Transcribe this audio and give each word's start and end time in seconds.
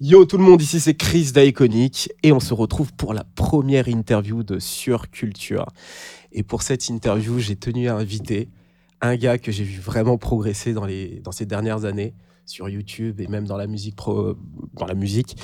Yo 0.00 0.24
tout 0.26 0.38
le 0.38 0.44
monde, 0.44 0.62
ici 0.62 0.78
c'est 0.78 0.94
Chris 0.94 1.32
d'Iconic 1.34 2.08
et 2.22 2.30
on 2.30 2.38
se 2.38 2.54
retrouve 2.54 2.92
pour 2.92 3.14
la 3.14 3.24
première 3.24 3.88
interview 3.88 4.44
de 4.44 4.60
Surculture. 4.60 5.66
Et 6.30 6.44
pour 6.44 6.62
cette 6.62 6.88
interview, 6.88 7.40
j'ai 7.40 7.56
tenu 7.56 7.88
à 7.88 7.96
inviter 7.96 8.48
un 9.00 9.16
gars 9.16 9.38
que 9.38 9.50
j'ai 9.50 9.64
vu 9.64 9.80
vraiment 9.80 10.16
progresser 10.16 10.72
dans, 10.72 10.86
les, 10.86 11.20
dans 11.24 11.32
ces 11.32 11.46
dernières 11.46 11.84
années 11.84 12.14
sur 12.46 12.68
YouTube 12.68 13.20
et 13.20 13.26
même 13.26 13.44
dans 13.44 13.56
la 13.56 13.66
musique. 13.66 13.96
Pro, 13.96 14.36
dans 14.74 14.86
la 14.86 14.94
musique. 14.94 15.36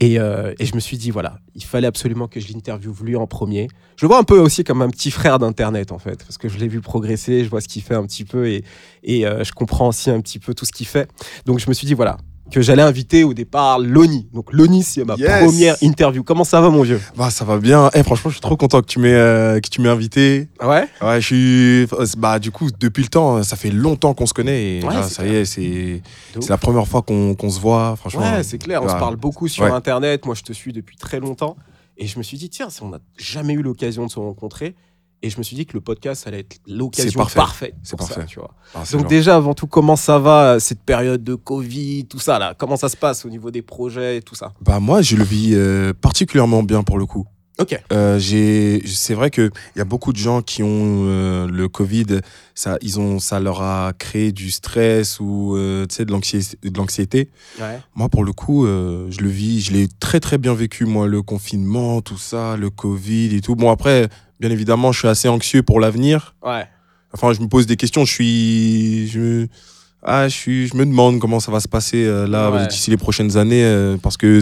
Et, 0.00 0.18
euh, 0.18 0.54
et 0.58 0.64
je 0.64 0.74
me 0.74 0.80
suis 0.80 0.96
dit, 0.96 1.10
voilà, 1.10 1.38
il 1.54 1.64
fallait 1.64 1.86
absolument 1.86 2.28
que 2.28 2.40
je 2.40 2.50
l'interviewe 2.50 2.94
lui 3.02 3.14
en 3.14 3.26
premier. 3.26 3.68
Je 3.96 4.06
le 4.06 4.08
vois 4.08 4.18
un 4.18 4.24
peu 4.24 4.38
aussi 4.38 4.64
comme 4.64 4.80
un 4.80 4.88
petit 4.88 5.10
frère 5.10 5.38
d'Internet 5.38 5.92
en 5.92 5.98
fait, 5.98 6.24
parce 6.24 6.38
que 6.38 6.48
je 6.48 6.56
l'ai 6.56 6.68
vu 6.68 6.80
progresser, 6.80 7.44
je 7.44 7.50
vois 7.50 7.60
ce 7.60 7.68
qu'il 7.68 7.82
fait 7.82 7.94
un 7.94 8.06
petit 8.06 8.24
peu 8.24 8.48
et, 8.48 8.64
et 9.02 9.26
euh, 9.26 9.44
je 9.44 9.52
comprends 9.52 9.88
aussi 9.88 10.08
un 10.08 10.20
petit 10.22 10.38
peu 10.38 10.54
tout 10.54 10.64
ce 10.64 10.72
qu'il 10.72 10.86
fait. 10.86 11.10
Donc 11.44 11.58
je 11.58 11.68
me 11.68 11.74
suis 11.74 11.86
dit, 11.86 11.94
voilà, 11.94 12.16
que 12.50 12.62
j'allais 12.62 12.82
inviter 12.82 13.24
au 13.24 13.34
départ 13.34 13.78
Loni. 13.78 14.28
Donc 14.32 14.52
Loni, 14.52 14.82
c'est 14.82 15.04
ma 15.04 15.14
Yes. 15.16 15.44
première 15.44 15.76
interview. 15.82 16.22
Comment 16.22 16.44
ça 16.44 16.60
va 16.60 16.70
mon 16.70 16.82
vieux? 16.82 17.00
Bah 17.16 17.30
ça 17.30 17.44
va 17.44 17.58
bien. 17.58 17.90
Eh, 17.94 18.02
franchement, 18.02 18.30
je 18.30 18.36
suis 18.36 18.40
trop 18.40 18.56
content 18.56 18.80
que 18.80 18.86
tu 18.86 18.98
m'aies 18.98 19.12
euh, 19.14 19.60
que 19.60 19.68
tu 19.68 19.80
m'aies 19.80 19.88
invité. 19.88 20.48
Ouais 20.62 20.88
Ouais, 21.02 21.20
je 21.20 21.26
suis 21.26 21.86
bah 22.16 22.38
du 22.38 22.50
coup 22.50 22.68
depuis 22.78 23.02
le 23.02 23.08
temps, 23.10 23.42
ça 23.42 23.56
fait 23.56 23.70
longtemps 23.70 24.14
qu'on 24.14 24.26
se 24.26 24.34
connaît 24.34 24.78
et 24.78 24.84
Ouais, 24.84 24.94
là, 24.94 25.02
ça 25.02 25.22
clair. 25.22 25.34
y 25.34 25.36
est, 25.38 25.44
c'est 25.44 26.02
c'est 26.40 26.48
la 26.50 26.58
première 26.58 26.86
fois 26.88 27.02
qu'on 27.02 27.50
se 27.50 27.60
voit, 27.60 27.96
franchement. 27.96 28.20
Ouais, 28.20 28.42
c'est 28.42 28.58
clair, 28.58 28.82
on 28.82 28.88
se 28.88 28.94
parle 28.94 29.16
beaucoup 29.16 29.48
sur 29.48 29.64
Ouais. 29.64 29.70
Internet. 29.70 30.24
Moi, 30.24 30.34
je 30.34 30.42
te 30.42 30.52
suis 30.52 30.72
depuis 30.72 30.96
très 30.96 31.20
longtemps. 31.20 31.56
Et 32.00 32.06
je 32.06 32.16
me 32.16 32.22
suis 32.22 32.38
dit, 32.38 32.48
tiens, 32.48 32.70
si 32.70 32.80
on 32.84 32.90
n'a 32.90 33.00
jamais 33.16 33.54
eu 33.54 33.62
l'occasion 33.62 34.06
de 34.06 34.10
se 34.10 34.20
rencontrer. 34.20 34.76
Et 35.20 35.30
je 35.30 35.38
me 35.38 35.42
suis 35.42 35.56
dit 35.56 35.66
que 35.66 35.72
le 35.74 35.80
podcast 35.80 36.26
allait 36.28 36.40
être 36.40 36.58
l'occasion 36.68 37.18
parfait. 37.18 37.36
parfaite. 37.36 37.74
C'est 37.82 37.96
pour 37.98 38.06
ça, 38.06 38.14
parfait. 38.14 38.28
tu 38.30 38.38
vois. 38.38 38.54
Ah, 38.74 38.84
Donc 38.92 39.00
genre- 39.00 39.08
déjà, 39.08 39.34
avant 39.36 39.52
tout, 39.52 39.66
comment 39.66 39.96
ça 39.96 40.18
va, 40.20 40.54
euh, 40.54 40.58
cette 40.60 40.80
période 40.82 41.24
de 41.24 41.34
Covid, 41.34 42.04
tout 42.06 42.20
ça 42.20 42.38
là? 42.38 42.54
Comment 42.56 42.76
ça 42.76 42.88
se 42.88 42.96
passe 42.96 43.24
au 43.24 43.28
niveau 43.28 43.50
des 43.50 43.62
projets 43.62 44.18
et 44.18 44.22
tout 44.22 44.36
ça? 44.36 44.52
Bah 44.60 44.78
moi, 44.78 45.02
je 45.02 45.16
le 45.16 45.24
vis 45.24 45.54
euh, 45.54 45.92
particulièrement 45.92 46.62
bien 46.62 46.84
pour 46.84 46.98
le 46.98 47.06
coup. 47.06 47.26
Ok. 47.60 47.76
Euh, 47.92 48.20
j'ai, 48.20 48.80
c'est 48.86 49.14
vrai 49.14 49.30
que 49.30 49.50
il 49.74 49.78
y 49.78 49.82
a 49.82 49.84
beaucoup 49.84 50.12
de 50.12 50.16
gens 50.18 50.40
qui 50.42 50.62
ont 50.62 50.68
euh, 51.08 51.48
le 51.48 51.68
Covid, 51.68 52.20
ça, 52.54 52.78
ils 52.82 53.00
ont, 53.00 53.18
ça 53.18 53.40
leur 53.40 53.60
a 53.62 53.92
créé 53.98 54.30
du 54.30 54.52
stress 54.52 55.18
ou 55.18 55.56
de 55.56 56.12
l'anxiété, 56.12 56.56
de 56.62 56.78
l'anxiété. 56.78 57.30
Ouais. 57.60 57.80
Moi, 57.96 58.08
pour 58.08 58.22
le 58.22 58.32
coup, 58.32 58.64
je 58.66 59.20
le 59.20 59.28
vis, 59.28 59.60
je 59.62 59.72
l'ai 59.72 59.88
très 59.98 60.20
très 60.20 60.38
bien 60.38 60.54
vécu 60.54 60.84
moi, 60.84 61.08
le 61.08 61.22
confinement, 61.22 62.00
tout 62.02 62.18
ça, 62.18 62.56
le 62.56 62.70
Covid 62.70 63.34
et 63.34 63.40
tout. 63.40 63.56
Bon 63.56 63.72
après, 63.72 64.08
bien 64.40 64.50
évidemment, 64.50 64.92
je 64.92 64.98
suis 65.00 65.08
assez 65.08 65.28
anxieux 65.28 65.62
pour 65.62 65.80
l'avenir. 65.80 66.34
Ouais. 66.44 66.66
Enfin, 67.12 67.32
je 67.32 67.40
me 67.40 67.48
pose 67.48 67.66
des 67.66 67.76
questions. 67.76 68.04
Je 68.04 68.12
suis, 68.12 69.08
je, 69.08 69.18
me- 69.20 69.48
ah, 70.02 70.28
je 70.28 70.34
suis, 70.34 70.66
je 70.68 70.76
me 70.76 70.84
demande 70.84 71.18
comment 71.20 71.40
ça 71.40 71.50
va 71.50 71.60
se 71.60 71.68
passer 71.68 72.04
euh, 72.04 72.26
là 72.26 72.50
Ouais. 72.50 72.66
d'ici 72.66 72.90
les 72.90 72.96
prochaines 72.96 73.36
années, 73.36 73.64
euh, 73.64 73.96
parce 73.96 74.16
que 74.16 74.40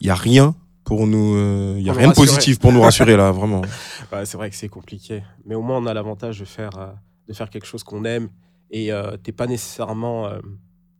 il 0.00 0.06
y 0.06 0.10
a 0.10 0.14
rien 0.14 0.54
pour 0.84 1.06
nous, 1.06 1.36
euh, 1.36 1.76
il 1.78 1.84
y 1.84 1.88
a 1.88 1.92
Pour 1.92 2.00
rien 2.00 2.08
de 2.10 2.14
positif 2.14 2.58
pour 2.58 2.72
nous 2.72 2.82
rassurer 2.82 3.16
là, 3.16 3.30
vraiment. 3.30 3.62
Ouais, 4.12 4.26
c'est 4.26 4.36
vrai 4.36 4.50
que 4.50 4.56
c'est 4.56 4.68
compliqué. 4.68 5.22
Mais 5.46 5.54
au 5.54 5.62
moins, 5.62 5.78
on 5.78 5.86
a 5.86 5.94
l'avantage 5.94 6.40
de 6.40 6.44
faire, 6.44 6.76
euh, 6.78 6.86
de 7.28 7.32
faire 7.32 7.48
quelque 7.48 7.66
chose 7.66 7.82
qu'on 7.84 8.04
aime. 8.04 8.28
Et 8.70 8.92
euh, 8.92 9.16
t'es 9.22 9.32
pas 9.32 9.46
nécessairement 9.46 10.26
euh, 10.26 10.38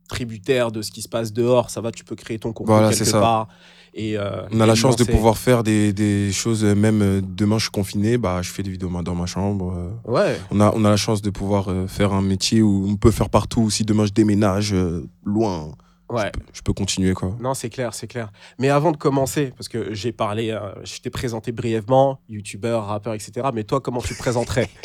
tributaire 0.07 0.71
de 0.71 0.81
ce 0.81 0.91
qui 0.91 1.01
se 1.01 1.09
passe 1.09 1.33
dehors. 1.33 1.69
Ça 1.69 1.81
va, 1.81 1.91
tu 1.91 2.03
peux 2.03 2.15
créer 2.15 2.39
ton 2.39 2.53
contenu 2.53 2.73
Voilà, 2.73 2.89
quelque 2.89 3.03
c'est 3.03 3.11
ça. 3.11 3.47
Et, 3.93 4.17
euh, 4.17 4.41
On 4.51 4.59
a 4.59 4.65
la 4.65 4.75
chance 4.75 4.95
de 4.95 5.03
pouvoir 5.03 5.37
faire 5.37 5.63
des, 5.63 5.93
des 5.93 6.31
choses, 6.31 6.63
euh, 6.63 6.73
même 6.73 7.01
euh, 7.01 7.21
demain 7.23 7.57
je 7.57 7.63
suis 7.63 7.71
confiné, 7.71 8.17
bah, 8.17 8.41
je 8.41 8.49
fais 8.49 8.63
des 8.63 8.71
vidéos 8.71 8.89
dans 9.03 9.15
ma 9.15 9.25
chambre. 9.25 9.93
Ouais. 10.05 10.39
On 10.51 10.59
a, 10.59 10.71
on 10.75 10.83
a 10.83 10.89
la 10.89 10.97
chance 10.97 11.21
de 11.21 11.29
pouvoir 11.29 11.69
faire 11.87 12.13
un 12.13 12.21
métier 12.21 12.61
où 12.61 12.87
on 12.89 12.95
peut 12.95 13.11
faire 13.11 13.29
partout. 13.29 13.69
Si 13.69 13.83
demain 13.83 14.05
je 14.05 14.11
déménage 14.11 14.75
loin, 15.23 15.71
Ouais. 16.13 16.31
je 16.53 16.61
peux 16.61 16.73
continuer 16.73 17.13
quoi. 17.13 17.35
Non, 17.39 17.53
c'est 17.53 17.69
clair, 17.69 17.93
c'est 17.93 18.07
clair. 18.07 18.31
Mais 18.59 18.69
avant 18.69 18.91
de 18.91 18.97
commencer, 18.97 19.51
parce 19.57 19.67
que 19.67 19.93
j'ai 19.93 20.11
parlé, 20.11 20.51
euh, 20.51 20.59
je 20.83 20.99
t'ai 20.99 21.09
présenté 21.09 21.51
brièvement, 21.51 22.19
youtubeur, 22.29 22.85
rappeur, 22.85 23.13
etc. 23.13 23.47
Mais 23.53 23.63
toi, 23.63 23.81
comment 23.81 24.01
tu 24.01 24.13
te 24.13 24.19
présenterais? 24.19 24.69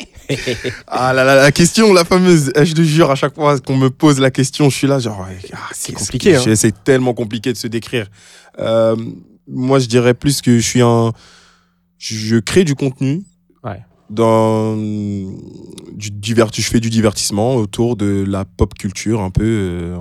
Ah 0.87 1.11
là 1.11 1.23
là, 1.23 1.35
la 1.35 1.51
question, 1.51 1.91
la 1.91 2.05
fameuse, 2.05 2.51
je 2.55 2.73
te 2.73 2.81
jure, 2.81 3.09
à 3.09 3.15
chaque 3.15 3.33
fois 3.33 3.59
qu'on 3.59 3.77
me 3.77 3.89
pose 3.89 4.19
la 4.19 4.29
question, 4.29 4.69
je 4.69 4.75
suis 4.75 4.87
là, 4.87 4.99
genre, 4.99 5.27
ah, 5.53 5.57
C'est 5.71 5.93
compliqué, 5.93 6.35
hein. 6.35 6.55
C'est 6.55 6.83
tellement 6.83 7.13
compliqué 7.15 7.51
de 7.51 7.57
se 7.57 7.67
décrire. 7.67 8.07
Euh, 8.59 8.95
moi, 9.47 9.79
je 9.79 9.87
dirais 9.87 10.13
plus 10.13 10.41
que 10.41 10.57
je 10.57 10.65
suis 10.67 10.81
un. 10.81 11.11
Je 11.97 12.37
crée 12.37 12.63
du 12.63 12.75
contenu. 12.75 13.23
Ouais. 13.63 13.83
Dans 14.09 14.75
du 14.75 16.11
je 16.53 16.61
fais 16.61 16.79
du 16.79 16.89
divertissement 16.89 17.55
autour 17.55 17.95
de 17.95 18.23
la 18.27 18.45
pop 18.45 18.73
culture, 18.73 19.21
un 19.21 19.29
peu, 19.29 19.43
euh, 19.43 19.97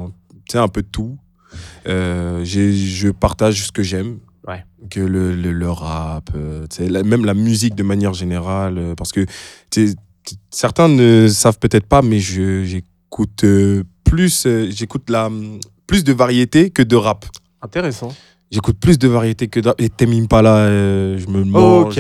sais, 0.52 0.58
un 0.58 0.68
peu 0.68 0.82
de 0.82 0.88
tout. 0.88 1.18
Euh, 1.86 2.44
je 2.44 3.08
partage 3.10 3.66
ce 3.66 3.72
que 3.72 3.82
j'aime. 3.82 4.18
Ouais. 4.46 4.64
Que 4.90 5.00
le, 5.00 5.34
le, 5.34 5.52
le 5.52 5.70
rap, 5.70 6.30
euh, 6.34 6.66
la- 6.80 7.02
même 7.02 7.24
la 7.24 7.34
musique 7.34 7.74
de 7.74 7.82
manière 7.82 8.14
générale, 8.14 8.78
euh, 8.78 8.94
parce 8.94 9.12
que 9.12 9.26
certains 10.50 10.88
ne 10.88 11.28
savent 11.28 11.58
peut-être 11.58 11.86
pas, 11.86 12.02
mais 12.02 12.18
j'écoute 12.20 13.44
euh, 13.44 13.84
plus, 14.04 14.46
j'écoute 14.70 15.10
la 15.10 15.30
plus 15.86 16.04
de 16.04 16.12
variété 16.12 16.70
que 16.70 16.82
de 16.82 16.96
rap. 16.96 17.26
Intéressant. 17.62 18.14
J'écoute 18.50 18.78
plus 18.80 18.98
de 18.98 19.08
variété 19.08 19.48
que 19.48 19.60
de 19.60 19.68
rap. 19.68 19.80
Et 19.80 19.90
Tame 19.90 20.12
Impala, 20.12 20.56
euh, 20.56 21.18
je 21.18 21.26
me 21.28 21.44
mange. 21.44 21.98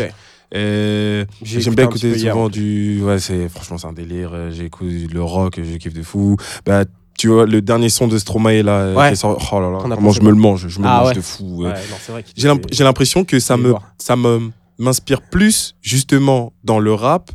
Euh, 0.54 1.26
J'ai 1.42 1.60
J'aime 1.60 1.74
bien 1.74 1.84
écouter 1.84 2.08
hier. 2.16 2.32
souvent 2.32 2.48
du. 2.48 3.02
Ouais, 3.02 3.18
c'est 3.18 3.50
franchement 3.50 3.76
c'est 3.76 3.86
un 3.86 3.92
délire. 3.92 4.50
J'écoute 4.50 4.88
le 5.12 5.22
rock, 5.22 5.60
je 5.62 5.76
kiffe 5.76 5.92
de 5.92 6.02
fou. 6.02 6.36
Bah, 6.64 6.84
tu 7.18 7.28
vois 7.28 7.44
le 7.44 7.60
dernier 7.60 7.90
son 7.90 8.08
de 8.08 8.16
Stromae 8.16 8.62
là, 8.62 8.72
euh, 8.78 8.94
Ouais. 8.94 9.12
oh 9.24 9.60
là 9.60 9.70
là, 9.70 9.78
comment 9.94 10.12
je 10.12 10.22
me 10.22 10.30
le 10.30 10.36
mange, 10.36 10.68
je 10.68 10.78
me 10.80 10.86
Ah 10.86 11.00
mange 11.00 11.08
ouais. 11.08 11.14
de 11.14 11.20
fou. 11.20 11.64
Ouais, 11.64 11.72
euh. 11.74 12.52
J'ai 12.70 12.84
l'impression 12.84 13.24
que 13.24 13.38
ça 13.40 13.58
me, 13.58 13.74
ça 13.98 14.16
me 14.16 14.50
m'inspire 14.78 15.20
plus 15.22 15.74
justement 15.82 16.52
dans 16.64 16.78
le 16.78 16.94
rap 16.94 17.30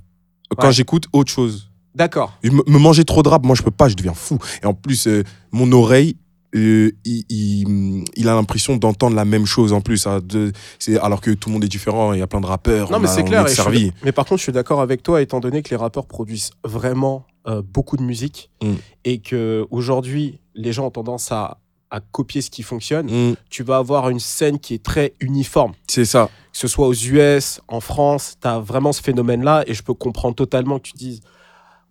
quand 0.58 0.72
j'écoute 0.72 1.06
autre 1.14 1.32
chose. 1.32 1.70
D'accord. 1.94 2.34
Me, 2.44 2.80
manger 2.80 3.04
trop 3.06 3.22
de 3.22 3.30
rap, 3.30 3.44
moi 3.46 3.56
je 3.56 3.62
peux 3.62 3.70
pas, 3.72 3.88
je 3.90 3.96
deviens 3.96 4.14
fou. 4.16 4.40
Et 4.64 4.66
en 4.66 4.74
plus, 4.74 5.06
euh, 5.08 5.24
mon 5.52 5.72
oreille, 5.74 6.16
euh, 6.56 6.92
il, 7.06 7.24
il- 7.30 8.04
il 8.16 8.30
a 8.30 8.36
l'impression 8.36 8.78
d'entendre 8.78 9.16
la 9.16 9.26
même 9.26 9.46
chose 9.46 9.74
en 9.74 9.82
plus. 9.82 10.08
hein, 10.08 10.20
de- 10.24 10.52
alors 11.02 11.20
que 11.22 11.32
tout 11.32 11.50
le 11.50 11.54
monde 11.54 11.64
est 11.66 11.68
différent, 11.68 12.14
il 12.14 12.20
y 12.20 12.22
a 12.22 12.28
plein 12.28 12.42
de 12.42 12.46
rappeurs. 12.46 12.90
Non, 12.92 12.98
on 12.98 13.02
mais 13.02 13.08
c'est 13.08 13.24
clair. 13.24 13.46
est 13.46 13.50
suis-. 13.54 13.92
Mais 14.06 14.12
par 14.12 14.26
contre, 14.26 14.38
je 14.40 14.44
suis 14.44 14.52
d'accord 14.54 14.80
avec 14.82 15.04
toi, 15.04 15.22
étant 15.22 15.40
donné 15.40 15.62
que 15.62 15.70
les 15.72 15.76
rappeurs 15.76 16.06
produisent 16.06 16.52
vraiment 16.64 17.26
euh, 17.48 17.62
beaucoup 17.62 17.98
de 17.98 18.04
musique 18.04 18.50
Mm. 18.62 18.74
et 19.06 19.20
que 19.20 19.68
aujourd'hui, 19.72 20.40
les 20.56 20.72
gens 20.72 20.86
ont 20.88 20.92
tendance 20.92 21.31
à, 21.31 21.58
à 21.92 22.00
copier 22.00 22.42
ce 22.42 22.50
qui 22.50 22.64
fonctionne. 22.64 23.08
Mm, 23.31 23.36
Tu 23.50 23.64
vas 23.64 23.78
avoir 23.78 24.09
une 24.09 24.20
scène 24.20 24.59
qui 24.59 24.74
est 24.76 24.84
très 24.84 25.14
uniforme. 25.20 25.74
c'est 25.88 26.06
ça. 26.06 26.30
Que 26.52 26.58
ce 26.59 26.68
soit 26.68 26.88
aux 26.88 26.94
US, 26.94 27.62
en 27.68 27.80
France, 27.80 28.38
tu 28.42 28.48
as 28.48 28.59
vraiment 28.59 28.94
ce 28.94 29.02
phénomène-là 29.02 29.64
et 29.68 29.74
je 29.74 29.81
peux 29.84 29.94
comprendre 29.96 30.36
totalement 30.36 30.78
que 30.80 30.84
tu 30.90 30.94
dises 30.94 31.22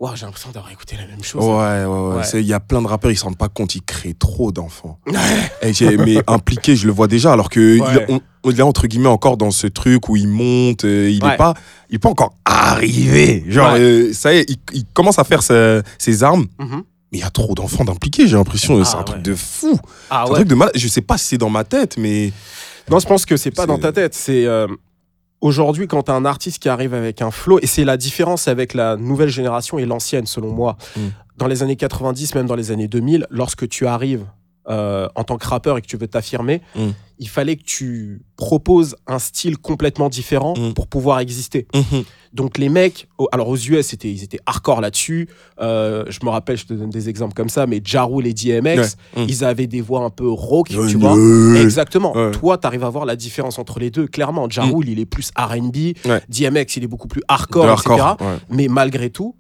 Waouh, 0.03 0.17
j'ai 0.17 0.27
l'impression 0.27 0.51
d'avoir 0.51 0.73
écouté 0.73 0.97
la 0.97 1.07
même 1.07 1.23
chose. 1.23 1.45
Ouais, 1.45 1.85
ouais, 1.85 1.87
ouais. 1.87 2.17
Ouais. 2.17 2.41
Il 2.41 2.47
y 2.47 2.53
a 2.53 2.59
plein 2.59 2.83
de 2.83 2.89
rappeurs, 2.89 3.13
ils 3.13 3.17
se 3.17 3.23
rendent 3.23 3.39
pas 3.39 3.49
compte, 3.49 3.77
ils 3.77 3.83
créent 3.83 4.15
trop 4.15 4.51
d'enfants. 4.51 4.99
Mais 5.63 6.17
impliqué, 6.27 6.75
je 6.75 6.87
le 6.89 6.93
vois 6.93 7.07
déjà, 7.07 7.33
alors 7.33 7.49
que 7.49 7.79
Ouais. 7.79 8.05
il, 8.09 8.15
on, 8.15 8.21
on 8.43 8.51
est 8.51 8.63
entre 8.63 8.89
guillemets 8.89 9.07
encore 9.09 9.37
dans 9.37 9.53
ce 9.53 9.69
truc 9.69 10.09
où 10.09 10.17
il 10.17 10.27
monte, 10.27 10.85
euh, 10.85 11.09
il 11.09 11.23
Ouais. 11.25 11.35
est 11.35 11.37
pas, 11.37 11.55
il 11.89 11.95
est 11.97 11.99
pas 12.01 12.09
encore 12.09 12.35
arrivé. 12.45 13.45
Genre, 13.47 13.75
euh, 13.79 14.13
ça 14.13 14.35
y 14.35 14.39
est, 14.39 14.51
il, 14.51 14.57
il 14.73 14.85
commence 14.93 15.21
à 15.21 15.25
faire 15.25 15.43
sa- 15.45 15.83
ses 15.99 16.25
armes. 16.25 16.47
Mhm. 16.59 16.83
Mais 17.13 17.19
il 17.19 17.21
y 17.21 17.25
a 17.25 17.31
trop 17.31 17.55
d'enfants 17.55 17.85
d'impliqués, 17.85 18.27
j'ai 18.27 18.37
l'impression. 18.37 18.81
Ah, 18.81 18.85
c'est 18.85 18.97
un 18.97 19.03
truc 19.05 19.23
de 19.23 19.37
fou. 19.37 19.79
Ah 20.11 20.25
un 20.25 20.35
truc 20.35 20.49
de 20.49 20.55
mal. 20.57 20.71
Je 20.75 20.89
sais 20.89 21.03
pas 21.03 21.17
si 21.19 21.27
c'est 21.27 21.39
dans 21.39 21.51
ma 21.51 21.63
tête, 21.63 21.97
mais. 21.97 22.33
Non, 22.91 22.99
je 22.99 23.07
pense 23.07 23.25
que 23.25 23.37
c'est 23.37 23.53
pas 23.53 23.67
dans 23.67 23.79
ta 23.79 23.93
tête. 23.93 24.15
C'est 24.15 24.47
euh, 24.47 24.67
aujourd'hui 25.43 25.87
quand 25.87 26.05
t'as 26.05 26.15
un 26.15 26.25
artiste 26.25 26.63
qui 26.63 26.71
arrive 26.71 26.95
avec 26.95 27.21
un 27.21 27.31
flow, 27.31 27.59
et 27.61 27.67
c'est 27.67 27.85
la 27.85 27.99
différence 27.99 28.49
avec 28.49 28.73
la 28.73 28.97
nouvelle 28.97 29.29
génération 29.29 29.79
et 29.79 29.85
l'ancienne, 29.85 30.25
selon 30.25 30.51
moi. 30.53 30.79
Mm. 30.97 31.01
Dans 31.37 31.47
les 31.47 31.63
années 31.63 31.77
90, 31.77 32.35
même 32.35 32.47
dans 32.47 32.55
les 32.55 32.71
années 32.71 32.89
2000, 32.89 33.27
lorsque 33.29 33.69
tu 33.69 33.87
arrives 33.87 34.25
euh, 34.69 35.09
en 35.17 35.25
tant 35.25 35.37
que 35.39 35.47
rappeur 35.47 35.77
et 35.79 35.83
que 35.83 35.87
tu 35.87 35.97
veux 35.97 36.07
t'affirmer, 36.07 36.61
Mm. 36.77 36.91
il 37.19 37.29
fallait 37.29 37.57
que 37.57 37.65
tu 37.65 38.23
proposes 38.37 38.97
un 39.07 39.19
style 39.19 39.59
complètement 39.59 40.09
différent 40.09 40.55
Mm. 40.57 40.75
pour 40.75 40.87
pouvoir 40.87 41.19
exister. 41.21 41.67
Mhm. 41.75 42.05
Donc 42.33 42.59
les 42.59 42.69
mecs, 42.69 43.09
alors 43.33 43.49
aux 43.49 43.57
US, 43.57 43.87
c'était, 43.89 44.11
ils 44.11 44.23
étaient 44.23 44.39
hardcore 44.47 44.81
là-dessus. 44.81 45.29
Euh, 45.61 46.05
je 46.09 46.19
me 46.25 46.31
rappelle, 46.31 46.57
je 46.57 46.65
te 46.65 46.73
donne 46.75 46.91
des 46.91 47.09
exemples 47.09 47.35
comme 47.35 47.49
ça, 47.51 47.67
mais 47.67 47.83
Ja 47.85 48.05
Rule 48.05 48.27
et 48.27 48.33
DMX, 48.33 48.97
Ouais. 49.17 49.25
Mm. 49.25 49.27
ils 49.29 49.45
avaient 49.45 49.67
des 49.67 49.81
voix 49.81 50.01
un 50.05 50.11
peu 50.11 50.29
rock, 50.31 50.69
tu 50.69 50.77
vois. 50.97 51.17
Exactement. 51.61 52.17
Ouais. 52.17 52.31
Toi, 52.31 52.57
tu 52.59 52.67
arrives 52.67 52.85
à 52.85 52.89
voir 52.89 53.05
la 53.05 53.17
différence 53.17 53.59
entre 53.59 53.79
les 53.81 53.91
deux. 53.91 54.07
Clairement, 54.07 54.49
Ja. 54.49 54.63
Rule, 54.65 54.89
il 54.89 54.99
est 55.01 55.07
plus 55.07 55.31
R&B. 55.37 55.95
Ouais. 56.07 56.21
DMX, 56.29 56.77
il 56.77 56.85
est 56.85 56.89
beaucoup 56.89 57.09
plus 57.09 57.23
hardcore, 57.29 57.67
hardcore, 57.67 58.17
etc. 58.21 58.33
Mais 58.49 58.69
malgré 58.69 59.11
tout, 59.11 59.35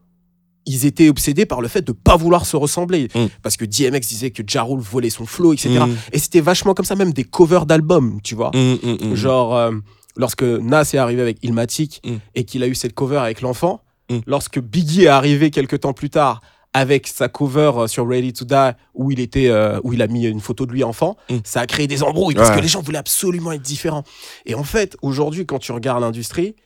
ils 0.66 0.86
étaient 0.86 1.08
obsédés 1.08 1.46
par 1.46 1.60
le 1.60 1.68
fait 1.68 1.82
de 1.82 1.92
pas 1.92 2.16
vouloir 2.16 2.46
se 2.46 2.56
ressembler. 2.56 3.08
Mm. 3.14 3.26
Parce 3.42 3.56
que 3.56 3.64
DMX 3.64 4.00
disait 4.08 4.30
que 4.30 4.42
Ja 4.46 4.62
Rule 4.62 4.80
volait 4.80 5.10
son 5.10 5.26
flow, 5.26 5.52
etc. 5.52 5.70
Mm. 5.80 5.94
Et 6.12 6.18
c'était 6.18 6.40
vachement 6.40 6.74
comme 6.74 6.84
ça, 6.86 6.94
même 6.96 7.12
des 7.12 7.24
covers 7.24 7.66
d'albums, 7.66 8.20
tu 8.22 8.34
vois. 8.34 8.50
Mm. 8.54 9.14
Genre, 9.14 9.56
euh, 9.56 9.72
lorsque 10.16 10.42
Nas 10.42 10.82
est 10.92 10.98
arrivé 10.98 11.20
avec 11.22 11.38
Ilmatic 11.42 12.02
et 12.34 12.44
qu'il 12.44 12.62
a 12.62 12.66
eu 12.68 12.74
cette 12.74 12.94
cover 12.94 13.18
avec 13.18 13.40
l'enfant, 13.40 13.82
lorsque 14.26 14.60
Biggie 14.60 15.04
est 15.04 15.08
arrivé 15.08 15.50
quelques 15.50 15.80
temps 15.80 15.94
plus 15.94 16.10
tard 16.10 16.40
avec 16.74 17.06
sa 17.06 17.28
cover 17.28 17.72
euh, 17.76 17.86
sur 17.86 18.08
Ready 18.08 18.32
to 18.32 18.44
Die 18.46 18.70
où 18.94 19.10
il 19.10 19.20
était 19.20 19.48
euh, 19.48 19.78
où 19.84 19.92
il 19.92 20.00
a 20.00 20.06
mis 20.06 20.24
une 20.24 20.40
photo 20.40 20.64
de 20.64 20.72
lui 20.72 20.84
enfant, 20.84 21.16
ça 21.44 21.60
a 21.60 21.66
créé 21.66 21.86
des 21.86 22.02
embrouilles 22.02 22.34
parce 22.34 22.48
Ouais. 22.48 22.56
que 22.56 22.60
les 22.62 22.68
gens 22.68 22.80
voulaient 22.80 22.96
absolument 22.98 23.52
être 23.52 23.60
différents. 23.62 24.04
Et 24.46 24.54
en 24.54 24.64
fait, 24.64 24.96
aujourd'hui, 25.02 25.44
quand 25.44 25.58
tu 25.58 25.72
regardes 25.72 26.00
l'industrie, 26.02 26.56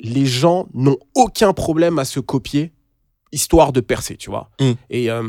les 0.00 0.26
gens 0.26 0.66
n'ont 0.74 0.96
aucun 1.14 1.52
problème 1.52 2.00
à 2.00 2.04
se 2.04 2.18
copier 2.18 2.72
histoire 3.32 3.72
de 3.72 3.80
percer, 3.80 4.16
tu 4.16 4.28
vois. 4.30 4.50
Mm. 4.60 4.72
Et, 4.90 5.10
euh, 5.10 5.22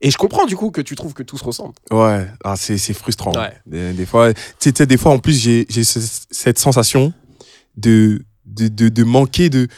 et 0.00 0.10
je 0.10 0.16
comprends 0.16 0.46
du 0.46 0.56
coup 0.56 0.70
que 0.70 0.80
tu 0.80 0.94
trouves 0.96 1.12
que 1.12 1.22
tout 1.22 1.36
se 1.38 1.44
ressemble. 1.44 1.74
Ouais, 1.90 2.26
ah, 2.42 2.56
c'est 2.56 2.78
c'est 2.78 2.94
frustrant. 2.94 3.32
Ouais. 3.34 3.52
Des, 3.66 3.92
des 3.92 4.06
fois, 4.06 4.32
des 4.32 4.96
fois, 4.96 5.12
en 5.12 5.18
plus, 5.18 5.38
j'ai 5.40 5.66
j'ai 5.68 5.84
ce- 5.84 6.00
cette 6.30 6.58
sensation 6.58 7.12
de, 7.76 8.24
de, 8.46 8.68
de, 8.68 8.88
de 8.88 9.04
manquer 9.04 9.50
de. 9.50 9.66
Tu 9.66 9.72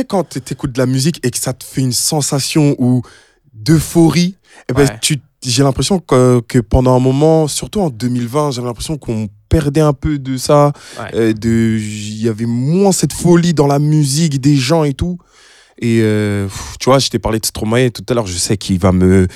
sais, 0.00 0.04
quand 0.04 0.24
tu 0.28 0.38
écoutes 0.52 0.72
de 0.72 0.78
la 0.78 0.86
musique 0.86 1.20
et 1.26 1.30
que 1.30 1.38
ça 1.38 1.52
te 1.52 1.64
fait 1.64 1.82
une 1.82 1.92
sensation 1.92 2.74
ou 2.78 3.02
d'euphorie, 3.52 4.36
eh 4.68 4.72
ben, 4.72 4.82
Ouais. 4.84 4.98
tu- 5.00 5.20
j'ai 5.44 5.62
l'impression 5.62 5.98
que, 5.98 6.40
que 6.48 6.58
pendant 6.58 6.96
un 6.96 7.00
moment, 7.00 7.48
surtout 7.48 7.80
en 7.80 7.90
2020, 7.90 8.52
j'avais 8.52 8.66
l'impression 8.66 8.96
qu'on 8.96 9.28
perdait 9.50 9.82
un 9.82 9.92
peu 9.92 10.18
de 10.18 10.36
ça. 10.38 10.72
Ouais. 10.98 11.14
euh, 11.14 11.34
Il 11.78 12.22
y 12.22 12.28
avait 12.28 12.46
moins 12.46 12.92
cette 12.92 13.12
folie 13.12 13.52
dans 13.52 13.66
la 13.66 13.78
musique 13.78 14.40
des 14.40 14.56
gens 14.56 14.84
et 14.84 14.94
tout. 14.94 15.18
Et 15.78 16.00
euh, 16.02 16.48
tu 16.78 16.86
vois, 16.86 16.98
je 16.98 17.08
t'ai 17.08 17.18
parlé 17.18 17.38
de 17.38 17.46
Stromae 17.46 17.90
tout 17.90 18.04
à 18.08 18.14
l'heure, 18.14 18.26
je 18.26 18.36
sais 18.36 18.56
qu'il 18.56 18.78
va 18.78 18.92
me. 18.92 19.26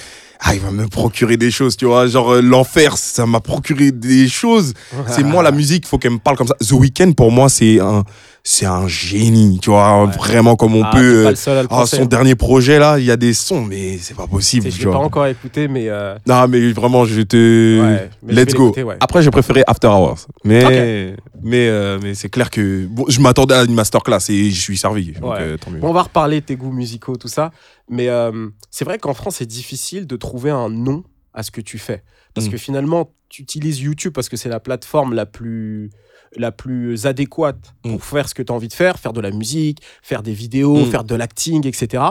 Ah, 0.40 0.54
il 0.54 0.60
va 0.60 0.70
me 0.70 0.86
procurer 0.86 1.36
des 1.36 1.50
choses, 1.50 1.76
tu 1.76 1.84
vois. 1.86 2.06
Genre, 2.06 2.34
euh, 2.34 2.40
l'enfer, 2.40 2.96
ça 2.96 3.26
m'a 3.26 3.40
procuré 3.40 3.90
des 3.90 4.28
choses. 4.28 4.72
C'est 5.08 5.24
moi, 5.24 5.42
la 5.42 5.50
musique, 5.50 5.84
il 5.86 5.88
faut 5.88 5.98
qu'elle 5.98 6.12
me 6.12 6.18
parle 6.18 6.36
comme 6.36 6.46
ça. 6.46 6.54
The 6.64 6.72
Weeknd, 6.72 7.12
pour 7.12 7.32
moi, 7.32 7.48
c'est 7.48 7.80
un, 7.80 8.04
c'est 8.44 8.64
un 8.66 8.86
génie, 8.86 9.58
tu 9.60 9.70
vois. 9.70 10.04
Ouais. 10.04 10.12
Vraiment, 10.16 10.54
comme 10.54 10.76
on 10.76 10.84
Ah, 10.84 10.90
peut. 10.92 11.22
pas 11.24 11.28
euh, 11.28 11.30
le 11.30 11.34
seul 11.36 11.58
à 11.58 11.62
le 11.62 11.68
ah, 11.70 11.74
penser. 11.80 11.96
son 11.96 12.04
dernier 12.04 12.36
projet, 12.36 12.78
là, 12.78 12.98
il 13.00 13.04
y 13.04 13.10
a 13.10 13.16
des 13.16 13.34
sons, 13.34 13.62
mais 13.62 13.98
c'est 14.00 14.16
pas 14.16 14.28
possible, 14.28 14.70
Je 14.70 14.78
l'ai 14.78 14.84
pas 14.92 14.98
encore 14.98 15.26
écouté, 15.26 15.66
mais. 15.66 15.88
euh, 15.88 16.16
Non, 16.26 16.46
mais 16.46 16.70
vraiment, 16.70 17.04
je 17.04 17.20
te. 17.22 17.80
ouais, 17.82 18.08
mais 18.22 18.34
je 18.34 18.40
Let's 18.40 18.54
go. 18.54 18.72
ouais. 18.76 18.96
Après, 19.00 19.22
j'ai 19.22 19.30
préféré 19.32 19.64
After 19.66 19.88
Hours. 19.88 20.26
Mais, 20.44 21.16
mais, 21.42 21.68
euh, 21.68 21.98
mais 22.00 22.14
c'est 22.14 22.28
clair 22.28 22.50
que 22.50 22.86
bon, 22.88 23.04
je 23.08 23.20
m'attendais 23.20 23.54
à 23.56 23.64
une 23.64 23.74
masterclass 23.74 24.18
et 24.30 24.50
je 24.50 24.60
suis 24.60 24.78
servi. 24.78 25.12
Donc, 25.20 25.34
tant 25.60 25.70
mieux. 25.72 25.80
Bon, 25.80 25.88
on 25.90 25.92
va 25.92 26.02
reparler 26.02 26.40
de 26.40 26.46
tes 26.46 26.54
goûts 26.56 26.70
musicaux, 26.72 27.16
tout 27.16 27.28
ça. 27.28 27.50
Mais 27.88 28.08
euh, 28.08 28.48
c'est 28.70 28.84
vrai 28.84 28.98
qu'en 28.98 29.14
France, 29.14 29.36
c'est 29.36 29.46
difficile 29.46 30.06
de 30.06 30.16
trouver 30.16 30.50
un 30.50 30.68
nom 30.68 31.04
à 31.34 31.42
ce 31.42 31.50
que 31.50 31.60
tu 31.60 31.78
fais. 31.78 32.02
Parce 32.34 32.46
Mm. 32.46 32.50
que 32.50 32.56
finalement, 32.56 33.12
tu 33.28 33.42
utilises 33.42 33.80
YouTube 33.80 34.12
parce 34.12 34.28
que 34.28 34.36
c'est 34.36 34.48
la 34.48 34.60
plateforme 34.60 35.14
la 35.14 35.26
plus, 35.26 35.90
la 36.36 36.52
plus 36.52 37.06
adéquate 37.06 37.74
pour 37.82 37.92
Mm. 37.96 38.00
faire 38.00 38.28
ce 38.28 38.34
que 38.34 38.42
tu 38.42 38.52
as 38.52 38.54
envie 38.54 38.68
de 38.68 38.72
faire, 38.72 38.98
faire 38.98 39.12
de 39.12 39.20
la 39.20 39.30
musique, 39.30 39.80
faire 40.02 40.22
des 40.22 40.32
vidéos, 40.32 40.84
Mm. 40.86 40.90
faire 40.90 41.04
de 41.04 41.14
l'acting, 41.14 41.66
etc. 41.66 42.02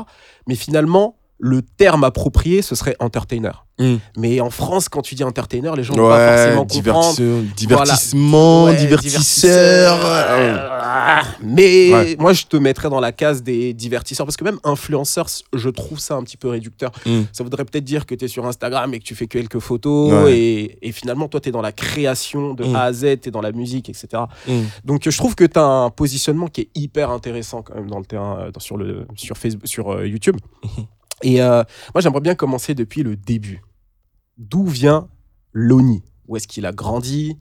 Mais 0.48 0.56
finalement, 0.56 1.18
le 1.40 1.62
terme 1.62 2.04
approprié, 2.04 2.62
ce 2.62 2.74
serait 2.76 2.96
entertainer. 3.00 3.52
Mm. 3.80 3.96
Mais 4.18 4.42
en 4.42 4.50
France, 4.50 4.90
quand 4.90 5.04
tu 5.04 5.14
dis 5.14 5.24
entertainer, 5.24 5.72
les 5.78 5.84
gens 5.84 5.94
ne 5.94 6.00
vont 6.02 6.10
pas 6.10 6.18
Ouais, 6.18 6.36
forcément 6.66 6.66
comprendre. 6.66 7.44
divertissement, 7.56 8.64
Ouais, 8.66 8.76
divertisseur. 8.76 10.00
Mais 11.44 11.94
Ouais. 11.94 12.16
moi, 12.20 12.34
je 12.34 12.46
te 12.46 12.58
mettrais 12.58 12.90
dans 12.90 13.00
la 13.00 13.12
case 13.12 13.44
des 13.44 13.74
divertisseurs 13.74 14.26
parce 14.26 14.38
que 14.38 14.44
même 14.44 14.60
influenceur, 14.64 15.28
je 15.54 15.70
trouve 15.70 16.00
ça 16.00 16.16
un 16.16 16.24
petit 16.24 16.38
peu 16.38 16.48
réducteur. 16.50 16.92
Mm. 17.06 17.22
Ça 17.32 17.44
voudrait 17.44 17.66
peut-être 17.66 17.84
dire 17.84 18.06
que 18.06 18.16
tu 18.16 18.26
es 18.26 18.28
sur 18.28 18.46
Instagram 18.48 18.94
et 18.94 19.00
que 19.00 19.04
tu 19.04 19.16
fais 19.16 19.28
quelques 19.28 19.60
photos 19.60 20.12
Ouais. 20.24 20.38
et, 20.38 20.88
et 20.88 20.92
finalement, 20.92 21.28
toi, 21.28 21.40
tu 21.40 21.50
es 21.50 21.52
dans 21.52 21.62
la 21.62 21.72
création 21.72 22.54
de 22.54 22.66
Mm. 22.66 22.76
A 22.76 22.84
à 22.84 22.94
Z, 22.94 23.02
tu 23.22 23.30
es 23.30 23.32
dans 23.32 23.42
la 23.42 23.52
musique, 23.52 23.90
etc. 23.90 24.24
Donc, 24.84 25.08
je 25.08 25.18
trouve 25.18 25.36
que 25.36 25.46
tu 25.46 25.60
as 25.60 25.64
un 25.64 25.90
positionnement 25.90 26.48
qui 26.48 26.62
est 26.62 26.70
hyper 26.76 27.12
intéressant 27.12 27.62
quand 27.62 27.76
même 27.76 27.90
dans 27.90 28.00
le 28.00 28.06
terrain, 28.06 28.40
euh, 28.40 28.52
sur, 28.58 28.78
le, 28.78 29.06
sur, 29.16 29.38
Facebook, 29.38 29.68
sur 29.68 29.92
euh, 29.94 30.08
YouTube. 30.08 30.38
Et 31.24 31.42
euh, 31.42 31.64
moi, 31.94 32.02
j'aimerais 32.02 32.22
bien 32.22 32.36
commencer 32.36 32.76
depuis 32.76 33.04
le 33.04 33.16
début. 33.16 33.62
D'où 34.38 34.66
vient 34.66 35.08
Loni? 35.52 36.04
Où 36.28 36.36
est-ce 36.38 36.48
qu'il 36.48 36.66
a 36.66 36.72
grandi? 36.72 37.38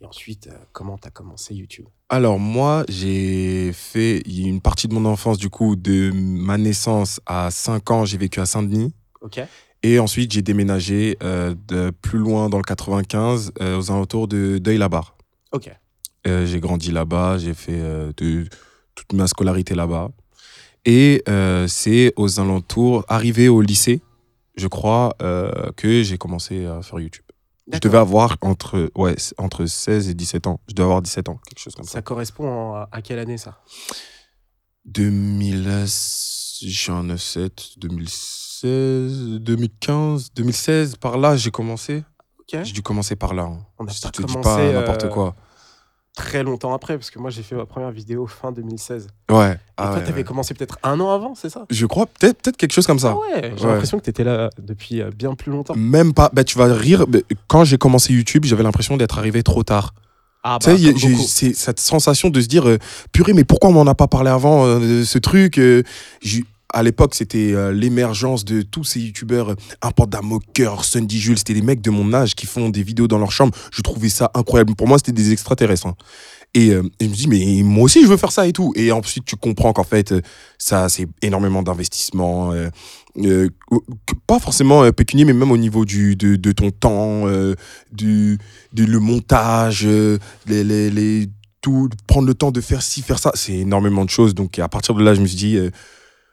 Et 0.00 0.06
ensuite, 0.06 0.46
euh, 0.46 0.56
comment 0.72 0.96
tu 0.96 1.06
as 1.08 1.10
commencé 1.10 1.54
YouTube? 1.54 1.86
Alors 2.08 2.38
moi, 2.38 2.84
j'ai 2.88 3.72
fait 3.72 4.18
une 4.26 4.60
partie 4.60 4.88
de 4.88 4.94
mon 4.94 5.04
enfance, 5.04 5.36
du 5.36 5.50
coup, 5.50 5.76
de 5.76 6.10
ma 6.12 6.56
naissance 6.56 7.20
à 7.26 7.50
5 7.50 7.90
ans, 7.90 8.04
j'ai 8.04 8.16
vécu 8.16 8.40
à 8.40 8.46
Saint-Denis. 8.46 8.94
Ok. 9.20 9.40
Et 9.82 9.98
ensuite, 9.98 10.32
j'ai 10.32 10.42
déménagé 10.42 11.16
euh, 11.22 11.54
de 11.68 11.90
plus 11.90 12.18
loin 12.18 12.48
dans 12.48 12.56
le 12.56 12.64
95, 12.64 13.52
euh, 13.60 13.78
aux 13.78 13.90
alentours 13.90 14.26
de 14.26 14.58
Deuil-la-Barre. 14.58 15.16
Ok. 15.52 15.70
J'ai 16.26 16.60
grandi 16.60 16.92
là-bas, 16.92 17.38
j'ai 17.38 17.54
fait 17.54 17.80
de, 17.80 18.46
toute 18.94 19.12
ma 19.14 19.26
scolarité 19.26 19.74
là-bas. 19.74 20.10
Et 20.84 21.22
euh, 21.28 21.66
c'est 21.68 22.12
aux 22.16 22.40
alentours, 22.40 23.04
arrivé 23.08 23.48
au 23.48 23.60
lycée, 23.60 24.00
je 24.56 24.66
crois, 24.66 25.14
euh, 25.22 25.70
que 25.76 26.02
j'ai 26.02 26.16
commencé 26.18 26.66
à 26.66 26.80
faire 26.82 27.00
YouTube. 27.00 27.24
Je 27.72 27.78
devais 27.78 27.98
avoir 27.98 28.36
entre, 28.40 28.90
ouais, 28.96 29.14
entre 29.38 29.64
16 29.66 30.08
et 30.08 30.14
17 30.14 30.46
ans. 30.48 30.58
Je 30.68 30.74
devais 30.74 30.86
avoir 30.86 31.02
17 31.02 31.28
ans, 31.28 31.38
quelque 31.46 31.58
chose 31.60 31.74
comme 31.74 31.84
ça. 31.84 31.92
Ça 31.92 32.02
correspond 32.02 32.48
en- 32.48 32.74
à, 32.74 32.88
à 32.90 33.00
quelle 33.02 33.18
année 33.20 33.38
ça? 33.38 33.60
2000, 34.86 35.84
j'en 36.62 37.08
ai 37.10 37.18
7, 37.18 37.78
2016, 37.78 39.38
2015, 39.40 40.32
2016, 40.34 40.96
par 40.96 41.18
là, 41.18 41.36
j'ai 41.36 41.50
commencé. 41.50 42.02
Ok. 42.40 42.58
J'ai 42.64 42.72
dû 42.72 42.82
commencer 42.82 43.14
par 43.16 43.34
là. 43.34 43.44
hein. 43.44 43.58
On 43.78 43.86
Je 43.86 44.00
te 44.08 44.22
dis 44.22 44.34
pas 44.42 44.72
n'importe 44.72 45.04
euh, 45.04 45.08
quoi. 45.08 45.36
Très 46.16 46.42
longtemps 46.42 46.74
après 46.74 46.96
parce 46.98 47.10
que 47.10 47.18
moi 47.18 47.30
j'ai 47.30 47.42
fait 47.42 47.54
ma 47.54 47.66
première 47.66 47.90
vidéo 47.90 48.26
fin 48.26 48.52
2016. 48.52 49.06
Et 49.28 49.32
Ouais. 49.32 49.56
Ah 49.76 49.86
toi, 49.88 49.94
ouais, 49.96 50.04
t'avais 50.04 50.16
ouais. 50.18 50.24
commencé 50.24 50.54
peut-être 50.54 50.78
un 50.82 50.98
an 51.00 51.10
avant, 51.10 51.34
c'est 51.34 51.48
ça? 51.48 51.64
Je 51.70 51.86
crois, 51.86 52.06
peut-être 52.06 52.42
peut 52.42 52.52
quelque 52.52 52.72
chose 52.72 52.86
comme 52.86 52.98
ça. 52.98 53.14
Ah 53.16 53.36
ouais. 53.40 53.52
J'ai 53.56 53.64
Ouais. 53.64 53.70
l'impression 53.72 53.98
que 53.98 54.04
t'étais 54.04 54.24
là 54.24 54.50
depuis 54.60 55.00
euh, 55.00 55.10
bien 55.16 55.34
plus 55.34 55.50
longtemps. 55.52 55.74
Même 55.76 56.12
pas. 56.12 56.30
Bah, 56.32 56.44
tu 56.44 56.58
vas 56.58 56.66
rire. 56.74 57.06
Quand 57.48 57.64
j'ai 57.64 57.78
commencé 57.78 58.12
YouTube, 58.12 58.44
j'avais 58.44 58.62
l'impression 58.64 58.96
d'être 58.96 59.18
arrivé 59.18 59.42
trop 59.42 59.62
tard. 59.62 59.94
Ah 60.42 60.58
tu 60.60 60.70
sais, 60.70 60.76
y- 60.80 60.96
j'ai- 60.98 61.14
c'est 61.16 61.52
cette 61.54 61.80
sensation 61.80 62.30
de 62.30 62.40
se 62.40 62.46
dire, 62.48 62.66
euh, 62.68 62.78
purée, 63.12 63.32
mais 63.34 63.44
pourquoi 63.44 63.68
on 63.70 63.72
m'en 63.74 63.86
a 63.86 63.94
pas 63.94 64.06
parlé 64.08 64.30
avant 64.30 64.64
euh, 64.66 65.00
de 65.00 65.04
ce 65.04 65.18
truc 65.18 65.58
euh, 65.58 65.82
À 66.72 66.82
l'époque, 66.82 67.14
c'était 67.14 67.52
euh, 67.52 67.72
l'émergence 67.72 68.44
de 68.44 68.62
tous 68.62 68.84
ces 68.84 69.00
youtubeurs, 69.00 69.50
euh, 69.50 69.54
Impanda 69.82 70.20
Mocker, 70.22 70.84
Sundy 70.84 71.18
Jules, 71.20 71.38
c'était 71.38 71.54
des 71.54 71.62
mecs 71.62 71.80
de 71.80 71.90
mon 71.90 72.12
âge 72.14 72.34
qui 72.34 72.46
font 72.46 72.68
des 72.68 72.82
vidéos 72.82 73.08
dans 73.08 73.18
leur 73.18 73.32
chambre. 73.32 73.56
Je 73.72 73.82
trouvais 73.82 74.08
ça 74.08 74.30
incroyable. 74.34 74.74
Pour 74.76 74.86
moi, 74.86 74.98
c'était 74.98 75.12
des 75.12 75.32
extraterrestres. 75.32 75.86
hein. 75.86 75.94
Et, 76.54 76.70
euh, 76.70 76.82
et 76.98 77.04
je 77.04 77.10
me 77.10 77.14
dis, 77.14 77.28
mais 77.28 77.62
moi 77.62 77.84
aussi, 77.84 78.02
je 78.02 78.06
veux 78.08 78.16
faire 78.16 78.32
ça 78.32 78.46
et 78.46 78.52
tout. 78.52 78.72
Et 78.76 78.90
ensuite, 78.92 79.24
tu 79.24 79.36
comprends 79.36 79.72
qu'en 79.72 79.84
fait, 79.84 80.12
euh, 80.12 80.20
ça, 80.58 80.88
c'est 80.88 81.06
énormément 81.22 81.62
d'investissement. 81.62 82.52
pas 84.26 84.38
forcément 84.38 84.90
pécunier, 84.92 85.24
mais 85.24 85.32
même 85.32 85.50
au 85.50 85.56
niveau 85.56 85.84
du, 85.84 86.16
de, 86.16 86.52
ton 86.52 86.70
temps, 86.70 87.24
du, 87.92 88.38
le 88.76 88.98
montage, 88.98 89.86
les, 89.86 90.64
les, 90.64 90.90
les- 90.90 91.28
tout, 91.62 91.90
prendre 92.06 92.26
le 92.26 92.32
temps 92.34 92.50
de 92.50 92.60
faire 92.62 92.80
ci, 92.80 93.02
faire 93.02 93.18
ça. 93.18 93.32
C'est 93.34 93.52
énormément 93.58 94.04
de 94.04 94.10
choses. 94.10 94.34
Donc, 94.34 94.58
à 94.58 94.68
partir 94.68 94.94
de 94.94 95.02
là, 95.04 95.12
je 95.14 95.20
me 95.20 95.26
suis 95.26 95.36
dit, 95.36 95.58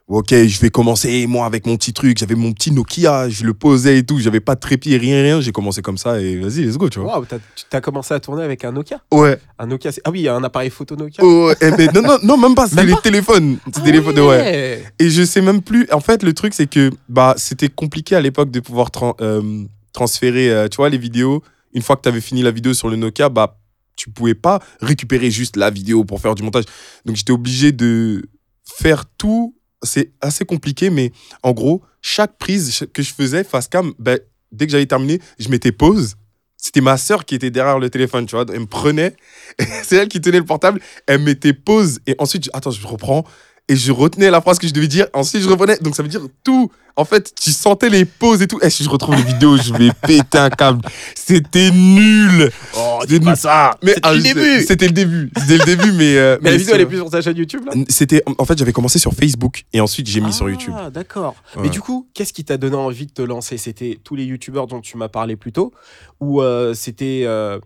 ok, 0.07 0.29
je 0.31 0.59
vais 0.61 0.69
commencer, 0.69 1.27
moi, 1.27 1.45
avec 1.45 1.65
mon 1.65 1.75
petit 1.77 1.93
truc. 1.93 2.17
J'avais 2.17 2.35
mon 2.35 2.53
petit 2.53 2.71
Nokia, 2.71 3.29
je 3.29 3.43
le 3.43 3.53
posais 3.53 3.99
et 3.99 4.03
tout. 4.05 4.19
J'avais 4.19 4.39
pas 4.39 4.55
de 4.55 4.59
trépied, 4.59 4.97
rien, 4.97 5.21
rien. 5.21 5.41
J'ai 5.41 5.51
commencé 5.51 5.81
comme 5.81 5.97
ça 5.97 6.19
et 6.21 6.37
vas-y, 6.37 6.63
let's 6.65 6.77
go, 6.77 6.89
tu 6.89 6.99
vois. 6.99 7.17
Waouh, 7.19 7.25
t'as- 7.69 7.81
commencé 7.81 8.13
à 8.13 8.19
tourner 8.19 8.43
avec 8.43 8.63
un 8.65 8.71
Nokia? 8.71 9.01
Ouais. 9.11 9.39
Un 9.59 9.67
Nokia, 9.67 9.91
c'est- 9.91 10.01
ah 10.05 10.11
oui, 10.11 10.27
un 10.27 10.43
appareil 10.43 10.69
photo 10.69 10.95
Nokia? 10.95 11.23
Oh, 11.23 11.51
eh, 11.61 11.71
mais 11.77 11.87
non, 11.93 12.01
non, 12.01 12.17
non, 12.23 12.37
même 12.37 12.55
pas. 12.55 12.65
C'était 12.67 12.77
Même 12.81 12.87
les 12.87 12.93
pas? 12.95 13.01
téléphones. 13.01 13.57
C'était 13.65 13.79
Ah 13.79 13.85
les 13.85 13.91
téléphones, 13.91 14.19
ouais. 14.19 14.25
ouais. 14.27 14.83
Et 14.99 15.09
je 15.09 15.23
sais 15.23 15.41
même 15.41 15.61
plus. 15.61 15.87
En 15.91 15.99
fait, 15.99 16.23
le 16.23 16.33
truc, 16.33 16.53
c'est 16.53 16.67
que 16.67 16.89
bah, 17.09 17.33
c'était 17.37 17.69
compliqué 17.69 18.15
à 18.15 18.21
l'époque 18.21 18.49
de 18.51 18.59
pouvoir 18.59 18.89
euh, 19.21 19.63
transférer, 19.93 20.49
euh, 20.49 20.67
tu 20.67 20.77
vois, 20.77 20.89
les 20.89 20.97
vidéos. 20.97 21.43
Une 21.73 21.81
fois 21.81 21.95
que 21.97 22.01
tu 22.03 22.09
avais 22.09 22.21
fini 22.21 22.41
la 22.43 22.51
vidéo 22.51 22.73
sur 22.73 22.89
le 22.89 22.95
Nokia, 22.95 23.29
bah, 23.29 23.57
tu 23.97 24.09
pouvais 24.09 24.35
pas 24.35 24.59
récupérer 24.81 25.29
juste 25.31 25.57
la 25.57 25.69
vidéo 25.69 26.03
pour 26.05 26.21
faire 26.21 26.33
du 26.35 26.43
montage. 26.43 26.63
Donc, 27.05 27.15
j'étais 27.17 27.33
obligé 27.33 27.71
de 27.71 28.23
faire 28.63 29.03
tout. 29.17 29.53
C'est 29.83 30.11
assez 30.21 30.45
compliqué, 30.45 30.89
mais 30.89 31.11
en 31.43 31.51
gros, 31.51 31.83
chaque 32.01 32.37
prise 32.37 32.87
que 32.93 33.03
je 33.03 33.13
faisais 33.13 33.43
face 33.43 33.67
cam, 33.67 33.93
ben, 33.99 34.19
dès 34.51 34.65
que 34.65 34.71
j'avais 34.71 34.85
terminé, 34.85 35.19
je 35.39 35.49
mettais 35.49 35.71
pause. 35.71 36.15
C'était 36.57 36.81
ma 36.81 36.97
sœur 36.97 37.25
qui 37.25 37.35
était 37.35 37.51
derrière 37.51 37.77
le 37.77 37.89
téléphone, 37.89 38.25
tu 38.25 38.35
vois. 38.35 38.45
Elle 38.51 38.61
me 38.61 38.65
prenait, 38.65 39.15
c'est 39.83 39.95
elle 39.95 40.07
qui 40.07 40.19
tenait 40.19 40.39
le 40.39 40.45
portable, 40.45 40.81
elle 41.05 41.21
mettait 41.21 41.53
pause, 41.53 41.99
et 42.07 42.15
ensuite, 42.17 42.49
attends, 42.53 42.71
je 42.71 42.85
reprends, 42.87 43.23
et 43.69 43.75
je 43.75 43.91
retenais 43.91 44.29
la 44.31 44.41
phrase 44.41 44.59
que 44.59 44.67
je 44.67 44.73
devais 44.73 44.87
dire, 44.87 45.07
ensuite 45.13 45.41
je 45.41 45.49
reprenais. 45.49 45.77
Donc 45.81 45.95
ça 45.95 46.03
veut 46.03 46.09
dire 46.09 46.21
tout. 46.43 46.71
En 46.99 47.05
fait, 47.05 47.31
tu 47.39 47.51
sentais 47.51 47.89
les 47.89 48.05
pauses 48.05 48.41
et 48.41 48.47
tout. 48.47 48.59
Et 48.63 48.71
si 48.71 48.83
je 48.83 48.89
retrouve 48.89 49.15
les 49.15 49.21
vidéos, 49.21 49.55
je 49.55 49.71
vais 49.73 49.91
péter 50.07 50.39
un 50.39 50.49
câble. 50.49 50.81
C'était 51.13 51.69
nul. 51.69 52.49
Oh, 52.75 52.99
dis 53.07 53.19
pas 53.19 53.35
ça 53.35 53.77
Mais 53.83 53.93
C'était 53.93 54.07
ah, 54.07 54.13
le 54.15 54.21
début 54.23 54.61
C'était 54.61 54.87
le 54.87 54.93
début. 54.93 55.31
C'était 55.37 55.57
le 55.59 55.65
début, 55.65 55.91
mais. 55.91 56.17
euh, 56.17 56.37
Mais 56.41 56.51
la 56.51 56.57
vidéo, 56.57 56.73
elle 56.73 56.81
est 56.81 56.85
plus 56.87 56.97
sur 56.97 57.09
ta 57.11 57.21
chaîne 57.21 57.37
YouTube 57.37 57.61
là? 57.67 57.73
C'était. 57.87 58.23
En 58.39 58.45
fait, 58.45 58.57
j'avais 58.57 58.73
commencé 58.73 58.97
sur 58.97 59.13
Facebook 59.13 59.65
et 59.73 59.79
ensuite 59.79 60.07
j'ai 60.07 60.21
mis 60.21 60.33
sur 60.33 60.49
YouTube. 60.49 60.73
Ah, 60.75 60.89
d'accord. 60.89 61.35
Ouais. 61.55 61.63
Mais 61.63 61.69
du 61.69 61.81
coup, 61.81 62.07
qu'est-ce 62.15 62.33
qui 62.33 62.43
t'a 62.43 62.57
donné 62.57 62.75
envie 62.75 63.05
de 63.05 63.11
te 63.11 63.21
lancer? 63.21 63.57
C'était 63.57 63.99
tous 64.03 64.15
les 64.15 64.23
youtubeurs 64.23 64.65
dont 64.65 64.81
tu 64.81 64.97
m'as 64.97 65.09
parlé 65.09 65.35
plus 65.35 65.51
tôt 65.51 65.71
Ou 66.19 66.41
euh, 66.41 66.73
c'était 66.73 67.25
euh, 67.25 67.59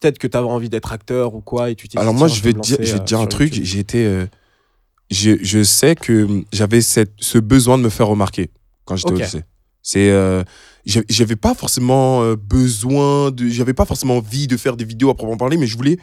peut-être 0.00 0.18
que 0.18 0.26
tu 0.28 0.36
avais 0.36 0.46
envie 0.46 0.70
d'être 0.70 0.92
acteur 0.92 1.34
ou 1.34 1.40
quoi 1.42 1.68
et 1.68 1.74
tu 1.74 1.88
Alors 1.96 2.14
moi, 2.14 2.28
je 2.28 2.40
vais 2.40 2.54
te 2.54 2.60
dire, 2.60 2.78
je 2.80 2.92
vais 2.94 3.00
te 3.00 3.04
dire 3.04 3.20
un 3.20 3.26
truc. 3.26 3.52
J'ai 3.52 3.80
été. 3.80 4.04
euh, 4.06 4.24
je, 5.10 5.32
je 5.42 5.62
sais 5.62 5.94
que 5.94 6.26
j'avais 6.52 6.80
cette, 6.80 7.12
ce 7.18 7.38
besoin 7.38 7.78
de 7.78 7.82
me 7.84 7.88
faire 7.90 8.08
remarquer. 8.08 8.50
quand 8.84 8.96
j'étais 8.96 9.10
Ok. 9.12 9.18
au 9.18 9.22
lycée. 9.22 9.44
C'est, 9.82 10.10
euh, 10.10 10.42
j'avais 10.84 11.36
pas 11.36 11.54
forcément 11.54 12.22
euh, 12.22 12.34
besoin 12.36 13.30
de, 13.30 13.48
j'avais 13.48 13.72
pas 13.74 13.84
forcément 13.84 14.16
envie 14.16 14.46
de 14.48 14.56
faire 14.56 14.76
des 14.76 14.84
vidéos 14.84 15.10
à 15.10 15.14
proprement 15.14 15.36
parler, 15.36 15.56
mais 15.56 15.66
je 15.66 15.76
voulais 15.76 15.98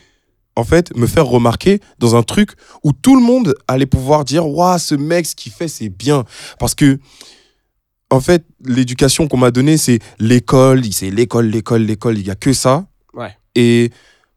en 0.55 0.63
fait 0.63 0.95
me 0.95 1.07
faire 1.07 1.25
remarquer 1.25 1.79
dans 1.99 2.15
un 2.15 2.23
truc 2.23 2.51
où 2.83 2.91
tout 2.93 3.15
le 3.15 3.21
monde 3.21 3.55
allait 3.67 3.85
pouvoir 3.85 4.23
dire, 4.23 4.47
waouh, 4.47 4.77
ce 4.79 4.95
mec, 4.95 5.25
ce 5.25 5.35
qu'il 5.35 5.51
fait, 5.51 5.67
c'est 5.67 5.89
bien, 5.89 6.23
parce 6.59 6.75
que 6.75 6.99
en 8.09 8.21
fait, 8.21 8.45
l'éducation 8.63 9.27
qu'on 9.27 9.37
m'a 9.37 9.49
donnée, 9.51 9.77
c'est 9.77 9.99
l'école, 10.19 10.83
c'est 10.91 11.09
l'école, 11.09 11.47
l'école, 11.47 11.81
l'école, 11.81 12.17
il 12.19 12.27
y 12.27 12.29
a 12.31 12.35
que 12.35 12.53
ça. 12.53 12.85
Ouais. 13.15 13.35
Et 13.55 13.89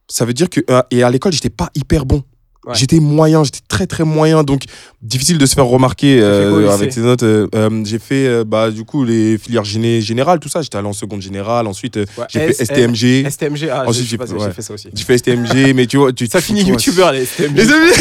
ça 0.08 0.24
veut 0.24 0.32
dire 0.32 0.48
que 0.48 0.60
euh, 0.70 0.82
et 0.90 1.02
à 1.02 1.10
l'école, 1.10 1.32
j'étais 1.34 1.50
pas 1.50 1.70
hyper 1.74 2.06
bon. 2.06 2.22
Ouais. 2.66 2.74
J'étais 2.74 2.98
moyen, 2.98 3.44
j'étais 3.44 3.60
très 3.68 3.86
très 3.86 4.02
moyen, 4.04 4.42
donc 4.42 4.62
difficile 5.00 5.38
de 5.38 5.46
se 5.46 5.54
faire 5.54 5.66
remarquer 5.66 6.18
euh, 6.20 6.68
avec 6.72 6.92
ses 6.92 7.00
notes. 7.00 7.22
euh, 7.22 7.46
euh, 7.54 7.84
j'ai 7.84 8.00
fait 8.00 8.44
bah 8.44 8.70
du 8.72 8.82
coup 8.84 9.04
les 9.04 9.38
filières 9.38 9.64
géné 9.64 10.00
générales, 10.00 10.40
tout 10.40 10.48
ça. 10.48 10.62
J'étais 10.62 10.76
allé 10.76 10.88
en 10.88 10.92
seconde 10.92 11.22
générale, 11.22 11.68
ensuite 11.68 11.96
Ouais. 11.96 12.24
j'ai 12.28 12.52
fait 12.52 12.64
STMG. 12.64 13.24
STMG, 13.30 13.68
ah, 13.72 13.84
Ensuite, 13.86 14.06
j'ai 14.08 14.18
ouais. 14.18 14.50
fait 14.52 14.62
ça 14.62 14.74
aussi. 14.74 14.88
J'ai 14.92 15.04
fait 15.04 15.16
STMG, 15.18 15.72
mais 15.76 15.86
tu 15.86 15.96
vois, 15.98 16.12
tu 16.12 16.26
Ça 16.26 16.40
tu- 16.40 16.46
finit 16.46 16.64
youtubeur, 16.64 17.12
les 17.12 17.24
STMG. 17.24 17.52
Les 17.56 17.70
amis 17.70 17.90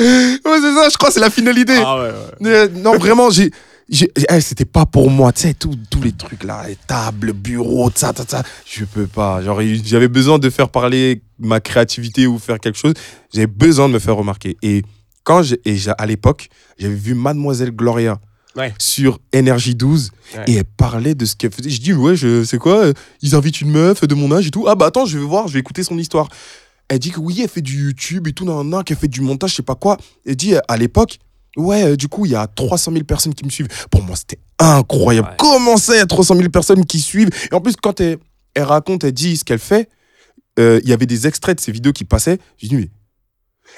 Ouais, 0.00 0.58
c'est 0.60 0.74
ça, 0.74 0.88
je 0.90 0.96
crois, 0.96 1.10
c'est 1.10 1.20
la 1.20 1.28
finalité. 1.30 1.74
Ah 1.84 1.96
ouais, 2.02 2.10
ouais. 2.40 2.68
Non, 2.76 2.96
vraiment, 2.96 3.28
j'ai. 3.30 3.50
Eh, 3.92 4.40
c'était 4.40 4.64
pas 4.64 4.86
pour 4.86 5.10
moi, 5.10 5.32
tu 5.32 5.42
sais, 5.42 5.54
tous 5.54 5.76
les 6.02 6.12
trucs 6.12 6.44
là, 6.44 6.64
les 6.66 6.76
tables, 6.86 7.32
bureaux, 7.32 7.90
ça, 7.94 8.12
ça, 8.16 8.24
ça. 8.26 8.42
Je 8.66 8.84
peux 8.84 9.06
pas. 9.06 9.42
Genre, 9.42 9.60
j'avais 9.84 10.08
besoin 10.08 10.38
de 10.38 10.48
faire 10.50 10.68
parler 10.70 11.22
ma 11.38 11.60
créativité 11.60 12.26
ou 12.26 12.38
faire 12.38 12.58
quelque 12.58 12.78
chose. 12.78 12.94
J'avais 13.34 13.46
besoin 13.46 13.88
de 13.88 13.94
me 13.94 13.98
faire 13.98 14.16
remarquer. 14.16 14.56
Et 14.62 14.82
quand 15.24 15.42
j'ai, 15.42 15.60
à 15.98 16.06
l'époque, 16.06 16.48
j'avais 16.78 16.94
vu 16.94 17.14
Mademoiselle 17.14 17.70
Gloria 17.70 18.18
Ouais. 18.54 18.74
sur 18.78 19.18
Énergie 19.32 19.74
12 19.74 20.10
Ouais. 20.36 20.44
et 20.46 20.54
elle 20.56 20.64
parlait 20.64 21.14
de 21.14 21.24
ce 21.24 21.34
qu'elle 21.36 21.52
faisait. 21.52 21.70
Je 21.70 21.80
dis, 21.80 21.94
ouais, 21.94 22.16
je, 22.16 22.44
c'est 22.44 22.58
quoi 22.58 22.84
Ils 23.22 23.34
invitent 23.34 23.62
une 23.62 23.70
meuf 23.70 24.06
de 24.06 24.14
mon 24.14 24.30
âge 24.30 24.46
et 24.46 24.50
tout. 24.50 24.66
Ah 24.68 24.74
bah 24.74 24.86
attends, 24.86 25.06
je 25.06 25.16
vais 25.18 25.24
voir, 25.24 25.48
je 25.48 25.54
vais 25.54 25.60
écouter 25.60 25.82
son 25.82 25.96
histoire. 25.98 26.28
Elle 26.88 26.98
dit 26.98 27.10
que 27.10 27.18
oui, 27.20 27.40
elle 27.42 27.48
fait 27.48 27.62
du 27.62 27.84
YouTube 27.84 28.28
et 28.28 28.34
tout, 28.34 28.44
nan, 28.44 28.68
nan, 28.68 28.84
qu'elle 28.84 28.98
fait 28.98 29.08
du 29.08 29.22
montage, 29.22 29.50
je 29.52 29.56
sais 29.56 29.62
pas 29.62 29.74
quoi. 29.74 29.96
Elle 30.26 30.36
dit, 30.36 30.52
à 30.68 30.76
l'époque, 30.76 31.18
ouais, 31.56 31.84
euh, 31.84 31.96
du 31.96 32.08
coup, 32.08 32.26
il 32.26 32.32
y 32.32 32.36
a 32.36 32.46
300 32.46 32.92
000 32.92 33.04
personnes 33.04 33.34
qui 33.34 33.44
me 33.44 33.50
suivent. 33.50 33.68
Pour 33.90 34.02
moi, 34.02 34.16
c'était 34.16 34.38
incroyable. 34.58 35.28
Ouais. 35.28 35.36
Comment 35.38 35.76
ça, 35.76 35.94
il 35.94 35.98
y 35.98 36.02
a 36.02 36.06
300 36.06 36.36
000 36.36 36.48
personnes 36.48 36.84
qui 36.84 37.00
suivent? 37.00 37.30
Et 37.50 37.54
en 37.54 37.60
plus, 37.60 37.76
quand 37.76 38.00
elle, 38.00 38.18
elle 38.54 38.64
raconte, 38.64 39.04
elle 39.04 39.12
dit 39.12 39.36
ce 39.36 39.44
qu'elle 39.44 39.58
fait, 39.58 39.88
euh, 40.58 40.80
il 40.82 40.88
y 40.88 40.92
avait 40.92 41.06
des 41.06 41.26
extraits 41.26 41.56
de 41.56 41.62
ces 41.62 41.72
vidéos 41.72 41.92
qui 41.92 42.04
passaient. 42.04 42.38
J'ai 42.58 42.68
dit, 42.68 42.76
mais 42.76 42.90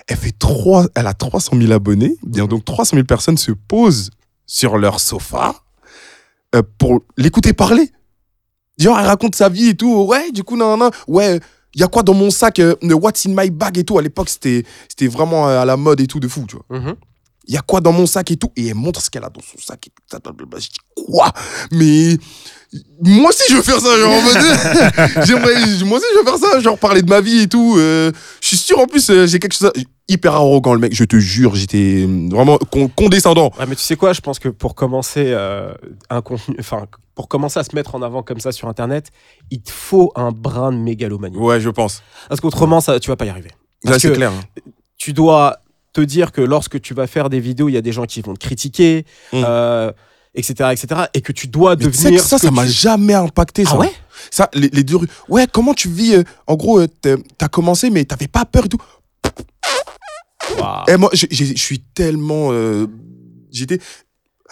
elle, 0.09 0.17
fait 0.17 0.37
trois, 0.37 0.87
elle 0.95 1.07
a 1.07 1.15
300 1.15 1.57
000 1.57 1.73
abonnés. 1.73 2.17
Bien, 2.25 2.47
donc 2.47 2.65
300 2.65 2.97
000 2.97 3.07
personnes 3.07 3.39
se 3.39 3.53
posent 3.53 4.11
sur 4.47 4.79
leur 4.79 5.01
sofa 5.01 5.55
euh, 6.55 6.63
pour 6.79 7.01
l'écouter 7.17 7.53
parler. 7.53 7.91
Genre, 8.79 8.99
elle 8.99 9.07
raconte 9.07 9.37
sa 9.37 9.49
vie 9.49 9.69
et 9.69 9.75
tout. 9.77 10.05
Ouais, 10.05 10.33
du 10.33 10.43
coup, 10.43 10.57
non, 10.57 10.77
non, 10.77 10.91
ouais, 11.07 11.39
il 11.75 11.81
y 11.81 11.85
a 11.85 11.89
quoi 11.89 12.03
dans 12.03 12.15
mon 12.15 12.31
sac 12.31 12.59
euh, 12.59 12.75
What's 12.83 13.27
in 13.27 13.35
my 13.37 13.51
bag 13.51 13.79
et 13.79 13.85
tout. 13.85 13.99
À 13.99 14.03
l'époque, 14.03 14.29
c'était 14.29 14.65
vraiment 15.07 15.47
à 15.47 15.65
la 15.65 15.77
mode 15.77 16.01
et 16.01 16.07
tout 16.07 16.21
de 16.21 16.29
fou, 16.29 16.45
tu 16.49 16.57
vois. 16.57 16.79
Mhm. 16.79 16.95
Il 17.47 17.55
y 17.55 17.57
a 17.59 17.61
quoi 17.63 17.81
dans 17.81 17.93
mon 17.93 18.07
sac 18.07 18.31
et 18.31 18.37
tout. 18.37 18.51
Et 18.57 18.69
elle 18.69 18.75
montre 18.75 19.01
ce 19.03 19.11
qu'elle 19.11 19.25
a 19.25 19.29
dans 19.31 19.41
son 19.43 19.59
sac 19.63 19.87
et 19.87 19.91
tout. 19.91 20.03
ça, 20.11 20.19
blablabla. 20.19 20.59
Je 20.61 20.69
dis, 20.69 20.77
quoi? 21.07 21.31
Mais 21.73 22.17
moi 23.03 23.29
aussi, 23.31 23.43
je 23.51 23.57
veux 23.57 23.63
faire 23.63 23.81
ça. 23.81 23.97
Genre, 23.99 24.13
en 24.13 24.23
mode, 24.23 24.35
moi 25.85 25.99
aussi, 25.99 26.07
je 26.15 26.19
veux 26.19 26.25
faire 26.25 26.39
ça. 26.39 26.61
Genre, 26.61 26.79
parler 26.79 27.03
de 27.03 27.09
ma 27.11 27.21
vie 27.21 27.41
et 27.43 27.49
tout. 27.49 27.75
euh, 27.79 28.11
je 28.41 28.47
suis 28.49 28.57
sûr, 28.57 28.79
en 28.79 28.87
plus, 28.87 29.09
euh, 29.11 29.27
j'ai 29.27 29.39
quelque 29.39 29.55
chose. 29.55 29.69
à- 29.69 29.81
Hyper 30.07 30.35
arrogant, 30.35 30.75
le 30.75 30.81
mec. 30.81 30.95
Je 30.95 31.05
te 31.05 31.17
jure, 31.17 31.55
j'étais 31.55 32.05
euh, 32.07 32.29
vraiment 32.31 32.59
con- 32.59 32.91
condescendant. 32.95 33.51
Ouais, 33.59 33.65
mais 33.67 33.75
tu 33.75 33.81
sais 33.83 33.97
quoi, 33.97 34.13
je 34.13 34.21
pense 34.21 34.39
que 34.39 34.51
pour 34.51 34.75
commencer 34.75 35.25
euh, 35.29 35.73
un 36.11 36.21
contenu, 36.21 36.55
enfin, 36.61 36.85
pour 37.15 37.27
commencer 37.27 37.59
à 37.59 37.65
se 37.65 37.75
mettre 37.75 37.95
en 37.95 38.03
avant 38.03 38.23
comme 38.23 38.39
ça 38.39 38.53
sur 38.53 38.69
Internet, 38.69 39.07
il 39.51 39.63
te 39.63 39.71
faut 39.71 40.13
un 40.15 40.31
brin 40.31 40.73
de 40.73 40.77
mégalomanie. 40.77 41.39
Ouais, 41.39 41.59
je 41.59 41.71
pense. 41.71 42.03
Parce 42.29 42.43
qu'autrement, 42.43 42.83
ça, 42.83 43.01
tu 43.01 43.09
vas 43.09 43.17
pas 43.17 43.25
y 43.25 43.31
arriver. 43.31 43.51
Là, 43.85 43.99
c'est 43.99 44.13
clair. 44.13 44.31
hein. 44.33 44.61
tu 44.99 45.15
dois 45.15 45.57
te 45.95 46.03
dire 46.03 46.31
que 46.33 46.43
lorsque 46.43 46.79
tu 46.83 46.93
vas 46.93 47.07
faire 47.07 47.31
des 47.31 47.41
vidéos, 47.41 47.71
il 47.71 47.73
y 47.73 47.79
a 47.79 47.83
des 47.83 47.93
gens 47.93 48.05
qui 48.05 48.21
vont 48.21 48.35
te 48.35 48.45
critiquer, 48.45 49.07
Mm. 49.33 49.43
euh, 49.47 49.93
etc., 50.35 50.71
etc., 50.73 51.03
et 51.15 51.23
que 51.23 51.33
tu 51.33 51.47
dois 51.47 51.77
Mais 51.77 51.87
tu 51.87 51.93
sais 51.93 52.03
devenir. 52.05 52.23
que 52.23 52.29
ça, 52.29 52.37
ça 52.39 52.51
m'a 52.51 52.65
tu- 52.67 52.73
jamais 52.73 53.15
impacté. 53.15 53.65
Ça. 53.65 53.71
Ah 53.75 53.79
ouais? 53.79 53.93
Ça, 54.31 54.51
les, 54.55 54.69
les 54.69 54.83
deux 54.85 54.97
rues. 54.97 55.09
Ouais, 55.29 55.47
comment 55.51 55.73
tu 55.75 55.89
vis 55.89 56.15
euh, 56.17 56.23
En 56.47 56.57
gros, 56.57 56.81
euh, 56.81 56.89
t'as 57.39 57.49
commencé, 57.49 57.89
mais 57.91 58.05
t'avais 58.05 58.29
pas 58.29 58.45
peur 58.45 58.67
et 58.67 58.69
tout. 58.69 58.83
Et 60.89 60.97
moi, 60.97 61.11
je 61.13 61.55
suis 61.57 61.81
tellement. 61.81 62.51
j'étais. 63.51 63.79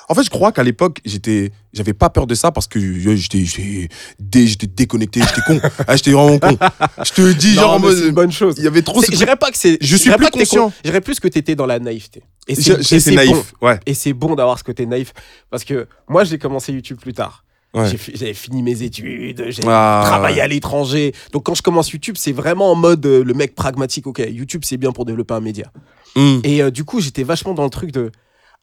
En 0.08 0.14
fait, 0.14 0.22
je 0.24 0.30
crois 0.30 0.52
qu'à 0.52 0.62
l'époque, 0.62 0.98
j'étais, 1.04 1.52
j'avais 1.72 1.92
pas 1.94 2.10
peur 2.10 2.26
de 2.26 2.34
ça 2.34 2.50
parce 2.52 2.66
que 2.66 2.78
j'étais, 2.80 3.44
j'étais, 3.44 3.88
dé- 4.18 4.46
j'étais 4.46 4.66
déconnecté, 4.66 5.20
j'étais 5.20 5.40
con. 5.46 5.60
Ah, 5.86 5.96
j'étais 5.96 6.10
vraiment 6.12 6.38
con. 6.38 6.56
Je 7.04 7.12
te 7.12 7.32
dis, 7.32 7.54
Non, 7.56 7.62
genre, 7.62 7.80
c'est 7.90 8.06
une 8.08 8.10
bonne 8.10 8.32
chose. 8.32 8.54
il 8.58 8.64
y 8.64 8.66
avait 8.66 8.82
trop. 8.82 9.00
Je 9.02 9.10
dirais 9.16 9.36
pas 9.36 9.50
que 9.50 9.58
c'est. 9.58 9.78
Je 9.80 9.96
suis 9.96 10.10
plus 10.10 10.28
conscient. 10.30 10.66
con. 10.68 10.72
Je 10.84 10.90
dirais 10.90 11.00
plus 11.00 11.20
que 11.20 11.28
t'étais 11.28 11.54
dans 11.54 11.66
la 11.66 11.78
naïveté. 11.78 12.22
Et 12.48 12.54
c'est 12.54 12.82
c'est 12.82 13.10
bon. 13.10 13.16
naïf. 13.16 13.52
Ouais. 13.62 13.78
Et 13.86 13.94
c'est 13.94 14.12
bon 14.12 14.34
d'avoir 14.34 14.58
ce 14.58 14.64
côté 14.64 14.84
naïf. 14.86 15.12
Parce 15.50 15.64
que 15.64 15.86
moi, 16.08 16.24
j'ai 16.24 16.38
commencé 16.38 16.72
YouTube 16.72 16.98
plus 17.00 17.12
tard. 17.14 17.44
Ouais. 17.74 17.86
J'avais 18.12 18.34
fini 18.34 18.62
mes 18.62 18.82
études, 18.82 19.46
j'ai 19.48 19.62
Ah, 19.66 20.02
travaillé 20.04 20.36
ouais. 20.36 20.42
à 20.42 20.46
l'étranger. 20.48 21.14
Donc 21.32 21.46
quand 21.46 21.54
je 21.54 21.62
commence 21.62 21.90
YouTube, 21.90 22.16
c'est 22.18 22.32
vraiment 22.32 22.70
en 22.70 22.74
mode 22.74 23.06
euh, 23.06 23.24
le 23.24 23.32
mec 23.32 23.54
pragmatique. 23.54 24.06
Ok, 24.06 24.18
YouTube, 24.28 24.60
c'est 24.66 24.76
bien 24.76 24.92
pour 24.92 25.06
développer 25.06 25.32
un 25.32 25.40
média. 25.40 25.72
Hum. 26.14 26.42
Et 26.44 26.62
euh, 26.62 26.70
du 26.70 26.84
coup, 26.84 27.00
j'étais 27.00 27.22
vachement 27.22 27.54
dans 27.54 27.64
le 27.64 27.70
truc 27.70 27.90
de 27.90 28.12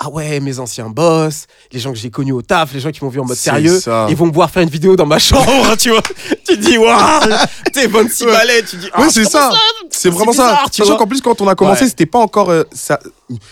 ah 0.02 0.10
ouais, 0.10 0.40
mes 0.40 0.60
anciens 0.60 0.90
boss, 0.90 1.46
les 1.74 1.80
gens 1.80 1.92
que 1.92 1.98
j'ai 1.98 2.10
connus 2.10 2.32
au 2.32 2.42
taf, 2.42 2.74
les 2.74 2.80
gens 2.80 2.90
qui 2.92 3.04
m'ont 3.04 3.10
vu 3.10 3.20
en 3.20 3.26
mode 3.26 3.36
sérieux, 3.36 3.80
ça. 3.80 4.08
ils 4.10 4.16
vont 4.16 4.28
me 4.28 4.32
voir 4.32 4.50
faire 4.50 4.64
une 4.64 4.70
vidéo 4.70 4.96
dans 4.96 5.06
ma 5.06 5.20
chambre, 5.20 5.76
tu 5.78 5.90
vois. 5.90 6.02
Tu 6.46 6.56
te 6.58 6.66
dis 6.66 6.78
waouh, 6.78 7.30
t'es 7.74 7.86
26 7.88 8.24
Ouais. 8.26 8.32
balais, 8.32 8.64
tu 8.64 8.78
dis 8.78 8.90
ah, 8.94 9.02
Ouais, 9.02 9.10
c'est 9.10 9.26
ça. 9.26 9.52
C'est 9.90 10.10
vraiment 10.10 10.32
ça. 10.32 10.44
bizarre, 10.52 10.70
tu 10.72 10.82
Sachant 10.84 10.98
qu'en 10.98 11.08
plus, 11.08 11.20
quand 11.22 11.42
on 11.42 11.48
a 11.50 11.56
commencé, 11.56 11.84
Ouais. 11.84 11.90
c'était 11.90 12.06
pas 12.06 12.20
encore. 12.20 12.50
euh, 12.50 12.64
ça, 12.72 13.00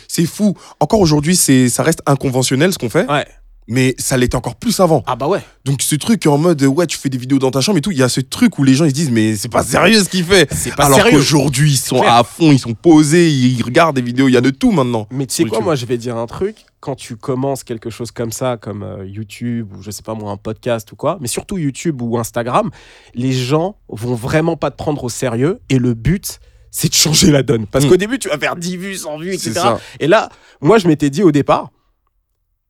c'est 0.07 0.25
fou. 0.25 0.55
Encore 0.79 1.01
aujourd'hui, 1.01 1.35
c'est, 1.35 1.67
ça 1.69 1.83
reste 1.83 2.01
inconventionnel 2.05 2.71
ce 2.71 2.77
qu'on 2.77 2.89
fait, 2.89 3.05
Ouais. 3.11 3.25
Mais 3.67 3.95
ça 3.97 4.15
l'était 4.17 4.35
encore 4.35 4.55
plus 4.55 4.79
avant. 4.79 5.03
Ah 5.07 5.15
bah 5.15 5.27
ouais. 5.27 5.39
Donc 5.65 5.81
ce 5.81 5.95
truc 5.95 6.25
en 6.25 6.37
mode 6.37 6.61
ouais 6.63 6.87
tu 6.87 6.97
fais 6.97 7.09
des 7.09 7.17
vidéos 7.17 7.39
dans 7.39 7.51
ta 7.51 7.59
chambre 7.61 7.77
et 7.77 7.81
tout, 7.81 7.91
il 7.91 7.97
y 7.97 8.03
a 8.03 8.09
ce 8.09 8.21
truc 8.21 8.57
où 8.59 8.63
les 8.63 8.73
gens 8.73 8.85
ils 8.85 8.89
se 8.91 8.93
disent 8.95 9.11
mais 9.11 9.35
c'est 9.35 9.49
pas 9.49 9.63
sérieux 9.63 10.01
ce 10.03 10.09
qu'il 10.09 10.23
fait. 10.23 10.47
C'est 10.53 10.75
pas 10.75 10.85
Alors 10.85 10.97
sérieux. 10.99 11.17
qu'aujourd'hui 11.17 11.71
ils 11.71 11.77
sont 11.77 12.01
à 12.01 12.23
fond, 12.23 12.51
ils 12.51 12.59
sont 12.59 12.73
posés, 12.73 13.29
ils 13.29 13.61
regardent 13.61 13.95
des 13.95 14.01
vidéos, 14.01 14.27
il 14.27 14.33
y 14.33 14.37
a 14.37 14.41
de 14.41 14.49
tout 14.49 14.71
maintenant. 14.71 15.07
Mais 15.11 15.25
tu 15.25 15.35
sais 15.35 15.43
quoi, 15.43 15.57
YouTube. 15.57 15.65
moi 15.65 15.75
je 15.75 15.85
vais 15.85 15.97
dire 15.97 16.15
un 16.17 16.27
truc. 16.27 16.55
Quand 16.79 16.95
tu 16.95 17.15
commences 17.17 17.63
quelque 17.63 17.89
chose 17.89 18.11
comme 18.11 18.31
ça, 18.31 18.55
comme 18.55 18.83
euh, 18.83 19.05
YouTube 19.05 19.73
ou 19.77 19.81
je 19.81 19.91
sais 19.91 20.03
pas 20.03 20.13
moi, 20.13 20.31
un 20.31 20.37
podcast 20.37 20.91
ou 20.91 20.95
quoi, 20.95 21.17
mais 21.19 21.27
surtout 21.27 21.57
YouTube 21.57 22.01
ou 22.01 22.17
Instagram, 22.17 22.69
les 23.15 23.33
gens 23.33 23.77
vont 23.89 24.13
vraiment 24.15 24.55
pas 24.57 24.71
te 24.71 24.77
prendre 24.77 25.03
au 25.03 25.09
sérieux 25.09 25.59
et 25.69 25.79
le 25.79 25.93
but, 25.95 26.39
c'est 26.71 26.89
de 26.89 26.93
changer 26.93 27.31
la 27.31 27.41
donne. 27.43 27.65
Parce 27.65 27.85
Mm. 27.85 27.89
qu'au 27.89 27.97
début, 27.97 28.19
tu 28.19 28.29
vas 28.29 28.37
faire 28.37 28.55
10 28.55 28.77
vues, 28.77 28.95
100 28.95 29.17
vues, 29.17 29.37
C'est 29.37 29.49
etc. 29.49 29.53
ça. 29.59 29.79
Et 29.99 30.07
là, 30.07 30.29
moi 30.61 30.77
je 30.77 30.87
m'étais 30.87 31.09
dit 31.09 31.23
au 31.23 31.31
départ, 31.31 31.71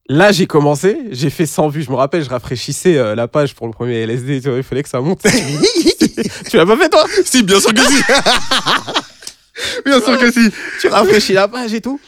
là 0.09 0.31
j'ai 0.31 0.47
commencé, 0.47 0.97
j'ai 1.11 1.29
fait 1.29 1.45
100 1.45 1.69
vues. 1.69 1.83
Je 1.83 1.91
me 1.91 1.95
rappelle, 1.95 2.23
je 2.23 2.29
rafraîchissais 2.29 2.97
euh, 2.97 3.15
la 3.15 3.27
page 3.27 3.55
pour 3.55 3.67
le 3.67 3.73
premier 3.73 4.05
LSD, 4.05 4.41
tu 4.41 4.49
vois, 4.49 4.57
il 4.57 4.63
fallait 4.63 4.83
que 4.83 4.89
ça 4.89 5.01
monte. 5.01 5.21
tu 6.49 6.57
l'as 6.57 6.65
pas 6.65 6.77
fait 6.77 6.89
toi? 6.89 7.05
Si 7.25 7.43
bien 7.43 7.59
sûr 7.59 7.73
que 7.73 7.81
si. 7.81 8.03
bien 9.85 10.01
sûr 10.01 10.17
que 10.17 10.31
si. 10.31 10.51
tu 10.81 10.87
rafraîchis 10.87 11.33
la 11.33 11.47
page 11.47 11.73
et 11.73 11.81
tout. 11.81 11.99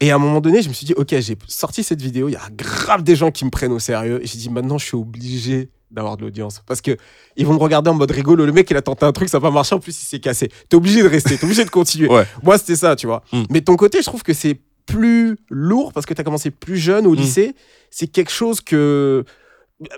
Et 0.00 0.10
à 0.10 0.16
un 0.16 0.18
moment 0.18 0.40
donné, 0.40 0.62
je 0.62 0.68
me 0.68 0.74
suis 0.74 0.84
dit, 0.84 0.94
ok, 0.94 1.08
j'ai 1.20 1.38
sorti 1.48 1.82
cette 1.82 2.02
vidéo, 2.02 2.28
il 2.28 2.32
y 2.32 2.36
a 2.36 2.48
grave 2.52 3.02
des 3.02 3.16
gens 3.16 3.30
qui 3.30 3.44
me 3.44 3.50
prennent 3.50 3.72
au 3.72 3.78
sérieux. 3.78 4.20
Et 4.22 4.26
j'ai 4.26 4.36
dit, 4.38 4.50
maintenant, 4.50 4.76
je 4.76 4.84
suis 4.84 4.96
obligé 4.96 5.70
d'avoir 5.90 6.16
de 6.16 6.22
l'audience. 6.22 6.62
Parce 6.66 6.80
que 6.80 6.96
ils 7.36 7.46
vont 7.46 7.54
me 7.54 7.58
regarder 7.58 7.90
en 7.90 7.94
mode 7.94 8.10
rigolo. 8.10 8.44
Le 8.44 8.52
mec, 8.52 8.70
il 8.70 8.76
a 8.76 8.82
tenté 8.82 9.06
un 9.06 9.12
truc, 9.12 9.28
ça 9.28 9.38
n'a 9.38 9.42
pas 9.42 9.50
marché, 9.50 9.74
en 9.74 9.78
plus, 9.78 9.98
il 10.02 10.04
s'est 10.04 10.20
cassé. 10.20 10.50
T'es 10.68 10.76
obligé 10.76 11.02
de 11.02 11.08
rester, 11.08 11.38
t'es 11.38 11.44
obligé 11.44 11.64
de 11.64 11.70
continuer. 11.70 12.08
Ouais. 12.08 12.26
Moi, 12.42 12.58
c'était 12.58 12.76
ça, 12.76 12.94
tu 12.94 13.06
vois. 13.06 13.22
Mm. 13.32 13.42
Mais 13.50 13.60
de 13.60 13.64
ton 13.64 13.76
côté, 13.76 13.98
je 14.00 14.06
trouve 14.06 14.22
que 14.22 14.34
c'est 14.34 14.60
plus 14.86 15.36
lourd 15.50 15.92
parce 15.92 16.06
que 16.06 16.14
t'as 16.14 16.22
commencé 16.22 16.50
plus 16.50 16.78
jeune 16.78 17.06
au 17.06 17.12
Mm. 17.12 17.16
lycée. 17.16 17.54
C'est 17.90 18.06
quelque 18.06 18.30
chose 18.32 18.60
que. 18.60 19.24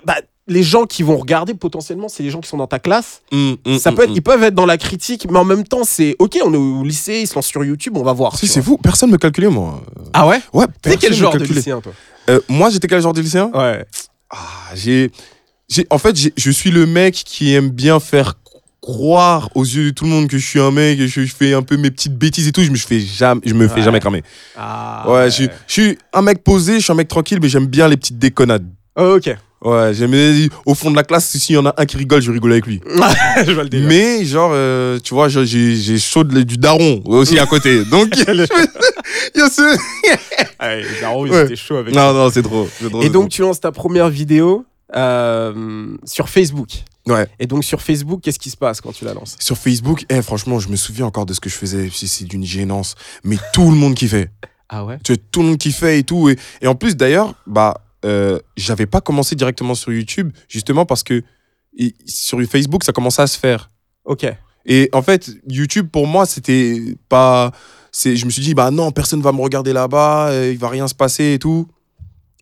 Bah, 0.05 0.15
les 0.47 0.63
gens 0.63 0.85
qui 0.85 1.03
vont 1.03 1.15
regarder 1.15 1.53
potentiellement, 1.53 2.09
c'est 2.09 2.23
les 2.23 2.31
gens 2.31 2.41
qui 2.41 2.49
sont 2.49 2.57
dans 2.57 2.65
ta 2.67 2.79
classe. 2.79 3.21
Hum, 3.31 3.55
hum, 3.67 3.77
ça 3.77 3.91
peut 3.91 4.03
être, 4.03 4.11
ils 4.15 4.21
peuvent 4.23 4.41
être 4.41 4.55
dans 4.55 4.65
la 4.65 4.79
critique, 4.79 5.27
mais 5.29 5.37
en 5.37 5.45
même 5.45 5.63
temps, 5.63 5.83
c'est 5.83 6.15
ok. 6.17 6.39
On 6.43 6.51
est 6.53 6.57
au 6.57 6.83
lycée, 6.83 7.21
ils 7.21 7.27
se 7.27 7.35
lancent 7.35 7.45
sur 7.47 7.63
YouTube, 7.63 7.95
on 7.97 8.03
va 8.03 8.13
voir. 8.13 8.33
Si 8.35 8.47
tu 8.47 8.51
c'est 8.53 8.61
fou, 8.63 8.77
personne 8.77 9.11
me 9.11 9.17
calculait 9.17 9.47
moi. 9.49 9.83
Ah 10.11 10.27
ouais? 10.27 10.41
Ouais. 10.51 10.65
T'es 10.81 10.97
quel 10.97 11.13
genre 11.13 11.37
de 11.37 11.43
lycéen, 11.45 11.81
toi? 11.81 11.91
Euh, 12.31 12.39
Moi 12.49 12.71
j'étais 12.71 12.87
quel 12.87 12.99
genre 13.01 13.13
de 13.13 13.21
lycéen? 13.21 13.51
Ouais. 13.53 13.85
Ah, 14.31 14.37
j'ai, 14.75 15.11
en 15.91 15.99
fait, 15.99 16.15
je 16.35 16.51
suis 16.51 16.71
le 16.71 16.87
mec 16.87 17.13
qui 17.13 17.53
aime 17.53 17.69
bien 17.69 17.99
faire 17.99 18.38
croire 18.93 19.49
aux 19.55 19.63
yeux 19.63 19.85
de 19.85 19.89
tout 19.91 20.05
le 20.05 20.09
monde 20.09 20.27
que 20.27 20.37
je 20.37 20.45
suis 20.45 20.59
un 20.59 20.71
mec, 20.71 20.97
que 20.97 21.07
je, 21.07 21.21
je 21.25 21.33
fais 21.35 21.53
un 21.53 21.61
peu 21.61 21.77
mes 21.77 21.91
petites 21.91 22.15
bêtises 22.17 22.47
et 22.47 22.51
tout. 22.51 22.63
Je 22.63 22.71
me 22.71 22.77
fais 22.77 22.99
jamais, 22.99 23.41
je 23.45 23.53
me 23.53 23.67
fais 23.67 23.81
jamais 23.81 23.99
cramer. 23.99 24.23
Ah, 24.57 25.05
ouais, 25.07 25.25
Je, 25.29 25.35
suis- 25.35 25.49
je 25.67 25.73
suis 25.73 25.97
un 26.13 26.21
mec 26.21 26.43
posé, 26.43 26.79
je 26.79 26.83
suis 26.83 26.91
un 26.91 26.95
mec 26.95 27.07
tranquille, 27.07 27.39
mais 27.41 27.49
j'aime 27.49 27.67
bien 27.67 27.87
les 27.87 27.97
petites 27.97 28.17
déconnades. 28.17 28.65
Oh, 28.95 29.17
ok. 29.17 29.35
Ouais, 29.61 29.93
j'aimais 29.93 30.47
au 30.65 30.73
fond 30.73 30.89
de 30.89 30.95
la 30.95 31.03
classe, 31.03 31.25
s'il 31.37 31.55
y 31.55 31.57
en 31.57 31.65
a 31.65 31.73
un 31.77 31.85
qui 31.85 31.97
rigole, 31.97 32.21
je 32.21 32.31
rigole 32.31 32.53
avec 32.53 32.65
lui. 32.65 32.79
je 33.45 33.51
vois 33.51 33.63
le 33.63 33.69
délire. 33.69 33.87
Mais 33.89 34.23
genre, 34.25 34.51
euh, 34.53 34.97
tu 35.03 35.13
vois, 35.13 35.27
j'ai- 35.27 35.97
chaud 35.99 36.23
de- 36.23 36.43
du 36.43 36.55
daron 36.57 37.01
aussi 37.05 37.37
à 37.37 37.45
côté. 37.45 37.83
Donc, 37.85 38.07
il 38.15 39.39
y 39.39 39.41
a 39.41 39.49
ce... 39.49 39.61
Ouais, 40.61 40.81
les 40.83 41.01
darons, 41.01 41.25
ils 41.25 41.31
Ouais. 41.33 41.43
étaient 41.45 41.55
chauds 41.57 41.75
avec 41.77 41.93
Non, 41.93 42.13
non, 42.13 42.29
c'est 42.31 42.41
trop. 42.41 42.69
Et 43.01 43.09
donc, 43.09 43.29
tu 43.29 43.41
lances 43.41 43.59
ta 43.59 43.71
première 43.73 44.09
vidéo 44.09 44.65
euh, 44.95 45.87
sur 46.05 46.29
Facebook. 46.29 46.69
Ouais. 47.07 47.27
Et 47.39 47.47
donc, 47.47 47.63
sur 47.63 47.81
Facebook, 47.81 48.21
qu'est-ce 48.21 48.39
qui 48.39 48.49
se 48.49 48.57
passe 48.57 48.81
quand 48.81 48.91
tu 48.91 49.05
la 49.05 49.13
lances? 49.13 49.35
Sur 49.39 49.57
Facebook, 49.57 50.05
eh, 50.09 50.21
franchement, 50.21 50.59
je 50.59 50.69
me 50.69 50.75
souviens 50.75 51.05
encore 51.05 51.25
de 51.25 51.33
ce 51.33 51.39
que 51.39 51.49
je 51.49 51.55
faisais. 51.55 51.89
C'est 51.91 52.25
d'une 52.25 52.45
gênance. 52.45 52.95
Mais 53.23 53.37
tout 53.53 53.71
le 53.71 53.77
monde 53.77 53.95
kiffait. 53.95 54.29
Ah 54.67 54.85
ouais? 54.85 54.99
Tu 55.03 55.13
vois, 55.13 55.21
tout 55.31 55.41
le 55.41 55.47
monde 55.47 55.57
kiffait 55.57 55.99
et 55.99 56.03
tout. 56.03 56.29
Et, 56.29 56.37
et 56.61 56.67
en 56.67 56.75
plus, 56.75 56.95
d'ailleurs, 56.95 57.33
bah, 57.47 57.81
euh, 58.05 58.39
j'avais 58.55 58.85
pas 58.85 59.01
commencé 59.01 59.35
directement 59.35 59.75
sur 59.75 59.91
YouTube, 59.91 60.31
justement 60.47 60.85
parce 60.85 61.03
que 61.03 61.23
sur 62.05 62.41
Facebook, 62.43 62.83
ça 62.83 62.91
commençait 62.91 63.21
à 63.21 63.27
se 63.27 63.39
faire. 63.39 63.71
Ok. 64.05 64.25
Et 64.65 64.89
en 64.93 65.01
fait, 65.01 65.31
YouTube, 65.47 65.89
pour 65.91 66.05
moi, 66.05 66.25
c'était 66.25 66.95
pas. 67.07 67.51
Je 68.03 68.23
me 68.25 68.29
suis 68.29 68.43
dit, 68.43 68.53
bah 68.53 68.69
non, 68.69 68.91
personne 68.91 69.21
va 69.21 69.31
me 69.31 69.41
regarder 69.41 69.73
là-bas, 69.73 70.29
euh, 70.29 70.51
il 70.51 70.59
va 70.59 70.69
rien 70.69 70.87
se 70.87 70.93
passer 70.93 71.33
et 71.33 71.39
tout. 71.39 71.67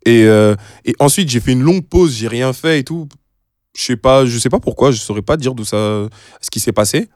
Et, 0.05 0.23
euh, 0.23 0.55
et 0.83 0.95
ensuite, 0.99 1.29
j'ai 1.29 1.39
fait 1.39 1.53
une 1.53 1.63
longue 1.63 1.85
pause, 1.85 2.13
j'ai 2.13 2.27
rien 2.27 2.51
fait 2.53 2.79
et 2.79 2.83
tout. 2.83 3.07
Je 3.77 3.83
sais 3.83 3.95
pas, 3.95 4.25
je 4.25 4.39
sais 4.39 4.49
pas 4.49 4.59
pourquoi, 4.59 4.89
je 4.89 4.97
saurais 4.97 5.21
pas 5.21 5.37
dire 5.37 5.53
d'où 5.53 5.63
ça, 5.63 6.09
ce 6.41 6.49
qui 6.49 6.59
s'est 6.59 6.71
passé. 6.73 7.09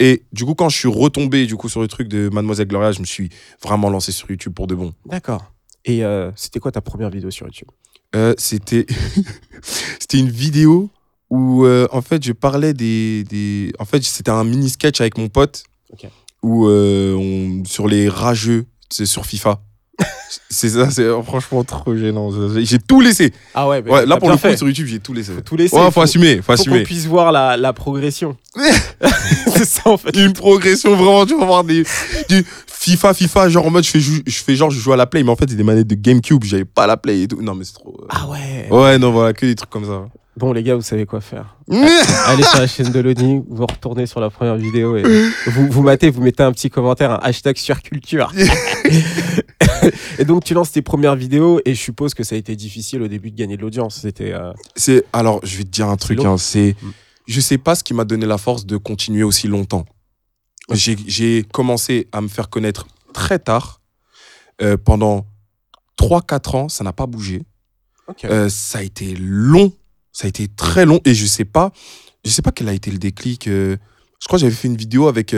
Et 0.00 0.24
du 0.32 0.44
coup, 0.44 0.54
quand 0.54 0.68
je 0.68 0.76
suis 0.76 0.88
retombé 0.88 1.46
du 1.46 1.56
coup 1.56 1.68
sur 1.68 1.80
le 1.80 1.86
truc 1.86 2.08
de 2.08 2.28
Mademoiselle 2.28 2.66
Gloria, 2.66 2.90
je 2.90 2.98
me 2.98 3.04
suis 3.04 3.30
vraiment 3.62 3.88
lancé 3.88 4.10
sur 4.10 4.28
YouTube 4.28 4.52
pour 4.52 4.66
de 4.66 4.74
bon. 4.74 4.92
D'accord. 5.06 5.52
Et 5.84 6.04
euh, 6.04 6.32
c'était 6.34 6.58
quoi 6.58 6.72
ta 6.72 6.80
première 6.80 7.10
vidéo 7.10 7.30
sur 7.30 7.46
YouTube? 7.46 7.68
Euh, 8.16 8.34
c'était 8.36 8.86
c'était 10.00 10.18
une 10.18 10.30
vidéo 10.30 10.90
où 11.30 11.64
euh, 11.64 11.86
en 11.92 12.02
fait 12.02 12.24
je 12.24 12.32
parlais 12.32 12.74
des, 12.74 13.22
des... 13.24 13.72
en 13.78 13.84
fait 13.84 14.02
c'était 14.02 14.30
un 14.30 14.44
mini 14.44 14.70
sketch 14.70 15.00
avec 15.00 15.18
mon 15.18 15.28
pote 15.28 15.64
où 16.42 16.66
on 16.66 17.64
sur 17.66 17.86
les 17.86 18.08
rageux 18.08 18.64
c'est 18.88 19.04
sur 19.04 19.26
FIFA 19.26 19.60
c'est 20.50 20.68
ça 20.68 20.90
c'est 20.90 21.08
franchement 21.24 21.64
trop 21.64 21.96
gênant 21.96 22.30
j'ai 22.58 22.78
tout 22.78 23.00
laissé 23.00 23.32
Ah 23.54 23.66
ouais, 23.68 23.82
mais 23.82 23.90
ouais 23.90 24.06
là 24.06 24.16
pour 24.18 24.28
le 24.28 24.34
coup 24.36 24.40
fait. 24.42 24.56
sur 24.56 24.66
YouTube 24.68 24.86
j'ai 24.86 24.98
tout 25.00 25.12
laissé 25.14 25.32
Faut 25.32 25.40
tout 25.40 25.56
laisser. 25.56 25.74
ouais 25.76 25.84
faut, 25.86 25.90
faut, 25.90 26.00
assumer 26.02 26.36
faut 26.36 26.42
faut 26.42 26.46
qu'on 26.48 26.52
assumer 26.54 26.82
puisse 26.82 27.06
voir 27.06 27.32
la, 27.32 27.56
la 27.56 27.72
progression. 27.72 28.36
c'est 29.56 29.64
ça 29.64 29.82
en 29.86 29.96
fait. 29.96 30.14
une 30.16 30.32
progression 30.34 30.94
vraiment 30.96 31.24
tu 31.26 31.36
vas 31.38 31.44
voir 31.46 31.64
des 31.64 31.84
du 32.28 32.44
FIFA 32.66 33.14
FIFA 33.14 33.48
genre 33.48 33.66
en 33.66 33.70
mode 33.70 33.84
je 33.84 33.90
fais 33.90 34.00
je 34.00 34.20
fais 34.44 34.54
genre 34.54 34.70
je 34.70 34.78
joue 34.78 34.92
à 34.92 34.96
la 34.96 35.06
play 35.06 35.22
mais 35.22 35.30
en 35.30 35.36
fait 35.36 35.46
c'est 35.48 35.56
des 35.56 35.62
manettes 35.64 35.86
de 35.86 35.94
GameCube 35.94 36.44
j'avais 36.44 36.64
pas 36.64 36.86
la 36.86 36.96
play 36.96 37.22
et 37.22 37.28
tout 37.28 37.40
non 37.42 37.54
mais 37.54 37.64
c'est 37.64 37.74
trop 37.74 37.96
euh, 38.02 38.06
Ah 38.10 38.26
ouais. 38.28 38.68
ouais 38.70 38.98
non 38.98 39.10
voilà 39.10 39.32
que 39.32 39.46
des 39.46 39.54
trucs 39.54 39.70
comme 39.70 39.84
ça 39.86 40.06
Bon 40.36 40.52
les 40.52 40.62
gars, 40.62 40.76
vous 40.76 40.82
savez 40.82 41.04
quoi 41.04 41.20
faire. 41.20 41.56
Allez 42.26 42.44
sur 42.44 42.60
la 42.60 42.68
chaîne 42.68 42.92
de 42.92 43.00
Loni, 43.00 43.42
vous 43.50 43.66
retournez 43.66 44.06
sur 44.06 44.20
la 44.20 44.30
première 44.30 44.54
vidéo 44.54 44.96
et 44.96 45.02
vous, 45.48 45.66
vous 45.68 45.82
matez, 45.82 46.10
vous 46.10 46.22
mettez 46.22 46.44
un 46.44 46.52
petit 46.52 46.70
commentaire, 46.70 47.10
un 47.10 47.18
hashtag 47.24 47.56
surculture. 47.56 48.30
et 50.18 50.24
donc 50.24 50.44
tu 50.44 50.54
lances 50.54 50.72
tes 50.72 50.82
premières 50.82 51.16
vidéos 51.16 51.60
et 51.64 51.74
je 51.74 51.80
suppose 51.80 52.14
que 52.14 52.22
ça 52.24 52.34
a 52.34 52.38
été 52.38 52.56
difficile 52.56 53.02
au 53.02 53.08
début 53.08 53.30
de 53.30 53.36
gagner 53.36 53.56
de 53.56 53.62
l'audience. 53.62 54.00
C'était 54.02 54.32
euh, 54.32 54.52
C'est 54.76 55.04
alors, 55.12 55.40
je 55.44 55.56
vais 55.56 55.64
te 55.64 55.70
dire 55.70 55.88
un 55.88 55.96
truc. 55.96 56.24
Hein, 56.24 56.36
c'est, 56.38 56.76
Mm. 56.82 56.90
je 57.26 57.40
sais 57.40 57.58
pas 57.58 57.74
ce 57.74 57.84
qui 57.84 57.94
m'a 57.94 58.04
donné 58.04 58.26
la 58.26 58.38
force 58.38 58.66
de 58.66 58.76
continuer 58.76 59.22
aussi 59.22 59.48
longtemps. 59.48 59.84
J'ai, 60.72 60.96
j'ai 61.06 61.44
commencé 61.52 62.08
à 62.12 62.20
me 62.20 62.28
faire 62.28 62.50
connaître 62.50 62.86
très 63.12 63.38
tard. 63.38 63.80
Euh, 64.60 64.76
pendant 64.76 65.24
3-4 65.98 66.56
ans, 66.56 66.68
ça 66.68 66.82
n'a 66.84 66.92
pas 66.92 67.06
bougé. 67.06 67.42
ok. 68.08 68.24
Euh, 68.24 68.48
ça 68.48 68.78
a 68.78 68.82
été 68.82 69.14
long. 69.16 69.72
Ça 70.12 70.26
a 70.26 70.28
été 70.28 70.48
très 70.48 70.84
long. 70.84 71.00
Et 71.04 71.14
je 71.14 71.26
sais 71.26 71.44
pas, 71.44 71.72
je 72.24 72.30
sais 72.30 72.42
pas 72.42 72.50
quel 72.52 72.68
a 72.68 72.72
été 72.72 72.90
le 72.90 72.98
déclic. 72.98 73.44
je 73.46 73.76
crois 74.26 74.38
que 74.38 74.40
j'avais 74.42 74.54
fait 74.54 74.68
une 74.68 74.76
vidéo 74.76 75.06
avec, 75.06 75.34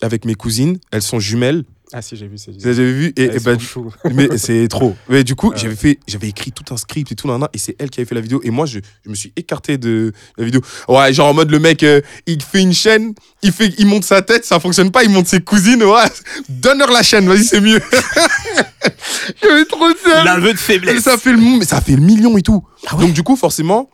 avec 0.00 0.24
mes 0.24 0.34
cousines. 0.34 0.78
Elles 0.92 1.02
sont 1.02 1.18
jumelles. 1.18 1.64
Ah 1.94 2.00
si 2.02 2.16
j'ai 2.16 2.26
vu 2.26 2.38
ces 2.38 2.50
avez 2.66 2.92
vu 2.92 3.12
Et, 3.16 3.24
Elles 3.24 3.36
et 3.36 3.40
ben, 3.40 3.58
chaudes. 3.60 3.90
mais 4.14 4.38
c'est 4.38 4.66
trop. 4.68 4.96
Mais 5.08 5.24
du 5.24 5.34
coup, 5.34 5.50
Ouais. 5.50 5.56
j'avais 5.58 5.76
fait, 5.76 5.98
j'avais 6.08 6.28
écrit 6.28 6.50
tout 6.52 6.64
un 6.72 6.76
script 6.76 7.12
et 7.12 7.14
tout, 7.14 7.28
nan, 7.28 7.38
nan, 7.40 7.48
et 7.52 7.58
c'est 7.58 7.76
elle 7.78 7.90
qui 7.90 8.00
avait 8.00 8.08
fait 8.08 8.14
la 8.14 8.20
vidéo. 8.20 8.40
Et 8.44 8.50
moi, 8.50 8.64
je, 8.66 8.78
je 9.04 9.10
me 9.10 9.14
suis 9.14 9.32
écarté 9.36 9.76
de 9.78 10.12
la 10.38 10.44
vidéo. 10.44 10.60
Ouais, 10.88 11.12
genre 11.12 11.28
en 11.28 11.34
mode 11.34 11.50
le 11.50 11.58
mec, 11.58 11.82
euh, 11.82 12.00
il 12.26 12.42
fait 12.42 12.60
une 12.62 12.72
chaîne, 12.72 13.14
il 13.42 13.52
fait, 13.52 13.74
il 13.78 13.86
monte 13.86 14.04
sa 14.04 14.22
tête, 14.22 14.44
ça 14.44 14.58
fonctionne 14.60 14.90
pas, 14.90 15.04
il 15.04 15.10
monte 15.10 15.26
ses 15.26 15.40
cousines. 15.40 15.82
Ouais, 15.82 16.04
donne-leur 16.48 16.90
la 16.90 17.02
chaîne, 17.02 17.26
vas-y, 17.28 17.44
c'est 17.44 17.60
mieux. 17.60 17.80
j'avais 19.42 19.64
trop. 19.66 19.86
L'aveu 20.24 20.52
de 20.52 20.58
faiblesse. 20.58 21.02
Ça 21.02 21.18
fait 21.18 21.32
le, 21.32 21.38
mais 21.38 21.64
ça 21.64 21.80
fait 21.80 21.96
le 21.96 22.02
million 22.02 22.36
et 22.38 22.42
tout. 22.42 22.62
Ah 22.86 22.96
ouais 22.96 23.02
Donc 23.04 23.12
du 23.12 23.22
coup, 23.22 23.36
forcément. 23.36 23.90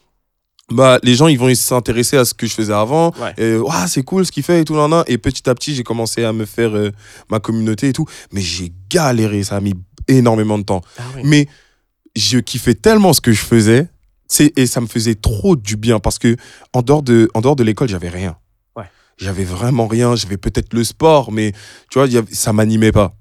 Bah, 0.70 0.98
les 1.02 1.14
gens 1.14 1.28
ils 1.28 1.38
vont 1.38 1.52
s'intéresser 1.54 2.18
à 2.18 2.24
ce 2.24 2.34
que 2.34 2.46
je 2.46 2.52
faisais 2.54 2.72
avant. 2.72 3.12
Ouais. 3.18 3.32
et 3.38 3.56
Ouah, 3.56 3.86
c'est 3.86 4.02
cool 4.02 4.26
ce 4.26 4.32
qu'il 4.32 4.42
fait 4.42 4.60
et 4.60 4.64
tout 4.64 4.74
nan, 4.76 4.90
nan. 4.90 5.02
et 5.06 5.16
petit 5.16 5.48
à 5.48 5.54
petit 5.54 5.74
j'ai 5.74 5.82
commencé 5.82 6.24
à 6.24 6.32
me 6.32 6.44
faire 6.44 6.76
euh, 6.76 6.90
ma 7.30 7.40
communauté 7.40 7.88
et 7.88 7.92
tout. 7.92 8.04
Mais 8.32 8.42
j'ai 8.42 8.72
galéré 8.90 9.42
ça 9.44 9.56
a 9.56 9.60
mis 9.60 9.74
énormément 10.08 10.58
de 10.58 10.64
temps. 10.64 10.82
Ah 10.98 11.02
mais 11.24 11.48
je 12.14 12.38
kiffais 12.38 12.74
tellement 12.74 13.12
ce 13.12 13.20
que 13.20 13.32
je 13.32 13.40
faisais 13.40 13.88
et 14.56 14.66
ça 14.66 14.82
me 14.82 14.86
faisait 14.86 15.14
trop 15.14 15.56
du 15.56 15.76
bien 15.76 16.00
parce 16.00 16.18
que 16.18 16.36
en 16.74 16.82
dehors 16.82 17.02
de 17.02 17.30
en 17.32 17.40
dehors 17.40 17.56
de 17.56 17.64
l'école 17.64 17.88
j'avais 17.88 18.10
rien. 18.10 18.36
Ouais. 18.76 18.84
j'avais 19.16 19.44
vraiment 19.44 19.86
rien. 19.86 20.16
J'avais 20.16 20.36
peut-être 20.36 20.74
le 20.74 20.84
sport 20.84 21.32
mais 21.32 21.52
tu 21.90 21.98
vois 21.98 22.08
ça 22.30 22.52
m'animait 22.52 22.92
pas 22.92 23.14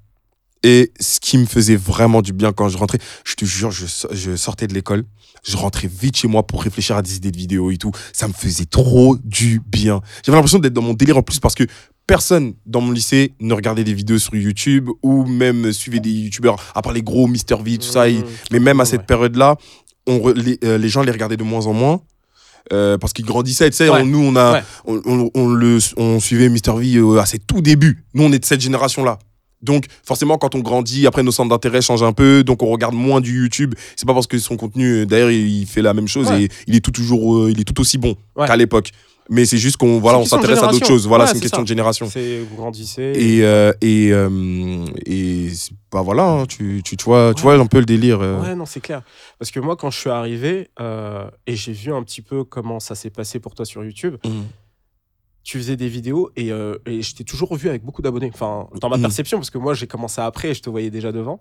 et 0.62 0.92
ce 1.00 1.20
qui 1.20 1.38
me 1.38 1.46
faisait 1.46 1.76
vraiment 1.76 2.20
du 2.22 2.32
bien 2.32 2.52
quand 2.52 2.68
je 2.68 2.76
rentrais 2.78 2.98
je 3.24 3.34
te 3.34 3.44
jure 3.44 3.70
je, 3.70 3.86
so- 3.86 4.08
je 4.12 4.34
sortais 4.36 4.66
de 4.66 4.74
l'école 4.74 5.04
je 5.46 5.56
rentrais 5.56 5.88
vite 5.88 6.16
chez 6.16 6.26
moi 6.28 6.44
pour 6.46 6.62
réfléchir 6.62 6.96
à 6.96 7.02
des 7.02 7.14
idées 7.16 7.30
de 7.30 7.36
vidéos 7.36 7.70
et 7.70 7.76
tout 7.76 7.92
ça 8.12 8.26
me 8.26 8.32
faisait 8.32 8.64
trop 8.64 9.16
du 9.22 9.60
bien 9.66 10.00
j'avais 10.24 10.36
l'impression 10.36 10.58
d'être 10.58 10.72
dans 10.72 10.82
mon 10.82 10.94
délire 10.94 11.16
en 11.16 11.22
plus 11.22 11.38
parce 11.38 11.54
que 11.54 11.64
personne 12.06 12.54
dans 12.66 12.80
mon 12.80 12.90
lycée 12.90 13.34
ne 13.40 13.54
regardait 13.54 13.84
des 13.84 13.94
vidéos 13.94 14.18
sur 14.18 14.34
YouTube 14.34 14.88
ou 15.02 15.24
même 15.26 15.72
suivait 15.72 16.00
des 16.00 16.10
youtubeurs 16.10 16.56
à 16.74 16.82
part 16.82 16.92
les 16.92 17.02
gros 17.02 17.26
Mister 17.28 17.56
V 17.62 17.78
tout 17.78 17.86
ça 17.86 18.08
Mmh. 18.08 18.24
mais 18.50 18.58
même 18.58 18.80
à 18.80 18.82
Ouais. 18.84 18.88
cette 18.90 19.06
période-là, 19.06 19.56
on 20.06 20.18
re- 20.18 20.34
les, 20.34 20.58
euh, 20.64 20.78
les 20.78 20.88
gens 20.88 21.02
les 21.02 21.12
regardaient 21.12 21.36
de 21.36 21.44
moins 21.44 21.66
en 21.66 21.72
moins. 21.74 22.00
euh, 22.72 22.98
parce 22.98 23.14
qu'ils 23.14 23.24
grandissaient, 23.24 23.70
tu 23.70 23.76
sais, 23.76 23.88
Ouais. 23.88 24.02
nous 24.04 24.18
on 24.22 24.36
a, 24.36 24.52
Ouais. 24.54 24.62
on, 24.86 25.00
on- 25.06 25.30
on 25.34 25.48
le, 25.48 25.78
on 25.96 26.20
suivait 26.20 26.50
Mr 26.50 26.76
V 26.78 26.96
euh, 26.96 27.18
à 27.18 27.24
ses 27.24 27.38
tout 27.38 27.62
débuts. 27.62 28.04
Nous 28.12 28.24
on 28.24 28.30
est 28.32 28.38
de 28.38 28.44
cette 28.44 28.60
génération-là. 28.60 29.18
Donc 29.62 29.86
forcément 30.04 30.38
quand 30.38 30.54
on 30.54 30.60
grandit, 30.60 31.06
après 31.06 31.22
nos 31.22 31.32
centres 31.32 31.48
d'intérêt 31.50 31.80
changent 31.82 32.02
un 32.04 32.12
peu, 32.12 32.44
donc 32.44 32.62
on 32.62 32.68
regarde 32.70 32.94
moins 32.94 33.20
du 33.20 33.36
YouTube. 33.42 33.74
C'est 33.96 34.06
pas 34.06 34.14
parce 34.14 34.26
que 34.28 34.38
son 34.38 34.56
contenu, 34.56 35.00
euh, 35.00 35.06
d'ailleurs, 35.06 35.30
il 35.30 35.66
fait 35.66 35.82
la 35.82 35.94
même 35.94 36.08
chose 36.08 36.28
Ouais. 36.28 36.44
et 36.44 36.48
il 36.66 36.76
est 36.76 36.80
tout 36.80 36.92
toujours, 36.92 37.36
euh, 37.38 37.50
il 37.50 37.60
est 37.60 37.64
tout 37.64 37.80
aussi 37.80 37.98
bon 37.98 38.14
Ouais. 38.36 38.46
qu'à 38.46 38.56
l'époque. 38.56 38.90
Mais 39.30 39.44
c'est 39.44 39.58
juste 39.58 39.76
qu'on, 39.76 39.98
voilà, 39.98 40.18
on 40.18 40.24
s'intéresse 40.24 40.62
à 40.62 40.68
d'autres 40.68 40.86
choses. 40.86 41.06
Voilà, 41.06 41.24
Ouais, 41.24 41.28
c'est 41.30 41.34
une 41.36 41.42
question 41.42 41.58
ça. 41.58 41.62
de 41.64 41.68
génération. 41.68 42.08
C'est 42.10 42.38
vous 42.48 42.56
grandissez. 42.56 43.12
Et, 43.14 43.44
euh, 43.44 43.72
et, 43.82 44.08
euh, 44.10 44.86
et 45.04 45.48
bah 45.92 46.00
voilà, 46.00 46.22
hein, 46.24 46.46
tu, 46.46 46.80
tu, 46.82 46.96
tu 46.96 47.04
vois, 47.04 47.34
tu 47.36 47.42
vois 47.42 47.54
un 47.56 47.66
peu 47.66 47.78
le 47.80 47.84
délire. 47.84 48.20
Ouais, 48.20 48.54
non, 48.54 48.64
c'est 48.64 48.80
clair. 48.80 49.02
Parce 49.38 49.50
que 49.50 49.60
moi, 49.60 49.76
quand 49.76 49.90
je 49.90 49.98
suis 49.98 50.08
arrivé 50.08 50.68
et 51.46 51.56
j'ai 51.56 51.72
vu 51.72 51.92
un 51.92 52.02
petit 52.04 52.22
peu 52.22 52.42
comment 52.44 52.80
ça 52.80 52.94
s'est 52.94 53.10
passé 53.10 53.38
pour 53.38 53.54
toi 53.54 53.66
sur 53.66 53.84
YouTube, 53.84 54.14
Mhm. 54.24 54.44
Tu 55.48 55.56
faisais 55.56 55.76
des 55.76 55.88
vidéos 55.88 56.30
et, 56.36 56.52
euh, 56.52 56.76
et 56.84 57.00
je 57.00 57.14
t'ai 57.14 57.24
toujours 57.24 57.54
vu 57.56 57.70
avec 57.70 57.82
beaucoup 57.82 58.02
d'abonnés. 58.02 58.30
Enfin, 58.34 58.68
dans 58.82 58.90
ma 58.90 58.96
Mhm. 58.96 59.02
perception, 59.04 59.38
parce 59.38 59.48
que 59.48 59.56
moi, 59.56 59.72
j'ai 59.72 59.86
commencé 59.86 60.20
après 60.20 60.48
et 60.50 60.54
je 60.54 60.60
te 60.60 60.68
voyais 60.68 60.90
déjà 60.90 61.10
devant. 61.10 61.40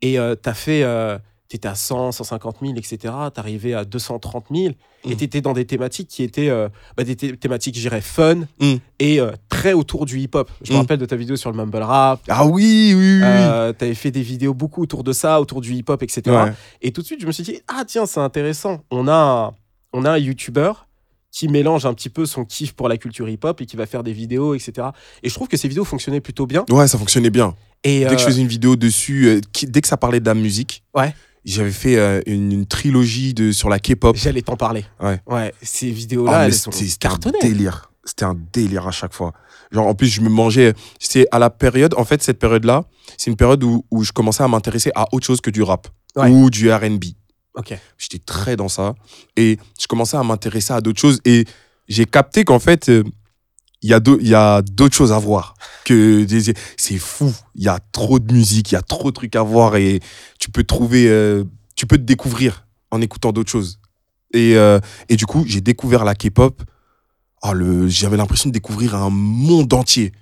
Et 0.00 0.18
euh, 0.18 0.34
t'as 0.34 0.54
fait. 0.54 0.82
euh, 0.82 1.18
T'étais 1.48 1.68
à 1.68 1.74
100, 1.74 2.12
150 2.12 2.60
000, 2.62 2.72
etc. 2.76 3.12
T'arrivais 3.34 3.74
à 3.74 3.84
230 3.84 4.46
000. 4.50 4.72
Et 5.04 5.10
Mhm. 5.10 5.16
t'étais 5.16 5.40
dans 5.42 5.52
des 5.52 5.66
thématiques 5.66 6.08
qui 6.08 6.22
étaient 6.22 6.48
euh, 6.48 6.70
bah, 6.96 7.04
des 7.04 7.14
thé- 7.14 7.36
thématiques, 7.36 7.74
je 7.76 7.80
dirais, 7.82 8.00
fun 8.00 8.46
Mhm. 8.58 8.78
et 9.00 9.20
euh, 9.20 9.32
très 9.50 9.74
autour 9.74 10.06
du 10.06 10.18
hip-hop. 10.18 10.50
Je 10.62 10.72
me 10.72 10.78
rappelle 10.78 10.98
de 10.98 11.04
ta 11.04 11.14
vidéo 11.14 11.36
sur 11.36 11.50
le 11.50 11.56
mumble 11.58 11.76
rap. 11.82 12.20
Ah 12.30 12.46
oui, 12.46 12.94
oui, 12.96 13.18
oui. 13.18 13.20
Euh, 13.22 13.74
T'avais 13.74 13.92
fait 13.94 14.10
des 14.10 14.22
vidéos 14.22 14.54
beaucoup 14.54 14.80
autour 14.82 15.04
de 15.04 15.12
ça, 15.12 15.42
autour 15.42 15.60
du 15.60 15.74
hip-hop, 15.74 16.02
etc. 16.02 16.22
Ouais. 16.34 16.52
Et 16.80 16.90
tout 16.90 17.02
de 17.02 17.06
suite, 17.06 17.20
je 17.20 17.26
me 17.26 17.32
suis 17.32 17.44
dit, 17.44 17.60
ah 17.68 17.84
tiens, 17.86 18.06
c'est 18.06 18.20
intéressant. 18.20 18.80
On 18.90 19.06
a 19.06 19.52
on 19.92 20.06
a 20.06 20.12
un 20.12 20.18
YouTuber 20.18 20.72
qui 21.32 21.48
mélange 21.48 21.86
un 21.86 21.94
petit 21.94 22.10
peu 22.10 22.26
son 22.26 22.44
kiff 22.44 22.74
pour 22.74 22.88
la 22.88 22.96
culture 22.98 23.28
hip-hop 23.28 23.60
et 23.62 23.66
qui 23.66 23.74
va 23.76 23.86
faire 23.86 24.04
des 24.04 24.12
vidéos, 24.12 24.54
etc. 24.54 24.88
Et 25.22 25.28
je 25.30 25.34
trouve 25.34 25.48
que 25.48 25.56
ces 25.56 25.66
vidéos 25.66 25.84
fonctionnaient 25.84 26.20
plutôt 26.20 26.46
bien. 26.46 26.64
Ouais, 26.70 26.86
ça 26.86 26.98
fonctionnait 26.98 27.30
bien. 27.30 27.54
Et 27.82 28.00
Dès 28.00 28.14
que 28.14 28.18
je 28.18 28.24
euh, 28.24 28.28
faisais 28.28 28.42
une 28.42 28.48
vidéo 28.48 28.76
dessus, 28.76 29.26
euh, 29.26 29.40
qui- 29.52 29.66
dès 29.66 29.80
que 29.80 29.88
ça 29.88 29.96
parlait 29.96 30.20
de 30.20 30.26
la 30.26 30.34
musique, 30.34 30.84
Ouais. 30.94 31.14
j'avais 31.44 31.70
fait 31.72 31.96
euh, 31.96 32.20
une, 32.26 32.52
une 32.52 32.66
trilogie 32.66 33.32
de, 33.34 33.50
sur 33.50 33.68
la 33.70 33.78
K-pop. 33.80 34.14
j'allais 34.16 34.42
t'en 34.42 34.56
parler. 34.56 34.84
Ouais. 35.00 35.18
Ouais, 35.26 35.52
ces 35.62 35.90
Oh, 35.90 35.94
vidéos-là, 35.94 36.44
elles 36.46 36.54
sont 36.54 36.70
c'était 36.70 36.86
c'était 36.90 37.08
un 37.08 37.18
délire. 37.40 37.90
C'était 38.04 38.24
un 38.24 38.36
délire 38.52 38.86
à 38.86 38.90
chaque 38.90 39.14
fois. 39.14 39.32
Genre, 39.70 39.86
en 39.86 39.94
plus, 39.94 40.08
je 40.08 40.20
me 40.20 40.28
mangeais. 40.28 40.74
C'est 40.98 41.26
à 41.30 41.38
la 41.38 41.50
période, 41.50 41.94
en 41.96 42.04
fait, 42.04 42.22
cette 42.22 42.38
période-là, 42.40 42.84
c'est 43.16 43.30
une 43.30 43.36
période 43.36 43.62
où, 43.64 43.84
où 43.90 44.02
je 44.04 44.12
commençais 44.12 44.42
à 44.42 44.48
m'intéresser 44.48 44.90
à 44.94 45.06
autre 45.12 45.24
chose 45.26 45.40
que 45.40 45.50
du 45.50 45.62
rap 45.62 45.88
Ouais. 46.16 46.28
ou 46.28 46.50
du 46.50 46.70
RB. 46.70 47.04
Ok. 47.54 47.78
J'étais 47.98 48.18
très 48.18 48.56
dans 48.56 48.68
ça. 48.68 48.94
Et 49.36 49.58
je 49.80 49.86
commençais 49.86 50.16
à 50.16 50.22
m'intéresser 50.22 50.72
à 50.72 50.80
d'autres 50.80 51.00
choses. 51.00 51.20
Et 51.24 51.44
j'ai 51.88 52.06
capté 52.06 52.44
qu'en 52.44 52.58
fait, 52.58 52.88
euh, 52.88 53.02
il 53.82 53.90
y 53.90 54.34
a 54.34 54.62
d'autres 54.62 54.96
choses 54.96 55.12
à 55.12 55.18
voir. 55.18 55.54
Que 55.84 56.26
c'est 56.76 56.98
fou. 56.98 57.32
Il 57.54 57.64
y 57.64 57.68
a 57.68 57.78
trop 57.92 58.18
de 58.18 58.32
musique, 58.32 58.70
il 58.72 58.74
y 58.74 58.78
a 58.78 58.82
trop 58.82 59.10
de 59.10 59.14
trucs 59.14 59.36
à 59.36 59.42
voir. 59.42 59.76
Et 59.76 60.00
tu 60.38 60.50
peux 60.50 60.64
trouver, 60.64 61.08
euh, 61.08 61.44
tu 61.74 61.86
peux 61.86 61.98
te 61.98 62.02
découvrir 62.02 62.66
en 62.90 63.00
écoutant 63.00 63.32
d'autres 63.32 63.50
choses. 63.50 63.80
Et, 64.32 64.56
euh, 64.56 64.80
et 65.08 65.16
du 65.16 65.26
coup, 65.26 65.44
j'ai 65.46 65.60
découvert 65.60 66.04
la 66.04 66.14
K-pop. 66.14 66.62
Oh, 67.42 67.52
J'avais 67.88 68.16
l'impression 68.16 68.48
de 68.48 68.54
découvrir 68.54 68.94
un 68.94 69.10
monde 69.10 69.72
entier. 69.74 70.12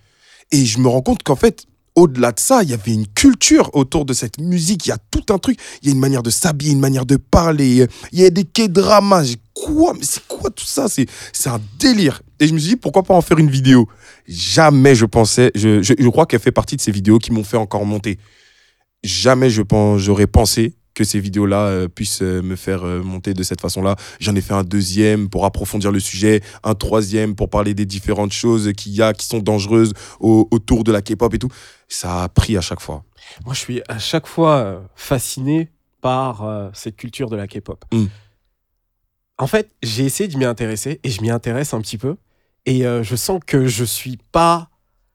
Et 0.52 0.64
je 0.64 0.78
me 0.78 0.88
rends 0.88 1.02
compte 1.02 1.22
qu'en 1.22 1.36
fait, 1.36 1.66
au-delà 1.94 2.32
de 2.32 2.40
ça, 2.40 2.62
il 2.62 2.70
y 2.70 2.74
avait 2.74 2.92
une 2.92 3.06
culture 3.06 3.70
autour 3.74 4.04
de 4.04 4.12
cette 4.12 4.38
musique. 4.40 4.86
Il 4.86 4.90
y 4.90 4.92
a 4.92 4.98
tout 5.10 5.24
un 5.32 5.38
truc. 5.38 5.58
Il 5.82 5.88
y 5.88 5.90
a 5.90 5.94
une 5.94 6.00
manière 6.00 6.22
de 6.22 6.30
s'habiller, 6.30 6.72
une 6.72 6.80
manière 6.80 7.06
de 7.06 7.16
parler. 7.16 7.86
Il 8.12 8.20
y 8.20 8.24
a 8.24 8.30
des 8.30 8.44
K-dramas. 8.44 9.34
Quoi? 9.54 9.94
Mais 9.94 10.04
c'est 10.04 10.26
quoi 10.26 10.50
tout 10.50 10.64
ça? 10.64 10.86
C'est 10.88 11.06
un 11.48 11.60
délire. 11.78 12.22
Et 12.38 12.46
je 12.46 12.54
me 12.54 12.58
suis 12.58 12.70
dit, 12.70 12.76
pourquoi 12.76 13.02
pas 13.02 13.14
en 13.14 13.20
faire 13.20 13.38
une 13.38 13.50
vidéo? 13.50 13.88
Jamais 14.26 14.94
je 14.94 15.04
pensais. 15.04 15.50
Je, 15.54 16.08
crois 16.08 16.26
qu'elle 16.26 16.40
fait 16.40 16.52
partie 16.52 16.76
de 16.76 16.80
ces 16.80 16.92
vidéos 16.92 17.18
qui 17.18 17.32
m'ont 17.32 17.44
fait 17.44 17.56
encore 17.56 17.84
monter. 17.84 18.18
Jamais 19.02 19.50
je 19.50 19.62
j'aurais 19.96 20.26
pensé 20.26 20.74
que 20.94 21.04
ces 21.04 21.20
vidéos-là 21.20 21.66
euh, 21.66 21.88
puissent 21.88 22.22
euh, 22.22 22.42
me 22.42 22.56
faire 22.56 22.84
euh, 22.84 23.02
monter 23.02 23.32
de 23.32 23.42
cette 23.42 23.60
façon-là. 23.60 23.96
J'en 24.18 24.34
ai 24.34 24.40
fait 24.40 24.54
un 24.54 24.64
deuxième 24.64 25.28
pour 25.28 25.44
approfondir 25.44 25.92
le 25.92 26.00
sujet, 26.00 26.42
un 26.64 26.74
troisième 26.74 27.34
pour 27.34 27.48
parler 27.48 27.74
des 27.74 27.86
différentes 27.86 28.32
choses 28.32 28.72
qu'il 28.76 28.92
y 28.92 29.00
a 29.00 29.12
qui 29.14 29.26
sont 29.26 29.38
dangereuses 29.38 29.92
au- 30.18 30.48
autour 30.50 30.84
de 30.84 30.92
la 30.92 31.00
K-pop 31.00 31.32
et 31.32 31.38
tout. 31.38 31.48
Ça 31.92 32.22
a 32.22 32.28
pris 32.28 32.56
à 32.56 32.60
chaque 32.60 32.80
fois. 32.80 33.02
Moi, 33.44 33.52
je 33.52 33.58
suis 33.58 33.82
à 33.88 33.98
chaque 33.98 34.26
fois 34.28 34.56
euh, 34.58 34.80
fasciné 34.94 35.70
par 36.00 36.44
euh, 36.44 36.70
cette 36.72 36.96
culture 36.96 37.28
de 37.28 37.36
la 37.36 37.46
K-pop. 37.48 37.84
Mm. 37.92 38.04
En 39.38 39.46
fait, 39.48 39.70
j'ai 39.82 40.04
essayé 40.04 40.28
de 40.28 40.36
m'y 40.38 40.44
intéresser 40.44 41.00
et 41.02 41.10
je 41.10 41.20
m'y 41.20 41.30
intéresse 41.30 41.74
un 41.74 41.80
petit 41.80 41.98
peu. 41.98 42.16
Et 42.64 42.86
euh, 42.86 43.02
je 43.02 43.16
sens 43.16 43.40
que 43.44 43.66
je 43.66 43.84
suis 43.84 44.18
pas. 44.32 44.68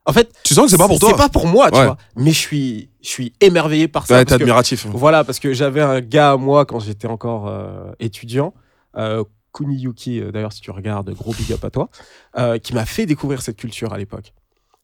En 0.05 0.11
fait, 0.13 0.31
Tu 0.43 0.53
sens 0.53 0.65
que 0.65 0.71
c'est 0.71 0.77
pas 0.77 0.87
pour 0.87 0.99
toi 0.99 1.09
C'est 1.11 1.17
pas 1.17 1.29
pour 1.29 1.47
moi, 1.47 1.71
tu 1.71 1.77
Ouais. 1.79 1.85
vois. 1.85 1.97
Mais 2.17 2.31
je 2.31 2.37
suis, 2.39 2.89
je 3.01 3.07
suis 3.07 3.33
émerveillé 3.39 3.87
par 3.87 4.05
ça. 4.05 4.15
Ouais, 4.15 4.25
t'es 4.25 4.31
que- 4.35 4.41
admiratif. 4.41 4.85
Voilà, 4.87 5.23
parce 5.23 5.39
que 5.39 5.53
j'avais 5.53 5.81
un 5.81 6.01
gars 6.01 6.33
à 6.33 6.37
moi 6.37 6.65
quand 6.65 6.79
j'étais 6.81 7.07
encore 7.07 7.47
euh, 7.47 7.91
étudiant, 7.99 8.53
Kuniyuki, 9.53 10.21
d'ailleurs, 10.33 10.51
si 10.53 10.59
tu 10.61 10.71
regardes, 10.71 11.09
gros 11.11 11.33
big 11.33 11.51
up 11.53 11.63
à 11.63 11.69
toi, 11.69 11.89
qui 12.59 12.73
m'a 12.73 12.85
fait 12.85 13.05
découvrir 13.05 13.41
cette 13.41 13.55
culture 13.57 13.93
à 13.93 13.97
l'époque. 13.97 14.33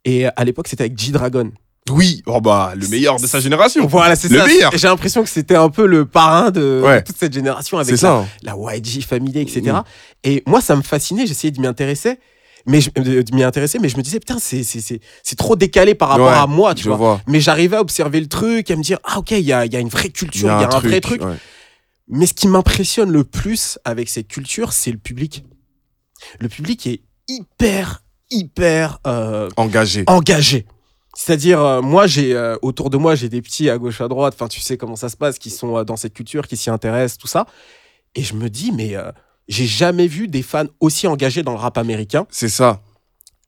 Et 0.05 0.25
à 0.27 0.43
l'époque, 0.45 0.67
c'était 0.67 0.85
avec 0.85 0.97
G-Dragon. 0.97 1.51
Oui, 1.89 2.21
oh 2.27 2.39
bah, 2.41 2.73
le 2.75 2.87
meilleur 2.87 3.19
de 3.19 3.25
sa 3.25 3.39
génération. 3.39 3.85
Voilà, 3.87 4.15
c'est 4.15 4.29
Le 4.29 4.37
ça. 4.37 4.69
J'ai 4.73 4.87
l'impression 4.87 5.23
que 5.23 5.29
c'était 5.29 5.55
un 5.55 5.69
peu 5.69 5.85
le 5.87 6.05
parrain 6.05 6.51
de, 6.51 6.81
Ouais. 6.85 7.01
de 7.01 7.05
toute 7.05 7.17
cette 7.17 7.33
génération 7.33 7.79
avec 7.79 7.99
la, 8.01 8.11
hein. 8.13 8.27
la 8.43 8.55
YG 8.75 9.01
Family, 9.03 9.39
etc. 9.39 9.61
Mm. 9.61 9.83
Et 10.23 10.43
moi, 10.45 10.61
ça 10.61 10.75
me 10.75 10.83
fascinait. 10.83 11.25
J'essayais 11.25 11.51
de 11.51 11.59
m'y 11.59 11.67
intéresser. 11.67 12.19
Mais 12.67 12.79
je, 12.79 12.91
de 12.91 13.23
de 13.23 13.35
m'y 13.35 13.43
intéresser, 13.43 13.79
mais 13.79 13.89
je 13.89 13.97
me 13.97 14.03
disais, 14.03 14.19
putain, 14.19 14.37
c'est- 14.39 15.35
trop 15.35 15.55
décalé 15.55 15.95
par 15.95 16.09
rapport 16.09 16.27
Ouais, 16.27 16.33
à 16.37 16.45
moi, 16.45 16.75
tu 16.75 16.87
vois. 16.87 16.97
vois. 16.97 17.21
Mais 17.27 17.39
j'arrivais 17.39 17.77
à 17.77 17.81
observer 17.81 18.19
le 18.19 18.27
truc, 18.27 18.69
à 18.69 18.75
me 18.75 18.83
dire, 18.83 18.99
ah 19.03 19.17
ok, 19.17 19.31
il 19.31 19.39
y 19.39 19.45
y 19.45 19.51
a 19.53 19.65
une 19.79 19.89
vraie 19.89 20.09
culture, 20.09 20.47
il 20.47 20.61
y 20.61 20.63
a, 20.65 20.69
un, 20.75 20.79
vrai 20.79 21.01
truc. 21.01 21.23
ouais. 21.23 21.33
Mais 22.07 22.27
ce 22.27 22.35
qui 22.35 22.47
m'impressionne 22.47 23.09
le 23.11 23.23
plus 23.23 23.79
avec 23.83 24.07
cette 24.09 24.27
culture, 24.27 24.73
c'est 24.73 24.91
le 24.91 24.99
public. 24.99 25.43
Le 26.39 26.49
public 26.49 26.85
est 26.85 27.01
hyper, 27.27 28.03
hyper 28.29 28.99
euh, 29.07 29.49
Engagé. 29.57 30.03
engagé. 30.05 30.67
C'est-à-dire, 31.13 31.59
euh, 31.61 31.81
moi, 31.81 32.07
j'ai 32.07 32.33
euh, 32.35 32.55
autour 32.61 32.89
de 32.89 32.97
moi, 32.97 33.15
j'ai 33.15 33.27
des 33.29 33.41
petits 33.41 33.69
à 33.69 33.77
gauche, 33.77 33.99
à 34.01 34.07
droite. 34.07 34.33
Enfin, 34.35 34.47
tu 34.47 34.61
sais 34.61 34.77
comment 34.77 34.95
ça 34.95 35.09
se 35.09 35.17
passe, 35.17 35.39
qui 35.39 35.49
sont 35.49 35.77
euh, 35.77 35.83
dans 35.83 35.97
cette 35.97 36.13
culture, 36.13 36.47
qui 36.47 36.55
s'y 36.57 36.69
intéressent, 36.69 37.17
tout 37.17 37.27
ça. 37.27 37.45
Et 38.15 38.23
je 38.23 38.33
me 38.33 38.49
dis, 38.49 38.71
mais 38.71 38.95
j'ai 39.47 39.65
jamais 39.65 40.07
vu 40.07 40.27
des 40.27 40.41
fans 40.41 40.65
aussi 40.81 41.07
engagés 41.07 41.43
dans 41.43 41.51
le 41.53 41.57
rap 41.57 41.77
américain. 41.77 42.25
C'est 42.29 42.49
ça. 42.49 42.81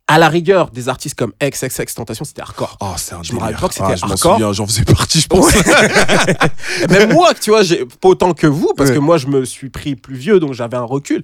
À 0.07 0.17
la 0.19 0.27
rigueur, 0.29 0.69
des 0.71 0.89
artistes 0.89 1.15
comme 1.15 1.31
XXX 1.41 1.93
Tentation, 1.95 2.23
c'était 2.25 2.41
hardcore. 2.41 2.77
Oh, 2.81 2.93
c'est 2.97 3.13
un 3.15 3.23
Je 3.23 3.33
me 3.33 3.39
délire. 3.39 3.55
rappelle 3.57 3.69
que 3.69 3.73
c'était 3.75 3.87
Ah, 3.91 3.95
je 3.95 4.05
m'en 4.05 4.11
hardcore. 4.11 4.33
souviens, 4.33 4.53
j'en 4.53 4.67
faisais 4.67 4.83
partie, 4.85 5.19
je 5.21 5.27
pense. 5.27 5.53
Même 6.89 7.13
moi, 7.13 7.33
tu 7.33 7.49
vois, 7.51 7.63
j'ai 7.63 7.85
pas 7.85 8.09
autant 8.09 8.33
que 8.33 8.47
vous, 8.47 8.71
parce 8.75 8.89
Ouais. 8.89 8.95
que 8.95 8.99
moi, 9.01 9.17
je 9.17 9.27
me 9.27 9.45
suis 9.45 9.69
pris 9.69 9.95
plus 9.95 10.15
vieux, 10.15 10.39
donc 10.39 10.53
j'avais 10.53 10.77
un 10.77 10.83
recul. 10.83 11.23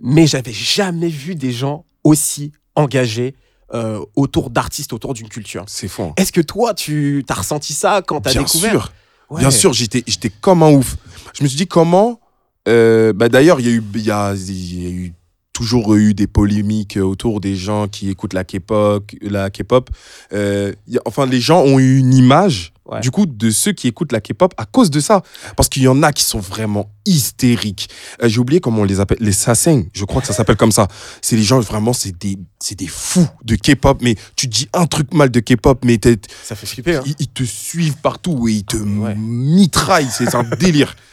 Mais 0.00 0.26
j'avais 0.26 0.52
jamais 0.52 1.08
vu 1.08 1.34
des 1.34 1.52
gens 1.52 1.84
aussi 2.04 2.52
engagés 2.74 3.34
euh, 3.74 4.00
autour 4.16 4.50
d'artistes, 4.50 4.92
autour 4.92 5.14
d'une 5.14 5.28
culture. 5.28 5.64
C'est 5.66 5.88
fou. 5.88 6.02
hein. 6.02 6.12
Est-ce 6.16 6.32
que 6.32 6.40
toi, 6.40 6.74
tu 6.74 7.24
as 7.28 7.34
ressenti 7.34 7.72
ça 7.72 8.02
quand 8.06 8.20
tu 8.20 8.28
as 8.28 8.32
Bien 8.32 8.42
découvert 8.42 8.70
sûr. 8.70 8.92
Ouais. 9.30 9.40
Bien 9.40 9.50
sûr, 9.50 9.72
j'étais, 9.72 10.04
j'étais 10.06 10.30
comme 10.30 10.62
un 10.62 10.70
ouf. 10.72 10.96
Je 11.34 11.42
me 11.42 11.48
suis 11.48 11.56
dit 11.56 11.66
comment. 11.66 12.20
euh, 12.68 13.12
bah 13.14 13.28
d'ailleurs, 13.28 13.60
il 13.60 13.66
y 13.66 13.70
a 13.70 13.72
eu, 13.72 13.82
il 13.94 14.02
y 14.02 14.10
a, 14.10 14.34
il 14.34 14.82
y 14.82 14.86
a 14.86 14.90
eu 14.90 15.12
toujours 15.52 15.94
eu 15.96 16.14
des 16.14 16.26
polémiques 16.26 16.96
autour 16.96 17.40
des 17.40 17.56
gens 17.56 17.86
qui 17.88 18.08
écoutent 18.10 18.32
la 18.34 18.44
K-pop. 18.44 19.10
La 19.20 19.50
K-pop. 19.50 19.90
Euh, 20.32 20.72
enfin, 21.04 21.26
les 21.26 21.40
gens 21.40 21.62
ont 21.62 21.78
eu 21.78 21.98
une 21.98 22.14
image. 22.14 22.72
Ouais. 22.86 23.00
Du 23.00 23.10
coup, 23.12 23.26
de 23.26 23.50
ceux 23.50 23.72
qui 23.72 23.86
écoutent 23.86 24.12
la 24.12 24.20
K-pop 24.20 24.54
à 24.56 24.64
cause 24.64 24.90
de 24.90 24.98
ça. 24.98 25.22
Parce 25.56 25.68
qu'il 25.68 25.82
y 25.82 25.88
en 25.88 26.02
a 26.02 26.12
qui 26.12 26.24
sont 26.24 26.40
vraiment 26.40 26.90
hystériques. 27.06 27.88
Euh, 28.22 28.28
J'ai 28.28 28.38
oublié 28.40 28.60
comment 28.60 28.80
on 28.80 28.84
les 28.84 28.98
appelle. 28.98 29.18
Les 29.20 29.32
sasaeng, 29.32 29.84
je 29.92 30.04
crois 30.04 30.20
que 30.20 30.26
ça 30.26 30.32
s'appelle 30.32 30.56
comme 30.56 30.72
ça. 30.72 30.88
C'est 31.20 31.36
les 31.36 31.42
gens, 31.44 31.60
vraiment, 31.60 31.92
c'est 31.92 32.16
des, 32.18 32.36
c'est 32.58 32.76
des 32.78 32.88
fous 32.88 33.28
de 33.44 33.54
K-pop. 33.54 33.98
Mais 34.02 34.16
tu 34.36 34.48
dis 34.48 34.68
un 34.72 34.86
truc 34.86 35.14
mal 35.14 35.30
de 35.30 35.40
K-pop, 35.40 35.84
mais 35.84 35.98
t'es- 35.98 36.18
Ça 36.42 36.56
fait 36.56 36.66
flipper. 36.66 36.96
Hein. 36.96 37.02
ils, 37.06 37.14
ils 37.20 37.28
te 37.28 37.44
suivent 37.44 37.96
partout 37.98 38.48
et 38.48 38.52
ils 38.52 38.64
te 38.64 38.76
Ouais. 38.76 39.14
mitraillent. 39.16 40.08
C'est 40.10 40.34
un 40.34 40.44
délire. 40.58 40.96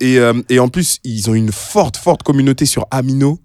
Et, 0.00 0.18
euh, 0.18 0.32
et 0.48 0.58
en 0.58 0.66
plus, 0.68 0.98
ils 1.04 1.30
ont 1.30 1.34
une 1.34 1.52
forte, 1.52 1.96
forte 1.96 2.24
communauté 2.24 2.66
sur 2.66 2.84
Amino. 2.90 3.38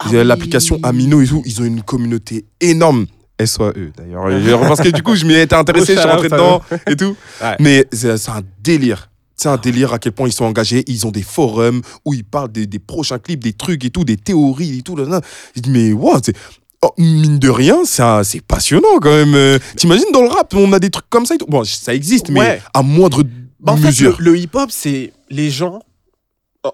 Ah 0.00 0.06
oui. 0.10 0.24
L'application 0.24 0.78
Amino 0.82 1.20
et 1.20 1.26
tout, 1.26 1.42
ils 1.44 1.60
ont 1.60 1.64
une 1.64 1.82
communauté 1.82 2.44
énorme. 2.60 3.06
SOE 3.44 3.72
d'ailleurs. 3.96 4.60
Parce 4.62 4.80
que 4.80 4.88
du 4.88 5.00
coup, 5.02 5.14
je 5.14 5.24
m'y 5.24 5.34
étais 5.34 5.54
intéressé, 5.54 5.94
je 5.94 6.00
suis 6.00 6.08
rentré 6.08 6.28
dedans 6.28 6.60
et 6.88 6.96
tout. 6.96 7.16
Ouais. 7.40 7.56
Mais 7.60 7.86
c'est 7.92 8.10
un 8.28 8.42
délire. 8.62 9.10
C'est 9.36 9.48
un 9.48 9.56
délire 9.56 9.92
à 9.92 10.00
quel 10.00 10.10
point 10.10 10.26
ils 10.28 10.32
sont 10.32 10.44
engagés. 10.44 10.82
Ils 10.88 11.06
ont 11.06 11.12
des 11.12 11.22
forums 11.22 11.80
où 12.04 12.14
ils 12.14 12.24
parlent 12.24 12.50
des, 12.50 12.66
des 12.66 12.80
prochains 12.80 13.20
clips, 13.20 13.44
des 13.44 13.52
trucs 13.52 13.84
et 13.84 13.90
tout, 13.90 14.02
des 14.04 14.16
théories 14.16 14.78
et 14.78 14.82
tout. 14.82 14.96
Là, 14.96 15.04
là. 15.04 15.20
Je 15.54 15.60
dis, 15.60 15.70
mais 15.70 15.92
wow, 15.92 16.18
c'est. 16.20 16.34
oh, 16.82 16.90
mine 16.98 17.38
de 17.38 17.48
rien, 17.48 17.84
c'est 17.84 18.40
passionnant 18.44 18.98
quand 19.00 19.10
même. 19.14 19.36
Euh, 19.36 19.60
T'imagines 19.76 20.10
dans 20.12 20.22
le 20.22 20.28
rap, 20.30 20.52
on 20.56 20.72
a 20.72 20.80
des 20.80 20.90
trucs 20.90 21.08
comme 21.08 21.24
ça 21.24 21.36
et 21.36 21.38
tout. 21.38 21.46
Bon, 21.46 21.62
ça 21.62 21.94
existe, 21.94 22.30
mais 22.30 22.40
Ouais. 22.40 22.62
à 22.74 22.82
moindre 22.82 23.22
Bah, 23.60 23.74
en 23.74 23.76
fait, 23.76 23.86
mesure. 23.86 24.16
le, 24.18 24.32
le 24.32 24.38
hip-hop, 24.38 24.70
c'est 24.72 25.12
les 25.30 25.50
gens. 25.50 25.78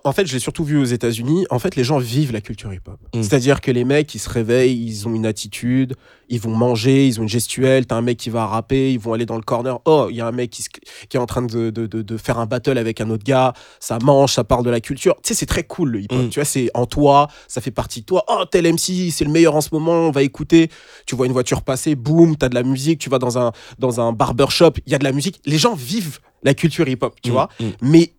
En- 0.04 0.12
fait, 0.12 0.26
je 0.26 0.32
l'ai 0.32 0.38
surtout 0.38 0.64
vu 0.64 0.78
aux 0.78 0.84
États-Unis. 0.84 1.46
En 1.50 1.58
fait, 1.58 1.76
les 1.76 1.84
gens 1.84 1.98
vivent 1.98 2.32
la 2.32 2.40
culture 2.40 2.72
hip-hop. 2.72 2.98
Mm. 3.14 3.22
C'est-à-dire 3.22 3.60
que 3.60 3.70
les 3.70 3.84
mecs, 3.84 4.14
ils 4.14 4.18
se 4.18 4.30
réveillent, 4.30 4.82
ils 4.86 5.06
ont 5.06 5.14
une 5.14 5.26
attitude, 5.26 5.94
ils 6.30 6.40
vont 6.40 6.56
manger, 6.56 7.06
ils 7.06 7.20
ont 7.20 7.24
une 7.24 7.28
gestuelle. 7.28 7.84
T'as 7.86 7.96
un 7.96 8.00
mec 8.02 8.16
qui 8.16 8.30
va 8.30 8.46
rapper, 8.46 8.92
ils 8.92 8.98
vont 8.98 9.12
aller 9.12 9.26
dans 9.26 9.36
le 9.36 9.42
corner. 9.42 9.78
Oh, 9.84 10.06
il 10.10 10.16
y 10.16 10.20
a 10.22 10.26
un 10.26 10.32
mec 10.32 10.50
qui, 10.50 10.62
se- 10.62 10.68
qui 10.70 11.16
est 11.16 11.20
en 11.20 11.26
train 11.26 11.42
de, 11.42 11.70
de, 11.70 11.86
de- 11.86 12.02
de 12.02 12.16
faire 12.16 12.38
un 12.38 12.46
battle 12.46 12.78
avec 12.78 13.00
un 13.02 13.10
autre 13.10 13.24
gars. 13.24 13.52
Ça 13.78 13.98
mange, 14.02 14.32
ça 14.32 14.42
parle 14.42 14.64
de 14.64 14.70
la 14.70 14.80
culture. 14.80 15.14
Tu 15.22 15.28
sais, 15.28 15.34
c'est 15.34 15.46
très 15.46 15.64
cool 15.64 15.90
le 15.90 16.00
hip-hop. 16.00 16.18
Mm. 16.18 16.28
Tu 16.30 16.40
vois, 16.40 16.44
c'est 16.46 16.70
en 16.74 16.86
toi, 16.86 17.28
ça 17.46 17.60
fait 17.60 17.70
partie 17.70 18.00
de 18.00 18.06
toi. 18.06 18.24
Oh, 18.28 18.44
tel 18.50 18.66
MC, 18.66 19.10
c'est 19.10 19.24
le 19.24 19.30
meilleur 19.30 19.54
en 19.54 19.60
ce 19.60 19.68
moment, 19.72 19.92
on 19.92 20.10
va 20.10 20.22
écouter. 20.22 20.70
Tu 21.06 21.14
vois 21.14 21.26
une 21.26 21.32
voiture 21.32 21.60
passer, 21.62 21.94
boum, 21.94 22.36
t'as 22.36 22.48
de 22.48 22.54
la 22.54 22.62
musique. 22.62 22.98
Tu 23.00 23.10
vas 23.10 23.18
dans 23.18 23.36
un, 23.38 23.52
dans 23.78 24.00
un 24.00 24.12
barbershop, 24.12 24.72
il 24.86 24.92
y 24.92 24.94
a 24.94 24.98
de 24.98 25.04
la 25.04 25.12
musique. 25.12 25.40
Les 25.44 25.58
gens 25.58 25.74
vivent 25.74 26.20
la 26.42 26.54
culture 26.54 26.88
hip-hop, 26.88 27.14
tu 27.22 27.30
Mm, 27.30 27.32
vois 27.32 27.48
mais 27.82 28.12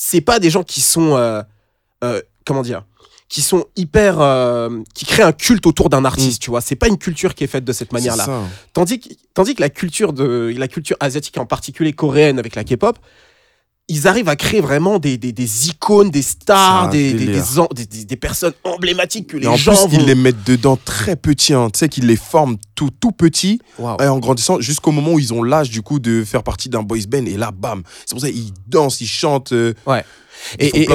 c'est 0.00 0.20
pas 0.20 0.38
des 0.38 0.48
gens 0.48 0.62
qui 0.62 0.80
sont 0.80 1.16
euh, 1.16 1.42
euh, 2.04 2.22
comment 2.46 2.62
dire 2.62 2.84
qui 3.28 3.42
sont 3.42 3.66
hyper 3.74 4.20
euh, 4.20 4.70
qui 4.94 5.04
créent 5.04 5.24
un 5.24 5.32
culte 5.32 5.66
autour 5.66 5.90
d'un 5.90 6.04
artiste 6.04 6.40
tu 6.40 6.50
vois. 6.50 6.60
C'est 6.60 6.76
pas 6.76 6.86
une 6.86 6.98
culture 6.98 7.34
qui 7.34 7.42
est 7.42 7.48
faite 7.48 7.64
de 7.64 7.72
cette 7.72 7.92
manière 7.92 8.14
là 8.16 8.26
Mm. 8.28 8.46
Que 9.00 9.08
tandis 9.34 9.54
que 9.56 9.60
la 9.60 9.68
culture 9.68 10.12
de 10.12 10.54
la 10.56 10.68
culture 10.68 10.96
asiatique 11.00 11.36
en 11.36 11.46
particulier 11.46 11.92
coréenne 11.92 12.38
avec 12.38 12.54
la 12.54 12.62
K-pop 12.62 12.96
ils 13.88 14.06
arrivent 14.06 14.28
à 14.28 14.36
créer 14.36 14.60
vraiment 14.60 14.98
des, 14.98 15.16
des, 15.16 15.32
des 15.32 15.68
icônes, 15.68 16.10
des 16.10 16.20
stars, 16.22 16.90
des, 16.90 17.14
des, 17.14 17.58
en- 17.58 17.68
personnes 18.20 18.52
emblématiques 18.64 19.28
que 19.28 19.36
les 19.38 19.44
Et 19.44 19.48
en 19.48 19.56
gens 19.56 19.86
plus, 19.86 19.96
vont... 19.96 20.02
ils 20.02 20.06
les 20.06 20.14
mettent 20.14 20.44
dedans 20.46 20.76
très 20.82 21.16
petits. 21.16 21.54
hein. 21.54 21.70
Tu 21.70 21.78
sais 21.78 21.88
qu'ils 21.88 22.06
les 22.06 22.16
forment 22.16 22.56
tout, 22.74 22.90
tout 22.90 23.12
petits 23.12 23.60
Waouh. 23.78 23.96
et 24.02 24.06
en 24.06 24.18
grandissant 24.18 24.60
jusqu'au 24.60 24.90
moment 24.92 25.12
où 25.12 25.18
ils 25.18 25.32
ont 25.32 25.42
l'âge 25.42 25.70
du 25.70 25.80
coup 25.82 25.98
de 26.00 26.22
faire 26.24 26.42
partie 26.42 26.68
d'un 26.68 26.82
boys 26.82 26.98
band. 27.08 27.24
Et 27.24 27.36
là, 27.38 27.50
bam. 27.50 27.82
C'est 28.04 28.10
pour 28.14 28.20
ça 28.20 28.30
qu'ils 28.30 28.52
dansent, 28.66 29.00
ils 29.00 29.06
chantent. 29.06 29.52
euh, 29.52 29.72
font 29.86 29.94
Et, 30.58 30.86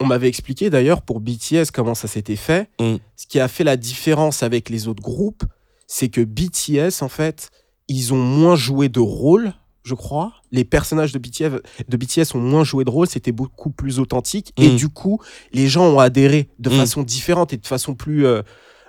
on 0.00 0.06
m'avait 0.06 0.28
expliqué 0.28 0.68
d'ailleurs 0.68 1.02
pour 1.02 1.20
BTS 1.20 1.70
comment 1.72 1.94
ça 1.94 2.08
s'était 2.08 2.36
fait. 2.36 2.68
Mm. 2.80 2.96
Ce 3.16 3.26
qui 3.28 3.38
a 3.40 3.48
fait 3.48 3.64
la 3.64 3.76
différence 3.76 4.42
avec 4.42 4.68
les 4.68 4.88
autres 4.88 5.02
groupes, 5.02 5.44
c'est 5.86 6.08
que 6.08 6.20
BTS, 6.22 7.02
en 7.02 7.08
fait, 7.08 7.50
ils 7.88 8.12
ont 8.12 8.22
moins 8.22 8.56
joué 8.56 8.88
de 8.88 9.00
rôle, 9.00 9.54
je 9.84 9.94
crois. 9.94 10.32
Les 10.52 10.64
personnages 10.64 11.12
de 11.12 11.18
BTS, 11.18 11.60
de 11.88 11.96
BTS 11.96 12.34
ont 12.34 12.40
moins 12.40 12.64
joué 12.64 12.84
de 12.84 12.90
rôle, 12.90 13.06
c'était 13.08 13.32
beaucoup 13.32 13.70
plus 13.70 13.98
authentique. 13.98 14.52
Et 14.56 14.68
Mm. 14.70 14.76
du 14.76 14.88
coup, 14.88 15.20
les 15.52 15.68
gens 15.68 15.84
ont 15.86 15.98
adhéré 15.98 16.48
de 16.58 16.70
Mm. 16.70 16.72
façon 16.78 17.02
différente 17.02 17.52
et 17.52 17.56
de 17.56 17.66
façon 17.66 17.94
plus. 17.94 18.26
euh, 18.26 18.42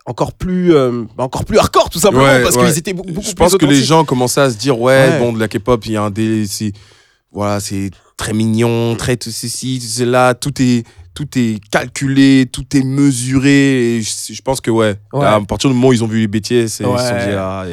encore 0.06 0.34
plus 0.34 0.76
euh, 0.76 1.06
encore 1.18 1.46
plus 1.46 1.58
hardcore 1.58 1.90
tout 1.90 1.98
simplement 1.98 2.26
Ouais, 2.26 2.44
parce 2.44 2.58
ouais. 2.58 2.66
qu'ils 2.68 2.78
étaient 2.78 2.92
beaucoup, 2.92 3.10
beaucoup 3.14 3.26
Je 3.26 3.32
pense 3.36 3.52
plus 3.56 3.60
que 3.60 3.66
les 3.74 3.82
gens 3.82 4.04
commençaient 4.04 4.42
à 4.42 4.50
se 4.52 4.58
dire 4.58 4.78
ouais, 4.78 5.12
Ouais. 5.12 5.20
bon 5.20 5.32
de 5.32 5.40
la 5.40 5.48
K-pop, 5.48 5.86
il 5.86 5.94
y 5.94 5.96
a 5.96 6.04
un 6.04 6.12
délai, 6.12 6.46
voilà, 7.32 7.62
c'est 7.62 7.90
très 8.18 8.34
mignon, 8.34 8.96
très 8.98 9.16
tout 9.16 9.32
ceci, 9.32 9.80
tout 9.80 9.88
cela, 9.88 10.34
tout 10.36 10.62
est 10.62 10.84
tout 11.14 11.28
est 11.38 11.60
calculé, 11.70 12.48
tout 12.52 12.66
est 12.76 12.84
mesuré. 12.84 13.98
Et 13.98 14.02
je, 14.02 14.34
je 14.34 14.42
pense 14.42 14.62
que, 14.62 14.72
ouais, 14.72 14.96
Ouais. 15.14 15.26
à 15.26 15.40
partir 15.42 15.70
du 15.70 15.76
moment 15.76 15.90
où 15.90 15.94
ils 15.94 16.04
ont 16.04 16.08
vu 16.08 16.20
les 16.20 16.28
BTS, 16.28 16.52
ils 16.52 16.70
se 16.70 16.84
sont 16.84 16.92
Ouais. 16.94 17.36
ah, 17.38 17.66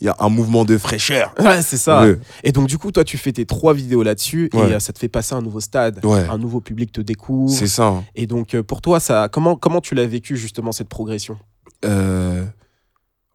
il 0.00 0.04
y 0.06 0.08
a 0.08 0.16
un 0.18 0.28
mouvement 0.28 0.64
de 0.64 0.78
fraîcheur. 0.78 1.34
Ouais, 1.38 1.62
c'est 1.62 1.76
ça. 1.76 2.06
Et 2.44 2.52
donc, 2.52 2.68
du 2.68 2.78
coup, 2.78 2.90
toi, 2.92 3.04
tu 3.04 3.18
fais 3.18 3.32
tes 3.32 3.44
trois 3.46 3.74
vidéos 3.74 4.02
là-dessus 4.02 4.48
Ouais. 4.54 4.70
et 4.70 4.74
euh, 4.74 4.78
ça 4.80 4.92
te 4.92 4.98
fait 4.98 5.08
passer 5.08 5.34
un 5.34 5.42
nouveau 5.42 5.60
stade. 5.60 6.00
Un 6.04 6.38
nouveau 6.38 6.60
public 6.60 6.92
te 6.92 7.00
découvre. 7.00 7.52
C'est 7.52 7.66
ça. 7.66 8.02
Et 8.14 8.26
donc, 8.26 8.54
euh, 8.54 8.62
pour 8.62 8.80
toi, 8.80 9.00
ça, 9.00 9.28
comment, 9.30 9.56
comment 9.56 9.80
tu 9.80 9.94
l'as 9.94 10.06
vécu 10.06 10.36
justement 10.36 10.72
cette 10.72 10.88
progression? 10.88 11.38
Euh, 11.84 12.44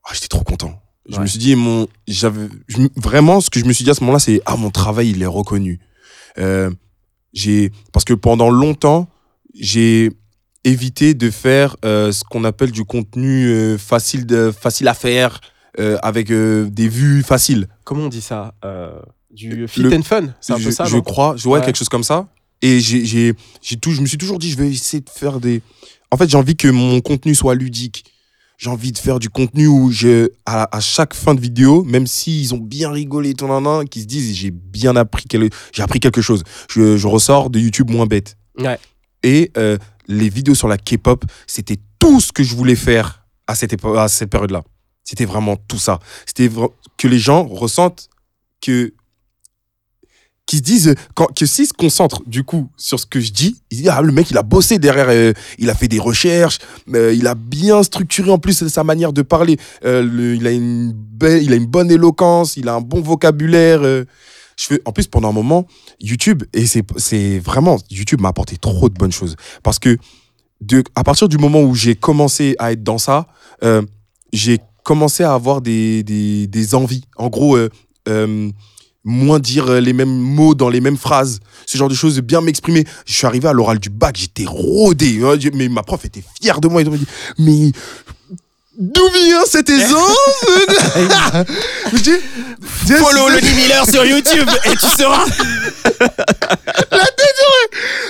ah, 0.06 0.10
J'étais 0.14 0.28
trop 0.28 0.44
content. 0.44 0.82
Je 1.10 1.20
me 1.20 1.26
suis 1.26 1.40
dit, 1.40 1.56
mon, 1.56 1.88
j'avais, 2.08 2.48
vraiment, 2.96 3.42
ce 3.42 3.50
que 3.50 3.60
je 3.60 3.66
me 3.66 3.74
suis 3.74 3.84
dit 3.84 3.90
à 3.90 3.94
ce 3.94 4.02
moment-là, 4.02 4.20
c'est, 4.20 4.42
ah, 4.46 4.56
mon 4.56 4.70
travail, 4.70 5.10
il 5.10 5.22
est 5.22 5.26
reconnu. 5.28 5.80
Euh, 6.38 6.70
j'ai, 7.34 7.72
parce 7.92 8.06
que 8.06 8.14
pendant 8.14 8.50
longtemps, 8.50 9.10
j'ai 9.54 10.10
évité 10.64 11.14
de 11.14 11.30
faire 11.30 11.76
euh, 11.86 12.12
ce 12.12 12.24
qu'on 12.24 12.44
appelle 12.44 12.72
du 12.72 12.84
contenu 12.86 13.48
euh, 13.48 13.78
facile, 13.78 14.26
de, 14.26 14.52
facile 14.52 14.88
à 14.88 14.94
faire, 14.94 15.42
euh, 15.80 15.98
avec 16.04 16.32
des 16.32 16.88
vues 16.88 17.24
faciles. 17.24 17.68
Comment 17.84 18.04
on 18.06 18.10
dit 18.10 18.22
ça 18.22 18.54
Du 19.32 19.68
fit 19.68 19.82
Le- 19.82 19.94
and 19.96 20.04
fun? 20.04 20.28
C'est 20.42 20.54
un 20.54 20.58
je, 20.58 20.66
peu 20.66 20.72
ça, 20.72 20.86
je 20.86 20.98
crois, 20.98 21.36
je 21.38 21.44
vois 21.44 21.60
Ouais. 21.60 21.66
quelque 21.66 21.78
chose 21.78 21.90
comme 21.90 22.04
ça. 22.04 22.28
Et 22.62 22.80
j'ai, 22.80 23.06
j'ai, 23.06 23.34
j'ai 23.62 23.78
tout, 23.78 23.92
je 23.92 24.02
me 24.02 24.06
suis 24.06 24.18
toujours 24.20 24.38
dit, 24.38 24.52
je 24.52 24.58
vais 24.58 24.70
essayer 24.70 25.02
de 25.02 25.10
faire 25.10 25.40
des. 25.40 25.62
En 26.12 26.18
fait, 26.18 26.30
j'ai 26.30 26.38
envie 26.38 26.56
que 26.56 26.68
mon 26.68 27.02
contenu 27.02 27.34
soit 27.34 27.56
ludique. 27.56 28.06
J'ai 28.58 28.70
envie 28.70 28.92
de 28.92 29.00
faire 29.00 29.18
du 29.18 29.30
contenu 29.30 29.66
où 29.66 29.90
je, 29.92 30.30
à, 30.46 30.76
à 30.76 30.80
chaque 30.82 31.16
fin 31.16 31.34
de 31.34 31.42
vidéo, 31.42 31.84
même 31.84 32.06
s'ils 32.06 32.54
ont 32.54 32.60
bien 32.60 32.92
rigolé, 32.92 33.34
nan, 33.42 33.64
nan, 33.64 33.90
qu'ils 33.90 34.04
se 34.04 34.08
disent, 34.08 34.36
j'ai 34.36 34.52
bien 34.52 34.96
appris, 34.96 35.24
quel- 35.28 35.50
j'ai 35.74 35.82
appris 35.82 36.00
quelque 36.00 36.22
chose. 36.22 36.44
Je, 36.70 36.96
je 36.98 37.08
ressors 37.08 37.50
de 37.50 37.58
YouTube 37.60 37.90
moins 37.90 38.06
bête. 38.06 38.38
Ouais. 38.60 38.78
Et 39.24 39.52
euh, 39.58 39.78
les 40.08 40.30
vidéos 40.30 40.56
sur 40.56 40.68
la 40.68 40.78
K-pop, 40.78 41.26
c'était 41.48 41.78
tout 42.00 42.20
ce 42.20 42.32
que 42.32 42.44
je 42.44 42.56
voulais 42.56 42.76
faire 42.76 43.26
à 43.48 43.56
cette, 43.56 43.76
période-là. 44.30 44.64
C'était 45.04 45.26
vraiment 45.26 45.56
tout 45.56 45.78
ça. 45.78 46.00
C'était 46.26 46.50
que 46.98 47.08
les 47.08 47.20
gens 47.20 47.46
ressentent 47.46 48.10
que 48.62 48.94
qui 50.48 50.58
se 50.58 50.62
disent 50.64 50.96
que 51.36 51.46
s'ils 51.46 51.68
se 51.68 51.74
concentrent 51.74 52.24
du 52.26 52.44
coup 52.44 52.70
sur 52.76 53.00
ce 53.00 53.06
que 53.06 53.22
je 53.22 53.32
dis, 53.32 53.62
ils 53.70 53.78
se 53.78 53.82
disent 53.84 53.92
ah 53.94 54.02
le 54.02 54.12
mec 54.12 54.32
il 54.32 54.38
a 54.38 54.44
bossé 54.44 54.80
derrière, 54.80 55.08
euh, 55.08 55.32
il 55.60 55.70
a 55.70 55.76
fait 55.76 55.88
des 55.88 56.00
recherches, 56.00 56.58
euh, 56.94 57.14
il 57.14 57.28
a 57.28 57.36
bien 57.36 57.84
structuré 57.84 58.32
en 58.32 58.38
plus 58.38 58.68
sa 58.68 58.84
manière 58.84 59.14
de 59.14 59.22
parler, 59.22 59.58
le- 59.84 60.36
il 60.36 60.46
a 60.46 60.52
une 60.52 60.94
il 61.22 61.54
a 61.54 61.56
une 61.56 61.68
bonne 61.68 61.90
éloquence, 61.90 62.58
il 62.58 62.68
a 62.68 62.74
un 62.74 62.82
bon 62.82 63.02
vocabulaire. 63.02 63.82
En 64.86 64.92
plus 64.92 65.08
pendant 65.08 65.30
un 65.30 65.34
moment 65.34 65.68
YouTube 66.00 66.44
et 66.54 66.66
c'est 66.66 67.40
vraiment 67.40 67.80
YouTube 67.90 68.22
m'a 68.22 68.30
apporté 68.30 68.58
trop 68.58 68.90
de 68.90 68.94
bonnes 68.94 69.12
choses 69.12 69.36
parce 69.64 69.80
que 69.80 69.98
à 70.96 71.04
partir 71.04 71.28
du 71.28 71.38
moment 71.38 71.62
où 71.62 71.76
j'ai 71.76 71.96
commencé 71.96 72.56
à 72.60 72.72
être 72.72 72.84
dans 72.84 72.98
ça, 72.98 73.28
euh, 73.64 73.82
j'ai 74.32 74.60
commencé 74.84 75.24
à 75.24 75.34
avoir 75.34 75.62
des, 75.62 76.70
envies. 76.74 77.04
En 77.18 77.30
gros, 77.30 77.56
euh, 77.56 77.70
euh, 78.08 78.50
moins 79.04 79.40
dire 79.40 79.82
les 79.82 79.94
mêmes 79.94 80.16
mots 80.16 80.54
dans 80.54 80.70
les 80.70 80.82
mêmes 80.82 80.98
phrases, 80.98 81.40
ce 81.66 81.78
genre 81.78 81.90
de 81.90 81.96
choses, 81.96 82.20
bien 82.22 82.42
m'exprimer. 82.42 82.86
Je 83.06 83.14
suis 83.14 83.26
arrivé 83.26 83.48
à 83.48 83.54
l'oral 83.54 83.80
du 83.80 83.90
bac, 83.90 84.16
j'étais 84.18 84.46
rodé. 84.46 85.22
hein, 85.24 85.38
mais 85.54 85.70
ma 85.70 85.84
prof 85.84 86.06
était 86.06 86.24
fière 86.40 86.62
de 86.62 86.68
moi. 86.68 86.84
Dit, 86.84 86.92
mais 87.40 87.72
d'où 88.82 89.10
vient 89.14 89.46
cette 89.46 89.70
aisance 89.70 90.18
Je 91.94 92.00
dis, 92.00 92.18
Follow 92.98 93.30
le 93.30 93.40
10 93.40 93.54
Miller 93.54 93.86
sur 93.88 94.04
YouTube 94.04 94.50
et 94.66 94.72
tu 94.72 94.88
seras. 94.98 95.26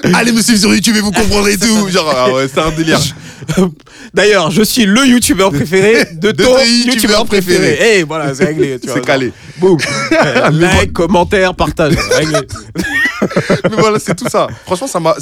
Allez 0.13 0.31
me 0.31 0.41
suivre 0.41 0.59
sur 0.59 0.73
YouTube 0.73 0.95
et 0.95 1.01
vous 1.01 1.11
comprendrez 1.11 1.57
tout. 1.57 1.89
Genre, 1.89 2.11
ah 2.15 2.31
ouais, 2.31 2.47
c'est 2.47 2.61
un 2.61 2.71
délire. 2.71 2.99
D'ailleurs, 4.13 4.49
je 4.49 4.61
suis 4.61 4.85
le 4.85 5.05
youtubeur 5.05 5.51
préféré 5.51 6.05
de, 6.13 6.31
de 6.31 6.43
ton 6.43 6.57
youtubeur 6.85 7.25
préféré. 7.25 7.99
Et 7.99 8.03
voilà, 8.03 8.33
c'est 8.33 8.45
réglé. 8.45 8.79
C'est 8.81 9.05
calé. 9.05 9.33
Boum. 9.57 9.77
Euh, 10.11 10.49
like, 10.51 10.93
commentaire, 10.93 11.53
partage. 11.53 11.95
réglé. 12.15 12.39
mais 13.69 13.77
voilà, 13.77 13.99
c'est 13.99 14.15
tout 14.15 14.29
ça. 14.29 14.47
Franchement, 14.65 14.87
ça 14.87 14.99
m'a. 15.01 15.15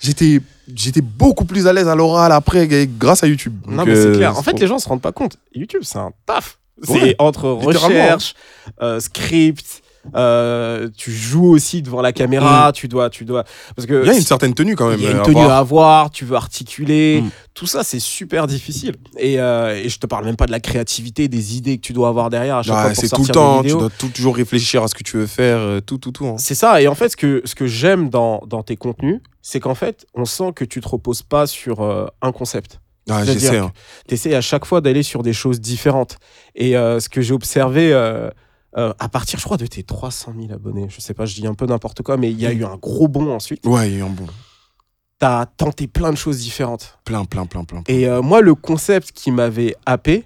J'étais, 0.00 0.40
j'étais 0.74 1.00
beaucoup 1.00 1.44
plus 1.44 1.66
à 1.66 1.72
l'aise 1.72 1.88
à 1.88 1.94
l'oral 1.94 2.32
après 2.32 2.68
grâce 2.98 3.22
à 3.22 3.26
YouTube. 3.26 3.54
Non, 3.66 3.84
mais 3.84 3.94
c'est 3.94 4.06
euh, 4.06 4.16
clair. 4.16 4.38
En 4.38 4.42
fait, 4.42 4.58
les 4.58 4.66
gens 4.66 4.78
se 4.78 4.88
rendent 4.88 5.02
pas 5.02 5.12
compte. 5.12 5.38
YouTube, 5.54 5.82
c'est 5.84 5.98
un 5.98 6.12
taf. 6.26 6.58
C'est 6.82 6.92
Ouais, 6.92 7.16
entre 7.18 7.48
recherche, 7.48 8.34
euh, 8.82 9.00
script. 9.00 9.82
Euh, 10.14 10.88
tu 10.96 11.10
joues 11.12 11.46
aussi 11.50 11.82
devant 11.82 12.00
la 12.00 12.12
caméra, 12.12 12.70
tu 12.72 12.88
dois, 12.88 13.10
tu 13.10 13.24
dois, 13.24 13.44
parce 13.74 13.86
que 13.86 14.02
il 14.02 14.06
y 14.06 14.10
a 14.10 14.14
une 14.14 14.20
certaine 14.20 14.54
tenue 14.54 14.76
quand 14.76 14.88
même. 14.88 14.98
il 14.98 15.04
y 15.04 15.08
a 15.08 15.12
une 15.12 15.22
tenue 15.22 15.40
à 15.40 15.58
avoir, 15.58 16.10
tu 16.10 16.24
veux 16.24 16.36
articuler, 16.36 17.22
Mm. 17.22 17.30
tout 17.54 17.66
ça 17.66 17.82
c'est 17.84 18.00
super 18.00 18.46
difficile. 18.46 18.96
Et, 19.18 19.40
euh, 19.40 19.74
et 19.82 19.88
je 19.88 19.98
te 19.98 20.06
parle 20.06 20.24
même 20.24 20.36
pas 20.36 20.46
de 20.46 20.52
la 20.52 20.60
créativité, 20.60 21.28
des 21.28 21.56
idées 21.56 21.76
que 21.76 21.82
tu 21.82 21.92
dois 21.92 22.08
avoir 22.08 22.30
derrière 22.30 22.62
c'est 22.94 23.08
tout 23.08 23.22
le 23.22 23.28
temps. 23.28 23.62
Tu 23.62 23.68
dois 23.70 23.90
tout- 23.98 24.08
toujours 24.08 24.36
réfléchir 24.36 24.82
à 24.82 24.88
ce 24.88 24.94
que 24.94 25.02
tu 25.02 25.16
veux 25.16 25.26
faire, 25.26 25.58
euh, 25.58 25.80
tout, 25.80 25.98
tout, 25.98 26.12
tout. 26.12 26.26
hein. 26.26 26.36
C'est 26.38 26.54
ça. 26.54 26.80
Et 26.80 26.88
en 26.88 26.94
fait, 26.94 27.08
ce 27.10 27.16
que, 27.16 27.42
ce 27.44 27.54
que 27.54 27.66
j'aime 27.66 28.08
dans, 28.10 28.42
dans 28.46 28.62
tes 28.62 28.76
contenus, 28.76 29.20
c'est 29.42 29.60
qu'en 29.60 29.74
fait, 29.74 30.06
on 30.14 30.24
sent 30.24 30.52
que 30.54 30.64
tu 30.64 30.80
te 30.80 30.88
reposes 30.88 31.22
pas 31.22 31.46
sur 31.46 31.80
euh, 31.82 32.06
un 32.22 32.32
concept. 32.32 32.80
Ah, 33.08 33.24
j'essaie. 33.24 33.58
hein. 33.58 33.70
Tu 34.08 34.14
essaies 34.14 34.34
à 34.34 34.40
chaque 34.40 34.64
fois 34.64 34.80
d'aller 34.80 35.02
sur 35.04 35.22
des 35.22 35.32
choses 35.32 35.60
différentes. 35.60 36.18
Et 36.56 36.76
euh, 36.76 36.98
ce 36.98 37.08
que 37.08 37.20
j'ai 37.20 37.32
observé 37.34 37.92
euh, 37.92 38.30
euh, 38.76 38.92
à 38.98 39.08
partir, 39.08 39.38
je 39.38 39.44
crois, 39.44 39.56
de 39.56 39.66
tes 39.66 39.82
300 39.82 40.34
000 40.38 40.52
abonnés, 40.52 40.86
je 40.90 41.00
sais 41.00 41.14
pas, 41.14 41.24
je 41.24 41.34
dis 41.34 41.46
un 41.46 41.54
peu 41.54 41.66
n'importe 41.66 42.02
quoi, 42.02 42.16
mais 42.16 42.30
il 42.30 42.40
y 42.40 42.46
a 42.46 42.52
eu 42.52 42.64
un 42.64 42.76
gros 42.76 43.08
bond 43.08 43.32
ensuite. 43.32 43.64
Ouais, 43.66 43.88
il 43.88 43.94
y 43.94 43.96
a 43.96 43.98
eu 44.00 44.02
un 44.02 44.10
bon. 44.10 44.26
Tu 45.18 45.26
as 45.26 45.46
tenté 45.56 45.86
plein 45.86 46.10
de 46.12 46.16
choses 46.18 46.38
différentes. 46.38 46.98
Plein, 47.04 47.24
plein, 47.24 47.46
plein, 47.46 47.64
plein. 47.64 47.82
Et 47.88 48.06
euh, 48.06 48.20
moi, 48.20 48.42
le 48.42 48.54
concept 48.54 49.12
qui 49.12 49.30
m'avait 49.30 49.74
happé, 49.86 50.24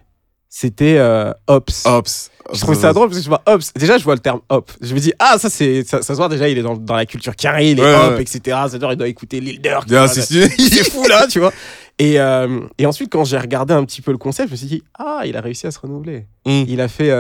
c'était 0.48 0.96
euh, 0.98 1.32
Ops. 1.46 1.86
Ops. 1.86 2.30
Je 2.52 2.58
trouve 2.58 2.74
ça 2.74 2.92
drôle 2.92 3.06
parce 3.06 3.18
que 3.18 3.24
je 3.24 3.28
vois 3.28 3.42
Ops. 3.46 3.72
Déjà, 3.74 3.98
je 3.98 4.02
vois 4.02 4.14
le 4.14 4.20
terme 4.20 4.40
Hop. 4.48 4.72
Je 4.80 4.92
me 4.92 4.98
dis, 4.98 5.12
ah, 5.20 5.38
ça, 5.38 5.48
c'est, 5.48 5.84
ça, 5.84 6.02
ça 6.02 6.14
se 6.14 6.18
voit 6.18 6.28
déjà, 6.28 6.48
il 6.48 6.58
est 6.58 6.62
dans, 6.62 6.76
dans 6.76 6.96
la 6.96 7.06
culture 7.06 7.36
carré, 7.36 7.70
il 7.70 7.78
est 7.78 7.82
Ouais, 7.82 7.94
Hop, 7.94 8.16
ouais. 8.16 8.22
etc. 8.22 8.40
C'est-à-dire, 8.68 8.90
il 8.90 8.96
doit 8.96 9.06
écouter 9.06 9.38
Lil 9.40 9.62
Durk. 9.62 9.88
Vois, 9.88 10.08
c'est 10.08 10.22
sûr. 10.22 10.48
c'est 10.58 10.90
fou 10.90 11.06
là, 11.06 11.28
tu 11.28 11.38
vois. 11.38 11.52
Et, 12.00 12.18
euh, 12.18 12.60
et 12.78 12.86
ensuite, 12.86 13.12
quand 13.12 13.24
j'ai 13.24 13.36
regardé 13.36 13.74
un 13.74 13.84
petit 13.84 14.00
peu 14.00 14.10
le 14.10 14.16
concept, 14.16 14.48
je 14.48 14.52
me 14.52 14.56
suis 14.56 14.66
dit, 14.66 14.82
ah, 14.98 15.20
il 15.26 15.36
a 15.36 15.42
réussi 15.42 15.66
à 15.66 15.70
se 15.70 15.78
renouveler. 15.78 16.24
Mm. 16.46 16.64
Il 16.66 16.80
a 16.80 16.88
fait. 16.88 17.10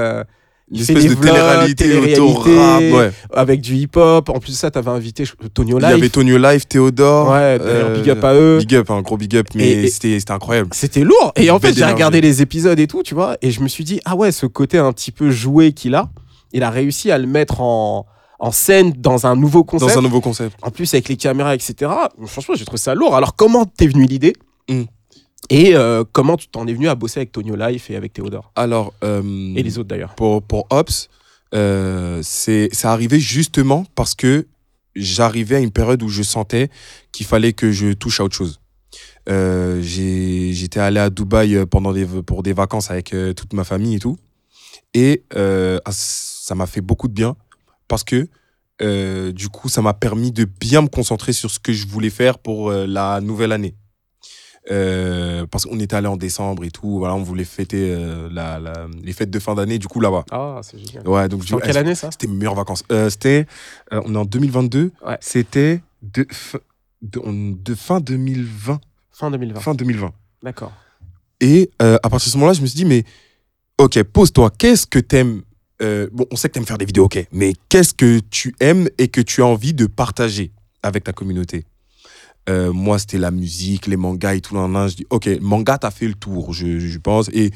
Il 0.72 0.80
Une 0.80 0.86
fait 0.86 0.92
espèce 0.92 1.08
des 1.10 1.16
de 1.16 1.20
télé-réalité, 1.20 2.16
auto-rap. 2.16 2.80
Ouais. 2.80 3.10
Avec 3.34 3.60
du 3.60 3.74
hip-hop. 3.74 4.28
En 4.28 4.38
plus 4.38 4.52
de 4.52 4.56
ça, 4.56 4.70
t'avais 4.70 4.90
invité 4.90 5.24
Tonio 5.52 5.78
Il 5.78 5.82
y 5.82 5.86
avait 5.86 5.96
Live. 5.96 6.10
Tonio 6.10 6.38
Live, 6.38 6.66
Théodore. 6.66 7.30
Ouais, 7.30 7.58
euh, 7.60 7.96
big 7.96 8.08
up 8.10 8.22
à 8.22 8.34
eux. 8.34 8.58
Big 8.58 8.76
up, 8.76 8.90
un 8.90 9.02
gros 9.02 9.16
big 9.16 9.36
up, 9.36 9.48
mais 9.54 9.88
c'était 9.88 10.18
incroyable. 10.28 10.70
C'était 10.72 11.02
lourd. 11.02 11.32
Et 11.36 11.50
en 11.50 11.58
fait, 11.58 11.72
j'ai 11.74 11.84
regardé 11.84 12.20
les 12.20 12.40
épisodes 12.40 12.78
et 12.78 12.86
tout, 12.86 13.02
tu 13.02 13.14
vois. 13.14 13.36
Et 13.42 13.50
je 13.50 13.60
me 13.60 13.68
suis 13.68 13.84
dit, 13.84 14.00
ah 14.04 14.14
ouais, 14.14 14.30
ce 14.30 14.46
côté 14.46 14.78
un 14.78 14.92
petit 14.92 15.10
peu 15.10 15.30
joué 15.30 15.72
qu'il 15.72 15.94
a, 15.94 16.08
il 16.52 16.62
a 16.62 16.70
réussi 16.70 17.10
à 17.10 17.18
le 17.18 17.26
mettre 17.26 17.60
en, 17.60 18.06
en 18.38 18.52
scène 18.52 18.92
dans 18.96 19.26
un 19.26 19.34
nouveau 19.34 19.64
concept. 19.64 19.92
Dans 19.92 19.98
un 19.98 20.02
nouveau 20.02 20.20
concept. 20.20 20.56
En 20.62 20.70
plus, 20.70 20.92
avec 20.94 21.08
les 21.08 21.16
caméras, 21.16 21.54
etc. 21.54 21.90
Franchement, 22.26 22.54
j'ai 22.56 22.64
trouvé 22.64 22.78
ça 22.78 22.94
lourd. 22.94 23.16
Alors, 23.16 23.34
comment 23.34 23.66
t'es 23.66 23.88
venu 23.88 24.04
l'idée? 24.06 24.34
Mm. 24.68 24.82
Et 25.48 25.74
euh, 25.74 26.04
comment 26.12 26.36
tu 26.36 26.48
t'en 26.48 26.66
es 26.66 26.72
venu 26.74 26.88
à 26.88 26.94
bosser 26.94 27.20
avec 27.20 27.32
Tonio 27.32 27.56
Life 27.56 27.90
et 27.90 27.96
avec 27.96 28.12
Théodore? 28.12 28.52
Alors. 28.56 28.92
euh, 29.02 29.22
Et 29.56 29.62
les 29.62 29.78
autres 29.78 29.88
d'ailleurs. 29.88 30.14
pour, 30.14 30.42
pour 30.42 30.66
Ops, 30.70 31.08
euh, 31.54 32.20
c'est 32.22 32.68
ça 32.72 32.92
arrivé 32.92 33.18
justement 33.18 33.84
parce 33.94 34.14
que 34.14 34.46
j'arrivais 34.94 35.56
à 35.56 35.60
une 35.60 35.70
période 35.72 36.02
où 36.02 36.08
je 36.08 36.22
sentais 36.22 36.68
qu'il 37.12 37.26
fallait 37.26 37.52
que 37.52 37.72
je 37.72 37.92
touche 37.92 38.20
à 38.20 38.24
autre 38.24 38.36
chose. 38.36 38.60
Euh, 39.28 39.80
j'ai- 39.82 40.52
J'étais 40.52 40.80
allé 40.80 40.98
à 41.00 41.10
Dubaï 41.10 41.64
pendant 41.66 41.92
des, 41.92 42.06
pour 42.06 42.42
des 42.42 42.52
vacances 42.52 42.90
avec 42.90 43.12
euh, 43.14 43.32
toute 43.32 43.52
ma 43.52 43.64
famille 43.64 43.96
et 43.96 44.00
tout. 44.00 44.16
Et 44.94 45.24
euh, 45.36 45.78
ah, 45.84 45.90
ça 45.92 46.54
m'a 46.54 46.66
fait 46.66 46.80
beaucoup 46.80 47.08
de 47.08 47.12
bien 47.12 47.36
parce 47.88 48.04
que 48.04 48.28
euh, 48.82 49.30
du 49.32 49.48
coup, 49.48 49.68
ça 49.68 49.82
m'a 49.82 49.94
permis 49.94 50.32
de 50.32 50.44
bien 50.44 50.82
me 50.82 50.88
concentrer 50.88 51.32
sur 51.32 51.50
ce 51.50 51.58
que 51.58 51.72
je 51.72 51.86
voulais 51.86 52.10
faire 52.10 52.38
pour 52.38 52.70
euh, 52.70 52.86
la 52.86 53.20
nouvelle 53.20 53.52
année. 53.52 53.74
Euh, 54.70 55.46
parce 55.50 55.64
qu'on 55.66 55.80
était 55.80 55.96
allé 55.96 56.06
en 56.06 56.16
décembre 56.16 56.64
et 56.64 56.70
tout, 56.70 56.98
voilà, 56.98 57.14
on 57.16 57.22
voulait 57.22 57.44
fêter 57.44 57.92
euh, 57.92 58.28
la, 58.30 58.60
la- 58.60 58.86
les 59.02 59.12
fêtes 59.12 59.30
de 59.30 59.38
fin 59.40 59.54
d'année, 59.56 59.78
du 59.78 59.88
coup 59.88 59.98
là-bas. 60.00 60.24
Ah, 60.30 60.60
c'est 60.62 60.78
génial. 60.78 61.06
Ouais, 61.08 61.28
donc 61.28 61.42
en 61.52 61.58
quelle 61.58 61.76
année 61.76 61.94
ça? 61.96 62.10
C'était 62.12 62.28
mes 62.28 62.34
meilleures 62.36 62.54
vacances? 62.54 62.84
Euh, 62.92 63.10
c'était, 63.10 63.46
on 63.90 64.14
est 64.14 64.18
en 64.18 64.24
2022. 64.24 64.92
Ouais. 65.04 65.16
C'était 65.20 65.82
de, 66.02 66.24
fin- 66.30 66.60
de, 67.02 67.20
de 67.62 67.74
fin 67.74 67.98
2020. 68.00 68.80
Fin 69.10 69.30
2020. 69.30 69.60
Fin 69.60 69.74
2020. 69.74 70.12
D'accord. 70.42 70.72
Et 71.40 71.70
à 71.80 71.98
partir 72.08 72.26
de 72.28 72.30
ce 72.32 72.36
moment-là, 72.36 72.52
je 72.52 72.60
me 72.62 72.66
suis 72.66 72.76
dit, 72.76 72.84
mais 72.84 73.02
ok, 73.78 74.02
pose-toi, 74.04 74.50
qu'est-ce 74.56 74.86
que 74.86 74.98
t'aimes 74.98 75.42
Bon, 76.12 76.26
on 76.30 76.36
sait 76.36 76.48
que 76.48 76.52
t'aimes 76.54 76.66
faire 76.66 76.76
des 76.78 76.84
vidéos, 76.84 77.04
ok, 77.06 77.26
mais 77.32 77.54
qu'est-ce 77.70 77.94
que 77.94 78.18
tu 78.30 78.54
aimes 78.60 78.88
et 78.98 79.08
que 79.08 79.22
tu 79.22 79.42
as 79.42 79.46
envie 79.46 79.72
de 79.72 79.86
partager 79.86 80.52
avec 80.82 81.04
ta 81.04 81.12
communauté? 81.14 81.64
Euh, 82.48 82.72
Moi, 82.72 82.98
c'était 82.98 83.18
la 83.18 83.30
musique, 83.30 83.86
les 83.86 83.96
mangas 83.96 84.34
et 84.34 84.40
tout. 84.40 84.54
Nan, 84.54 84.72
nan. 84.72 84.88
Je 84.88 84.96
dis, 84.96 85.06
ok, 85.10 85.28
manga, 85.40 85.78
t'as 85.78 85.90
fait 85.90 86.08
le 86.08 86.14
tour, 86.14 86.52
je, 86.52 86.78
je 86.78 86.98
pense. 86.98 87.28
Et, 87.32 87.50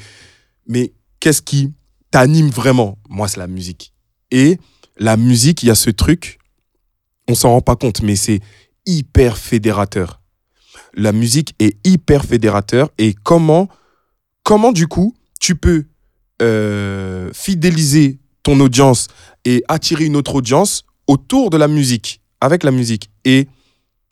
mais 0.67 0.93
qu'est-ce 1.19 1.41
qui 1.41 1.73
t'anime 2.11 2.49
vraiment? 2.49 2.97
Moi, 3.09 3.27
c'est 3.27 3.39
la 3.39 3.47
musique. 3.47 3.93
Et 4.31 4.57
la 4.97 5.17
musique, 5.17 5.63
il 5.63 5.67
y 5.67 5.71
a 5.71 5.75
ce 5.75 5.89
truc, 5.89 6.39
on 7.27 7.35
s'en 7.35 7.49
rend 7.49 7.61
pas 7.61 7.75
compte, 7.75 8.01
mais 8.01 8.15
c'est 8.15 8.39
hyper 8.85 9.37
fédérateur. 9.37 10.21
la 10.95 11.11
musique 11.11 11.55
est 11.59 11.77
hyper 11.85 12.25
fédérateur 12.25 12.89
et 12.97 13.13
comment, 13.13 13.67
comment 14.43 14.71
du 14.71 14.87
coup, 14.87 15.15
tu 15.39 15.55
peux 15.55 15.85
euh, 16.41 17.29
fidéliser 17.33 18.19
ton 18.43 18.59
audience 18.59 19.07
et 19.43 19.63
attirer 19.67 20.05
une 20.05 20.15
autre 20.15 20.35
audience 20.35 20.83
autour 21.07 21.49
de 21.49 21.57
la 21.57 21.67
musique, 21.67 22.21
avec 22.41 22.63
la 22.63 22.71
musique. 22.71 23.09
Et 23.25 23.47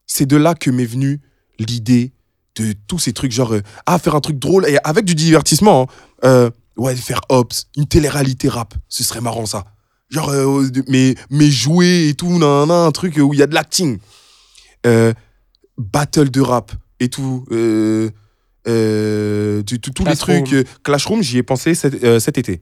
c'est 0.05 0.25
de 0.25 0.35
là 0.37 0.55
que 0.55 0.69
m'est 0.69 0.85
venue 0.85 1.21
l'idée 1.59 2.13
de 2.55 2.73
tous 2.87 2.99
ces 2.99 3.13
trucs, 3.13 3.31
genre, 3.31 3.53
euh, 3.53 3.61
ah, 3.85 3.97
faire 3.99 4.15
un 4.15 4.21
truc 4.21 4.37
drôle 4.39 4.67
et 4.67 4.77
avec 4.83 5.05
du 5.05 5.15
divertissement. 5.15 5.83
hein. 5.83 5.87
Euh, 6.25 6.49
ouais, 6.77 6.95
faire 6.95 7.21
Ops, 7.29 7.67
une 7.77 7.87
télé-réalité 7.87 8.47
rap, 8.49 8.73
ce 8.89 9.03
serait 9.03 9.21
marrant 9.21 9.45
ça. 9.45 9.65
Genre, 10.09 10.29
euh, 10.29 10.69
de- 10.69 10.83
mais, 10.87 11.15
mais 11.31 11.49
jouer 11.49 12.09
et 12.09 12.13
tout, 12.13 12.29
nan, 12.37 12.67
nan, 12.67 12.71
un 12.71 12.91
truc 12.91 13.17
où 13.17 13.33
il 13.33 13.39
y 13.39 13.43
a 13.43 13.47
de 13.47 13.55
l'acting. 13.55 13.97
Euh, 14.85 15.13
battle 15.77 16.29
de 16.29 16.41
rap 16.41 16.71
et 16.99 17.09
tout. 17.09 17.45
Tous 19.95 20.03
les 20.05 20.15
trucs. 20.15 20.53
euh, 20.53 20.63
Clashroom, 20.83 21.21
j'y 21.23 21.37
ai 21.39 21.43
pensé 21.43 21.73
cet, 21.75 22.19
cet 22.19 22.37
été. 22.37 22.61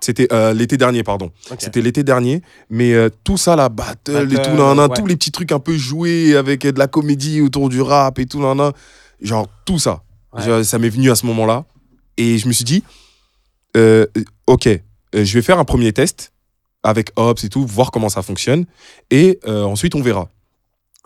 C'était 0.00 0.28
euh, 0.32 0.52
l'été 0.52 0.76
dernier, 0.76 1.02
pardon. 1.02 1.30
C'était 1.58 1.80
l'été 1.80 2.02
dernier. 2.02 2.42
Mais 2.70 2.94
euh, 2.94 3.08
tout 3.24 3.36
ça, 3.36 3.56
la 3.56 3.68
battle, 3.68 4.28
et 4.32 4.42
tout, 4.42 4.50
nan, 4.50 4.76
nan, 4.76 4.90
ouais. 4.90 4.96
tous 4.96 5.06
les 5.06 5.16
petits 5.16 5.32
trucs 5.32 5.52
un 5.52 5.58
peu 5.58 5.76
joués 5.76 6.36
avec 6.36 6.64
euh, 6.64 6.72
de 6.72 6.78
la 6.78 6.86
comédie 6.86 7.40
autour 7.40 7.68
du 7.68 7.80
rap 7.80 8.18
et 8.18 8.26
tout, 8.26 8.40
nan, 8.40 8.56
nan. 8.56 8.72
genre 9.20 9.48
tout 9.64 9.78
ça. 9.78 10.02
Ouais. 10.32 10.64
Ça 10.64 10.78
m'est 10.78 10.88
venu 10.88 11.10
à 11.10 11.14
ce 11.14 11.26
moment-là. 11.26 11.64
Et 12.16 12.38
je 12.38 12.48
me 12.48 12.52
suis 12.52 12.64
dit, 12.64 12.82
euh, 13.76 14.06
ok, 14.46 14.68
je 15.14 15.34
vais 15.34 15.42
faire 15.42 15.58
un 15.58 15.64
premier 15.64 15.92
test 15.92 16.32
avec 16.82 17.10
Ops 17.16 17.44
et 17.44 17.48
tout, 17.48 17.64
voir 17.64 17.90
comment 17.90 18.08
ça 18.08 18.22
fonctionne. 18.22 18.66
Et 19.10 19.38
ensuite, 19.46 19.94
on 19.94 20.02
verra. 20.02 20.30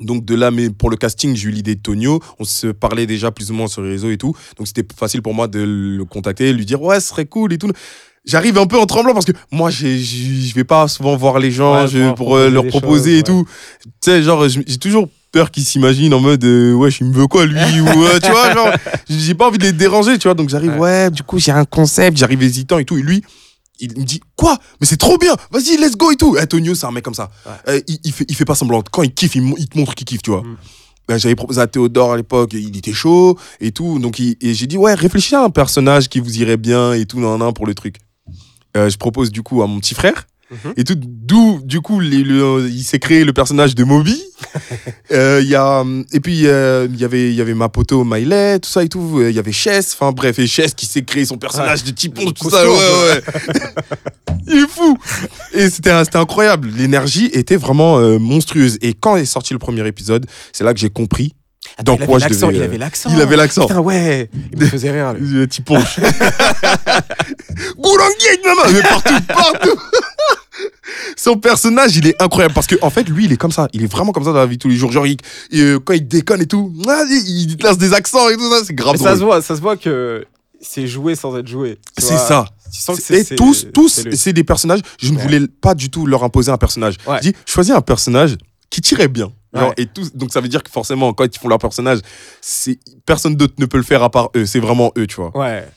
Donc 0.01 0.25
de 0.25 0.35
là, 0.35 0.51
mais 0.51 0.71
pour 0.71 0.91
le 0.91 0.97
casting, 0.97 1.37
j'ai 1.37 1.49
eu 1.49 1.53
l'idée 1.53 1.75
de 1.75 1.81
Tonio. 1.81 2.21
On 2.39 2.45
se 2.45 2.69
parlait 2.69 3.07
déjà 3.07 3.31
plus 3.31 3.51
ou 3.51 3.55
moins 3.55 3.69
sur 3.69 3.83
les 3.83 3.91
réseaux 3.91 4.11
et 4.11 4.19
tout. 4.19 4.35
Donc 4.57 4.67
c'était 4.67 4.87
facile 4.97 5.23
pour 5.23 5.35
moi 5.35 5.49
de 5.49 5.61
le 5.61 6.05
contacter, 6.05 6.53
lui 6.53 6.67
dire 6.67 6.83
ouais, 6.83 7.01
ce 7.01 7.09
serait 7.09 7.27
cool 7.27 7.53
et 7.53 7.59
tout. 7.59 7.71
J'arrive 8.25 8.57
un 8.59 8.67
peu 8.67 8.79
en 8.79 8.87
tremblant 8.87 9.15
parce 9.15 9.27
que 9.27 9.33
moi, 9.51 9.71
j'ai- 9.71 9.99
je 9.99 10.55
vais 10.55 10.63
pas 10.65 10.87
souvent 10.87 11.17
voir 11.17 11.41
les 11.41 11.51
gens 11.51 11.83
Ouais, 11.83 11.89
je- 11.89 11.99
pour 12.13 12.15
pour 12.17 12.27
proposer 12.27 12.51
leur 12.51 12.67
proposer 12.69 13.19
et 13.19 13.23
tout. 13.25 13.45
Tu 13.85 13.91
sais, 14.05 14.23
genre, 14.23 14.49
je- 14.49 14.61
j'ai 14.65 14.79
toujours 14.79 15.09
peur 15.33 15.51
qu'ils 15.51 15.65
s'imaginent 15.65 16.15
en 16.15 16.21
mode 16.21 16.45
euh, 16.45 16.73
ouais, 16.75 16.91
il 17.01 17.07
me 17.07 17.13
veut 17.15 17.27
quoi 17.27 17.47
lui 17.47 17.59
ou 17.81 17.89
euh, 18.05 18.21
tu 18.23 18.31
vois, 18.31 18.53
genre, 18.55 18.69
j'ai 19.09 19.35
pas 19.35 19.49
envie 19.49 19.59
de 19.59 19.65
les 19.65 19.73
déranger, 19.73 20.19
tu 20.19 20.29
vois. 20.29 20.35
Donc 20.35 20.51
j'arrive 20.51 20.79
ouais, 20.79 21.11
du 21.11 21.23
coup, 21.25 21.39
j'ai 21.41 21.51
un 21.53 21.65
concept, 21.65 22.17
j'arrive 22.17 22.43
hésitant 22.43 22.79
et 22.79 22.85
tout. 22.85 22.97
Et 22.97 23.03
lui, 23.03 23.23
il 23.81 23.91
me 23.99 24.05
dit 24.05 24.21
quoi? 24.37 24.57
Mais 24.81 24.87
c'est 24.87 24.99
trop 24.99 25.19
bien, 25.19 25.35
vas-y, 25.51 25.77
let's 25.79 25.97
go 25.97 26.13
et 26.13 26.17
tout. 26.17 26.37
Antonio, 26.41 26.77
c'est 26.77 26.87
un 26.87 26.93
mec 26.93 27.03
comme 27.03 27.15
ça. 27.15 27.29
Ouais. 27.45 27.53
Euh, 27.75 27.81
il, 27.89 27.99
il 28.05 28.13
fait, 28.13 28.27
il 28.29 28.37
fait 28.37 28.45
pas 28.45 28.55
semblant. 28.55 28.83
Quand 28.93 29.03
il 29.03 29.13
kiffe, 29.13 29.35
il, 29.35 29.53
il 29.59 29.67
te 29.69 29.77
montre 29.77 29.97
qu'il 29.97 30.05
kiffe, 30.07 30.23
tu 30.23 30.31
vois. 30.31 30.43
Mm. 30.43 30.57
Ben, 31.09 31.19
J'avais 31.19 31.35
proposé 31.35 31.61
à 31.61 31.67
Théodore 31.67 32.13
à 32.13 32.17
l'époque, 32.17 32.51
il 32.53 32.77
était 32.77 32.93
chaud 32.93 33.37
et 33.61 33.73
tout. 33.73 33.99
Donc 33.99 34.21
il- 34.21 34.37
et 34.41 34.55
j'ai 34.55 34.69
dit, 34.69 34.77
ouais, 34.79 34.95
réfléchis 34.95 35.35
à 35.35 35.43
un 35.43 35.51
personnage 35.51 36.09
qui 36.09 36.21
vous 36.21 36.39
irait 36.39 36.57
bien 36.57 36.93
et 36.93 37.07
tout, 37.07 37.19
nan, 37.19 37.39
nan, 37.41 37.53
pour 37.53 37.67
le 37.67 37.75
truc. 37.75 37.97
Euh, 38.77 38.89
je 38.89 38.97
propose 38.97 39.31
du 39.31 39.43
coup 39.43 39.63
à 39.63 39.67
mon 39.67 39.81
petit 39.81 39.95
frère. 39.95 40.27
Mhm. 40.51 40.73
Et 40.77 40.85
tout, 40.85 40.97
d'où, 40.99 41.61
du 41.65 41.81
coup, 41.81 41.99
les- 42.01 42.23
le- 42.23 42.69
il 42.71 42.83
s'est 42.85 42.99
créé 42.99 43.25
le 43.25 43.33
personnage 43.33 43.75
de 43.75 43.85
Moby. 43.85 44.23
Euh, 45.13 45.41
il 45.43 45.49
y 45.49 45.55
a, 45.55 45.85
et 46.13 46.21
puis, 46.21 46.47
euh, 46.47 46.87
il 46.91 46.99
y 46.99 47.05
avait, 47.05 47.29
il 47.31 47.35
y 47.35 47.41
avait 47.43 47.53
ma 47.55 47.69
poteau 47.69 48.03
Miley, 48.05 48.59
tout 48.61 48.69
ça 48.71 48.83
et 48.83 48.89
tout. 48.89 49.19
Euh, 49.21 49.29
Il 49.31 49.37
y 49.37 49.39
avait 49.39 49.53
Chess, 49.53 49.95
enfin 49.95 50.11
bref, 50.13 50.39
et 50.39 50.47
Chess 50.47 50.73
qui 50.75 50.87
s'est 50.87 51.03
créé 51.03 51.25
son 51.27 51.37
personnage 51.37 51.85
de 51.85 51.91
typon, 51.91 52.25
tout 52.31 52.45
Costaud, 52.49 52.51
ça. 52.51 52.69
Ouais, 52.71 53.15
ouais. 53.15 53.23
il 54.47 54.59
est 54.65 54.69
fou. 54.69 54.97
Et 55.53 55.69
c'était, 55.71 56.03
c'était 56.05 56.17
incroyable. 56.19 56.69
L'énergie 56.77 57.27
était 57.33 57.57
vraiment 57.57 57.99
euh, 57.99 58.19
monstrueuse. 58.19 58.79
Et 58.81 58.95
quand 58.95 59.17
est 59.17 59.25
sorti 59.27 59.53
le 59.53 59.59
premier 59.59 59.87
épisode, 59.87 60.27
c'est 60.53 60.65
là 60.65 60.73
que 60.75 60.81
j'ai 60.81 60.91
compris 60.91 61.35
dans 61.85 61.97
il 61.97 62.05
quoi 62.07 62.17
avait 62.17 62.25
je 62.25 62.29
l'accent, 62.31 62.47
devais. 62.49 62.59
il 62.59 62.63
euh, 62.63 62.65
avait 62.67 62.79
l'accent. 62.79 63.11
il 63.13 63.21
avait 63.21 63.37
l'accent. 63.37 63.67
Putain, 63.67 63.81
ouais. 63.81 64.31
Il 64.53 64.59
me 64.59 64.67
faisait 64.67 64.91
rire. 64.91 65.15
Typon. 65.49 65.79
Goulanguet, 67.79 68.41
maman 68.45 68.63
Mais 68.73 68.83
partout, 68.83 69.15
partout 69.29 69.79
Son 71.17 71.37
personnage, 71.39 71.97
il 71.97 72.07
est 72.07 72.21
incroyable 72.21 72.55
parce 72.55 72.67
que 72.67 72.77
en 72.83 72.91
fait, 72.91 73.09
lui, 73.09 73.25
il 73.25 73.33
est 73.33 73.37
comme 73.37 73.53
ça. 73.53 73.69
Il 73.73 73.83
est 73.85 73.91
vraiment 73.91 74.13
comme 74.13 74.25
ça 74.25 74.33
dans 74.33 74.39
la 74.39 74.47
vie 74.47 74.57
de 74.57 74.63
tous 74.63 74.69
les 74.69 74.77
jours. 74.77 74.93
Genre, 74.93 75.07
il- 75.07 75.17
euh, 75.55 75.79
quand 75.81 75.95
il 75.95 76.07
déconne 76.07 76.43
et 76.43 76.47
tout, 76.47 76.73
ah, 76.89 77.03
il, 77.09 77.53
il 77.53 77.57
lance 77.63 77.79
des 77.79 77.95
accents 77.95 78.29
et 78.29 78.37
tout 78.37 78.51
ça. 78.51 78.63
C'est 78.67 78.75
grave 78.75 78.97
Mais 78.99 79.05
ça 79.05 79.17
se 79.17 79.23
voit, 79.23 79.41
ça 79.43 79.57
se 79.57 79.61
voit 79.61 79.77
que 79.77 80.25
c'est 80.61 80.87
joué 80.87 81.15
sans 81.15 81.37
être 81.39 81.49
joué. 81.49 81.79
C'est 81.99 82.19
ça. 82.19 82.45
Et 83.11 83.25
tous, 83.37 83.67
tous, 83.73 84.05
c'est 84.13 84.33
des 84.33 84.45
personnages. 84.45 84.81
Je 85.01 85.11
ne 85.11 85.17
Ouais. 85.17 85.23
voulais 85.23 85.41
pas 85.61 85.75
du 85.75 85.91
tout 85.91 86.07
leur 86.07 86.25
imposer 86.25 86.51
un 86.51 86.59
personnage. 86.59 86.97
Ouais. 87.07 87.17
Je 87.23 87.31
dis, 87.31 87.37
choisis 87.47 87.73
un 87.75 87.81
personnage 87.83 88.37
qui 88.71 88.81
tirait 88.81 89.09
bien. 89.09 89.31
Genre, 89.55 89.69
Ouais. 89.69 89.75
et 89.77 89.87
tous, 89.87 90.15
donc 90.15 90.33
ça 90.33 90.41
veut 90.41 90.49
dire 90.49 90.63
que 90.63 90.71
forcément, 90.71 91.13
quand 91.13 91.25
ils 91.25 91.39
font 91.39 91.49
leur 91.49 91.59
personnage, 91.59 91.99
personne 93.07 93.37
d'autre 93.37 93.55
ne 93.59 93.67
peut 93.67 93.77
le 93.77 93.83
faire 93.83 94.03
à 94.03 94.11
part 94.11 94.31
eux. 94.37 94.47
C'est 94.47 94.61
vraiment 94.61 94.93
eux, 94.97 95.07
tu 95.07 95.17
vois. 95.17 95.37
Ouais. 95.37 95.69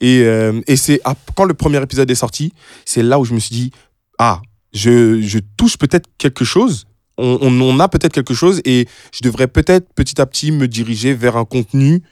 Et, 0.00 0.20
euh, 0.22 0.60
et 0.66 0.76
c'est 0.76 1.00
quand 1.34 1.44
le 1.44 1.54
premier 1.54 1.82
épisode 1.82 2.10
est 2.10 2.14
sorti, 2.14 2.52
c'est 2.84 3.02
là 3.02 3.18
où 3.18 3.24
je 3.24 3.34
me 3.34 3.40
suis 3.40 3.54
dit 3.54 3.70
ah, 4.18 4.40
je, 4.72 5.20
je 5.22 5.38
touche 5.56 5.76
peut-être 5.78 6.08
quelque 6.18 6.44
chose. 6.44 6.84
On, 7.18 7.38
on, 7.40 7.60
on 7.62 7.80
a 7.80 7.88
peut-être 7.88 8.12
quelque 8.12 8.34
chose 8.34 8.60
et 8.66 8.86
je 9.12 9.20
devrais 9.22 9.48
peut-être 9.48 9.92
petit 9.94 10.20
à 10.20 10.26
petit 10.26 10.52
me 10.52 10.68
diriger 10.68 11.14
vers 11.14 11.36
un 11.36 11.46
contenu 11.46 12.02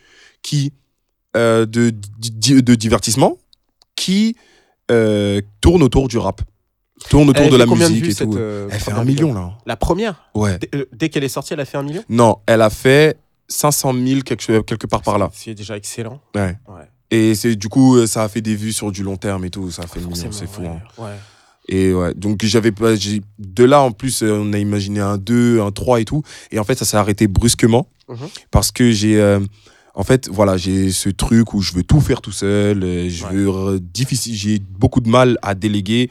qui 0.43 0.73
euh, 1.37 1.67
de, 1.67 1.91
de 1.91 2.75
divertissement 2.75 3.39
qui 3.97 4.37
euh, 4.91 5.41
tourne 5.61 5.83
autour 5.83 6.09
du 6.09 6.17
rap, 6.19 6.41
tourne 7.09 7.31
autour 7.31 7.49
de 7.51 7.57
la 7.57 7.67
combien 7.67 7.87
de 7.89 7.93
musique 7.93 8.05
vues, 8.07 8.11
et 8.11 8.15
cette, 8.15 8.31
tout. 8.31 8.37
euh, 8.39 8.69
Elle 8.71 8.79
fait 8.81 8.85
première 8.91 9.01
un 9.01 9.05
vidéo 9.05 9.27
million 9.29 9.41
là. 9.41 9.53
La 9.67 9.77
première 9.77 10.31
Ouais. 10.35 10.59
Dès, 10.59 10.71
euh, 10.75 10.85
dès 10.93 11.09
qu'elle 11.09 11.25
est 11.25 11.29
sortie, 11.29 11.53
elle 11.55 11.61
a 11.61 11.65
fait 11.65 11.79
un 11.79 11.83
million 11.83 12.03
Non, 12.09 12.39
elle 12.47 12.63
a 12.63 12.71
fait 12.71 13.17
500 13.49 13.93
000 13.95 14.21
quelque, 14.23 14.61
quelque 14.63 14.87
part 14.87 15.03
par 15.03 15.19
là. 15.19 15.31
C'est 15.33 15.55
déjà 15.55 15.77
excellent. 15.77 16.21
Ouais. 16.35 16.57
Ouais. 16.69 16.89
Et 17.11 17.35
c'est 17.35 17.55
du 17.57 17.69
coup 17.69 18.07
ça 18.07 18.25
a 18.25 18.29
fait 18.29 18.41
des 18.41 18.57
vues 18.57 18.73
sur 18.73 18.91
du 18.91 19.03
long 19.03 19.17
terme 19.17 19.45
et 19.45 19.51
tout. 19.51 19.71
Ça 19.71 19.83
a 19.83 19.87
fait 19.87 20.01
Forcément, 20.01 20.33
c'est 20.33 20.49
fou. 20.49 20.63
ouais. 20.63 20.69
hein. 20.69 20.81
Ouais. 21.03 21.15
Et 21.69 21.93
ouais, 21.95 22.13
donc 22.15 22.43
j'avais 22.45 22.73
pas. 22.73 22.95
j'ai- 22.95 23.23
De 23.39 23.65
là, 23.65 23.81
en 23.81 23.91
plus, 23.93 24.23
euh, 24.23 24.39
on 24.43 24.53
a 24.53 24.59
imaginé 24.59 25.01
un 25.01 25.17
2, 25.17 25.61
un 25.63 25.71
3 25.71 26.01
et 26.01 26.05
tout. 26.05 26.23
Et 26.51 26.59
en 26.59 26.65
fait, 26.65 26.75
ça 26.75 26.85
s'est 26.85 26.97
arrêté 26.99 27.27
brusquement. 27.27 27.87
Mhm. 28.09 28.17
Parce 28.51 28.71
que 28.71 28.91
j'ai. 28.91 29.19
euh, 29.21 29.41
en 29.95 30.03
fait, 30.03 30.29
voilà, 30.29 30.57
j'ai 30.59 30.91
ce 30.91 31.09
truc 31.09 31.55
où 31.55 31.63
je 31.63 31.73
veux 31.73 31.83
tout 31.85 32.01
faire 32.03 32.21
tout 32.21 32.33
seul. 32.33 32.83
euh, 32.83 33.09
je 33.09 33.25
Ouais. 33.25 33.33
veux. 33.33 33.49
euh, 33.49 33.79
difficile, 33.81 34.35
j'ai 34.35 34.59
beaucoup 34.59 35.01
de 35.01 35.09
mal 35.09 35.39
à 35.41 35.55
déléguer. 35.55 36.11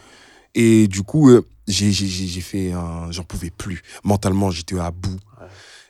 Et 0.56 0.88
du 0.88 1.04
coup, 1.04 1.30
euh, 1.30 1.46
j'ai 1.68 1.92
j'ai- 1.92 2.08
j'ai- 2.08 2.28
j'ai 2.28 2.42
fait 2.42 2.72
un. 2.74 3.12
J'en 3.12 3.24
pouvais 3.24 3.50
plus. 3.50 3.82
Mentalement, 4.04 4.52
j'étais 4.52 4.78
à 4.80 4.92
bout. 4.92 5.20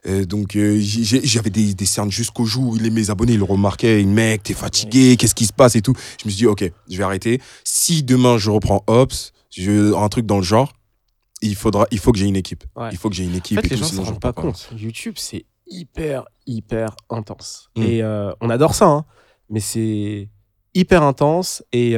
Euh, 0.06 0.26
donc 0.26 0.58
euh, 0.58 0.78
j'ai- 0.82 1.26
j'avais 1.26 1.49
des, 1.49 1.73
des 1.73 1.86
cernes 1.86 2.12
jusqu'au 2.12 2.43
jour 2.43 2.73
où 2.73 2.76
les, 2.76 2.89
mes 2.89 3.10
abonnés 3.10 3.34
ils 3.34 3.38
le 3.38 3.45
remarquaient, 3.45 4.04
mec, 4.04 4.43
t'es 4.43 4.54
fatigué, 4.54 5.15
qu'est-ce 5.15 5.34
qui 5.36 5.45
se 5.45 5.54
passe 5.54 5.78
et 5.78 5.82
tout. 5.82 5.93
Je 6.21 6.26
me 6.28 6.30
suis 6.30 6.39
dit, 6.39 6.45
ok, 6.45 6.69
je 6.89 6.97
vais 6.97 7.04
arrêter. 7.06 7.39
Si 7.63 8.04
demain 8.04 8.38
je 8.38 8.49
reprends 8.49 8.84
Ops, 8.88 9.32
je, 9.49 9.93
un 9.95 10.10
truc 10.10 10.26
dans 10.26 10.36
le 10.36 10.43
genre, 10.43 10.73
il, 11.41 11.56
faudra, 11.56 11.88
il 11.89 11.99
faut 11.99 12.12
que 12.12 12.17
j'ai 12.17 12.26
une 12.26 12.36
équipe. 12.36 12.65
Ouais. 12.76 12.89
Il 12.91 12.97
faut 12.97 13.10
que 13.10 13.15
j'ai 13.15 13.23
une 13.23 13.32
En 13.32 13.38
équipe 13.38 13.62
fait, 13.62 13.67
et 13.67 13.69
les 13.69 13.76
tout, 13.78 13.84
gens 13.84 13.86
ne 13.86 13.89
se 13.91 13.93
sinon 13.93 14.04
je 14.06 14.12
rendent 14.12 14.19
pas 14.19 14.34
compte. 14.34 14.69
YouTube, 14.76 15.13
c'est 15.17 15.45
hyper, 15.67 16.26
hyper 16.45 16.97
intense. 17.10 17.69
Mm. 17.78 17.82
Et 17.84 18.04
euh, 18.04 18.34
on 18.41 18.49
adore 18.49 18.76
ça, 18.76 18.88
hein, 18.88 19.06
mais 19.49 19.62
c'est 19.62 20.28
hyper 20.73 21.02
intense. 21.04 21.63
Et 21.71 21.95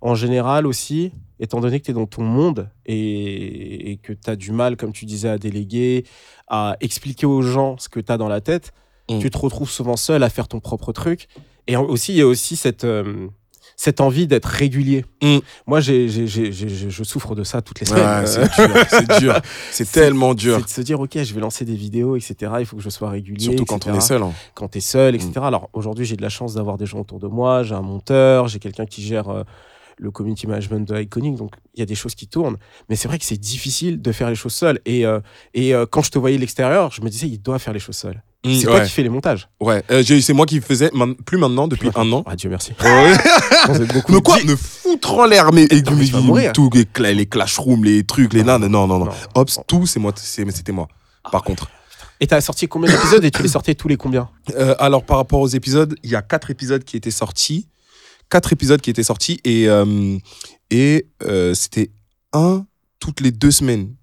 en 0.00 0.14
général 0.16 0.66
aussi, 0.66 1.12
étant 1.40 1.60
donné 1.60 1.78
que 1.80 1.84
tu 1.86 1.90
es 1.90 1.94
dans 1.94 2.06
ton 2.06 2.22
monde 2.22 2.68
et, 2.86 3.92
et 3.92 3.96
que 3.96 4.12
tu 4.12 4.28
as 4.30 4.36
du 4.36 4.52
mal, 4.52 4.76
comme 4.76 4.92
tu 4.92 5.04
disais, 5.06 5.28
à 5.28 5.38
déléguer, 5.38 6.04
à 6.48 6.76
expliquer 6.80 7.26
aux 7.26 7.42
gens 7.42 7.76
ce 7.78 7.88
que 7.88 8.00
tu 8.00 8.10
as 8.12 8.16
dans 8.16 8.28
la 8.28 8.40
tête, 8.40 8.72
Mm. 9.10 9.20
tu 9.20 9.30
te 9.30 9.38
retrouves 9.38 9.70
souvent 9.70 9.96
seul 9.96 10.22
à 10.22 10.28
faire 10.28 10.48
ton 10.48 10.60
propre 10.60 10.92
truc. 10.92 11.28
Et 11.66 11.76
aussi, 11.78 12.12
il 12.12 12.18
y 12.18 12.20
a 12.20 12.26
aussi 12.26 12.56
cette... 12.56 12.84
euh, 12.84 13.28
cette 13.74 14.00
envie 14.02 14.26
d'être 14.26 14.44
régulier. 14.46 15.04
Mm. 15.22 15.38
Moi, 15.66 15.80
je 15.80 17.02
souffre 17.04 17.34
de 17.34 17.42
ça 17.44 17.62
toutes 17.62 17.80
les 17.80 17.86
semaines. 17.86 18.26
c'est 18.26 18.42
dur, 18.66 18.76
c'est 18.90 19.18
dur. 19.20 19.40
C'est 19.70 19.90
tellement 19.90 20.34
dur. 20.34 20.56
C'est 20.58 20.64
de 20.64 20.68
se 20.68 20.80
dire, 20.82 21.00
ok, 21.00 21.22
je 21.22 21.32
vais 21.32 21.40
lancer 21.40 21.64
des 21.64 21.74
vidéos, 21.76 22.16
etc. 22.16 22.52
Il 22.60 22.66
faut 22.66 22.76
que 22.76 22.82
je 22.82 22.90
sois 22.90 23.08
régulier. 23.08 23.44
Surtout 23.44 23.64
quand 23.64 23.76
etc. 23.76 23.92
on 23.94 23.96
est 23.96 24.00
seul. 24.00 24.22
hein. 24.22 24.32
Quand 24.54 24.68
tu 24.68 24.78
es 24.78 24.80
seul, 24.82 25.14
etc. 25.14 25.32
Alors 25.42 25.70
aujourd'hui, 25.72 26.04
j'ai 26.04 26.16
de 26.16 26.22
la 26.22 26.28
chance 26.28 26.54
d'avoir 26.54 26.76
des 26.76 26.86
gens 26.86 26.98
autour 27.00 27.18
de 27.20 27.28
moi. 27.28 27.62
J'ai 27.62 27.74
un 27.76 27.80
monteur, 27.82 28.48
j'ai 28.48 28.58
quelqu'un 28.58 28.84
qui 28.84 29.02
gère 29.02 29.28
euh, 29.28 29.44
le 29.98 30.10
community 30.10 30.46
management 30.46 30.88
de 30.88 31.00
Iconic. 31.00 31.36
Donc 31.36 31.52
il 31.74 31.80
y 31.80 31.82
a 31.82 31.86
des 31.86 31.94
choses 31.94 32.14
qui 32.14 32.26
tournent. 32.26 32.56
Mais 32.88 32.96
c'est 32.96 33.08
vrai 33.08 33.18
que 33.18 33.24
c'est 33.24 33.36
difficile 33.36 34.00
de 34.00 34.12
faire 34.12 34.28
les 34.28 34.36
choses 34.36 34.54
seul. 34.54 34.80
Et, 34.86 35.04
euh, 35.06 35.20
et 35.54 35.74
euh, 35.74 35.86
quand 35.90 36.02
je 36.02 36.10
te 36.10 36.18
voyais 36.18 36.36
de 36.36 36.40
l'extérieur, 36.40 36.90
je 36.92 37.02
me 37.02 37.08
disais, 37.08 37.26
il 37.28 37.38
doit 37.40 37.58
faire 37.58 37.72
les 37.72 37.80
choses 37.80 37.96
seul. 37.96 38.22
Mm, 38.44 38.54
c'est 38.54 38.66
toi 38.66 38.80
qui 38.80 38.90
fais 38.90 39.02
les 39.02 39.08
montages. 39.08 39.48
ouais. 39.60 39.82
Euh, 39.90 40.02
c'est 40.04 40.32
moi 40.32 40.46
qui 40.46 40.60
faisais, 40.60 40.90
plus 41.26 41.38
maintenant, 41.38 41.66
depuis 41.66 41.90
un 41.96 42.12
an. 42.12 42.22
Ah, 42.26 42.36
Dieu 42.36 42.48
merci. 42.48 42.72
Ouais. 42.82 43.12
Beaucoup 43.92 44.12
Mais 44.12 44.20
quoi 44.20 44.38
Me 44.44 44.54
foutre 44.54 45.14
en 45.14 45.26
l'air, 45.26 45.52
mais, 45.52 45.64
et, 45.64 45.82
Non, 45.82 46.22
mourir. 46.22 46.52
tout, 46.52 46.70
les, 46.72 47.14
les 47.14 47.28
les 47.82 48.04
trucs, 48.04 48.32
les 48.32 48.44
nanes. 48.44 48.66
Non, 48.66 48.86
non, 48.86 48.98
non. 49.00 49.04
Non. 49.06 49.12
Ops, 49.34 49.60
tout, 49.66 49.86
c'est 49.86 49.98
moi, 49.98 50.12
c'était 50.16 50.72
moi. 50.72 50.88
Par 51.32 51.42
contre. 51.42 51.68
Et 52.20 52.26
t'as 52.26 52.40
sorti 52.40 52.66
combien 52.66 52.90
d'épisodes 52.90 53.24
et 53.24 53.30
tu 53.30 53.42
les 53.42 53.48
sortais 53.48 53.74
tous 53.74 53.88
les 53.88 53.96
combien? 53.96 54.28
Euh, 54.56 54.74
alors, 54.78 55.04
par 55.04 55.18
rapport 55.18 55.40
aux 55.40 55.48
épisodes, 55.48 55.94
il 56.02 56.10
y 56.10 56.16
a 56.16 56.22
quatre 56.22 56.50
épisodes 56.50 56.82
qui 56.82 56.96
étaient 56.96 57.10
sortis. 57.12 57.68
Quatre 58.30 58.52
épisodes 58.52 58.80
qui 58.80 58.90
étaient 58.90 59.02
sortis 59.02 59.40
et, 59.44 59.68
euh, 59.68 60.16
et 60.70 61.06
euh, 61.24 61.54
c'était 61.54 61.90
un 62.32 62.64
toutes 63.00 63.20
les 63.20 63.30
deux 63.30 63.50
semaines. 63.50 63.94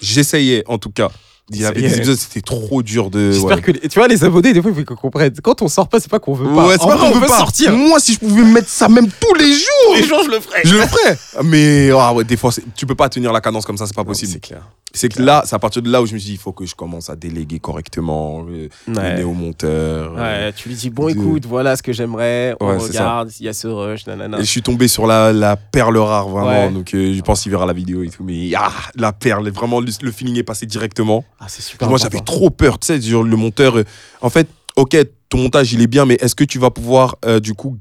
J'essayais, 0.00 0.64
en 0.66 0.78
tout 0.78 0.90
cas. 0.90 1.10
Il 1.50 1.62
y 1.62 1.64
avait 1.64 1.80
des 1.80 1.96
épisodes, 1.96 2.18
c'était 2.18 2.42
trop 2.42 2.82
dur 2.82 3.08
de. 3.10 3.32
J'espère 3.32 3.56
ouais. 3.56 3.62
que 3.62 3.70
les- 3.72 3.88
tu 3.88 3.98
vois 3.98 4.06
les 4.06 4.22
abonnés 4.22 4.52
des 4.52 4.60
fois 4.60 4.70
il 4.70 4.76
faut 4.76 4.84
qu'on 4.84 5.00
comprenne. 5.00 5.32
Quand 5.42 5.62
on 5.62 5.68
sort 5.68 5.88
pas, 5.88 5.98
c'est 5.98 6.10
pas 6.10 6.18
qu'on 6.18 6.34
veut 6.34 6.44
pas. 6.44 6.66
Ouais, 6.66 6.74
c'est 6.78 6.86
pas 6.86 6.98
qu'on 6.98 7.06
on 7.06 7.12
veut 7.18 7.26
pas. 7.26 7.38
sortir. 7.38 7.72
Moi, 7.74 7.98
si 8.00 8.12
je 8.12 8.18
pouvais 8.18 8.42
mettre 8.42 8.68
ça 8.68 8.86
même 8.90 9.08
tous 9.08 9.32
les 9.34 9.50
jours, 9.54 9.94
Les 9.96 10.02
jours 10.02 10.20
je 10.26 10.30
le 10.30 10.40
ferai. 10.40 10.60
je 10.64 10.74
le 10.74 10.86
ferais. 10.86 11.18
Mais 11.44 11.88
ah 11.90 12.12
ouais, 12.12 12.24
des 12.24 12.36
fois, 12.36 12.52
tu 12.76 12.84
peux 12.84 12.94
pas 12.94 13.08
tenir 13.08 13.32
la 13.32 13.40
cadence 13.40 13.64
comme 13.64 13.78
ça, 13.78 13.86
c'est 13.86 13.96
pas 13.96 14.04
possible. 14.04 14.32
C'est 14.32 14.40
clair. 14.40 14.68
C'est 14.94 15.10
que 15.10 15.22
là, 15.22 15.42
c'est 15.44 15.54
à 15.54 15.58
partir 15.58 15.82
de 15.82 15.90
là 15.90 16.00
où 16.00 16.06
je 16.06 16.14
me 16.14 16.18
suis 16.18 16.28
dit, 16.30 16.34
il 16.34 16.38
faut 16.38 16.52
que 16.52 16.64
je 16.64 16.74
commence 16.74 17.10
à 17.10 17.16
déléguer 17.16 17.58
correctement, 17.60 18.46
euh, 18.48 18.68
le 18.86 18.94
Ouais. 18.96 19.14
néo-monteur. 19.16 20.14
euh, 20.16 20.46
Ouais, 20.46 20.52
tu 20.54 20.68
lui 20.70 20.74
dis 20.76 20.88
bon 20.90 21.06
de- 21.06 21.10
écoute, 21.10 21.44
voilà 21.46 21.76
ce 21.76 21.82
que 21.82 21.92
j'aimerais, 21.92 22.54
on 22.60 22.68
Ouais, 22.68 22.76
regarde, 22.78 23.30
il 23.38 23.46
y 23.46 23.48
a 23.48 23.52
ce 23.52 23.68
rush, 23.68 24.06
nanana. 24.06 24.38
Et 24.38 24.44
je 24.44 24.50
suis 24.50 24.62
tombé 24.62 24.88
sur 24.88 25.06
la, 25.06 25.32
la 25.32 25.56
perle 25.56 25.98
rare, 25.98 26.28
vraiment. 26.28 26.70
Donc, 26.72 26.94
euh, 26.94 27.12
je 27.14 27.20
pense 27.20 27.42
qu'il 27.42 27.50
verra 27.50 27.66
la 27.66 27.72
vidéo 27.74 28.02
et 28.02 28.08
tout. 28.08 28.24
Mais 28.24 28.50
ah, 28.56 28.72
la 28.96 29.12
perle, 29.12 29.48
vraiment, 29.50 29.80
le, 29.80 29.90
le 30.02 30.10
feeling 30.10 30.36
est 30.38 30.42
passé 30.42 30.64
directement. 30.64 31.24
Ah, 31.38 31.46
c'est 31.48 31.62
super. 31.62 31.88
Moi, 31.88 31.98
j'avais 31.98 32.20
trop 32.20 32.48
peur, 32.50 32.78
tu 32.78 32.86
sais, 32.86 33.00
sur 33.00 33.22
le 33.22 33.36
monteur. 33.36 33.76
euh, 33.78 33.84
en 34.22 34.30
fait, 34.30 34.48
ok, 34.76 34.96
ton 35.28 35.38
montage, 35.38 35.72
il 35.74 35.82
est 35.82 35.86
bien, 35.86 36.06
mais 36.06 36.14
est-ce 36.20 36.34
que 36.34 36.44
tu 36.44 36.58
vas 36.58 36.70
pouvoir, 36.70 37.16
euh, 37.26 37.40
du 37.40 37.52
coup, 37.52 37.76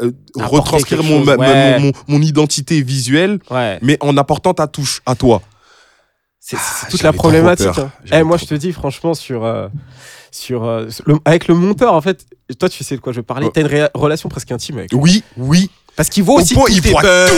euh, 0.00 0.12
retranscrire 0.36 1.02
mon, 1.02 1.24
chose, 1.24 1.36
mon, 1.80 1.92
mon 2.06 2.22
identité 2.22 2.80
visuelle, 2.80 3.38
Ouais. 3.50 3.78
mais 3.82 3.98
en 4.00 4.16
apportant 4.16 4.54
ta 4.54 4.66
touche 4.66 5.02
à 5.04 5.14
toi? 5.14 5.42
C'est 6.56 6.56
Ah, 6.58 6.86
toute 6.90 7.02
la 7.02 7.12
problématique. 7.12 7.78
hein. 7.78 7.90
Eh, 8.10 8.22
moi, 8.22 8.36
trop 8.38 8.46
je 8.46 8.50
te 8.50 8.54
dis, 8.54 8.72
franchement, 8.72 9.14
sur. 9.14 9.44
euh, 9.44 9.68
sur 10.30 10.64
euh, 10.64 10.86
le- 11.06 11.18
avec 11.24 11.48
le 11.48 11.54
monteur, 11.54 11.94
en 11.94 12.00
fait, 12.00 12.26
toi, 12.58 12.68
tu 12.68 12.84
sais 12.84 12.96
de 12.96 13.00
quoi 13.00 13.12
je 13.12 13.18
veux 13.18 13.22
parler? 13.22 13.46
Ouais. 13.46 13.52
T'as 13.52 13.62
une 13.62 13.88
relation 13.94 14.28
presque 14.28 14.50
intime 14.52 14.78
avec 14.78 14.92
lui. 14.92 14.98
Oui, 15.00 15.22
oui. 15.36 15.70
Parce 15.98 16.08
qu'il 16.10 16.22
voit 16.22 16.36
Au 16.36 16.42
aussi. 16.42 16.54
il 16.70 16.80
voit 16.90 17.02
bugs. 17.02 17.28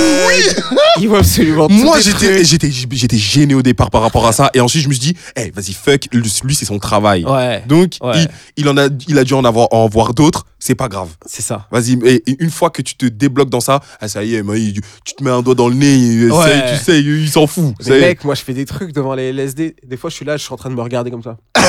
Il 1.01 1.09
voit 1.09 1.19
absolument 1.21 1.67
tous 1.67 1.73
Moi, 1.75 1.99
j'étais, 2.01 2.45
j'étais, 2.45 2.71
j'étais 2.71 3.17
gêné 3.17 3.55
au 3.55 3.63
départ 3.63 3.91
par 3.91 4.03
rapport 4.03 4.27
à 4.27 4.33
ça. 4.33 4.51
Et 4.53 4.61
ensuite, 4.61 4.83
je 4.83 4.89
me 4.89 4.93
suis 4.93 5.01
dit, 5.15 5.17
hey, 5.35 5.51
vas-y, 5.51 5.73
fuck, 5.73 6.09
lui, 6.13 6.55
c'est 6.55 6.67
son 6.67 6.79
travail. 6.79 7.25
Ouais, 7.25 7.65
Donc, 7.67 7.95
Ouais. 8.03 8.13
il, 8.23 8.29
il 8.59 8.69
en 8.69 8.77
a, 8.77 8.89
il 9.09 9.19
a 9.19 9.25
dû 9.25 9.33
en 9.33 9.47
avoir, 9.47 9.69
en 9.73 9.89
voir 9.89 10.13
d'autres. 10.13 10.45
C'est 10.59 10.75
pas 10.75 10.89
grave. 10.89 11.09
c'est 11.25 11.41
ça. 11.41 11.67
Vas-y, 11.71 11.99
et, 12.05 12.23
et 12.31 12.37
une 12.39 12.51
fois 12.51 12.69
que 12.69 12.83
tu 12.83 12.95
te 12.97 13.07
débloques 13.07 13.49
dans 13.49 13.61
ça, 13.61 13.81
ah, 13.99 14.09
ça 14.09 14.23
y 14.25 14.35
est, 14.35 14.43
moi, 14.43 14.59
il- 14.59 14.83
tu 15.07 15.15
te 15.15 15.25
mets 15.25 15.31
un 15.31 15.41
doigt 15.41 15.55
dans 15.55 15.69
le 15.69 15.75
nez, 15.75 16.29
Ouais. 16.31 16.43
ça 16.43 16.55
y 16.55 16.59
est, 16.59 16.77
tu 16.79 16.85
sais, 16.85 17.01
il 17.01 17.31
s'en 17.31 17.47
fout. 17.47 17.73
Mais 17.89 17.99
mec, 17.99 18.25
moi, 18.25 18.35
je 18.35 18.43
fais 18.43 18.53
des 18.53 18.67
trucs 18.67 18.93
devant 18.93 19.15
les 19.15 19.31
LSD. 19.33 19.75
Des 19.87 19.97
fois, 19.97 20.11
je 20.11 20.17
suis 20.17 20.27
là, 20.27 20.37
je 20.37 20.43
suis 20.43 20.53
en 20.53 20.57
train 20.59 20.69
de 20.69 20.75
me 20.75 20.83
regarder 20.83 21.11
comme 21.11 21.23
ça. 21.23 21.39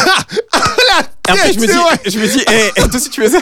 Et 1.27 1.31
après, 1.31 1.53
je 1.53 1.59
me 1.59 1.67
dis, 1.67 1.73
je 2.11 2.19
me 2.19 2.27
dis, 2.27 2.43
eh, 2.51 2.71
eh, 2.75 2.81
toi 2.81 2.95
aussi, 2.95 3.09
tu 3.09 3.21
fais 3.21 3.29
ça 3.29 3.39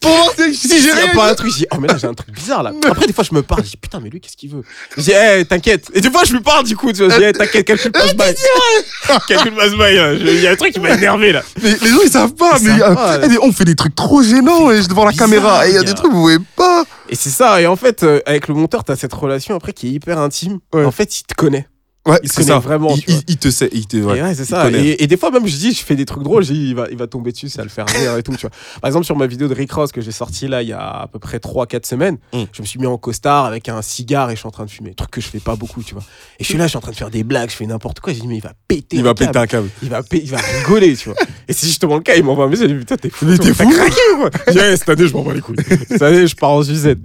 Pour 0.00 0.10
voir 0.10 0.34
si, 0.52 0.82
j'ai 0.82 0.92
rien. 0.92 1.14
pas 1.14 1.30
un 1.30 1.34
truc, 1.34 1.50
dis, 1.54 1.66
oh, 1.72 1.76
mais 1.80 1.88
là, 1.88 1.96
j'ai 1.96 2.06
un 2.06 2.12
truc 2.14 2.30
bizarre, 2.34 2.62
là. 2.62 2.72
Après, 2.86 3.06
des 3.06 3.12
fois, 3.12 3.24
je 3.28 3.34
me 3.34 3.42
parle, 3.42 3.64
je 3.64 3.70
dis, 3.70 3.76
putain, 3.76 4.00
mais 4.00 4.10
lui, 4.10 4.20
qu'est-ce 4.20 4.36
qu'il 4.36 4.50
veut? 4.50 4.62
Dis, 4.98 5.12
eh, 5.12 5.44
t'inquiète. 5.44 5.86
Et 5.94 6.00
des 6.00 6.10
fois, 6.10 6.22
je 6.24 6.32
lui 6.32 6.40
parle, 6.40 6.64
du 6.64 6.76
coup, 6.76 6.92
tu 6.92 7.04
vois, 7.04 7.16
dis, 7.16 7.24
eh, 7.24 7.32
t'inquiète, 7.32 7.66
calcule 7.66 7.92
pas 7.92 8.06
ce 8.08 8.14
bail. 8.14 8.34
Calcule 9.28 9.54
pas 9.54 9.70
ce 9.70 9.76
bail. 9.76 9.96
Je- 10.18 10.26
Il 10.34 10.40
y 10.40 10.46
a 10.46 10.50
un 10.52 10.56
truc 10.56 10.72
qui 10.74 10.80
m'a 10.80 10.90
énervé, 10.90 11.32
là. 11.32 11.42
Mais 11.62 11.70
les 11.80 11.88
gens, 11.88 12.00
ils 12.04 12.10
savent 12.10 12.34
pas. 12.34 12.56
Ils 12.60 12.68
mais 12.68 12.78
savent 12.78 12.94
pas, 12.94 13.18
eh, 13.24 13.28
mais 13.28 13.38
on 13.42 13.52
fait 13.52 13.64
des 13.64 13.74
trucs 13.76 13.94
trop 13.94 14.22
gênants 14.22 14.70
eh, 14.70 14.82
devant 14.86 15.04
la 15.04 15.12
bizarre, 15.12 15.28
caméra. 15.28 15.66
Et 15.66 15.70
il 15.70 15.74
y 15.74 15.78
a 15.78 15.82
des 15.82 15.94
trucs, 15.94 16.12
vous 16.12 16.20
voyez 16.22 16.38
pas. 16.56 16.84
Et 17.08 17.14
c'est 17.14 17.30
ça. 17.30 17.60
Et 17.60 17.66
en 17.66 17.76
fait, 17.76 18.02
euh, 18.02 18.20
avec 18.26 18.48
le 18.48 18.54
monteur, 18.54 18.84
t'as 18.84 18.96
cette 18.96 19.12
relation 19.14 19.54
après 19.54 19.72
qui 19.72 19.88
est 19.88 19.90
hyper 19.90 20.18
intime. 20.18 20.58
Ouais. 20.74 20.84
En 20.84 20.90
fait, 20.90 21.20
il 21.20 21.24
te 21.24 21.34
connaît. 21.34 21.66
Ouais, 22.06 22.18
Il 22.22 22.28
se 22.28 22.34
c'est 22.34 22.40
connaît 22.42 22.52
ça. 22.54 22.58
vraiment, 22.58 22.94
Il, 22.94 23.02
tu 23.02 23.10
vois. 23.10 23.20
il- 23.26 23.32
il 23.32 23.36
te 23.38 23.50
sait. 23.50 23.70
Il 23.72 23.86
te, 23.86 23.96
ouais. 23.96 24.18
Et 24.18 24.22
ouais, 24.22 24.34
c'est 24.34 24.44
ça. 24.44 24.70
Et, 24.70 25.02
et 25.02 25.06
des 25.06 25.16
fois, 25.16 25.30
même, 25.30 25.46
je 25.46 25.56
dis, 25.56 25.72
je 25.72 25.82
fais 25.82 25.96
des 25.96 26.04
trucs 26.04 26.22
drôles, 26.22 26.44
je 26.44 26.52
dis, 26.52 26.68
il 26.68 26.74
va, 26.74 26.86
il 26.90 26.98
va 26.98 27.06
tomber 27.06 27.32
dessus, 27.32 27.48
ça 27.48 27.58
va 27.58 27.64
le 27.64 27.70
faire 27.70 27.86
rire 27.88 28.16
et 28.18 28.22
tout, 28.22 28.32
tu 28.36 28.42
vois. 28.42 28.50
Par 28.82 28.88
exemple, 28.88 29.06
sur 29.06 29.16
ma 29.16 29.26
vidéo 29.26 29.48
de 29.48 29.54
Rick 29.54 29.72
Ross 29.72 29.90
que 29.90 30.00
j'ai 30.02 30.12
sortie 30.12 30.46
là, 30.46 30.62
il 30.62 30.68
y 30.68 30.72
a 30.74 30.80
à 30.86 31.06
peu 31.06 31.18
près 31.18 31.38
3-4 31.38 31.86
semaines, 31.86 32.18
Mm. 32.34 32.42
je 32.52 32.60
me 32.62 32.66
suis 32.66 32.78
mis 32.78 32.86
en 32.86 32.98
costard 32.98 33.46
avec 33.46 33.68
un 33.70 33.80
cigare 33.80 34.30
et 34.30 34.34
je 34.34 34.40
suis 34.40 34.46
en 34.46 34.50
train 34.50 34.66
de 34.66 34.70
fumer. 34.70 34.92
Truc 34.94 35.10
que 35.12 35.20
je 35.22 35.28
fais 35.28 35.40
pas 35.40 35.56
beaucoup, 35.56 35.82
tu 35.82 35.94
vois. 35.94 36.02
Et 36.38 36.44
je 36.44 36.48
suis 36.48 36.58
là, 36.58 36.64
je 36.64 36.70
suis 36.70 36.76
en 36.76 36.82
train 36.82 36.90
de 36.92 36.96
faire 36.96 37.10
des 37.10 37.24
blagues, 37.24 37.48
je 37.50 37.56
fais 37.56 37.66
n'importe 37.66 38.00
quoi. 38.00 38.12
J'ai 38.12 38.20
dit, 38.20 38.26
mais 38.28 38.36
il 38.36 38.42
va 38.42 38.52
péter. 38.68 38.96
Il 38.96 39.02
va 39.02 39.14
câble. 39.14 39.26
péter 39.30 39.38
un 39.38 39.46
câble. 39.46 39.68
Il 39.82 39.88
va, 39.88 40.02
il 40.12 40.30
va 40.30 40.36
rigoler, 40.38 40.94
tu 40.96 41.08
vois. 41.08 41.18
Et 41.48 41.52
c'est 41.54 41.66
justement 41.66 41.94
le 41.96 42.02
cas, 42.02 42.16
il 42.16 42.24
m'envoie 42.24 42.44
un 42.44 42.48
message, 42.48 42.68
il 42.70 42.74
dit, 42.74 42.80
putain, 42.80 42.96
t'es 42.96 43.08
fou. 43.10 43.24
Mais 43.24 43.38
t'es 43.38 43.54
fou 43.54 43.64
Je 43.70 44.52
dis, 44.52 44.58
Ouais, 44.58 44.76
cette 44.76 44.88
année, 44.90 45.06
je 45.08 45.12
m'en 45.14 45.22
bats 45.22 45.32
les 45.34 45.40
couilles. 45.40 45.56
Cette 45.88 46.02
année, 46.02 46.26
je 46.26 46.36
pars 46.36 46.50
en 46.50 46.62
Suzette. 46.62 46.98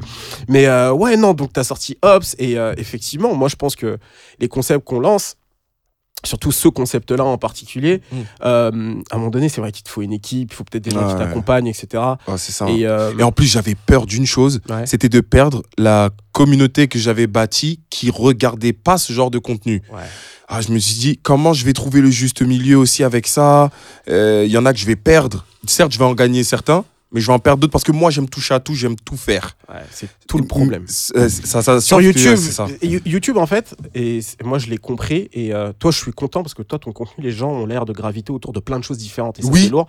Mais 0.50 0.66
euh, 0.66 0.92
ouais, 0.92 1.16
non, 1.16 1.34
donc 1.34 1.54
t'as 1.54 1.64
sorti 1.64 1.98
Ops, 2.02 2.36
et 2.40 2.58
euh, 2.58 2.74
effectivement, 2.78 3.34
moi, 3.36 3.48
je 3.48 3.56
pense 3.56 3.76
que 3.76 3.98
les 4.40 4.48
concepts 4.48 4.84
qu'on 4.90 5.00
lance, 5.00 5.36
surtout 6.26 6.52
ce 6.52 6.68
concept-là 6.68 7.24
en 7.24 7.38
particulier, 7.38 8.02
Mm. 8.12 8.16
euh, 8.44 8.72
à 9.10 9.16
un 9.16 9.18
moment 9.20 9.30
donné, 9.30 9.48
c'est 9.48 9.62
vrai 9.62 9.72
qu'il 9.72 9.84
te 9.84 9.90
faut 9.90 10.02
une 10.02 10.12
équipe, 10.12 10.50
il 10.52 10.56
faut 10.56 10.66
peut-être 10.66 10.84
des 10.84 10.92
gens 10.92 11.08
qui 11.08 11.14
Ouais. 11.14 11.20
t'accompagnent, 11.20 11.68
etc. 11.68 11.88
Ah, 12.28 12.38
ça. 12.38 12.70
Et, 12.70 12.86
euh, 12.86 13.14
Et 13.18 13.24
en 13.24 13.32
plus, 13.32 13.46
j'avais 13.46 13.76
peur 13.76 14.06
d'une 14.06 14.26
chose, 14.26 14.60
ouais. 14.70 14.86
c'était 14.86 15.08
de 15.08 15.22
perdre 15.22 15.64
la 15.78 16.10
communauté 16.34 16.88
que 16.90 17.00
j'avais 17.00 17.26
bâtie 17.28 17.80
qui 17.90 18.10
regardait 18.10 18.74
pas 18.74 18.98
ce 18.98 19.14
genre 19.14 19.32
de 19.32 19.40
contenu. 19.40 19.82
Ouais. 19.94 20.02
Ah, 20.50 20.60
je 20.62 20.72
me 20.74 20.80
suis 20.80 21.00
dit, 21.00 21.18
comment 21.22 21.54
je 21.54 21.64
vais 21.64 21.74
trouver 21.74 22.02
le 22.02 22.10
juste 22.10 22.42
milieu 22.42 22.78
aussi 22.78 23.04
avec 23.06 23.26
ça? 23.28 23.70
Euh, 24.10 24.44
Il 24.46 24.52
y 24.52 24.58
en 24.58 24.66
a 24.66 24.74
que 24.74 24.80
je 24.80 24.86
vais 24.88 24.96
perdre. 24.98 25.46
Certes, 25.68 25.94
je 25.94 26.00
vais 26.00 26.06
en 26.06 26.16
gagner 26.16 26.44
certains, 26.44 26.84
mais 27.12 27.22
je 27.22 27.28
vais 27.28 27.34
en 27.34 27.40
perdre 27.40 27.60
d'autres 27.62 27.72
parce 27.72 27.84
que 27.84 27.92
moi, 27.92 28.12
j'aime 28.12 28.30
toucher 28.30 28.54
à 28.54 28.60
tout, 28.60 28.74
j'aime 28.76 28.96
tout 28.96 29.18
faire. 29.18 29.58
Ouais, 29.68 29.78
c'est 29.92 30.10
tout 30.28 30.38
le 30.38 30.46
problème. 30.46 30.86
Ça, 30.88 31.30
ça, 31.62 31.82
Sur 31.82 31.98
que, 31.98 32.04
YouTube, 32.04 32.36
c'est 32.38 32.52
ça. 32.52 32.68
You- 32.84 33.02
YouTube 33.06 33.38
en 33.38 33.46
fait, 33.48 33.76
et 33.96 34.20
moi 34.44 34.60
je 34.60 34.68
l'ai 34.70 34.78
compris, 34.78 35.30
et 35.34 35.54
euh, 35.54 35.72
toi 35.78 35.92
je 35.92 35.98
suis 35.98 36.12
content 36.14 36.44
parce 36.44 36.54
que 36.54 36.62
toi 36.64 36.78
ton 36.80 36.92
contenu, 36.92 37.24
les 37.24 37.32
gens 37.32 37.52
ont 37.52 37.66
l'air 37.66 37.86
de 37.86 37.94
graviter 37.94 38.32
autour 38.32 38.54
de 38.54 38.60
plein 38.60 38.78
de 38.80 38.84
choses 38.84 38.98
différentes, 38.98 39.40
et 39.40 39.42
ça 39.42 39.50
Oui. 39.52 39.64
c'est 39.64 39.70
lourd. 39.70 39.88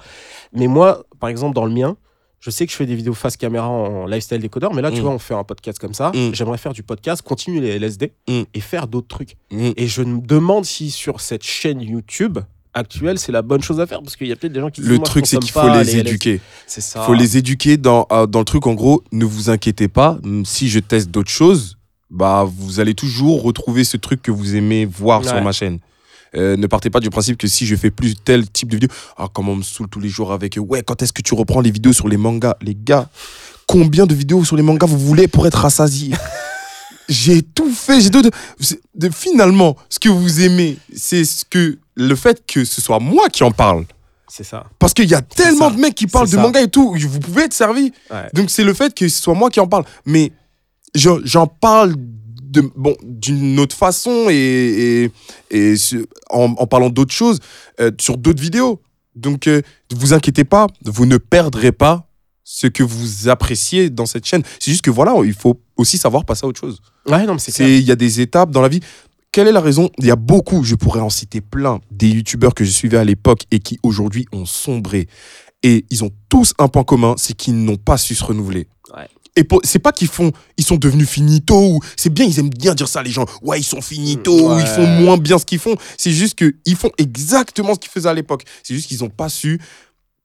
Mais 0.53 0.66
moi, 0.66 1.05
par 1.18 1.29
exemple, 1.29 1.55
dans 1.55 1.64
le 1.66 1.73
mien, 1.73 1.97
je 2.41 2.49
sais 2.51 2.64
que 2.64 2.73
je 2.73 2.77
fais 2.79 2.87
des 2.87 2.95
vidéos 2.95 3.12
face 3.12 3.37
caméra 3.37 3.68
en 3.68 4.07
lifestyle 4.07 4.39
décodeur, 4.41 4.73
mais 4.73 4.81
là 4.81 4.91
tu 4.91 5.01
Mm. 5.01 5.03
vois, 5.03 5.11
on 5.12 5.18
fait 5.18 5.35
un 5.35 5.45
podcast 5.45 5.79
comme 5.79 5.93
ça. 5.93 6.11
Mm. 6.14 6.31
J'aimerais 6.35 6.57
faire 6.57 6.73
du 6.73 6.83
podcast, 6.83 7.21
continuer 7.21 7.61
les 7.61 7.68
LSD 7.79 8.12
Mm. 8.29 8.43
et 8.55 8.61
faire 8.61 8.87
d'autres 8.89 9.09
trucs. 9.09 9.37
Mm. 9.51 9.73
Et 9.77 9.87
je 9.89 10.03
me 10.03 10.21
demande 10.23 10.64
si 10.64 10.91
sur 10.91 11.21
cette 11.21 11.43
chaîne 11.43 11.83
YouTube 11.83 12.39
actuelle, 12.75 13.18
c'est 13.18 13.33
la 13.33 13.43
bonne 13.43 13.62
chose 13.62 13.81
à 13.81 13.87
faire 13.87 14.01
parce 14.03 14.16
qu'il 14.16 14.27
y 14.29 14.33
a 14.33 14.37
peut-être 14.37 14.53
des 14.53 14.61
gens 14.61 14.71
qui 14.71 14.81
Le 14.81 14.99
truc, 14.99 15.27
c'est 15.27 15.39
qu'il 15.39 15.51
faut 15.51 15.68
les 15.68 15.97
éduquer. 15.99 16.41
C'est 16.66 16.81
ça. 16.81 17.01
Il 17.03 17.07
faut 17.07 17.14
les 17.14 17.37
éduquer 17.37 17.77
dans, 17.77 18.07
euh, 18.12 18.27
dans 18.27 18.39
le 18.41 18.45
truc. 18.45 18.66
En 18.66 18.75
gros, 18.75 19.03
ne 19.12 19.25
vous 19.25 19.51
inquiétez 19.51 19.89
pas. 19.89 20.18
Si 20.45 20.68
je 20.68 20.79
teste 20.79 21.11
d'autres 21.11 21.31
choses, 21.31 21.77
bah, 22.11 22.45
vous 22.47 22.81
allez 22.81 22.95
toujours 22.95 23.43
retrouver 23.43 23.85
ce 23.85 23.97
truc 23.97 24.23
que 24.23 24.31
vous 24.31 24.57
aimez 24.57 24.85
voir 24.85 25.25
sur 25.25 25.41
ma 25.43 25.53
chaîne. 25.53 25.79
Euh, 26.37 26.57
ne 26.57 26.66
partez 26.68 26.91
pas 26.91 27.01
du 27.01 27.11
principe 27.11 27.37
que 27.39 27.49
si 27.49 27.66
je 27.66 27.75
fais 27.75 27.91
plus 27.91 28.14
tel 28.14 28.49
type 28.49 28.68
de 28.68 28.77
vidéo, 28.77 28.89
ah, 29.16 29.27
comment 29.33 29.53
on 29.53 29.57
me 29.57 29.62
saoule 29.62 29.89
tous 29.89 29.99
les 29.99 30.09
jours 30.09 30.33
avec 30.33 30.59
euh, 30.59 30.61
ouais, 30.61 30.83
quand 30.85 31.03
est-ce 31.03 31.12
que 31.12 31.23
tu 31.23 31.35
reprends 31.35 31.61
les 31.61 31.73
vidéos 31.73 31.93
sur 31.93 32.07
les 32.09 32.16
mangas? 32.16 32.55
Les 32.62 32.77
gars, 32.77 33.09
combien 33.66 34.07
de 34.07 34.14
vidéos 34.14 34.45
sur 34.45 34.55
les 34.57 34.62
mangas 34.62 34.87
vous 34.87 34.99
voulez 34.99 35.27
pour 35.27 35.47
être 35.49 35.57
rassasié 35.59 36.14
J'ai 37.09 37.43
tout 37.43 37.68
fait, 37.73 38.01
j'ai 38.01 38.11
tout. 38.11 38.23
de- 38.23 39.11
finalement, 39.11 39.77
ce 39.89 39.99
que 39.99 40.09
vous 40.09 40.43
aimez, 40.43 40.77
c'est 40.95 41.25
ce 41.25 41.45
que 41.45 41.77
le 42.09 42.14
fait 42.16 42.44
que 42.46 42.64
ce 42.64 42.80
soit 42.80 42.98
moi 43.01 43.28
qui 43.28 43.42
en 43.44 43.53
parle. 43.53 43.84
C'est 44.28 44.44
ça. 44.44 44.64
Parce 44.78 44.94
qu'il 44.94 45.09
y 45.11 45.14
a 45.14 45.22
tellement 45.22 45.70
de 45.70 45.78
mecs 45.80 45.94
qui 45.94 46.07
parlent 46.07 46.28
de 46.28 46.36
ça. 46.36 46.42
manga 46.42 46.61
et 46.62 46.68
tout, 46.70 46.94
vous 46.96 47.20
pouvez 47.20 47.42
être 47.42 47.53
servi. 47.53 47.92
Ouais. 48.11 48.28
Donc 48.32 48.48
c'est 48.51 48.64
le 48.64 48.74
fait 48.74 48.94
que 48.94 49.09
ce 49.09 49.20
soit 49.22 49.34
moi 49.34 49.51
qui 49.51 49.59
en 49.61 49.66
parle. 49.66 49.84
Mais 50.07 50.32
je- 50.94 51.20
j'en 51.24 51.46
parle 51.48 51.94
de, 51.96 52.62
bon, 52.76 52.94
d'une 53.03 53.59
autre 53.61 53.76
façon 53.76 54.26
et, 54.30 55.11
et, 55.51 55.74
en, 56.30 56.55
en 56.57 56.66
parlant 56.66 56.90
d'autres 56.90 57.12
choses 57.14 57.38
euh, 57.80 57.90
sur 58.01 58.16
d'autres 58.16 58.42
vidéos. 58.42 58.80
Donc 59.16 59.46
euh, 59.48 59.62
ne 59.92 59.96
vous 59.98 60.12
inquiétez 60.12 60.44
pas, 60.44 60.68
vous 60.84 61.07
ne 61.07 61.16
perdrez 61.16 61.72
pas 61.72 62.07
ce 62.44 62.66
que 62.68 62.82
vous 62.82 63.28
appréciez 63.28 63.90
dans 63.90 64.07
cette 64.07 64.26
chaîne. 64.26 64.42
C'est 64.59 64.70
juste 64.70 64.82
que 64.84 64.90
voilà, 64.90 65.14
il 65.24 65.34
faut 65.34 65.61
aussi 65.76 65.98
savoir 65.98 66.24
passer 66.24 66.44
à 66.44 66.48
autre 66.48 66.61
chose. 66.61 66.80
Ouais, 67.09 67.24
non. 67.26 67.36
C'est 67.38 67.78
il 67.78 67.84
y 67.84 67.90
a 67.92 67.96
des 67.96 68.20
étapes 68.20 68.51
dans 68.51 68.61
la 68.62 68.68
vie. 68.68 68.80
Quelle 69.33 69.47
est 69.47 69.53
la 69.53 69.61
raison? 69.61 69.91
Il 69.99 70.07
y 70.07 70.11
a 70.11 70.16
beaucoup, 70.16 70.64
je 70.64 70.74
pourrais 70.74 71.01
en 71.01 71.11
citer 71.11 71.41
plein, 71.41 71.81
des 71.93 72.09
youtubeurs 72.09 72.53
que 72.55 72.64
je 72.64 72.70
suivais 72.70 72.97
à 72.97 73.05
l'époque 73.05 73.45
et 73.53 73.61
qui 73.61 73.78
aujourd'hui 73.85 74.26
ont 74.33 74.45
sombré. 74.45 75.07
Et 75.62 75.85
ils 75.91 76.03
ont 76.03 76.11
tous 76.28 76.53
un 76.59 76.66
point 76.68 76.83
commun, 76.83 77.14
c'est 77.16 77.35
qu'ils 77.35 77.64
n'ont 77.64 77.76
pas 77.76 77.97
su 77.97 78.14
se 78.16 78.24
renouveler. 78.24 78.66
Ouais. 78.97 79.07
Et 79.37 79.45
pour- 79.45 79.61
c'est 79.62 79.78
pas 79.78 79.93
qu'ils 79.93 80.09
font, 80.09 80.33
ils 80.57 80.64
sont 80.64 80.74
devenus 80.76 81.09
finito 81.09 81.55
ou 81.55 81.81
c'est 81.97 82.12
bien, 82.12 82.24
ils 82.24 82.41
aiment 82.41 82.51
bien 82.51 82.74
dire 82.74 82.89
ça 82.89 83.03
les 83.05 83.12
gens. 83.12 83.24
Ouais, 83.43 83.61
ils 83.61 83.64
sont 83.64 83.81
finito, 83.81 84.33
ou 84.33 84.59
ils 84.59 84.66
font 84.66 84.87
moins 84.87 85.16
bien 85.16 85.39
ce 85.39 85.45
qu'ils 85.45 85.61
font. 85.61 85.76
C'est 85.97 86.11
juste 86.11 86.35
que 86.37 86.57
ils 86.64 86.74
font 86.74 86.91
exactement 86.99 87.74
ce 87.74 87.78
qu'ils 87.78 87.93
faisaient 87.93 88.09
à 88.09 88.14
l'époque. 88.14 88.43
C'est 88.64 88.74
juste 88.74 88.89
qu'ils 88.89 88.99
n'ont 89.03 89.11
pas 89.11 89.28
su 89.28 89.61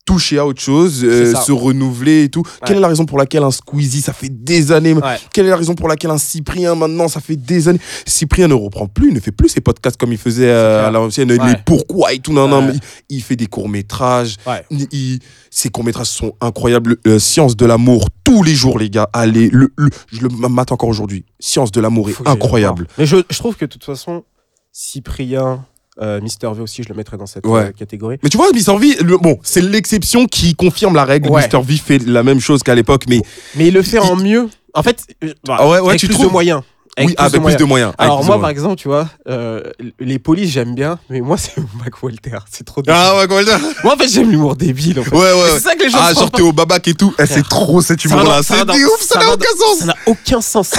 toucher 0.06 0.38
à 0.38 0.46
autre 0.46 0.62
chose, 0.62 1.04
euh, 1.04 1.34
se 1.34 1.52
renouveler 1.52 2.24
et 2.26 2.30
tout. 2.30 2.44
Quelle 2.66 2.78
est 2.78 2.80
la 2.80 2.88
raison 2.88 3.06
pour 3.06 3.18
laquelle 3.18 3.42
un 3.44 3.50
Squeezie, 3.52 4.02
ça 4.02 4.14
fait 4.14 4.30
des 4.30 4.72
années 4.72 4.94
Ouais. 4.94 5.02
quelle 5.34 5.48
est 5.48 5.50
la 5.50 5.58
raison 5.58 5.74
pour 5.74 5.88
laquelle 5.88 6.12
un 6.12 6.20
Cyprien, 6.20 6.76
maintenant, 6.76 7.08
ça 7.08 7.20
fait 7.20 7.36
des 7.36 7.68
années? 7.68 7.80
Cyprien 8.06 8.48
ne 8.48 8.54
reprend 8.54 8.88
plus, 8.88 9.12
ne 9.12 9.20
fait 9.20 9.32
plus 9.32 9.50
ses 9.50 9.62
podcasts 9.62 9.98
comme 9.98 10.12
il 10.12 10.18
faisait 10.20 10.50
euh, 10.50 10.88
à 10.88 10.92
l'ancienne, 10.92 11.32
Ouais. 11.32 11.38
les 11.50 11.56
pourquoi 11.66 12.14
et 12.14 12.20
tout. 12.20 12.32
Non, 12.34 12.48
non, 12.48 12.62
mais 12.62 12.74
il, 13.10 13.18
il 13.18 13.22
fait 13.24 13.36
des 13.36 13.48
courts-métrages. 13.48 14.36
Il- 14.70 15.20
ses 15.50 15.70
courts-métrages 15.70 16.08
sont 16.08 16.34
incroyables. 16.42 16.98
Euh, 17.08 17.18
Science 17.18 17.56
de 17.58 17.66
l'amour, 17.66 18.08
tous 18.24 18.44
les 18.44 18.54
jours, 18.54 18.78
les 18.78 18.90
gars. 18.90 19.10
Allez, 19.14 19.50
le, 19.52 19.72
le- 19.78 19.90
je 20.12 20.22
le 20.22 20.30
mate 20.50 20.72
encore 20.72 20.90
aujourd'hui. 20.90 21.26
Science 21.40 21.72
de 21.72 21.82
l'amour 21.82 22.10
est 22.10 22.28
incroyable. 22.28 22.88
Mais 22.98 23.06
je, 23.06 23.18
je 23.30 23.38
trouve 23.40 23.56
que 23.56 23.66
de 23.66 23.70
toute 23.72 23.84
façon, 23.86 24.24
Cyprien, 24.72 25.66
euh, 26.02 26.20
Mister 26.22 26.48
V 26.54 26.62
aussi, 26.62 26.84
je 26.84 26.90
le 26.90 26.96
mettrais 26.96 27.18
dans 27.18 27.26
cette 27.26 27.46
Ouais. 27.46 27.62
euh, 27.66 27.72
catégorie. 27.72 28.18
Mais 28.24 28.30
tu 28.30 28.38
vois, 28.38 28.50
Mr. 28.52 28.78
V, 28.78 28.98
le- 29.04 29.18
bon, 29.18 29.40
c'est 29.44 29.62
l'exception 29.62 30.26
qui 30.28 30.56
confirme 30.56 30.96
la 30.96 31.06
règle. 31.06 31.30
Ouais. 31.30 31.48
Mr. 31.52 31.62
V 31.62 31.78
fait 31.78 31.98
la 32.06 32.24
même 32.24 32.40
chose 32.40 32.64
qu'à 32.64 32.76
l'époque, 32.76 33.04
mais 33.08 33.22
Mais 33.56 33.68
il 33.68 33.74
le 33.74 33.82
fait 33.82 34.00
en 34.00 34.16
mieux. 34.16 34.50
En 34.74 34.84
fait, 34.84 35.06
euh, 35.24 35.34
bah, 35.46 35.58
Ah 35.60 35.70
ouais, 35.70 35.80
ouais, 35.80 35.88
avec 35.90 36.00
tu 36.00 36.08
plus 36.08 36.16
trouves 36.16 36.28
de 36.28 36.32
moyens. 36.32 36.62
Avec 36.98 37.10
oui, 37.10 37.16
plus 37.16 37.16
de 37.16 37.22
avec 37.22 37.32
plus 37.34 37.40
moyens. 37.42 37.60
de 37.60 37.66
moyens. 37.66 37.94
Alors 37.98 38.24
moi, 38.24 38.36
par 38.36 38.40
moyens. 38.40 38.58
exemple, 38.58 38.76
tu 38.78 38.88
vois, 38.88 39.10
euh, 39.28 39.62
les 40.00 40.18
polices, 40.18 40.52
j'aime 40.52 40.76
bien, 40.76 40.98
mais 41.10 41.20
moi, 41.20 41.38
c'est 41.38 41.52
Mac 41.84 42.02
Walter. 42.02 42.38
C'est 42.50 42.64
trop 42.64 42.82
Ah 42.88 43.18
ouais, 43.18 43.28
comment 43.28 43.44
dire 43.44 43.60
Moi, 43.84 43.94
en 43.94 43.98
fait, 43.98 44.08
j'aime 44.08 44.32
l'humour 44.32 44.56
débile. 44.56 45.02
En 45.02 45.04
fait. 45.04 45.12
Ouais, 45.16 45.18
ouais. 45.34 45.50
C'est 45.56 45.60
ça 45.60 45.76
que 45.76 45.84
les 45.84 45.90
gens 45.90 45.98
Ah, 46.02 46.14
genre 46.14 46.32
t'es 46.32 46.42
au 46.42 46.54
babac 46.54 46.88
et 46.88 46.94
tout. 46.94 47.14
Eh, 47.20 47.26
c'est 47.26 47.44
trop 47.44 47.82
cet 47.82 48.04
humour-là. 48.06 48.42
C'est 48.44 48.54
ouf, 48.64 49.02
ça 49.02 49.20
n'a 49.20 49.34
aucun 49.34 49.46
sens. 49.60 49.80
Ça 49.80 49.86
n'a 49.88 49.96
aucun 50.06 50.40
sens. 50.42 50.72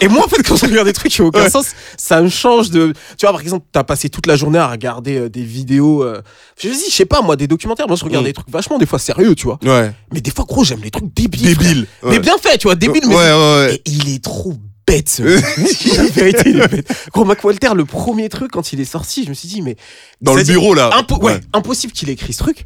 Et 0.00 0.06
moi, 0.08 0.24
en 0.24 0.28
fait, 0.28 0.42
quand 0.42 0.54
je 0.56 0.66
regarde 0.66 0.86
des 0.86 0.92
trucs 0.92 1.10
qui 1.10 1.22
n'ont 1.22 1.28
aucun 1.28 1.42
Ouais. 1.42 1.50
sens, 1.50 1.66
ça 1.96 2.22
me 2.22 2.28
change 2.28 2.70
de. 2.70 2.92
Tu 3.18 3.26
vois, 3.26 3.32
par 3.32 3.40
exemple, 3.40 3.66
t'as 3.72 3.82
passé 3.84 4.08
toute 4.08 4.26
la 4.26 4.36
journée 4.36 4.58
à 4.60 4.68
regarder 4.68 5.18
euh, 5.18 5.28
des 5.28 5.42
vidéos. 5.42 6.04
euh, 6.04 6.22
Je 6.56 6.68
dis, 6.68 6.84
je 6.88 6.94
sais 6.94 7.04
pas, 7.04 7.20
moi, 7.20 7.34
des 7.34 7.48
documentaires. 7.48 7.88
Moi, 7.88 7.96
je 7.96 8.04
regarde 8.04 8.22
Mm. 8.24 8.28
des 8.28 8.32
trucs 8.32 8.48
vachement, 8.50 8.78
des 8.78 8.86
fois 8.86 9.00
sérieux, 9.00 9.34
tu 9.34 9.46
vois. 9.46 9.58
Ouais. 9.64 9.92
Mais 10.12 10.20
des 10.20 10.30
fois, 10.30 10.44
gros, 10.48 10.62
j'aime 10.62 10.80
les 10.84 10.90
trucs 10.92 11.12
débiles. 11.12 11.40
frère. 11.56 11.58
Débile. 11.58 11.86
Mais 12.04 12.18
bien 12.20 12.36
fait, 12.40 12.58
tu 12.58 12.68
vois, 12.68 12.76
débile, 12.76 13.02
mais. 13.08 13.14
Ouais, 13.16 13.32
ouais, 13.32 13.56
ouais. 13.66 13.74
Et 13.74 13.90
il 13.90 14.14
est 14.14 14.22
trop 14.22 14.54
bête, 14.86 15.08
ce. 15.08 15.22
La 15.96 16.02
vérité, 16.08 16.50
il 16.50 16.60
est 16.60 16.68
bête. 16.68 16.92
Gros, 17.12 17.24
Mac 17.24 17.42
Walter, 17.44 17.70
le 17.74 17.84
premier 17.84 18.28
truc, 18.28 18.50
quand 18.52 18.72
il 18.72 18.80
est 18.80 18.84
sorti, 18.84 19.24
je 19.24 19.28
me 19.30 19.34
suis 19.34 19.48
dit, 19.48 19.62
mais. 19.62 19.76
Dans 20.20 20.34
le 20.34 20.42
bureau, 20.44 20.74
là. 20.74 20.90
impo- 21.00 21.20
ouais, 21.22 21.40
impossible 21.52 21.92
qu'il 21.92 22.08
écrit 22.10 22.32
ce 22.32 22.38
truc. 22.38 22.64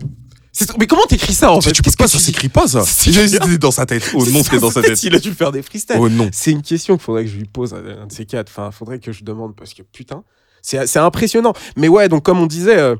C'est- 0.52 0.76
Mais 0.78 0.86
comment 0.88 1.04
t'écris 1.06 1.34
ça, 1.34 1.52
en 1.52 1.60
fait? 1.60 1.70
tu 1.72 1.82
peux 1.82 1.90
pas, 1.92 2.04
que 2.06 2.10
ça 2.10 2.18
s'écrit 2.18 2.48
pas, 2.48 2.66
ça. 2.66 2.82
C'est 2.84 3.12
c'était 3.28 3.58
dans 3.58 3.70
sa 3.70 3.86
tête. 3.86 4.10
Oh 4.14 4.24
non, 4.26 4.42
c'était 4.42 4.58
dans 4.58 4.70
sa 4.72 4.82
tête. 4.82 5.00
Il 5.04 5.14
a 5.14 5.18
dû 5.20 5.32
faire 5.32 5.52
des 5.52 5.62
freestyles. 5.62 5.96
Oh 6.00 6.08
non. 6.08 6.28
C'est 6.32 6.50
une 6.50 6.62
question 6.62 6.96
qu'il 6.96 7.04
faudrait 7.04 7.24
que 7.24 7.30
je 7.30 7.36
lui 7.36 7.44
pose 7.44 7.74
à 7.74 7.76
un 7.76 8.06
de 8.06 8.12
ces 8.12 8.24
quatre. 8.26 8.50
Enfin, 8.50 8.70
faudrait 8.72 8.98
que 8.98 9.12
je 9.12 9.22
demande 9.22 9.54
parce 9.54 9.72
que 9.74 9.82
putain, 9.82 10.24
c'est 10.62 10.86
c'est 10.88 10.98
impressionnant. 10.98 11.52
Mais 11.76 11.86
ouais, 11.86 12.08
donc 12.08 12.24
comme 12.24 12.40
on 12.40 12.46
disait, 12.46 12.76
euh, 12.78 12.96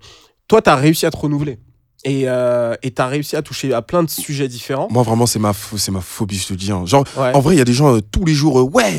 toi, 0.47 0.63
t'as 0.63 0.77
réussi 0.77 1.05
à 1.07 1.11
te 1.11 1.17
renouveler. 1.17 1.59
Et 2.05 2.23
euh, 2.29 2.75
t'as 2.95 3.07
réussi 3.09 3.35
à 3.37 3.43
toucher 3.43 3.73
à 3.75 3.83
plein 3.83 4.03
de 4.05 4.11
sujets 4.11 4.47
différents. 4.49 4.87
Moi, 4.91 5.03
vraiment, 5.03 5.27
c'est 5.27 5.39
ma, 5.41 5.53
c'est 5.77 5.91
ma 5.91 6.01
phobie, 6.01 6.39
je 6.39 6.47
te 6.49 6.55
dis. 6.55 6.71
hein. 6.71 6.85
Genre, 6.87 7.05
Ouais. 7.17 7.33
en 7.35 7.41
vrai, 7.41 7.57
il 7.57 7.59
y 7.59 7.61
a 7.61 7.65
des 7.65 7.73
gens 7.75 7.97
euh, 7.97 8.01
tous 8.01 8.25
les 8.25 8.35
jours, 8.35 8.61
euh, 8.61 8.63
ouais, 8.63 8.95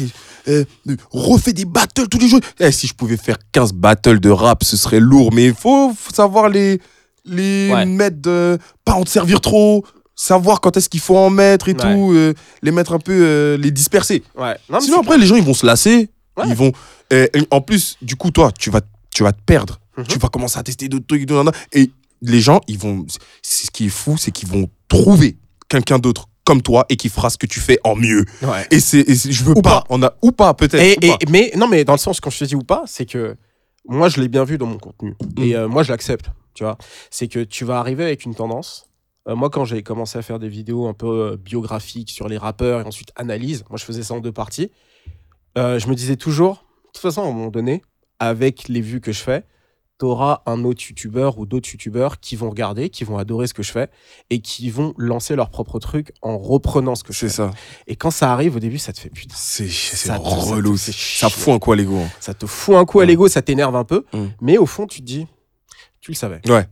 euh, 0.50 0.66
euh, 0.90 0.96
refais 1.12 1.54
des 1.54 1.64
battles 1.66 2.08
tous 2.10 2.20
les 2.20 2.28
jours. 2.28 2.42
Eh, 2.60 2.72
si 2.74 2.88
je 2.88 2.94
pouvais 2.94 3.16
faire 3.18 3.38
15 3.54 3.72
battles 3.74 4.20
de 4.20 4.30
rap, 4.30 4.64
ce 4.66 4.76
serait 4.76 5.00
lourd. 5.00 5.32
Mais 5.34 5.46
il 5.46 5.54
faut, 5.54 5.94
faut 5.98 6.14
savoir 6.14 6.50
les, 6.50 6.82
les 7.26 7.72
Ouais. 7.72 7.86
mettre, 7.86 8.58
pas 8.84 8.94
en 8.94 9.04
te 9.04 9.10
servir 9.10 9.40
trop. 9.42 9.86
Savoir 10.16 10.60
quand 10.60 10.76
est-ce 10.76 10.90
qu'il 10.90 11.00
faut 11.00 11.16
en 11.18 11.30
mettre 11.30 11.70
et 11.70 11.72
Ouais. 11.72 11.78
tout, 11.78 12.12
euh, 12.14 12.34
les 12.62 12.72
mettre 12.72 12.92
un 12.92 13.00
peu, 13.00 13.14
euh, 13.16 13.58
les 13.58 13.72
disperser. 13.72 14.24
Ouais. 14.38 14.56
Non, 14.70 14.80
mais 14.80 14.82
Sinon, 14.82 14.98
c'est 14.98 15.00
après, 15.06 15.18
les 15.18 15.26
gens, 15.26 15.36
ils 15.38 15.44
vont 15.44 15.54
se 15.54 15.66
lasser. 15.66 16.10
Ouais. 16.36 16.44
Ils 16.48 16.56
vont. 16.56 16.74
et 17.12 17.30
en 17.50 17.62
plus, 17.62 17.96
du 18.02 18.18
coup, 18.18 18.30
toi, 18.30 18.52
tu 18.52 18.70
vas, 18.70 18.82
tu 19.14 19.24
vas 19.24 19.32
te 19.32 19.42
perdre. 19.46 19.80
Mhm. 19.98 20.06
Tu 20.08 20.20
vas 20.20 20.28
commencer 20.28 20.60
à 20.60 20.64
tester 20.64 20.90
d'autres 20.90 21.08
trucs. 21.08 21.30
nanana. 21.30 21.52
Et 21.72 21.90
les 22.22 22.40
gens, 22.42 22.62
ils 22.68 22.78
vont. 22.78 23.06
Ce 23.42 23.70
qui 23.72 23.86
est 23.88 23.90
fou, 23.90 24.18
c'est 24.18 24.32
qu'ils 24.32 24.50
vont 24.50 24.70
trouver 24.88 25.38
quelqu'un 25.70 26.00
d'autre 26.00 26.28
comme 26.44 26.62
toi 26.64 26.86
et 26.90 26.96
qui 26.98 27.10
fera 27.10 27.30
ce 27.30 27.38
que 27.38 27.46
tu 27.46 27.60
fais 27.60 27.80
en 27.84 27.96
mieux. 27.96 28.26
Ouais. 28.42 28.66
Et 28.72 28.80
c'est, 28.80 29.06
je 29.08 29.44
veux 29.44 29.52
Ou 29.56 29.62
pas. 29.62 29.82
pas. 29.82 29.84
On 29.90 30.02
a 30.02 30.16
ou 30.24 30.32
pas 30.32 30.54
peut-être. 30.56 31.04
Et, 31.04 31.26
mais 31.30 31.52
non, 31.56 31.68
mais 31.68 31.86
dans 31.86 31.94
le 31.94 32.00
sens 32.00 32.20
quand 32.20 32.32
je 32.32 32.40
te 32.40 32.46
dis 32.46 32.56
ou 32.56 32.64
pas, 32.64 32.84
c'est 32.88 33.06
que 33.06 33.36
moi 33.88 34.10
je 34.10 34.20
l'ai 34.20 34.28
bien 34.28 34.44
vu 34.44 34.58
dans 34.58 34.66
mon 34.66 34.80
contenu 34.80 35.16
et 35.38 35.56
euh, 35.56 35.68
moi 35.68 35.84
je 35.84 35.92
l'accepte. 35.92 36.32
Tu 36.56 36.64
vois, 36.64 36.78
c'est 37.12 37.28
que 37.28 37.44
tu 37.44 37.66
vas 37.66 37.78
arriver 37.80 38.04
avec 38.04 38.26
une 38.26 38.34
tendance. 38.34 38.88
Euh, 39.28 39.36
moi, 39.36 39.50
quand 39.52 39.64
j'ai 39.64 39.84
commencé 39.84 40.18
à 40.18 40.24
faire 40.24 40.40
des 40.40 40.50
vidéos 40.50 40.88
un 40.88 40.94
peu 40.94 41.34
euh, 41.34 41.38
biographiques 41.38 42.10
sur 42.10 42.28
les 42.28 42.38
rappeurs 42.38 42.82
et 42.82 42.84
ensuite 42.84 43.12
analyse, 43.16 43.64
moi 43.70 43.78
je 43.78 43.86
faisais 43.86 44.02
ça 44.02 44.16
en 44.16 44.20
deux 44.20 44.32
parties. 44.32 44.72
je 45.56 45.88
me 45.88 45.94
disais 45.94 46.16
toujours, 46.16 46.66
de 46.86 46.88
toute 46.94 46.98
façon, 47.02 47.22
à 47.22 47.26
un 47.26 47.32
moment 47.32 47.52
donné, 47.52 47.84
avec 48.18 48.68
les 48.68 48.82
vues 48.82 49.02
que 49.02 49.12
je 49.12 49.20
fais, 49.22 49.44
t'auras 50.00 50.42
un 50.48 50.64
autre 50.64 50.82
youtubeur 50.90 51.38
ou 51.38 51.46
d'autres 51.46 51.70
youtubeurs 51.72 52.20
qui 52.20 52.36
vont 52.36 52.50
regarder, 52.50 52.90
qui 52.90 53.04
vont 53.04 53.18
adorer 53.20 53.46
ce 53.46 53.54
que 53.54 53.62
je 53.62 53.72
fais 53.72 53.90
et 54.32 54.40
qui 54.40 54.72
vont 54.72 54.96
lancer 54.98 55.36
leur 55.36 55.52
propre 55.52 55.78
truc 55.78 56.12
en 56.24 56.38
reprenant 56.40 56.96
ce 56.96 57.04
que 57.04 57.14
je 57.14 57.20
C'est 57.20 57.28
fais. 57.28 57.34
ça. 57.34 57.52
Et 57.86 57.96
quand 57.96 58.10
ça 58.10 58.32
arrive 58.34 58.56
au 58.56 58.60
début, 58.60 58.78
ça 58.80 58.92
te 58.94 59.00
fait 59.00 59.10
putain. 59.10 59.36
C'est, 59.38 59.68
c'est 59.70 59.96
Ça 60.08 60.18
te- 60.18 60.24
relou. 60.24 60.76
ça 60.78 60.92
te 60.92 60.98
Ça 60.98 61.30
fout 61.30 61.54
un 61.54 61.60
coup 61.60 61.74
à 61.74 61.76
l'ego. 61.76 61.98
hein. 61.98 62.10
Ça 62.20 62.34
te 62.34 62.46
fout 62.48 62.76
un 62.76 62.86
coup 62.86 63.02
à 63.02 63.06
l'ego, 63.06 63.28
ça 63.28 63.42
t'énerve 63.44 63.76
un 63.76 63.84
peu, 63.84 64.06
Mm. 64.14 64.26
mais 64.42 64.58
au 64.58 64.66
fond, 64.66 64.88
tu 64.88 65.02
te 65.02 65.06
dis, 65.06 65.28
tu 66.02 66.12
le 66.12 66.16
savais. 66.16 66.42
Ouais. 66.50 66.66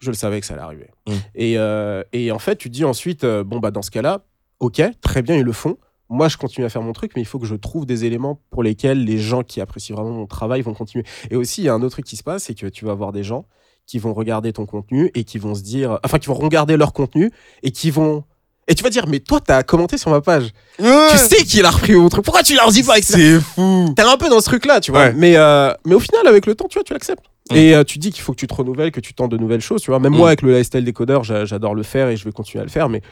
Je 0.00 0.08
le 0.10 0.16
savais 0.16 0.40
que 0.40 0.46
ça 0.46 0.54
allait 0.54 0.62
arriver. 0.62 0.88
Mm. 1.06 1.12
Et, 1.34 1.58
euh, 1.58 2.02
et 2.12 2.32
en 2.32 2.38
fait, 2.38 2.56
tu 2.56 2.68
te 2.70 2.74
dis 2.74 2.84
ensuite, 2.84 3.24
euh, 3.24 3.44
bon, 3.44 3.58
bah, 3.60 3.70
dans 3.70 3.82
ce 3.82 3.90
cas-là, 3.90 4.24
ok, 4.60 4.80
très 5.02 5.20
bien, 5.22 5.36
ils 5.36 5.42
le 5.44 5.52
font. 5.52 5.76
Moi, 6.12 6.28
je 6.28 6.36
continue 6.36 6.64
à 6.66 6.68
faire 6.68 6.82
mon 6.82 6.92
truc, 6.92 7.12
mais 7.16 7.22
il 7.22 7.24
faut 7.24 7.38
que 7.38 7.46
je 7.46 7.54
trouve 7.54 7.86
des 7.86 8.04
éléments 8.04 8.38
pour 8.50 8.62
lesquels 8.62 9.02
les 9.04 9.18
gens 9.18 9.42
qui 9.42 9.60
apprécient 9.60 9.96
vraiment 9.96 10.10
mon 10.10 10.26
travail 10.26 10.60
vont 10.62 10.74
continuer. 10.74 11.04
Et 11.30 11.36
aussi, 11.36 11.62
il 11.62 11.64
y 11.64 11.68
a 11.68 11.74
un 11.74 11.80
autre 11.82 11.92
truc 11.92 12.04
qui 12.04 12.16
se 12.16 12.22
passe, 12.22 12.44
c'est 12.44 12.54
que 12.54 12.66
tu 12.66 12.84
vas 12.84 12.92
avoir 12.92 13.12
des 13.12 13.24
gens 13.24 13.46
qui 13.86 13.98
vont 13.98 14.12
regarder 14.14 14.52
ton 14.52 14.66
contenu 14.66 15.10
et 15.14 15.24
qui 15.24 15.38
vont 15.38 15.54
se 15.54 15.62
dire, 15.62 15.98
enfin, 16.04 16.18
qui 16.18 16.26
vont 16.28 16.34
regarder 16.34 16.76
leur 16.76 16.92
contenu 16.92 17.30
et 17.62 17.70
qui 17.72 17.90
vont. 17.90 18.24
Et 18.68 18.74
tu 18.76 18.84
vas 18.84 18.90
dire, 18.90 19.06
mais 19.08 19.18
toi, 19.18 19.40
t'as 19.40 19.64
commenté 19.64 19.98
sur 19.98 20.10
ma 20.10 20.20
page. 20.20 20.50
Ouais. 20.78 21.08
Tu 21.10 21.16
sais 21.16 21.42
qu'il 21.44 21.64
a 21.64 21.70
repris 21.70 21.94
mon 21.94 22.08
truc. 22.08 22.24
Pourquoi 22.24 22.42
tu 22.44 22.54
leur 22.54 22.70
dis 22.70 22.84
pas 22.84 22.96
etc. 22.98 23.14
C'est 23.16 23.40
fou. 23.40 23.92
T'es 23.96 24.02
un 24.02 24.16
peu 24.16 24.28
dans 24.28 24.38
ce 24.40 24.44
truc-là, 24.44 24.80
tu 24.80 24.92
vois. 24.92 25.06
Ouais. 25.06 25.12
Mais, 25.14 25.36
euh, 25.36 25.72
mais 25.84 25.94
au 25.94 26.00
final, 26.00 26.26
avec 26.28 26.46
le 26.46 26.54
temps, 26.54 26.68
tu 26.68 26.74
vois, 26.78 26.84
tu 26.84 26.92
l'acceptes. 26.92 27.24
Mm. 27.50 27.56
Et 27.56 27.74
euh, 27.74 27.82
tu 27.82 27.98
dis 27.98 28.10
qu'il 28.12 28.22
faut 28.22 28.32
que 28.32 28.38
tu 28.38 28.46
te 28.46 28.54
renouvelles, 28.54 28.92
que 28.92 29.00
tu 29.00 29.14
tentes 29.14 29.32
de 29.32 29.36
nouvelles 29.36 29.60
choses, 29.62 29.82
tu 29.82 29.90
vois. 29.90 29.98
Même 29.98 30.12
Mm. 30.12 30.16
moi, 30.16 30.28
avec 30.28 30.42
le 30.42 30.52
lifestyle 30.52 30.84
décodeur, 30.84 31.24
j'a- 31.24 31.44
j'adore 31.44 31.74
le 31.74 31.82
faire 31.82 32.08
et 32.08 32.16
je 32.16 32.24
vais 32.24 32.30
continuer 32.32 32.60
à 32.60 32.64
le 32.64 32.70
faire. 32.70 32.88
Mais 32.88 33.02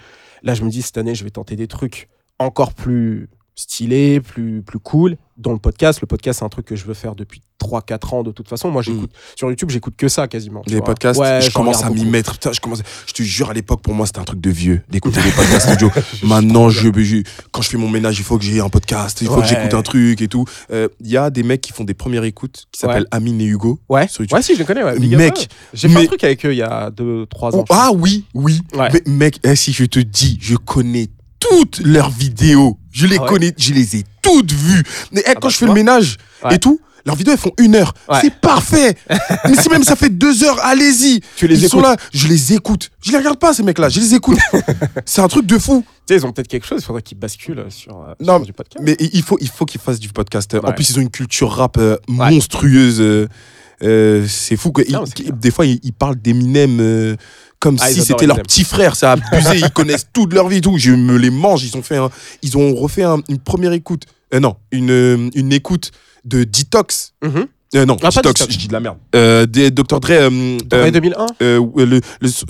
là, 0.44 0.54
je 0.54 0.62
me 0.62 0.70
dis, 0.70 0.82
cette 0.82 0.98
année, 0.98 1.16
je 1.16 1.24
vais 1.24 1.30
tenter 1.30 1.56
des 1.56 1.66
trucs 1.66 2.08
encore 2.40 2.72
plus 2.74 3.28
stylés, 3.54 4.20
plus, 4.20 4.62
plus 4.62 4.78
cool. 4.78 5.16
Dans 5.36 5.52
le 5.52 5.58
podcast, 5.58 6.00
le 6.02 6.06
podcast, 6.06 6.38
c'est 6.38 6.44
un 6.44 6.48
truc 6.50 6.66
que 6.66 6.76
je 6.76 6.84
veux 6.84 6.94
faire 6.94 7.14
depuis 7.14 7.42
3-4 7.62 8.14
ans 8.14 8.22
de 8.22 8.30
toute 8.30 8.48
façon. 8.48 8.70
Moi, 8.70 8.80
j'écoute 8.82 9.10
sur 9.36 9.48
YouTube, 9.50 9.68
j'écoute 9.70 9.94
que 9.96 10.08
ça 10.08 10.28
quasiment. 10.28 10.62
Les 10.66 10.76
vois. 10.76 10.84
podcasts, 10.86 11.18
Ouais, 11.20 11.40
je 11.42 11.50
commence 11.50 11.82
à 11.84 11.90
m'y 11.90 12.04
mettre. 12.06 12.32
Putain, 12.32 12.52
je, 12.52 12.60
commence, 12.60 12.82
je 13.06 13.12
te 13.12 13.22
jure, 13.22 13.50
à 13.50 13.54
l'époque, 13.54 13.82
pour 13.82 13.92
moi, 13.94 14.06
c'était 14.06 14.18
un 14.18 14.24
truc 14.24 14.40
de 14.40 14.50
vieux 14.50 14.82
d'écouter 14.88 15.20
les 15.22 15.30
podcasts 15.36 15.68
audio. 15.70 15.90
Maintenant, 16.22 16.68
je, 16.70 16.90
je- 17.02 17.22
quand 17.52 17.60
je 17.62 17.68
fais 17.68 17.76
mon 17.78 17.88
ménage, 17.88 18.18
il 18.18 18.24
faut 18.24 18.38
que 18.38 18.44
j'ai 18.44 18.60
un 18.60 18.68
podcast, 18.70 19.20
il 19.20 19.26
faut 19.28 19.36
Ouais. 19.36 19.42
que 19.42 19.48
j'écoute 19.48 19.74
un 19.74 19.82
truc 19.82 20.20
et 20.22 20.28
tout. 20.28 20.44
Euh, 20.72 20.88
Il 21.00 21.08
y 21.08 21.16
a 21.18 21.28
des 21.30 21.42
mecs 21.42 21.60
qui 21.60 21.72
font 21.72 21.84
des 21.84 21.94
premières 21.94 22.24
écoutes 22.24 22.66
qui 22.72 22.80
s'appellent 22.80 23.06
Amine 23.10 23.40
et 23.42 23.46
Hugo. 23.46 23.78
Ouais. 23.90 24.08
Sur 24.08 24.22
YouTube. 24.22 24.36
ouais, 24.36 24.42
si, 24.42 24.54
je 24.54 24.58
les 24.60 24.64
connais. 24.64 24.82
Ouais. 24.84 24.98
Big 24.98 25.16
Mec, 25.16 25.48
j'ai 25.74 25.88
fait 25.88 25.96
un 25.96 26.00
mais- 26.00 26.06
truc 26.06 26.24
avec 26.24 26.44
eux 26.46 26.52
il 26.54 26.58
y 26.58 26.62
a 26.62 26.90
2-3 26.90 27.56
ans. 27.56 27.64
Oh, 27.68 27.74
ah 27.74 27.90
oui, 27.94 28.24
oui. 28.34 28.60
Mais 28.74 29.02
mec, 29.06 29.38
eh, 29.44 29.54
si 29.56 29.72
je 29.72 29.84
te 29.84 29.98
dis, 30.00 30.38
je 30.40 30.56
connais 30.56 31.08
toutes 31.40 31.80
leurs 31.80 32.10
vidéos. 32.10 32.78
Je 32.92 33.06
les 33.06 33.16
Ah 33.18 33.22
ouais 33.22 33.28
connais, 33.28 33.54
je 33.56 33.72
les 33.72 33.96
ai 33.96 34.04
toutes 34.22 34.52
vues. 34.52 34.82
Mais 35.12 35.22
eh, 35.24 35.30
Ah 35.30 35.34
quand 35.34 35.40
bah, 35.42 35.48
je 35.48 35.56
fais 35.56 35.66
le 35.66 35.72
ménage 35.72 36.16
Ouais. 36.44 36.54
et 36.54 36.58
tout, 36.58 36.80
leurs 37.06 37.16
vidéos 37.16 37.32
elles 37.32 37.38
font 37.38 37.52
une 37.58 37.74
heure. 37.76 37.94
Ouais. 38.08 38.18
C'est 38.20 38.34
parfait. 38.34 38.96
Mais 39.48 39.54
si 39.56 39.68
même 39.68 39.82
ça 39.84 39.96
fait 39.96 40.08
deux 40.10 40.44
heures, 40.44 40.58
allez-y. 40.64 41.20
Tu 41.36 41.46
les 41.46 41.62
Ils 41.62 41.68
sont 41.68 41.80
là, 41.80 41.96
je 42.12 42.28
les 42.28 42.52
écoute. 42.54 42.90
Je 43.02 43.10
les 43.12 43.18
regarde 43.18 43.38
pas 43.38 43.52
ces 43.54 43.62
mecs-là, 43.62 43.88
je 43.88 44.00
les 44.00 44.14
écoute. 44.14 44.38
c'est 45.06 45.20
un 45.22 45.28
truc 45.28 45.46
de 45.46 45.58
fou. 45.58 45.84
Tu 46.06 46.14
sais, 46.14 46.20
ils 46.20 46.26
ont 46.26 46.32
peut-être 46.32 46.48
quelque 46.48 46.66
chose, 46.66 46.80
il 46.82 46.84
faudrait 46.84 47.02
qu'ils 47.02 47.18
basculent 47.18 47.64
sur, 47.68 47.96
euh, 48.02 48.14
Non, 48.20 48.36
sur 48.38 48.46
du 48.46 48.52
podcast. 48.52 48.84
Mais 48.84 48.96
il 49.00 49.22
faut, 49.22 49.38
il 49.40 49.48
faut 49.48 49.64
qu'ils 49.66 49.80
fassent 49.80 50.00
du 50.00 50.08
podcast. 50.08 50.54
En 50.62 50.72
plus, 50.72 50.90
ils 50.90 50.98
ont 50.98 51.02
une 51.02 51.10
culture 51.10 51.50
rap 51.52 51.76
euh, 51.78 51.96
monstrueuse. 52.08 53.00
euh, 53.00 54.26
c'est 54.28 54.56
fou 54.56 54.72
que 54.72 54.82
Non, 54.90 55.04
ils- 55.06 55.14
clair. 55.14 55.32
des 55.32 55.50
fois 55.50 55.64
ils, 55.64 55.80
ils 55.82 55.92
parlent 55.94 56.16
d'Eminem 56.16 57.16
comme 57.60 57.76
Ah, 57.80 57.88
si 57.88 58.00
c'était 58.02 58.26
leur 58.26 58.40
petit 58.42 58.64
frère. 58.64 58.96
C'est 58.96 59.06
abusé. 59.06 59.58
ils 59.58 59.70
connaissent 59.70 60.06
toute 60.12 60.32
leur 60.32 60.48
vie 60.48 60.56
et 60.56 60.60
tout. 60.60 60.76
Je 60.78 60.92
me 60.92 61.16
les 61.16 61.30
mange. 61.30 61.62
Ils 61.64 61.76
ont 61.76 61.82
fait, 61.82 61.96
un- 61.98 62.10
ils 62.42 62.56
ont 62.56 62.74
refait 62.74 63.02
un- 63.04 63.22
une 63.28 63.38
première 63.38 63.72
écoute. 63.72 64.04
Euh, 64.34 64.40
non, 64.40 64.56
une, 64.72 64.90
euh, 64.90 65.28
une 65.34 65.52
écoute 65.52 65.92
de 66.24 66.44
Detox. 66.44 67.12
Mhm. 67.22 67.46
Euh, 67.76 67.86
non, 67.86 67.96
Ah, 68.02 68.08
Detox. 68.10 68.46
Je 68.50 68.58
dis 68.58 68.66
de 68.66 68.72
la 68.72 68.80
merde. 68.80 68.98
Euh, 69.14 69.46
des 69.46 69.70
Dr 69.70 70.00
Dre. 70.00 70.10
euh, 70.10 70.58
euh, 70.72 70.90
2001, 70.90 71.26
euh, 71.40 72.00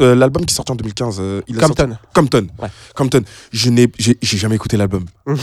euh, 0.01 0.14
L'album 0.14 0.47
qui 0.47 0.53
est 0.53 0.57
sorti 0.57 0.73
en 0.73 0.77
2015. 0.77 1.18
euh, 1.21 1.43
il 1.47 1.59
a 1.59 1.61
sorti- 1.66 1.83
Compton. 1.83 1.97
Compton. 2.14 2.47
Ouais. 2.62 2.68
Compton. 2.95 3.23
Je 3.53 3.68
n'ai, 3.68 3.87
jamais 4.23 4.55
écouté 4.55 4.79
l'album. 4.79 5.05
Mhm. 5.27 5.37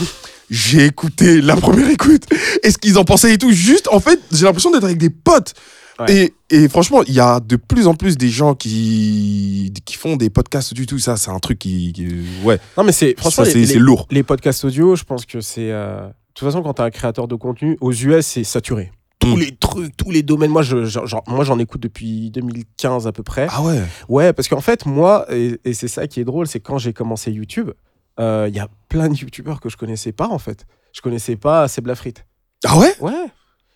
J'ai 0.49 0.85
écouté 0.85 1.41
la 1.41 1.55
première 1.55 1.89
écoute. 1.91 2.23
Et 2.63 2.71
ce 2.71 2.77
qu'ils 2.79 2.97
en 2.97 3.03
pensaient 3.03 3.33
et 3.33 3.37
tout. 3.37 3.51
Juste, 3.51 3.87
en 3.91 3.99
fait, 3.99 4.19
j'ai 4.31 4.45
l'impression 4.45 4.71
d'être 4.71 4.83
avec 4.85 4.97
des 4.97 5.11
potes. 5.11 5.53
Ouais. 5.99 6.31
Et, 6.49 6.55
et 6.55 6.69
franchement, 6.69 7.03
il 7.07 7.13
y 7.13 7.19
a 7.19 7.39
de 7.39 7.55
plus 7.55 7.85
en 7.87 7.93
plus 7.95 8.17
des 8.17 8.29
gens 8.29 8.55
qui, 8.55 9.73
qui 9.85 9.95
font 9.95 10.15
des 10.15 10.29
podcasts 10.31 10.73
du 10.73 10.85
tout. 10.87 10.97
Ça, 10.99 11.17
c'est 11.17 11.29
un 11.31 11.39
truc 11.39 11.59
qui, 11.59 11.93
qui- 11.93 12.07
ouais. 12.43 12.59
Non, 12.77 12.83
mais 12.83 12.91
c'est 12.91 13.15
franchement, 13.17 13.45
c'est, 13.45 13.63
lourd. 13.75 14.07
les 14.09 14.23
podcasts 14.23 14.63
audio, 14.65 14.95
je 14.95 15.03
pense 15.03 15.25
que 15.27 15.39
c'est. 15.41 15.71
euh, 15.71 16.07
De 16.07 16.13
toute 16.33 16.47
façon, 16.47 16.61
quand 16.63 16.73
tu 16.75 16.81
es 16.81 16.85
un 16.85 16.89
créateur 16.91 17.27
de 17.27 17.35
contenu, 17.35 17.77
aux 17.81 17.91
US, 17.93 18.25
c'est 18.25 18.43
saturé. 18.43 18.91
Tous 19.31 19.35
Mm. 19.37 19.39
les 19.39 19.55
trucs, 19.55 19.97
tous 19.97 20.11
les 20.11 20.23
domaines. 20.23 20.51
Moi, 20.51 20.61
je, 20.61 20.85
je- 20.85 21.05
genre, 21.05 21.23
moi, 21.27 21.43
j'en 21.43 21.59
écoute 21.59 21.81
depuis 21.81 22.31
2015 22.31 23.07
à 23.07 23.11
peu 23.11 23.23
près. 23.23 23.47
Ah 23.49 23.61
ouais. 23.61 23.81
Ouais, 24.09 24.33
parce 24.33 24.47
qu'en 24.47 24.61
fait, 24.61 24.85
moi, 24.85 25.25
et, 25.29 25.59
et 25.65 25.73
c'est 25.73 25.87
ça 25.87 26.07
qui 26.07 26.19
est 26.19 26.23
drôle, 26.25 26.47
c'est 26.47 26.59
quand 26.59 26.77
j'ai 26.77 26.93
commencé 26.93 27.31
YouTube, 27.31 27.71
euh, 28.19 28.45
il 28.49 28.55
y 28.55 28.59
a 28.59 28.67
plein 28.89 29.09
de 29.09 29.15
YouTubeurs 29.15 29.59
que 29.59 29.69
je 29.69 29.77
connaissais 29.77 30.11
pas, 30.11 30.27
en 30.27 30.39
fait. 30.39 30.65
Je 30.93 31.01
connaissais 31.01 31.35
pas 31.35 31.67
Seb 31.67 31.87
Lafrite. 31.87 32.25
Ah 32.65 32.77
ouais? 32.77 32.93
Ouais. 33.01 33.11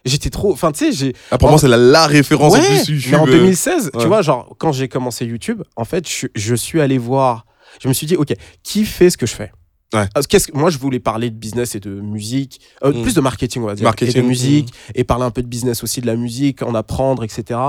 J'étais 0.06 0.32
trop. 0.32 0.52
Enfin, 0.52 0.72
tu 0.72 0.86
sais, 0.86 0.91
j'ai. 0.91 1.14
Ah, 1.30 1.38
pour 1.38 1.47
En- 1.49 1.52
moi, 1.52 1.60
c'est 1.60 1.68
la, 1.68 1.78
la 1.78 2.08
référence 2.08 2.54
en 2.54 2.58
Ouais, 2.60 2.66
plus 2.84 2.89
YouTube. 2.95 3.12
mais 3.12 3.18
en 3.18 3.28
euh, 3.28 3.32
2016, 3.32 3.91
ouais. 3.93 4.02
tu 4.02 4.08
vois, 4.08 4.24
genre, 4.24 4.56
quand 4.58 4.72
j'ai 4.72 4.88
commencé 4.88 5.26
YouTube, 5.26 5.62
en 5.76 5.86
fait, 5.86 6.10
je, 6.10 6.26
je 6.34 6.56
suis 6.56 6.82
allé 6.82 6.97
voir. 6.97 7.45
Je 7.80 7.88
me 7.88 7.93
suis 7.93 8.08
dit, 8.08 8.16
OK, 8.16 8.34
qui 8.64 8.84
fait 8.86 9.10
ce 9.12 9.18
que 9.18 9.28
je 9.28 9.34
fais? 9.36 9.52
Ouais. 9.93 10.07
Parce 10.13 10.25
qu'est-ce 10.27 10.47
que- 10.47 10.57
moi, 10.57 10.69
je 10.69 10.77
voulais 10.77 10.99
parler 11.01 11.29
de 11.29 11.35
business 11.35 11.75
et 11.75 11.81
de 11.81 11.89
musique, 11.89 12.61
euh, 12.83 12.93
Mm. 12.93 13.01
plus 13.01 13.13
de 13.13 13.19
marketing, 13.21 13.61
on 13.63 13.65
va 13.65 13.75
dire, 13.75 13.83
Marketing, 13.83 14.17
et 14.17 14.21
de 14.21 14.27
musique, 14.27 14.73
et 14.95 15.03
parler 15.03 15.25
un 15.25 15.31
peu 15.31 15.41
de 15.41 15.47
business 15.47 15.83
aussi, 15.83 15.99
de 15.99 16.05
la 16.07 16.15
musique, 16.15 16.61
en 16.63 16.73
apprendre, 16.75 17.23
etc. 17.25 17.59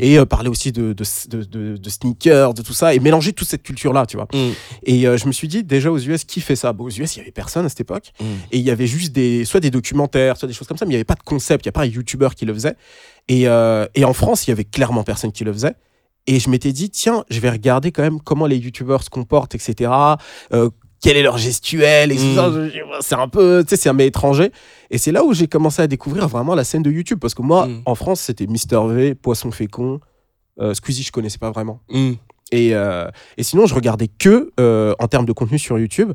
Et 0.00 0.16
euh, 0.18 0.24
parler 0.24 0.48
aussi 0.48 0.70
de, 0.70 0.92
de, 0.92 1.04
de, 1.28 1.42
de- 1.44 1.76
de 1.76 1.90
sneakers, 1.90 2.54
de 2.54 2.62
tout 2.62 2.72
ça, 2.72 2.94
et 2.94 3.00
mélanger 3.00 3.32
toute 3.32 3.48
cette 3.48 3.64
culture-là, 3.64 4.06
tu 4.06 4.16
vois. 4.16 4.28
Mm. 4.32 4.50
Et 4.84 5.06
euh, 5.08 5.16
je 5.16 5.26
me 5.26 5.32
suis 5.32 5.48
dit, 5.48 5.64
déjà 5.64 5.90
aux 5.90 5.98
US, 5.98 6.24
qui 6.24 6.40
fait 6.40 6.54
ça? 6.56 6.72
Bon, 6.72 6.84
Aux 6.84 6.90
US, 6.90 7.16
il 7.16 7.18
y 7.18 7.22
avait 7.22 7.32
personne 7.32 7.66
à 7.66 7.68
cette 7.68 7.80
époque. 7.80 8.12
Mm. 8.20 8.24
Et 8.52 8.58
il 8.58 8.64
y 8.64 8.70
avait 8.70 8.86
juste 8.86 9.12
des, 9.12 9.44
soit 9.44 9.60
des 9.60 9.70
documentaires, 9.70 10.36
soit 10.36 10.46
des 10.46 10.54
choses 10.54 10.68
comme 10.68 10.76
ça, 10.78 10.84
mais 10.84 10.90
il 10.90 10.94
n'y 10.94 10.98
avait 10.98 11.04
pas 11.04 11.14
de 11.16 11.22
concept, 11.24 11.64
il 11.64 11.68
n'y 11.68 11.70
a 11.70 11.72
pas 11.72 11.82
un 11.82 11.86
YouTuber 11.86 12.28
qui 12.36 12.44
le 12.44 12.54
faisait. 12.54 12.76
Et, 13.28 13.42
et 13.42 14.04
en 14.04 14.12
France, 14.12 14.46
il 14.46 14.50
y 14.50 14.52
avait 14.52 14.64
clairement 14.64 15.02
personne 15.04 15.32
qui 15.32 15.42
le 15.44 15.52
faisait. 15.52 15.74
Et 16.28 16.38
je 16.38 16.48
m'étais 16.50 16.72
dit, 16.72 16.88
tiens, 16.90 17.24
je 17.30 17.40
vais 17.40 17.50
regarder 17.50 17.90
quand 17.90 18.02
même 18.02 18.20
comment 18.20 18.46
les 18.46 18.56
YouTubers 18.56 19.02
se 19.02 19.10
comportent, 19.10 19.56
etc. 19.56 19.90
Euh, 20.52 20.70
quel 21.02 21.16
est 21.16 21.22
leur 21.22 21.36
gestuel, 21.36 22.12
et 22.12 22.16
tout 22.16 22.34
ça. 22.34 22.50
Je- 22.50 22.70
C'est 23.00 23.16
un 23.16 23.28
peu, 23.28 23.64
tu 23.66 23.70
sais, 23.70 23.76
c'est 23.82 23.88
un 23.88 23.94
peu 23.94 24.04
étranger. 24.04 24.52
Et 24.90 24.98
c'est 24.98 25.10
là 25.12 25.24
où 25.24 25.34
j'ai 25.34 25.48
commencé 25.48 25.82
à 25.82 25.86
découvrir 25.88 26.28
vraiment 26.28 26.54
la 26.54 26.64
scène 26.64 26.82
de 26.82 26.90
YouTube. 26.90 27.18
Parce 27.20 27.34
que 27.34 27.42
moi, 27.42 27.66
Mm. 27.66 27.82
en 27.86 27.94
France, 27.94 28.20
c'était 28.20 28.46
Mister 28.46 28.80
V, 28.88 29.14
Poisson 29.14 29.50
Fécond. 29.50 30.00
Euh, 30.60 30.74
Squeezie, 30.74 31.02
je 31.02 31.12
connaissais 31.12 31.38
pas 31.38 31.50
vraiment. 31.50 31.80
Mm. 31.90 32.12
Et, 32.52 32.74
euh, 32.74 33.08
et 33.36 33.42
sinon, 33.42 33.66
je 33.66 33.74
regardais 33.74 34.08
que, 34.08 34.52
euh, 34.60 34.94
en 35.00 35.08
termes 35.08 35.24
de 35.26 35.32
contenu 35.32 35.58
sur 35.58 35.78
YouTube, 35.78 36.12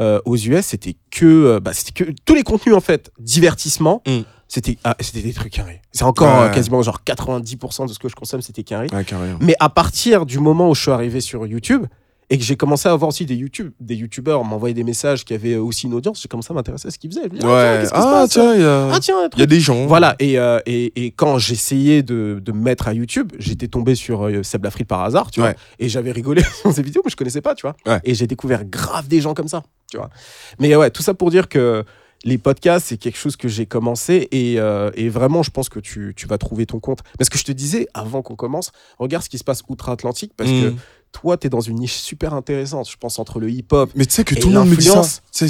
euh, 0.00 0.20
aux 0.26 0.36
US, 0.36 0.66
c'était 0.66 0.96
que, 1.10 1.58
bah, 1.60 1.72
c'était 1.72 2.04
que 2.04 2.10
tous 2.26 2.34
les 2.34 2.42
contenus, 2.42 2.74
en 2.74 2.80
fait, 2.80 3.10
divertissement, 3.18 4.02
c'était 4.48 4.76
ah, 4.84 4.96
c'était 5.00 5.22
des 5.22 5.32
trucs 5.32 5.52
carrés. 5.52 5.80
C'est 5.92 6.04
encore 6.04 6.42
Ouais. 6.42 6.50
quasiment 6.54 6.82
genre 6.82 7.02
90% 7.04 7.86
de 7.86 7.92
ce 7.92 7.98
que 7.98 8.08
je 8.08 8.14
consomme, 8.14 8.42
c'était 8.42 8.64
carré. 8.64 8.88
Ouais. 8.92 9.04
Mais 9.40 9.54
à 9.60 9.68
partir 9.70 10.26
du 10.26 10.38
moment 10.40 10.68
où 10.68 10.74
je 10.74 10.82
suis 10.82 10.90
arrivé 10.90 11.20
sur 11.20 11.46
YouTube, 11.46 11.86
et 12.28 12.38
que 12.38 12.44
j'ai 12.44 12.56
commencé 12.56 12.88
à 12.88 12.94
voir 12.96 13.08
aussi 13.08 13.24
des 13.26 13.36
YouTube, 13.36 13.72
des 13.78 13.94
YouTubeurs 13.94 14.42
m'envoyer 14.44 14.74
des 14.74 14.82
messages 14.82 15.24
qui 15.24 15.32
avaient 15.34 15.56
aussi 15.56 15.86
une 15.86 15.94
audience, 15.94 16.20
j'ai 16.20 16.28
commencé 16.28 16.48
à 16.50 16.54
m'intéresser 16.54 16.88
à 16.88 16.90
ce 16.90 16.98
qu'ils 16.98 17.10
faisaient. 17.12 17.28
Dis, 17.28 17.38
ah, 17.42 17.44
tiens, 17.44 17.48
Ouais. 17.48 17.88
Ah, 17.92 18.26
tiens, 18.28 18.54
il 18.54 18.60
y 18.60 18.64
a, 18.64 18.88
Ah, 18.92 18.98
tiens, 19.00 19.16
un 19.16 19.20
il 19.20 19.22
y 19.22 19.24
a 19.26 19.28
truc. 19.30 19.48
des 19.48 19.60
gens. 19.60 19.86
Voilà, 19.86 20.16
et, 20.18 20.38
euh, 20.38 20.58
et, 20.66 21.04
et 21.06 21.10
quand 21.12 21.38
j'essayais 21.38 22.02
de, 22.02 22.40
de 22.44 22.52
me 22.52 22.60
mettre 22.60 22.88
à 22.88 22.94
YouTube, 22.94 23.32
j'étais 23.38 23.68
tombé 23.68 23.94
sur 23.94 24.26
euh, 24.26 24.42
Seb 24.42 24.64
Lafrite 24.64 24.88
par 24.88 25.02
hasard, 25.02 25.30
tu 25.30 25.40
vois, 25.40 25.50
et 25.78 25.88
j'avais 25.88 26.10
rigolé 26.12 26.42
sur 26.62 26.72
ces 26.72 26.82
vidéos, 26.82 27.02
mais 27.04 27.10
je 27.10 27.16
connaissais 27.16 27.40
pas, 27.42 27.54
tu 27.54 27.62
vois. 27.62 27.76
Ouais. 27.86 28.00
Et 28.04 28.14
j'ai 28.14 28.26
découvert 28.26 28.64
grave 28.64 29.06
des 29.08 29.20
gens 29.20 29.34
comme 29.34 29.48
ça, 29.48 29.62
tu 29.90 29.96
vois. 29.96 30.10
Mais 30.58 30.74
ouais, 30.74 30.90
tout 30.90 31.02
ça 31.02 31.14
pour 31.14 31.30
dire 31.30 31.48
que 31.48 31.84
les 32.24 32.38
podcasts, 32.38 32.86
c'est 32.88 32.96
quelque 32.96 33.18
chose 33.18 33.36
que 33.36 33.46
j'ai 33.46 33.66
commencé, 33.66 34.26
et, 34.32 34.58
euh, 34.58 34.90
et 34.94 35.08
vraiment, 35.08 35.44
je 35.44 35.50
pense 35.50 35.68
que 35.68 35.78
tu, 35.78 36.12
tu 36.16 36.26
vas 36.26 36.38
trouver 36.38 36.66
ton 36.66 36.80
compte. 36.80 37.00
Mais 37.20 37.24
ce 37.24 37.30
que 37.30 37.38
je 37.38 37.44
te 37.44 37.52
disais 37.52 37.86
avant 37.94 38.22
qu'on 38.22 38.34
commence, 38.34 38.72
regarde 38.98 39.22
ce 39.22 39.28
qui 39.28 39.38
se 39.38 39.44
passe 39.44 39.62
outre-Atlantique, 39.68 40.32
parce 40.36 40.50
que 40.50 40.70
Mm. 40.70 40.76
Toi, 41.20 41.36
tu 41.38 41.46
es 41.46 41.50
dans 41.50 41.60
une 41.60 41.76
niche 41.78 41.94
super 41.94 42.34
intéressante, 42.34 42.88
je 42.90 42.96
pense, 42.98 43.18
entre 43.18 43.40
le 43.40 43.50
hip-hop. 43.50 43.90
Mais 43.94 44.04
tu 44.04 44.12
sais 44.14 44.24
que 44.24 44.34
tout 44.34 44.48
le 44.48 44.54
monde 44.58 44.68
me 44.68 44.76
dit 44.76 44.84
ça. 44.84 45.00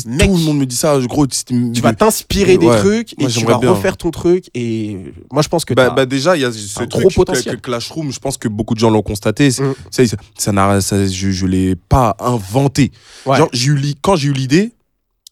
mec. 0.07 0.29
tout 0.29 0.37
le 0.37 0.43
monde 0.45 0.59
me 0.59 0.67
dit 0.67 0.77
ça. 0.77 0.97
Gros, 1.01 1.27
tu 1.27 1.81
vas 1.83 1.93
t'inspirer 1.93 2.57
des 2.57 2.67
Ouais. 2.67 2.79
trucs, 2.79 3.21
et 3.21 3.27
tu 3.27 3.45
vas 3.45 3.59
bien. 3.59 3.71
refaire 3.73 3.97
ton 3.97 4.11
truc, 4.13 4.49
et 4.55 4.97
moi, 5.33 5.43
je 5.43 5.49
pense 5.49 5.65
que 5.65 5.75
Bah, 5.75 5.91
bah 5.91 6.07
déjà, 6.07 6.37
il 6.37 6.43
y 6.43 6.45
a 6.45 6.53
ce 6.53 6.75
truc 6.85 6.91
gros 6.91 7.11
potentiel. 7.11 7.57
que 7.57 7.61
Clashroom, 7.61 8.13
je 8.13 8.21
pense 8.21 8.37
que 8.37 8.47
beaucoup 8.49 8.75
de 8.75 8.79
gens 8.79 8.91
l'ont 8.91 9.03
constaté. 9.03 9.49
Mm. 9.49 9.75
ça, 9.91 10.03
ça 10.39 10.81
ça, 10.81 11.07
je, 11.07 11.31
je 11.31 11.47
l'ai 11.47 11.75
pas 11.75 12.17
inventé. 12.21 12.93
Ouais. 13.25 13.37
Genre, 13.39 13.49
j'ai 13.53 13.71
eu 13.71 13.77
l'i- 13.77 13.97
quand 14.01 14.15
j'ai 14.17 14.29
eu 14.29 14.33
l'idée, 14.33 14.73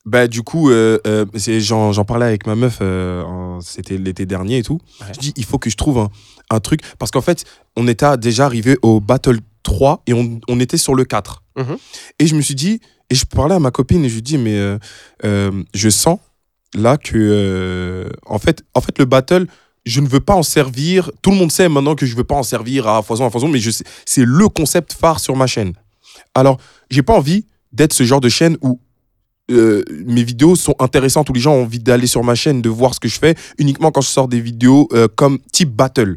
bah 0.05 0.27
du 0.27 0.43
coup, 0.43 0.71
euh, 0.71 0.99
euh, 1.07 1.25
j'en, 1.61 2.05
parlais 2.05 2.27
avec 2.27 2.47
ma 2.47 2.57
meuf, 2.57 2.79
euh, 2.83 3.23
c'était 3.61 3.97
l'été 3.99 4.27
dernier 4.27 4.59
et 4.59 4.63
tout. 4.63 4.81
Ouais. 5.01 5.07
Je 5.15 5.21
dis, 5.21 5.33
il 5.37 5.45
faut 5.45 5.59
que 5.59 5.71
je 5.71 5.77
trouve 5.77 5.99
un, 5.99 6.11
un 6.51 6.61
truc 6.61 6.81
parce 6.99 7.11
qu'en 7.11 7.23
fait, 7.23 7.45
on 7.77 7.89
était 7.89 8.17
déjà 8.19 8.45
arrivé 8.47 8.77
au 8.83 9.01
Battle 9.01 9.39
3 9.65 10.03
et 10.07 10.15
on, 10.15 10.41
on 10.49 10.61
était 10.61 10.77
sur 10.77 10.95
le 10.95 11.05
4. 11.05 11.43
Mhm. 11.57 11.77
Et 12.21 12.27
je 12.27 12.37
me 12.37 12.41
suis 12.41 12.55
dit, 12.55 12.81
et 13.11 13.15
je 13.15 13.25
parlais 13.25 13.55
à 13.55 13.59
ma 13.59 13.71
copine 13.71 14.05
et 14.05 14.09
je 14.09 14.15
lui 14.15 14.23
dis, 14.23 14.39
mais 14.39 14.57
euh, 14.57 14.79
euh, 15.25 15.63
je 15.75 15.89
sens 15.89 16.19
là 16.75 16.97
que, 16.97 17.17
euh, 17.17 18.09
en, 18.27 18.39
fait, 18.39 18.65
en 18.75 18.81
fait, 18.81 18.99
le 18.99 19.05
battle, 19.05 19.47
je 19.85 20.01
ne 20.01 20.09
veux 20.09 20.21
pas 20.21 20.35
en 20.35 20.43
servir. 20.43 21.11
Tout 21.23 21.31
le 21.31 21.37
monde 21.37 21.53
sait 21.53 21.69
maintenant 21.69 21.95
que 21.95 22.07
je 22.07 22.13
ne 22.13 22.17
veux 22.17 22.25
pas 22.25 22.37
en 22.37 22.43
servir 22.43 22.89
à 22.89 23.03
foison, 23.03 23.27
à 23.27 23.31
foison, 23.31 23.49
mais 23.49 23.61
c'est 24.07 24.25
le 24.25 24.49
concept 24.49 24.93
phare 24.93 25.21
sur 25.21 25.37
ma 25.37 25.47
chaîne. 25.47 25.75
Alors, 26.35 26.59
j'ai 26.91 27.03
pas 27.03 27.15
envie 27.15 27.47
d'être 27.73 27.93
ce 27.93 28.05
genre 28.05 28.21
de 28.21 28.29
chaîne 28.29 28.57
où 28.63 28.81
euh, 29.51 29.83
mes 30.07 30.25
vidéos 30.25 30.57
sont 30.57 30.75
intéressantes, 30.79 31.29
où 31.29 31.33
les 31.33 31.41
gens 31.41 31.53
ont 31.53 31.63
envie 31.63 31.79
d'aller 31.79 32.07
sur 32.07 32.25
ma 32.25 32.35
chaîne, 32.35 32.63
de 32.63 32.71
voir 32.71 32.95
ce 32.95 33.01
que 33.01 33.09
je 33.09 33.19
fais, 33.19 33.35
uniquement 33.59 33.91
quand 33.91 34.01
je 34.01 34.09
sors 34.09 34.29
des 34.29 34.41
vidéos 34.41 34.89
euh, 34.93 35.07
comme 35.15 35.39
type 35.53 35.71
battle. 35.71 36.17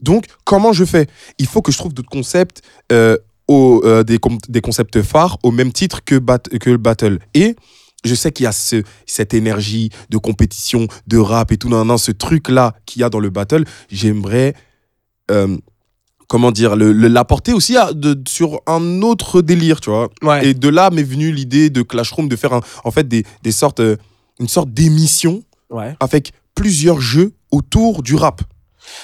Donc, 0.00 0.26
comment 0.44 0.72
je 0.72 0.84
fais? 0.84 1.08
Il 1.38 1.46
faut 1.46 1.62
que 1.62 1.72
je 1.72 1.78
trouve 1.78 1.92
d'autres 1.94 2.08
concepts, 2.10 2.62
euh, 2.92 3.16
au, 3.48 3.80
euh, 3.84 4.02
des, 4.04 4.18
concepts 4.60 5.02
phares 5.02 5.38
au 5.42 5.50
même 5.50 5.72
titre 5.72 6.04
que, 6.04 6.16
bat- 6.18 6.38
que 6.60 6.70
le 6.70 6.76
battle. 6.76 7.18
Et 7.34 7.56
je 8.04 8.14
sais 8.14 8.30
qu'il 8.30 8.44
y 8.44 8.46
a 8.46 8.52
ce, 8.52 8.82
cette 9.06 9.32
énergie 9.34 9.90
de 10.10 10.18
compétition, 10.18 10.86
de 11.06 11.16
rap 11.18 11.50
et 11.50 11.56
tout, 11.56 11.68
nan, 11.68 11.86
nan, 11.86 11.98
ce 11.98 12.12
truc-là 12.12 12.74
qu'il 12.86 13.00
y 13.00 13.04
a 13.04 13.08
dans 13.10 13.20
le 13.20 13.30
battle. 13.30 13.64
J'aimerais, 13.90 14.54
euh, 15.30 15.56
comment 16.28 16.52
dire, 16.52 16.76
l'apporter 16.76 17.54
aussi 17.54 17.76
à- 17.76 17.92
de- 17.94 18.22
sur 18.28 18.60
un 18.66 19.00
autre 19.02 19.40
délire, 19.40 19.80
tu 19.80 19.88
vois. 19.90 20.10
Ouais. 20.22 20.46
Et 20.48 20.54
de 20.54 20.68
là 20.68 20.90
m'est 20.90 21.02
venue 21.02 21.32
l'idée 21.32 21.70
de 21.70 21.80
Clashroom 21.82 22.28
de 22.28 22.36
faire 22.36 22.52
un- 22.52 22.60
en 22.84 22.90
fait 22.90 23.08
des, 23.08 23.24
des 23.42 23.52
sortes, 23.52 23.80
une 24.38 24.48
sorte 24.48 24.70
d'émission 24.70 25.42
ouais. 25.70 25.96
avec 26.00 26.32
plusieurs 26.54 27.00
jeux 27.00 27.32
autour 27.50 28.02
du 28.02 28.14
rap. 28.14 28.42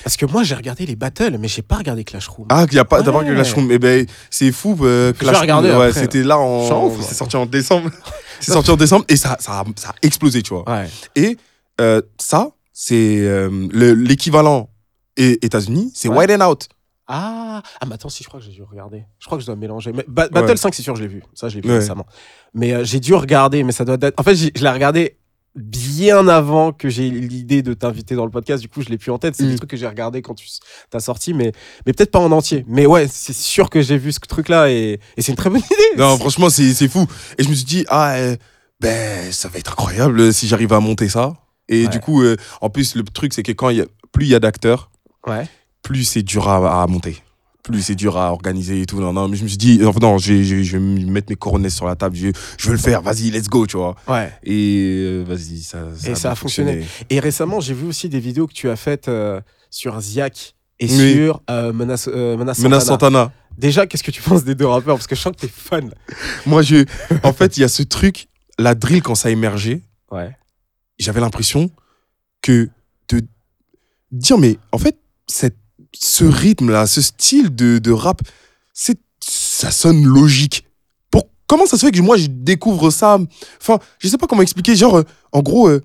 Parce 0.03 0.16
que 0.16 0.26
moi, 0.26 0.43
j'ai 0.43 0.55
regardé 0.55 0.87
les 0.87 0.97
battles, 0.97 1.37
mais 1.39 1.49
j'ai 1.49 1.62
pas 1.62 1.76
regardé 1.76 2.05
Clashroom. 2.05 2.47
Ah, 2.51 2.66
il 2.70 2.74
y 2.74 2.78
a 2.78 2.85
pas 2.85 3.03
d'abord 3.03 3.22
Ouais. 3.22 3.28
que 3.28 3.35
Clashroom. 3.35 3.70
Eh 3.70 3.78
ben, 3.78 4.07
c'est 4.30 4.53
fou. 4.53 4.76
euh, 4.82 5.12
ouais, 5.22 5.28
après. 5.70 5.93
c'était 5.93 6.22
là 6.22 6.39
en. 6.39 6.91
C'est 7.03 7.14
sorti 7.14 7.37
en 7.37 7.47
décembre. 7.47 7.91
c'est 8.41 8.53
sorti 8.53 8.70
en 8.70 8.76
décembre 8.76 9.05
et 9.09 9.16
ça, 9.16 9.37
ça, 9.41 9.61
a, 9.61 9.64
ça 9.76 9.91
a 9.91 9.95
explosé, 10.03 10.43
tu 10.43 10.55
vois. 10.55 10.68
Ouais. 10.70 10.89
Et 11.16 11.37
euh, 11.80 12.03
ça, 12.18 12.51
c'est 12.72 13.20
euh, 13.20 13.68
le- 13.72 13.95
l'équivalent 13.95 14.68
et- 15.16 15.45
États-Unis, 15.45 15.93
c'est 15.95 16.09
Ouais. 16.09 16.26
White 16.26 16.41
and 16.43 16.49
Out. 16.51 16.68
Ah, 17.07 17.62
ah, 17.80 17.87
mais 17.87 17.95
attends, 17.97 18.09
si 18.09 18.22
je 18.24 18.28
crois 18.28 18.41
que 18.41 18.47
j'ai 18.47 18.53
dû 18.53 18.62
regarder. 18.62 19.05
Je 19.18 19.26
crois 19.26 19.37
que 19.37 19.43
je 19.43 19.47
dois 19.47 19.57
mélanger. 19.57 19.93
Mais 19.93 20.05
Ba- 20.09 20.28
Battle 20.28 20.53
Ouais. 20.53 20.57
5, 20.57 20.74
c'est 20.74 20.82
sûr, 20.82 20.97
je 20.97 21.03
l'ai 21.03 21.09
vu. 21.09 21.22
Ça, 21.35 21.49
je 21.51 21.57
l'ai 21.57 21.61
vu 21.61 21.68
Ouais. 21.68 21.78
récemment. 21.78 22.07
Mais 22.55 22.72
euh, 22.72 22.82
j'ai 22.85 22.99
dû 22.99 23.12
regarder, 23.14 23.62
mais 23.62 23.72
ça 23.72 23.85
doit 23.85 23.99
être. 24.01 24.18
En 24.18 24.22
fait, 24.22 24.35
je 24.35 24.51
l'ai 24.62 24.70
regardé 24.70 25.18
bien 25.57 26.27
avant 26.29 26.73
que 26.73 26.89
j'ai 26.89 27.09
l'idée 27.11 27.63
de 27.63 27.75
t'inviter 27.75 28.15
dans 28.17 28.25
le 28.25 28.31
podcast. 28.31 28.61
Du 28.63 28.69
coup, 28.69 28.83
je 28.83 28.89
l'ai 28.89 28.99
plus 28.99 29.11
en 29.13 29.19
tête. 29.19 29.35
C'est 29.37 29.45
des 29.47 29.53
Mm. 29.53 29.57
trucs 29.57 29.71
que 29.71 29.77
j'ai 29.77 29.87
regardé 29.87 30.21
quand 30.23 30.35
tu 30.35 30.47
t'as 30.91 31.01
sorti, 31.01 31.33
mais, 31.35 31.53
mais 31.87 31.93
peut-être 31.93 32.11
pas 32.11 32.19
en 32.19 32.33
entier. 32.33 32.65
Mais 32.69 32.87
ouais, 32.87 33.07
c'est 33.09 33.33
sûr 33.35 33.71
que 33.71 33.81
j'ai 33.83 33.97
vu 33.99 34.13
ce 34.13 34.19
truc-là 34.21 34.71
et, 34.71 34.99
et 35.17 35.23
c'est 35.23 35.31
une 35.33 35.37
très 35.37 35.51
bonne 35.51 35.61
idée. 35.71 35.97
Non, 35.99 36.17
franchement, 36.19 36.51
c'est 36.51 36.75
c'est 36.75 36.89
fou. 36.89 37.07
Et 37.39 37.45
je 37.45 37.49
me 37.49 37.55
suis 37.55 37.65
dit, 37.65 37.85
ah, 37.89 38.15
euh, 38.17 38.37
ben, 38.81 39.33
ça 39.33 39.49
va 39.49 39.59
être 39.59 39.73
incroyable 39.73 40.33
si 40.33 40.49
j'arrive 40.49 40.73
à 40.73 40.81
monter 40.81 41.09
ça. 41.09 41.35
Et 41.69 41.85
Ouais. 41.85 41.89
du 41.89 42.01
coup, 42.01 42.23
euh, 42.23 42.37
en 42.61 42.69
plus, 42.69 42.95
le 42.97 43.05
truc, 43.05 43.33
c'est 43.33 43.43
que 43.43 43.53
quand 43.53 43.69
il 43.71 43.77
y 43.79 43.81
a, 43.81 43.87
plus 44.13 44.27
il 44.27 44.31
y 44.31 44.35
a 44.35 44.41
d'acteurs, 44.41 44.91
Ouais. 45.27 45.47
plus 45.83 46.05
c'est 46.05 46.23
dur 46.23 46.49
à, 46.49 46.83
à 46.83 46.87
monter. 46.87 47.17
Plus 47.65 47.81
c'est 47.81 47.95
dur 47.95 48.17
à 48.19 48.31
organiser 48.31 48.83
et 48.83 48.87
tout. 48.87 49.01
Non, 49.01 49.12
non, 49.15 49.27
mais 49.27 49.37
je 49.37 49.43
me 49.43 49.49
suis 49.49 49.57
dit, 49.57 49.79
non, 49.79 49.93
non 50.01 50.19
je, 50.19 50.33
vais- 50.35 50.45
je, 50.45 50.62
je 50.62 50.73
vais 50.77 50.79
me 50.79 51.11
mettre 51.11 51.31
mes 51.31 51.37
coronets 51.37 51.71
sur 51.71 51.87
la 51.87 51.97
table. 51.97 52.15
Je, 52.15 52.29
je 52.59 52.67
veux 52.67 52.73
le 52.75 52.79
faire. 52.79 53.01
Vas-y, 53.03 53.31
let's 53.31 53.49
go, 53.49 53.67
tu 53.67 53.79
vois. 53.79 53.97
Ouais. 54.07 54.31
Et 54.43 55.01
euh, 55.03 55.25
vas-y, 55.27 55.62
ça, 55.62 55.79
ça, 55.97 56.11
Et 56.11 56.15
ça 56.15 56.31
a 56.33 56.35
fonctionné. 56.35 56.85
Et 57.09 57.21
récemment, 57.21 57.61
j'ai 57.61 57.73
vu 57.75 57.87
aussi 57.87 58.09
des 58.11 58.21
vidéos 58.21 58.47
que 58.47 58.53
tu 58.53 58.69
as 58.69 58.77
faites 58.77 59.09
euh, 59.09 59.41
sur 59.71 59.99
Ziak 59.99 60.55
et 60.79 60.87
Oui. 60.87 61.15
sur 61.15 61.43
euh, 61.51 61.73
Menace, 61.73 62.09
euh, 62.12 62.37
Menace 62.37 62.59
Menace 62.59 62.85
Santana. 62.85 63.25
Santana. 63.27 63.33
Déjà, 63.57 63.87
qu'est-ce 63.87 64.03
que 64.03 64.11
tu 64.11 64.21
penses 64.21 64.45
des 64.45 64.55
deux 64.55 64.67
rappeurs? 64.67 64.97
Parce 64.97 65.07
que 65.07 65.15
je 65.15 65.21
sens 65.23 65.33
que 65.35 65.41
t'es 65.41 65.49
fan. 65.49 65.91
Moi, 66.45 66.61
je, 66.62 66.85
en 67.23 67.33
fait, 67.33 67.57
il 67.57 67.61
y 67.61 67.65
a 67.65 67.69
ce 67.69 67.83
truc, 67.83 68.29
la 68.59 68.75
drill, 68.75 69.01
quand 69.03 69.15
ça 69.15 69.29
a 69.29 69.31
émergé, 69.31 69.83
Ouais. 70.11 70.37
j'avais 70.99 71.21
l'impression 71.21 71.71
que 72.43 72.69
de 73.09 73.23
dire, 74.12 74.37
mais 74.39 74.59
en 74.73 74.79
fait, 74.79 74.99
cette, 75.27 75.57
ce 75.99 76.24
rythme-là, 76.24 76.86
ce 76.86 77.03
style 77.03 77.55
de, 77.55 77.78
de 77.78 77.90
rap, 77.90 78.20
c'est, 78.72 78.99
ça 79.20 79.70
sonne 79.70 80.05
logique. 80.05 80.64
Pour, 81.11 81.28
comment 81.47 81.66
ça 81.66 81.78
se 81.78 81.86
fait 81.86 81.92
que 81.92 82.01
moi, 82.01 82.16
je 82.16 82.26
découvre 82.28 82.90
ça? 82.90 83.18
Enfin, 83.61 83.78
je 83.99 84.09
sais 84.09 84.18
pas 84.18 84.26
comment 84.26 84.42
expliquer. 84.42 84.76
Genre, 84.76 84.99
euh, 84.99 85.05
en 85.32 85.42
gros, 85.42 85.68
euh, 85.68 85.80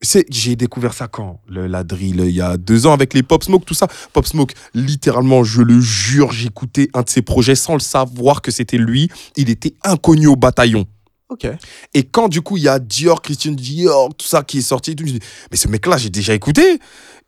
c'est, 0.00 0.26
j'ai 0.30 0.54
découvert 0.54 0.94
ça 0.94 1.08
quand? 1.08 1.40
Le, 1.48 1.66
La 1.66 1.82
drill, 1.82 2.20
il 2.20 2.30
y 2.30 2.40
a 2.40 2.56
deux 2.56 2.86
ans 2.86 2.92
avec 2.92 3.14
les 3.14 3.22
Pop 3.22 3.42
Smoke, 3.42 3.64
tout 3.64 3.74
ça. 3.74 3.88
Pop 4.12 4.26
Smoke, 4.26 4.54
littéralement, 4.74 5.42
je 5.42 5.62
le 5.62 5.80
jure, 5.80 6.30
j'écoutais 6.30 6.88
un 6.94 7.02
de 7.02 7.08
ses 7.08 7.22
projets 7.22 7.56
sans 7.56 7.74
le 7.74 7.80
savoir 7.80 8.42
que 8.42 8.50
c'était 8.50 8.78
lui. 8.78 9.10
Il 9.36 9.50
était 9.50 9.74
inconnu 9.82 10.26
au 10.28 10.36
bataillon. 10.36 10.86
Ok. 11.28 11.46
Et 11.94 12.04
quand 12.04 12.28
du 12.28 12.40
coup 12.40 12.56
il 12.56 12.62
y 12.62 12.68
a 12.68 12.78
Dior, 12.78 13.20
Christian 13.20 13.52
Dior, 13.52 14.14
tout 14.16 14.26
ça 14.26 14.42
qui 14.42 14.58
est 14.58 14.62
sorti, 14.62 14.96
tout, 14.96 15.06
je 15.06 15.12
dis, 15.12 15.20
mais 15.50 15.56
ce 15.58 15.68
mec-là, 15.68 15.96
j'ai 15.98 16.08
déjà 16.10 16.32
écouté. 16.34 16.78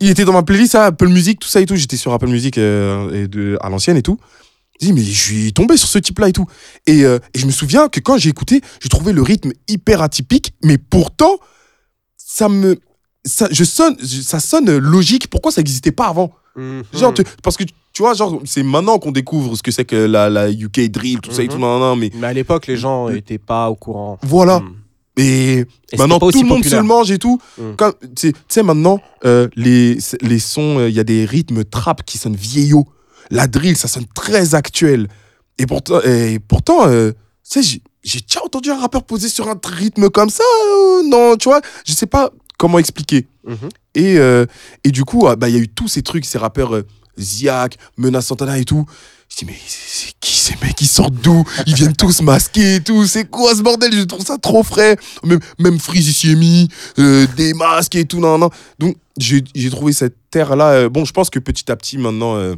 Il 0.00 0.08
était 0.08 0.24
dans 0.24 0.32
ma 0.32 0.42
playlist, 0.42 0.74
hein, 0.74 0.84
Apple 0.84 1.08
Music, 1.08 1.38
tout 1.38 1.48
ça 1.48 1.60
et 1.60 1.66
tout. 1.66 1.76
J'étais 1.76 1.98
sur 1.98 2.12
Apple 2.12 2.28
Music 2.28 2.56
euh, 2.56 3.24
et 3.24 3.28
de, 3.28 3.58
à 3.60 3.68
l'ancienne 3.68 3.98
et 3.98 4.02
tout. 4.02 4.16
Je 4.80 4.86
dis, 4.86 4.92
mais 4.94 5.02
je 5.02 5.20
suis 5.20 5.52
tombé 5.52 5.76
sur 5.76 5.88
ce 5.88 5.98
type-là 5.98 6.30
et 6.30 6.32
tout. 6.32 6.46
Et, 6.86 7.04
euh, 7.04 7.18
et 7.34 7.38
je 7.38 7.44
me 7.44 7.50
souviens 7.50 7.88
que 7.88 8.00
quand 8.00 8.16
j'ai 8.16 8.30
écouté, 8.30 8.62
j'ai 8.82 8.88
trouvé 8.88 9.12
le 9.12 9.20
rythme 9.20 9.52
hyper 9.68 10.00
atypique, 10.00 10.54
mais 10.64 10.78
pourtant, 10.78 11.38
ça 12.16 12.48
me. 12.48 12.78
Ça, 13.26 13.48
je 13.50 13.64
sonne, 13.64 13.96
je- 14.00 14.22
ça 14.22 14.40
sonne 14.40 14.74
logique. 14.78 15.28
Pourquoi 15.28 15.52
ça 15.52 15.60
n'existait 15.60 15.92
pas 15.92 16.06
avant? 16.06 16.32
Genre, 16.94 17.12
tu- 17.12 17.22
parce 17.42 17.58
que 17.58 17.64
tu 18.00 18.04
vois, 18.04 18.14
genre, 18.14 18.40
c'est 18.46 18.62
maintenant 18.62 18.98
qu'on 18.98 19.12
découvre 19.12 19.54
ce 19.56 19.62
que 19.62 19.70
c'est 19.70 19.84
que 19.84 19.94
la, 19.94 20.30
la 20.30 20.50
UK 20.50 20.90
drill, 20.90 21.20
tout 21.20 21.32
ça 21.32 21.42
et 21.42 21.48
Mhm. 21.48 21.52
tout, 21.52 21.58
nan, 21.58 21.68
nan, 21.78 21.80
nan, 21.90 21.98
mais 21.98 22.10
Mais 22.14 22.28
à 22.28 22.32
l'époque, 22.32 22.66
les 22.66 22.78
gens 22.78 23.10
n'étaient 23.10 23.36
pas 23.36 23.68
au 23.68 23.74
courant. 23.74 24.18
voilà. 24.22 24.60
Mm. 24.60 24.74
Et 25.18 25.66
maintenant, 25.98 26.18
tout 26.18 26.30
le 26.40 26.48
monde 26.48 26.64
se 26.64 26.74
le 26.76 26.82
mange 26.82 27.10
et 27.10 27.18
tout. 27.18 27.38
Mm. 27.58 27.62
Tu 28.16 28.32
sais- 28.48 28.62
maintenant, 28.62 29.00
euh, 29.26 29.48
les, 29.54 29.98
les 30.22 30.38
sons, 30.38 30.78
euh, 30.78 30.88
il 30.88 30.94
y 30.94 30.98
a 31.00 31.04
des 31.04 31.26
rythmes 31.26 31.62
trap 31.62 32.02
qui 32.06 32.16
sonnent 32.16 32.36
vieillots. 32.36 32.86
La 33.30 33.46
drill, 33.46 33.76
ça 33.76 33.86
sonne 33.86 34.06
très 34.14 34.54
actuel. 34.54 35.06
Et 35.58 35.66
pourtant, 35.66 36.00
et 36.00 36.38
pourtant 36.38 36.86
euh, 36.88 37.10
tu 37.50 37.62
sais, 37.62 37.80
j'ai- 38.02 38.20
déjà 38.26 38.42
entendu 38.42 38.70
un 38.70 38.80
rappeur 38.80 39.02
poser 39.02 39.28
sur 39.28 39.46
un 39.50 39.60
rythme 39.62 40.08
comme 40.08 40.30
ça. 40.30 40.42
non, 41.04 41.36
tu 41.36 41.50
vois, 41.50 41.60
je 41.84 41.92
sais 41.92 42.06
pas 42.06 42.30
comment 42.56 42.78
expliquer. 42.78 43.26
Mhm. 43.46 43.68
Et, 43.94 44.16
et 44.84 44.90
du 44.90 45.04
coup, 45.04 45.26
ah, 45.28 45.36
bah, 45.36 45.50
il 45.50 45.54
y 45.54 45.58
a 45.58 45.62
eu 45.62 45.68
tous 45.68 45.88
ces 45.88 46.00
trucs, 46.02 46.24
ces 46.24 46.38
rappeurs 46.38 46.72
Ziak, 47.18 47.76
Menace 47.96 48.26
Santana 48.26 48.58
et 48.58 48.64
tout. 48.64 48.86
Je 49.28 49.36
dis, 49.36 49.44
mais 49.44 49.56
c'est 49.66 50.12
qui 50.18 50.32
ces 50.32 50.56
mecs 50.60 50.80
Ils 50.80 50.88
sortent 50.88 51.14
d'où? 51.14 51.44
Ils 51.66 51.74
viennent 51.74 51.94
tous 51.94 52.20
masqués 52.20 52.76
et 52.76 52.80
tout. 52.82 53.06
C'est 53.06 53.30
quoi 53.30 53.54
ce 53.54 53.62
bordel? 53.62 53.92
Je 53.92 54.02
trouve 54.02 54.24
ça 54.26 54.38
trop 54.38 54.64
frais. 54.64 54.96
Même, 55.22 55.38
même 55.58 55.78
Freeze 55.78 56.08
ici 56.08 56.32
est 56.32 56.34
mis, 56.36 56.68
euh, 56.98 57.26
des 57.36 57.54
masques 57.54 57.94
et 57.94 58.04
tout. 58.04 58.18
Non, 58.18 58.38
non. 58.38 58.50
Donc, 58.80 58.96
j'ai 59.16 59.70
trouvé 59.70 59.92
cette 59.92 60.16
terre-là. 60.30 60.70
euh, 60.70 60.88
bon, 60.88 61.04
je 61.04 61.12
pense 61.12 61.30
que 61.30 61.38
petit 61.38 61.70
à 61.70 61.76
petit, 61.76 61.96
maintenant, 61.96 62.34
euh, 62.36 62.56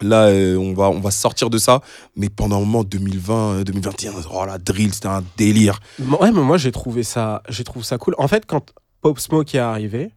là, 0.00 0.26
on, 0.58 0.74
va, 0.74 0.90
on 0.90 0.98
va 0.98 1.12
sortir 1.12 1.50
de 1.50 1.58
ça. 1.58 1.80
Mais 2.16 2.28
pendant 2.28 2.56
un 2.56 2.60
moment, 2.60 2.82
2020, 2.82 3.34
euh, 3.60 3.64
2021, 3.64 4.12
oh, 4.32 4.44
la 4.44 4.58
drill, 4.58 4.92
c'était 4.92 5.06
un 5.06 5.22
délire. 5.36 5.78
Ouais, 6.00 6.32
mais 6.32 6.40
moi 6.40 6.58
j'ai 6.58 6.72
trouvé 6.72 7.04
ça, 7.04 7.42
j'ai 7.48 7.62
trouvé 7.62 7.84
ça 7.84 7.98
cool. 7.98 8.16
En 8.18 8.26
fait, 8.26 8.44
quand 8.46 8.70
Pop 9.02 9.20
Smoke 9.20 9.54
est 9.56 9.60
arrivé, 9.60 10.10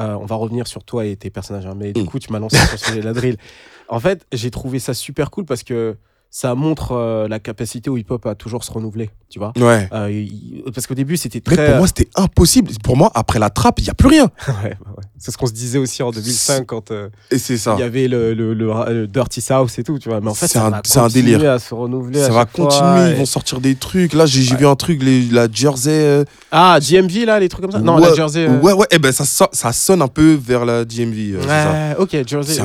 euh, 0.00 0.16
on 0.20 0.24
va 0.26 0.34
revenir 0.36 0.66
sur 0.66 0.82
toi 0.84 1.04
et 1.04 1.16
tes 1.16 1.30
personnages, 1.30 1.66
hein, 1.66 1.74
mais 1.76 1.92
du 1.92 2.02
Mm. 2.02 2.06
coup 2.06 2.18
tu 2.18 2.32
m'as 2.32 2.38
lancé 2.38 2.56
sur 2.56 2.72
le 2.72 2.78
sujet 2.78 3.00
de 3.00 3.04
la 3.04 3.12
drill. 3.12 3.36
En 3.92 3.98
fait, 3.98 4.24
j'ai 4.32 4.52
trouvé 4.52 4.78
ça 4.78 4.94
super 4.94 5.32
cool 5.32 5.44
parce 5.44 5.64
que 5.64 5.96
ça 6.32 6.54
montre 6.54 6.92
euh, 6.92 7.26
la 7.28 7.40
capacité 7.40 7.90
au 7.90 7.96
hip-hop 7.96 8.24
à 8.26 8.34
toujours 8.36 8.62
se 8.62 8.70
renouveler, 8.70 9.10
tu 9.28 9.38
vois. 9.40 9.52
Ouais. 9.58 9.88
Euh, 9.92 10.10
il- 10.12 10.62
parce 10.72 10.86
qu'au 10.86 10.94
début 10.94 11.16
c'était 11.16 11.42
Mais 11.48 11.56
très. 11.56 11.66
pour 11.66 11.76
moi, 11.78 11.86
c'était 11.88 12.08
impossible. 12.14 12.70
Pour 12.84 12.96
moi, 12.96 13.10
après 13.14 13.38
la 13.40 13.50
trappe, 13.50 13.80
il 13.80 13.84
n'y 13.84 13.90
a 13.90 13.94
plus 13.94 14.08
rien. 14.08 14.30
Ouais, 14.62 14.76
bah 14.84 14.92
ouais. 14.96 15.04
C'est 15.18 15.32
ce 15.32 15.36
qu'on 15.36 15.46
se 15.46 15.52
disait 15.52 15.78
aussi 15.78 16.02
en 16.02 16.10
2005 16.12 16.64
quand 16.66 16.92
euh, 16.92 17.08
Et 17.30 17.38
c'est 17.38 17.58
ça. 17.58 17.74
il 17.76 17.80
y 17.80 17.82
avait 17.82 18.08
le, 18.08 18.32
le, 18.32 18.54
le, 18.54 18.72
le 18.88 19.06
Dirty 19.06 19.40
South 19.42 19.76
et 19.78 19.82
tout, 19.82 19.98
tu 19.98 20.08
vois. 20.08 20.20
Mais 20.20 20.30
en 20.30 20.34
fait, 20.34 20.46
C'est 20.46 20.54
ça 20.54 20.66
un- 20.66 20.70
va 20.70 20.76
un 20.78 20.80
continuer 20.80 21.32
délire. 21.36 21.50
à 21.52 21.58
se 21.58 21.74
renouveler. 21.74 22.22
à 22.22 22.26
Ça 22.26 22.32
va 22.32 22.44
continuer, 22.46 23.08
ils 23.08 23.12
et- 23.12 23.14
vont 23.16 23.26
sortir 23.26 23.60
des 23.60 23.74
trucs. 23.74 24.12
Là, 24.14 24.24
j'ai 24.26 24.42
vu 24.56 24.66
un 24.66 24.76
truc, 24.76 25.02
les, 25.02 25.22
la 25.26 25.46
Jersey. 25.52 25.90
euh, 25.92 26.24
Ah, 26.52 26.78
DMV 26.80 27.26
là, 27.26 27.38
les 27.40 27.48
trucs 27.48 27.62
comme 27.62 27.72
ça. 27.72 27.80
Non, 27.80 27.96
ouais, 27.96 28.08
la 28.08 28.14
Jersey. 28.14 28.46
euh, 28.48 28.60
Ouais, 28.60 28.72
ouais, 28.72 28.86
eh 28.92 28.98
ben 28.98 29.12
ça, 29.12 29.24
so- 29.26 29.48
ça 29.52 29.72
sonne 29.72 30.00
un 30.00 30.08
peu 30.08 30.34
vers 30.34 30.64
la 30.64 30.84
DMV. 30.86 31.34
euh. 31.34 31.42
Ouais, 31.92 31.96
ok, 31.98 32.16
Jersey. 32.26 32.54
C'est 32.54 32.60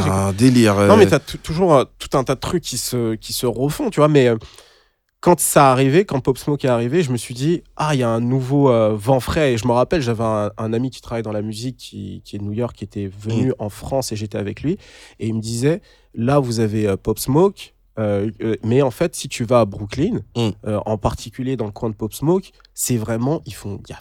un, 0.00 0.10
un 0.10 0.32
délire. 0.32 0.74
Non, 0.74 0.94
euh, 0.94 0.96
mais 0.96 1.06
t'as 1.06 1.18
tou- 1.20 1.36
toujours 1.38 1.74
euh, 1.74 1.84
tout 1.98 2.16
un 2.18 2.24
tas 2.24 2.34
de 2.34 2.40
trucs 2.40 2.62
qui 2.64 2.76
se, 2.78 3.09
qui 3.16 3.32
se 3.32 3.46
refont, 3.46 3.90
tu 3.90 4.00
vois. 4.00 4.08
Mais 4.08 4.28
euh, 4.28 4.36
quand 5.20 5.38
ça 5.38 5.70
arrivé, 5.70 6.04
quand 6.06 6.20
Pop 6.20 6.38
Smoke 6.38 6.64
est 6.66 6.70
arrivé, 6.70 7.02
je 7.02 7.12
me 7.12 7.18
suis 7.18 7.34
dit, 7.34 7.62
ah, 7.76 7.94
il 7.94 8.00
y 8.00 8.02
a 8.02 8.08
un 8.08 8.20
nouveau 8.20 8.70
euh, 8.70 8.94
vent 8.96 9.20
frais. 9.20 9.52
Et 9.52 9.56
je 9.58 9.66
me 9.66 9.72
rappelle, 9.72 10.00
j'avais 10.00 10.24
un, 10.24 10.50
un 10.56 10.72
ami 10.72 10.90
qui 10.90 11.02
travaille 11.02 11.22
dans 11.22 11.32
la 11.32 11.42
musique, 11.42 11.76
qui, 11.76 12.22
qui 12.24 12.36
est 12.36 12.38
de 12.38 12.44
New 12.44 12.52
York, 12.52 12.74
qui 12.76 12.84
était 12.84 13.06
Mm. 13.06 13.10
venu 13.18 13.52
en 13.58 13.68
France 13.68 14.12
et 14.12 14.16
j'étais 14.16 14.38
avec 14.38 14.62
lui. 14.62 14.78
Et 15.18 15.26
il 15.28 15.34
me 15.34 15.40
disait, 15.40 15.82
là, 16.14 16.38
vous 16.38 16.60
avez 16.60 16.86
euh, 16.88 16.96
Pop 16.96 17.18
Smoke. 17.18 17.74
Euh, 18.00 18.30
euh, 18.42 18.56
mais 18.64 18.82
en 18.82 18.90
fait, 18.90 19.14
si 19.14 19.28
tu 19.28 19.44
vas 19.44 19.60
à 19.60 19.64
Brooklyn, 19.64 20.20
Mm. 20.36 20.48
euh, 20.66 20.80
en 20.86 20.96
particulier 20.98 21.56
dans 21.56 21.66
le 21.66 21.70
coin 21.72 21.90
de 21.90 21.94
Pop 21.94 22.12
Smoke, 22.12 22.50
c'est 22.74 22.96
vraiment, 22.96 23.40
ils 23.46 23.54
font, 23.54 23.80
il 23.86 23.90
y 23.90 23.94
a, 23.94 24.00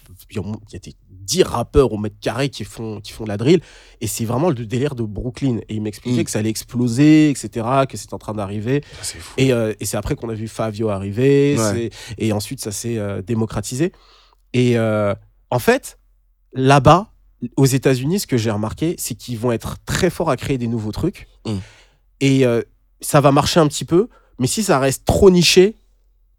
y 0.72 0.76
a 0.76 0.80
des 0.80 0.96
10 1.10 1.44
rappeurs 1.44 1.92
au 1.94 1.98
mètre 1.98 2.16
carré 2.22 2.50
qui 2.50 2.64
font, 2.64 3.02
qui 3.02 3.12
font 3.12 3.24
de 3.26 3.30
la 3.30 3.38
drill. 3.38 3.62
Et 4.02 4.08
c'est 4.08 4.26
vraiment 4.26 4.50
le 4.50 4.56
délire 4.66 4.96
de 4.96 5.04
Brooklyn. 5.04 5.58
Et 5.70 5.76
il 5.76 5.82
m'expliquait 5.82 6.22
Mm. 6.22 6.24
que 6.26 6.32
ça 6.32 6.40
allait 6.40 6.50
exploser, 6.50 7.30
etc., 7.30 7.66
que 7.88 7.98
c'est 7.98 8.14
en 8.14 8.18
train 8.18 8.34
d'arriver. 8.34 8.82
fou. 9.20 9.34
Et, 9.38 9.54
euh, 9.54 9.74
et 9.80 9.86
c'est 9.86 9.98
après 9.98 10.16
qu'on 10.16 10.30
a 10.30 10.34
vu 10.34 10.48
Fabio 10.48 10.90
arriver. 10.90 11.56
Ouais. 11.60 11.90
Et 12.18 12.32
ensuite, 12.34 12.62
ça 12.62 12.72
s'est 12.72 12.98
démocratisé. 13.24 13.92
Et 14.54 14.78
en 14.80 15.60
fait, 15.60 16.00
là-bas, 16.54 17.12
aux 17.58 17.66
États-Unis, 17.66 18.20
ce 18.22 18.28
que 18.28 18.38
j'ai 18.38 18.52
remarqué, 18.52 18.96
c'est 18.98 19.16
qu'ils 19.16 19.38
vont 19.38 19.52
être 19.52 19.78
très 19.86 20.10
forts 20.10 20.30
à 20.30 20.36
créer 20.38 20.58
des 20.58 20.68
nouveaux 20.68 20.92
trucs. 20.92 21.28
Mm. 21.46 21.52
Et 22.22 22.46
ça 23.02 23.22
va 23.22 23.32
marcher 23.32 23.60
un 23.60 23.68
petit 23.68 23.86
peu. 23.86 24.08
Mais 24.40 24.48
si 24.48 24.64
ça 24.64 24.80
reste 24.80 25.06
trop 25.06 25.30
niché, 25.30 25.76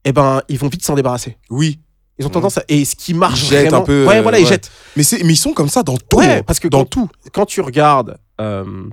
eh 0.04 0.12
ben, 0.12 0.42
ils 0.48 0.58
vont 0.58 0.68
vite 0.68 0.84
s'en 0.84 0.94
débarrasser. 0.94 1.36
Oui, 1.50 1.80
Ils 2.18 2.26
ont 2.26 2.30
tendance 2.30 2.58
à. 2.58 2.64
Et 2.68 2.84
ce 2.84 2.96
qui 2.96 3.14
marche 3.14 3.42
Ils 3.44 3.48
vraiment. 3.48 3.78
un 3.78 3.80
peu, 3.82 4.06
ouais, 4.06 4.18
euh, 4.18 4.22
voilà, 4.22 4.38
ils 4.38 4.44
ouais. 4.44 4.48
jettent. 4.48 4.70
mais, 4.96 5.02
c'est- 5.02 5.22
mais 5.24 5.32
ils 5.32 5.36
sont 5.36 5.52
comme 5.54 5.68
ça 5.70 5.82
dans 5.82 5.96
tout. 5.96 6.18
Ouais, 6.18 6.42
parce 6.42 6.60
que 6.60 6.68
dans 6.68 6.80
quand, 6.80 6.84
tout. 6.90 7.08
quand 7.32 7.46
tu 7.46 7.60
regardes 7.62 8.18
euh, 8.40 8.88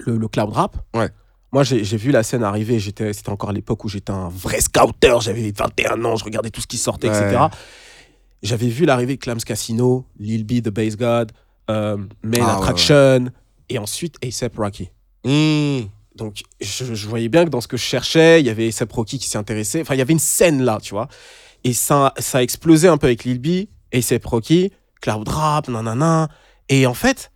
le, 0.00 0.16
le 0.18 0.28
cloud 0.28 0.50
rap, 0.50 0.76
Ouais. 0.94 1.08
moi 1.52 1.62
j'ai 1.62 1.82
j'ai 1.84 1.96
vu 1.96 2.10
la 2.10 2.22
scène 2.22 2.42
arriver, 2.44 2.78
j'étais- 2.78 3.12
c'était 3.14 3.30
encore 3.30 3.52
l'époque 3.52 3.84
où 3.84 3.88
j'étais 3.88 4.12
un 4.12 4.28
vrai 4.28 4.60
scouter, 4.60 5.20
j'avais 5.20 5.50
21 5.56 6.04
ans, 6.04 6.16
je 6.16 6.24
regardais 6.24 6.50
tout 6.50 6.60
ce 6.60 6.66
qui 6.66 6.76
sortait, 6.78 7.08
etc. 7.08 7.38
J'avais 8.42 8.68
vu 8.68 8.84
l'arrivée 8.86 9.16
de 9.16 9.20
Clams 9.20 9.38
Casino, 9.40 10.04
Lil 10.18 10.44
B, 10.44 10.60
The 10.62 10.68
Bass 10.70 10.96
God, 10.96 11.32
euh, 11.70 11.96
Main 12.24 12.38
Ah, 12.42 12.56
Attraction, 12.56 13.30
et 13.68 13.78
ensuite 13.78 14.16
ASAP 14.24 14.56
Rocky. 14.56 14.90
Mmh. 15.24 15.82
Donc 16.16 16.42
je, 16.60 16.94
je 16.94 17.08
voyais 17.08 17.28
bien 17.28 17.44
que 17.44 17.50
dans 17.50 17.60
ce 17.60 17.68
que 17.68 17.76
je 17.76 17.82
cherchais, 17.82 18.40
il 18.40 18.46
y 18.46 18.50
avait 18.50 18.68
ASAP 18.68 18.92
Rocky 18.92 19.18
qui 19.18 19.28
s'y 19.28 19.38
intéressait, 19.38 19.80
enfin 19.80 19.94
il 19.94 19.98
y 19.98 20.02
avait 20.02 20.12
une 20.12 20.18
scène 20.18 20.62
là, 20.62 20.78
tu 20.82 20.94
vois. 20.94 21.08
Et 21.64 21.72
ça, 21.72 22.12
ça 22.18 22.38
a 22.38 22.42
explosé 22.42 22.88
un 22.88 22.98
peu 22.98 23.06
avec 23.06 23.24
Lil 23.24 23.38
B, 23.38 23.68
ASAP 23.96 24.24
Rocky, 24.24 24.72
Cloud 25.00 25.28
Rap, 25.28 25.68
nanana. 25.68 26.28
Et 26.68 26.86
en 26.86 26.94
fait, 26.94 27.30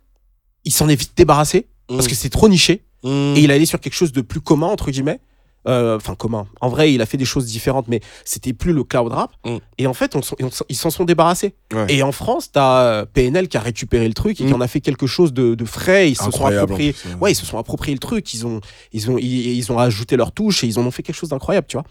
il 0.65 0.73
s'en 0.73 0.89
est 0.89 0.95
vite 0.95 1.13
débarrassé 1.15 1.67
parce 1.87 2.07
que 2.07 2.15
c'est 2.15 2.29
trop 2.29 2.49
niché 2.49 2.83
Mmh. 3.03 3.35
et 3.35 3.41
il 3.41 3.51
allait 3.51 3.65
sur 3.67 3.79
quelque 3.79 3.93
chose 3.93 4.11
de 4.11 4.21
plus 4.21 4.41
commun 4.41 4.67
entre 4.67 4.89
guillemets 4.89 5.19
enfin 5.67 6.15
commun 6.15 6.47
en 6.61 6.69
vrai 6.69 6.93
il 6.93 7.01
a 7.01 7.05
fait 7.05 7.17
des 7.17 7.25
choses 7.25 7.45
différentes 7.45 7.87
mais 7.87 7.99
c'était 8.25 8.53
plus 8.53 8.73
le 8.73 8.83
cloud 8.83 9.11
rap 9.11 9.31
Mm. 9.45 9.57
et 9.77 9.87
en 9.87 9.93
fait 9.93 10.15
on 10.15 10.21
on 10.41 10.49
ils 10.69 10.75
s'en 10.75 10.89
sont 10.89 11.03
débarrassés 11.05 11.53
Ouais. 11.73 11.85
et 11.89 12.03
en 12.03 12.11
France 12.11 12.51
t'as 12.51 12.81
euh, 12.83 13.05
PNL 13.05 13.47
qui 13.49 13.57
a 13.57 13.59
récupéré 13.59 14.07
le 14.07 14.13
truc 14.13 14.39
et 14.39 14.45
qui 14.45 14.51
Mm. 14.53 14.55
en 14.55 14.61
a 14.61 14.67
fait 14.67 14.79
quelque 14.81 15.07
chose 15.07 15.33
de, 15.33 15.55
de 15.55 15.65
frais 15.65 16.09
ils 16.09 16.15
se 16.15 16.29
sont 16.31 16.45
appropriés 16.45 16.95
en 17.05 17.09
euh. 17.09 17.15
ouais 17.21 17.31
ils 17.31 17.35
se 17.35 17.45
sont 17.45 17.57
appropriés 17.57 17.93
le 17.93 17.99
truc 17.99 18.33
ils 18.33 18.45
ont 18.47 18.61
ils 18.93 19.11
ont 19.11 19.17
ils, 19.17 19.57
ils 19.57 19.71
ont 19.71 19.77
ajouté 19.79 20.15
leur 20.15 20.31
touche 20.31 20.63
et 20.63 20.67
ils 20.67 20.79
en 20.79 20.85
ont 20.85 20.91
fait 20.91 21.03
quelque 21.03 21.15
chose 21.17 21.29
d'incroyable 21.29 21.67
tu 21.67 21.75
vois 21.77 21.85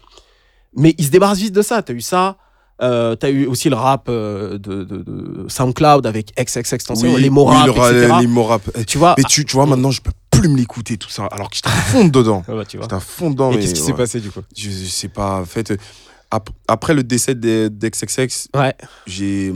mais 0.75 0.93
ils 0.97 1.05
se 1.05 1.11
débarrassent 1.11 1.39
vite 1.39 1.53
de 1.53 1.61
ça 1.61 1.81
t'as 1.81 1.93
eu 1.93 2.01
ça 2.01 2.37
euh, 2.83 3.15
t'as 3.15 3.29
eu 3.31 3.47
aussi 3.47 3.69
le 3.71 3.75
rap 3.75 4.05
euh, 4.07 4.59
de, 4.59 4.83
de- 4.83 5.01
de 5.01 5.45
SoundCloud 5.49 6.05
avec 6.05 6.31
XXX 6.39 6.93
Oui, 7.03 7.19
les 7.19 7.31
mots 7.31 7.49
oui, 7.49 7.55
rap, 7.55 7.65
le 7.65 7.71
ra- 7.71 7.91
etc. 7.91 8.13
les 8.21 8.27
mots 8.27 8.43
rap. 8.43 8.61
tu 8.85 8.99
vois 8.99 9.15
Mais 9.17 9.23
tu, 9.23 9.45
tu 9.45 9.55
vois, 9.55 9.65
maintenant, 9.65 9.89
je 9.89 9.99
peux 9.99 10.11
plus 10.39 10.49
me 10.49 10.57
l'écouter, 10.57 10.97
tout 10.97 11.09
ça. 11.09 11.25
Alors 11.25 11.49
que 11.49 11.55
j'étais 11.55 11.69
à 11.69 11.71
fond 11.71 12.05
dedans. 12.05 12.43
Ah 12.47 12.53
bah, 12.55 12.65
tu 12.65 12.77
vois. 12.77 12.83
J'étais 12.85 12.95
à 12.95 12.99
fond 12.99 13.29
dedans. 13.31 13.51
et 13.51 13.55
mais 13.55 13.61
qu'est-ce 13.61 13.73
qui 13.73 13.81
s'est 13.81 13.91
ouais. 13.91 13.97
passé 13.97 14.19
du 14.19 14.29
coup? 14.31 14.41
Je, 14.55 14.69
je 14.69 14.85
sais 14.85 15.07
pas. 15.09 15.41
En 15.41 15.45
fait, 15.45 15.73
ap- 16.31 16.49
après 16.67 16.93
le 16.93 17.03
décès 17.03 17.35
d'XXX, 17.35 18.49
ouais 18.55 18.75
j'ai 19.05 19.53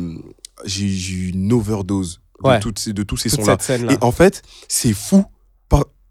j'ai 0.66 0.88
j'ai 0.90 1.14
eu 1.14 1.30
une 1.30 1.52
overdose 1.54 2.22
de, 2.44 2.48
Ouais. 2.50 2.60
toutes 2.60 2.80
ces- 2.80 2.94
de 2.94 3.04
tous 3.04 3.18
ces 3.18 3.30
sons-là. 3.30 3.58
Et 3.90 3.98
en 4.02 4.12
fait, 4.12 4.42
c'est 4.68 4.94
fou. 4.94 5.24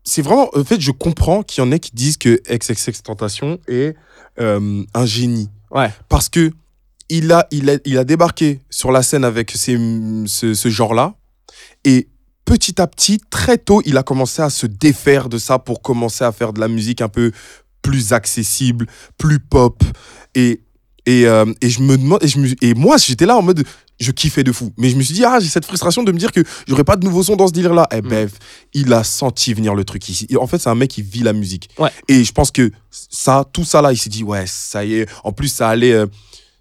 C'est 0.03 0.23
vraiment. 0.23 0.49
En 0.57 0.65
fait, 0.65 0.81
je 0.81 0.93
comprends 0.93 1.43
qu'il 1.43 1.63
y 1.63 1.67
en 1.67 1.71
ait 1.71 1.79
qui 1.79 1.91
disent 1.93 2.17
que 2.17 2.41
XXX 2.51 3.03
Tentation 3.03 3.59
est 3.69 3.95
euh, 4.41 4.83
un 4.95 5.05
génie. 5.07 5.51
ouais 5.71 5.93
Parce 6.09 6.31
que 6.31 6.53
il 7.11 7.31
a, 7.33 7.47
il 7.51 7.69
a, 7.69 7.75
il 7.85 7.99
a 7.99 8.05
débarqué 8.05 8.61
sur 8.71 8.93
la 8.93 9.03
scène 9.03 9.25
avec 9.25 9.51
ces, 9.51 9.77
ce, 10.27 10.55
ce 10.55 10.69
genre-là. 10.71 11.17
Et 11.85 12.09
petit 12.51 12.81
à 12.81 12.87
petit, 12.89 13.21
très 13.31 13.59
tôt, 13.59 13.81
il 13.87 13.97
a 13.97 14.03
commencé 14.03 14.43
à 14.43 14.51
se 14.51 14.67
défaire 14.67 15.29
de 15.29 15.39
ça 15.39 15.59
pour 15.61 15.83
commencer 15.83 16.25
à 16.25 16.33
faire 16.33 16.53
de 16.53 16.59
la 16.61 16.67
musique 16.67 17.01
un 17.01 17.09
peu 17.09 17.31
plus 17.81 18.13
accessible, 18.13 18.87
plus 19.19 19.39
pop. 19.39 19.83
Et, 20.35 20.61
et, 21.07 21.27
euh, 21.27 21.47
et 21.61 21.71
je 21.71 21.81
me 21.81 21.97
demande. 21.97 22.19
Et, 22.23 22.29
je 22.29 22.39
me- 22.41 22.65
et 22.65 22.75
moi, 22.75 22.97
j'étais 22.99 23.25
là 23.27 23.37
en 23.37 23.43
mode. 23.43 23.65
Je 24.01 24.11
kiffais 24.13 24.43
de 24.43 24.51
fou. 24.51 24.73
Mais 24.79 24.89
je 24.91 24.97
me 24.97 25.03
suis 25.03 25.15
dit, 25.15 25.25
ah, 25.25 25.39
j'ai 25.41 25.49
cette 25.49 25.67
frustration 25.67 26.03
de 26.03 26.11
me 26.11 26.19
dire 26.19 26.33
que 26.33 26.41
j'aurais 26.67 26.85
pas 26.85 26.97
de 26.97 27.05
nouveaux 27.05 27.23
sons 27.23 27.37
dans 27.37 27.47
ce 27.47 27.53
délire-là. 27.53 27.87
Eh 27.93 28.01
ben, 28.01 28.29
il 28.73 28.91
a 28.95 29.05
senti 29.05 29.53
venir 29.55 29.75
le 29.75 29.85
truc 29.85 30.09
ici. 30.09 30.27
Et 30.31 30.37
en 30.37 30.47
fait, 30.47 30.59
c'est 30.59 30.71
un 30.71 30.75
mec 30.75 30.91
qui 30.91 31.03
vit 31.03 31.21
la 31.23 31.35
musique. 31.35 31.69
Ouais. 31.79 31.91
Et 32.09 32.25
je 32.25 32.33
pense 32.33 32.51
que 32.51 32.73
ça, 32.91 33.45
tout 33.53 33.65
ça 33.65 33.81
là, 33.83 33.93
il 33.93 33.99
s'est 33.99 34.09
dit, 34.11 34.25
ouais, 34.25 34.45
ça 34.47 34.85
y 34.85 34.95
est. 34.95 35.09
En 35.23 35.33
plus, 35.33 35.49
ça 35.49 35.69
allait. 35.69 35.93
euh, 35.93 36.07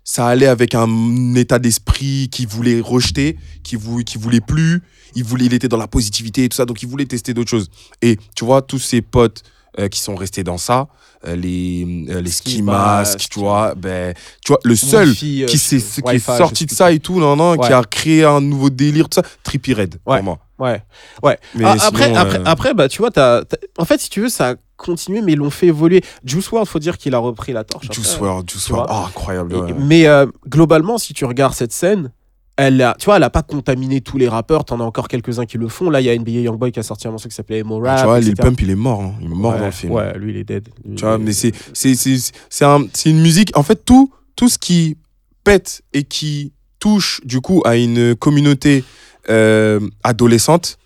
ça 0.03 0.27
allait 0.27 0.47
avec 0.47 0.73
un 0.75 1.35
état 1.35 1.59
d'esprit 1.59 2.29
qu'il 2.31 2.47
voulait 2.47 2.81
rejeter, 2.81 3.37
qu'il 3.63 3.77
vou- 3.77 4.03
qu'il 4.03 4.19
voulait 4.19 4.41
plus. 4.41 4.81
Il, 5.15 5.23
voulait, 5.23 5.45
il 5.45 5.53
était 5.53 5.67
dans 5.67 5.77
la 5.77 5.87
positivité 5.87 6.43
et 6.45 6.49
tout 6.49 6.55
ça, 6.57 6.65
donc 6.65 6.81
il 6.83 6.89
voulait 6.89 7.05
tester 7.05 7.33
d'autres 7.33 7.49
choses. 7.49 7.69
Et 8.01 8.17
tu 8.35 8.45
vois, 8.45 8.61
tous 8.61 8.79
ses 8.79 9.01
potes 9.01 9.43
euh, 9.79 9.87
qui 9.87 9.99
sont 10.01 10.15
restés 10.15 10.43
dans 10.43 10.57
ça, 10.57 10.87
euh, 11.27 11.35
les, 11.35 12.05
euh, 12.09 12.21
les 12.21 12.31
ski 12.31 12.61
mask. 12.61 13.19
tu 13.29 13.39
vois, 13.39 13.75
ben, 13.75 14.13
tu 14.43 14.51
vois, 14.51 14.59
le 14.63 14.75
seul 14.75 15.09
Wi-Fi, 15.09 15.43
euh, 15.43 15.45
qui, 15.47 15.57
je- 15.57 16.01
qui 16.01 16.15
est 16.15 16.19
sorti 16.19 16.65
de 16.65 16.71
ça 16.71 16.91
et 16.91 16.99
tout, 16.99 17.19
non, 17.19 17.35
non, 17.35 17.55
qui 17.57 17.71
a 17.71 17.83
créé 17.83 18.23
un 18.23 18.41
nouveau 18.41 18.69
délire, 18.69 19.07
tout 19.09 19.21
ça, 19.21 19.27
Trippie 19.43 19.73
Red, 19.73 19.95
Ouais. 20.05 20.17
pour 20.17 20.23
moi. 20.23 20.39
Ouais, 20.57 20.81
ouais. 21.23 21.37
Mais 21.55 21.63
Ah, 21.65 21.75
après, 21.87 22.07
sinon, 22.07 22.17
après, 22.19 22.39
euh, 22.39 22.43
après, 22.45 22.73
bah, 22.73 22.89
tu 22.89 22.97
vois, 22.97 23.11
t'as- 23.11 23.43
en 23.77 23.85
fait, 23.85 24.01
si 24.01 24.09
tu 24.09 24.19
veux, 24.21 24.27
ça 24.29 24.49
a 24.49 24.55
continué, 24.75 25.21
mais 25.21 25.33
ils 25.33 25.37
l'ont 25.37 25.49
fait 25.49 25.67
évoluer. 25.67 26.01
Juice 26.25 26.49
WRLD, 26.51 26.67
faut 26.67 26.79
dire 26.79 26.97
qu'il 26.97 27.13
a 27.15 27.17
repris 27.19 27.53
la 27.53 27.63
torche. 27.63 27.87
Juice. 27.91 28.17
WRLD, 28.19 28.49
Juice. 28.49 28.67
WRLD, 28.69 28.87
ah, 28.89 29.05
incroyable. 29.07 29.53
Et- 29.53 29.57
ouais. 29.57 29.73
Mais 29.77 30.07
euh, 30.07 30.25
globalement, 30.49 30.97
si 30.97 31.13
tu 31.13 31.23
regardes 31.25 31.53
cette 31.53 31.71
scène, 31.71 32.11
elle 32.61 32.81
a, 32.81 32.95
tu 32.99 33.05
vois, 33.05 33.17
elle 33.17 33.23
a 33.23 33.29
pas 33.29 33.41
contaminé 33.43 34.01
tous 34.01 34.17
les 34.17 34.27
rappeurs. 34.27 34.65
T'en 34.65 34.79
as 34.79 34.83
encore 34.83 35.07
quelques-uns 35.07 35.45
qui 35.45 35.57
le 35.57 35.67
font. 35.67 35.89
Là, 35.89 36.01
il 36.01 36.05
y 36.05 36.09
a 36.09 36.17
NBA 36.17 36.31
Youngboy 36.41 36.71
qui 36.71 36.79
a 36.79 36.83
sorti 36.83 37.07
un 37.07 37.11
morceau 37.11 37.29
qui 37.29 37.35
s'appelait 37.35 37.59
Emo 37.59 37.79
Rap. 37.79 37.99
tu 37.99 38.03
vois, 38.05 38.19
Lil. 38.19 38.35
Pump, 38.35 38.59
il 38.61 38.69
est 38.69 38.75
mort. 38.75 39.01
hein. 39.01 39.13
Il 39.21 39.27
est 39.27 39.35
mort 39.35 39.53
ouais, 39.53 39.59
dans 39.59 39.65
le 39.65 39.71
film. 39.71 39.91
Ouais, 39.93 40.17
lui, 40.17 40.31
il 40.31 40.37
est 40.37 40.43
dead. 40.43 40.67
Lui, 40.85 40.95
Tu 40.95 41.03
vois, 41.05 41.17
mais 41.17 41.31
c'est 41.33 41.53
c'est 41.73 41.95
c'est 41.95 42.65
un- 42.65 42.85
une 43.05 43.21
musique. 43.21 43.55
En 43.57 43.63
fait, 43.63 43.83
tout 43.85 44.11
tout 44.35 44.49
ce 44.49 44.57
qui 44.57 44.97
pète 45.43 45.81
et 45.93 46.03
qui 46.03 46.51
touche 46.79 47.21
du 47.25 47.41
coup 47.41 47.61
à 47.65 47.75
une 47.75 48.15
communauté 48.15 48.83
euh, 49.29 49.79
adolescente, 50.03 50.77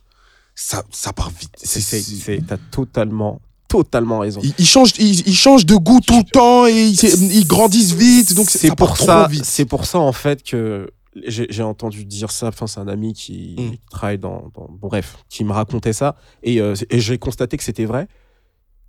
ça 0.55 0.84
ça 0.91 1.13
part 1.13 1.30
vite. 1.32 1.51
C'est, 1.57 2.41
t'as 2.47 2.57
totalement, 2.71 3.41
totalement 3.67 4.19
raison. 4.19 4.41
ils, 4.43 4.53
ils 4.57 4.65
changent 4.65 4.93
ils, 4.99 5.28
ils 5.28 5.36
changent 5.36 5.65
de 5.65 5.76
goût 5.76 5.99
tout 6.05 6.17
le 6.17 6.32
temps 6.32 6.65
et 6.67 6.88
ils, 6.88 7.34
ils 7.36 7.47
grandissent 7.47 7.93
vite. 7.93 8.34
Donc 8.36 8.49
c'est 8.49 8.76
pour 8.76 8.93
trop 8.93 9.05
ça, 9.05 9.28
vite. 9.30 9.45
c'est 9.45 9.65
pour 9.65 9.86
ça 9.86 9.99
en 9.99 10.13
fait 10.13 10.43
que 10.43 10.89
j'ai, 11.28 11.64
entendu 11.64 12.05
dire 12.05 12.32
ça. 12.32 12.47
Enfin, 12.47 12.68
c'est 12.68 12.80
un 12.80 12.88
ami 12.88 13.14
qui, 13.14 13.55
Mm. 13.57 13.72
travaille 13.89 14.18
dans, 14.18 14.49
dans- 14.53 14.68
bon, 14.70 14.88
bref, 14.88 15.18
qui 15.30 15.43
me 15.43 15.51
racontait 15.51 15.93
ça 15.93 16.16
et, 16.41 16.59
euh, 16.61 16.76
et 16.89 16.99
j'ai 16.99 17.18
constaté 17.18 17.57
que 17.57 17.64
c'était 17.64 17.86
vrai. 17.86 18.07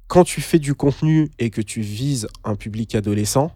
Quand 0.06 0.24
tu 0.24 0.40
fais 0.40 0.58
du 0.58 0.74
contenu 0.74 1.30
et 1.38 1.50
que 1.50 1.60
tu 1.60 1.80
vises 1.80 2.28
un 2.44 2.54
public 2.56 2.94
adolescent, 2.94 3.52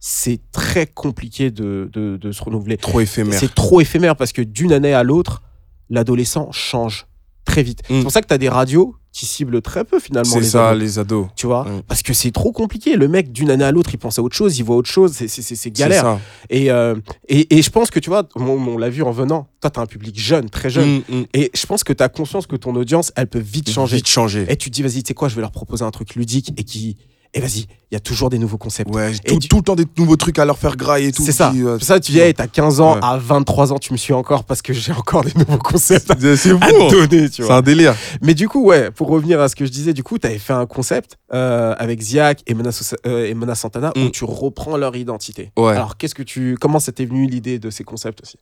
c'est 0.00 0.40
très 0.52 0.86
compliqué 0.86 1.50
de, 1.50 1.88
de, 1.92 2.16
de 2.16 2.32
se 2.32 2.42
renouveler. 2.42 2.76
Trop 2.76 3.00
éphémère. 3.00 3.38
C'est 3.38 3.54
trop 3.54 3.80
éphémère 3.80 4.16
parce 4.16 4.32
que 4.32 4.42
d'une 4.42 4.72
année 4.72 4.92
à 4.94 5.02
l'autre, 5.02 5.42
l'adolescent 5.90 6.52
change 6.52 7.06
très 7.44 7.62
vite. 7.62 7.82
Mm. 7.90 7.96
C'est 7.96 8.02
pour 8.02 8.12
ça 8.12 8.20
que 8.22 8.26
tu 8.28 8.34
as 8.34 8.38
des 8.38 8.48
radios 8.48 8.94
qui 9.18 9.26
ciblent 9.26 9.60
très 9.60 9.84
peu 9.84 9.98
finalement 9.98 10.30
C'est 10.32 10.44
ça, 10.44 10.68
ados, 10.68 10.80
les 10.80 10.98
ados. 11.00 11.26
tu 11.34 11.46
vois. 11.46 11.66
Parce 11.88 12.02
que 12.02 12.12
c'est 12.12 12.30
trop 12.30 12.52
compliqué. 12.52 12.94
Le 12.94 13.08
mec, 13.08 13.32
d'une 13.32 13.50
année 13.50 13.64
à 13.64 13.72
l'autre, 13.72 13.90
il 13.92 13.98
pense 13.98 14.16
à 14.20 14.22
autre 14.22 14.36
chose, 14.36 14.58
il 14.58 14.62
voit 14.62 14.76
autre 14.76 14.88
chose, 14.90 15.12
c'est- 15.12 15.70
galère. 15.70 16.02
Ça. 16.02 16.20
Et, 16.50 16.70
euh, 16.70 16.94
et, 17.28 17.56
et 17.58 17.62
je 17.62 17.70
pense 17.70 17.90
que, 17.90 17.98
tu 17.98 18.10
vois, 18.10 18.28
on, 18.36 18.44
on 18.46 18.78
l'a 18.78 18.88
vu 18.90 19.02
en 19.02 19.10
venant, 19.10 19.48
toi, 19.60 19.70
tu 19.70 19.80
as 19.80 19.82
un 19.82 19.86
public 19.86 20.16
jeune, 20.18 20.48
très 20.50 20.70
jeune. 20.70 20.98
Mm, 21.08 21.14
mm. 21.16 21.24
Et 21.34 21.50
je 21.52 21.66
pense 21.66 21.82
que 21.82 21.92
tu 21.92 22.00
as 22.02 22.08
conscience 22.08 22.46
que 22.46 22.54
ton 22.54 22.76
audience, 22.76 23.12
elle 23.16 23.26
peut 23.26 23.40
vite 23.40 23.68
changer. 23.70 23.96
Vite 23.96 24.06
changer. 24.08 24.46
Et 24.48 24.56
tu 24.56 24.70
te 24.70 24.74
dis, 24.76 24.82
vas-y, 24.82 25.02
tu 25.02 25.08
sais 25.08 25.14
quoi, 25.14 25.28
je 25.28 25.34
vais 25.34 25.40
leur 25.40 25.50
proposer 25.50 25.84
un 25.84 25.90
truc 25.90 26.14
ludique 26.14 26.52
et 26.56 26.62
qui. 26.62 26.96
Et 27.34 27.40
vas-y, 27.40 27.66
il 27.90 27.92
y 27.92 27.96
a 27.96 28.00
toujours 28.00 28.30
des 28.30 28.38
nouveaux 28.38 28.56
concepts. 28.56 28.92
Ouais, 28.94 29.12
Et 29.26 29.38
tout, 29.38 29.48
tout 29.48 29.56
le 29.58 29.62
temps 29.62 29.76
des 29.76 29.84
nouveaux 29.98 30.16
trucs 30.16 30.38
à 30.38 30.46
leur 30.46 30.56
faire 30.58 30.76
grailler 30.76 31.08
et 31.08 31.12
tout. 31.12 31.22
C'est 31.22 31.32
ça. 31.32 31.50
qui, 31.50 31.62
euh, 31.62 31.78
C'est 31.78 31.84
ça, 31.84 32.00
tu 32.00 32.16
hey, 32.18 32.32
t'as 32.32 32.46
15 32.46 32.80
ans, 32.80 32.94
Ouais. 32.94 33.00
à 33.02 33.18
23 33.18 33.72
ans, 33.72 33.78
tu 33.78 33.92
me 33.92 33.98
suis 33.98 34.14
encore 34.14 34.44
parce 34.44 34.62
que 34.62 34.72
j'ai 34.72 34.92
encore 34.92 35.24
des 35.24 35.34
nouveaux 35.34 35.58
concepts 35.58 36.06
C'est 36.36 36.52
à 36.52 36.54
hein. 36.54 36.88
donner, 36.90 37.28
tu 37.28 37.42
C'est 37.44 37.50
un 37.50 37.60
délire. 37.60 37.94
Mais 38.22 38.32
du 38.32 38.48
coup, 38.48 38.64
ouais, 38.64 38.90
pour 38.90 39.08
revenir 39.08 39.40
à 39.42 39.48
ce 39.50 39.56
que 39.56 39.66
je 39.66 39.70
disais, 39.70 39.92
du 39.92 40.02
coup, 40.02 40.18
tu 40.18 40.26
avais 40.26 40.38
fait 40.38 40.54
un 40.54 40.64
concept 40.66 41.16
euh, 41.34 41.74
avec 41.78 42.00
Ziak 42.00 42.42
et 42.46 42.54
Mona, 42.54 42.70
euh, 43.06 43.26
et 43.26 43.34
Mona 43.34 43.54
Santana 43.54 43.92
où 43.94 44.00
Mm. 44.00 44.10
tu 44.10 44.24
reprends 44.24 44.78
leur 44.78 44.96
identité. 44.96 45.52
Ouais. 45.58 45.72
Alors, 45.72 45.98
qu'est-ce 45.98 46.14
que 46.14 46.22
tu, 46.22 46.56
comment 46.58 46.80
ça 46.80 46.92
t'est 46.92 47.04
venu 47.04 47.26
l'idée 47.26 47.58
de 47.58 47.68
ces 47.68 47.84
concepts 47.84 48.22
aussi? 48.22 48.38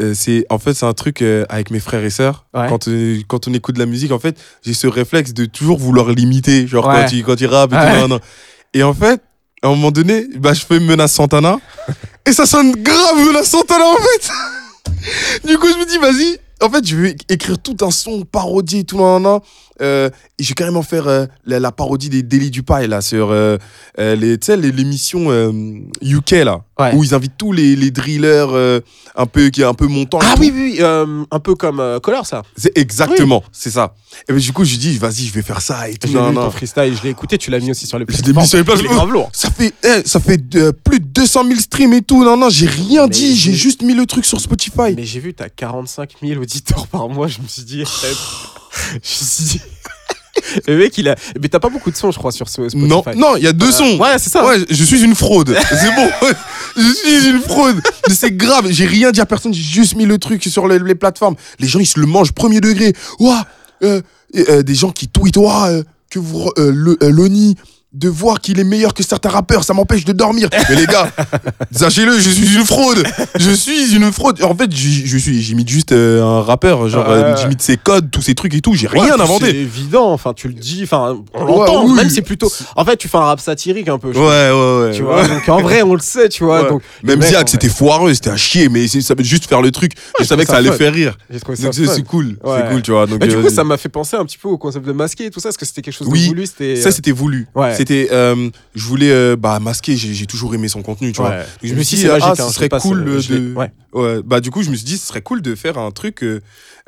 Euh, 0.00 0.14
c'est 0.14 0.46
en 0.48 0.58
fait 0.58 0.72
c'est 0.72 0.86
un 0.86 0.94
truc 0.94 1.20
euh, 1.20 1.44
avec 1.50 1.70
mes 1.70 1.78
frères 1.78 2.02
et 2.02 2.08
sœurs 2.08 2.46
Ouais. 2.54 2.66
quand 2.70 2.88
euh, 2.88 3.18
quand 3.28 3.46
on 3.46 3.52
écoute 3.52 3.74
de 3.74 3.78
la 3.80 3.84
musique 3.84 4.10
en 4.10 4.18
fait 4.18 4.38
j'ai 4.64 4.72
ce 4.72 4.86
réflexe 4.86 5.34
de 5.34 5.44
toujours 5.44 5.78
vouloir 5.78 6.08
l'imiter 6.12 6.66
genre 6.66 6.86
Ouais. 6.86 6.94
quand 7.04 7.12
il 7.12 7.22
quand 7.24 7.38
il 7.38 7.46
rappe 7.46 7.74
et 7.74 7.76
Ouais. 7.76 8.08
tout 8.08 8.18
et 8.72 8.82
en 8.82 8.94
fait 8.94 9.20
à 9.62 9.66
un 9.66 9.70
moment 9.70 9.90
donné 9.90 10.26
bah 10.38 10.54
je 10.54 10.64
fais 10.64 10.80
menace 10.80 11.12
Santana 11.12 11.58
et 12.26 12.32
ça 12.32 12.46
sonne 12.46 12.72
grave 12.76 13.18
menace 13.26 13.50
Santana 13.50 13.84
en 13.84 13.96
fait 13.96 14.30
du 15.46 15.58
coup 15.58 15.66
je 15.68 15.78
me 15.78 15.84
dis 15.86 15.98
vas-y 15.98 16.38
en 16.66 16.70
fait 16.70 16.86
je 16.86 16.96
vais 16.96 17.14
écrire 17.28 17.58
tout 17.58 17.76
un 17.82 17.90
son 17.90 18.22
parodie 18.22 18.86
tout 18.86 18.96
nan. 18.98 19.40
Euh, 19.80 20.08
et 20.38 20.42
je 20.42 20.48
vais 20.50 20.54
carrément 20.54 20.82
faire 20.82 21.06
la, 21.44 21.58
la 21.60 21.72
parodie 21.72 22.08
des 22.08 22.22
délits 22.22 22.50
du 22.50 22.62
paille 22.62 22.86
là 22.88 23.00
sur 23.00 23.34
les 23.98 24.38
tu 24.38 24.46
sais 24.46 24.56
l'émission 24.56 25.28
UK 26.02 26.30
là 26.44 26.60
Ouais. 26.82 26.94
où 26.94 27.04
ils 27.04 27.14
invitent 27.14 27.36
tous 27.38 27.52
les, 27.52 27.76
les 27.76 27.90
drillers 27.90 28.46
euh, 28.52 28.80
un 29.14 29.26
peu 29.26 29.48
qui 29.50 29.62
est 29.62 29.64
un 29.64 29.74
peu 29.74 29.86
montant 29.86 30.18
Ah 30.22 30.34
oui, 30.38 30.50
oui, 30.54 30.72
oui, 30.72 30.76
euh, 30.80 31.24
un 31.30 31.38
peu 31.40 31.54
comme 31.54 31.80
euh, 31.80 32.00
Color, 32.00 32.26
ça. 32.26 32.42
c'est 32.56 32.76
exactement 32.76 33.42
c'est 33.52 33.70
ça 33.70 33.94
et 34.28 34.32
ben 34.32 34.38
du 34.38 34.52
coup 34.52 34.64
je 34.64 34.76
dis 34.76 34.98
vas-y 34.98 35.24
je 35.26 35.32
vais 35.32 35.42
faire 35.42 35.60
ça 35.62 35.88
et 35.88 35.94
tout 35.96 36.06
J'ai 36.08 36.18
vu 36.18 36.34
ton 36.34 36.50
freestyle, 36.50 36.94
je 36.96 37.02
l'ai 37.02 37.10
écouté, 37.10 37.38
tu 37.38 37.50
l'as 37.50 37.60
mis 37.60 37.70
aussi 37.70 37.86
sur 37.86 37.98
les 37.98 38.04
Je 38.08 38.22
l'ai 38.22 38.32
mis 38.32 38.46
sur 38.46 38.58
les 38.58 38.64
plateformes. 38.64 39.26
Ça 39.32 39.50
fait 39.50 39.72
eh, 39.84 40.02
ça 40.06 40.20
fait 40.20 40.40
euh, 40.56 40.72
plus 40.72 41.00
de 41.00 41.06
200 41.06 41.44
000 41.46 41.60
streams 41.60 41.92
et 41.94 42.02
tout 42.02 42.22
non 42.24 42.36
non 42.36 42.48
j'ai 42.50 42.66
rien 42.66 43.04
Mais 43.04 43.10
dit 43.10 43.34
j'ai 43.36 43.52
j'ai- 43.52 43.56
juste 43.56 43.82
mis 43.82 43.94
le 43.94 44.04
truc 44.06 44.24
sur 44.24 44.40
Spotify 44.40 44.94
Mais 44.96 45.04
j'ai 45.04 45.20
vu, 45.20 45.32
t'as 45.34 45.48
45 45.48 46.10
000 46.22 46.40
auditeurs 46.40 46.86
par 46.88 47.08
mois, 47.08 47.28
je 47.28 47.38
me 47.40 47.46
suis 47.48 47.62
dit. 47.62 47.84
je 48.92 48.96
me 48.98 49.00
suis 49.02 49.44
dit. 49.44 49.60
Le 50.66 50.78
mec, 50.78 50.96
il 50.98 51.08
a. 51.08 51.16
Mais 51.40 51.48
t'as 51.48 51.58
pas 51.58 51.68
beaucoup 51.68 51.90
de 51.90 51.96
sons, 51.96 52.10
je 52.10 52.18
crois, 52.18 52.32
sur 52.32 52.48
ce 52.48 52.68
Spotify. 52.68 52.88
non 52.88 53.02
non 53.16 53.36
il 53.36 53.42
y 53.42 53.46
a 53.46 53.52
deux 53.52 53.70
sons 53.70 53.98
Ouais, 53.98 54.18
c'est 54.18 54.30
ça. 54.30 54.44
Ouais, 54.46 54.56
je 54.68 54.84
suis 54.84 55.02
une 55.02 55.14
fraude. 55.14 55.54
C'est 55.70 55.94
bon. 55.94 56.10
Je 56.76 56.92
suis 56.94 57.28
une 57.28 57.40
fraude. 57.40 57.80
Mais 58.08 58.14
c'est 58.14 58.32
grave. 58.32 58.66
J'ai 58.70 58.86
rien 58.86 59.10
dit 59.10 59.20
à 59.20 59.26
personne. 59.26 59.52
J'ai 59.52 59.62
juste 59.62 59.94
mis 59.96 60.06
le 60.06 60.18
truc 60.18 60.42
sur 60.44 60.66
les, 60.68 60.78
les 60.78 60.94
plateformes. 60.94 61.36
Les 61.58 61.68
gens, 61.68 61.78
ils 61.80 61.86
se 61.86 62.00
le 62.00 62.06
mangent 62.06 62.32
premier 62.32 62.60
degré. 62.60 62.94
Ouah, 63.18 63.44
euh, 63.82 64.00
euh, 64.36 64.62
des 64.62 64.74
gens 64.74 64.90
qui 64.90 65.08
tweetent. 65.08 65.36
Ouah, 65.36 65.68
euh, 65.68 65.82
que 66.08 66.18
vous, 66.18 66.50
euh, 66.58 66.70
le, 66.74 66.98
euh, 67.02 67.10
Loni, 67.10 67.56
de 67.94 68.08
voir 68.08 68.40
qu'il 68.40 68.58
est 68.58 68.64
meilleur 68.64 68.94
que 68.94 69.02
certains 69.02 69.28
rappeurs, 69.28 69.64
ça 69.64 69.74
m'empêche 69.74 70.04
de 70.04 70.12
dormir. 70.12 70.48
Mais 70.70 70.76
les 70.76 70.86
gars, 70.86 71.10
sachez-le, 71.72 72.18
je 72.18 72.30
suis 72.30 72.54
une 72.56 72.64
fraude. 72.64 73.02
Je 73.38 73.50
suis 73.50 73.94
une 73.94 74.10
fraude. 74.12 74.42
En 74.42 74.54
fait, 74.54 74.74
je, 74.74 74.88
je 75.06 75.18
suis, 75.18 75.42
j'imite 75.42 75.68
juste 75.68 75.92
euh, 75.92 76.22
un 76.22 76.40
rappeur. 76.42 76.88
Genre, 76.88 77.04
euh, 77.08 77.36
j'imite 77.36 77.60
ses 77.60 77.76
codes, 77.76 78.10
tous 78.10 78.22
ces 78.22 78.34
trucs 78.34 78.54
et 78.54 78.60
tout. 78.60 78.74
J'ai 78.74 78.88
Ouais, 78.88 79.00
rien 79.00 79.18
inventé. 79.20 79.50
C'est 79.50 79.56
évident, 79.56 80.10
enfin, 80.12 80.32
tu 80.32 80.48
le 80.48 80.54
dis, 80.54 80.80
enfin, 80.84 81.18
on 81.34 81.40
Ouais, 81.44 81.46
l'entend, 81.46 81.86
oui. 81.86 81.92
même 81.92 82.08
c'est 82.10 82.22
plutôt. 82.22 82.50
En 82.76 82.84
fait, 82.84 82.96
tu 82.96 83.08
fais 83.08 83.18
un 83.18 83.22
rap 83.22 83.40
satirique 83.40 83.88
un 83.88 83.98
peu, 83.98 84.08
Ouais, 84.08 84.14
ouais, 84.18 84.50
ouais. 84.86 84.90
Tu 84.94 85.02
vois, 85.02 85.26
donc 85.28 85.48
en 85.48 85.60
vrai, 85.60 85.82
on 85.82 85.94
le 85.94 86.00
sait, 86.00 86.28
tu 86.28 86.44
vois. 86.44 86.62
Donc, 86.68 86.82
Même 87.02 87.16
le 87.16 87.20
mec, 87.20 87.28
Ziak, 87.28 87.48
c'était 87.48 87.68
foireux, 87.68 88.14
c'était 88.14 88.30
à 88.30 88.36
chier, 88.36 88.68
mais 88.68 88.86
ça 88.88 89.14
veut 89.14 89.24
juste 89.24 89.46
faire 89.46 89.60
le 89.62 89.70
truc. 89.70 89.92
je 90.18 90.24
savais 90.24 90.42
que 90.44 90.48
ça 90.48 90.54
ça 90.54 90.58
allait 90.58 90.70
fun. 90.70 90.76
faire 90.76 90.92
rire. 90.94 91.18
Donc 91.30 91.56
c'est 91.74 92.04
cool, 92.04 92.36
c'est 92.42 92.70
cool, 92.70 92.82
tu 92.82 92.90
vois. 92.90 93.06
Donc, 93.06 93.20
du 93.20 93.34
euh, 93.36 93.42
coup, 93.42 93.50
ça 93.50 93.64
m'a 93.64 93.76
fait 93.76 93.88
penser 93.88 94.16
un 94.16 94.24
petit 94.24 94.38
peu 94.38 94.48
au 94.48 94.56
concept 94.58 94.86
de 94.86 94.92
masquer 94.92 95.26
et 95.26 95.30
tout 95.30 95.40
ça, 95.40 95.48
parce 95.50 95.56
que 95.56 95.66
c'était 95.66 95.82
quelque 95.82 95.94
chose 95.94 96.08
de 96.08 96.14
voulu. 96.14 96.46
Ça 96.46 96.90
c'était 96.90 97.12
voulu. 97.12 97.48
C'était, 97.82 98.08
euh, 98.12 98.48
je 98.74 98.84
voulais 98.84 99.10
euh, 99.10 99.36
bah 99.36 99.58
masquer. 99.58 99.96
J'ai 99.96 100.14
j'ai 100.14 100.26
toujours 100.26 100.54
aimé 100.54 100.68
son 100.68 100.82
contenu, 100.82 101.12
tu 101.12 101.20
vois. 101.20 101.30
Ouais. 101.30 101.36
Donc, 101.38 101.46
je 101.64 101.74
me 101.74 101.82
suis 101.82 101.96
dit 101.96 102.06
ah, 102.08 102.16
hein, 102.22 102.34
ce 102.36 102.42
je 102.48 102.48
serait 102.54 102.68
cool 102.68 103.04
de. 103.04 103.54
ouais. 103.54 103.70
Ouais, 103.92 104.22
bah 104.24 104.40
du 104.40 104.50
coup 104.50 104.62
je 104.62 104.70
me 104.70 104.74
suis 104.76 104.84
dit 104.86 104.96
ce 104.96 105.06
serait 105.06 105.20
cool 105.20 105.42
de 105.42 105.54
faire 105.54 105.76
un 105.78 105.90
truc 105.90 106.22
euh, 106.22 106.40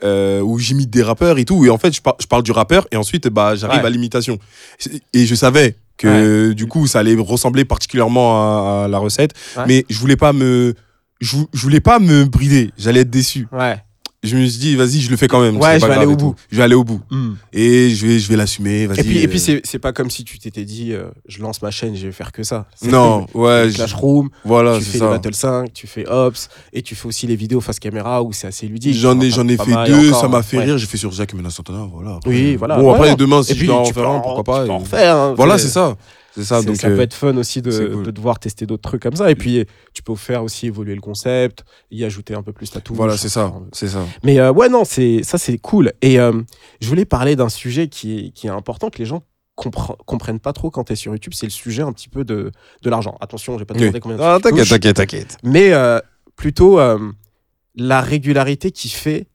euh, 0.04 0.40
où 0.40 0.58
j'imite 0.58 0.88
des 0.90 1.02
rappeurs 1.02 1.38
et 1.38 1.44
tout 1.44 1.64
et 1.66 1.70
en 1.70 1.76
fait 1.78 1.94
je, 1.94 2.00
par- 2.00 2.16
je 2.20 2.26
parle 2.26 2.42
du 2.42 2.50
rappeur 2.52 2.86
et 2.92 2.96
ensuite 2.96 3.28
bah 3.28 3.56
j'arrive 3.56 3.80
Ouais. 3.80 3.86
à 3.86 3.90
l'imitation 3.90 4.38
et 5.12 5.26
je 5.26 5.34
savais 5.34 5.76
que 5.98 6.52
du 6.52 6.66
coup 6.66 6.86
ça 6.86 7.00
allait 7.00 7.14
ressembler 7.18 7.64
particulièrement 7.66 8.80
à, 8.80 8.84
à 8.84 8.88
la 8.88 8.96
recette 8.98 9.32
Ouais. 9.56 9.64
mais 9.68 9.84
je 9.90 9.98
voulais 9.98 10.16
pas 10.16 10.32
me 10.32 10.74
je, 11.20 11.36
vou- 11.36 11.48
je 11.52 11.60
voulais 11.60 11.80
pas 11.80 11.98
me 11.98 12.24
brider 12.24 12.70
j'allais 12.78 13.00
être 13.00 13.10
déçu 13.10 13.46
Ouais. 13.52 13.76
Je 14.24 14.36
me 14.36 14.46
suis 14.46 14.58
dit 14.58 14.74
vas-y 14.76 15.00
je 15.00 15.10
le 15.10 15.16
fais 15.16 15.28
quand 15.28 15.40
même 15.40 15.56
Ouais, 15.58 15.78
je 15.78 15.86
vais 15.86 15.92
aller 15.92 16.06
au 16.06 16.16
bout. 16.16 16.34
je 16.50 16.56
vais 16.56 16.62
aller 16.62 16.74
au 16.74 16.82
bout 16.84 17.00
et 17.52 17.90
je 17.90 18.06
vais 18.06 18.18
je 18.18 18.28
vais 18.28 18.36
l'assumer 18.36 18.82
Et 18.82 18.88
puis, 18.88 19.18
et 19.18 19.28
puis 19.28 19.38
euh, 19.38 19.40
c'est 19.40 19.60
c'est 19.64 19.78
pas 19.78 19.92
comme 19.92 20.10
si 20.10 20.24
tu 20.24 20.38
t'étais 20.38 20.64
dit, 20.64 20.92
euh, 20.92 21.04
je 21.28 21.40
lance 21.40 21.62
ma 21.62 21.70
chaîne, 21.70 21.94
je 21.94 22.06
vais 22.06 22.12
faire 22.12 22.32
que 22.32 22.42
ça. 22.42 22.66
Non 22.82 23.26
ouais 23.34 23.66
je- 23.68 23.74
Clashroom, 23.74 24.30
voilà 24.44 24.78
tu 24.78 24.84
c'est 24.84 24.90
fais 24.92 24.98
ça 24.98 25.08
Battle 25.10 25.34
5, 25.34 25.72
tu 25.72 25.86
fais 25.86 26.08
Ops, 26.08 26.48
et 26.72 26.82
tu 26.82 26.94
fais 26.94 27.06
aussi 27.08 27.26
les 27.26 27.36
vidéos 27.36 27.60
face 27.60 27.78
caméra 27.78 28.22
où 28.22 28.32
c'est 28.32 28.46
assez 28.46 28.66
ludique. 28.66 28.94
J'en 28.94 29.20
ai, 29.20 29.30
j'en 29.30 29.46
ai 29.48 29.56
fait 29.56 29.70
mal 29.70 29.86
deux, 29.88 30.08
encore, 30.08 30.20
ça 30.20 30.28
m'a 30.28 30.42
fait 30.42 30.58
ouais. 30.58 30.64
rire. 30.64 30.78
J'ai 30.78 30.86
fait 30.86 30.96
sur 30.98 31.12
Jacques 31.12 31.34
Menace 31.34 31.54
Santana, 31.54 31.86
voilà. 31.92 32.16
Après, 32.16 32.30
Oui, 32.30 32.56
voilà. 32.56 32.78
Bon, 32.78 32.92
après, 32.92 33.10
Ouais. 33.10 33.16
demain, 33.16 33.42
si 33.42 33.54
je 33.54 33.66
dois 33.66 33.76
en 33.76 33.82
tu 33.84 33.92
faire 33.92 34.08
un, 34.08 34.20
pourquoi 34.20 34.44
pas. 34.44 34.64
tu 34.66 34.70
hein. 34.96 35.34
Voilà, 35.36 35.58
c'est 35.58 35.68
ça. 35.68 35.96
C'est 36.34 36.44
ça. 36.44 36.62
Donc, 36.62 36.76
ça 36.76 36.88
euh, 36.88 36.96
peut 36.96 37.02
être 37.02 37.14
fun 37.14 37.36
aussi 37.36 37.62
de, 37.62 37.70
c'est 37.70 37.88
cool. 37.90 38.02
de 38.04 38.10
devoir 38.10 38.38
tester 38.38 38.66
d'autres 38.66 38.82
trucs 38.88 39.02
comme 39.02 39.14
ça. 39.16 39.30
Et 39.30 39.34
puis, 39.36 39.64
tu 39.92 40.02
peux 40.02 40.14
faire 40.16 40.42
aussi 40.42 40.66
évoluer 40.66 40.94
le 40.94 41.00
concept, 41.00 41.64
y 41.90 42.04
ajouter 42.04 42.34
un 42.34 42.42
peu 42.42 42.52
plus 42.52 42.70
ta 42.70 42.80
touche. 42.80 42.96
voilà, 42.96 43.16
c'est 43.16 43.28
ça. 43.28 43.46
Enfin, 43.46 43.66
C'est 43.72 43.88
ça. 43.88 44.04
Mais 44.24 44.38
euh, 44.40 44.52
ouais, 44.52 44.68
non, 44.68 44.84
c'est 44.84 45.22
ça, 45.22 45.38
c'est 45.38 45.58
cool. 45.58 45.92
Et 46.02 46.18
euh, 46.18 46.32
je 46.80 46.88
voulais 46.88 47.04
parler 47.04 47.36
d'un 47.36 47.48
sujet 47.48 47.88
qui 47.88 48.18
est, 48.18 48.30
qui 48.30 48.46
est 48.48 48.50
important, 48.50 48.90
que 48.90 48.98
les 48.98 49.04
gens 49.06 49.22
compre- 49.56 49.96
comprennent 50.06 50.40
pas 50.40 50.52
trop 50.52 50.70
quand 50.70 50.84
tu 50.84 50.92
es 50.94 50.96
sur 50.96 51.12
YouTube. 51.12 51.34
C'est 51.36 51.46
le 51.46 51.50
sujet 51.52 51.82
un 51.82 51.92
petit 51.92 52.08
peu 52.08 52.24
de, 52.24 52.50
de 52.82 52.90
l'argent. 52.90 53.16
Attention, 53.20 53.54
je 53.54 53.60
vais 53.60 53.64
pas 53.64 53.74
Oui. 53.74 53.80
demander 53.82 54.00
combien 54.00 54.16
de 54.18 54.22
Ah, 54.22 54.38
touches, 54.42 54.68
t'inquiète, 54.68 54.96
t'inquiète. 54.96 55.36
Mais 55.44 55.72
euh, 55.72 56.00
plutôt 56.34 56.80
euh, 56.80 56.98
la 57.76 58.00
régularité 58.00 58.72
qui 58.72 58.88
fait 58.88 59.28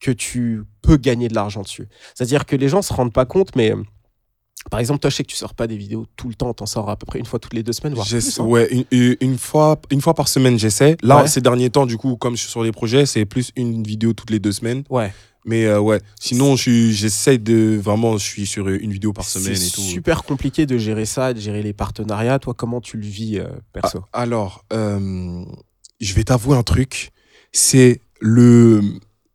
que 0.00 0.10
tu 0.12 0.62
peux 0.82 0.96
gagner 0.98 1.26
de 1.28 1.34
l'argent 1.34 1.62
dessus. 1.62 1.88
C'est-à-dire 2.14 2.46
que 2.46 2.54
les 2.56 2.68
gens 2.68 2.82
se 2.82 2.92
rendent 2.92 3.12
pas 3.12 3.24
compte, 3.24 3.56
mais 3.56 3.72
euh, 3.72 3.82
par 4.70 4.80
exemple, 4.80 5.00
toi, 5.00 5.10
je 5.10 5.16
sais 5.16 5.22
que 5.24 5.28
tu 5.30 5.36
sors 5.36 5.54
pas 5.54 5.66
des 5.66 5.76
vidéos 5.76 6.06
tout 6.16 6.28
le 6.28 6.34
temps, 6.34 6.52
t'en 6.54 6.66
sors 6.66 6.88
à 6.90 6.96
peu 6.96 7.06
près 7.06 7.18
une 7.18 7.26
fois 7.26 7.38
toutes 7.38 7.54
les 7.54 7.62
deux 7.62 7.72
semaines, 7.72 7.94
voire 7.94 8.06
plus. 8.06 8.40
hein. 8.40 8.44
Ouais, 8.44 8.68
une, 8.90 9.16
une- 9.20 9.38
fois, 9.38 9.80
une 9.90 10.00
fois 10.00 10.14
par 10.14 10.28
semaine, 10.28 10.58
j'essaie. 10.58 10.96
Là, 11.02 11.22
Ouais. 11.22 11.28
ces 11.28 11.40
derniers 11.40 11.70
temps, 11.70 11.86
du 11.86 11.96
coup, 11.96 12.16
comme 12.16 12.34
je 12.36 12.40
suis 12.42 12.50
sur 12.50 12.62
les 12.62 12.72
projets, 12.72 13.06
c'est 13.06 13.24
plus 13.26 13.50
une 13.56 13.82
vidéo 13.82 14.12
toutes 14.14 14.30
les 14.30 14.38
deux 14.40 14.52
semaines. 14.52 14.84
Ouais. 14.90 15.12
Mais 15.46 15.66
euh, 15.66 15.78
ouais, 15.78 16.00
sinon, 16.18 16.56
j'essaie 16.56 17.36
de 17.36 17.78
vraiment, 17.82 18.16
je 18.16 18.24
suis 18.24 18.46
sur 18.46 18.66
une 18.68 18.90
vidéo 18.92 19.12
par 19.12 19.26
semaine 19.26 19.54
C'est 19.54 19.66
et 19.66 19.70
tout. 19.70 19.82
super 19.82 20.22
compliqué 20.24 20.64
de 20.64 20.78
gérer 20.78 21.04
ça, 21.04 21.34
de 21.34 21.40
gérer 21.40 21.62
les 21.62 21.74
partenariats. 21.74 22.38
Toi, 22.38 22.54
comment 22.54 22.80
tu 22.80 22.96
le 22.96 23.04
vis 23.06 23.38
euh, 23.38 23.48
perso? 23.74 24.00
Ah, 24.14 24.22
alors, 24.22 24.64
euh, 24.72 25.44
je 26.00 26.14
vais 26.14 26.24
t'avouer 26.24 26.56
un 26.56 26.62
truc. 26.62 27.10
C'est 27.52 28.00
le, 28.20 28.80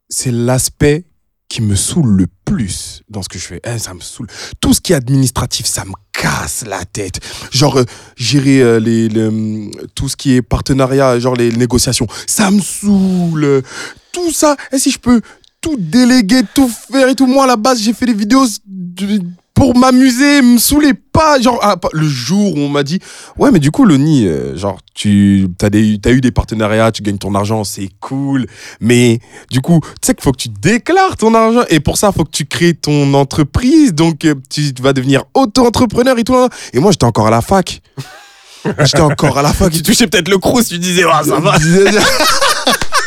c'est 0.09 0.31
l'aspect 0.31 1.05
qui 1.49 1.61
me 1.63 1.75
saoule 1.75 2.09
le 2.15 2.27
plus 2.45 3.01
dans 3.09 3.21
ce 3.23 3.27
que 3.29 3.39
je 3.39 3.45
fais. 3.45 3.61
Eh, 3.65 3.79
ça 3.79 3.93
me 3.93 3.99
saoule. 3.99 4.27
Tout 4.61 4.73
ce 4.73 4.79
qui 4.81 4.93
est 4.93 4.95
administratif, 4.95 5.65
ça 5.65 5.83
me 5.83 5.93
casse 6.13 6.63
la 6.67 6.85
tête. 6.85 7.19
Genre, 7.51 7.79
euh, 7.79 7.85
gérer 8.15 8.61
euh, 8.61 8.79
les, 8.79 9.09
le- 9.09 9.71
tout 9.95 10.07
ce 10.07 10.15
qui 10.15 10.33
est 10.35 10.41
partenariat, 10.43 11.19
genre 11.19 11.35
les 11.35 11.51
négociations, 11.51 12.07
ça 12.27 12.51
me 12.51 12.61
saoule. 12.61 13.63
Tout 14.11 14.31
ça, 14.31 14.55
et 14.71 14.77
si 14.77 14.91
je 14.91 14.99
peux 14.99 15.21
tout 15.59 15.75
déléguer, 15.77 16.41
tout 16.53 16.69
faire 16.69 17.09
et 17.09 17.15
tout. 17.15 17.25
Moi, 17.27 17.43
à 17.43 17.47
la 17.47 17.55
base, 17.57 17.81
j'ai 17.81 17.93
fait 17.93 18.05
des 18.05 18.13
vidéos 18.13 18.45
de- 18.65 19.21
pour 19.59 19.77
m'amuser, 19.77 20.41
me 20.41 20.57
saouler 20.57 20.93
pas. 20.93 21.37
Genre, 21.41 21.59
ah, 21.61 21.75
pas- 21.75 21.89
le 21.91 22.07
jour 22.07 22.55
où 22.55 22.59
on 22.59 22.69
m'a 22.69 22.83
dit, 22.83 22.99
ouais, 23.37 23.51
mais 23.51 23.59
du 23.59 23.71
coup, 23.71 23.83
Loni, 23.83 24.25
euh, 24.25 24.55
genre, 24.55 24.79
tu 24.93 25.49
as, 25.61 25.69
des, 25.69 25.99
as 26.05 26.11
eu 26.11 26.21
des 26.21 26.31
partenariats, 26.31 26.93
tu 26.93 27.01
gagnes 27.03 27.17
ton 27.17 27.35
argent, 27.35 27.65
c'est 27.65 27.89
cool. 27.99 28.45
Mais 28.79 29.19
du 29.51 29.59
coup, 29.59 29.81
tu 29.83 29.89
sais 30.07 30.13
qu'il 30.13 30.23
faut 30.23 30.31
que 30.31 30.37
tu 30.37 30.47
déclares 30.47 31.17
ton 31.17 31.33
argent. 31.35 31.63
Et 31.67 31.81
pour 31.81 31.97
ça, 31.97 32.11
il 32.13 32.17
faut 32.17 32.23
que 32.23 32.31
tu 32.31 32.45
crées 32.45 32.73
ton 32.73 33.13
entreprise. 33.13 33.93
Donc, 33.93 34.23
euh, 34.23 34.35
tu 34.49 34.71
vas 34.79 34.93
devenir 34.93 35.25
auto-entrepreneur 35.33 36.17
et 36.17 36.23
tout. 36.23 36.35
Et 36.71 36.79
moi, 36.79 36.91
j'étais 36.91 37.05
encore 37.05 37.27
à 37.27 37.31
la 37.31 37.41
fac. 37.41 37.81
J'étais 38.79 39.01
encore 39.01 39.37
à 39.37 39.41
la 39.41 39.53
fac. 39.53 39.71
Tu 39.71 39.81
touchais 39.81 40.07
peut-être 40.07 40.27
le 40.29 40.37
crous, 40.37 40.67
tu 40.67 40.79
disais, 40.79 41.03
ah, 41.09 41.21
ça 41.23 41.39
va. 41.39 41.55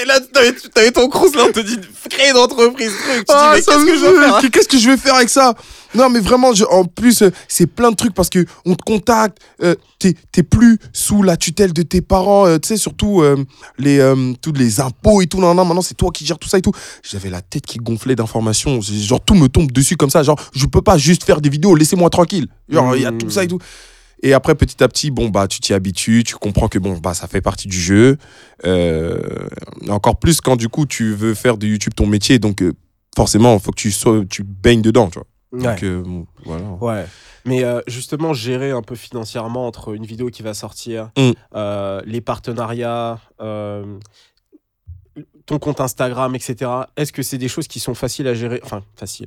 T'étais 0.00 0.06
là, 0.06 0.20
t'avais, 0.20 0.52
t'avais 0.74 0.90
ton 0.92 1.08
crous 1.08 1.34
là, 1.34 1.44
on 1.48 1.52
te 1.52 1.60
dit, 1.60 1.76
crée 2.08 2.30
une 2.30 2.36
entreprise, 2.36 2.90
truc. 2.90 3.18
Tu 3.26 3.34
Ah, 3.34 3.52
dis, 3.54 3.56
mais 3.58 3.62
ça 3.62 3.72
qu'est-ce 3.72 3.86
que 3.86 3.96
je 3.98 4.04
vais 4.06 4.20
faire 4.20 4.34
hein 4.36 4.40
Qu'est-ce 4.52 4.68
que 4.68 4.78
je 4.78 4.90
vais 4.90 4.96
faire 4.96 5.14
avec 5.14 5.28
ça 5.28 5.54
Non, 5.94 6.08
mais 6.08 6.20
vraiment, 6.20 6.54
je- 6.54 6.64
en 6.64 6.84
plus, 6.84 7.22
euh, 7.22 7.30
c'est 7.48 7.66
plein 7.66 7.90
de 7.90 7.96
trucs 7.96 8.14
parce 8.14 8.30
que 8.30 8.44
on 8.64 8.74
te 8.74 8.82
contacte, 8.82 9.38
euh, 9.62 9.74
t'es 9.98 10.14
t'es 10.32 10.42
plus 10.42 10.78
sous 10.92 11.22
la 11.22 11.36
tutelle 11.36 11.72
de 11.72 11.82
tes 11.82 12.00
parents, 12.00 12.46
euh, 12.46 12.58
tu 12.58 12.68
sais, 12.68 12.76
surtout 12.76 13.20
euh, 13.22 13.36
les, 13.78 14.00
tous 14.40 14.52
les 14.52 14.80
impôts 14.80 15.20
et 15.20 15.26
tout. 15.26 15.38
Non, 15.40 15.54
non, 15.54 15.64
maintenant, 15.64 15.82
c'est 15.82 15.96
toi 15.96 16.10
qui 16.10 16.24
gères 16.24 16.38
tout 16.38 16.48
ça 16.48 16.58
et 16.58 16.62
tout. 16.62 16.72
J'avais 17.02 17.30
la 17.30 17.42
tête 17.42 17.66
qui 17.66 17.78
gonflait 17.78 18.16
d'informations. 18.16 18.80
Genre, 18.80 19.20
tout 19.24 19.34
me 19.34 19.48
tombe 19.48 19.70
dessus 19.72 19.96
comme 19.96 20.10
ça. 20.10 20.22
Genre, 20.22 20.40
je 20.54 20.66
peux 20.66 20.82
pas 20.82 20.96
juste 20.98 21.24
faire 21.24 21.40
des 21.40 21.48
vidéos, 21.50 21.74
laissez-moi 21.74 22.08
tranquille. 22.10 22.46
Genre, 22.68 22.96
il 22.96 23.02
y 23.02 23.06
a 23.06 23.12
tout 23.12 23.30
ça 23.30 23.44
et 23.44 23.48
tout. 23.48 23.58
Et 24.22 24.32
après, 24.34 24.54
petit 24.54 24.82
à 24.82 24.88
petit, 24.88 25.10
bon, 25.10 25.28
bah, 25.30 25.48
tu 25.48 25.60
t'y 25.60 25.72
habitues, 25.72 26.24
tu 26.24 26.34
comprends 26.36 26.68
que 26.68 26.78
bon, 26.78 26.98
bah, 26.98 27.14
ça 27.14 27.26
fait 27.26 27.40
partie 27.40 27.68
du 27.68 27.80
jeu. 27.80 28.18
Euh, 28.66 29.18
encore 29.88 30.18
plus 30.18 30.40
quand 30.40 30.56
du 30.56 30.68
coup, 30.68 30.84
tu 30.86 31.14
veux 31.14 31.34
faire 31.34 31.56
de 31.56 31.66
YouTube 31.66 31.94
ton 31.94 32.06
métier. 32.06 32.38
Donc, 32.38 32.62
euh, 32.62 32.74
forcément, 33.16 33.54
il 33.54 33.60
faut 33.60 33.70
que 33.70 33.76
tu, 33.80 33.90
sois, 33.90 34.22
tu 34.28 34.42
baignes 34.42 34.82
dedans, 34.82 35.08
tu 35.08 35.18
vois. 35.18 35.26
Ouais. 35.72 35.76
Euh, 35.84 36.02
bon, 36.02 36.26
voilà. 36.44 36.64
Ouais. 36.80 37.06
Mais 37.46 37.64
euh, 37.64 37.80
justement, 37.86 38.34
gérer 38.34 38.70
un 38.70 38.82
peu 38.82 38.94
financièrement 38.94 39.66
entre 39.66 39.94
une 39.94 40.04
vidéo 40.04 40.28
qui 40.28 40.42
va 40.42 40.52
sortir, 40.54 41.10
Mm. 41.16 41.30
euh, 41.56 42.02
les 42.04 42.20
partenariats, 42.20 43.18
ton 45.46 45.58
compte 45.58 45.80
Instagram, 45.80 46.34
etc. 46.36 46.70
Est-ce 46.96 47.12
que 47.12 47.22
c'est 47.22 47.38
des 47.38 47.48
choses 47.48 47.66
qui 47.66 47.80
sont 47.80 47.94
faciles 47.94 48.28
à 48.28 48.34
gérer? 48.34 48.60
Enfin, 48.62 48.82
faciles. 48.96 49.26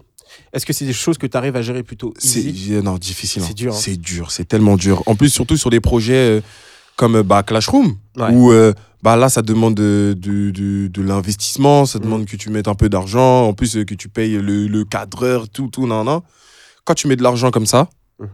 Est-ce 0.54 0.66
que 0.66 0.74
c'est 0.74 0.86
des 0.86 0.94
choses 0.94 1.18
que 1.18 1.28
tu 1.28 1.36
arrives 1.38 1.56
à 1.56 1.62
gérer 1.62 1.84
plutôt 1.84 2.14
C'est 2.18 2.42
easy 2.42 2.72
non, 2.84 2.98
difficile. 2.98 3.42
hein. 3.42 3.46
C'est 3.48 3.54
dur, 3.54 3.74
hein. 3.74 3.78
C'est 3.80 3.98
dur, 3.98 4.32
c'est 4.32 4.46
tellement 4.46 4.76
dur. 4.78 5.02
En 5.06 5.16
plus, 5.16 5.30
surtout 5.30 5.58
sur 5.58 5.70
des 5.70 5.80
projets 5.80 6.38
euh, 6.38 6.42
comme 6.96 7.16
euh, 7.18 7.24
bah, 7.24 7.44
Clashroom, 7.44 7.96
Ouais. 8.18 8.30
où 8.32 8.52
euh, 8.52 8.74
bah, 9.02 9.16
là, 9.16 9.28
ça 9.30 9.42
demande 9.42 9.76
de, 9.76 10.16
de, 10.18 10.52
de, 10.52 10.88
de 10.88 11.02
l'investissement, 11.02 11.86
ça 11.86 11.98
Mm. 12.00 12.02
demande 12.04 12.26
que 12.26 12.36
tu 12.38 12.50
mettes 12.52 12.68
un 12.68 12.76
peu 12.76 12.90
d'argent, 12.90 13.48
en 13.48 13.54
plus 13.54 13.76
euh, 13.78 13.84
que 13.86 13.96
tu 13.96 14.08
payes 14.10 14.38
le, 14.38 14.68
le 14.68 14.86
cadreur, 14.86 15.50
tout, 15.50 15.68
tout, 15.68 15.88
nan, 15.88 16.06
nan. 16.06 16.22
Quand 16.86 16.94
tu 16.94 17.08
mets 17.08 17.16
de 17.16 17.24
l'argent 17.24 17.50
comme 17.52 17.66
ça, 17.66 17.90
Mhm. 18.20 18.28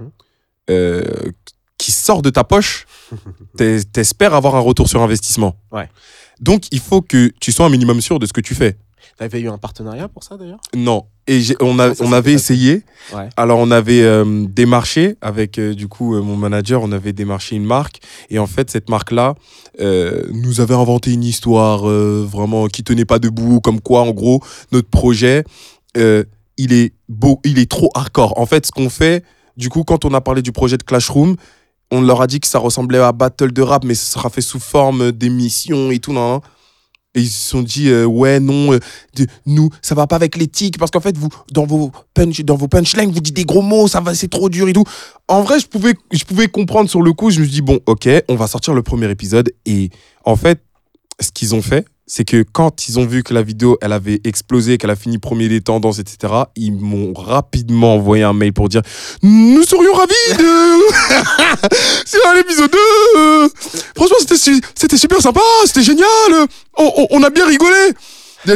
euh, 0.70 1.04
qui 1.78 1.92
sort 1.94 2.22
de 2.22 2.30
ta 2.30 2.44
poche, 2.44 2.86
t'es- 3.58 3.84
t'espères 3.84 4.34
avoir 4.34 4.56
un 4.56 4.60
retour 4.60 4.90
sur 4.90 5.02
investissement. 5.02 5.56
Ouais. 5.72 5.90
Donc, 6.42 6.66
il 6.72 6.80
faut 6.80 7.02
que 7.02 7.32
tu 7.40 7.52
sois 7.52 7.66
un 7.66 7.70
minimum 7.70 8.02
sûr 8.02 8.20
de 8.20 8.26
ce 8.26 8.34
que 8.34 8.42
tu 8.42 8.54
fais. 8.56 8.78
T'avais 9.18 9.40
eu 9.42 9.50
un 9.50 9.58
partenariat 9.58 10.08
pour 10.08 10.24
ça 10.24 10.38
d'ailleurs? 10.38 10.60
Non. 10.76 11.06
Et 11.28 11.42
on, 11.62 11.78
a, 11.80 11.94
ça 11.94 12.04
on 12.04 12.12
avait 12.12 12.34
essayé. 12.34 12.84
Ouais. 13.14 13.30
Alors, 13.38 13.60
on 13.60 13.70
avait 13.72 14.02
euh, 14.02 14.46
démarché 14.48 15.16
avec, 15.22 15.60
euh, 15.60 15.74
du 15.74 15.88
coup, 15.88 16.16
euh, 16.16 16.22
mon 16.22 16.36
manager, 16.36 16.82
on 16.82 16.92
avait 16.92 17.14
démarché 17.14 17.56
une 17.56 17.66
marque. 17.66 18.00
Et 18.30 18.40
en 18.40 18.48
fait, 18.48 18.72
cette 18.72 18.90
marque-là 18.90 19.36
nous 19.80 20.60
avait 20.60 20.74
inventé 20.74 21.14
une 21.14 21.24
histoire 21.24 21.84
vraiment 21.84 22.68
qui 22.68 22.84
tenait 22.84 23.06
pas 23.06 23.18
debout. 23.18 23.62
Comme 23.62 23.80
quoi, 23.80 24.02
en 24.02 24.12
gros, 24.12 24.44
notre 24.74 24.90
projet, 24.90 25.46
il 25.96 26.74
est 26.74 26.94
beau, 27.08 27.40
il 27.46 27.60
est 27.60 27.72
trop 27.72 27.90
hardcore. 27.96 28.38
En 28.38 28.46
fait, 28.46 28.66
ce 28.66 28.72
qu'on 28.72 28.90
fait, 28.90 29.24
du 29.56 29.70
coup, 29.70 29.86
quand 29.86 30.04
on 30.04 30.14
a 30.14 30.20
parlé 30.20 30.42
du 30.42 30.52
projet 30.52 30.76
de 30.76 30.84
Clashroom, 30.84 31.38
on 31.92 32.02
leur 32.02 32.22
a 32.22 32.28
dit 32.28 32.40
que 32.42 32.48
ça 32.48 32.60
ressemblait 32.60 33.00
à 33.00 33.14
Battle 33.14 33.54
de 33.54 33.62
rap, 33.62 33.84
mais 33.86 33.96
ce 33.96 34.12
sera 34.12 34.30
fait 34.30 34.42
sous 34.42 34.60
forme 34.60 35.14
d'émission 35.14 35.92
et 35.92 36.00
tout. 36.00 36.12
nan, 36.14 36.32
nan. 36.34 36.40
Et 37.16 37.22
ils 37.22 37.28
se 37.30 37.50
sont 37.50 37.64
dit, 37.64 37.90
euh, 37.90 38.06
ouais, 38.06 38.40
non, 38.40 38.74
euh, 38.74 38.80
de- 39.16 39.26
nous, 39.48 39.70
ça 39.82 39.96
va 39.96 40.06
pas 40.06 40.16
avec 40.16 40.38
l'éthique, 40.38 40.78
parce 40.78 40.92
qu'en 40.92 41.00
fait, 41.00 41.18
vous, 41.18 41.30
dans 41.52 41.66
vos, 41.66 41.92
punch, 42.14 42.42
dans 42.42 42.56
vos 42.56 42.68
punchlines, 42.68 43.12
vous 43.12 43.20
dites 43.20 43.36
des 43.36 43.46
gros 43.46 43.64
mots, 43.64 43.88
ça 43.88 44.00
va, 44.00 44.14
c'est 44.14 44.28
trop 44.28 44.48
dur 44.48 44.70
et 44.70 44.74
tout. 44.74 44.84
En 45.28 45.42
vrai, 45.42 45.60
je 45.60 45.66
pouvais, 45.66 45.96
je 46.12 46.24
pouvais 46.24 46.48
comprendre 46.48 46.88
sur 46.88 47.02
le 47.02 47.12
coup, 47.14 47.32
je 47.32 47.40
me 47.40 47.46
suis 47.46 47.54
dit, 47.56 47.62
bon, 47.62 47.80
ok, 47.88 48.08
on 48.30 48.36
va 48.36 48.46
sortir 48.46 48.76
le 48.76 48.84
premier 48.84 49.10
épisode. 49.10 49.52
Et 49.66 49.90
en 50.24 50.36
fait, 50.36 50.62
ce 51.20 51.32
qu'ils 51.32 51.56
ont 51.56 51.64
fait, 51.64 51.86
c'est 52.12 52.26
que 52.26 52.42
quand 52.44 52.88
ils 52.90 52.98
ont 52.98 53.06
vu 53.06 53.22
que 53.22 53.36
la 53.36 53.44
vidéo, 53.44 53.78
elle 53.82 53.94
avait 53.94 54.20
explosé, 54.24 54.80
qu'elle 54.80 54.90
a 54.90 54.96
fini 54.96 55.20
premier 55.20 55.48
des 55.48 55.62
tendances, 55.62 56.00
etc., 56.00 56.34
ils 56.56 56.72
m'ont 56.74 57.14
rapidement 57.14 57.94
envoyé 57.94 58.24
un 58.24 58.34
mail 58.34 58.52
pour 58.52 58.68
dire 58.68 58.82
Nous 59.22 59.62
serions 59.64 59.94
ravis 59.94 60.38
de. 60.38 61.68
C'est 62.06 62.18
l'épisode 62.36 62.72
2 62.72 62.78
euh, 63.18 63.50
Franchement, 63.96 64.18
c'était 64.22 64.38
su- 64.38 64.62
c'était 64.76 64.98
super 64.98 65.22
sympa, 65.22 65.42
c'était 65.66 65.84
génial 65.84 66.08
on, 66.78 66.92
on- 66.98 67.08
on 67.12 67.24
a 67.24 67.30
bien 67.30 67.46
rigolé 67.46 67.94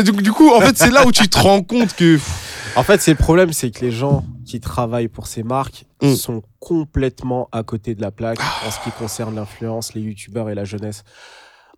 du 0.02 0.32
coup, 0.32 0.50
en 0.50 0.62
fait, 0.62 0.78
c'est 0.78 0.90
là 0.92 1.06
où 1.06 1.12
tu 1.12 1.28
te 1.28 1.38
rends 1.38 1.62
compte 1.62 1.94
que. 1.96 2.18
En 2.76 2.82
fait, 2.82 3.00
c'est 3.02 3.12
le 3.12 3.18
problème, 3.18 3.54
c'est 3.54 3.70
que 3.70 3.86
les 3.86 3.92
gens 3.92 4.26
qui 4.48 4.60
travaillent 4.60 5.08
pour 5.10 5.28
ces 5.28 5.44
marques 5.44 5.86
Mm. 6.02 6.16
sont 6.16 6.42
complètement 6.60 7.48
à 7.54 7.64
côté 7.64 7.96
de 7.96 8.02
la 8.02 8.12
plaque 8.12 8.40
en 8.68 8.72
ce 8.72 8.78
qui 8.84 8.92
concerne 8.92 9.36
l'influence, 9.36 9.94
les 9.94 10.02
youtubeurs 10.02 10.50
et 10.50 10.56
la 10.56 10.66
jeunesse. 10.66 11.04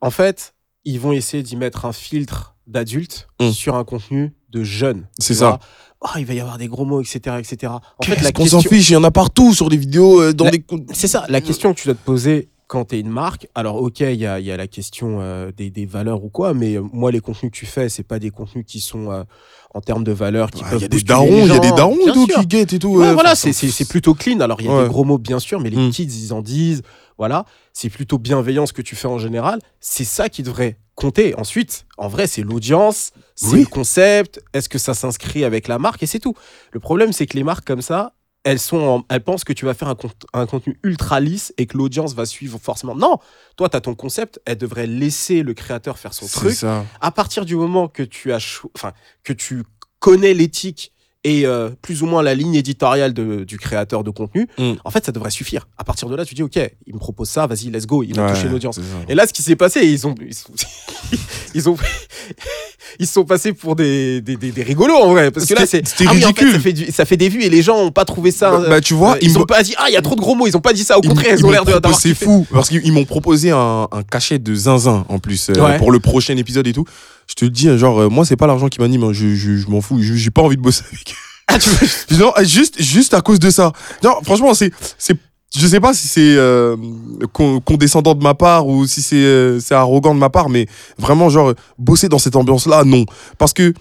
En 0.01 0.09
fait, 0.09 0.54
ils 0.85 0.99
vont 0.99 1.11
essayer 1.11 1.43
d'y 1.43 1.55
mettre 1.55 1.85
un 1.85 1.93
filtre 1.93 2.55
d'adulte 2.67 3.27
Mm. 3.41 3.51
sur 3.51 3.75
un 3.75 3.83
contenu 3.83 4.33
de 4.49 4.63
jeune. 4.63 5.07
C'est 5.19 5.33
ça. 5.33 5.59
Oh, 6.01 6.07
il 6.17 6.25
va 6.25 6.33
y 6.33 6.39
avoir 6.39 6.57
des 6.57 6.67
gros 6.67 6.85
mots, 6.85 7.01
etc., 7.01 7.37
etc. 7.39 7.73
En 7.99 8.03
fait, 8.03 8.21
la 8.21 8.31
qu'on 8.31 8.43
question, 8.43 8.61
s'en 8.61 8.69
fiche, 8.69 8.89
il 8.89 8.93
y 8.93 8.95
en 8.95 9.03
a 9.03 9.11
partout 9.11 9.53
sur 9.53 9.69
des 9.69 9.77
vidéos, 9.77 10.21
euh, 10.21 10.33
dans 10.33 10.45
La- 10.45 10.51
des. 10.51 10.63
c'est 10.93 11.07
ça, 11.07 11.25
la 11.29 11.41
question 11.41 11.73
que 11.73 11.79
tu 11.79 11.87
dois 11.87 11.95
te 11.95 12.03
poser 12.05 12.49
quand 12.67 12.85
tu 12.85 12.95
es 12.95 12.99
une 12.99 13.09
marque. 13.09 13.47
Alors, 13.55 13.75
ok, 13.81 13.99
il 14.01 14.15
y 14.15 14.25
a, 14.25 14.39
il 14.39 14.45
y 14.45 14.51
a 14.51 14.57
la 14.57 14.67
question 14.67 15.19
euh, 15.21 15.51
des, 15.55 15.69
des 15.69 15.85
valeurs 15.85 16.23
ou 16.23 16.29
quoi, 16.29 16.53
mais 16.53 16.75
euh, 16.77 16.81
moi, 16.93 17.11
les 17.11 17.19
contenus 17.19 17.51
que 17.51 17.57
tu 17.57 17.65
fais, 17.65 17.89
c'est 17.89 18.03
pas 18.03 18.19
des 18.19 18.31
contenus 18.31 18.65
qui 18.67 18.79
sont 18.79 19.11
euh, 19.11 19.23
en 19.73 19.81
termes 19.81 20.03
de 20.03 20.11
valeurs 20.11 20.49
Ouais, 20.55 20.61
Il 20.75 20.81
y 20.81 20.85
a 20.85 20.87
des 20.87 21.01
darons, 21.03 21.45
il 21.45 21.53
y 21.53 21.55
a 21.55 21.59
des 21.59 21.71
darons 21.71 21.97
et 22.07 22.11
tout 22.11 22.25
qui 22.27 22.45
guettent 22.47 22.73
et 22.73 22.79
tout. 22.79 22.89
Ouais, 22.97 23.13
voilà, 23.13 23.35
c'est 23.35 23.87
plutôt 23.87 24.13
clean. 24.15 24.39
Alors, 24.39 24.61
il 24.61 24.67
y 24.67 24.69
a 24.69 24.75
Ouais. 24.75 24.83
des 24.83 24.89
gros 24.89 25.03
mots, 25.03 25.17
bien 25.17 25.39
sûr, 25.39 25.59
mais 25.59 25.69
les 25.69 25.77
Mm. 25.77 25.91
kids, 25.91 26.03
ils 26.25 26.33
en 26.33 26.41
disent. 26.41 26.81
Voilà, 27.17 27.45
c'est 27.71 27.89
plutôt 27.89 28.17
bienveillant 28.17 28.65
ce 28.65 28.73
que 28.73 28.81
tu 28.81 28.95
fais 28.97 29.07
en 29.07 29.19
général. 29.19 29.59
C'est 29.79 30.03
ça 30.03 30.27
qui 30.27 30.43
devrait 30.43 30.77
compter. 30.95 31.33
Ensuite, 31.35 31.85
en 31.97 32.09
vrai, 32.09 32.27
c'est 32.27 32.41
l'audience, 32.41 33.11
c'est 33.35 33.53
Oui. 33.53 33.59
le 33.61 33.65
concept, 33.67 34.41
est-ce 34.53 34.67
que 34.67 34.77
ça 34.77 34.93
s'inscrit 34.93 35.45
avec 35.45 35.69
la 35.69 35.77
marque, 35.79 36.03
et 36.03 36.07
c'est 36.07 36.19
tout. 36.19 36.33
Le 36.73 36.79
problème, 36.81 37.13
c'est 37.13 37.25
que 37.25 37.37
les 37.37 37.43
marques 37.45 37.65
comme 37.65 37.81
ça, 37.81 38.11
elles, 38.45 38.59
sont 38.59 38.77
en- 38.77 39.05
elles 39.09 39.23
pensent 39.23 39.43
que 39.43 39.51
tu 39.53 39.65
vas 39.65 39.73
faire 39.73 39.89
un, 39.89 39.95
cont- 39.95 40.09
un 40.33 40.45
contenu 40.45 40.79
ultra 40.83 41.19
lisse 41.19 41.53
et 41.57 41.65
que 41.65 41.77
l'audience 41.77 42.13
va 42.13 42.25
suivre 42.25 42.57
forcément. 42.61 42.95
Non, 42.95 43.17
toi, 43.57 43.67
tu 43.67 43.75
as 43.75 43.81
ton 43.81 43.95
concept, 43.95 44.39
elle 44.45 44.57
devrait 44.57 44.87
laisser 44.87 45.41
le 45.43 45.53
créateur 45.53 45.97
faire 45.97 46.13
son 46.13 46.27
C'est 46.27 46.39
truc 46.39 46.53
ça. 46.53 46.85
à 47.01 47.11
partir 47.11 47.43
du 47.43 47.55
moment 47.57 47.87
que 47.89 48.03
tu 48.03 48.31
as 48.31 48.61
enfin 48.75 48.93
que 49.23 49.33
tu 49.33 49.63
connais 49.99 50.33
l'éthique 50.33 50.93
et 51.27 51.45
euh, 51.47 51.69
plus 51.81 52.03
ou 52.03 52.05
moins 52.05 52.21
la 52.21 52.35
ligne 52.35 52.53
éditoriale 52.55 53.11
de- 53.13 53.43
du 53.43 53.57
créateur 53.57 54.03
de 54.03 54.11
contenu, 54.11 54.47
Mm. 54.59 54.73
en 54.85 54.91
fait, 54.91 55.03
ça 55.05 55.11
devrait 55.11 55.31
suffire. 55.31 55.67
À 55.77 55.83
partir 55.83 56.07
de 56.07 56.15
là, 56.15 56.23
tu 56.23 56.35
dis, 56.35 56.43
OK, 56.43 56.57
il 56.85 56.93
me 56.93 56.99
propose 56.99 57.27
ça, 57.29 57.47
vas-y, 57.47 57.71
let's 57.71 57.87
go, 57.87 58.03
il 58.03 58.15
va 58.15 58.27
Ouais, 58.27 58.33
toucher 58.33 58.47
l'audience. 58.47 58.79
Et 59.09 59.15
là, 59.15 59.25
ce 59.27 59.33
qui 59.33 59.41
s'est 59.41 59.55
passé, 59.55 59.81
ils 59.85 60.05
ont, 60.05 60.13
ils 60.21 60.33
sont, 60.35 60.53
ils 61.55 61.67
ont, 61.69 61.75
ils 62.99 63.07
sont 63.07 63.25
passés 63.25 63.53
pour 63.53 63.75
des, 63.75 64.21
des, 64.21 64.35
des, 64.37 64.51
des 64.51 64.63
rigolos 64.63 64.93
en 64.95 65.11
vrai, 65.13 65.31
parce 65.31 65.45
que 65.47 65.53
là, 65.55 65.65
c'est, 65.65 65.83
ah 65.83 65.89
oui, 66.01 66.07
en 66.07 66.11
fait, 66.11 66.25
ridicule. 66.25 66.51
ça 66.53 66.59
fait, 66.59 66.73
du- 66.73 66.91
ça 66.91 67.05
fait 67.05 67.17
des 67.17 67.29
vues 67.29 67.43
et 67.43 67.49
les 67.49 67.61
gens 67.61 67.77
ont 67.79 67.91
pas 67.91 68.05
trouvé 68.05 68.31
ça. 68.31 68.51
Bah, 68.51 68.65
bah, 68.69 68.81
tu 68.81 68.93
vois, 68.93 69.13
euh, 69.15 69.17
ils 69.21 69.29
ils 69.31 69.35
ont 69.35 69.39
m'ont- 69.41 69.45
pas 69.45 69.63
dit, 69.63 69.73
ah, 69.77 69.85
il 69.89 69.93
y 69.93 69.97
a 69.97 70.01
trop 70.01 70.15
de 70.15 70.21
gros 70.21 70.35
mots, 70.35 70.47
ils 70.47 70.55
ont 70.55 70.61
pas 70.61 70.73
dit 70.73 70.83
ça. 70.83 70.97
Au 70.97 71.01
contraire, 71.01 71.35
ils 71.37 71.45
ont 71.45 71.51
l'air 71.51 71.65
de- 71.65 71.73
C'est 71.99 72.13
fou 72.13 72.45
parce 72.51 72.69
qu'ils 72.69 72.91
m'ont 72.93 73.05
proposé 73.05 73.51
un, 73.51 73.87
un 73.91 74.03
cachet 74.03 74.37
de 74.39 74.53
zinzin 74.53 75.05
en 75.09 75.19
plus 75.19 75.49
euh, 75.49 75.53
Ouais. 75.55 75.77
pour 75.77 75.91
le 75.91 75.99
prochain 75.99 76.37
épisode 76.37 76.67
et 76.67 76.73
tout. 76.73 76.85
Je 77.27 77.33
te 77.35 77.45
le 77.45 77.51
dis, 77.51 77.75
genre, 77.77 77.99
euh, 78.01 78.09
moi, 78.09 78.25
c'est 78.25 78.35
pas 78.35 78.47
l'argent 78.47 78.67
qui 78.67 78.79
m'anime, 78.79 79.03
hein, 79.03 79.13
je, 79.13 79.35
je, 79.35 79.57
je 79.57 79.67
m'en 79.67 79.81
fous, 79.81 80.01
je- 80.01 80.13
j'ai 80.13 80.31
pas 80.31 80.41
envie 80.41 80.57
de 80.57 80.61
bosser 80.61 80.83
avec 80.91 81.09
eux. 81.11 81.13
Ah, 81.47 81.59
tu 81.59 81.69
veux- 81.69 82.17
Non, 82.17 82.33
juste, 82.43 82.81
juste 82.81 83.13
à 83.13 83.21
cause 83.21 83.39
de 83.39 83.49
ça. 83.51 83.71
Non, 84.03 84.15
franchement, 84.23 84.53
c'est, 84.55 84.71
c'est, 84.97 85.15
je 85.55 85.67
sais 85.67 85.79
pas 85.79 85.93
si 85.93 86.07
c'est 86.07 86.35
euh, 86.35 86.75
con- 87.33 87.59
condescendant 87.61 88.15
de 88.15 88.23
ma 88.23 88.33
part 88.33 88.67
ou 88.67 88.87
si 88.87 89.01
c'est, 89.03 89.15
euh, 89.23 89.59
c'est 89.59 89.75
arrogant 89.75 90.15
de 90.15 90.19
ma 90.19 90.29
part, 90.31 90.49
mais 90.49 90.67
vraiment, 90.97 91.29
genre, 91.29 91.53
bosser 91.77 92.09
dans 92.09 92.17
cette 92.17 92.35
ambiance-là, 92.35 92.83
non. 92.83 93.05
Parce 93.37 93.53
que, 93.53 93.73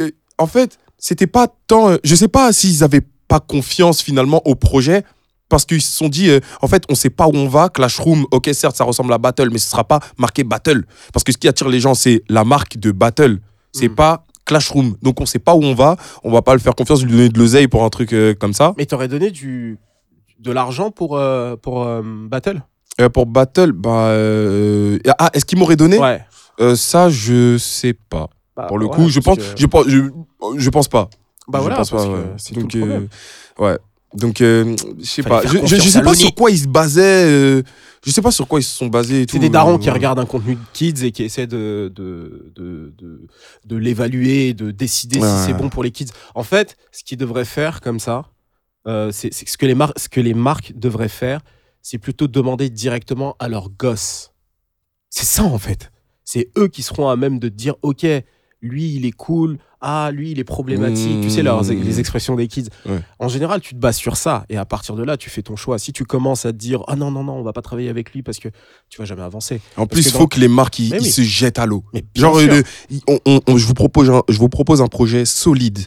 euh, 0.00 0.10
en 0.38 0.46
fait, 0.46 0.78
c'était 0.98 1.26
pas 1.26 1.46
tant. 1.66 1.96
je 2.02 2.14
sais 2.14 2.28
pas 2.28 2.52
s'ils 2.54 2.82
avaient 2.82 3.02
pas 3.28 3.38
confiance 3.40 4.00
finalement 4.02 4.40
au 4.46 4.54
projet. 4.54 5.04
Parce 5.48 5.64
qu'ils 5.66 5.82
se 5.82 5.90
sont 5.96 6.08
dit, 6.08 6.30
euh, 6.30 6.40
en 6.62 6.68
fait, 6.68 6.84
on 6.88 6.94
sait 6.94 7.10
pas 7.10 7.26
où 7.26 7.32
on 7.34 7.48
va. 7.48 7.68
Clashroom, 7.68 8.24
ok, 8.30 8.48
certes, 8.54 8.76
ça 8.76 8.84
ressemble 8.84 9.12
à 9.12 9.18
Battle, 9.18 9.50
mais 9.52 9.58
ce 9.58 9.68
sera 9.70 9.84
pas 9.84 10.00
marqué 10.18 10.42
Battle. 10.42 10.84
Parce 11.12 11.22
que 11.22 11.32
ce 11.32 11.36
qui 11.38 11.48
attire 11.48 11.68
les 11.68 11.80
gens, 11.80 11.94
c'est 11.94 12.22
la 12.28 12.44
marque 12.44 12.78
de 12.78 12.90
Battle. 12.92 13.38
C'est 13.72 13.88
Mm. 13.88 13.94
pas 13.94 14.24
clash 14.46 14.68
room. 14.70 14.96
Donc 15.02 15.20
on 15.20 15.26
sait 15.26 15.38
pas 15.38 15.54
où 15.54 15.62
on 15.62 15.74
va. 15.74 15.96
On 16.22 16.30
va 16.32 16.42
pas 16.42 16.54
le 16.54 16.60
faire 16.60 16.74
confiance, 16.74 17.02
lui 17.04 17.10
donner 17.12 17.28
de 17.28 17.38
l'oseille 17.38 17.68
pour 17.68 17.84
un 17.84 17.90
truc 17.90 18.12
euh, 18.12 18.34
comme 18.34 18.52
ça. 18.54 18.72
Mais 18.78 18.86
t'aurais 18.86 19.08
donné 19.08 19.30
du, 19.30 19.78
de 20.38 20.50
l'argent 20.50 20.90
pour, 20.90 21.16
euh, 21.16 21.56
pour 21.56 21.86
Battle? 22.28 22.62
Pour 23.12 23.26
Battle, 23.26 23.72
bah. 23.72 24.12
Ah, 25.18 25.30
est-ce 25.34 25.44
qu'il 25.44 25.58
m'aurait 25.58 25.76
donné? 25.76 25.98
Ouais. 25.98 26.22
Ça, 26.76 27.10
je 27.10 27.58
sais 27.58 27.92
pas. 27.94 28.28
Bah, 28.56 28.66
Pour 28.68 28.78
le 28.78 28.86
ouais, 28.86 28.92
coup, 28.94 29.08
je 29.08 29.18
pense, 29.20 29.36
que- 29.38 29.42
je 29.58 29.66
pense, 29.66 29.88
je, 29.88 29.98
je 30.56 30.70
pense 30.70 30.86
pas. 30.88 31.08
Bah 31.48 31.58
Je 31.58 31.62
voilà, 31.62 31.76
pense 31.76 31.90
pas, 31.90 32.04
que 32.04 32.08
ouais. 32.08 32.32
c'est 32.36 32.54
tout 32.54 32.60
Donc, 32.60 32.72
le 32.72 32.78
problème. 32.80 33.08
ouais. 33.58 33.78
Donc, 34.14 34.40
euh, 34.40 34.76
je 35.00 35.04
sais 35.04 35.22
pas. 35.22 35.42
Je, 35.42 35.48
je, 35.48 35.56
je 35.56 35.60
confiance 35.60 35.88
sais 35.88 36.02
pas 36.02 36.14
sur 36.14 36.34
quoi 36.34 36.50
ils 36.50 36.58
se 36.58 36.68
basaient. 36.68 37.24
euh, 37.26 37.62
je 38.06 38.10
sais 38.10 38.22
pas 38.22 38.30
sur 38.30 38.46
quoi 38.46 38.60
ils 38.60 38.64
se 38.64 38.76
sont 38.76 38.86
basés. 38.86 39.26
C'est 39.28 39.38
des 39.38 39.48
darons 39.48 39.74
euh, 39.74 39.78
qui 39.78 39.90
regardent 39.90 40.18
un 40.20 40.26
contenu 40.26 40.54
de 40.54 40.60
kids 40.72 41.04
et 41.04 41.10
qui 41.10 41.22
essaient 41.24 41.46
de, 41.46 41.90
de, 41.94 42.52
de, 42.54 42.94
de, 42.98 43.26
de 43.64 43.76
l'évaluer, 43.76 44.54
de 44.54 44.70
décider 44.70 45.18
Ouais, 45.18 45.26
si 45.28 45.46
c'est 45.46 45.54
bon 45.54 45.68
pour 45.68 45.82
les 45.82 45.90
kids. 45.90 46.10
En 46.34 46.42
fait, 46.44 46.76
ce 46.92 47.02
qu'ils 47.02 47.18
devraient 47.18 47.44
faire 47.46 47.80
comme 47.80 47.98
ça, 47.98 48.26
euh, 48.86 49.10
c'est 49.10 49.32
ce, 49.32 49.56
que 49.56 49.66
les 49.66 49.76
ce 49.96 50.08
que 50.08 50.20
les 50.20 50.34
marques 50.34 50.72
devraient 50.76 51.08
faire, 51.08 51.40
c'est 51.82 51.98
plutôt 51.98 52.28
demander 52.28 52.68
directement 52.70 53.34
à 53.38 53.48
leurs 53.48 53.70
gosses. 53.70 54.32
C'est 55.10 55.24
ça 55.26 55.42
en 55.44 55.58
fait. 55.58 55.90
C'est 56.24 56.50
eux 56.58 56.68
qui 56.68 56.82
seront 56.82 57.08
à 57.08 57.16
même 57.16 57.38
de 57.38 57.48
dire 57.48 57.74
ok, 57.82 58.06
lui 58.60 58.94
il 58.94 59.06
est 59.06 59.12
cool, 59.12 59.58
ah 59.86 60.10
lui 60.10 60.30
il 60.32 60.38
est 60.38 60.44
problématique. 60.44 61.20
Tu 61.20 61.28
sais 61.30 61.42
leurs, 61.42 61.62
Mmh. 61.62 61.82
les 61.82 62.00
expressions 62.00 62.34
des 62.36 62.48
kids. 62.48 62.68
Ouais. 62.86 63.00
En 63.18 63.28
général, 63.28 63.60
tu 63.60 63.74
te 63.74 63.78
bases 63.78 63.96
sur 63.96 64.16
ça 64.16 64.44
et 64.48 64.56
à 64.56 64.64
partir 64.64 64.94
de 64.96 65.02
là, 65.04 65.16
tu 65.16 65.28
fais 65.30 65.42
ton 65.42 65.56
choix. 65.56 65.78
Si 65.78 65.92
tu 65.92 66.04
commences 66.04 66.46
à 66.46 66.52
te 66.52 66.56
dire 66.58 66.82
ah 66.88 66.96
non 66.96 67.10
non 67.10 67.22
non, 67.22 67.34
on 67.34 67.42
va 67.42 67.52
pas 67.52 67.62
travailler 67.62 67.90
avec 67.90 68.12
lui 68.14 68.22
parce 68.22 68.38
que 68.38 68.48
tu 68.88 68.98
vas 68.98 69.04
jamais 69.04 69.22
avancer. 69.22 69.60
En 69.76 69.86
Parce 69.86 70.00
plus, 70.00 70.08
il 70.08 70.12
dans- 70.12 70.18
faut 70.20 70.26
que 70.26 70.40
les 70.40 70.48
marques 70.48 70.78
ils, 70.78 70.94
oui. 70.94 71.04
se 71.10 71.22
jettent 71.22 71.58
à 71.58 71.66
l'eau. 71.66 71.84
Genre, 72.16 72.38
euh, 72.38 72.46
le- 72.46 72.64
on- 73.08 73.18
on- 73.26 73.40
on- 73.46 73.56
je, 73.58 73.66
vous 73.66 73.74
propose 73.74 74.08
un, 74.10 74.22
je 74.28 74.38
vous 74.38 74.48
propose 74.48 74.80
un 74.82 74.86
projet 74.88 75.24
solide. 75.26 75.80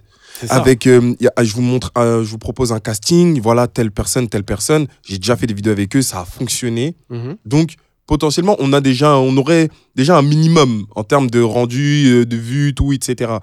Avec, 0.49 0.85
euh, 0.85 1.15
je 1.41 1.53
vous 1.53 1.63
montre, 1.63 1.91
euh, 1.97 2.23
je 2.23 2.29
vous 2.29 2.37
propose 2.37 2.71
un 2.71 2.79
casting. 2.79 3.41
Voilà, 3.41 3.67
telle 3.67 3.89
personne, 3.89 4.27
telle 4.29 4.43
personne. 4.43 4.85
J'ai 5.03 5.17
déjà 5.17 5.35
fait 5.35 5.47
des 5.47 5.53
vidéos 5.55 5.71
avec 5.71 5.95
eux, 5.95 6.03
ça 6.03 6.19
a 6.21 6.25
fonctionné. 6.25 6.95
Mhm. 7.09 7.37
Donc, 7.45 7.73
potentiellement, 8.07 8.55
on 8.59 8.73
a 8.73 8.81
déjà, 8.81 9.17
on 9.17 9.35
aurait 9.37 9.69
déjà 9.95 10.17
un 10.17 10.21
minimum 10.21 10.85
en 10.95 11.03
termes 11.03 11.29
de 11.29 11.41
rendu, 11.41 12.05
euh, 12.07 12.25
de 12.25 12.35
vues, 12.37 12.73
tout, 12.73 12.93
etc. 12.93 13.33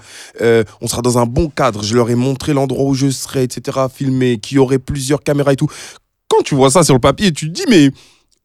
Euh, 0.41 0.65
on 0.81 0.89
sera 0.89 1.03
dans 1.03 1.19
un 1.19 1.27
bon 1.27 1.49
cadre. 1.51 1.83
Je 1.85 1.95
leur 1.95 2.11
ai 2.11 2.15
montré 2.15 2.53
l'endroit 2.55 2.85
où 2.91 2.95
je 2.95 3.11
serais, 3.11 3.45
etc. 3.45 3.79
Filmé, 3.95 4.39
qui 4.39 4.59
aurait 4.59 4.79
plusieurs 4.79 5.23
caméras 5.23 5.53
et 5.53 5.57
tout. 5.57 5.69
Quand 6.29 6.43
tu 6.43 6.55
vois 6.55 6.71
ça 6.71 6.83
sur 6.83 6.95
le 6.95 7.01
papier, 7.01 7.31
tu 7.33 7.49
te 7.49 7.55
dis, 7.55 7.65
mais 7.69 7.91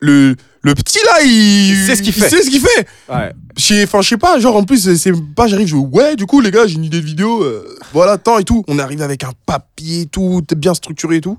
le, 0.01 0.35
le 0.61 0.75
petit 0.75 0.99
là, 1.05 1.21
il, 1.23 1.69
Il 1.71 1.85
sait 1.85 1.95
ce 1.95 2.01
qu'il 2.01 2.13
fait. 2.13 2.29
Sait 2.29 2.43
ce 2.43 2.49
qu'il 2.49 2.61
fait. 2.61 2.87
Ouais. 3.09 3.31
Je 3.57 3.63
sais- 3.65 3.83
Enfin, 3.83 4.01
je 4.01 4.09
sais 4.09 4.17
pas, 4.17 4.39
genre 4.39 4.55
en 4.57 4.63
plus, 4.63 4.93
c'est 4.95 5.13
pas, 5.35 5.47
j'arrive, 5.47 5.67
je 5.67 5.75
ouais, 5.75 6.15
du 6.15 6.25
coup, 6.25 6.41
les 6.41 6.51
gars, 6.51 6.67
j'ai 6.67 6.75
une 6.75 6.83
idée 6.85 6.99
de 7.01 7.05
vidéo, 7.05 7.43
euh, 7.43 7.77
voilà, 7.93 8.17
tant 8.17 8.37
et 8.39 8.43
tout. 8.43 8.63
On 8.67 8.77
est 8.77 8.81
arrivé 8.81 9.03
avec 9.03 9.23
un 9.23 9.31
papier, 9.45 10.05
tout, 10.05 10.41
bien 10.55 10.73
structuré 10.73 11.17
et 11.17 11.21
tout. 11.21 11.37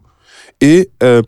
Et 0.63 0.91
euh, 1.03 1.23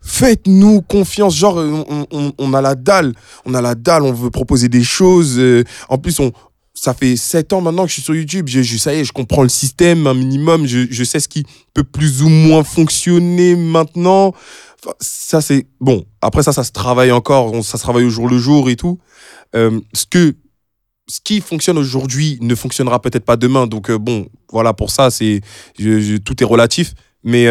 faites-nous 0.00 0.82
confiance, 0.82 1.34
genre, 1.34 1.56
on, 1.56 2.06
on- 2.10 2.32
on 2.38 2.54
a 2.54 2.60
la 2.60 2.74
dalle, 2.74 3.14
on 3.44 3.54
a 3.54 3.60
la 3.60 3.74
dalle, 3.74 4.02
on 4.02 4.12
veut 4.12 4.30
proposer 4.30 4.68
des 4.68 4.84
choses. 4.84 5.36
euh, 5.38 5.64
en 5.88 5.98
plus, 5.98 6.18
on. 6.20 6.32
Ça 6.74 6.94
fait 6.94 7.16
7 7.16 7.52
ans 7.54 7.60
maintenant 7.60 7.82
que 7.82 7.88
je 7.88 7.94
suis 7.94 8.02
sur 8.02 8.14
YouTube. 8.14 8.46
Je, 8.48 8.62
je- 8.62 8.76
ça 8.78 8.94
y 8.94 9.00
est, 9.00 9.04
je 9.04 9.12
comprends 9.12 9.42
le 9.42 9.48
système 9.48 10.06
un 10.06 10.14
minimum. 10.14 10.64
Je, 10.66 10.86
je 10.88 11.02
sais 11.04 11.18
ce 11.18 11.26
qui 11.26 11.44
peut 11.74 11.82
plus 11.82 12.22
ou 12.22 12.28
moins 12.28 12.62
fonctionner 12.62 13.56
maintenant. 13.56 14.28
Enfin, 14.80 14.94
ça, 15.00 15.40
c'est. 15.40 15.66
Bon, 15.80 16.04
après, 16.20 16.44
ça, 16.44 16.52
ça 16.52 16.62
se 16.62 16.70
travaille 16.70 17.10
encore. 17.10 17.52
ça 17.64 17.78
se 17.78 17.82
travaille 17.82 18.04
au 18.04 18.10
jour 18.10 18.28
le 18.28 18.38
jour 18.38 18.70
et 18.70 18.76
tout. 18.76 18.98
Euh, 19.56 19.80
ce 19.92 20.06
que 20.06 20.36
ce 21.08 21.20
qui 21.24 21.40
fonctionne 21.40 21.78
aujourd'hui 21.78 22.38
ne 22.42 22.54
fonctionnera 22.54 23.00
peut-être 23.02 23.24
pas 23.24 23.36
demain. 23.36 23.66
Donc 23.66 23.90
euh, 23.90 23.98
bon, 23.98 24.28
voilà 24.52 24.72
pour 24.72 24.90
ça, 24.92 25.10
c'est 25.10 25.40
tout 26.24 26.42
est 26.42 26.46
relatif. 26.46 26.94
Mais 27.24 27.48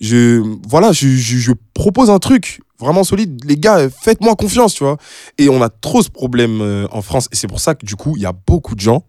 je 0.00 0.42
voilà, 0.68 0.92
je, 0.92 1.08
je- 1.08 1.38
je 1.38 1.52
propose 1.74 2.10
un 2.10 2.18
truc 2.18 2.60
vraiment 2.78 3.04
solide. 3.04 3.40
Les 3.44 3.56
gars, 3.56 3.88
faites-moi 3.90 4.36
confiance, 4.36 4.74
tu 4.74 4.84
vois. 4.84 4.96
Et 5.38 5.48
on 5.48 5.60
a 5.62 5.68
trop 5.68 6.02
ce 6.02 6.10
problème 6.10 6.60
euh, 6.60 6.86
en 6.92 7.02
France. 7.02 7.28
Et 7.32 7.36
c'est 7.36 7.48
pour 7.48 7.60
ça 7.60 7.74
que 7.74 7.84
du 7.84 7.96
coup, 7.96 8.14
il 8.16 8.22
y 8.22 8.26
a 8.26 8.32
beaucoup 8.32 8.74
de 8.74 8.80
gens. 8.80 9.04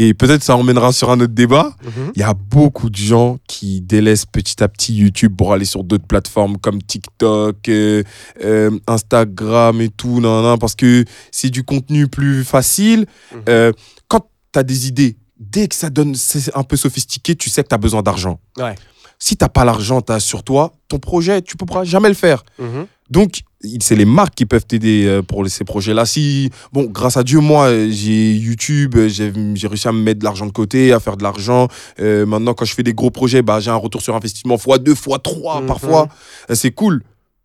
Et 0.00 0.14
peut-être 0.14 0.44
ça 0.44 0.56
emmènera 0.56 0.92
sur 0.92 1.10
un 1.10 1.20
autre 1.20 1.32
débat. 1.34 1.72
Mhm. 1.84 2.12
Il 2.14 2.20
y 2.20 2.22
a 2.24 2.32
beaucoup 2.34 2.88
de 2.88 2.94
gens 2.96 3.38
qui 3.48 3.80
délaissent 3.80 4.26
petit 4.26 4.62
à 4.62 4.68
petit 4.68 4.94
YouTube 4.94 5.34
pour 5.36 5.52
aller 5.52 5.64
sur 5.64 5.82
d'autres 5.82 6.06
plateformes 6.06 6.56
comme 6.58 6.80
TikTok, 6.80 7.68
euh, 7.68 8.04
euh, 8.44 8.70
Instagram 8.86 9.80
et 9.80 9.88
tout, 9.88 10.20
nan, 10.20 10.42
nan, 10.42 10.58
parce 10.58 10.76
que 10.76 11.04
c'est 11.32 11.50
du 11.50 11.64
contenu 11.64 12.06
plus 12.06 12.44
facile. 12.44 13.06
Mhm. 13.32 13.40
Euh, 13.48 13.72
quand 14.06 14.28
tu 14.52 14.58
as 14.58 14.62
des 14.62 14.86
idées, 14.86 15.16
dès 15.40 15.66
que 15.66 15.74
ça 15.74 15.90
donne, 15.90 16.14
c'est 16.14 16.56
un 16.56 16.62
peu 16.62 16.76
sophistiqué, 16.76 17.34
tu 17.34 17.50
sais 17.50 17.62
que 17.64 17.68
tu 17.68 17.74
as 17.74 17.78
besoin 17.78 18.02
d'argent. 18.02 18.38
Ouais. 18.56 18.76
Si 19.18 19.36
tu 19.36 19.44
pas 19.52 19.64
l'argent, 19.64 20.00
as 20.08 20.20
sur 20.20 20.42
toi, 20.44 20.72
ton 20.88 20.98
projet, 20.98 21.42
tu 21.42 21.56
ne 21.60 21.66
pourras 21.66 21.84
jamais 21.84 22.08
le 22.08 22.14
faire. 22.14 22.44
Mhm. 22.58 22.86
Donc, 23.10 23.40
c'est 23.80 23.96
les 23.96 24.04
marques 24.04 24.34
qui 24.34 24.46
peuvent 24.46 24.66
t'aider 24.66 25.06
euh, 25.06 25.22
pour 25.22 25.44
ces 25.48 25.64
projets-là. 25.64 26.04
Si, 26.06 26.50
bon, 26.72 26.84
grâce 26.84 27.16
à 27.16 27.24
Dieu, 27.24 27.40
moi, 27.40 27.66
euh, 27.68 27.88
j'ai 27.90 28.32
YouTube, 28.34 28.94
euh, 28.96 29.08
j'ai 29.08 29.66
réussi 29.66 29.88
à 29.88 29.92
me 29.92 30.00
mettre 30.00 30.20
de 30.20 30.24
l'argent 30.24 30.46
de 30.46 30.52
côté, 30.52 30.92
à 30.92 31.00
faire 31.00 31.16
de 31.16 31.22
l'argent. 31.24 31.68
Euh, 32.00 32.26
maintenant, 32.26 32.54
quand 32.54 32.64
je 32.64 32.74
fais 32.74 32.82
des 32.84 32.94
gros 32.94 33.10
projets, 33.10 33.42
bah, 33.42 33.58
j'ai 33.60 33.70
un 33.70 33.76
retour 33.76 34.02
sur 34.02 34.14
investissement 34.14 34.58
fois 34.58 34.78
2, 34.78 34.94
fois 34.94 35.18
3 35.18 35.62
Mhm. 35.62 35.66
parfois. 35.66 36.08
C'est 36.52 36.70
cool. 36.70 37.02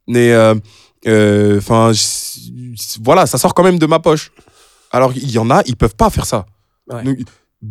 Mais, 0.07 0.31
euh, 0.33 0.53
euh, 1.07 1.57
enfin, 1.57 1.91
voilà, 3.01 3.25
ça 3.25 3.37
sort 3.37 3.53
quand 3.53 3.63
même 3.63 3.79
de 3.79 3.85
ma 3.85 3.99
poche. 3.99 4.31
Alors, 4.91 5.11
il 5.15 5.31
y 5.31 5.39
en 5.39 5.49
a, 5.49 5.63
ils 5.65 5.75
peuvent 5.75 5.95
pas 5.95 6.09
faire 6.09 6.25
ça. 6.25 6.45
Ouais. 6.91 7.03
Donc, 7.03 7.17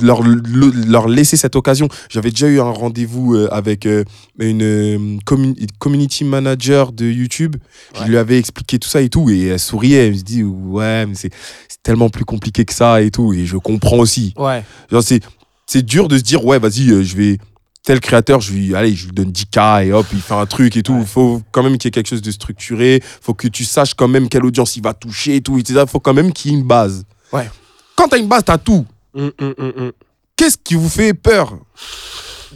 leur, 0.01 0.23
le- 0.23 0.71
leur 0.89 1.09
laisser 1.09 1.37
cette 1.37 1.57
occasion. 1.57 1.89
J'avais 2.09 2.31
déjà 2.31 2.47
eu 2.49 2.61
un 2.61 2.71
rendez-vous 2.71 3.35
euh, 3.35 3.49
avec 3.53 3.87
euh, 3.87 4.05
une 4.39 4.63
euh, 4.63 4.99
commu- 5.27 5.57
community 5.79 6.25
manager 6.25 6.93
de 6.93 7.07
YouTube. 7.07 7.57
Je 8.01 8.05
lui 8.09 8.17
avais 8.17 8.39
expliqué 8.39 8.79
tout 8.79 8.89
ça 8.89 9.01
et 9.03 9.09
tout. 9.09 9.29
Et 9.31 9.47
elle 9.49 9.59
souriait. 9.61 10.07
Elle 10.09 10.15
me 10.15 10.19
dit 10.23 10.43
Ouais, 10.43 11.07
mais 11.07 11.15
c'est 11.15 11.31
tellement 11.83 12.09
plus 12.11 12.25
compliqué 12.25 12.65
que 12.65 12.73
ça 12.75 13.03
et 13.03 13.11
tout. 13.11 13.33
Et 13.33 13.45
je 13.47 13.57
comprends 13.57 13.99
aussi. 13.99 14.33
Ouais. 14.37 14.65
C'est 15.03 15.21
c'est 15.67 15.83
dur 15.85 16.09
de 16.09 16.19
se 16.19 16.23
dire 16.23 16.45
Ouais, 16.45 16.59
vas-y, 16.59 17.05
je 17.05 17.17
vais. 17.17 17.39
Tel 17.85 17.99
créateur, 17.99 18.41
je 18.41 18.53
lui, 18.53 18.77
allez, 18.77 18.95
je 18.95 19.07
lui 19.07 19.13
donne 19.13 19.33
10K 19.33 19.87
et 19.87 19.93
hop, 19.93 20.07
il 20.13 20.21
fait 20.21 20.35
un 20.35 20.47
truc 20.47 20.77
et 20.77 20.85
tout. 20.85 20.93
Ouais. 20.95 21.05
faut 21.05 21.43
quand 21.51 21.65
même 21.65 21.79
qu'il 21.79 21.87
y 21.87 21.89
ait 21.89 21.91
quelque 21.91 22.09
chose 22.11 22.23
de 22.23 22.31
structuré. 22.31 23.03
faut 23.21 23.35
que 23.35 23.49
tu 23.49 23.65
saches 23.65 23.95
quand 23.95 24.07
même 24.07 24.29
quelle 24.29 24.45
audience 24.45 24.77
il 24.77 24.85
va 24.85 24.95
toucher 24.95 25.35
et 25.35 25.41
tout. 25.41 25.59
Il 25.59 25.87
faut 25.89 25.99
quand 25.99 26.15
même 26.15 26.33
qu'il 26.33 26.53
y 26.53 26.55
ait 26.55 26.59
une 26.59 26.65
base. 26.65 27.05
Ouais. 27.33 27.51
Quand 27.97 28.07
tu 28.07 28.15
as 28.15 28.19
une 28.19 28.29
base, 28.29 28.45
tu 28.47 28.53
as 28.53 28.59
tout. 28.59 28.87
Mm, 29.15 29.27
mm, 29.41 29.55
mm, 29.59 29.85
mm. 29.87 29.93
Qu'est-ce 30.37 30.57
qui 30.63 30.75
vous 30.75 30.89
fait 30.89 31.15
peur? 31.15 31.59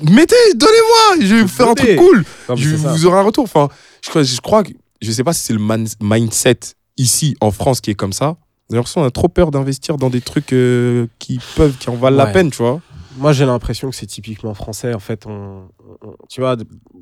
Mettez, 0.03 0.35
donnez-moi, 0.55 1.27
je 1.27 1.35
vais 1.37 1.47
faire 1.49 1.69
un 1.69 1.75
truc 1.75 1.97
cool. 1.97 2.25
Non, 2.49 2.57
Je, 2.57 2.69
vous 2.77 3.07
aurez 3.07 3.19
un 3.19 3.23
retour. 3.23 3.45
Enfin, 3.45 3.69
je 4.05 4.11
crois, 4.11 4.23
je 4.23 4.41
crois 4.41 4.63
que, 4.63 4.71
je 5.01 5.11
sais 5.11 5.25
pas 5.25 5.33
si 5.33 5.41
c'est 5.45 5.53
le 5.53 5.59
man- 5.59 5.87
mindset 6.01 6.59
ici 6.97 7.37
en 7.41 7.51
France 7.51 7.81
qui 7.81 7.91
est 7.91 7.95
comme 7.95 8.13
ça. 8.13 8.37
L'impression 8.71 9.01
qu'on 9.03 9.07
a 9.07 9.11
trop 9.11 9.29
peur 9.29 9.51
d'investir 9.51 9.97
dans 9.97 10.11
des 10.11 10.21
trucs 10.21 10.53
euh, 10.53 11.07
qui 11.19 11.39
peuvent, 11.55 11.75
qui 11.79 11.89
en 11.89 11.95
valent 11.97 12.17
la 12.17 12.27
peine, 12.33 12.51
tu 12.51 12.59
vois. 12.59 12.81
Moi, 13.17 13.33
j'ai 13.33 13.47
l'impression 13.47 13.89
que 13.91 13.97
c'est 13.97 14.07
typiquement 14.07 14.53
français. 14.55 14.93
En 14.95 14.99
fait, 14.99 15.27
on, 15.27 15.69
on- 16.03 16.15
tu 16.29 16.41
vois, 16.41 16.57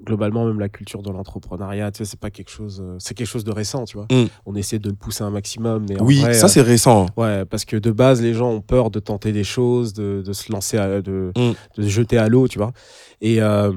globalement, 0.04 0.44
même 0.46 0.60
la 0.60 0.68
culture 0.68 1.02
de 1.02 1.10
l'entrepreneuriat, 1.10 1.90
tu 1.90 1.98
sais, 1.98 2.04
c'est 2.04 2.20
pas 2.20 2.30
quelque 2.30 2.50
chose, 2.50 2.82
euh, 2.84 2.96
c'est 2.98 3.14
quelque 3.14 3.26
chose 3.26 3.44
de 3.44 3.50
récent, 3.52 3.84
tu 3.84 3.96
vois. 3.96 4.06
Mm. 4.10 4.26
On 4.46 4.54
essaie 4.54 4.78
de 4.78 4.88
le 4.90 4.94
pousser 4.94 5.24
un 5.24 5.30
maximum, 5.30 5.86
mais 5.88 6.00
en 6.00 6.04
Oui, 6.04 6.20
vrai, 6.20 6.34
ça 6.34 6.46
euh, 6.46 6.48
c'est 6.48 6.60
récent. 6.62 7.06
Ouais, 7.16 7.44
parce 7.44 7.64
que 7.64 7.76
de 7.76 7.90
base, 7.90 8.22
les 8.22 8.34
gens 8.34 8.50
ont 8.52 8.60
peur 8.60 8.90
de 8.90 9.00
tenter 9.00 9.32
des 9.32 9.44
choses, 9.44 9.92
de, 9.92 10.22
de 10.24 10.32
se 10.32 10.52
lancer, 10.52 10.78
à- 10.78 11.00
de, 11.02 11.32
Mm. 11.36 11.52
de 11.78 11.82
se 11.82 11.88
jeter 11.88 12.18
à 12.18 12.28
l'eau, 12.28 12.48
tu 12.48 12.58
vois. 12.58 12.72
Et, 13.20 13.42
euh, 13.42 13.72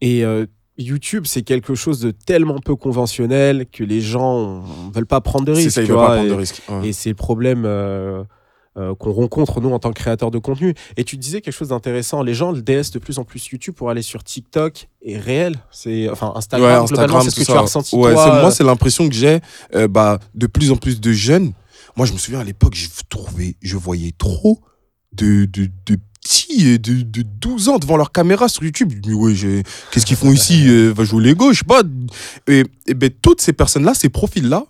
et 0.00 0.24
euh, 0.24 0.46
YouTube, 0.78 1.24
c'est 1.26 1.42
quelque 1.42 1.74
chose 1.74 2.00
de 2.00 2.10
tellement 2.10 2.58
peu 2.58 2.74
conventionnel 2.76 3.66
que 3.70 3.84
les 3.84 4.00
gens 4.00 4.62
ne 4.62 4.92
veulent 4.94 5.06
pas 5.06 5.20
prendre 5.20 5.44
de 5.44 5.54
C'est 5.54 5.62
risques. 5.64 5.74
ça, 5.74 5.82
tu 5.84 5.88
ne 5.90 5.94
vois, 5.96 6.06
pas 6.06 6.12
prendre 6.14 6.26
et- 6.28 6.30
de 6.30 6.34
risques. 6.34 6.62
Ouais. 6.70 6.88
et 6.88 6.92
c'est 6.92 7.10
le 7.10 7.16
problème 7.16 7.64
euh, 7.66 8.22
euh, 8.76 8.94
qu'on 8.94 9.12
rencontre, 9.12 9.60
nous, 9.60 9.70
en 9.70 9.78
tant 9.78 9.90
que 9.92 9.98
créateurs 9.98 10.30
de 10.30 10.38
contenu. 10.38 10.74
Et 10.96 11.04
tu 11.04 11.16
disais 11.16 11.40
quelque 11.40 11.54
chose 11.54 11.68
d'intéressant. 11.68 12.22
Les 12.22 12.34
gens 12.34 12.52
le 12.52 12.62
délaissent 12.62 12.92
de 12.92 12.98
plus 13.00 13.18
en 13.18 13.24
plus 13.24 13.48
YouTube 13.48 13.74
pour 13.74 13.90
aller 13.90 14.02
sur 14.02 14.22
TikTok 14.22 14.88
et 15.02 15.18
réel. 15.18 15.56
C'est, 15.70 16.08
enfin, 16.08 16.32
Instagram, 16.36 16.82
Ouais, 16.82 16.88
globalement, 16.88 17.20
c'est 17.20 17.30
ce 17.30 17.40
que 17.40 17.44
tu 17.44 17.50
as 17.52 17.60
ressenti, 17.60 17.96
Ouais, 17.96 18.12
toi. 18.12 18.24
c'est- 18.24 18.30
euh, 18.30 18.40
moi, 18.42 18.50
c'est 18.52 18.64
l'impression 18.64 19.08
que 19.08 19.14
j'ai. 19.14 19.40
euh, 19.74 19.88
bah, 19.88 20.18
de 20.34 20.46
plus 20.46 20.70
en 20.70 20.76
plus 20.76 21.00
de 21.00 21.12
jeunes. 21.12 21.52
Moi, 21.96 22.06
je 22.06 22.12
me 22.12 22.18
souviens 22.18 22.40
à 22.40 22.44
l'époque, 22.44 22.74
je 22.76 22.88
trouvais, 23.08 23.56
je 23.60 23.76
voyais 23.76 24.12
trop 24.16 24.60
de, 25.12 25.44
de, 25.46 25.68
de 25.86 25.96
petits 26.22 26.78
de, 26.78 27.02
de 27.02 27.22
12 27.22 27.68
ans 27.70 27.78
devant 27.78 27.96
leur 27.96 28.12
caméra 28.12 28.48
sur 28.48 28.62
YouTube. 28.62 28.90
Je 28.92 28.96
me 28.96 29.00
dis, 29.00 29.12
ouais, 29.14 29.62
qu'est-ce 29.90 30.06
qu'ils 30.06 30.16
font 30.16 30.30
ici 30.30 30.64
Euh, 30.68 30.92
Va 30.94 31.02
jouer 31.04 31.16
au 31.16 31.20
Lego, 31.20 31.52
je 31.52 31.58
sais 31.58 31.64
pas. 31.64 31.82
Et, 32.46 32.62
et 32.86 32.94
ben, 32.94 33.10
toutes 33.22 33.40
ces 33.40 33.52
personnes-là, 33.52 33.94
ces 33.94 34.08
profils-là, 34.10 34.66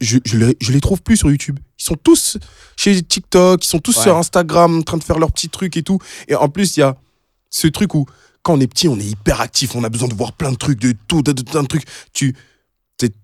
je, 0.00 0.18
je, 0.24 0.38
les, 0.38 0.56
je 0.60 0.72
les 0.72 0.80
trouve 0.80 1.02
plus 1.02 1.16
sur 1.16 1.30
YouTube. 1.30 1.58
Ils 1.78 1.84
sont 1.84 1.96
tous 2.02 2.38
chez 2.76 3.02
TikTok, 3.02 3.64
ils 3.64 3.68
sont 3.68 3.78
tous 3.78 3.96
Ouais. 3.98 4.02
sur 4.02 4.16
Instagram 4.16 4.78
en 4.78 4.82
train 4.82 4.96
de 4.96 5.04
faire 5.04 5.18
leurs 5.18 5.32
petits 5.32 5.48
trucs 5.50 5.76
et 5.76 5.82
tout. 5.82 5.98
Et 6.28 6.34
en 6.34 6.48
plus, 6.48 6.76
il 6.76 6.80
y 6.80 6.82
a 6.82 6.96
ce 7.50 7.66
truc 7.68 7.94
où, 7.94 8.06
quand 8.42 8.54
on 8.54 8.60
est 8.60 8.66
petit, 8.66 8.88
on 8.88 8.98
est 8.98 9.04
hyper 9.04 9.40
actif, 9.40 9.74
on 9.74 9.84
a 9.84 9.88
besoin 9.88 10.08
de 10.08 10.14
voir 10.14 10.32
plein 10.32 10.50
de 10.52 10.56
trucs, 10.56 10.80
de 10.80 10.94
tout, 11.08 11.22
de, 11.22 11.32
de- 11.32 11.42
plein 11.42 11.62
de 11.62 11.68
trucs. 11.68 11.84
Tu 12.12 12.34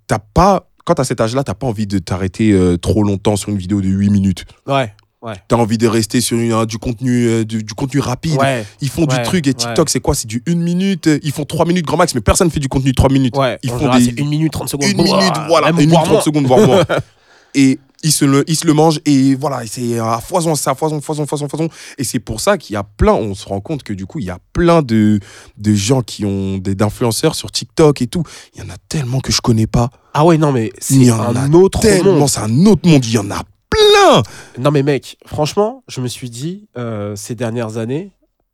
t'as 0.07 0.19
pas, 0.19 0.69
quand 0.85 0.95
t'as 0.95 1.05
cet 1.05 1.21
âge-là, 1.21 1.43
t'as 1.45 1.55
pas 1.55 1.67
envie 1.67 1.87
de 1.87 1.99
t'arrêter 1.99 2.53
euh, 2.53 2.77
trop 2.77 3.03
longtemps 3.03 3.37
sur 3.37 3.49
une 3.49 3.57
vidéo 3.59 3.81
de 3.81 3.89
8 3.89 4.11
minutes. 4.11 4.45
Ouais. 4.67 4.95
Ouais. 5.23 5.35
T'as 5.49 5.57
envie 5.57 5.79
de 5.79 5.87
rester 5.87 6.21
sur 6.21 6.37
une- 6.37 6.53
un- 6.53 6.67
du 6.67 6.79
contenu, 6.79 7.27
euh, 7.29 7.45
du, 7.45 7.63
du 7.63 7.75
contenu 7.75 8.01
rapide. 8.01 8.37
Ouais. 8.41 8.67
Ils 8.81 8.89
font 8.89 9.07
Ouais, 9.07 9.17
du 9.19 9.23
truc 9.23 9.47
et. 9.47 9.55
TikTok, 9.55 9.89
c'est 9.89 10.01
quoi? 10.01 10.15
C'est 10.17 10.27
du 10.27 10.43
1 10.49 10.57
minute. 10.57 11.07
euh, 11.07 11.19
Ils 11.23 11.31
font 11.33 11.45
3 11.45 11.65
minutes 11.65 11.87
grand 11.87 11.97
max, 11.97 12.15
mais 12.15 12.21
personne 12.21 12.51
fait 12.51 12.59
du 12.61 12.69
contenu 12.69 12.91
de 12.91 12.97
3 12.97 13.09
minutes. 13.11 13.37
Ouais. 13.37 13.59
Ils 13.63 13.71
font 13.71 13.79
général, 13.79 14.01
des- 14.01 14.07
c'est 14.11 14.19
une 14.21 14.29
minute 14.29 14.53
30 14.53 14.69
secondes. 14.69 14.89
Une 14.91 14.97
Bon, 14.97 15.05
minute, 15.05 15.33
voilà, 15.49 15.69
même 15.69 15.75
une 15.77 15.81
minute 15.87 15.91
voire 15.93 16.03
30 16.05 16.13
moins. 16.15 16.23
secondes, 16.23 16.47
voire 16.47 16.67
moins. 16.67 16.85
Et 17.55 17.79
ils 18.03 18.11
se, 18.13 18.25
le, 18.25 18.43
ils 18.49 18.57
se 18.57 18.67
le 18.67 18.73
mangent 18.73 18.99
et 19.05 19.35
voilà, 19.37 19.61
c'est 19.67 19.99
à 19.99 20.19
foison, 20.21 20.55
c'est 20.57 20.71
à 20.71 20.75
foison, 20.75 21.01
foison, 21.03 21.25
foison, 21.27 21.49
foison. 21.49 21.69
Et 21.99 22.03
c'est 22.03 22.19
pour 22.19 22.41
ça 22.41 22.57
qu'il 22.59 22.75
y 22.75 22.77
a 22.77 22.83
plein, 22.83 23.13
on 23.13 23.35
se 23.37 23.47
rend 23.47 23.61
compte 23.61 23.83
que 23.85 23.93
du 23.93 24.07
coup, 24.07 24.19
il 24.19 24.25
y 24.25 24.31
a 24.31 24.39
plein 24.55 24.83
de, 24.83 25.21
de 25.59 25.75
gens 25.75 26.01
qui 26.03 26.25
ont 26.25 26.57
des 26.59 26.75
d'influenceurs 26.75 27.35
sur 27.37 27.53
TikTok 27.53 28.01
et 28.03 28.07
tout. 28.09 28.25
Il 28.57 28.63
y 28.63 28.67
en 28.67 28.71
a 28.71 28.77
tellement 28.89 29.21
que 29.21 29.31
je 29.31 29.41
connais 29.41 29.67
pas. 29.69 29.91
Ah 30.15 30.25
ouais, 30.25 30.37
non, 30.39 30.51
mais 30.51 30.73
c'est 30.81 31.11
un 31.11 31.53
autre 31.53 31.79
Tellement, 31.81 32.15
monde. 32.21 32.29
c'est 32.29 32.41
un 32.41 32.67
autre 32.67 32.89
monde. 32.89 33.05
Il 33.05 33.13
y 33.13 33.19
en 33.19 33.31
a 33.31 33.43
plein. 33.73 34.23
Non, 34.59 34.71
mais 34.71 34.83
mec, 34.83 35.17
franchement, 35.27 35.83
je 35.89 36.01
me 36.01 36.09
suis 36.09 36.31
dit 36.31 36.69
euh, 36.77 37.17
ces 37.17 37.35
dernières 37.35 37.77
années, 37.79 38.13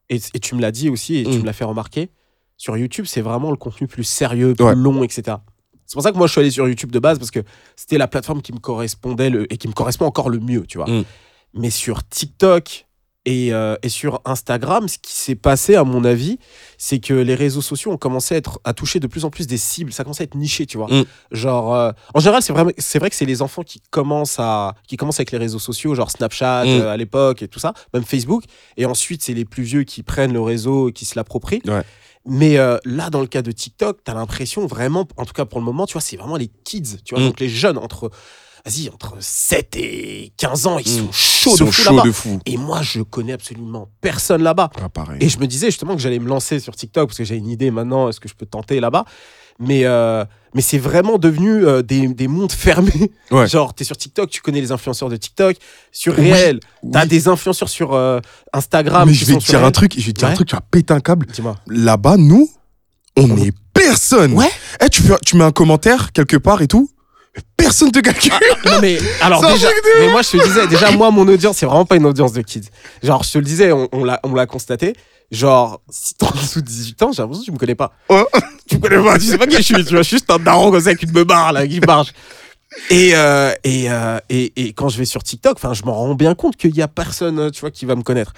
et, 0.09 0.17
et 0.35 0.41
tu 0.41 0.55
me 0.55 0.61
l'as 0.63 0.73
dit 0.73 0.89
aussi, 0.89 1.17
et 1.17 1.25
tu 1.25 1.31
Mm. 1.39 1.41
me 1.41 1.47
l'as 1.47 1.53
fait 1.53 1.65
remarquer, 1.65 2.09
sur 2.57 2.77
YouTube, 2.77 3.05
c'est 3.07 3.21
vraiment 3.21 3.51
le 3.51 3.57
contenu 3.57 3.87
plus 3.87 4.05
sérieux, 4.05 4.55
plus 4.55 4.65
Ouais. 4.65 4.75
long, 4.75 5.03
etc. 5.03 5.37
C'est 5.87 5.95
pour 5.95 6.03
ça 6.03 6.13
que 6.13 6.17
moi, 6.19 6.27
je 6.27 6.33
suis 6.33 6.41
allé 6.41 6.51
sur 6.51 6.67
YouTube 6.69 6.91
de 6.91 6.99
base, 6.99 7.19
parce 7.19 7.31
que 7.31 7.41
c'était 7.77 7.99
la 7.99 8.09
plateforme 8.09 8.43
qui 8.43 8.53
me 8.53 8.59
correspondait 8.59 9.31
le, 9.31 9.53
et 9.53 9.57
qui 9.59 9.69
me 9.69 9.73
correspond 9.75 10.07
encore 10.07 10.29
le 10.31 10.39
mieux, 10.39 10.67
tu 10.67 10.79
vois. 10.79 10.89
Mm. 10.89 11.05
Mais 11.55 11.71
sur 11.71 12.07
TikTok 12.07 12.87
et, 13.31 13.53
euh, 13.53 13.77
et 13.83 13.89
sur 13.91 14.21
Instagram, 14.25 14.89
ce 14.89 14.97
qui 14.97 15.13
s'est 15.13 15.35
passé, 15.35 15.75
à 15.75 15.85
mon 15.85 16.03
avis, 16.05 16.39
c'est 16.79 16.99
que 16.99 17.13
les 17.13 17.35
réseaux 17.35 17.61
sociaux 17.61 17.93
ont 17.93 17.97
commencé 17.99 18.35
à, 18.35 18.39
être, 18.39 18.59
à 18.65 18.73
toucher 18.73 19.01
de 19.01 19.07
plus 19.07 19.25
en 19.27 19.31
plus 19.31 19.47
des 19.47 19.59
cibles. 19.59 19.93
Ça 19.93 20.03
commence 20.05 20.21
à 20.21 20.25
être 20.25 20.35
niché, 20.35 20.65
tu 20.65 20.79
vois. 20.79 20.87
Mm. 20.89 21.05
Genre, 21.33 21.75
euh, 21.75 21.93
en 22.15 22.21
général, 22.21 22.43
c'est 22.43 22.53
vrai, 22.53 22.75
c'est 22.79 22.99
vrai 22.99 23.11
que 23.11 23.17
c'est 23.17 23.27
les 23.27 23.43
enfants 23.43 23.63
qui 23.63 23.83
commencent, 23.91 24.39
à, 24.39 24.75
qui 24.87 24.97
commencent 24.97 25.21
avec 25.21 25.33
les 25.33 25.39
réseaux 25.39 25.59
sociaux, 25.59 25.95
genre 25.95 26.11
Snapchat 26.11 26.65
Mm. 26.65 26.69
euh, 26.69 26.91
à 26.91 26.97
l'époque 26.97 27.43
et 27.43 27.49
tout 27.49 27.59
ça, 27.61 27.75
même 27.93 28.05
Facebook. 28.05 28.45
Et 28.79 28.87
ensuite, 28.87 29.23
c'est 29.23 29.35
les 29.35 29.45
plus 29.45 29.63
vieux 29.63 29.85
qui 29.85 30.03
prennent 30.03 30.33
le 30.33 30.41
réseau 30.41 30.89
et 30.89 30.93
qui 30.93 31.05
se 31.05 31.15
l'approprient. 31.17 31.61
Ouais. 31.67 31.83
Mais 32.25 32.59
euh, 32.59 32.79
là, 32.85 33.11
dans 33.11 33.21
le 33.21 33.27
cas 33.27 33.43
de 33.43 33.53
TikTok, 33.53 33.99
t'as 34.05 34.15
l'impression 34.15 34.67
vraiment, 34.67 35.07
en 35.17 35.25
tout 35.25 35.33
cas 35.35 35.45
pour 35.45 35.61
le 35.61 35.65
moment, 35.67 35.87
tu 35.87 35.93
vois, 35.93 36.03
c'est 36.03 36.17
vraiment 36.17 36.37
les 36.37 36.51
kids, 36.65 36.97
tu 37.05 37.15
vois, 37.15 37.23
Mm. 37.23 37.27
donc 37.29 37.41
les 37.41 37.49
jeunes 37.49 37.79
entre, 37.79 38.11
vas-y, 38.67 38.89
entre 38.91 39.15
7 39.21 39.77
et 39.77 40.33
15 40.37 40.67
ans, 40.67 40.79
ils 40.79 40.91
Mm. 40.91 41.07
sont 41.07 41.13
chauds 41.57 41.67
de 41.67 42.11
fou 42.13 42.29
là-bas. 42.31 42.43
Et 42.47 42.57
moi, 42.57 42.81
je 42.83 43.01
connais 43.03 43.33
absolument 43.33 43.89
personne 44.01 44.43
là-bas. 44.43 44.71
Ah. 44.81 44.89
Et 45.21 45.29
je 45.29 45.39
me 45.39 45.47
disais 45.47 45.67
justement 45.67 45.95
que 45.95 46.01
j'allais 46.01 46.19
me 46.19 46.29
lancer 46.29 46.61
sur 46.61 46.75
TikTok 46.77 47.09
parce 47.09 47.19
que 47.19 47.25
j'ai 47.25 47.37
une 47.37 47.49
idée 47.49 47.71
maintenant, 47.71 48.09
est-ce 48.09 48.21
que 48.21 48.29
je 48.29 48.35
peux 48.35 48.47
tenter 48.47 48.81
là-bas 48.81 49.05
Mais, 49.59 49.85
euh, 49.85 50.25
mais 50.55 50.61
c'est 50.63 50.79
vraiment 50.79 51.19
devenu 51.19 51.67
euh, 51.67 51.83
des, 51.83 52.09
des 52.09 52.29
mondes 52.29 52.53
fermés. 52.67 53.11
Ouais. 53.31 53.47
Genre, 53.49 53.75
tu 53.75 53.83
es 53.83 53.87
sur 53.87 53.97
TikTok, 53.97 54.31
tu 54.31 54.41
connais 54.41 54.61
les 54.61 54.73
influenceurs 54.73 55.09
de 55.09 55.17
TikTok. 55.17 55.57
Sur 55.93 56.19
Oui, 56.19 56.33
Réel, 56.33 56.61
tu 56.61 56.97
as 56.97 57.03
Oui. 57.03 57.09
des 57.09 57.29
influenceurs 57.29 57.69
sur 57.69 57.93
euh, 57.95 58.21
Instagram. 58.53 59.09
Mais 59.09 59.15
je 59.15 59.25
vais 59.25 59.37
te 59.37 59.45
dire 59.45 59.65
un 59.65 59.71
truc, 59.73 59.95
je 59.99 60.07
vais 60.07 60.13
te 60.13 60.19
dire 60.21 60.29
un 60.29 60.35
truc, 60.35 60.49
tu 60.49 60.55
vas 60.55 60.61
péter 60.61 60.95
un 60.95 61.01
câble. 61.01 61.27
Là-bas, 61.67 62.17
nous, 62.19 62.49
on 63.17 63.31
On- 63.31 63.37
est 63.37 63.53
personne. 63.75 64.33
Ouais. 64.35 64.49
Eh, 64.85 64.89
tu, 64.89 65.03
fais- 65.03 65.19
tu 65.25 65.37
mets 65.37 65.45
un 65.45 65.53
commentaire 65.53 66.13
quelque 66.13 66.37
part 66.37 66.63
et 66.63 66.69
tout, 66.69 66.89
personne 67.57 67.91
te 67.91 67.99
calcule. 68.01 68.33
Non 68.67 68.79
mais 68.81 68.99
alors 69.21 69.41
déjà, 69.41 69.69
de 69.69 70.01
mais 70.01 70.11
moi 70.11 70.23
je 70.23 70.31
te 70.31 70.43
disais 70.45 70.67
déjà 70.67 70.91
moi 70.93 71.11
mon 71.11 71.27
audience 71.29 71.57
c'est 71.59 71.67
vraiment 71.67 71.85
pas 71.85 71.97
une 71.97 72.07
audience 72.07 72.33
de 72.33 72.43
kids. 72.43 72.69
Genre 73.03 73.23
je 73.23 73.33
te 73.33 73.39
le 73.39 73.45
disais 73.45 73.73
on, 73.73 73.89
on 73.93 74.05
l'a 74.05 74.21
on 74.25 74.35
l'a 74.35 74.47
constaté. 74.47 74.95
Genre 75.31 75.81
si 75.91 76.15
t'es 76.15 76.25
en 76.27 76.31
dessous 76.31 76.61
de 76.63 76.67
18 76.67 77.03
ans 77.03 77.13
j'ai 77.13 77.23
l'impression 77.23 77.43
que 77.43 77.47
tu 77.47 77.53
me 77.53 77.59
connais 77.59 77.75
pas. 77.75 77.93
Tu 78.69 78.77
me 78.77 78.81
connais 78.81 79.03
pas 79.03 79.19
tu 79.19 79.25
sais 79.27 79.39
pas 79.39 79.47
qui 79.47 79.57
je 79.57 79.63
suis 79.63 79.75
tu 79.85 79.91
vois 79.91 79.99
je 80.03 80.09
suis 80.09 80.17
juste 80.17 80.31
un 80.31 80.39
daron 80.39 80.71
comme 80.71 80.81
ça 80.81 80.89
avec 80.91 81.03
une 81.03 81.11
beubare 81.13 81.53
là 81.53 81.67
qui 81.67 81.81
marche. 81.81 82.13
Et, 82.91 83.13
euh, 83.15 83.53
et, 83.65 83.91
euh, 83.91 84.19
et, 84.29 84.53
et 84.57 84.73
quand 84.75 84.91
je 84.91 84.99
vais 84.99 85.07
sur 85.07 85.23
TikTok, 85.23 85.57
enfin, 85.57 85.73
je 85.73 85.85
m'en 85.85 85.95
rends 85.95 86.15
bien 86.15 86.35
compte 86.35 86.55
qu'il 86.57 86.77
y 86.77 86.83
a 86.83 86.87
personne, 86.87 87.51
tu 87.51 87.61
vois, 87.61 87.71
qui 87.71 87.87
va 87.87 87.97
me 87.97 88.03
connaître. 88.03 88.35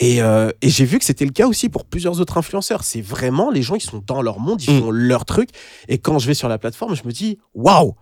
Et, 0.00 0.20
euh, 0.20 0.50
et 0.62 0.68
j'ai 0.68 0.84
vu 0.84 0.98
que 0.98 1.04
c'était 1.04 1.24
le 1.24 1.30
cas 1.30 1.46
aussi 1.46 1.68
pour 1.68 1.84
plusieurs 1.84 2.20
autres 2.20 2.36
influenceurs. 2.38 2.82
C'est 2.82 3.00
vraiment 3.00 3.50
les 3.50 3.62
gens, 3.62 3.76
ils 3.76 3.80
sont 3.80 4.02
dans 4.04 4.20
leur 4.20 4.40
monde, 4.40 4.60
ils 4.64 4.74
Mm. 4.74 4.80
font 4.80 4.90
leur 4.90 5.24
truc. 5.24 5.50
Et 5.86 5.98
quand 5.98 6.18
je 6.18 6.26
vais 6.26 6.34
sur 6.34 6.48
la 6.48 6.58
plateforme, 6.58 6.96
je 6.96 7.02
me 7.04 7.12
dis, 7.12 7.38
waouh, 7.54 7.94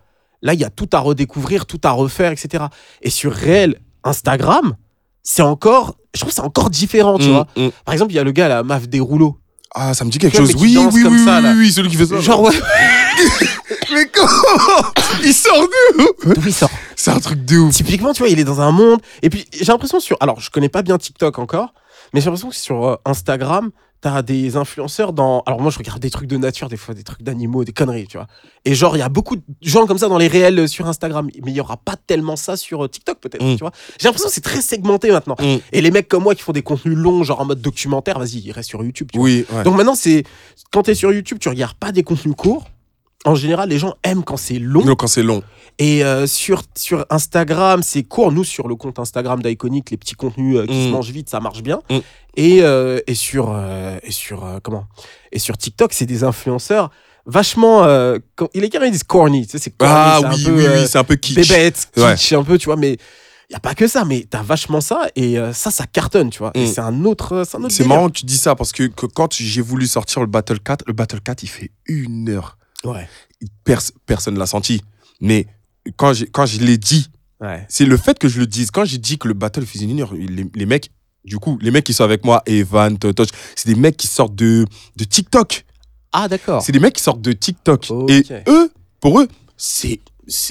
là, 0.42 0.54
il 0.54 0.60
y 0.60 0.64
a 0.64 0.70
tout 0.70 0.88
à 0.92 0.98
redécouvrir, 0.98 1.66
tout 1.66 1.80
à 1.84 1.90
refaire, 1.90 2.32
etc. 2.32 2.64
Et 3.02 3.10
sur 3.10 3.32
réel 3.32 3.80
Instagram, 4.04 4.76
c'est 5.22 5.42
encore, 5.42 5.96
je 6.14 6.20
trouve 6.20 6.32
c'est 6.32 6.40
encore 6.42 6.70
différent, 6.70 7.18
tu 7.18 7.28
Mm, 7.28 7.32
vois. 7.32 7.46
mm. 7.56 7.68
Par 7.84 7.92
exemple, 7.92 8.12
il 8.12 8.16
y 8.16 8.18
a 8.18 8.24
le 8.24 8.32
gars, 8.32 8.48
la 8.48 8.62
MAF 8.62 8.88
des 8.88 9.00
rouleaux. 9.00 9.38
Ah, 9.74 9.92
ça 9.94 10.04
me 10.04 10.10
dit 10.10 10.18
quelque 10.18 10.36
chose. 10.36 10.54
qui 10.54 10.62
Oui, 10.62 10.74
danse 10.74 10.94
oui, 10.94 11.02
comme 11.02 11.14
oui, 11.16 11.24
ça, 11.24 11.40
oui, 11.42 11.48
oui, 11.58 11.72
celui 11.72 11.90
qui 11.90 11.96
fait 11.96 12.06
ça. 12.06 12.20
Genre, 12.20 12.40
ouais, 12.40 12.54
mais 13.92 14.06
comment 14.12 14.90
Il 15.22 15.34
sort 15.34 15.66
d'où 15.98 16.32
d'où 16.34 16.40
il 16.46 16.52
sort 16.54 16.70
C'est 16.94 17.10
un 17.10 17.20
truc 17.20 17.44
de 17.44 17.58
ouf. 17.58 17.74
Typiquement, 17.74 18.12
tu 18.12 18.20
vois, 18.20 18.28
il 18.28 18.38
est 18.38 18.44
dans 18.44 18.60
un 18.60 18.70
monde. 18.70 19.00
Et 19.22 19.30
puis, 19.30 19.46
j'ai 19.52 19.64
l'impression 19.66 20.00
sur. 20.00 20.16
Alors, 20.20 20.40
je 20.40 20.50
connais 20.50 20.68
pas 20.68 20.82
bien 20.82 20.96
TikTok 20.98 21.38
encore, 21.38 21.74
mais 22.14 22.20
j'ai 22.20 22.26
l'impression 22.26 22.48
que 22.48 22.54
sur 22.56 22.86
euh, 22.86 22.96
Instagram, 23.04 23.70
t'as 24.00 24.22
des 24.22 24.56
influenceurs 24.56 25.12
dans. 25.12 25.42
Alors, 25.46 25.60
moi, 25.60 25.70
je 25.70 25.78
regarde 25.78 26.00
des 26.00 26.10
trucs 26.10 26.28
de 26.28 26.36
nature, 26.36 26.68
des 26.68 26.76
fois, 26.76 26.94
des 26.94 27.02
trucs 27.02 27.22
d'animaux, 27.22 27.64
des 27.64 27.72
conneries, 27.72 28.06
tu 28.06 28.16
vois. 28.16 28.26
Et 28.64 28.74
genre, 28.74 28.96
il 28.96 29.00
y 29.00 29.02
a 29.02 29.08
beaucoup 29.08 29.36
de 29.36 29.42
gens 29.62 29.86
comme 29.86 29.98
ça 29.98 30.08
dans 30.08 30.18
les 30.18 30.28
réels 30.28 30.58
euh, 30.58 30.66
sur 30.66 30.86
Instagram, 30.86 31.28
mais 31.44 31.50
il 31.50 31.56
y 31.56 31.60
aura 31.60 31.76
pas 31.76 31.96
tellement 31.96 32.36
ça 32.36 32.56
sur 32.56 32.84
euh, 32.84 32.88
TikTok, 32.88 33.18
peut-être, 33.20 33.42
Mm. 33.42 33.56
tu 33.56 33.60
vois. 33.60 33.72
J'ai 33.98 34.08
l'impression 34.08 34.28
que 34.28 34.34
c'est 34.34 34.40
très 34.40 34.60
segmenté 34.60 35.10
maintenant. 35.10 35.36
Mm. 35.40 35.56
Et 35.72 35.80
les 35.80 35.90
mecs 35.90 36.08
comme 36.08 36.22
moi 36.24 36.34
qui 36.34 36.42
font 36.42 36.52
des 36.52 36.62
contenus 36.62 36.96
longs, 36.96 37.22
genre 37.22 37.40
en 37.40 37.44
mode 37.46 37.60
documentaire, 37.60 38.18
vas-y, 38.18 38.38
ils 38.38 38.52
restent 38.52 38.68
sur 38.70 38.82
YouTube, 38.84 39.08
tu 39.12 39.18
vois. 39.18 39.28
Ouais. 39.28 39.44
Donc 39.64 39.76
maintenant, 39.76 39.94
c'est. 39.94 40.24
Quand 40.72 40.82
t'es 40.82 40.94
sur 40.94 41.12
YouTube, 41.12 41.38
tu 41.40 41.48
regardes 41.48 41.76
pas 41.76 41.92
des 41.92 42.02
contenus 42.02 42.34
courts. 42.36 42.64
En 43.24 43.34
général, 43.34 43.68
les 43.70 43.78
gens 43.78 43.94
aiment 44.04 44.22
quand 44.22 44.36
c'est 44.36 44.58
long. 44.58 44.84
Non, 44.84 44.94
quand 44.94 45.08
c'est 45.08 45.22
long. 45.22 45.42
Et 45.78 46.02
euh, 46.04 46.26
sur, 46.26 46.62
sur 46.74 47.04
Instagram, 47.10 47.82
c'est 47.82 48.02
court. 48.02 48.32
Nous, 48.32 48.44
sur 48.44 48.66
le 48.68 48.76
compte 48.76 48.98
Instagram 48.98 49.42
d'Iconic, 49.42 49.90
les 49.90 49.96
petits 49.98 50.14
contenus 50.14 50.56
euh, 50.56 50.66
qui 50.66 50.72
Mm. 50.74 50.84
se 50.86 50.88
mangent 50.90 51.10
vite, 51.10 51.28
ça 51.28 51.40
marche 51.40 51.62
bien. 51.62 51.80
Mm. 51.90 51.98
Et, 52.38 52.62
euh, 52.62 53.00
et 53.06 53.14
sur, 53.14 53.50
euh, 53.54 53.98
et 54.02 54.10
sur 54.12 54.44
euh, 54.44 54.58
comment? 54.62 54.86
Et 55.32 55.38
sur 55.38 55.56
TikTok, 55.58 55.92
c'est 55.92 56.06
des 56.06 56.24
influenceurs 56.24 56.90
vachement. 57.26 57.84
Euh, 57.84 58.18
quand- 58.36 58.48
les 58.54 58.68
gars, 58.70 58.84
ils 58.86 58.90
disent 58.90 59.02
corny. 59.04 59.44
Tu 59.46 59.52
sais, 59.52 59.58
c'est 59.58 59.76
corny. 59.76 59.92
Ah 59.94 60.20
oui, 60.22 60.26
un 60.26 60.44
peu, 60.46 60.52
oui, 60.56 60.64
oui, 60.80 60.86
c'est 60.88 60.98
un 60.98 61.04
peu 61.04 61.16
kitsch. 61.16 61.34
bébête, 61.48 61.88
Ouais. 61.98 62.14
kitsch, 62.14 62.32
un 62.32 62.42
peu, 62.44 62.56
tu 62.56 62.66
vois. 62.66 62.76
Mais 62.76 62.92
il 62.92 63.52
n'y 63.52 63.56
a 63.56 63.60
pas 63.60 63.74
que 63.74 63.86
ça. 63.86 64.06
Mais 64.06 64.26
t'as 64.30 64.42
vachement 64.42 64.80
ça. 64.80 65.08
Et 65.14 65.36
ça, 65.52 65.70
ça 65.70 65.86
cartonne, 65.86 66.30
tu 66.30 66.38
vois. 66.38 66.52
Et 66.54 66.64
Mm. 66.64 66.72
c'est 66.72 66.80
un 66.80 67.04
autre. 67.04 67.44
C'est 67.46 67.58
un 67.58 67.64
autre 67.64 67.74
C'est 67.74 67.84
marrant 67.86 68.06
que 68.08 68.14
tu 68.18 68.24
dis 68.24 68.38
ça 68.38 68.54
parce 68.54 68.72
que, 68.72 68.84
que 68.84 69.04
quand 69.06 69.34
j'ai 69.34 69.60
voulu 69.62 69.86
sortir 69.86 70.20
le 70.22 70.26
Battle 70.26 70.58
4, 70.60 70.84
le 70.86 70.94
Battle 70.94 71.20
4, 71.20 71.42
il 71.42 71.48
fait 71.48 71.70
une 71.86 72.30
heure. 72.30 72.56
Ouais. 72.84 73.06
Pers- 73.64 73.92
personne 74.06 74.38
l'a 74.38 74.46
senti. 74.46 74.80
Mais 75.20 75.46
quand, 75.96 76.12
quand 76.32 76.46
je 76.46 76.58
l'ai 76.60 76.78
dit, 76.78 77.08
Ouais. 77.40 77.66
c'est 77.68 77.84
le 77.84 77.98
fait 77.98 78.18
que 78.18 78.28
je 78.28 78.38
le 78.40 78.46
dise. 78.46 78.70
Quand 78.70 78.86
j'ai 78.86 78.96
dit 78.98 79.18
que 79.18 79.28
le 79.28 79.34
Battle 79.34 79.64
une 79.82 80.00
heure, 80.00 80.14
les, 80.14 80.46
les 80.54 80.66
mecs, 80.66 80.90
du 81.24 81.38
coup, 81.38 81.58
les 81.60 81.70
mecs 81.70 81.84
qui 81.84 81.92
sont 81.92 82.04
avec 82.04 82.24
moi, 82.24 82.42
Evan, 82.46 82.96
Totoch, 82.96 83.28
c'est 83.54 83.68
des 83.68 83.74
mecs 83.74 83.96
qui 83.98 84.06
sortent 84.06 84.34
de, 84.34 84.64
de 84.96 85.04
TikTok. 85.04 85.64
Ah, 86.12 86.28
d'accord. 86.28 86.62
C'est 86.62 86.72
des 86.72 86.78
mecs 86.80 86.94
qui 86.94 87.02
sortent 87.02 87.20
de 87.20 87.32
TikTok. 87.32 87.86
Ok. 87.90 88.10
Et 88.10 88.22
eux, 88.48 88.70
pour 89.00 89.20
eux, 89.20 89.28
c'est 89.58 90.00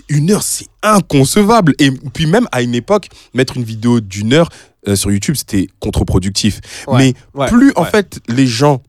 une 0.09 0.29
heure, 0.31 0.43
c'est 0.43 0.67
inconcevable. 0.83 1.73
Et 1.79 1.89
puis 1.91 2.27
même 2.27 2.47
à 2.51 2.61
une 2.61 2.75
époque, 2.75 3.09
mettre 3.33 3.57
une 3.57 3.63
vidéo 3.63 3.99
d'une 3.99 4.33
heure 4.33 4.49
euh, 4.87 4.95
sur 4.95 5.11
YouTube, 5.11 5.35
c'était 5.35 5.67
contre-productif. 5.79 6.61
Ouais, 6.87 7.13
Mais 7.33 7.39
ouais, 7.39 7.47
plus 7.47 7.73
en 7.75 7.85
fait 7.85 8.19
les 8.27 8.45
gens, 8.47 8.83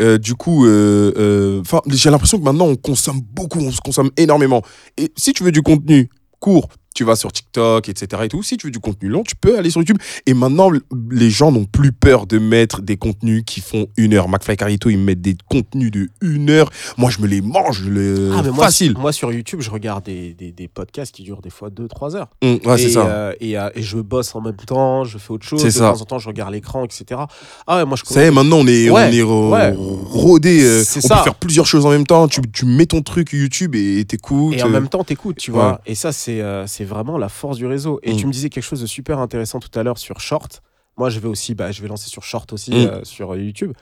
euh, 0.00 0.18
du 0.18 0.34
coup, 0.34 0.66
euh, 0.66 1.12
euh, 1.16 1.62
j'ai 1.88 2.10
l'impression 2.10 2.38
que 2.38 2.44
maintenant 2.44 2.66
on 2.66 2.76
consomme 2.76 3.20
beaucoup, 3.20 3.60
on 3.60 3.70
se 3.70 3.80
consomme 3.80 4.10
énormément. 4.16 4.62
Et 4.96 5.12
si 5.16 5.32
tu 5.32 5.44
veux 5.44 5.52
du 5.52 5.62
contenu 5.62 6.08
court, 6.40 6.68
tu 6.94 7.04
vas 7.04 7.16
sur 7.16 7.32
TikTok, 7.32 7.88
etc. 7.88 8.22
Et 8.24 8.28
tout. 8.28 8.42
Si 8.42 8.56
tu 8.56 8.68
veux 8.68 8.70
du 8.70 8.78
contenu 8.78 9.08
long, 9.08 9.22
tu 9.24 9.34
peux 9.36 9.58
aller 9.58 9.70
sur 9.70 9.80
YouTube. 9.80 9.98
Et 10.26 10.34
maintenant, 10.34 10.70
les 11.10 11.30
gens 11.30 11.50
n'ont 11.52 11.64
plus 11.64 11.92
peur 11.92 12.26
de 12.26 12.38
mettre 12.38 12.80
des 12.82 12.96
contenus 12.96 13.42
qui 13.44 13.60
font 13.60 13.88
une 13.96 14.14
heure. 14.14 14.28
McFly 14.28 14.54
et 14.54 14.56
Carlito, 14.56 14.88
ils 14.90 14.96
mettent 14.98 15.20
des 15.20 15.36
contenus 15.50 15.90
de 15.90 16.08
une 16.22 16.50
heure. 16.50 16.70
Moi, 16.96 17.10
je 17.10 17.20
me 17.20 17.26
les 17.26 17.40
mange 17.40 17.82
le... 17.84 18.30
Ah, 18.36 18.42
mais 18.44 18.50
moi, 18.50 18.66
facile. 18.66 18.94
Moi, 18.96 19.12
sur 19.12 19.32
YouTube, 19.32 19.60
je 19.60 19.70
regarde 19.70 20.04
des, 20.04 20.34
des, 20.34 20.52
des 20.52 20.68
podcasts 20.68 21.12
qui 21.14 21.22
durent 21.24 21.42
des 21.42 21.50
fois 21.50 21.68
2-3 21.68 22.14
heures. 22.16 22.28
Hum, 22.42 22.58
ouais, 22.64 22.78
c'est 22.78 22.84
et, 22.84 22.90
ça. 22.90 23.06
euh, 23.06 23.32
et, 23.40 23.58
euh, 23.58 23.68
et 23.74 23.82
je 23.82 23.98
bosse 23.98 24.34
en 24.36 24.40
même 24.40 24.54
temps, 24.56 25.04
je 25.04 25.18
fais 25.18 25.32
autre 25.32 25.46
chose. 25.46 25.62
De 25.64 25.70
ça. 25.70 25.90
temps 25.92 26.00
en 26.00 26.04
temps, 26.04 26.18
je 26.20 26.28
regarde 26.28 26.52
l'écran, 26.52 26.84
etc. 26.84 27.20
Ah 27.66 27.78
ouais, 27.78 27.84
moi, 27.84 27.96
je 27.96 28.04
Ça 28.12 28.22
y 28.22 28.26
est, 28.26 28.30
maintenant, 28.30 28.58
on 28.58 28.66
est, 28.68 28.88
Ouais, 28.88 29.08
on 29.08 29.12
est 29.12 29.22
ouais. 29.22 29.74
rodé. 29.76 30.62
euh, 30.62 30.82
C'est 30.84 31.04
on 31.04 31.08
ça. 31.08 31.16
peut 31.16 31.22
faire 31.24 31.34
plusieurs 31.34 31.66
choses 31.66 31.86
en 31.86 31.90
même 31.90 32.06
temps. 32.06 32.28
Tu, 32.28 32.40
tu 32.52 32.66
mets 32.66 32.86
ton 32.86 33.02
truc 33.02 33.32
YouTube 33.32 33.74
et 33.74 34.04
t'écoutes. 34.04 34.54
Et 34.54 34.62
en 34.62 34.66
euh, 34.68 34.70
même 34.70 34.88
temps, 34.88 35.02
t'écoutes, 35.02 35.38
tu 35.38 35.50
vois. 35.50 35.80
Et 35.86 35.94
ça, 35.94 36.12
c'est 36.12 36.83
c'est 36.84 36.94
vraiment 36.94 37.16
la 37.18 37.28
force 37.30 37.56
du 37.56 37.66
réseau. 37.66 37.98
Et 38.02 38.12
Mm. 38.12 38.16
tu 38.16 38.26
me 38.26 38.32
disais 38.32 38.50
quelque 38.50 38.64
chose 38.64 38.80
de 38.82 38.86
super 38.86 39.18
intéressant 39.18 39.58
tout 39.58 39.76
à 39.78 39.82
l'heure 39.82 39.98
sur 39.98 40.20
Short. 40.20 40.62
Moi, 40.98 41.08
je 41.10 41.18
vais 41.18 41.28
aussi, 41.28 41.54
bah, 41.54 41.72
je 41.72 41.80
vais 41.82 41.88
lancer 41.88 42.08
sur 42.10 42.22
Short 42.22 42.52
aussi, 42.52 42.70
Mm. 42.72 42.74
euh, 42.74 43.00
sur 43.04 43.34
YouTube. 43.36 43.72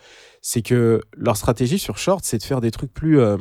C'est 0.41 0.63
que 0.63 1.01
leur 1.17 1.37
stratégie 1.37 1.79
sur 1.79 1.99
Short, 1.99 2.21
c'est 2.25 2.39
de 2.39 2.43
faire 2.45 2.61
des 2.61 2.71
trucs 2.71 2.93
plus. 2.93 3.19
euh, 3.21 3.37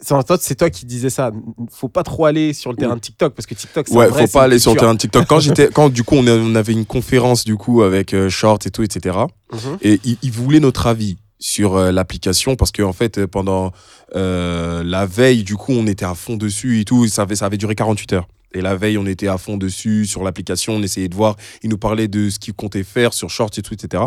c'est 0.00 0.24
toi, 0.24 0.36
c'est 0.40 0.54
toi 0.56 0.70
qui 0.70 0.86
disais 0.86 1.10
ça. 1.10 1.30
Faut 1.70 1.88
pas 1.90 2.02
trop 2.02 2.24
aller 2.24 2.52
sur 2.54 2.70
le 2.70 2.76
terrain 2.76 2.96
de 2.96 3.00
TikTok 3.00 3.34
parce 3.34 3.46
que 3.46 3.54
TikTok, 3.54 3.86
c'est 3.88 3.94
Ouais, 3.94 4.08
vrai, 4.08 4.26
faut 4.26 4.32
pas 4.38 4.44
aller 4.44 4.58
sur 4.58 4.72
le 4.72 4.80
terrain 4.80 4.94
de 4.94 4.98
TikTok. 4.98 5.26
Quand 5.26 5.40
j'étais, 5.40 5.68
quand 5.74 5.88
du 5.90 6.02
coup 6.04 6.16
on, 6.16 6.54
avait 6.54 6.72
une 6.72 6.86
conférence 6.86 7.44
du 7.44 7.56
coup 7.56 7.82
avec 7.82 8.12
euh, 8.14 8.28
Short 8.30 8.66
et 8.66 8.70
tout, 8.70 8.82
etc. 8.82 9.18
Mhm. 9.52 9.78
Et 9.82 10.00
ils, 10.04 10.16
ils 10.22 10.32
voulaient 10.32 10.60
notre 10.60 10.86
avis 10.86 11.16
sur 11.38 11.76
euh, 11.76 11.92
l'application 11.92 12.56
parce 12.56 12.70
que 12.72 12.82
en 12.82 12.94
fait 12.94 13.18
euh, 13.18 13.26
pendant 13.26 13.72
euh, 14.16 14.82
la 14.84 15.04
veille 15.04 15.42
du 15.44 15.56
coup 15.56 15.72
on 15.72 15.86
était 15.86 16.06
à 16.06 16.14
fond 16.14 16.36
dessus 16.38 16.80
et 16.80 16.84
tout. 16.86 17.06
Ça 17.08 17.22
avait, 17.22 17.36
ça 17.36 17.44
avait 17.46 17.58
duré 17.58 17.74
48 17.74 18.14
heures. 18.14 18.28
Et 18.54 18.60
la 18.60 18.76
veille, 18.76 18.98
on 18.98 19.06
était 19.06 19.28
à 19.28 19.38
fond 19.38 19.56
dessus, 19.56 20.06
sur 20.06 20.22
l'application, 20.22 20.74
on 20.74 20.82
essayait 20.82 21.08
de 21.08 21.14
voir. 21.14 21.36
Ils 21.62 21.70
nous 21.70 21.78
parlaient 21.78 22.08
de 22.08 22.30
ce 22.30 22.38
qu'ils 22.38 22.54
comptaient 22.54 22.84
faire 22.84 23.12
sur 23.12 23.30
Shorts 23.30 23.50
et 23.56 23.62
tout, 23.62 23.74
etc. 23.74 24.04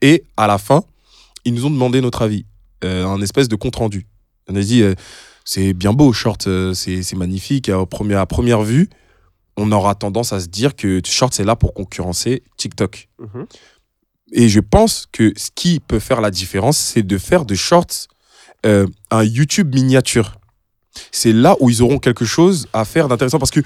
Et 0.00 0.24
à 0.36 0.46
la 0.46 0.58
fin, 0.58 0.84
ils 1.44 1.52
nous 1.52 1.66
ont 1.66 1.70
demandé 1.70 2.00
notre 2.00 2.22
avis, 2.22 2.46
euh, 2.84 3.04
un 3.06 3.20
espèce 3.20 3.48
de 3.48 3.56
compte 3.56 3.76
rendu. 3.76 4.06
On 4.48 4.56
a 4.56 4.60
dit, 4.60 4.82
euh, 4.82 4.94
c'est 5.44 5.72
bien 5.72 5.92
beau, 5.92 6.12
Shorts, 6.12 6.46
euh, 6.46 6.74
c'est 6.74 7.02
c'est 7.02 7.16
magnifique. 7.16 7.68
À 7.68 7.84
première, 7.86 8.20
à 8.20 8.26
première 8.26 8.62
vue, 8.62 8.88
on 9.56 9.72
aura 9.72 9.94
tendance 9.94 10.32
à 10.32 10.40
se 10.40 10.46
dire 10.46 10.76
que 10.76 11.00
Shorts 11.04 11.32
est 11.38 11.44
là 11.44 11.56
pour 11.56 11.74
concurrencer 11.74 12.42
TikTok. 12.56 13.08
Mhm. 13.18 13.46
Et 14.32 14.48
je 14.48 14.60
pense 14.60 15.06
que 15.10 15.32
ce 15.36 15.50
qui 15.54 15.80
peut 15.80 15.98
faire 15.98 16.20
la 16.20 16.30
différence, 16.30 16.78
c'est 16.78 17.02
de 17.02 17.18
faire 17.18 17.44
de 17.44 17.54
Shorts 17.54 18.08
euh, 18.66 18.86
un 19.10 19.24
YouTube 19.24 19.74
miniature. 19.74 20.34
C'est 21.12 21.32
là 21.32 21.56
où 21.60 21.70
ils 21.70 21.82
auront 21.82 21.98
quelque 21.98 22.24
chose 22.24 22.66
à 22.72 22.84
faire 22.84 23.08
d'intéressant. 23.08 23.38
Parce 23.38 23.50
que 23.50 23.60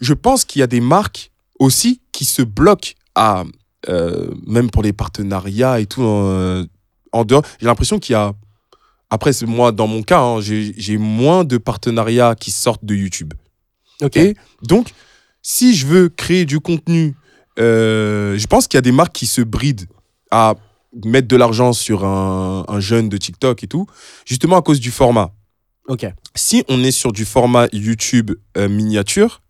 je 0.00 0.14
pense 0.14 0.44
qu'il 0.44 0.60
y 0.60 0.62
a 0.62 0.66
des 0.66 0.80
marques 0.80 1.30
aussi 1.58 2.00
qui 2.12 2.24
se 2.24 2.42
bloquent 2.42 2.92
à, 3.14 3.44
euh, 3.88 4.30
même 4.46 4.70
pour 4.70 4.82
les 4.82 4.92
partenariats 4.92 5.80
et 5.80 5.86
tout, 5.86 6.02
en, 6.02 6.64
en 7.12 7.24
dehors. 7.24 7.42
J'ai 7.60 7.66
l'impression 7.66 7.98
qu'il 7.98 8.12
y 8.12 8.16
a. 8.16 8.32
Après, 9.10 9.30
moi, 9.46 9.70
dans 9.70 9.86
mon 9.86 10.02
cas, 10.02 10.20
hein, 10.20 10.40
j'ai 10.40 10.74
j'ai 10.76 10.96
moins 10.96 11.44
de 11.44 11.58
partenariats 11.58 12.34
qui 12.34 12.50
sortent 12.50 12.84
de 12.84 12.94
YouTube. 12.94 13.34
Ok. 14.02 14.16
Et 14.16 14.34
donc, 14.62 14.92
si 15.42 15.74
je 15.74 15.86
veux 15.86 16.08
créer 16.08 16.44
du 16.46 16.58
contenu, 16.58 17.14
euh, 17.60 18.36
je 18.36 18.46
pense 18.46 18.66
qu'il 18.66 18.76
y 18.76 18.78
a 18.78 18.82
des 18.82 18.92
marques 18.92 19.14
qui 19.14 19.26
se 19.26 19.40
brident 19.40 19.86
à 20.30 20.54
mettre 21.04 21.28
de 21.28 21.36
l'argent 21.36 21.72
sur 21.72 22.04
un, 22.04 22.64
un 22.66 22.80
jeune 22.80 23.08
de 23.08 23.16
TikTok 23.16 23.62
et 23.62 23.66
tout, 23.66 23.86
justement 24.24 24.56
à 24.56 24.62
cause 24.62 24.80
du 24.80 24.90
format. 24.90 25.32
Ok. 25.86 26.06
Si 26.36 26.64
on 26.68 26.82
est 26.82 26.90
sur 26.90 27.12
du 27.12 27.24
format 27.24 27.68
YouTube 27.72 28.32
euh, 28.56 28.68
miniature, 28.68 29.40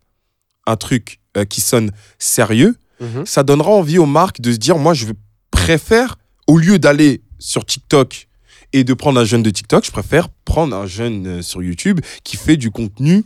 un 0.66 0.76
truc 0.76 1.20
euh, 1.36 1.44
qui 1.44 1.60
sonne 1.60 1.90
sérieux, 2.18 2.76
Mhm. 3.00 3.26
ça 3.26 3.42
donnera 3.42 3.70
envie 3.70 3.98
aux 3.98 4.06
marques 4.06 4.40
de 4.40 4.52
se 4.52 4.56
dire, 4.58 4.78
moi, 4.78 4.94
je 4.94 5.06
préfère, 5.50 6.16
au 6.46 6.58
lieu 6.58 6.78
d'aller 6.78 7.22
sur 7.40 7.64
TikTok 7.66 8.28
et 8.72 8.84
de 8.84 8.94
prendre 8.94 9.18
un 9.20 9.24
jeune 9.24 9.42
de 9.42 9.50
TikTok, 9.50 9.84
je 9.84 9.90
préfère 9.90 10.28
prendre 10.44 10.76
un 10.76 10.86
jeune 10.86 11.26
euh, 11.26 11.42
sur 11.42 11.62
YouTube 11.62 12.00
qui 12.22 12.36
fait 12.36 12.56
du 12.56 12.70
contenu 12.70 13.24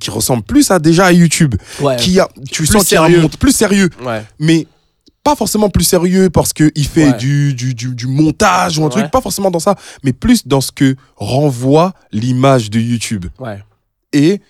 qui 0.00 0.08
ressemble 0.10 0.42
plus 0.42 0.70
à 0.70 0.78
déjà 0.78 1.04
à 1.06 1.12
YouTube, 1.12 1.56
Ouais. 1.82 1.96
qui 1.96 2.18
a, 2.18 2.30
tu 2.50 2.62
Plus 2.62 2.72
sens 2.72 2.86
qu'il 2.86 2.94
y 2.94 2.96
a 2.96 3.02
un 3.02 3.08
monte 3.20 3.36
plus 3.36 3.52
sérieux, 3.52 3.90
Ouais. 4.02 4.24
mais 4.38 4.66
pas 5.24 5.34
forcément 5.34 5.70
plus 5.70 5.84
sérieux 5.84 6.30
parce 6.30 6.52
qu'il 6.52 6.86
fait 6.86 7.10
Ouais. 7.10 7.16
du, 7.16 7.54
du, 7.54 7.74
du, 7.74 7.94
du 7.94 8.06
montage 8.06 8.78
ou 8.78 8.82
un 8.82 8.84
Ouais. 8.84 8.90
truc, 8.90 9.10
pas 9.10 9.20
forcément 9.22 9.50
dans 9.50 9.58
ça, 9.58 9.74
mais 10.04 10.12
plus 10.12 10.46
dans 10.46 10.60
ce 10.60 10.70
que 10.70 10.94
renvoie 11.16 11.94
l'image 12.12 12.70
de 12.70 12.78
YouTube. 12.78 13.26
Ouais. 13.40 13.58
Et 14.12 14.40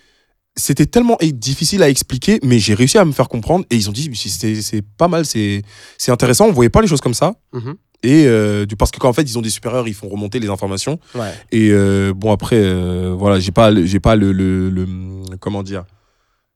c'était 0.57 0.85
tellement 0.85 1.17
difficile 1.21 1.81
à 1.83 1.89
expliquer, 1.89 2.39
mais 2.43 2.59
j'ai 2.59 2.73
réussi 2.75 2.97
à 2.97 3.05
me 3.05 3.11
faire 3.11 3.27
comprendre. 3.29 3.65
Et 3.71 3.75
ils 3.75 3.89
ont 3.89 3.93
dit, 3.93 4.09
c'est 4.15 4.81
pas 4.97 5.07
mal, 5.07 5.25
c'est 5.25 5.63
intéressant. 6.07 6.45
On 6.47 6.51
voyait 6.51 6.69
pas 6.69 6.81
les 6.81 6.87
choses 6.87 7.01
comme 7.01 7.13
ça. 7.15 7.33
Mhm. 7.53 7.75
Et 8.03 8.25
euh, 8.27 8.65
parce 8.77 8.91
que 8.91 8.99
quand 8.99 9.09
en 9.09 9.13
fait 9.13 9.23
ils 9.23 9.37
ont 9.37 9.41
des 9.41 9.49
supérieurs, 9.49 9.87
ils 9.87 9.93
font 9.95 10.07
remonter 10.09 10.39
les 10.39 10.49
informations. 10.49 10.99
Ouais. 11.15 11.31
Et 11.51 11.69
euh, 11.71 12.13
bon 12.15 12.31
après, 12.31 12.57
euh, 12.59 13.15
voilà, 13.17 13.39
j'ai 13.39 13.51
pas, 13.51 13.73
j'ai 13.83 13.99
pas 13.99 14.15
le, 14.15 14.31
le, 14.31 14.69
le- 14.69 14.87
comment 15.39 15.63
dire, 15.63 15.85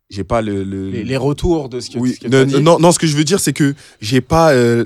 j'ai 0.10 0.23
pas 0.23 0.41
le, 0.41 0.64
le- 0.64 0.90
Les, 0.90 1.03
les 1.03 1.18
retours 1.18 1.69
de 1.69 1.80
ce 1.80 1.90
que, 1.91 1.99
oui, 1.99 2.14
ce 2.15 2.27
que 2.27 2.27
non, 2.27 2.44
dit. 2.45 2.61
non, 2.61 2.80
non, 2.80 2.91
ce 2.91 2.99
que 2.99 3.07
je 3.07 3.15
veux 3.15 3.23
dire, 3.23 3.40
c'est 3.40 3.53
que 3.53 3.76
j'ai 4.02 4.22
pas 4.22 4.53
euh, 4.53 4.86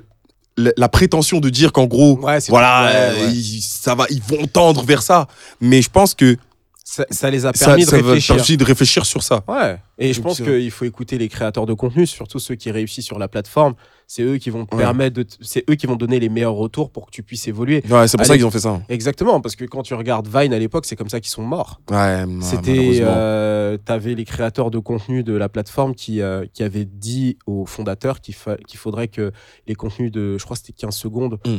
la, 0.58 0.72
la 0.76 0.90
prétention 0.90 1.40
de 1.40 1.50
dire 1.50 1.72
qu'en 1.72 1.86
gros, 1.86 2.20
Ouais, 2.20 2.40
voilà, 2.50 2.86
ouais, 2.86 2.92
euh, 2.94 3.26
ouais. 3.28 3.32
ils- 3.34 3.62
ça 3.62 3.96
va, 3.96 4.06
ils 4.10 4.22
vont 4.22 4.46
tendre 4.48 4.84
vers 4.84 5.02
ça. 5.02 5.28
Mais 5.62 5.82
je 5.82 5.90
pense 5.90 6.14
que 6.14 6.36
Ça, 6.84 7.06
ça 7.10 7.30
les 7.32 7.46
a 7.46 7.54
permis 7.54 7.86
ça 7.86 7.98
de 7.98 8.04
réfléchir. 8.04 8.36
permettre 8.36 8.56
de 8.58 8.64
réfléchir 8.66 9.06
sur 9.06 9.24
ça. 9.24 9.44
Ouais. 9.48 9.78
Et 9.98 10.12
je 10.14 10.20
pense 10.22 10.42
euh, 10.42 10.46
qu'il 10.60 10.72
faut 10.72 10.86
écouter 10.86 11.18
les 11.18 11.30
créateurs 11.30 11.66
de 11.66 11.74
contenu, 11.74 12.06
surtout 12.06 12.40
ceux 12.40 12.56
qui 12.56 12.70
réussissent 12.70 13.06
sur 13.06 13.18
la 13.20 13.30
plateforme. 13.30 13.76
C'est 14.08 14.24
eux 14.24 14.38
qui 14.38 14.50
vont 14.50 14.66
te 14.66 14.76
Ouais. 14.76 14.82
permettre 14.82 15.16
de, 15.16 15.26
c'est 15.42 15.64
eux 15.70 15.76
qui 15.76 15.88
vont 15.88 15.96
donner 15.96 16.20
les 16.20 16.30
meilleurs 16.30 16.54
retours 16.54 16.92
pour 16.92 17.06
que 17.08 17.12
tu 17.12 17.24
puisses 17.24 17.48
évoluer. 17.48 17.84
Ouais, 17.90 18.08
c'est 18.08 18.18
pour 18.18 18.26
ça 18.26 18.36
qu'ils 18.36 18.46
ont 18.46 18.52
fait 18.52 18.60
ça. 18.60 18.82
Exactement, 18.90 19.42
parce 19.42 19.56
que 19.56 19.66
quand 19.66 19.82
tu 19.84 19.94
regardes 19.94 20.28
Vine 20.28 20.54
à 20.54 20.60
l'époque, 20.60 20.86
c'est 20.86 20.96
comme 20.96 21.10
ça 21.10 21.20
qu'ils 21.20 21.32
sont 21.32 21.44
morts. 21.44 21.82
Ouais, 21.90 22.26
C'était, 22.42 23.00
euh, 23.02 23.78
t'avais 23.78 24.14
les 24.16 24.26
créateurs 24.26 24.72
de 24.72 24.80
contenu 24.80 25.24
de 25.24 25.34
la 25.34 25.50
plateforme 25.50 25.96
qui, 25.96 26.22
euh, 26.22 26.46
qui 26.54 26.64
avaient 26.64 26.86
dit 26.86 27.38
aux 27.48 27.66
fondateurs 27.66 28.22
qu'il 28.22 28.36
fa- 28.36 28.58
qu'il 28.58 28.78
faudrait 28.80 29.08
que 29.08 29.32
les 29.68 29.76
contenus 29.76 30.12
de, 30.12 30.38
je 30.38 30.44
crois, 30.44 30.56
c'était 30.56 30.74
15 30.74 30.96
secondes, 30.96 31.40
Mm. 31.46 31.58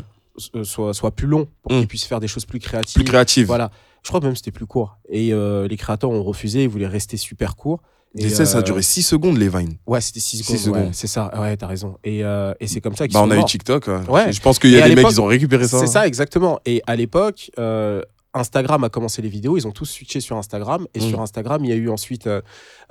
euh, 0.56 0.64
soient, 0.64 0.94
soient 0.94 1.10
plus 1.12 1.26
longs 1.26 1.48
pour 1.62 1.72
Mm. 1.72 1.78
qu'ils 1.80 1.88
puissent 1.88 2.04
faire 2.06 2.20
des 2.20 2.28
choses 2.28 2.44
plus 2.44 2.58
créatives. 2.60 2.94
plus 2.94 3.04
créative. 3.04 3.46
Voilà. 3.46 3.70
Je 4.02 4.08
crois 4.10 4.20
que 4.20 4.26
même 4.26 4.36
c'était 4.36 4.50
plus 4.50 4.66
court. 4.66 4.98
Et 5.08 5.32
euh, 5.32 5.66
les 5.66 5.76
créateurs 5.78 6.10
ont 6.10 6.22
refusé, 6.22 6.64
ils 6.64 6.68
voulaient 6.68 6.86
rester 6.86 7.16
super 7.16 7.56
courts. 7.56 7.80
Sais, 8.18 8.44
ça 8.46 8.58
a 8.58 8.60
euh, 8.60 8.62
duré 8.62 8.82
6 8.82 9.02
secondes 9.02 9.38
les 9.38 9.48
Vines. 9.48 9.74
Ouais, 9.86 10.00
c'était 10.00 10.20
6 10.20 10.38
Six 10.44 10.58
secondes. 10.58 10.74
ouais, 10.76 10.80
secondes. 10.82 10.94
c'est 10.94 11.06
ça. 11.08 11.30
Ouais, 11.40 11.56
t'as 11.56 11.66
raison. 11.66 11.96
Et, 12.04 12.24
euh, 12.24 12.54
et 12.60 12.66
c'est 12.68 12.80
comme 12.80 12.94
ça 12.96 13.06
qu'ils 13.08 13.14
Bah, 13.14 13.20
sont 13.20 13.28
on 13.28 13.30
a 13.32 13.38
eu. 13.40 13.44
TikTok. 13.44 13.86
ouais. 13.88 14.08
Ouais. 14.08 14.32
Je 14.32 14.40
pense 14.40 14.58
qu'il 14.58 14.70
y 14.70 14.80
a 14.80 14.88
des 14.88 14.94
mecs, 14.94 15.06
ils 15.10 15.20
ont 15.20 15.26
récupéré 15.26 15.66
ça. 15.66 15.78
C'est 15.80 15.86
ça, 15.88 16.06
exactement. 16.06 16.60
Et 16.64 16.80
à 16.86 16.94
l'époque, 16.96 17.50
euh, 17.58 18.02
Instagram 18.32 18.82
a 18.84 18.88
commencé 18.88 19.22
les 19.22 19.28
vidéos. 19.28 19.56
Ils 19.56 19.66
ont 19.66 19.72
tous 19.72 19.84
switché 19.86 20.20
sur 20.20 20.36
Instagram. 20.36 20.86
Et 20.94 20.98
Mm. 21.00 21.08
sur 21.08 21.20
Instagram, 21.20 21.64
il 21.64 21.70
y 21.70 21.72
a 21.72 21.76
eu 21.76 21.88
ensuite 21.88 22.26
euh, 22.26 22.40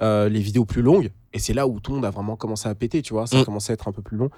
euh, 0.01 0.29
les 0.29 0.39
vidéos 0.39 0.65
plus 0.65 0.81
longues. 0.81 1.11
Et 1.33 1.39
c'est 1.39 1.53
là 1.53 1.67
où 1.67 1.79
tout 1.79 1.91
le 1.91 1.95
monde 1.97 2.05
a 2.05 2.11
vraiment 2.11 2.35
commencé 2.35 2.67
à 2.69 2.75
péter, 2.75 3.01
tu 3.01 3.13
vois. 3.13 3.27
Ça 3.27 3.37
a 3.37 3.41
Mm. 3.41 3.45
commencé 3.45 3.71
à 3.71 3.75
être 3.75 3.87
un 3.87 3.91
peu 3.91 4.01
plus 4.01 4.17
long. 4.17 4.29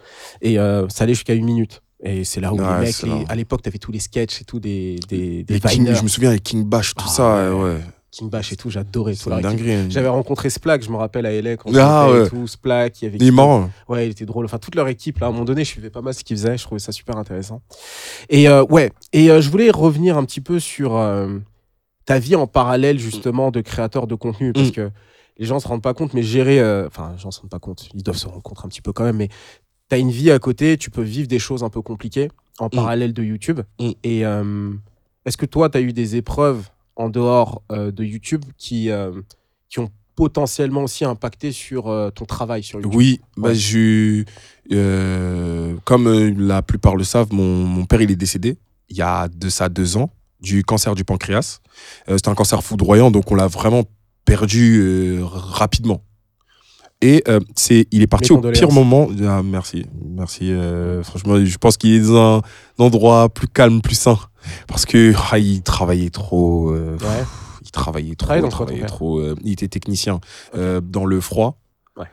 Et 0.41 0.57
euh, 0.59 0.87
ça 0.89 1.03
allait 1.03 1.13
jusqu'à 1.13 1.33
une 1.33 1.45
minute. 1.45 1.81
Et 2.03 2.23
c'est 2.25 2.41
là 2.41 2.53
où 2.53 2.57
Ouais, 2.57 2.79
les 2.81 2.85
mecs, 2.87 3.01
les- 3.03 3.25
à 3.29 3.35
l'époque, 3.35 3.61
t'avais 3.63 3.77
tous 3.79 3.91
les 3.91 3.99
sketchs 3.99 4.41
et 4.41 4.45
tout 4.45 4.59
des, 4.59 4.97
des, 5.07 5.43
des 5.43 5.53
Les 5.55 5.59
King- 5.59 5.93
je 5.95 6.03
me 6.03 6.07
souviens 6.07 6.29
avec 6.29 6.43
King 6.43 6.63
Bash, 6.63 6.93
tout 6.93 7.05
Ah, 7.07 7.11
ça, 7.11 7.55
ouais. 7.55 7.63
ouais. 7.63 7.77
King 8.17 8.29
Bash 8.29 8.53
et 8.53 8.55
tout. 8.55 8.69
J'adorais 8.69 9.13
hein. 9.29 9.87
J'avais 9.89 10.07
rencontré 10.07 10.49
Splack, 10.49 10.81
je 10.83 10.89
me 10.89 10.95
rappelle 10.95 11.25
à 11.25 11.41
LA 11.41 11.57
quand 11.57 11.69
Ah, 11.75 12.05
j'étais 12.07 12.17
et 12.17 12.21
ouais. 12.23 12.29
tout, 12.29 12.47
Splack, 12.47 13.01
il 13.01 13.05
y 13.05 13.07
avait 13.09 13.17
Il 13.19 13.27
est 13.27 13.31
marrant. 13.31 13.69
Ouais, 13.89 14.07
il 14.07 14.11
était 14.11 14.25
drôle. 14.25 14.45
Enfin, 14.45 14.57
toute 14.57 14.75
leur 14.75 14.87
équipe, 14.87 15.19
là, 15.19 15.27
à 15.27 15.29
un 15.29 15.33
moment 15.33 15.43
donné, 15.43 15.65
je 15.65 15.69
suivais 15.69 15.89
pas 15.89 16.01
mal 16.01 16.13
ce 16.13 16.23
qu'ils 16.23 16.37
faisaient. 16.37 16.57
Je 16.57 16.63
trouvais 16.63 16.79
ça 16.79 16.93
super 16.93 17.17
intéressant. 17.17 17.61
Et 18.29 18.47
euh, 18.47 18.63
ouais, 18.69 18.93
et 19.11 19.29
euh, 19.29 19.41
je 19.41 19.49
voulais 19.49 19.69
revenir 19.69 20.17
un 20.17 20.23
petit 20.23 20.39
peu 20.39 20.61
sur 20.61 20.95
euh, 20.95 21.39
ta 22.05 22.17
vie 22.19 22.37
en 22.37 22.47
parallèle, 22.47 22.99
justement, 22.99 23.51
de 23.51 23.59
créateur 23.59 24.07
de 24.07 24.15
contenu. 24.15 24.53
Parce 24.53 24.69
Mm. 24.69 24.71
que 24.71 24.91
les 25.37 25.45
gens 25.45 25.59
se 25.59 25.67
rendent 25.67 25.81
pas 25.83 25.93
compte, 25.93 26.13
mais 26.13 26.23
gérer. 26.23 26.61
Enfin, 26.85 27.11
les 27.13 27.19
gens 27.21 27.31
se 27.31 27.41
rendent 27.41 27.49
pas 27.51 27.59
compte. 27.59 27.89
Ils 27.93 28.03
doivent 28.03 28.15
se 28.17 28.27
rendre 28.27 28.41
compte 28.41 28.59
un 28.63 28.69
petit 28.69 28.81
peu 28.81 28.93
quand 28.93 29.03
même. 29.03 29.17
Mais 29.17 29.27
tu 29.89 29.95
as 29.95 29.97
une 29.97 30.11
vie 30.11 30.31
à 30.31 30.39
côté, 30.39 30.77
tu 30.77 30.89
peux 30.89 31.01
vivre 31.03 31.27
des 31.27 31.39
choses 31.39 31.63
un 31.63 31.69
peu 31.69 31.81
compliquées 31.81 32.29
en 32.59 32.69
parallèle 32.69 33.11
de 33.11 33.23
YouTube. 33.23 33.59
Mm. 33.81 33.89
Et 34.05 34.19
est-ce 35.25 35.35
que 35.35 35.45
toi, 35.45 35.69
tu 35.69 35.77
as 35.77 35.81
eu 35.81 35.91
des 35.91 36.15
épreuves 36.15 36.69
en 36.95 37.09
dehors 37.09 37.61
euh, 37.71 37.91
de 37.91 38.03
YouTube 38.03 38.43
qui, 38.57 38.89
euh, 38.89 39.11
qui 39.69 39.79
ont 39.79 39.89
potentiellement 40.15 40.83
aussi 40.83 41.03
impacté 41.03 41.51
sur 41.51 41.87
euh, 41.87 42.09
ton 42.09 42.25
travail 42.25 42.63
sur 42.63 42.79
YouTube 42.79 42.95
Oui, 42.95 43.19
bah, 43.37 43.49
Ouais. 43.49 43.55
j'ai 43.55 44.25
euh, 44.71 45.75
comme 45.83 46.07
la 46.47 46.61
plupart 46.61 46.95
le 46.95 47.03
savent, 47.03 47.33
mon, 47.33 47.65
mon 47.65 47.85
père 47.85 48.01
il 48.01 48.11
est 48.11 48.15
décédé 48.15 48.57
il 48.89 48.95
y 48.97 49.01
a 49.01 49.27
de 49.27 49.49
ça 49.49 49.67
deux 49.69 49.97
ans 49.97 50.09
du 50.41 50.63
cancer 50.63 50.93
du 50.95 51.03
pancréas. 51.03 51.59
C'était 52.07 52.29
un 52.29 52.35
cancer 52.35 52.63
foudroyant, 52.63 53.09
donc 53.09 53.31
on 53.31 53.35
l'a 53.35 53.47
vraiment 53.47 53.83
perdu 54.25 55.17
rapidement. 55.23 56.03
Et 57.01 57.23
euh, 57.27 57.39
c'est, 57.55 57.87
il 57.91 58.01
est 58.01 58.07
parti 58.07 58.31
au 58.31 58.39
pire 58.39 58.71
moment. 58.71 59.07
Ah, 59.27 59.41
merci, 59.43 59.85
merci. 60.03 60.51
euh, 60.51 61.03
franchement, 61.03 61.43
je 61.43 61.57
pense 61.57 61.77
qu'il 61.77 61.93
est 61.93 62.07
dans 62.07 62.37
un, 62.37 62.41
endroit 62.77 63.27
plus 63.29 63.47
calme, 63.47 63.81
plus 63.81 63.95
sain, 63.95 64.17
parce 64.67 64.85
que 64.85 65.13
ah, 65.31 65.37
il 65.39 65.61
travaillait 65.61 66.09
trop. 66.09 66.71
euh, 66.71 66.97
Ouais. 67.01 67.23
il 67.63 67.71
travaillait 67.71 68.15
trop, 68.15 68.33
il 68.33 68.49
travaillait 68.49 68.85
trop. 68.85 69.19
euh, 69.19 69.35
il 69.43 69.51
était 69.53 69.67
technicien 69.67 70.19
euh, 70.55 70.81
dans 70.81 71.05
le 71.05 71.19
froid. 71.21 71.59
Ouais. 71.97 72.05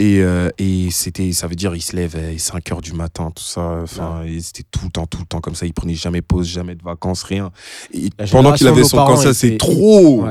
Et, 0.00 0.22
et 0.58 0.90
c'était, 0.92 1.32
ça 1.32 1.48
veut 1.48 1.56
dire, 1.56 1.74
il 1.74 1.80
se 1.82 1.96
lève 1.96 2.14
à 2.14 2.38
5 2.38 2.70
heures 2.70 2.80
du 2.80 2.92
matin, 2.92 3.32
tout 3.34 3.42
ça. 3.42 3.80
Enfin, 3.82 4.22
c'était 4.40 4.62
tout 4.70 4.84
le 4.84 4.90
temps, 4.92 5.06
tout 5.06 5.18
le 5.18 5.24
temps 5.26 5.40
comme 5.40 5.56
ça. 5.56 5.66
Il 5.66 5.72
prenait 5.74 5.94
jamais 5.96 6.22
pause, 6.22 6.46
jamais 6.46 6.76
de 6.76 6.82
vacances, 6.84 7.24
rien. 7.24 7.50
Et 7.92 8.10
pendant 8.30 8.52
qu'il 8.52 8.68
avait 8.68 8.84
son 8.84 8.98
cancer, 8.98 9.34
c'est 9.34 9.56
trop. 9.58 10.24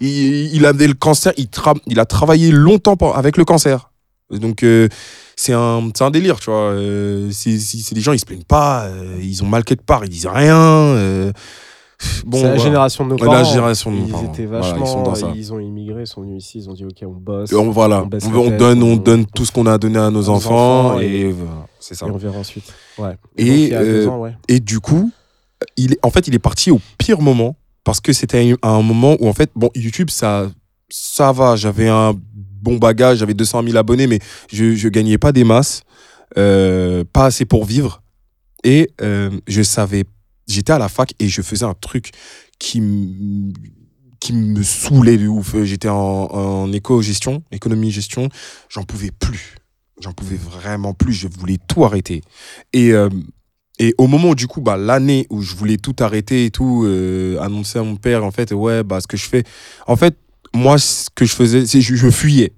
Il, 0.00 0.54
il 0.54 0.66
avait 0.66 0.86
le 0.88 0.92
cancer, 0.94 1.32
il, 1.38 1.46
tra- 1.46 1.80
il 1.86 1.98
a 2.00 2.04
travaillé 2.04 2.50
longtemps 2.50 2.96
pour- 2.98 3.16
avec 3.16 3.38
le 3.38 3.46
cancer. 3.46 3.90
Donc, 4.38 4.62
euh, 4.62 4.88
c'est 5.36 5.52
un, 5.52 5.82
un 6.00 6.10
délire, 6.10 6.38
tu 6.40 6.50
vois. 6.50 6.70
Euh, 6.70 7.28
c'est 7.32 7.58
c'est 7.58 7.94
des 7.94 8.00
gens, 8.00 8.12
ils 8.12 8.18
se 8.18 8.26
plaignent 8.26 8.42
pas, 8.44 8.84
euh, 8.86 9.16
ils 9.20 9.42
ont 9.42 9.46
mal 9.46 9.64
quelque 9.64 9.84
part, 9.84 10.04
ils 10.04 10.10
disent 10.10 10.26
rien. 10.26 10.56
euh, 10.56 11.32
bon, 12.26 12.38
c'est 12.38 12.42
la 12.44 12.48
voilà. 12.50 12.64
génération 12.64 13.04
de 13.04 13.10
nos 13.10 13.16
parents. 13.16 13.32
la 13.32 13.44
génération 13.44 13.90
de 13.90 13.96
nos 13.96 14.06
ils 14.06 14.24
étaient 14.26 14.46
Voilà, 14.46 14.66
vachement. 14.68 14.84
ils 14.84 14.88
sont 14.88 15.02
dans 15.02 15.14
ça. 15.14 15.32
ils 15.34 15.52
ont 15.52 15.58
immigré, 15.60 16.02
ils 16.02 16.06
sont 16.06 16.22
venus 16.22 16.44
ici, 16.44 16.58
ils 16.58 16.68
ont 16.70 16.74
dit 16.74 16.84
ok, 16.84 16.96
on 17.06 17.12
bosse. 17.12 17.52
On, 17.52 17.70
voilà, 17.70 18.00
on 18.00 18.04
on, 18.04 18.06
baisse 18.06 18.24
la 18.24 18.36
on 18.38 18.48
tête, 18.50 18.58
donne, 18.58 18.82
on 18.82 18.92
on- 18.92 18.96
donne 18.96 19.26
tout 19.26 19.44
ce 19.44 19.52
qu'on 19.52 19.66
a 19.66 19.78
donné 19.78 19.98
à 19.98 20.02
nos 20.02 20.06
à 20.06 20.10
nos 20.10 20.28
enfants, 20.28 20.86
enfants, 20.90 21.00
et, 21.00 21.06
et- 21.06 21.32
voilà, 21.32 21.66
c'est 21.80 21.94
ça. 21.94 22.06
Et 22.06 22.10
on 22.10 22.16
verra 22.16 22.38
ensuite. 22.38 22.64
Ouais. 22.98 23.16
Et, 23.36 23.70
donc, 23.70 23.78
euh, 23.80 24.06
ans, 24.08 24.18
ouais. 24.20 24.36
Et 24.48 24.60
du 24.60 24.80
coup, 24.80 25.10
il 25.76 25.94
est, 25.94 25.98
en 26.04 26.10
fait, 26.10 26.26
il 26.28 26.34
est 26.34 26.38
parti 26.38 26.70
au 26.70 26.80
pire 26.98 27.20
moment 27.20 27.56
parce 27.84 28.00
que 28.00 28.12
c'était 28.12 28.54
un 28.62 28.82
moment 28.82 29.16
où, 29.20 29.28
en 29.28 29.32
fait, 29.34 29.50
bon, 29.54 29.70
YouTube, 29.74 30.10
ça, 30.10 30.46
ça 30.90 31.32
va. 31.32 31.56
J'avais 31.56 31.88
un 31.88 32.14
bon 32.64 32.78
bagage, 32.78 33.18
j'avais 33.18 33.34
200 33.34 33.62
000 33.62 33.76
abonnés, 33.76 34.06
mais 34.06 34.18
je, 34.50 34.74
je 34.74 34.88
gagnais 34.88 35.18
pas 35.18 35.30
des 35.30 35.44
masses, 35.44 35.82
euh, 36.38 37.04
pas 37.12 37.26
assez 37.26 37.44
pour 37.44 37.64
vivre. 37.64 38.02
Et 38.64 38.90
euh, 39.02 39.30
je 39.46 39.62
savais, 39.62 40.04
j'étais 40.48 40.72
à 40.72 40.78
la 40.78 40.88
fac 40.88 41.12
et 41.20 41.28
je 41.28 41.42
faisais 41.42 41.66
un 41.66 41.74
truc 41.74 42.10
qui, 42.58 42.82
qui 44.18 44.32
me 44.32 44.62
saoulait 44.62 45.18
de 45.18 45.28
ouf. 45.28 45.54
J'étais 45.62 45.90
en, 45.90 46.72
éco-gestion, 46.72 47.42
économie-gestion. 47.52 48.30
J'en 48.70 48.82
pouvais 48.82 49.10
plus. 49.10 49.56
J'en 50.00 50.12
pouvais 50.12 50.36
vraiment 50.36 50.94
plus. 50.94 51.12
Je 51.12 51.28
voulais 51.28 51.58
tout 51.68 51.84
arrêter. 51.84 52.22
Et, 52.72 52.92
euh, 52.92 53.10
et 53.78 53.94
au 53.98 54.06
moment 54.06 54.34
du 54.34 54.46
coup, 54.46 54.62
bah, 54.62 54.78
l'année 54.78 55.26
où 55.28 55.42
je 55.42 55.54
voulais 55.54 55.76
tout 55.76 55.96
arrêter 56.00 56.46
et 56.46 56.50
tout, 56.50 56.88
annoncer 57.40 57.78
à 57.78 57.82
mon 57.82 57.96
père, 57.96 58.24
en 58.24 58.30
fait, 58.30 58.52
ouais, 58.52 58.82
bah, 58.82 59.02
ce 59.02 59.06
que 59.06 59.18
je 59.18 59.26
fais. 59.26 59.44
En 59.86 59.96
fait, 59.96 60.16
moi, 60.54 60.78
ce 60.78 61.08
que 61.14 61.24
je 61.24 61.34
faisais, 61.34 61.66
c'est 61.66 61.80
je, 61.80 61.94
je 61.94 62.10
fuyais. 62.10 62.52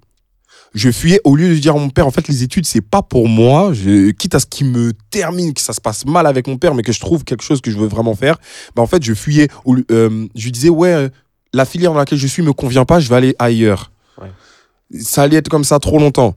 Je 0.73 0.91
fuyais 0.91 1.19
au 1.23 1.35
lieu 1.35 1.49
de 1.49 1.59
dire 1.59 1.75
à 1.75 1.79
mon 1.79 1.89
père, 1.89 2.05
en 2.05 2.11
fait, 2.11 2.27
les 2.27 2.43
études, 2.43 2.65
c'est 2.65 2.81
pas 2.81 3.01
pour 3.01 3.27
moi. 3.27 3.73
Je, 3.73 4.11
quitte 4.11 4.35
à 4.35 4.39
ce 4.39 4.45
qui 4.45 4.63
me 4.63 4.93
termine, 5.09 5.53
que 5.53 5.61
ça 5.61 5.73
se 5.73 5.81
passe 5.81 6.05
mal 6.05 6.27
avec 6.27 6.47
mon 6.47 6.57
père, 6.57 6.75
mais 6.75 6.83
que 6.83 6.91
je 6.91 6.99
trouve 6.99 7.23
quelque 7.23 7.43
chose 7.43 7.61
que 7.61 7.71
je 7.71 7.77
veux 7.77 7.87
vraiment 7.87 8.15
faire. 8.15 8.37
Bah, 8.75 8.83
en 8.83 8.87
fait, 8.87 9.03
je 9.03 9.13
fuyais. 9.13 9.47
Euh, 9.91 10.27
je 10.35 10.43
lui 10.43 10.51
disais, 10.51 10.69
ouais, 10.69 10.93
euh, 10.93 11.09
la 11.53 11.65
filière 11.65 11.91
dans 11.93 11.97
laquelle 11.97 12.19
je 12.19 12.27
suis 12.27 12.43
me 12.43 12.53
convient 12.53 12.85
pas, 12.85 12.99
je 12.99 13.09
vais 13.09 13.15
aller 13.15 13.35
ailleurs. 13.39 13.91
Ouais. 14.21 14.31
Ça 14.99 15.23
allait 15.23 15.37
être 15.37 15.49
comme 15.49 15.63
ça 15.63 15.79
trop 15.79 15.97
longtemps. 15.97 16.35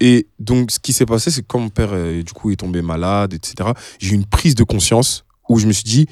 Et 0.00 0.28
donc, 0.38 0.70
ce 0.70 0.78
qui 0.78 0.94
s'est 0.94 1.04
passé, 1.04 1.30
c'est 1.30 1.42
que 1.42 1.46
quand 1.46 1.58
mon 1.58 1.68
père, 1.68 1.90
euh, 1.92 2.22
du 2.22 2.32
coup, 2.32 2.50
est 2.50 2.56
tombé 2.56 2.80
malade, 2.80 3.34
etc., 3.34 3.70
j'ai 3.98 4.12
eu 4.12 4.14
une 4.14 4.24
prise 4.24 4.54
de 4.54 4.64
conscience 4.64 5.26
où 5.48 5.58
je 5.58 5.66
me 5.66 5.72
suis 5.72 5.84
dit, 5.84 6.06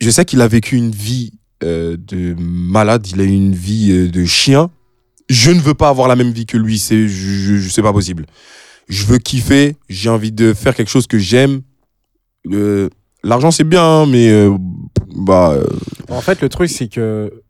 je 0.00 0.10
sais 0.10 0.24
qu'il 0.24 0.40
a 0.40 0.46
vécu 0.46 0.76
une 0.76 0.92
vie 0.92 1.32
euh, 1.64 1.96
de 1.98 2.34
malade, 2.38 3.06
il 3.08 3.20
a 3.20 3.24
une 3.24 3.54
vie 3.54 3.90
euh, 3.92 4.08
de 4.10 4.24
chien. 4.24 4.70
Je 5.28 5.50
ne 5.50 5.60
veux 5.60 5.74
pas 5.74 5.88
avoir 5.88 6.08
la 6.08 6.16
même 6.16 6.30
vie 6.30 6.46
que 6.46 6.56
lui, 6.56 6.78
c'est 6.78 7.08
je, 7.08 7.56
je- 7.56 7.68
c'est 7.68 7.82
pas 7.82 7.92
possible. 7.92 8.26
Je 8.88 9.04
veux 9.04 9.18
kiffer, 9.18 9.76
j'ai 9.88 10.08
envie 10.08 10.32
de 10.32 10.54
faire 10.54 10.74
quelque 10.74 10.88
chose 10.90 11.06
que 11.06 11.18
j'aime. 11.18 11.60
Euh, 12.50 12.88
L'argent, 13.24 13.50
c'est 13.50 13.64
bien, 13.64 13.82
hein, 13.82 14.06
mais 14.06 14.30
euh, 14.30 14.56
bah, 15.16 15.58
En 16.08 16.20
fait, 16.20 16.40
le 16.40 16.48
truc, 16.48 16.70
c'est 16.70 16.86
que 16.88 17.42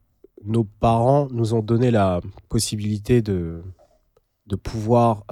nos 0.44 0.64
parents 0.64 1.28
nous 1.30 1.52
ont 1.52 1.60
donné 1.60 1.90
la 1.90 2.20
possibilité 2.48 3.20
de, 3.20 3.60
de 4.46 4.56
pouvoir 4.56 5.24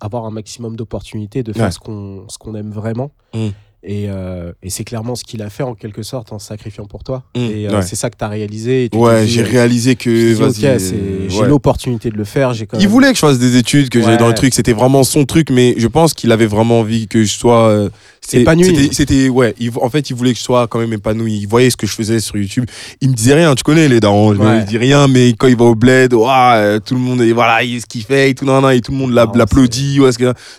avoir 0.00 0.24
un 0.24 0.30
maximum 0.30 0.76
d'opportunités, 0.76 1.42
de 1.42 1.52
faire 1.52 1.64
Ouais. 1.64 1.70
ce 1.72 1.80
qu'on 1.80 2.26
ce 2.28 2.38
qu'on 2.38 2.54
aime 2.54 2.70
vraiment. 2.70 3.10
Mm. 3.34 3.48
Et, 3.84 4.04
euh, 4.08 4.52
et 4.62 4.70
c'est 4.70 4.84
clairement 4.84 5.16
ce 5.16 5.24
qu'il 5.24 5.42
a 5.42 5.50
fait 5.50 5.64
en 5.64 5.74
quelque 5.74 6.04
sorte 6.04 6.32
en 6.32 6.38
se 6.38 6.46
sacrifiant 6.46 6.86
pour 6.86 7.02
toi. 7.02 7.24
Mm, 7.34 7.40
et 7.40 7.66
euh, 7.68 7.72
ouais. 7.78 7.82
c'est 7.82 7.96
ça 7.96 8.10
que 8.10 8.16
tu 8.16 8.24
as 8.24 8.28
réalisé. 8.28 8.84
et 8.84 8.88
tu 8.88 8.96
te 8.96 9.02
ouais, 9.02 9.26
j'ai 9.26 9.42
réalisé 9.42 9.96
que 9.96 10.04
te 10.04 10.10
dis, 10.10 10.34
vas-y, 10.34 10.48
ok, 10.48 10.64
euh, 10.94 11.26
j'ai 11.28 11.40
ouais. 11.40 11.48
l'opportunité 11.48 12.08
de 12.10 12.16
le 12.16 12.22
faire. 12.22 12.54
J'ai 12.54 12.66
quand 12.66 12.78
Il 12.78 12.82
même- 12.84 12.90
voulait 12.90 13.08
que 13.10 13.16
je 13.16 13.20
fasse 13.20 13.40
des 13.40 13.56
études, 13.56 13.88
que 13.88 14.00
j'aille 14.00 14.18
dans 14.18 14.26
le 14.26 14.30
Ouais. 14.30 14.34
truc. 14.36 14.54
C'était 14.54 14.72
vraiment 14.72 15.02
son 15.02 15.24
truc, 15.24 15.50
mais 15.50 15.74
je 15.78 15.88
pense 15.88 16.14
qu'il 16.14 16.30
avait 16.30 16.46
vraiment 16.46 16.78
envie 16.80 17.08
que 17.08 17.24
je 17.24 17.32
sois. 17.32 17.68
euh, 17.70 17.88
c'est- 18.20 18.42
Épanoui. 18.42 18.66
C'était, 18.66 18.94
c'était- 18.94 19.28
ouais. 19.28 19.52
il- 19.58 19.72
en 19.80 19.90
fait, 19.90 20.10
il 20.10 20.14
voulait 20.14 20.32
que 20.32 20.38
je 20.38 20.44
sois 20.44 20.68
quand 20.68 20.78
même 20.78 20.92
épanoui. 20.92 21.38
Il 21.40 21.46
voyait 21.48 21.68
ce 21.70 21.76
que 21.76 21.88
je 21.88 21.92
faisais 21.94 22.20
sur 22.20 22.36
YouTube. 22.36 22.66
Il 23.00 23.10
me 23.10 23.14
disait 23.14 23.34
rien. 23.34 23.52
Tu 23.56 23.64
connais 23.64 23.88
les 23.88 23.98
darons. 23.98 24.32
Ouais. 24.36 24.60
me 24.60 24.64
dis 24.64 24.78
rien, 24.78 25.08
mais 25.08 25.30
quand 25.30 25.48
il 25.48 25.56
va 25.56 25.64
au 25.64 25.74
bled, 25.74 26.14
ouah, 26.14 26.54
euh, 26.54 26.78
tout 26.78 26.94
le 26.94 27.00
monde, 27.00 27.20
voilà, 27.34 27.64
il 27.64 27.80
ce 27.80 27.86
qu'il 27.86 28.04
fait, 28.04 28.30
et 28.30 28.34
tout, 28.36 28.44
nan, 28.44 28.62
nan, 28.62 28.72
et 28.76 28.80
tout 28.80 28.92
le 28.92 28.98
monde 28.98 29.10
l'applaudit. 29.12 29.98
ouais, 29.98 30.10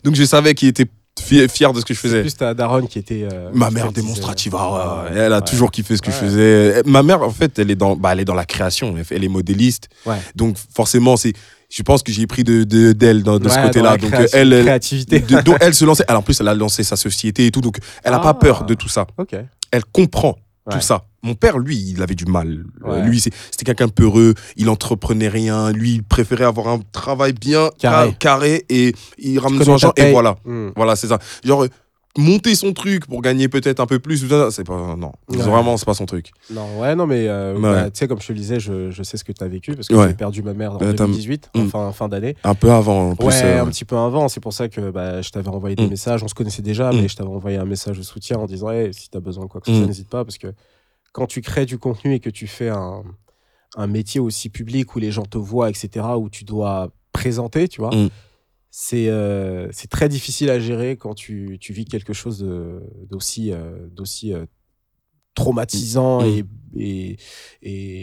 Donc 0.03 0.15
je 0.15 0.23
savais 0.25 0.53
qu'il 0.55 0.67
était 0.67 0.87
fier, 1.47 1.73
de 1.73 1.79
ce 1.79 1.85
que 1.85 1.93
je 1.93 1.99
faisais. 1.99 2.21
plus 2.21 2.35
ta 2.35 2.53
daronne 2.53 2.87
qui 2.87 2.99
était. 2.99 3.27
euh, 3.31 3.49
Ma 3.53 3.69
mère 3.71 3.89
disait- 3.91 4.01
démonstrative, 4.01 4.55
ah 4.57 4.71
ouais, 4.71 4.77
Ouais, 5.11 5.15
ouais, 5.17 5.25
elle 5.25 5.33
a 5.33 5.37
ouais. 5.37 5.41
toujours 5.43 5.71
kiffé 5.71 5.95
ce 5.95 6.01
que 6.01 6.11
je 6.11 6.15
faisais. 6.15 6.83
Ma 6.85 7.01
mère, 7.03 7.21
en 7.23 7.29
fait, 7.31 7.57
elle 7.59 7.71
est 7.71 7.75
dans, 7.75 7.95
bah, 7.95 8.09
elle 8.13 8.19
est 8.19 8.25
dans 8.25 8.33
la 8.35 8.45
création. 8.45 8.93
Elle 9.09 9.23
est 9.23 9.27
modéliste. 9.29 9.89
Donc 10.35 10.57
forcément, 10.75 11.15
c'est, 11.17 11.33
je 11.69 11.81
pense 11.83 12.03
que 12.03 12.11
j'ai 12.11 12.27
pris 12.27 12.43
de 12.43 12.63
de- 12.63 12.91
d'elle 12.93 13.23
de, 13.23 13.31
ce 13.31 13.33
Ouais, 13.33 13.39
dans 13.55 13.63
côté-là. 13.63 13.97
Donc 13.97 14.11
elle, 14.33 14.53
elle, 14.53 14.63
créativité. 14.65 15.19
de- 15.19 15.41
donc 15.41 15.57
elle 15.61 15.73
se 15.73 15.85
lançait. 15.85 16.05
Alors, 16.07 16.19
en 16.19 16.23
plus, 16.23 16.39
elle 16.39 16.47
a 16.47 16.53
lancé 16.53 16.83
sa 16.83 16.95
société 16.95 17.45
et 17.47 17.51
tout, 17.51 17.61
donc 17.61 17.77
elle 18.03 18.11
n'a 18.11 18.19
pas 18.19 18.29
Ah. 18.29 18.33
peur 18.35 18.63
de 18.65 18.73
tout 18.73 18.89
ça. 18.89 19.07
Elle 19.71 19.85
comprend 19.91 20.35
tout 20.69 20.81
ça. 20.81 21.03
Mon 21.23 21.35
père, 21.35 21.57
lui, 21.57 21.77
il 21.77 22.01
avait 22.03 22.15
du 22.15 22.25
mal. 22.25 22.65
Euh, 22.85 22.91
Ouais. 23.01 23.07
Lui, 23.07 23.19
c'était 23.19 23.63
quelqu'un 23.65 23.87
peureux. 23.87 24.33
Il 24.57 24.69
entreprenait 24.69 25.29
rien. 25.29 25.71
Lui, 25.71 25.93
il 25.95 26.03
préférait 26.03 26.43
avoir 26.45 26.67
un 26.67 26.79
travail 26.91 27.33
bien 27.33 27.69
Carré. 27.79 28.09
ca- 28.09 28.15
carré 28.19 28.65
et 28.69 28.93
il 29.17 29.39
ramène 29.39 29.59
connais 29.59 29.65
son 29.65 29.73
argent 29.73 29.93
et 29.95 30.11
voilà. 30.11 30.35
Mm. 30.45 30.69
Voilà, 30.75 30.95
c'est 30.95 31.07
ça. 31.07 31.19
Genre, 31.43 31.63
euh, 31.63 31.69
monter 32.15 32.53
son 32.53 32.73
truc 32.73 33.07
pour 33.07 33.21
gagner 33.23 33.47
peut-être 33.47 33.79
un 33.79 33.87
peu 33.87 33.97
plus, 33.97 34.21
tout 34.21 34.29
ça, 34.29 34.51
c'est 34.51 34.63
pas. 34.63 34.95
Non, 34.97 35.13
Ouais. 35.29 35.37
vraiment, 35.37 35.77
c'est 35.77 35.85
pas 35.85 35.95
son 35.95 36.05
truc. 36.05 36.31
Non, 36.51 36.79
ouais, 36.79 36.93
non, 36.93 37.07
mais 37.07 37.27
euh, 37.27 37.55
Ouais. 37.55 37.61
bah, 37.61 37.83
tu 37.85 37.97
sais, 37.99 38.07
comme 38.07 38.21
je 38.21 38.27
te 38.27 38.33
le 38.33 38.37
disais, 38.37 38.59
je, 38.59 38.91
je 38.91 39.01
sais 39.01 39.17
ce 39.17 39.23
que 39.23 39.31
tu 39.31 39.43
as 39.43 39.47
vécu 39.47 39.73
parce 39.75 39.87
que 39.87 39.95
Ouais. 39.95 40.09
j'ai 40.09 40.13
perdu 40.13 40.43
ma 40.43 40.53
mère 40.53 40.73
en 40.73 40.75
Euh, 40.75 40.93
t'as- 40.93 41.05
2018, 41.05 41.49
Mm. 41.55 41.61
enfin 41.61 41.91
fin 41.91 42.09
d'année. 42.09 42.35
Un 42.43 42.53
peu 42.53 42.69
avant, 42.71 43.11
en 43.11 43.15
plus. 43.15 43.25
Ouais, 43.27 43.41
euh, 43.45 43.63
un 43.63 43.67
petit 43.67 43.85
peu 43.85 43.97
avant. 43.97 44.27
C'est 44.27 44.41
pour 44.41 44.53
ça 44.53 44.67
que 44.69 44.91
bah, 44.91 45.21
je 45.23 45.29
t'avais 45.31 45.47
envoyé 45.47 45.75
des 45.75 45.87
Mm. 45.87 45.89
messages. 45.89 46.21
On 46.21 46.27
se 46.27 46.35
connaissait 46.35 46.61
déjà, 46.61 46.91
Mm. 46.91 47.01
mais 47.01 47.07
je 47.07 47.15
t'avais 47.15 47.29
envoyé 47.29 47.57
un 47.57 47.65
message 47.65 47.97
de 47.97 48.03
soutien 48.03 48.37
en 48.37 48.45
disant 48.45 48.69
hey, 48.69 48.93
si 48.93 49.09
tu 49.09 49.17
as 49.17 49.21
besoin 49.21 49.45
de 49.45 49.49
quoi 49.49 49.61
que 49.61 49.67
ce 49.67 49.73
soit, 49.73 49.83
Mm. 49.83 49.87
n'hésite 49.87 50.09
pas. 50.09 50.23
Parce 50.23 50.37
que 50.37 50.47
quand 51.13 51.25
tu 51.27 51.39
crées 51.41 51.65
du 51.65 51.77
contenu 51.77 52.13
et 52.15 52.19
que 52.19 52.29
tu 52.29 52.45
fais 52.47 52.67
un, 52.69 53.03
un 53.77 53.87
métier 53.87 54.19
aussi 54.19 54.49
public 54.49 54.95
où 54.95 54.99
les 54.99 55.11
gens 55.11 55.23
te 55.25 55.37
voient, 55.37 55.69
etc., 55.69 55.89
où 56.17 56.29
tu 56.29 56.43
dois 56.43 56.91
présenter, 57.13 57.67
tu 57.69 57.79
vois, 57.81 57.95
Mm. 57.95 58.09
c'est 58.71 59.07
euh, 59.07 59.69
c'est 59.71 59.89
très 59.89 60.09
difficile 60.09 60.49
à 60.49 60.59
gérer 60.59 60.97
quand 60.97 61.13
tu, 61.13 61.57
tu 61.61 61.71
vis 61.73 61.85
quelque 61.85 62.11
chose 62.13 62.43
d'aussi 63.09 63.51
euh, 63.53 63.87
d'aussi 63.91 64.33
euh, 64.33 64.45
traumatisant 65.35 66.21
Mm. 66.21 66.25
et, 66.25 66.45
et, 66.75 67.17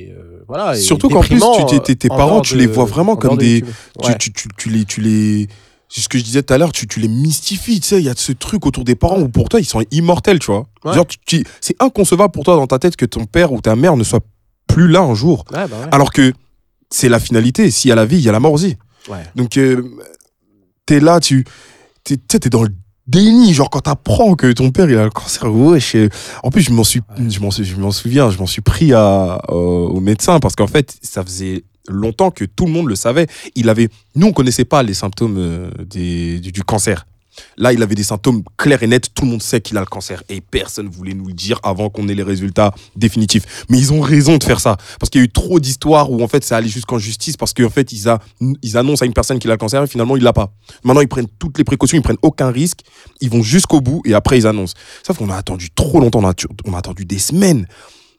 et, 0.08 0.14
voilà. 0.48 0.74
Surtout 0.76 1.08
qu'en 1.08 1.20
plus, 1.22 1.40
tu- 1.40 1.66
tes- 1.66 1.80
tes- 1.80 1.96
tes 1.96 2.10
en 2.12 2.16
parents, 2.16 2.40
tu 2.40 2.56
les 2.56 2.66
vois 2.66 2.84
vraiment 2.84 3.12
en 3.12 3.16
comme 3.16 3.36
des- 3.38 3.62
Ouais. 4.04 4.16
tu, 4.18 4.32
tu, 4.32 4.48
tu 4.56 4.68
les, 4.70 4.84
tu 4.84 5.00
les. 5.00 5.48
C'est 5.92 6.00
ce 6.02 6.08
que 6.08 6.18
je 6.18 6.22
disais 6.24 6.42
tout 6.44 6.54
à 6.54 6.58
l'heure, 6.58 6.70
tu, 6.70 6.86
tu 6.86 7.00
les 7.00 7.08
mystifies, 7.08 7.80
tu 7.80 7.88
sais, 7.88 7.98
il 7.98 8.04
y 8.04 8.08
a 8.08 8.14
ce 8.16 8.30
truc 8.30 8.64
autour 8.64 8.84
des 8.84 8.94
parents 8.94 9.20
où 9.20 9.28
pour 9.28 9.48
toi 9.48 9.58
ils 9.58 9.64
sont 9.64 9.82
immortels, 9.90 10.38
tu 10.38 10.46
vois. 10.52 10.68
Ouais. 10.84 10.94
Genre, 10.94 11.04
tu- 11.06 11.18
tu- 11.26 11.44
c'est 11.60 11.74
inconcevable 11.82 12.30
pour 12.32 12.44
toi 12.44 12.54
dans 12.56 12.68
ta 12.68 12.78
tête 12.78 12.94
que 12.96 13.04
ton 13.06 13.24
père 13.26 13.52
ou 13.52 13.60
ta 13.60 13.74
mère 13.74 13.96
ne 13.96 14.04
soit 14.04 14.24
plus 14.68 14.86
là 14.88 15.00
un 15.00 15.14
jour. 15.14 15.44
Ouais, 15.52 15.66
bah 15.66 15.76
ouais. 15.80 15.88
Alors 15.90 16.12
que 16.12 16.32
c'est 16.90 17.08
la 17.08 17.18
finalité, 17.18 17.70
s'il 17.72 17.88
y 17.88 17.92
a 17.92 17.96
la 17.96 18.06
vie, 18.06 18.18
il 18.18 18.22
y 18.22 18.28
a 18.28 18.32
la 18.32 18.38
mort 18.40 18.52
aussi. 18.52 18.76
Donc, 19.34 19.56
euh, 19.56 19.82
t'es 20.86 21.00
là, 21.00 21.18
tu 21.20 21.44
t'es, 22.04 22.16
t'es 22.16 22.48
dans 22.50 22.62
le 22.62 22.70
déni, 23.06 23.52
genre 23.52 23.68
quand 23.70 23.80
t'apprends 23.80 24.34
que 24.34 24.52
ton 24.52 24.70
père 24.70 24.88
il 24.88 24.96
a 24.96 25.02
le 25.04 25.10
cancer, 25.10 25.52
ouais, 25.52 25.80
je- 25.80 26.08
en 26.44 26.50
plus 26.50 26.62
je 26.62 26.70
m'en 26.72 26.84
suis, 26.84 27.00
je 27.28 27.40
m'en, 27.40 27.50
je 27.50 27.74
m'en 27.76 27.90
souviens, 27.90 28.30
je 28.30 28.38
m'en 28.38 28.46
suis 28.46 28.62
pris 28.62 28.92
à, 28.92 29.40
au 29.48 29.88
au 29.96 30.00
médecin 30.00 30.38
parce 30.38 30.54
qu'en 30.54 30.68
fait 30.68 30.96
ça 31.02 31.24
faisait 31.24 31.64
longtemps 31.90 32.30
que 32.30 32.44
tout 32.44 32.66
le 32.66 32.72
monde 32.72 32.88
le 32.88 32.96
savait. 32.96 33.26
Il 33.54 33.68
avait, 33.68 33.88
nous 34.14 34.28
on 34.28 34.32
connaissait 34.32 34.64
pas 34.64 34.82
les 34.82 34.94
symptômes 34.94 35.36
euh, 35.38 35.70
du, 35.84 36.62
cancer. 36.64 37.06
Là, 37.56 37.72
il 37.72 37.82
avait 37.82 37.94
des 37.94 38.02
symptômes 38.02 38.42
clairs 38.56 38.82
et 38.82 38.86
nets. 38.86 39.14
Tout 39.14 39.24
le 39.24 39.30
monde 39.30 39.42
sait 39.42 39.60
qu'il 39.60 39.76
a 39.76 39.80
le 39.80 39.86
cancer 39.86 40.22
et 40.28 40.40
personne 40.40 40.88
voulait 40.88 41.14
nous 41.14 41.26
le 41.26 41.32
dire 41.32 41.58
avant 41.62 41.88
qu'on 41.88 42.08
ait 42.08 42.14
les 42.14 42.22
résultats 42.22 42.74
définitifs. 42.96 43.64
Mais 43.68 43.78
ils 43.78 43.92
ont 43.92 44.00
raison 44.00 44.36
de 44.36 44.44
faire 44.44 44.60
ça 44.60 44.76
parce 44.98 45.10
qu'il 45.10 45.20
y 45.20 45.22
a 45.22 45.24
eu 45.24 45.30
trop 45.30 45.60
d'histoires 45.60 46.10
où 46.10 46.22
en 46.22 46.28
fait 46.28 46.44
ça 46.44 46.56
allait 46.56 46.68
jusqu'en 46.68 46.98
justice 46.98 47.36
parce 47.36 47.54
qu'en 47.54 47.70
fait 47.70 47.92
ils, 47.92 48.76
annoncent 48.76 49.02
à 49.02 49.06
une 49.06 49.14
personne 49.14 49.38
qu'il 49.38 49.50
a 49.50 49.54
le 49.54 49.58
cancer 49.58 49.82
et 49.82 49.86
finalement 49.86 50.16
il 50.16 50.22
l'a 50.22 50.32
pas. 50.32 50.52
Maintenant 50.84 51.00
ils 51.00 51.08
prennent 51.08 51.28
toutes 51.38 51.56
les 51.56 51.64
précautions, 51.64 51.96
ils 51.96 52.02
prennent 52.02 52.18
aucun 52.22 52.50
risque, 52.50 52.80
ils 53.20 53.30
vont 53.30 53.42
jusqu'au 53.42 53.80
bout 53.80 54.02
et 54.04 54.14
après 54.14 54.38
ils 54.38 54.46
annoncent. 54.46 54.74
Sauf 55.06 55.16
qu'on 55.16 55.30
a 55.30 55.36
attendu 55.36 55.70
trop 55.70 56.00
longtemps, 56.00 56.20
on 56.64 56.74
a, 56.74 56.78
attendu 56.78 57.04
des 57.04 57.18
semaines 57.18 57.66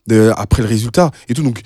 de- 0.06 0.32
après 0.36 0.62
le 0.62 0.68
résultat 0.68 1.10
et 1.28 1.34
tout. 1.34 1.42
Donc 1.42 1.62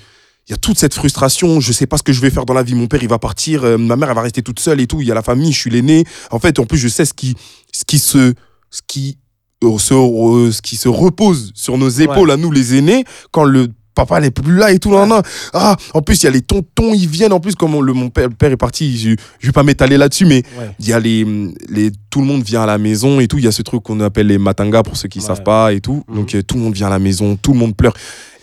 il 0.47 0.51
y 0.51 0.53
a 0.53 0.57
toute 0.57 0.77
cette 0.79 0.93
frustration, 0.93 1.59
je 1.59 1.71
sais 1.73 1.87
pas 1.87 1.97
ce 1.97 2.03
que 2.03 2.13
je 2.13 2.21
vais 2.21 2.29
faire 2.29 2.45
dans 2.45 2.53
la 2.53 2.63
vie, 2.63 2.73
mon 2.75 2.87
père 2.87 3.01
il 3.03 3.09
va 3.09 3.19
partir, 3.19 3.63
euh, 3.65 3.77
ma 3.77 3.95
mère 3.97 4.09
elle 4.09 4.15
va 4.15 4.21
rester 4.21 4.41
toute 4.41 4.59
seule 4.59 4.79
et 4.79 4.87
tout, 4.87 5.01
il 5.01 5.07
y 5.07 5.11
a 5.11 5.15
la 5.15 5.21
famille, 5.23 5.51
je 5.51 5.59
suis 5.59 5.69
l'aîné. 5.69 6.05
En 6.31 6.39
fait, 6.39 6.57
en 6.59 6.65
plus 6.65 6.77
je 6.77 6.87
sais 6.87 7.05
ce 7.05 7.13
qui, 7.13 7.35
ce 7.73 7.83
qui 7.85 7.99
se, 7.99 8.33
ce 8.69 8.81
qui, 8.87 9.17
euh, 9.63 9.77
se, 9.77 9.93
euh, 9.93 10.51
ce 10.51 10.61
qui 10.61 10.75
se 10.77 10.87
repose 10.87 11.51
sur 11.53 11.77
nos 11.77 11.89
épaules 11.89 12.31
à 12.31 12.37
nous 12.37 12.51
les 12.51 12.75
aînés 12.75 13.03
quand 13.31 13.43
le 13.43 13.67
papa 13.93 14.19
n'est 14.21 14.29
plus 14.31 14.55
là 14.55 14.71
et 14.71 14.77
tout. 14.77 14.91
nan, 14.91 15.09
nan. 15.09 15.23
Ah, 15.53 15.75
en 15.95 16.03
plus 16.03 16.21
il 16.21 16.25
y 16.25 16.27
a 16.27 16.31
les 16.31 16.41
tontons, 16.43 16.93
ils 16.93 17.07
viennent 17.09 17.33
en 17.33 17.39
plus 17.39 17.55
comme 17.55 17.73
on- 17.73 17.81
le, 17.81 17.93
mon 17.93 18.09
père, 18.09 18.29
le 18.29 18.35
père 18.35 18.51
est 18.51 18.55
parti, 18.57 18.95
je, 18.95 19.15
je 19.39 19.47
vais 19.47 19.51
pas 19.51 19.63
m'étaler 19.63 19.97
là-dessus, 19.97 20.25
mais 20.25 20.43
Ouais. 20.57 20.69
il 20.79 20.87
y 20.87 20.93
a 20.93 20.99
les, 20.99 21.25
les 21.67 21.91
tout 22.11 22.19
le 22.21 22.27
monde 22.27 22.43
vient 22.43 22.61
à 22.61 22.67
la 22.67 22.77
maison 22.77 23.19
et 23.19 23.27
tout 23.27 23.39
il 23.39 23.45
y 23.45 23.47
a 23.47 23.51
ce 23.51 23.63
truc 23.63 23.81
qu'on 23.83 23.99
appelle 23.99 24.27
les 24.27 24.37
matangas 24.37 24.83
pour 24.83 24.95
ceux 24.97 25.07
qui 25.09 25.17
Ouais. 25.19 25.25
savent 25.25 25.41
pas 25.43 25.73
et 25.73 25.81
tout 25.81 26.03
Mhm. 26.07 26.15
donc 26.15 26.37
tout 26.47 26.55
le 26.57 26.61
monde 26.61 26.73
vient 26.75 26.87
à 26.87 26.91
la 26.91 26.99
maison 26.99 27.35
tout 27.41 27.53
le 27.53 27.57
monde 27.59 27.75
pleure 27.75 27.95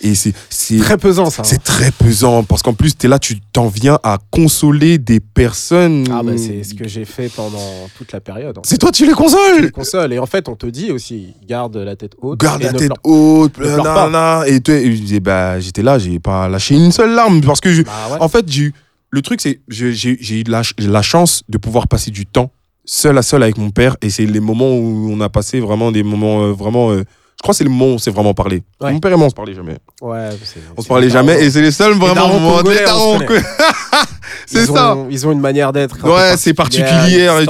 et 0.04 0.14
c'est 0.14 0.32
Très 0.78 0.96
pesant, 0.98 1.30
ça. 1.30 1.42
hein. 1.42 1.44
c'est 1.44 1.62
très 1.62 1.90
pesant 1.90 2.44
parce 2.44 2.62
qu'en 2.62 2.74
plus 2.74 2.96
tu 2.96 3.06
es 3.06 3.08
là 3.08 3.18
tu 3.18 3.40
t'en 3.52 3.68
viens 3.68 3.98
à 4.02 4.18
consoler 4.30 4.98
des 4.98 5.18
personnes 5.20 6.04
Ah, 6.12 6.22
bah, 6.22 6.32
c'est 6.36 6.62
ce 6.62 6.74
que 6.74 6.86
j'ai 6.86 7.04
fait 7.04 7.28
pendant 7.34 7.88
toute 7.98 8.12
la 8.12 8.20
période. 8.20 8.58
c'est 8.64 8.78
toi 8.78 8.90
tu 8.92 9.06
les 9.06 9.12
consoles 9.14 9.72
console. 9.72 10.12
Et 10.12 10.18
en 10.18 10.26
fait, 10.26 10.48
on 10.48 10.54
te 10.56 10.66
dit 10.66 10.92
aussi, 10.92 11.34
garde 11.48 11.76
la 11.76 11.96
tête 11.96 12.12
haute. 12.20 12.38
garde 12.38 12.62
la 12.62 12.72
tête 12.72 12.92
haute 13.02 13.58
ne 13.58 13.64
pleure 13.64 13.82
pas. 13.82 14.10
nan. 14.10 14.44
et, 14.46 15.20
bah 15.20 15.58
j'étais 15.60 15.82
là 15.82 15.98
j'ai 15.98 16.18
pas 16.20 16.48
lâché 16.48 16.74
une 16.74 16.92
seule 16.92 17.14
larme 17.14 17.40
parce 17.40 17.60
que 17.60 17.72
je, 17.72 17.82
Bah 17.82 17.90
ouais. 18.12 18.16
En 18.20 18.28
fait, 18.28 18.44
j'ai 18.48 18.72
le 19.10 19.22
truc, 19.22 19.40
c'est 19.40 19.60
j'ai 19.68 20.40
eu 20.40 20.44
la 20.44 21.02
chance 21.02 21.42
de 21.48 21.56
pouvoir 21.58 21.88
passer 21.88 22.10
du 22.10 22.26
temps 22.26 22.50
seul 22.84 23.16
à 23.16 23.22
seul 23.22 23.42
avec 23.42 23.56
mon 23.58 23.70
père. 23.70 23.96
Et 24.02 24.10
c'est 24.10 24.26
les 24.26 24.40
moments 24.40 24.76
où 24.76 25.08
on 25.10 25.20
a 25.20 25.28
passé 25.28 25.60
vraiment 25.60 25.90
des 25.92 26.02
moments 26.02 26.42
euh, 26.44 26.52
vraiment, 26.52 26.90
euh, 26.90 27.04
crois 27.44 27.52
que 27.52 27.58
c'est 27.58 27.64
le 27.64 27.70
moment 27.70 27.92
où 27.92 27.94
on 27.94 27.98
s'est 27.98 28.10
vraiment 28.10 28.32
parlé. 28.32 28.62
Ouais. 28.80 28.92
Mon 28.92 29.00
père 29.00 29.12
et 29.12 29.16
moi, 29.16 29.26
on 29.26 29.30
se 29.30 29.34
parlait 29.34 29.54
jamais. 29.54 29.76
Ouais, 30.00 30.30
On 30.76 30.82
se 30.82 30.88
parlait 30.88 31.10
jamais 31.10 31.44
et 31.44 31.50
c'est 31.50 31.60
les 31.60 31.70
seuls 31.70 31.92
vraiment 31.92 32.28
moments. 32.28 32.62
Les 32.62 32.84
darons. 32.84 33.18
C'est 34.46 34.66
ça. 34.66 34.96
ont- 34.96 35.08
ils 35.10 35.26
ont 35.26 35.32
une 35.32 35.40
manière 35.40 35.72
d'être. 35.72 35.96
Ouais, 36.06 36.36
c'est 36.36 36.54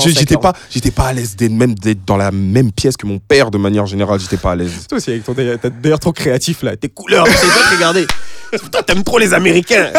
Je- 0.04 0.10
J'étais 0.10 0.36
pas, 0.36 0.52
j'étais 0.70 0.90
pas 0.90 1.04
à 1.08 1.12
l'aise 1.12 1.36
d'être 1.36 1.52
même 1.52 1.74
d'être 1.74 2.04
dans 2.06 2.16
la 2.16 2.30
même 2.30 2.72
pièce 2.72 2.96
que 2.96 3.06
mon 3.06 3.18
père 3.18 3.50
de 3.50 3.58
manière 3.58 3.86
générale. 3.86 4.20
J'étais 4.20 4.36
pas 4.36 4.52
à 4.52 4.56
l'aise. 4.56 4.70
Toi 4.88 4.98
aussi, 4.98 5.10
avec 5.10 5.24
ton 5.24 5.34
d'ailleurs 5.82 5.98
trop 6.00 6.12
créatif 6.12 6.62
là, 6.62 6.76
tes 6.76 6.88
couleurs, 6.88 7.26
c'est 7.28 7.46
pas 7.48 7.68
te 7.70 7.74
regarder. 7.74 8.06
Putain, 8.52 8.82
t'aimes 8.86 9.02
trop 9.02 9.18
les 9.18 9.34
Américains. 9.34 9.90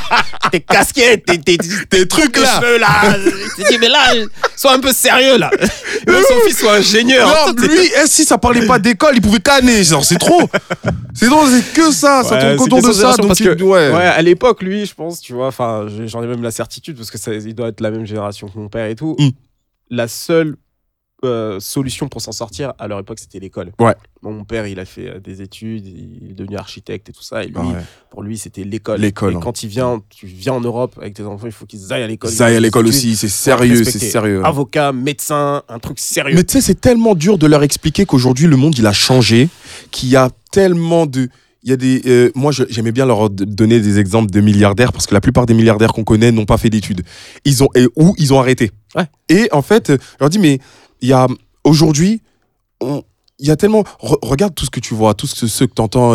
tes 0.52 0.60
casquettes, 0.60 1.24
tes, 1.26 1.38
tes, 1.38 1.58
Tes 1.88 2.08
trucs 2.08 2.32
tes 2.32 2.40
là. 2.40 2.60
cheveux 2.60 2.78
là. 2.78 2.88
Dis, 3.68 3.78
mais 3.80 3.88
là, 3.88 4.00
sois 4.56 4.74
un 4.74 4.80
peu 4.80 4.92
sérieux 4.92 5.38
là. 5.38 5.50
Son 6.06 6.34
fils 6.46 6.58
soit 6.58 6.74
ingénieur. 6.74 7.28
Non, 7.28 7.52
Toi, 7.52 7.62
t'es- 7.68 7.68
lui, 7.74 7.90
eh, 8.02 8.06
si 8.06 8.24
ça 8.24 8.38
parlait 8.38 8.66
pas 8.66 8.78
d'école, 8.78 9.12
il 9.14 9.20
pouvait 9.22 9.38
canner. 9.40 9.84
Genre, 9.84 10.04
c'est 10.04 10.18
trop. 10.18 10.42
C'est 11.14 11.26
trop, 11.26 11.46
c'est 11.46 11.72
que 11.72 11.92
ça. 11.92 12.22
Ça 12.24 12.36
tourne 12.36 12.40
c'est 12.52 12.56
qu'autour 12.56 12.78
de 12.82 12.86
ça. 12.86 12.92
génération, 12.92 13.22
Donc, 13.22 13.28
parce 13.28 13.38
tu- 13.38 13.44
que, 13.56 13.62
ouais. 13.62 13.90
ouais, 13.90 14.04
à 14.06 14.22
l'époque, 14.22 14.62
lui, 14.62 14.86
je 14.86 14.94
pense, 14.94 15.20
tu 15.20 15.32
vois, 15.34 15.48
enfin, 15.48 15.86
j'en 16.06 16.22
ai 16.22 16.26
même 16.30 16.42
la 16.42 16.50
certitude 16.50 16.96
parce 16.96 17.10
que 17.10 17.18
ça, 17.18 17.34
il 17.34 17.54
doit 17.54 17.68
être 17.68 17.80
la 17.80 17.90
même 17.90 18.04
génération 18.04 18.48
que 18.48 18.58
mon 18.58 18.68
père 18.68 18.86
et 18.86 18.96
tout. 18.96 19.16
Mm. 19.18 19.30
La 19.90 20.08
seule 20.08 20.56
euh, 21.22 21.60
solution 21.60 22.08
pour 22.08 22.22
s'en 22.22 22.32
sortir 22.32 22.72
à 22.78 22.88
leur 22.88 22.98
époque, 22.98 23.18
c'était 23.18 23.40
l'école. 23.40 23.72
Ouais. 23.78 23.94
Bon, 24.22 24.32
mon 24.32 24.44
père, 24.44 24.66
il 24.66 24.80
a 24.80 24.86
fait 24.86 25.08
euh, 25.08 25.20
des 25.20 25.42
études, 25.42 25.86
il 25.86 26.30
est 26.30 26.34
devenu 26.34 26.56
architecte 26.56 27.10
et 27.10 27.12
tout 27.12 27.22
ça. 27.22 27.44
Et 27.44 27.48
lui, 27.48 27.56
Ah 27.58 27.66
ouais. 27.66 27.84
pour 28.08 28.22
lui, 28.22 28.38
c'était 28.38 28.64
l'école. 28.64 29.00
L'école, 29.00 29.34
Et 29.34 29.36
hein. 29.36 29.40
quand 29.42 29.62
il 29.62 29.68
vient, 29.68 30.00
tu 30.08 30.26
viens 30.26 30.54
en 30.54 30.62
Europe 30.62 30.94
avec 30.98 31.12
tes 31.12 31.22
enfants, 31.24 31.46
il 31.46 31.52
faut 31.52 31.66
qu'ils 31.66 31.92
aillent 31.92 32.04
à 32.04 32.06
l'école. 32.06 32.30
Ça 32.30 32.50
est, 32.50 32.56
à 32.56 32.60
l'école 32.60 32.86
aussi, 32.86 33.16
c'est 33.16 33.28
sérieux, 33.28 33.84
c'est 33.84 33.98
sérieux. 33.98 34.42
Avocat, 34.44 34.92
médecin, 34.92 35.62
un 35.68 35.78
truc 35.78 35.98
sérieux. 35.98 36.36
Mais 36.36 36.44
tu 36.44 36.54
sais, 36.54 36.62
c'est 36.62 36.80
tellement 36.80 37.14
dur 37.14 37.36
de 37.36 37.46
leur 37.46 37.62
expliquer 37.62 38.06
qu'aujourd'hui, 38.06 38.46
le 38.46 38.56
monde, 38.56 38.78
il 38.78 38.86
a 38.86 38.94
changé, 38.94 39.50
qu'il 39.90 40.08
y 40.08 40.16
a 40.16 40.30
tellement 40.50 41.04
de... 41.04 41.28
Il 41.62 41.70
y 41.70 41.72
a 41.72 41.76
des, 41.76 42.00
euh, 42.06 42.30
moi, 42.34 42.52
j'aimais 42.52 42.92
bien 42.92 43.04
leur 43.04 43.28
donner 43.28 43.80
des 43.80 43.98
exemples 43.98 44.30
de 44.30 44.40
milliardaires 44.40 44.92
parce 44.92 45.06
que 45.06 45.12
la 45.12 45.20
plupart 45.20 45.44
des 45.44 45.52
milliardaires 45.54 45.92
qu'on 45.92 46.04
connaît 46.04 46.32
n'ont 46.32 46.46
pas 46.46 46.56
fait 46.56 46.70
d'études. 46.70 47.02
Ils 47.44 47.62
ont 47.62 47.68
et, 47.74 47.86
ou 47.96 48.14
ils 48.16 48.32
ont 48.32 48.40
arrêté. 48.40 48.70
Ouais. 48.94 49.04
Et 49.28 49.48
en 49.52 49.60
fait, 49.60 49.90
euh, 49.90 49.98
je 50.00 50.16
leur 50.20 50.30
dis 50.30 50.38
mais 50.38 50.58
il 51.02 51.08
y 51.08 51.12
a 51.12 51.26
aujourd'hui, 51.64 52.22
il 52.82 53.46
y 53.46 53.50
a 53.50 53.56
tellement. 53.56 53.82
re- 54.00 54.18
regarde 54.22 54.54
tout 54.54 54.64
ce 54.64 54.70
que 54.70 54.80
tu 54.80 54.94
vois, 54.94 55.14
ceux, 55.22 55.48
ceux 55.48 55.66
que 55.66 55.74
tu 55.74 55.82
entends. 55.82 56.14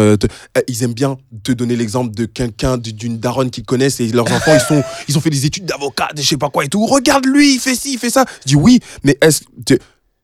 ils 0.67 0.84
aiment 0.84 0.93
bien 0.93 1.17
te 1.43 1.51
donner 1.51 1.76
l'exemple 1.76 2.13
de 2.15 2.26
quelqu'un, 2.26 2.77
d'une 2.77 3.19
daronne 3.19 3.51
qu'ils 3.51 3.65
connaissent 3.65 3.99
et 3.99 4.07
leurs 4.07 4.31
enfants, 4.31 4.53
ils, 4.55 4.59
sont, 4.59 4.84
ils 5.07 5.15
ont 5.17 5.22
fait 5.22 5.30
des 5.30 5.45
études 5.45 5.65
d'avocat, 5.65 6.09
de 6.15 6.22
je 6.22 6.27
sais 6.27 6.38
pas 6.38 6.49
quoi 6.49 6.65
et 6.65 6.69
tout. 6.69 6.85
Regarde 6.88 7.26
lui, 7.26 7.55
il 7.55 7.59
fait 7.59 7.76
ci, 7.76 7.93
il 7.93 7.99
fait 7.99 8.09
ça. 8.09 8.26
Je 8.41 8.49
dis 8.49 8.55
oui, 8.55 8.80
mais 9.03 9.15
est-ce. 9.22 9.43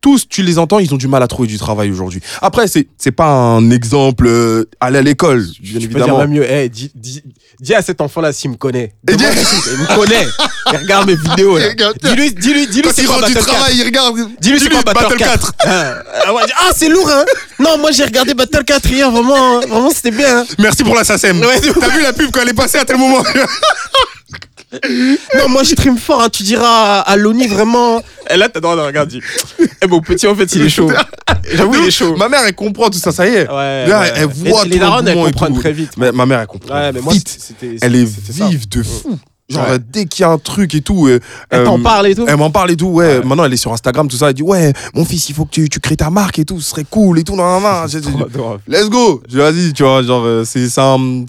Tous, 0.02 0.28
tu 0.28 0.41
les 0.41 0.57
entends, 0.57 0.80
ils 0.80 0.91
ont 0.95 0.98
du 0.98 1.07
mal 1.07 1.22
à 1.22 1.28
trouver 1.28 1.48
du 1.48 1.60
travail 1.60 1.91
aujourd'hui. 1.91 2.22
Après, 2.41 2.68
c'est 2.68 2.88
c'est 2.98 3.11
pas 3.11 3.28
un 3.28 3.69
exemple 3.69 4.26
euh, 4.28 4.65
aller 4.80 4.98
à 4.98 5.02
l'école, 5.03 5.45
bien 5.61 5.80
Tu 5.80 5.88
peux 5.88 5.94
dire 5.94 5.98
évidemment. 5.99 6.18
même 6.18 6.32
mieux, 6.32 6.44
hey, 6.52 6.72
dis, 6.72 6.91
dis- 6.95 7.22
dis 7.60 7.76
à 7.76 7.84
cet 7.84 8.02
enfant-là 8.02 8.34
s'il 8.34 8.49
me 8.49 8.56
connaît. 8.56 8.95
Et 9.07 9.15
dis- 9.15 9.23
il 9.23 9.78
me 9.80 9.95
connaît. 9.95 10.26
Il 10.73 10.78
regarde 10.78 11.06
mes 11.07 11.15
vidéos 11.15 11.56
là. 11.60 11.65
Dis-lui, 12.02 12.34
dis-lui, 12.34 12.65
dis-lui, 12.68 12.82
Quand 12.82 12.90
c'est 12.95 13.03
il 13.03 13.07
rentre 13.07 13.28
du 13.28 13.34
Battle 13.36 13.45
4 13.45 13.56
travail, 13.57 13.78
il 13.78 13.84
regarde. 13.84 14.15
Dis-lui, 14.41 14.60
c'est 14.60 14.69
quoi 14.69 14.82
Battle 14.82 15.18
4 15.18 15.53
Ah, 15.60 15.94
ah 16.26 16.34
Ah, 16.57 16.72
c'est 16.76 16.90
lourd, 16.90 17.07
hein? 17.07 17.23
Non, 17.60 17.78
moi 17.78 17.91
j'ai 17.91 18.03
regardé 18.03 18.34
Battle 18.34 18.64
4 18.64 18.90
hier, 18.91 19.11
vraiment, 19.11 19.36
hein. 19.60 19.61
vraiment 19.69 19.91
c'était 19.91 20.10
bien. 20.10 20.40
hein. 20.40 20.45
Merci 20.57 20.84
pour 20.84 20.95
la 20.95 21.03
SACEM. 21.03 21.40
Ouais, 21.41 21.60
T'as 21.80 21.90
vu 21.90 22.02
la 22.02 22.11
pub 22.14 22.32
quand 22.32 22.41
elle 22.41 22.49
est 22.49 22.53
passée 22.56 22.80
à 22.80 22.86
tel 22.86 22.98
moment? 22.98 23.23
Non, 25.38 25.49
moi 25.49 25.64
je 25.64 25.69
stream 25.69 25.98
fort, 25.98 26.22
hein. 26.22 26.30
tu 26.30 26.43
diras 26.43 26.99
à, 27.02 27.15
Loni 27.18 27.48
vraiment. 27.48 28.02
Et 28.30 28.38
là, 28.38 28.48
t'as 28.49 28.60
droit 28.60 28.76
de 28.76 28.81
regarder. 28.81 29.19
Eh, 29.81 29.88
mon 29.88 29.99
petit, 30.02 30.27
en 30.27 30.35
fait, 30.35 30.53
il 30.56 30.61
est 30.61 30.69
chaud. 30.69 30.91
J'avoue, 31.53 31.76
il 31.81 31.88
est 31.88 31.91
chaud. 31.91 32.15
Ma 32.15 32.30
mère, 32.30 32.41
elle 32.48 32.56
comprend 32.56 32.89
tout 32.89 32.99
ça, 32.99 33.11
ça 33.11 33.27
y 33.27 33.31
est. 33.34 33.49
Ouais, 33.49 33.88
Là, 33.88 33.99
ouais. 34.02 34.11
elle 34.15 34.30
Les- 34.43 34.52
voit 34.52 34.64
les 34.65 34.72
tout 34.72 34.80
darons, 34.80 35.06
elles 35.06 35.15
comprennent 35.15 35.60
très 35.60 35.73
vite. 35.73 35.91
Mais 35.98 36.11
ma 36.11 36.26
mère, 36.26 36.39
elle 36.41 36.48
comprend 36.48 36.73
Ouais, 36.76 36.91
mais 36.93 37.02
moi, 37.02 37.14
vite. 37.14 37.38
Elle 37.81 37.95
est 37.95 38.06
ça. 38.06 38.48
vive 38.48 38.68
de 38.69 38.84
fou. 38.84 39.19
Genre, 39.52 39.64
Ouais. 39.69 39.78
dès 39.91 40.06
qu'il 40.06 40.23
y 40.23 40.26
a 40.26 40.32
un 40.32 40.38
truc 40.38 40.73
et 40.76 40.82
tout. 40.82 41.07
euh, 41.07 41.19
Elle 41.49 41.64
t'en 41.65 41.80
euh, 41.80 41.84
parle 41.84 42.07
et 42.07 42.15
tout. 42.15 42.26
Elle 42.28 42.38
m'en 42.38 42.49
parle 42.52 42.72
et 42.72 42.76
tout, 42.76 42.88
ouais. 42.88 43.18
Ouais. 43.19 43.23
Maintenant, 43.26 43.44
elle 43.45 43.53
est 43.53 43.57
sur 43.57 43.73
Instagram, 43.73 44.07
tout 44.07 44.18
ça. 44.18 44.30
Elle 44.30 44.34
dit, 44.36 44.44
ouais, 44.44 44.73
mon 44.95 45.06
fils, 45.06 45.30
il 45.30 45.36
faut 45.36 45.45
que 45.45 45.52
tu, 45.52 45.69
tu 45.69 45.80
crées 45.80 45.98
ta 45.98 46.10
marque 46.10 46.40
et 46.40 46.45
tout, 46.45 46.60
ce 46.61 46.69
serait 46.69 46.86
cool 46.90 47.19
et 47.19 47.23
tout. 47.23 47.36
Non, 47.36 47.60
non, 47.60 47.61
non. 47.61 48.57
Let's 48.68 48.90
go! 48.90 49.22
Je 49.30 49.38
vas-y, 49.38 49.73
tu 49.73 49.84
vois, 49.84 50.02
genre, 50.03 50.23
euh, 50.26 50.44
c'est 50.45 50.68
un, 50.80 51.26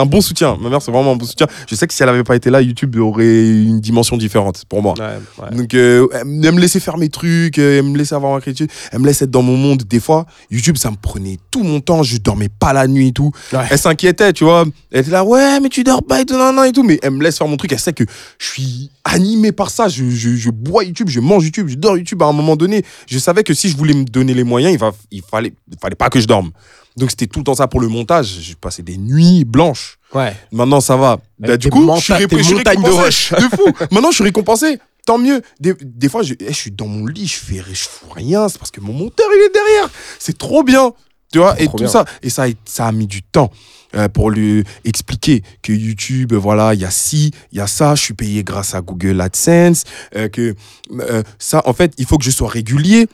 un 0.00 0.06
bon 0.06 0.20
soutien. 0.20 0.56
Ma 0.60 0.68
mère, 0.70 0.82
c'est 0.82 0.90
vraiment 0.90 1.12
un 1.12 1.16
bon 1.16 1.26
soutien. 1.26 1.46
Je 1.68 1.74
sais 1.74 1.86
que 1.86 1.94
si 1.94 2.02
elle 2.02 2.08
avait 2.08 2.24
pas 2.24 2.36
été 2.36 2.50
là, 2.50 2.60
YouTube 2.62 2.96
aurait 2.96 3.24
une 3.48 3.80
dimension 3.80 4.16
différente 4.16 4.64
pour 4.68 4.82
moi. 4.82 4.94
Ouais. 4.98 5.56
Donc, 5.56 5.74
euh, 5.74 6.06
elle 6.12 6.24
me 6.54 6.60
laissait 6.60 6.80
faire 6.80 6.96
mes 6.98 7.08
trucs, 7.08 7.58
euh, 7.58 7.78
elle 7.78 7.84
me 7.84 7.96
laissait 7.98 8.14
avoir 8.14 8.32
ma 8.34 8.40
critique, 8.40 8.70
elle 8.92 9.00
me 9.00 9.06
laissait 9.06 9.24
être 9.24 9.30
dans 9.30 9.42
mon 9.42 9.56
monde. 9.56 9.82
Des 9.88 10.00
fois, 10.00 10.26
YouTube, 10.50 10.76
ça 10.76 10.90
me 10.90 10.96
prenait 11.00 11.38
tout 11.50 11.62
mon 11.62 11.80
temps, 11.80 12.02
je 12.02 12.16
dormais 12.18 12.48
pas 12.48 12.72
la 12.72 12.86
nuit 12.86 13.08
et 13.08 13.12
tout. 13.12 13.30
Elle 13.70 13.78
s'inquiétait, 13.78 14.32
tu 14.32 14.44
vois. 14.44 14.64
Elle 14.90 15.00
était 15.00 15.10
là, 15.10 15.24
ouais, 15.24 15.60
mais 15.60 15.68
tu 15.68 15.82
dors 15.84 16.02
pas 16.02 16.20
et 16.20 16.24
tout, 16.24 16.36
non, 16.36 16.52
non, 16.52 16.64
et 16.64 16.72
tout. 16.72 16.82
Mais 16.82 16.98
elle 17.02 17.10
me 17.12 17.22
laisse 17.22 17.38
faire 17.38 17.48
mon 17.50 17.56
truc, 17.56 17.72
elle 17.72 17.78
sait 17.78 17.92
que 17.92 18.04
je 18.38 18.46
suis 18.46 18.90
animé 19.04 19.52
par 19.52 19.70
ça. 19.70 19.88
Je, 19.88 20.08
je, 20.08 20.36
je 20.36 20.50
bois 20.50 20.84
YouTube, 20.84 21.08
je 21.08 21.20
mange 21.20 21.44
YouTube, 21.44 21.68
je 21.68 21.74
dors 21.76 21.96
YouTube 21.98 22.22
à 22.22 22.26
un 22.26 22.32
moment 22.32 22.56
donné. 22.56 22.84
Je 23.06 23.18
savais 23.18 23.44
que 23.44 23.52
si 23.54 23.68
je 23.68 23.76
voulais 23.76 23.94
me 23.94 24.04
donner 24.04 24.34
les 24.34 24.44
moyens, 24.44 24.72
il, 24.72 24.78
va, 24.78 24.92
il, 25.10 25.22
fallait, 25.22 25.52
il 25.70 25.78
fallait 25.78 25.96
pas 25.96 26.08
que 26.08 26.20
je 26.20 26.26
dorme. 26.26 26.50
Donc, 26.96 27.10
c'était 27.10 27.26
tout 27.26 27.40
le 27.40 27.44
temps 27.44 27.54
ça 27.54 27.68
pour 27.68 27.80
le 27.80 27.88
montage. 27.88 28.38
J'ai 28.40 28.54
passé 28.54 28.82
des 28.82 28.96
nuits 28.96 29.44
blanches. 29.44 29.98
Ouais. 30.14 30.36
Maintenant, 30.50 30.80
ça 30.80 30.96
va. 30.96 31.18
Bah, 31.38 31.56
du 31.56 31.70
coup, 31.70 31.88
je 31.96 32.00
suis, 32.02 32.12
ré- 32.12 32.26
tes 32.26 32.38
je 32.38 32.42
suis 32.42 32.54
montagnes 32.54 32.82
de 32.82 32.88
récompensé. 32.88 33.34
De 33.36 33.56
fou. 33.56 33.72
Maintenant, 33.92 34.10
je 34.10 34.16
suis 34.16 34.24
récompensé. 34.24 34.78
Tant 35.06 35.18
mieux. 35.18 35.40
Des, 35.60 35.74
des 35.80 36.08
fois, 36.08 36.22
je, 36.22 36.34
eh, 36.40 36.48
je 36.48 36.52
suis 36.52 36.70
dans 36.70 36.86
mon 36.86 37.06
lit, 37.06 37.26
je 37.26 37.36
fais, 37.36 37.62
je 37.72 37.88
fous 37.88 38.10
rien. 38.14 38.48
C'est 38.48 38.58
parce 38.58 38.70
que 38.70 38.80
mon 38.80 38.92
monteur, 38.92 39.26
il 39.34 39.42
est 39.46 39.52
derrière. 39.54 39.90
C'est 40.18 40.36
trop 40.36 40.62
bien. 40.62 40.92
Tu 41.32 41.38
vois, 41.38 41.54
et 41.60 41.68
bien. 41.68 41.72
tout 41.76 41.86
ça. 41.86 42.04
Et 42.22 42.30
ça, 42.30 42.46
ça 42.64 42.86
a 42.86 42.92
mis 42.92 43.06
du 43.06 43.22
temps 43.22 43.50
euh, 43.96 44.08
pour 44.08 44.30
lui 44.30 44.64
expliquer 44.84 45.42
que 45.62 45.72
YouTube, 45.72 46.32
voilà, 46.34 46.74
il 46.74 46.80
y 46.80 46.84
a 46.84 46.90
ci, 46.90 47.32
il 47.52 47.58
y 47.58 47.60
a 47.60 47.66
ça. 47.66 47.94
Je 47.94 48.02
suis 48.02 48.14
payé 48.14 48.44
grâce 48.44 48.74
à 48.74 48.80
Google 48.80 49.20
AdSense. 49.20 49.84
euh, 50.16 50.28
que 50.28 50.54
euh, 50.92 51.22
ça, 51.38 51.62
en 51.66 51.72
fait, 51.72 51.92
il 51.98 52.06
faut 52.06 52.18
que 52.18 52.24
je 52.24 52.30
sois 52.30 52.48
régulier 52.48 53.08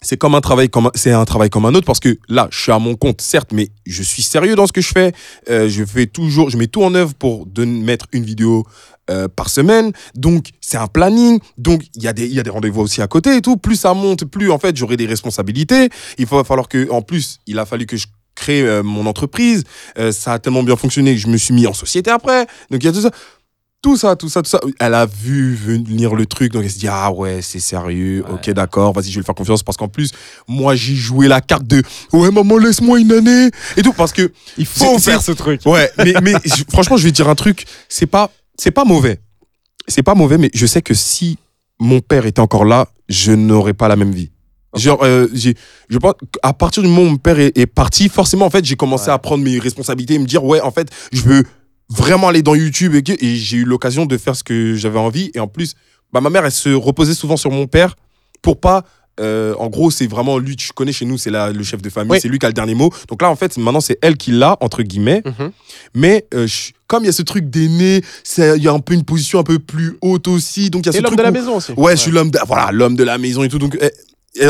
c'est 0.00 0.16
comme 0.16 0.36
un 0.36 0.40
travail 0.40 0.68
comme 0.68 0.92
c'est 0.94 1.10
un 1.10 1.24
travail 1.24 1.50
comme 1.50 1.66
un 1.66 1.74
autre 1.74 1.84
parce 1.84 1.98
que 1.98 2.18
là 2.28 2.46
je 2.52 2.60
suis 2.60 2.70
à 2.70 2.78
mon 2.78 2.94
compte 2.94 3.20
certes 3.20 3.50
mais 3.52 3.68
je 3.84 4.04
suis 4.04 4.22
sérieux 4.22 4.54
dans 4.54 4.68
ce 4.68 4.72
que 4.72 4.80
je 4.80 4.92
fais 4.92 5.12
je 5.48 5.84
fais 5.84 6.06
toujours 6.06 6.50
je 6.50 6.56
mets 6.56 6.68
tout 6.68 6.84
en 6.84 6.94
œuvre 6.94 7.14
pour 7.14 7.46
de 7.46 7.64
mettre 7.64 8.06
une 8.12 8.22
vidéo 8.22 8.64
par 9.34 9.50
semaine 9.50 9.90
donc 10.14 10.50
c'est 10.60 10.76
un 10.76 10.86
planning 10.86 11.40
donc 11.56 11.82
il 11.96 12.04
y 12.04 12.06
a 12.06 12.12
des 12.12 12.26
il 12.26 12.32
y 12.32 12.38
a 12.38 12.44
des 12.44 12.50
rendez-vous 12.50 12.82
aussi 12.82 13.02
à 13.02 13.08
côté 13.08 13.38
et 13.38 13.42
tout 13.42 13.56
plus 13.56 13.74
ça 13.74 13.92
monte 13.92 14.24
plus 14.24 14.52
en 14.52 14.60
fait 14.60 14.76
j'aurai 14.76 14.96
des 14.96 15.06
responsabilités 15.06 15.88
il 16.16 16.26
va 16.26 16.44
falloir 16.44 16.68
que 16.68 16.88
en 16.90 17.02
plus 17.02 17.40
il 17.48 17.58
a 17.58 17.66
fallu 17.66 17.84
que 17.86 17.96
je 17.96 18.06
crée 18.38 18.62
euh, 18.62 18.82
mon 18.82 19.04
entreprise 19.06 19.64
Euh, 19.98 20.12
ça 20.12 20.32
a 20.34 20.38
tellement 20.38 20.62
bien 20.62 20.76
fonctionné 20.76 21.14
que 21.14 21.20
je 21.20 21.28
me 21.28 21.36
suis 21.36 21.54
mis 21.54 21.66
en 21.66 21.74
société 21.74 22.10
après 22.10 22.42
donc 22.70 22.82
il 22.82 22.84
y 22.84 22.88
a 22.88 22.92
tout 22.92 23.00
ça 23.02 23.10
tout 23.80 23.96
ça, 23.96 24.16
tout 24.16 24.28
ça, 24.28 24.42
tout 24.42 24.50
ça. 24.50 24.58
Elle 24.80 24.92
a 24.94 25.06
vu 25.06 25.54
venir 25.54 26.16
le 26.16 26.26
truc, 26.26 26.52
donc 26.52 26.64
elle 26.64 26.70
se 26.70 26.80
dit 26.80 26.88
Ah 26.90 27.12
ouais, 27.12 27.38
c'est 27.42 27.60
sérieux, 27.60 28.24
Ouais. 28.26 28.32
ok, 28.34 28.50
d'accord, 28.50 28.92
vas-y, 28.92 29.04
je 29.04 29.10
vais 29.14 29.20
lui 29.20 29.24
faire 29.24 29.36
confiance 29.36 29.62
parce 29.62 29.76
qu'en 29.78 29.86
plus, 29.86 30.10
moi, 30.48 30.74
j'ai 30.74 30.96
joué 30.96 31.28
la 31.28 31.40
carte 31.40 31.64
de 31.64 31.80
Ouais, 32.12 32.28
maman, 32.32 32.58
laisse-moi 32.58 32.98
une 32.98 33.12
année 33.12 33.50
et 33.76 33.82
tout, 33.82 33.92
parce 33.92 34.12
que, 34.12 34.32
Il 34.58 34.66
faut 34.66 34.98
faire 34.98 35.22
ce 35.22 35.30
truc. 35.30 35.60
ouais, 35.64 35.92
mais, 35.98 36.32
franchement, 36.72 36.96
je 36.96 37.04
vais 37.04 37.10
te 37.12 37.16
dire 37.16 37.28
un 37.28 37.36
truc, 37.36 37.66
c'est 37.88 38.06
pas, 38.06 38.32
c'est 38.58 38.72
pas 38.72 38.84
mauvais. 38.84 39.20
C'est 39.86 40.02
pas 40.02 40.16
mauvais, 40.16 40.38
mais 40.38 40.50
je 40.54 40.66
sais 40.66 40.82
que 40.82 40.92
si 40.94 41.38
mon 41.78 42.00
père 42.00 42.26
était 42.26 42.40
encore 42.40 42.64
là, 42.64 42.88
je 43.08 43.30
n'aurais 43.30 43.74
pas 43.74 43.86
la 43.86 43.94
même 43.94 44.10
vie. 44.10 44.32
Genre, 44.74 44.98
euh, 45.02 45.26
j'ai- 45.32 45.54
je 45.88 45.98
pense 45.98 46.14
qu'à 46.42 46.52
partir 46.52 46.82
du 46.82 46.88
moment 46.88 47.02
où 47.02 47.10
mon 47.12 47.16
père 47.16 47.38
est, 47.40 47.56
est 47.56 47.66
parti, 47.66 48.08
forcément, 48.08 48.44
en 48.46 48.50
fait, 48.50 48.64
j'ai 48.64 48.76
commencé 48.76 49.06
Ouais. 49.06 49.12
à 49.14 49.18
prendre 49.18 49.42
mes 49.42 49.58
responsabilités 49.58 50.14
et 50.14 50.18
me 50.18 50.26
dire, 50.26 50.44
ouais, 50.44 50.60
en 50.60 50.70
fait, 50.70 50.88
je 51.12 51.22
veux 51.22 51.42
vraiment 51.88 52.28
aller 52.28 52.42
dans 52.42 52.54
YouTube 52.54 52.94
et, 52.94 53.02
et 53.24 53.36
j'ai 53.36 53.56
eu 53.58 53.64
l'occasion 53.64 54.04
de 54.04 54.16
faire 54.18 54.36
ce 54.36 54.44
que 54.44 54.74
j'avais 54.74 54.98
envie. 54.98 55.30
Et 55.34 55.40
en 55.40 55.48
plus, 55.48 55.74
bah, 56.12 56.20
ma 56.20 56.28
mère, 56.28 56.44
elle 56.44 56.52
se 56.52 56.68
reposait 56.68 57.14
souvent 57.14 57.36
sur 57.38 57.50
mon 57.50 57.66
père 57.66 57.96
pour 58.42 58.60
pas. 58.60 58.84
euh, 59.20 59.52
en 59.58 59.66
gros, 59.66 59.90
c'est 59.90 60.06
vraiment 60.06 60.38
lui, 60.38 60.54
tu 60.54 60.70
connais 60.72 60.92
chez 60.92 61.04
nous, 61.04 61.18
c'est 61.18 61.30
le 61.32 61.62
chef 61.64 61.82
de 61.82 61.90
famille, 61.90 62.12
Oui. 62.12 62.18
c'est 62.22 62.28
lui 62.28 62.38
qui 62.38 62.46
a 62.46 62.50
le 62.50 62.52
dernier 62.54 62.76
mot. 62.76 62.88
Donc 63.08 63.20
là, 63.20 63.28
en 63.28 63.34
fait, 63.34 63.56
maintenant, 63.58 63.80
c'est 63.80 63.98
elle 64.00 64.16
qui 64.16 64.30
l'a, 64.30 64.56
entre 64.60 64.84
guillemets. 64.84 65.22
Mhm. 65.24 65.50
Mais 65.94 66.24
euh, 66.34 66.46
je- 66.46 66.70
comme 66.86 67.02
il 67.02 67.06
y 67.06 67.08
a 67.08 67.12
ce 67.12 67.22
truc 67.22 67.50
d'aîné, 67.50 68.00
il 68.38 68.62
y 68.62 68.68
a 68.68 68.72
un 68.72 68.78
peu 68.78 68.94
une 68.94 69.02
position 69.02 69.40
un 69.40 69.42
peu 69.42 69.58
plus 69.58 69.96
haute 70.02 70.28
aussi. 70.28 70.70
Donc 70.70 70.82
il 70.84 70.86
y 70.86 70.88
a 70.90 70.92
ce 70.92 70.98
Et 70.98 71.00
l'homme 71.00 71.16
de 71.16 71.22
la 71.22 71.30
où- 71.30 71.32
maison 71.32 71.56
aussi. 71.56 71.72
Ouais, 71.72 71.96
je 71.96 72.00
suis 72.02 72.10
l'homme 72.12 72.30
de, 72.30 72.38
voilà, 72.46 72.70
l'homme 72.70 72.94
de 72.94 73.02
la 73.02 73.18
maison 73.18 73.42
et 73.42 73.48
tout. 73.48 73.58
Donc, 73.58 73.76
eh, 73.82 73.90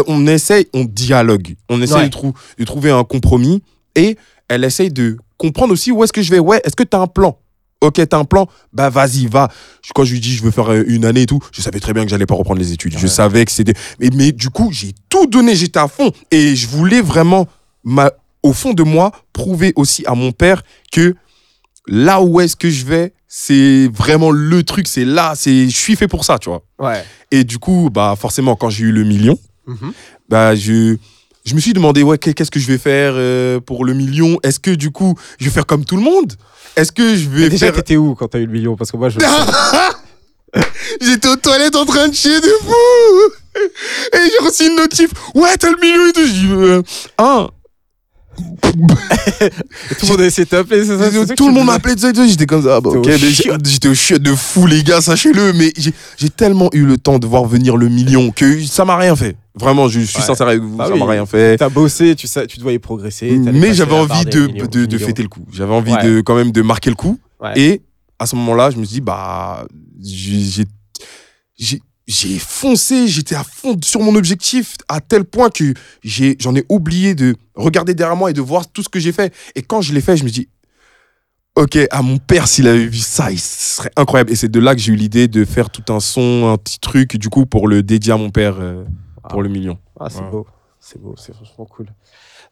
on 0.06 0.26
essaye, 0.26 0.66
on 0.74 0.84
dialogue. 0.84 1.54
On 1.68 1.80
essaye 1.82 1.96
Ouais. 1.96 2.04
de, 2.06 2.10
trou- 2.10 2.34
de 2.58 2.64
trouver 2.64 2.90
un 2.90 3.04
compromis. 3.04 3.62
Et 3.94 4.16
elle 4.48 4.64
essaye 4.64 4.90
de 4.90 5.16
comprendre 5.36 5.72
aussi 5.72 5.90
où 5.92 6.02
est-ce 6.04 6.12
que 6.12 6.22
je 6.22 6.30
vais. 6.30 6.38
Ouais, 6.38 6.60
est-ce 6.64 6.76
que 6.76 6.82
tu 6.84 6.96
as 6.96 7.00
un 7.00 7.06
plan? 7.06 7.38
Ok, 7.80 8.00
t'as 8.08 8.18
un 8.18 8.24
plan? 8.24 8.48
Bah 8.72 8.90
vas-y, 8.90 9.26
va. 9.26 9.48
Quand 9.94 10.04
je 10.04 10.12
lui 10.12 10.20
dis 10.20 10.34
je 10.34 10.42
veux 10.42 10.50
faire 10.50 10.72
euh, 10.72 10.82
une 10.88 11.04
année 11.04 11.22
et 11.22 11.26
tout, 11.26 11.38
je 11.52 11.62
savais 11.62 11.78
très 11.78 11.92
bien 11.92 12.02
que 12.04 12.10
j'allais 12.10 12.26
pas 12.26 12.34
reprendre 12.34 12.58
les 12.60 12.72
études. 12.72 12.98
Je 12.98 13.06
savais 13.06 13.44
que 13.44 13.52
c'était. 13.52 13.74
Mais, 14.00 14.10
mais 14.14 14.32
du 14.32 14.50
coup, 14.50 14.70
j'ai 14.72 14.92
tout 15.08 15.26
donné, 15.26 15.54
j'étais 15.54 15.78
à 15.78 15.86
fond. 15.86 16.10
Et 16.32 16.56
je 16.56 16.66
voulais 16.66 17.00
vraiment, 17.00 17.46
ma... 17.84 18.10
au 18.42 18.52
fond 18.52 18.72
de 18.74 18.82
moi, 18.82 19.12
prouver 19.32 19.72
aussi 19.76 20.02
à 20.06 20.14
mon 20.16 20.32
père 20.32 20.62
que 20.90 21.14
là 21.86 22.20
où 22.20 22.40
est-ce 22.40 22.56
que 22.56 22.68
je 22.68 22.84
vais, 22.84 23.12
c'est 23.28 23.88
vraiment 23.94 24.30
le 24.32 24.62
truc, 24.64 24.88
c'est 24.88 25.04
là, 25.04 25.34
c'est 25.36 25.68
je 25.68 25.76
suis 25.76 25.94
fait 25.96 26.08
pour 26.08 26.24
ça, 26.24 26.38
tu 26.38 26.48
vois. 26.48 26.62
Ouais. 26.80 27.04
Et 27.30 27.44
du 27.44 27.58
coup, 27.58 27.90
bah 27.92 28.14
forcément, 28.18 28.56
quand 28.56 28.70
j'ai 28.70 28.84
eu 28.86 28.92
le 28.92 29.04
million, 29.04 29.38
Mhm. 29.68 29.92
bah 30.28 30.54
je 30.56 30.96
je 31.46 31.54
me 31.54 31.60
suis 31.60 31.72
demandé, 31.72 32.02
ouais, 32.02 32.18
qu'est- 32.18 32.34
qu'est-ce 32.34 32.50
que 32.50 32.60
je 32.60 32.66
vais 32.66 32.76
faire 32.78 33.12
euh, 33.14 33.58
pour 33.60 33.84
le 33.86 33.94
million? 33.94 34.38
Est-ce 34.42 34.58
que 34.60 34.70
du 34.70 34.90
coup, 34.90 35.14
je 35.38 35.46
vais 35.46 35.50
faire 35.50 35.64
comme 35.66 35.84
tout 35.84 35.96
le 35.96 36.02
monde? 36.02 36.34
Est-ce 36.76 36.92
que 36.92 37.16
je 37.16 37.28
vais 37.30 37.42
Mais 37.44 37.48
déjà, 37.48 37.66
faire. 37.66 37.76
t'étais 37.76 37.96
où 37.96 38.14
quand 38.14 38.28
t'as 38.28 38.38
eu 38.38 38.46
le 38.46 38.52
million? 38.52 38.76
Parce 38.76 38.90
que 38.90 38.96
moi, 38.98 39.08
je. 39.08 39.18
J'étais 41.00 41.28
aux 41.28 41.36
toilettes 41.36 41.76
en 41.76 41.84
train 41.84 42.08
de 42.08 42.14
chier 42.14 42.40
de 42.40 42.46
fou 42.46 42.72
Et 44.14 44.18
j'ai 44.30 44.46
reçu 44.46 44.66
une 44.66 44.76
notif. 44.76 45.10
Ouais, 45.34 45.56
t'as 45.58 45.70
le 45.70 45.76
million 45.80 46.06
et 46.08 46.12
tout. 46.12 46.26
Je 46.26 46.32
dis, 46.32 46.48
euh, 46.52 46.82
hein 47.18 47.48
tout 49.98 50.06
le 50.06 50.08
monde 50.08 50.20
a 50.20 50.24
essayé 50.26 50.44
de 50.44 50.50
t'appeler, 50.50 50.84
c'est 50.84 50.98
ça 50.98 51.34
Tout 51.34 51.48
le 51.48 51.54
monde 51.54 51.66
m'appelait 51.66 51.94
de 51.94 52.00
ça 52.00 52.12
tout. 52.12 52.26
J'étais 52.26 52.46
comme 52.46 52.62
ça. 52.62 52.76
Ah 52.76 52.80
bah, 52.80 52.90
ok, 52.90 53.08
j'étais 53.64 53.88
au 53.88 53.94
chiotte 53.94 54.22
de 54.22 54.34
fou, 54.34 54.66
les 54.66 54.82
gars, 54.82 55.00
sachez-le. 55.00 55.52
Mais 55.52 55.72
j'ai 56.16 56.30
tellement 56.30 56.68
eu 56.72 56.84
le 56.84 56.96
temps 56.98 57.18
de 57.18 57.26
voir 57.26 57.44
venir 57.44 57.76
le 57.76 57.88
million 57.88 58.30
que 58.30 58.62
ça 58.64 58.84
m'a 58.84 58.96
rien 58.96 59.16
fait. 59.16 59.36
Vraiment, 59.54 59.88
je 59.88 60.00
suis 60.00 60.18
Ouais. 60.18 60.24
sincère 60.24 60.46
avec 60.48 60.60
vous, 60.62 60.76
Bah 60.76 60.86
ça 60.86 60.92
oui. 60.92 60.98
m'a 61.00 61.06
rien 61.06 61.26
fait. 61.26 61.56
T'as 61.56 61.68
bossé, 61.68 62.14
tu, 62.14 62.26
sais, 62.28 62.46
tu 62.46 62.58
devais 62.58 62.78
progresser. 62.78 63.40
t'allais 63.44 63.58
Mais 63.58 63.74
j'avais 63.74 63.94
envie 63.94 64.24
de, 64.24 64.46
millions, 64.46 64.66
de, 64.66 64.98
fêter 64.98 65.22
le 65.22 65.28
coup. 65.28 65.44
J'avais 65.52 65.72
envie 65.74 65.92
Ouais. 65.92 66.04
de 66.04 66.20
quand 66.20 66.36
même 66.36 66.52
de 66.52 66.62
marquer 66.62 66.90
le 66.90 66.96
coup. 66.96 67.18
Ouais. 67.42 67.58
Et 67.58 67.82
à 68.18 68.26
ce 68.26 68.36
moment-là, 68.36 68.70
je 68.70 68.76
me 68.76 68.84
suis 68.84 68.94
dit, 68.94 69.00
bah, 69.00 69.66
j'ai- 70.02 70.66
j'ai- 72.08 72.38
foncé, 72.38 73.06
j'étais 73.06 73.34
à 73.34 73.44
fond 73.44 73.76
sur 73.84 74.00
mon 74.00 74.16
objectif 74.16 74.76
à 74.88 75.00
tel 75.00 75.24
point 75.24 75.50
que 75.50 75.74
j'ai- 76.02 76.36
j'en 76.40 76.54
ai, 76.56 76.64
oublié 76.68 77.14
de 77.14 77.36
regarder 77.54 77.94
derrière 77.94 78.16
moi 78.16 78.30
et 78.30 78.32
de 78.32 78.40
voir 78.40 78.66
tout 78.66 78.82
ce 78.82 78.88
que 78.88 78.98
j'ai 78.98 79.12
fait. 79.12 79.32
Et 79.54 79.62
quand 79.62 79.80
je 79.82 79.92
l'ai 79.92 80.00
fait, 80.00 80.16
je 80.16 80.24
me 80.24 80.30
dis, 80.30 80.48
ok, 81.54 81.78
à 81.90 82.02
mon 82.02 82.18
père, 82.18 82.48
s'il 82.48 82.66
avait 82.66 82.86
vu 82.86 82.98
ça, 82.98 83.30
il 83.30 83.38
ce 83.38 83.76
serait 83.76 83.92
incroyable. 83.96 84.32
Et 84.32 84.36
c'est 84.36 84.48
de 84.48 84.58
là 84.60 84.74
que 84.74 84.80
j'ai 84.80 84.92
eu 84.92 84.96
l'idée 84.96 85.28
de 85.28 85.44
faire 85.44 85.70
tout 85.70 85.92
un 85.92 86.00
son, 86.00 86.48
un 86.52 86.56
petit 86.56 86.80
truc, 86.80 87.16
du 87.16 87.28
coup, 87.28 87.46
pour 87.46 87.68
le 87.68 87.82
dédier 87.82 88.12
à 88.12 88.16
mon 88.16 88.30
père 88.30 88.56
euh, 88.58 88.84
pour 89.28 89.42
le 89.42 89.48
million. 89.48 89.78
Ah, 90.00 90.08
c'est 90.10 90.22
beau. 90.30 90.46
C'est 90.80 91.00
beau, 91.00 91.14
c'est 91.18 91.34
franchement 91.34 91.66
cool. 91.66 91.86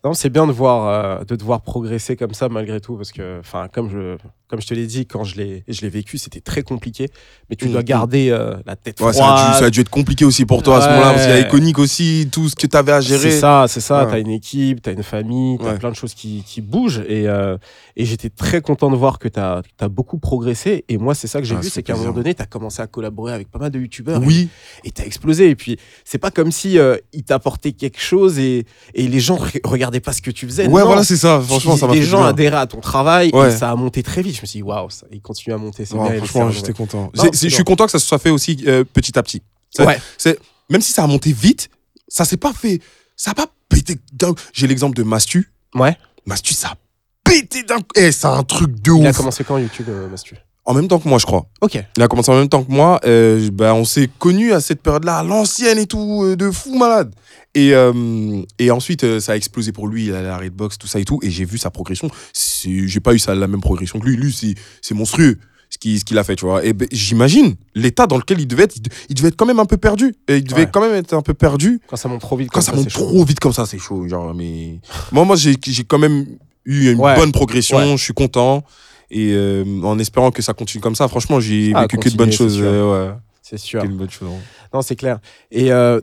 Non, 0.04 0.12
c'est 0.12 0.28
bien 0.28 0.46
de 0.46 0.52
voir, 0.52 1.20
euh, 1.20 1.24
de 1.24 1.36
te 1.36 1.42
voir 1.42 1.62
progresser 1.62 2.16
comme 2.16 2.34
ça 2.34 2.48
malgré 2.48 2.80
tout, 2.80 2.96
parce 2.96 3.12
que, 3.12 3.38
enfin, 3.40 3.68
comme 3.72 3.88
je, 3.88 4.16
comme 4.48 4.60
je 4.60 4.66
te 4.66 4.74
l'ai 4.74 4.86
dit, 4.86 5.06
quand 5.06 5.24
je 5.24 5.36
l'ai, 5.36 5.64
je 5.68 5.80
l'ai 5.80 5.88
vécu, 5.88 6.18
c'était 6.18 6.40
très 6.40 6.62
compliqué. 6.62 7.08
Mais 7.50 7.56
tu 7.56 7.66
Mhm. 7.66 7.72
dois 7.72 7.82
garder 7.82 8.30
euh, 8.30 8.54
la 8.66 8.76
tête 8.76 9.00
Ouais, 9.00 9.12
froide. 9.12 9.14
ça, 9.38 9.46
a 9.46 9.52
dû, 9.52 9.58
ça 9.58 9.64
a 9.66 9.70
dû 9.70 9.80
être 9.80 9.88
compliqué 9.90 10.24
aussi 10.24 10.44
pour 10.46 10.62
toi 10.62 10.78
à 10.78 10.80
ce 10.82 10.88
moment-là, 10.88 11.10
parce 11.12 11.22
qu'il 11.26 11.30
y 11.34 11.38
a. 11.38 11.40
Iconic 11.40 11.78
aussi, 11.78 12.28
tout 12.30 12.48
ce 12.48 12.54
que 12.56 12.66
tu 12.66 12.76
avais 12.76 12.92
à 12.92 13.00
gérer. 13.00 13.30
C'est 13.30 13.40
ça, 13.40 13.64
c'est 13.68 13.80
ça. 13.80 14.04
Ouais. 14.04 14.10
T'as 14.10 14.18
une 14.20 14.30
équipe, 14.30 14.82
t'as 14.82 14.92
une 14.92 15.02
famille, 15.02 15.58
t'as 15.58 15.74
plein 15.78 15.90
de 15.90 15.96
choses 15.96 16.14
qui, 16.14 16.44
qui 16.46 16.60
bougent. 16.60 17.02
Et, 17.08 17.28
euh, 17.28 17.56
et 17.96 18.04
j'étais 18.04 18.30
très 18.30 18.60
content 18.60 18.90
de 18.90 18.96
voir 18.96 19.18
que 19.18 19.28
t'as 19.28 19.62
as 19.80 19.88
beaucoup 19.88 20.18
progressé. 20.18 20.84
Et 20.88 20.98
moi, 20.98 21.14
c'est 21.14 21.26
ça 21.26 21.40
que 21.40 21.46
j'ai 21.46 21.56
Ah, 21.56 21.60
vu, 21.60 21.68
c'est 21.68 21.82
qu'à 21.82 21.94
un 21.94 21.96
moment 21.96 22.12
donné, 22.12 22.34
t'as 22.34 22.46
commencé 22.46 22.80
à 22.82 22.86
collaborer 22.86 23.32
avec 23.32 23.50
pas 23.50 23.58
mal 23.58 23.70
de 23.70 23.78
youtubeurs. 23.80 24.20
Oui, 24.24 24.48
et 24.84 24.90
t'as 24.90 25.04
explosé. 25.04 25.50
Et 25.50 25.56
puis, 25.56 25.78
c'est 26.04 26.18
pas 26.18 26.30
comme 26.30 26.52
si 26.52 26.78
euh, 26.78 26.96
il 27.12 27.22
t'apportait 27.24 27.72
quelque 27.72 28.00
chose 28.00 28.38
et, 28.38 28.64
et 28.94 29.08
les 29.08 29.20
gens 29.20 29.36
re- 29.36 29.60
regardaient 29.64 30.00
pas 30.00 30.12
ce 30.12 30.22
que 30.22 30.30
tu 30.30 30.46
faisais. 30.46 30.66
ouais, 30.68 30.80
Non. 30.80 30.86
voilà, 30.86 31.04
c'est 31.04 31.16
ça. 31.16 31.40
Franchement, 31.40 31.76
ça 31.76 31.86
m'a 31.86 31.94
les 31.94 32.02
gens 32.02 32.18
bien. 32.20 32.28
adhéraient 32.28 32.56
à 32.58 32.66
ton 32.66 32.80
travail 32.80 33.30
et 33.34 33.50
ça 33.50 33.70
a 33.70 33.76
monté 33.76 34.02
très 34.02 34.22
vite. 34.22 34.35
Je 34.36 34.42
me 34.42 34.46
suis 34.46 34.58
dit, 34.58 34.62
waouh, 34.62 34.88
il 35.10 35.20
continue 35.20 35.54
à 35.54 35.58
monter. 35.58 35.84
C'est 35.84 35.94
Ouais, 35.94 36.10
bien. 36.12 36.24
franchement, 36.24 36.50
j'étais 36.50 36.72
content. 36.72 37.02
Non, 37.04 37.10
C'est- 37.14 37.20
c'est 37.32 37.36
c'est- 37.36 37.48
je 37.50 37.54
suis 37.54 37.64
content 37.64 37.86
que 37.86 37.90
ça 37.92 37.98
se 37.98 38.06
soit 38.06 38.18
fait 38.18 38.30
aussi 38.30 38.62
euh, 38.66 38.84
petit 38.84 39.18
à 39.18 39.22
petit. 39.22 39.42
C'est- 39.70 39.84
Ouais. 39.84 39.98
c'est- 40.18 40.38
même 40.70 40.80
si 40.80 40.92
ça 40.92 41.04
a 41.04 41.06
monté 41.06 41.32
vite, 41.32 41.68
ça 42.08 42.24
s'est 42.24 42.36
pas 42.36 42.52
fait. 42.52 42.80
Ça 43.16 43.32
a 43.32 43.34
pas 43.34 43.46
pété 43.68 43.98
d'un. 44.12 44.34
J'ai 44.52 44.66
l'exemple 44.66 44.96
de 44.96 45.02
Mastu. 45.02 45.52
Ouais. 45.74 45.96
Mastu, 46.26 46.54
ça 46.54 46.68
a 46.68 46.76
pété 47.24 47.62
d'un. 47.62 47.78
Eh, 47.96 48.12
c'est 48.12 48.26
un 48.26 48.42
truc 48.44 48.80
de 48.82 48.92
Il 48.92 49.06
a 49.06 49.10
ouf. 49.10 49.16
commencé 49.16 49.42
quand 49.44 49.58
YouTube, 49.58 49.86
euh, 49.88 50.08
Mastu? 50.08 50.36
En 50.68 50.74
même 50.74 50.88
temps 50.88 50.98
que 50.98 51.08
moi, 51.08 51.18
je 51.18 51.26
crois. 51.26 51.46
Ok. 51.60 51.78
Il 51.96 52.02
a 52.02 52.08
commencé 52.08 52.30
en 52.32 52.36
même 52.36 52.48
temps 52.48 52.64
que 52.64 52.72
moi. 52.72 53.00
euh, 53.04 53.48
bah, 53.52 53.72
on 53.74 53.84
s'est 53.84 54.10
connus 54.18 54.52
à 54.52 54.60
cette 54.60 54.82
période-là, 54.82 55.18
à 55.18 55.22
l'ancienne 55.22 55.78
et 55.78 55.86
tout, 55.86 56.22
euh, 56.24 56.36
de 56.36 56.50
fou 56.50 56.76
malade. 56.76 57.14
Et, 57.54 57.72
euh, 57.72 58.42
et 58.58 58.70
ensuite, 58.70 59.04
euh, 59.04 59.20
ça 59.20 59.32
a 59.32 59.36
explosé 59.36 59.70
pour 59.72 59.86
lui. 59.86 60.06
Il 60.06 60.14
a 60.14 60.22
la 60.22 60.36
Redbox, 60.36 60.76
tout 60.76 60.86
ça 60.88 60.98
et 60.98 61.04
tout. 61.04 61.20
Et 61.22 61.30
j'ai 61.30 61.44
vu 61.44 61.56
sa 61.56 61.70
progression. 61.70 62.10
J'ai 62.34 63.00
pas 63.00 63.14
eu 63.14 63.18
ça, 63.18 63.34
la 63.34 63.46
même 63.46 63.60
progression 63.60 63.98
que 64.00 64.06
lui. 64.06 64.16
Lui, 64.16 64.32
c'est- 64.32 64.94
monstrueux 64.94 65.38
ce 65.70 65.78
qu'il 65.78 66.18
a 66.18 66.24
fait, 66.24 66.36
tu 66.36 66.44
vois. 66.46 66.64
Et 66.64 66.72
ben, 66.72 66.86
j'imagine 66.92 67.54
l'état 67.74 68.06
dans 68.06 68.16
lequel 68.18 68.40
il 68.40 68.46
devait 68.46 68.64
être. 68.64 68.76
Il, 68.76 68.82
de- 68.82 68.90
il 69.08 69.14
devait 69.14 69.28
être 69.28 69.36
quand 69.36 69.46
même 69.46 69.58
un 69.60 69.64
peu 69.66 69.76
perdu. 69.76 70.14
Et 70.28 70.36
il 70.38 70.44
devait 70.44 70.62
Ouais. 70.62 70.68
quand 70.72 70.80
même 70.80 70.94
être 70.94 71.12
un 71.14 71.22
peu 71.22 71.34
perdu. 71.34 71.80
Quand 71.88 71.96
ça 71.96 72.08
monte 72.08 72.20
trop 72.20 72.36
vite, 72.36 72.48
Quand 72.50 72.54
comme 72.54 72.62
ça, 72.64 72.72
ça, 72.72 72.76
monte 72.76 72.88
chaud. 72.88 73.00
trop 73.06 73.24
vite 73.24 73.40
comme 73.40 73.52
ça, 73.52 73.66
c'est 73.66 73.78
chaud. 73.78 74.06
Genre, 74.08 74.34
mais... 74.34 74.80
moi, 75.12 75.24
moi 75.24 75.36
j'ai 75.36 75.56
j'ai 75.64 75.84
quand 75.84 75.98
même 75.98 76.26
eu 76.64 76.90
une 76.92 76.98
Ouais. 76.98 77.14
bonne 77.16 77.32
progression. 77.32 77.78
Ouais. 77.78 77.96
Je 77.96 78.02
suis 78.02 78.14
content. 78.14 78.64
Et 79.10 79.32
euh, 79.32 79.64
en 79.84 79.98
espérant 79.98 80.30
que 80.30 80.42
ça 80.42 80.52
continue 80.52 80.80
comme 80.82 80.94
ça, 80.96 81.06
franchement, 81.08 81.38
j'ai 81.40 81.72
Ah, 81.74 81.82
vécu 81.82 81.98
que 81.98 82.08
de 82.08 82.16
bonnes 82.16 82.30
c'est 82.32 82.36
choses. 82.38 82.56
sûr. 82.56 82.64
ouais. 82.90 83.10
C'est 83.42 83.58
sûr. 83.58 83.82
Que 83.82 83.86
de 83.86 83.92
bonnes 83.92 84.10
choses. 84.10 84.28
Non, 84.74 84.82
c'est 84.82 84.96
clair. 84.96 85.20
Et 85.52 85.70
euh, 85.72 86.00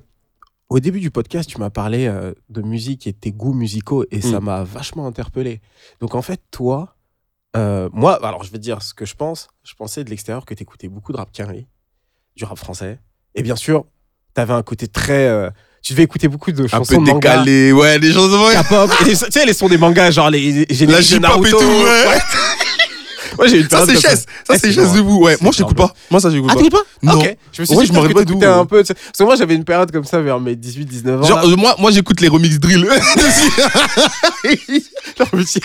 au 0.69 0.79
début 0.79 1.01
du 1.01 1.11
podcast, 1.11 1.49
tu 1.49 1.57
m'as 1.59 1.69
parlé 1.69 2.07
euh, 2.07 2.31
de 2.49 2.61
musique 2.61 3.05
et 3.05 3.11
de 3.11 3.17
tes 3.17 3.31
goûts 3.31 3.53
musicaux 3.53 4.05
et 4.11 4.21
ça 4.21 4.39
Mm. 4.39 4.43
m'a 4.45 4.63
vachement 4.63 5.05
interpellé. 5.05 5.59
Donc 5.99 6.15
en 6.15 6.21
fait, 6.21 6.39
toi, 6.51 6.95
moi, 7.55 8.25
alors 8.25 8.43
je 8.43 8.51
vais 8.51 8.57
te 8.57 8.63
dire 8.63 8.81
ce 8.81 8.93
que 8.93 9.05
je 9.05 9.15
pense. 9.15 9.47
Je 9.63 9.73
pensais 9.75 10.03
de 10.03 10.09
l'extérieur 10.09 10.45
que 10.45 10.53
tu 10.53 10.63
écoutais 10.63 10.87
beaucoup 10.87 11.11
de 11.11 11.17
rap 11.17 11.31
quinri, 11.31 11.67
du 12.35 12.45
rap 12.45 12.57
français. 12.57 12.97
Et 13.35 13.43
bien 13.43 13.55
sûr, 13.57 13.85
tu 14.35 14.41
avais 14.41 14.53
un 14.53 14.63
côté 14.63 14.87
très. 14.87 15.51
tu 15.83 15.91
devais 15.93 16.03
écouter 16.03 16.29
beaucoup 16.29 16.51
de 16.53 16.63
Un 16.63 16.67
chansons 16.67 16.95
peu 16.95 17.05
de 17.05 17.11
manga. 17.11 17.31
décalé. 17.43 17.71
Ouais, 17.73 17.99
des 17.99 18.11
choses. 18.13 18.33
Ouais. 18.33 18.55
K-pop, 18.55 18.89
les- 19.05 19.17
tu 19.17 19.31
sais, 19.31 19.45
les 19.45 19.53
sons 19.53 19.67
des 19.67 19.77
mangas, 19.77 20.11
genre 20.11 20.29
les 20.29 20.65
La 20.65 20.73
génériques 20.73 20.97
de 21.01 21.15
J-pop 21.15 21.21
Naruto. 21.21 21.47
et 21.47 21.61
tout. 21.61 21.67
Ouais. 21.67 22.17
Moi, 23.37 23.47
j'ai 23.47 23.57
eu 23.57 23.61
une 23.61 23.69
Ça, 23.69 23.77
période 23.85 23.89
c'est 24.01 24.07
chaise. 24.09 24.25
Ça, 24.47 24.53
Eh, 24.55 24.59
c'est 24.59 24.71
chaise 24.71 24.87
bon, 24.89 24.95
de 24.95 24.99
vous. 25.01 25.17
Ouais. 25.23 25.37
Moi, 25.41 25.51
j'écoute 25.55 25.77
énorme. 25.77 25.89
pas. 25.91 25.95
Moi, 26.11 26.19
ça, 26.21 26.29
j'écoute 26.29 26.49
Ah, 26.51 26.55
pas. 26.55 26.59
t'écoutes 26.61 26.73
pas 26.73 26.83
Non. 27.13 27.19
Ok. 27.19 27.37
Je 27.51 27.61
me 27.61 27.65
suis 27.65 27.75
Ouais, 27.75 27.81
dit 27.83 27.87
je 27.87 28.13
pas 28.13 28.23
d'où, 28.25 28.39
un 28.43 28.65
peu. 28.65 28.83
Parce 28.83 28.93
que 29.17 29.23
moi, 29.23 29.35
j'avais 29.35 29.55
une 29.55 29.63
période 29.65 29.91
comme 29.91 30.03
ça 30.03 30.19
vers 30.21 30.39
mes 30.39 30.55
18-19 30.55 31.19
ans. 31.19 31.23
Genre, 31.23 31.37
là. 31.39 31.45
euh, 31.45 31.55
moi, 31.55 31.75
moi 31.79 31.91
j'écoute 31.91 32.21
les 32.21 32.27
remix 32.27 32.59
drill. 32.59 32.85
Genre, 35.17 35.27
je 35.33 35.59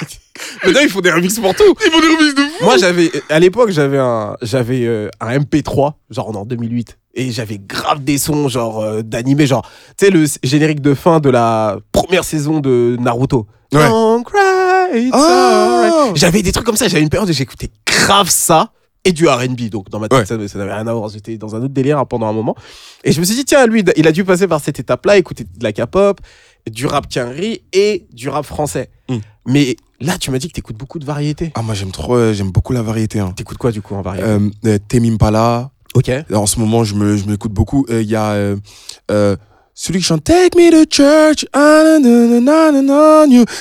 Maintenant, 0.64 0.80
ils 0.82 0.88
font 0.88 1.00
des 1.00 1.10
remixes 1.10 1.38
pour 1.38 1.54
tout. 1.54 1.62
Ils 1.84 1.90
font 1.90 2.00
des 2.00 2.06
remix 2.06 2.34
de 2.34 2.40
fou. 2.42 2.64
Moi, 2.64 2.76
j'avais, 2.76 3.10
à 3.28 3.38
l'époque, 3.40 3.70
j'avais 3.70 3.98
un, 3.98 4.36
j'avais 4.42 4.84
euh, 4.86 5.08
un 5.20 5.38
MP3, 5.38 5.94
genre 6.10 6.36
en 6.36 6.44
2008. 6.44 6.96
Et 7.14 7.32
j'avais 7.32 7.58
grave 7.58 8.04
des 8.04 8.18
sons, 8.18 8.48
genre 8.48 8.80
euh, 8.80 9.02
d'animé, 9.02 9.46
genre, 9.46 9.68
tu 9.98 10.04
sais, 10.06 10.10
le 10.12 10.24
générique 10.44 10.80
de 10.80 10.94
fin 10.94 11.18
de 11.18 11.30
la 11.30 11.78
première 11.90 12.22
saison 12.24 12.60
de 12.60 12.96
Naruto. 13.00 13.46
Ouais. 13.72 13.80
It's 14.94 15.14
alright. 15.14 16.16
J'avais 16.16 16.42
des 16.42 16.52
trucs 16.52 16.66
comme 16.66 16.76
ça, 16.76 16.88
j'avais 16.88 17.02
une 17.02 17.08
période 17.10 17.28
où 17.28 17.32
j'écoutais 17.32 17.70
grave 17.86 18.28
ça 18.30 18.72
et 19.04 19.12
du 19.12 19.26
RB. 19.28 19.68
Donc, 19.70 19.88
dans 19.90 20.00
ma 20.00 20.08
tête, 20.08 20.18
Ouais. 20.18 20.26
ça, 20.48 20.58
n'avait 20.58 20.72
rien 20.74 20.86
à 20.86 20.92
voir. 20.92 21.08
J'étais 21.08 21.36
dans 21.38 21.54
un 21.54 21.58
autre 21.58 21.72
délire 21.74 22.04
pendant 22.06 22.26
un 22.26 22.32
moment. 22.32 22.54
Et 23.04 23.12
je 23.12 23.20
me 23.20 23.24
suis 23.24 23.34
dit, 23.36 23.44
tiens, 23.44 23.66
lui, 23.66 23.84
il 23.96 24.06
a 24.06 24.12
dû 24.12 24.24
passer 24.24 24.46
par 24.48 24.60
cette 24.60 24.80
étape-là, 24.80 25.16
écouter 25.16 25.44
de 25.44 25.62
la 25.64 25.72
K-pop, 25.72 26.20
du 26.70 26.86
rap 26.86 27.08
quinri 27.08 27.62
et 27.72 28.06
du 28.12 28.28
rap 28.28 28.44
français. 28.44 28.90
Mm. 29.08 29.16
Mais 29.46 29.76
là, 30.00 30.18
tu 30.18 30.30
m'as 30.30 30.38
dit 30.38 30.48
que 30.48 30.52
t'écoutes 30.54 30.76
beaucoup 30.76 30.98
de 30.98 31.04
variétés. 31.06 31.52
Ah, 31.54 31.62
moi, 31.62 31.74
j'aime 31.74 31.92
trop, 31.92 32.16
euh, 32.16 32.32
j'aime 32.34 32.50
beaucoup 32.50 32.72
la 32.72 32.82
variété. 32.82 33.20
Hein. 33.20 33.32
T'écoutes 33.36 33.56
quoi 33.58 33.70
du 33.72 33.80
coup 33.80 33.94
en 33.94 34.02
variété 34.02 34.28
Euh, 34.28 34.50
euh, 34.66 34.78
Tame 34.88 35.04
Impala. 35.04 35.70
Ok. 35.94 36.10
En 36.34 36.46
ce 36.46 36.60
moment, 36.60 36.84
je 36.84 36.94
me, 36.94 37.16
je 37.16 37.24
m'écoute 37.26 37.52
beaucoup. 37.52 37.86
Euh, 37.88 38.02
Il 38.02 38.08
y 38.10 38.16
a 38.16 38.32
euh, 38.32 38.56
euh, 39.10 39.36
celui 39.80 40.00
qui 40.00 40.04
chante 40.06 40.24
Take 40.24 40.58
me 40.58 40.70
to 40.72 40.84
church. 40.90 41.46
ah. 41.52 41.98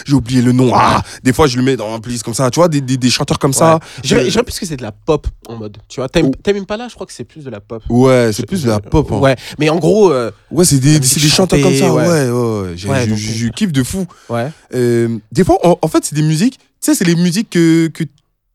J'ai 0.05 0.13
oublié 0.13 0.41
le 0.41 0.51
nom. 0.51 0.71
Ah, 0.73 1.03
des 1.23 1.31
fois, 1.31 1.45
je 1.45 1.57
le 1.57 1.63
mets 1.63 1.75
dans 1.77 1.93
un 1.93 1.99
playlist 1.99 2.23
comme 2.23 2.33
ça. 2.33 2.49
Tu 2.49 2.59
vois, 2.59 2.67
des, 2.67 2.81
des, 2.81 2.97
des 2.97 3.09
chanteurs 3.11 3.37
comme 3.37 3.53
ça. 3.53 3.75
Ouais. 3.75 4.13
Euh, 4.13 4.29
j'irais 4.29 4.43
plus 4.43 4.57
que 4.59 4.65
c'est 4.65 4.77
de 4.77 4.81
la 4.81 4.91
pop 4.91 5.27
en 5.47 5.57
mode. 5.57 5.77
Tu 5.87 5.99
vois, 5.99 6.09
Tame 6.09 6.33
Tame 6.33 6.57
Impala, 6.57 6.87
je 6.87 6.95
crois 6.95 7.05
que 7.05 7.13
c'est 7.13 7.23
plus 7.23 7.43
de 7.43 7.51
la 7.51 7.59
pop. 7.59 7.83
Ouais, 7.89 8.31
c'est 8.33 8.47
plus 8.47 8.63
de 8.63 8.69
la 8.69 8.79
pop. 8.79 9.07
hein. 9.11 9.19
Ouais, 9.19 9.35
mais 9.59 9.69
en 9.69 9.77
gros, 9.77 10.11
euh, 10.11 10.31
Ouais, 10.49 10.65
c'est 10.65 10.79
des, 10.79 10.99
des 10.99 11.05
chanteurs 11.07 11.61
comme 11.61 11.75
ça. 11.75 11.93
Ouais, 11.93 12.07
ouais. 12.07 12.29
ouais, 12.31 12.61
ouais. 12.69 12.73
Je, 12.75 12.87
donc, 13.09 13.17
je- 13.17 13.33
je 13.33 13.47
kiffe 13.49 13.71
de 13.71 13.83
fou. 13.83 14.07
ouais. 14.29 14.47
Euh, 14.73 15.19
des 15.31 15.43
fois, 15.43 15.59
en, 15.63 15.77
en 15.79 15.87
fait, 15.87 16.03
c'est 16.03 16.15
des 16.15 16.23
musiques. 16.23 16.57
Tu 16.57 16.65
sais, 16.91 16.95
c'est 16.95 17.05
les 17.05 17.15
musiques 17.15 17.51
que, 17.51 17.87
que, 17.87 18.03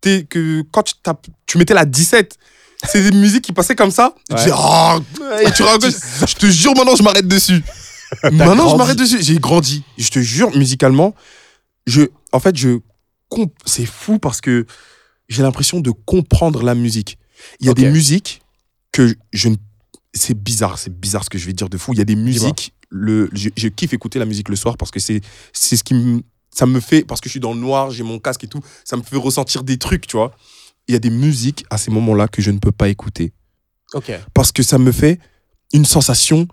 t'es- 0.01 0.25
que 0.29 0.63
quand 0.73 0.83
tu, 0.83 0.95
tu 1.47 1.59
mettais 1.59 1.75
la 1.75 1.85
17. 1.85 2.37
C'est 2.85 3.11
des 3.11 3.17
musiques 3.17 3.43
qui 3.43 3.53
passaient 3.53 3.77
comme 3.77 3.91
ça. 3.91 4.15
Et 4.31 4.35
tu 4.35 4.45
dis, 4.45 4.51
ah, 4.53 4.99
et 5.45 5.53
tu 5.53 5.63
racontes. 5.63 5.95
je 6.29 6.35
te 6.35 6.47
jure, 6.47 6.75
maintenant, 6.77 6.97
je 6.97 7.03
m'arrête 7.03 7.29
dessus. 7.29 7.63
maintenant, 8.33 8.69
je 8.69 8.77
m'arrête 8.77 8.99
dessus. 8.99 9.23
J'ai 9.23 9.39
grandi. 9.39 9.85
Je 9.99 10.09
te 10.09 10.19
jure, 10.19 10.55
musicalement, 10.57 11.15
je, 11.87 12.03
en 12.33 12.41
fait, 12.41 12.57
je, 12.57 12.79
c'est 13.65 13.87
fou 13.87 14.19
parce 14.19 14.41
que 14.41 14.67
j'ai 15.29 15.43
l'impression 15.43 15.81
de 15.81 15.91
comprendre 15.91 16.63
la 16.63 16.75
musique. 16.75 17.19
Il 17.61 17.67
y 17.67 17.71
a 17.71 17.75
des 17.75 17.91
musiques 17.91 18.43
que 18.93 19.15
je 19.33 19.49
ne, 19.49 19.57
c'est 20.15 20.35
bizarre, 20.35 20.79
c'est 20.79 20.95
bizarre 20.95 21.25
ce 21.25 21.31
que 21.31 21.39
je 21.39 21.47
vais 21.47 21.53
dire 21.53 21.69
de 21.69 21.79
fou. 21.79 21.93
Il 21.95 21.99
y 21.99 22.03
a 22.03 22.05
des 22.05 22.17
musiques, 22.17 22.75
le, 22.91 23.31
je, 23.33 23.49
je 23.57 23.69
kiffe 23.69 23.95
écouter 23.95 24.19
la 24.19 24.27
musique 24.27 24.49
le 24.49 24.57
soir 24.57 24.77
parce 24.77 24.91
que 24.91 25.01
c'est, 25.01 25.21
c'est 25.53 25.77
ce 25.77 25.83
qui 25.83 25.95
me, 25.95 26.23
ça 26.55 26.67
me 26.67 26.81
fait, 26.81 27.03
parce 27.03 27.21
que 27.21 27.29
je 27.29 27.33
suis 27.33 27.41
dans 27.41 27.55
le 27.55 27.61
noir, 27.61 27.91
j'ai 27.91 28.03
mon 28.03 28.19
casque 28.19 28.45
et 28.45 28.49
tout, 28.49 28.61
ça 28.85 28.97
me 28.97 29.03
fait 29.03 29.17
ressentir 29.17 29.65
des 29.65 29.79
trucs, 29.79 30.07
tu 30.07 30.17
vois. 30.17 30.37
Il 30.89 30.93
y 30.93 30.97
a 30.97 30.99
des 30.99 31.11
musiques 31.11 31.65
à 31.71 31.79
ces 31.79 31.91
moments-là 31.91 32.29
que 32.29 32.43
je 32.43 32.51
ne 32.51 32.59
peux 32.59 32.73
pas 32.73 32.89
écouter 32.89 33.33
parce 34.35 34.53
que 34.53 34.63
ça 34.63 34.79
me 34.79 34.91
fait 34.93 35.19
une 35.73 35.85
sensation. 35.85 36.49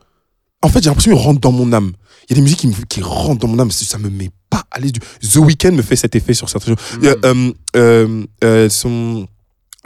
En 0.62 0.70
fait, 0.70 0.84
j'ai 0.84 0.90
l'impression 0.90 1.12
qu'il 1.12 1.20
rentre 1.22 1.40
dans 1.40 1.52
mon 1.52 1.72
âme. 1.74 1.94
Il 2.30 2.32
y 2.32 2.34
a 2.34 2.36
des 2.36 2.42
musiques 2.42 2.60
qui, 2.60 2.68
me- 2.68 2.86
qui 2.88 3.02
rentrent 3.02 3.40
dans 3.40 3.48
mon 3.48 3.60
âme. 3.60 3.72
Ça 3.72 3.98
me 3.98 4.10
met 4.10 4.30
pas 4.50 4.64
à 4.72 4.80
l'aise. 4.80 4.92
du- 4.92 5.00
The 5.00 5.38
Weeknd 5.38 5.72
me 5.72 5.82
fait 5.82 5.96
cet 5.96 6.16
effet 6.16 6.34
sur 6.34 6.50
certaines 6.50 6.78
choses. 6.78 7.00
Mm. 7.00 7.06
Euh, 7.24 7.54
euh, 7.76 8.26
euh, 8.44 8.70
son, 8.70 9.28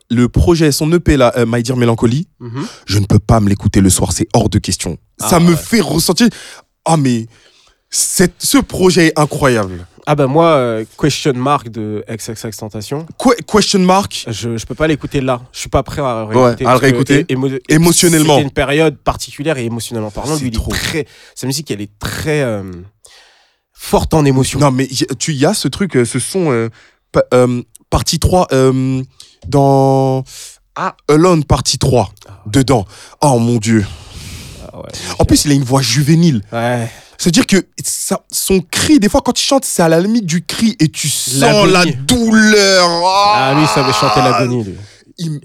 le 0.10 0.28
projet, 0.30 0.72
son 0.72 0.92
EP 0.92 1.16
là, 1.16 1.32
euh, 1.38 1.46
My 1.48 1.62
Dear 1.64 1.78
Melancholy, 1.78 2.28
Mhm. 2.40 2.66
je 2.88 3.00
ne 3.00 3.06
peux 3.06 3.20
pas 3.20 3.40
me 3.40 3.50
l'écouter 3.50 3.82
le 3.82 3.90
soir. 3.90 4.12
C'est 4.14 4.28
hors 4.34 4.50
de 4.50 4.60
question. 4.60 4.98
Ah, 5.22 5.30
ça 5.30 5.40
me 5.40 5.52
ouais. 5.52 5.56
fait 5.56 5.80
ressentir. 5.82 6.28
Ah, 6.86 6.98
mais 6.98 7.28
Cette- 7.96 8.42
ce 8.44 8.58
projet 8.58 9.08
est 9.08 9.20
incroyable. 9.20 9.86
Ah 10.08 10.16
bah 10.16 10.26
moi, 10.26 10.48
euh, 10.48 10.84
Question 11.00 11.34
Mark 11.36 11.70
de 11.70 12.04
XXX 12.10 12.58
Tentation, 12.58 13.06
Que- 13.20 13.40
question 13.44 13.80
mark? 13.80 14.26
je, 14.28 14.58
je 14.58 14.66
peux 14.66 14.74
pas 14.76 14.88
l'écouter 14.88 15.22
là. 15.22 15.42
Je 15.54 15.60
suis 15.60 15.70
pas 15.70 15.84
prêt 15.84 16.02
à 16.02 16.26
Ouais, 16.26 16.34
réécouter. 16.36 16.66
à 16.66 16.72
le 16.74 16.78
réécouter. 16.80 17.24
émo- 17.30 17.60
Émotionnellement. 17.70 18.34
C'était 18.38 18.44
une 18.48 18.52
période 18.52 18.98
particulière 18.98 19.58
et 19.60 19.66
émotionnellement 19.66 20.10
parlant, 20.12 20.36
lui, 20.36 20.48
il 20.48 20.54
est 20.54 20.56
trop. 20.56 20.72
très. 20.72 21.06
Sa 21.36 21.46
musique, 21.46 21.70
elle 21.70 21.82
est 21.82 21.92
très 22.00 22.42
euh, 22.42 22.64
forte 23.74 24.14
en 24.16 24.26
émotion. 24.26 24.60
Non, 24.60 24.72
mais 24.72 24.90
tu 25.20 25.34
y 25.34 25.46
as 25.46 25.54
ce 25.54 25.68
truc, 25.68 25.96
euh, 25.96 26.04
ce 26.04 26.18
son, 26.20 26.52
euh, 26.52 26.70
pa- 27.12 27.26
partie 27.92 28.18
3, 28.20 28.48
euh, 28.54 29.02
dans. 29.48 30.24
Ah, 30.76 30.96
Alone, 31.08 31.44
partie 31.44 31.78
3, 31.78 32.12
dedans. 32.48 32.86
Oh 33.22 33.38
mon 33.38 33.58
dieu. 33.58 33.86
Ah 34.74 34.80
ouais, 34.80 34.90
En 35.20 35.26
plus, 35.26 35.46
il 35.46 35.52
a 35.52 35.54
une 35.54 35.64
voix 35.64 35.84
juvénile. 35.84 36.42
ouais. 36.52 36.90
C'est-à-dire 37.24 37.48
que 37.48 37.66
ça, 37.86 38.20
son 38.30 38.60
cri, 38.60 39.00
des 39.00 39.08
fois, 39.08 39.22
quand 39.24 39.40
il 39.40 39.44
chante, 39.44 39.64
c'est 39.64 39.82
à 39.82 39.88
la 39.88 40.02
limite 40.02 40.26
du 40.26 40.44
cri 40.44 40.76
et 40.82 40.90
tu 40.90 41.08
sens 41.08 41.40
la 41.68 41.86
douleur. 41.86 42.90
Ah, 43.06 43.54
lui, 43.56 43.62
il 43.64 43.68
savait 43.70 43.94
chanter 43.94 44.20
l'agonie, 44.20 44.64
lui. 44.66 44.76
Il, 45.20 45.28
m- 45.28 45.40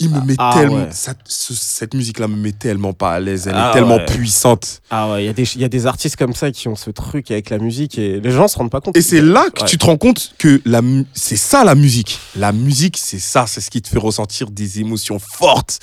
il 0.00 0.10
me 0.10 0.20
met 0.22 0.34
Ah, 0.38 0.52
tellement. 0.56 0.76
ouais. 0.76 0.88
ça- 0.90 1.14
ce- 1.26 1.54
cette 1.54 1.94
musique-là 1.94 2.26
me 2.26 2.34
met 2.36 2.52
tellement 2.52 2.92
pas 2.92 3.12
à 3.12 3.20
l'aise. 3.20 3.46
Elle 3.46 3.54
Ah, 3.56 3.70
est 3.70 3.74
tellement 3.74 3.96
ouais. 3.96 4.06
puissante. 4.06 4.80
Ah 4.90 5.12
ouais, 5.12 5.22
il 5.24 5.26
y, 5.26 5.28
a 5.28 5.32
des- 5.32 5.42
il 5.54 5.60
y 5.60 5.64
a 5.64 5.68
des 5.68 5.86
artistes 5.86 6.16
comme 6.16 6.34
ça 6.34 6.50
qui 6.50 6.66
ont 6.68 6.74
ce 6.76 6.90
truc 6.90 7.30
avec 7.30 7.50
la 7.50 7.58
musique 7.58 7.98
et 7.98 8.18
les 8.20 8.30
gens 8.30 8.48
se 8.48 8.56
rendent 8.58 8.70
pas 8.70 8.80
compte. 8.80 8.96
Et 8.96 9.02
c'est 9.02 9.20
là 9.22 9.46
que 9.54 9.60
Ouais. 9.62 9.68
tu 9.68 9.78
te 9.78 9.84
rends 9.86 9.96
compte 9.98 10.34
que 10.38 10.60
la 10.64 10.80
c'est 11.14 11.36
ça 11.36 11.62
la 11.64 11.74
musique. 11.74 12.18
La 12.36 12.52
musique, 12.52 12.96
c'est 12.98 13.18
ça, 13.18 13.44
c'est 13.46 13.60
ce 13.60 13.70
qui 13.70 13.80
te 13.82 13.88
fait 13.88 13.98
ressentir 13.98 14.50
des 14.50 14.80
émotions 14.80 15.18
fortes. 15.20 15.78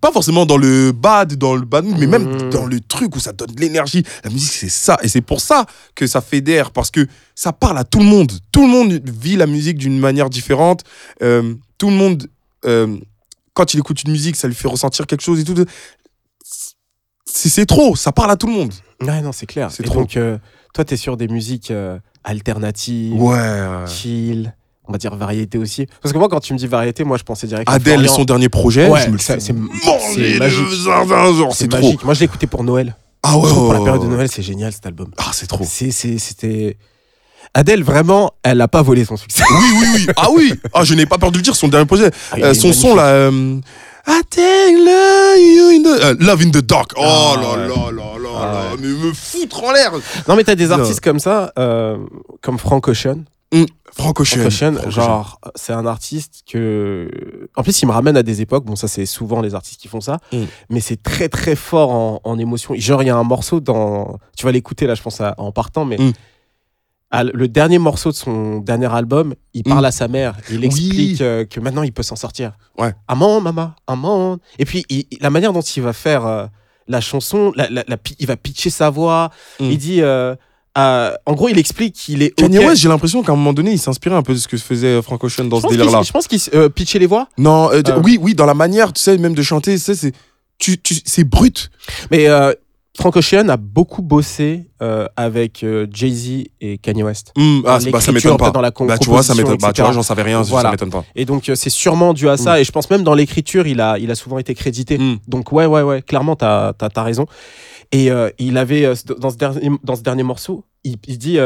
Pas 0.00 0.12
forcément 0.12 0.46
dans 0.46 0.56
le 0.56 0.92
bad, 0.92 1.34
dans 1.34 1.56
le 1.56 1.64
bad 1.66 1.84
mais 1.84 2.06
même 2.06 2.22
Mhm. 2.44 2.50
dans 2.50 2.66
le 2.66 2.80
truc 2.80 3.16
où 3.16 3.20
ça 3.20 3.32
donne 3.32 3.50
de 3.52 3.60
l'énergie. 3.60 4.04
La 4.24 4.30
musique, 4.30 4.52
c'est 4.52 4.68
ça. 4.68 4.96
Et 5.02 5.08
c'est 5.08 5.20
pour 5.20 5.40
ça 5.40 5.66
que 5.96 6.06
ça 6.06 6.20
fédère, 6.20 6.70
parce 6.70 6.90
que 6.90 7.06
ça 7.34 7.52
parle 7.52 7.76
à 7.78 7.84
tout 7.84 7.98
le 7.98 8.04
monde. 8.04 8.30
Tout 8.52 8.62
le 8.62 8.68
monde 8.68 9.00
vit 9.04 9.36
la 9.36 9.46
musique 9.46 9.76
d'une 9.76 9.98
manière 9.98 10.30
différente. 10.30 10.84
Euh, 11.22 11.54
tout 11.78 11.90
le 11.90 11.96
monde, 11.96 12.28
euh, 12.64 12.96
quand 13.54 13.74
il 13.74 13.80
écoute 13.80 14.02
une 14.04 14.12
musique, 14.12 14.36
ça 14.36 14.48
lui 14.48 14.54
fait 14.54 14.68
ressentir 14.68 15.06
quelque 15.06 15.22
chose 15.22 15.40
et 15.40 15.44
tout. 15.44 15.54
C'est 17.26 17.66
trop, 17.66 17.94
ça 17.96 18.12
parle 18.12 18.30
à 18.30 18.36
tout 18.36 18.46
le 18.46 18.52
monde. 18.52 18.72
Ouais, 19.02 19.20
non, 19.22 19.32
c'est 19.32 19.46
clair. 19.46 19.70
C'est 19.70 19.82
trop. 19.84 20.00
donc, 20.00 20.16
euh, 20.16 20.38
toi, 20.74 20.84
t'es 20.84 20.96
sur 20.96 21.16
des 21.16 21.28
musiques 21.28 21.70
euh, 21.70 21.98
alternatives, 22.24 23.14
Ouais. 23.20 23.86
chill, 23.86 24.54
on 24.86 24.92
va 24.92 24.98
dire 24.98 25.14
variété 25.14 25.56
aussi. 25.58 25.86
Parce 26.02 26.12
que 26.12 26.18
moi, 26.18 26.28
quand 26.28 26.40
tu 26.40 26.52
me 26.52 26.58
dis 26.58 26.66
variété, 26.66 27.04
moi, 27.04 27.16
je 27.18 27.22
pensais 27.22 27.46
direct 27.46 27.68
à 27.68 27.74
Adèle, 27.74 28.08
son 28.08 28.24
dernier 28.24 28.48
projet, 28.48 28.88
Ouais, 28.88 29.02
je 29.02 29.06
me 29.06 29.12
le 29.12 29.18
fais 29.18 29.38
c'est- 29.40 29.52
magique. 29.52 29.70
C'est 31.54 31.70
magique. 31.70 32.04
Moi, 32.04 32.14
je 32.14 32.20
l'ai 32.20 32.24
écouté 32.26 32.46
pour 32.46 32.64
Noël. 32.64 32.96
Ah 33.22 33.36
ouais, 33.36 33.44
Je 33.44 33.48
trouve 33.50 33.64
pour 33.64 33.74
la 33.74 33.80
période 33.80 34.02
de. 34.02 34.06
Noël, 34.08 34.28
c'est 34.30 34.42
génial 34.42 34.72
cet 34.72 34.86
album. 34.86 35.10
Ah, 35.18 35.30
c'est 35.32 35.46
trop. 35.46 35.64
C'est, 35.64 35.90
c'est, 35.90 36.18
c'était. 36.18 36.78
Adèle, 37.54 37.82
vraiment, 37.82 38.30
elle 38.42 38.60
a 38.60 38.68
pas 38.68 38.82
volé 38.82 39.04
son 39.04 39.16
succès. 39.16 39.42
Oui, 39.50 39.66
oui, 39.80 39.86
oui. 39.94 40.06
Ah 40.16 40.28
oui. 40.32 40.52
Ah, 40.72 40.84
je 40.84 40.94
n'ai 40.94 41.06
pas 41.06 41.18
peur 41.18 41.32
de 41.32 41.36
le 41.36 41.42
dire, 41.42 41.56
son 41.56 41.68
dernier 41.68 41.86
projet. 41.86 42.10
Ah, 42.32 42.36
Euh, 42.38 42.54
son 42.54 42.72
son 42.72 42.94
là. 42.94 43.06
euh, 43.06 43.60
you 45.38 45.68
in 45.70 45.82
the- 45.82 46.02
euh, 46.04 46.14
Love 46.20 46.42
in 46.42 46.50
the 46.50 46.58
dark. 46.64 46.92
Oh 46.96 47.00
Ah, 47.02 47.34
là 47.40 47.50
ouais. 47.50 47.68
là 47.68 47.90
là 47.92 48.18
là 48.18 48.30
Ah, 48.36 48.44
là. 48.44 48.60
ouais. 48.74 48.76
Mais 48.80 48.88
me 48.88 49.12
foutre 49.12 49.64
en 49.64 49.72
l'air. 49.72 49.92
Non, 50.28 50.36
mais 50.36 50.44
t'as 50.44 50.54
des 50.54 50.66
Non. 50.68 50.78
artistes 50.80 51.00
comme 51.00 51.18
ça, 51.18 51.52
euh, 51.58 51.98
comme 52.40 52.58
Frank 52.58 52.86
Ocean. 52.88 53.24
Frank 53.92 54.20
Ocean. 54.20 54.38
Frank 54.38 54.46
Ocean, 54.46 54.74
Frank 54.76 54.90
genre, 54.90 55.40
c'est 55.56 55.72
un 55.72 55.84
artiste 55.84 56.42
que. 56.50 57.10
En 57.56 57.62
plus, 57.64 57.82
il 57.82 57.86
me 57.86 57.92
ramène 57.92 58.16
à 58.16 58.22
des 58.22 58.40
époques. 58.40 58.64
Bon, 58.64 58.76
ça, 58.76 58.86
c'est 58.86 59.04
souvent 59.06 59.40
les 59.40 59.56
artistes 59.56 59.80
qui 59.80 59.88
font 59.88 60.00
ça. 60.00 60.18
Mm. 60.32 60.44
Mais 60.70 60.80
c'est 60.80 61.02
très, 61.02 61.28
très 61.28 61.56
fort 61.56 61.90
en, 61.90 62.20
en 62.22 62.38
émotion. 62.38 62.74
Genre, 62.76 63.02
il 63.02 63.06
y 63.06 63.10
a 63.10 63.16
un 63.16 63.24
morceau 63.24 63.58
dans. 63.58 64.18
Tu 64.36 64.44
vas 64.46 64.52
l'écouter, 64.52 64.86
là, 64.86 64.94
je 64.94 65.02
pense, 65.02 65.20
à- 65.20 65.34
en 65.38 65.50
partant, 65.50 65.84
mais. 65.84 65.98
Mm. 65.98 66.12
L- 67.12 67.30
le 67.34 67.48
dernier 67.48 67.78
morceau 67.78 68.10
de 68.10 68.16
son 68.16 68.58
dernier 68.58 68.86
album, 68.92 69.34
il 69.54 69.62
parle 69.64 69.82
Mm. 69.82 69.86
à 69.86 69.90
sa 69.90 70.08
mère. 70.08 70.36
Il 70.50 70.64
explique 70.64 71.20
euh, 71.20 71.44
que 71.44 71.58
maintenant, 71.60 71.82
il 71.82 71.92
peut 71.92 72.02
s'en 72.02 72.16
sortir. 72.16 72.52
Ouais. 72.78 72.92
Amand, 73.08 73.40
maman, 73.40 73.72
amand. 73.86 74.38
Et 74.58 74.64
puis, 74.64 74.84
il- 74.88 75.06
la 75.20 75.30
manière 75.30 75.52
dont 75.52 75.60
il 75.60 75.82
va 75.82 75.92
faire 75.92 76.24
euh, 76.26 76.46
la 76.88 77.00
chanson, 77.00 77.52
la, 77.56 77.68
la- 77.70 77.84
la 77.86 77.96
pi- 77.96 78.16
il 78.18 78.26
va 78.26 78.36
pitcher 78.36 78.70
sa 78.70 78.90
voix. 78.90 79.30
Mm. 79.58 79.64
Il 79.70 79.78
dit. 79.78 80.02
euh, 80.02 80.34
euh, 80.78 81.12
en 81.26 81.32
gros, 81.32 81.48
il 81.48 81.58
explique 81.58 81.94
qu'il 81.96 82.22
est. 82.22 82.30
Kanye. 82.30 82.58
West, 82.60 82.80
j'ai 82.80 82.88
l'impression 82.88 83.24
qu'à 83.24 83.32
un 83.32 83.36
moment 83.36 83.52
donné, 83.52 83.72
il 83.72 83.78
s'inspirait 83.78 84.14
un 84.14 84.22
peu 84.22 84.34
de 84.34 84.38
ce 84.38 84.46
que 84.46 84.56
faisait 84.56 85.02
Frank 85.02 85.22
Ocean 85.24 85.44
dans 85.46 85.56
Je 85.58 85.62
ce 85.62 85.68
délire-là. 85.68 86.02
Je 86.02 86.12
pense 86.12 86.28
qu'il 86.28 86.38
pitchait 86.70 87.00
les 87.00 87.06
voix. 87.06 87.28
Non, 87.38 87.70
oui, 88.04 88.18
oui, 88.22 88.34
dans 88.36 88.46
la 88.46 88.54
manière, 88.54 88.92
tu 88.92 89.02
sais, 89.02 89.18
même 89.18 89.34
de 89.34 89.42
chanter, 89.42 89.72
tu 89.74 89.80
sais, 89.80 89.94
c'est. 89.96 90.12
Tu, 90.58 90.78
tu, 90.80 90.94
c'est 91.04 91.24
brut. 91.24 91.70
Mais 92.12 92.28
Frank 93.00 93.16
Ocean 93.16 93.48
a 93.48 93.56
beaucoup 93.56 94.02
bossé 94.02 94.68
euh, 94.82 95.08
avec 95.16 95.64
euh, 95.64 95.86
Jay-Z 95.90 96.44
et 96.60 96.76
Kanye 96.76 97.02
West. 97.02 97.32
Hum, 97.34 97.62
ah, 97.66 97.78
bah, 97.90 97.98
ça 97.98 98.12
m'étonne 98.12 98.36
pas. 98.36 98.50
dans 98.50 98.60
la 98.60 98.70
Bah, 98.70 98.98
tu 98.98 99.08
vois, 99.08 99.22
ça 99.22 99.34
m'étonne. 99.34 99.56
Bah, 99.56 99.68
tu 99.68 99.80
etc. 99.80 99.84
vois, 99.84 99.92
j'en 99.92 100.02
savais 100.02 100.20
rien, 100.20 100.42
Voilà. 100.42 100.68
ça 100.68 100.70
m'étonne 100.72 100.90
pas. 100.90 101.04
Et 101.16 101.24
donc, 101.24 101.48
euh, 101.48 101.54
c'est 101.54 101.70
sûrement 101.70 102.12
dû 102.12 102.28
à 102.28 102.36
ça. 102.36 102.60
Et 102.60 102.64
je 102.64 102.70
pense 102.70 102.90
même 102.90 103.02
dans 103.02 103.14
l'écriture, 103.14 103.66
il 103.66 103.80
a, 103.80 103.98
il 103.98 104.10
a 104.10 104.14
souvent 104.14 104.38
été 104.38 104.54
crédité. 104.54 104.98
Hum. 104.98 105.18
Donc, 105.28 105.50
ouais, 105.50 105.64
ouais, 105.64 105.80
ouais, 105.80 106.02
clairement, 106.02 106.36
t'as 106.36 106.74
as, 106.78 107.02
raison. 107.02 107.24
Et 107.90 108.10
euh, 108.10 108.28
il 108.38 108.58
avait, 108.58 108.92
dans, 109.18 109.30
ce 109.30 109.36
dernier, 109.36 109.70
dans 109.82 109.96
ce 109.96 110.02
dernier 110.02 110.22
morceau, 110.22 110.66
il, 110.84 110.96
il 111.08 111.16
dit 111.16 111.38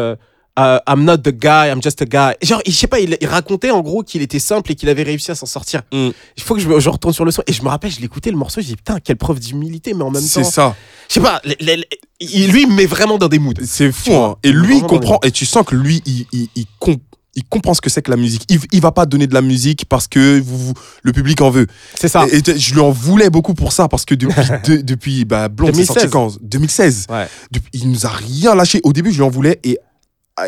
euh, 0.59 0.78
I'm 0.89 1.05
not 1.05 1.18
the 1.18 1.31
guy, 1.32 1.68
I'm 1.70 1.82
just 1.82 2.01
a 2.02 2.05
guy. 2.05 2.35
Genre, 2.43 2.60
je 2.64 2.70
sais 2.72 2.86
pas, 2.86 3.01
il, 3.01 3.16
il 3.20 3.26
racontait 3.26 3.70
en 3.72 3.81
gros 3.81 4.02
qu'il 4.02 4.22
était 4.22 4.39
simple 4.39 4.70
et 4.72 4.74
qu'il 4.76 4.89
avait 4.89 5.02
réussi 5.02 5.31
à 5.31 5.35
s'en 5.35 5.47
sortir. 5.47 5.82
Mm. 5.93 6.10
Il 6.36 6.43
faut 6.43 6.55
que 6.55 6.60
je, 6.60 6.89
retourne 6.89 7.12
sur 7.14 7.24
le 7.24 7.31
son. 7.32 7.43
Et 7.47 7.52
je 7.52 7.62
me 7.62 7.68
rappelle, 7.68 7.90
je 7.90 8.01
l'écoutais 8.01 8.31
le 8.31 8.36
morceau, 8.36 8.60
je 8.60 8.66
dis 8.66 8.76
putain, 8.76 8.98
quelle 9.01 9.16
preuve 9.16 9.40
d'humilité, 9.40 9.94
mais 9.94 10.05
en 10.05 10.10
même 10.10 10.22
C'est 10.22 10.43
temps. 10.43 10.51
ça. 10.51 10.76
Je 11.09 11.14
sais 11.14 11.20
pas, 11.20 11.40
les- 11.44 11.56
les- 11.60 11.76
les- 11.76 11.89
il- 12.20 12.51
lui, 12.52 12.62
il 12.62 12.68
me 12.68 12.74
met 12.74 12.86
vraiment 12.86 13.18
dans 13.18 13.28
des 13.28 13.39
moods. 13.39 13.52
C'est 13.64 13.90
fou, 13.93 14.10
vois, 14.12 14.26
hein. 14.28 14.36
Et 14.44 14.52
lui, 14.52 14.76
il 14.78 14.82
comprend, 14.85 15.18
et 15.24 15.31
tu 15.31 15.44
sens 15.44 15.64
que 15.66 15.74
lui, 15.74 16.02
il, 16.06 16.26
il, 16.32 16.48
il, 16.55 16.66
com- 16.78 16.97
il 17.36 17.43
comprend 17.44 17.74
ce 17.74 17.81
que 17.81 17.90
c'est 17.90 18.01
que 18.01 18.12
la 18.12 18.16
musique. 18.16 18.44
Il, 18.48 18.60
il 18.70 18.81
va 18.81 18.93
pas 18.93 19.06
donner 19.06 19.26
de 19.26 19.35
la 19.35 19.43
musique 19.43 19.86
parce 19.89 20.06
que 20.06 20.39
vous, 20.40 20.56
vous- 20.56 20.74
le 21.02 21.12
public 21.12 21.40
en 21.40 21.51
veut. 21.51 21.66
C'est 21.97 22.06
ça. 22.06 22.26
Et, 22.31 22.48
et 22.48 22.56
je 22.59 22.72
lui 22.74 22.81
en 22.81 22.90
voulais 22.93 23.28
beaucoup 23.28 23.55
pour 23.55 23.72
ça 23.72 23.89
parce 23.89 24.05
que 24.05 24.14
depuis, 24.14 24.35
de- 24.68 24.82
depuis 24.82 25.24
bah, 25.24 25.48
Blonde, 25.48 25.74
c'est 25.74 25.85
sorti 25.85 26.06
2016. 26.06 26.10
quand? 26.12 26.36
2016. 26.43 27.06
Ouais. 27.10 27.26
Depuis- 27.51 27.70
il 27.72 27.90
nous 27.90 28.06
a 28.06 28.10
rien 28.10 28.55
lâché. 28.55 28.81
Au 28.85 28.93
début, 28.93 29.10
je 29.10 29.16
lui 29.16 29.24
en 29.24 29.31
voulais 29.31 29.59
et 29.64 29.78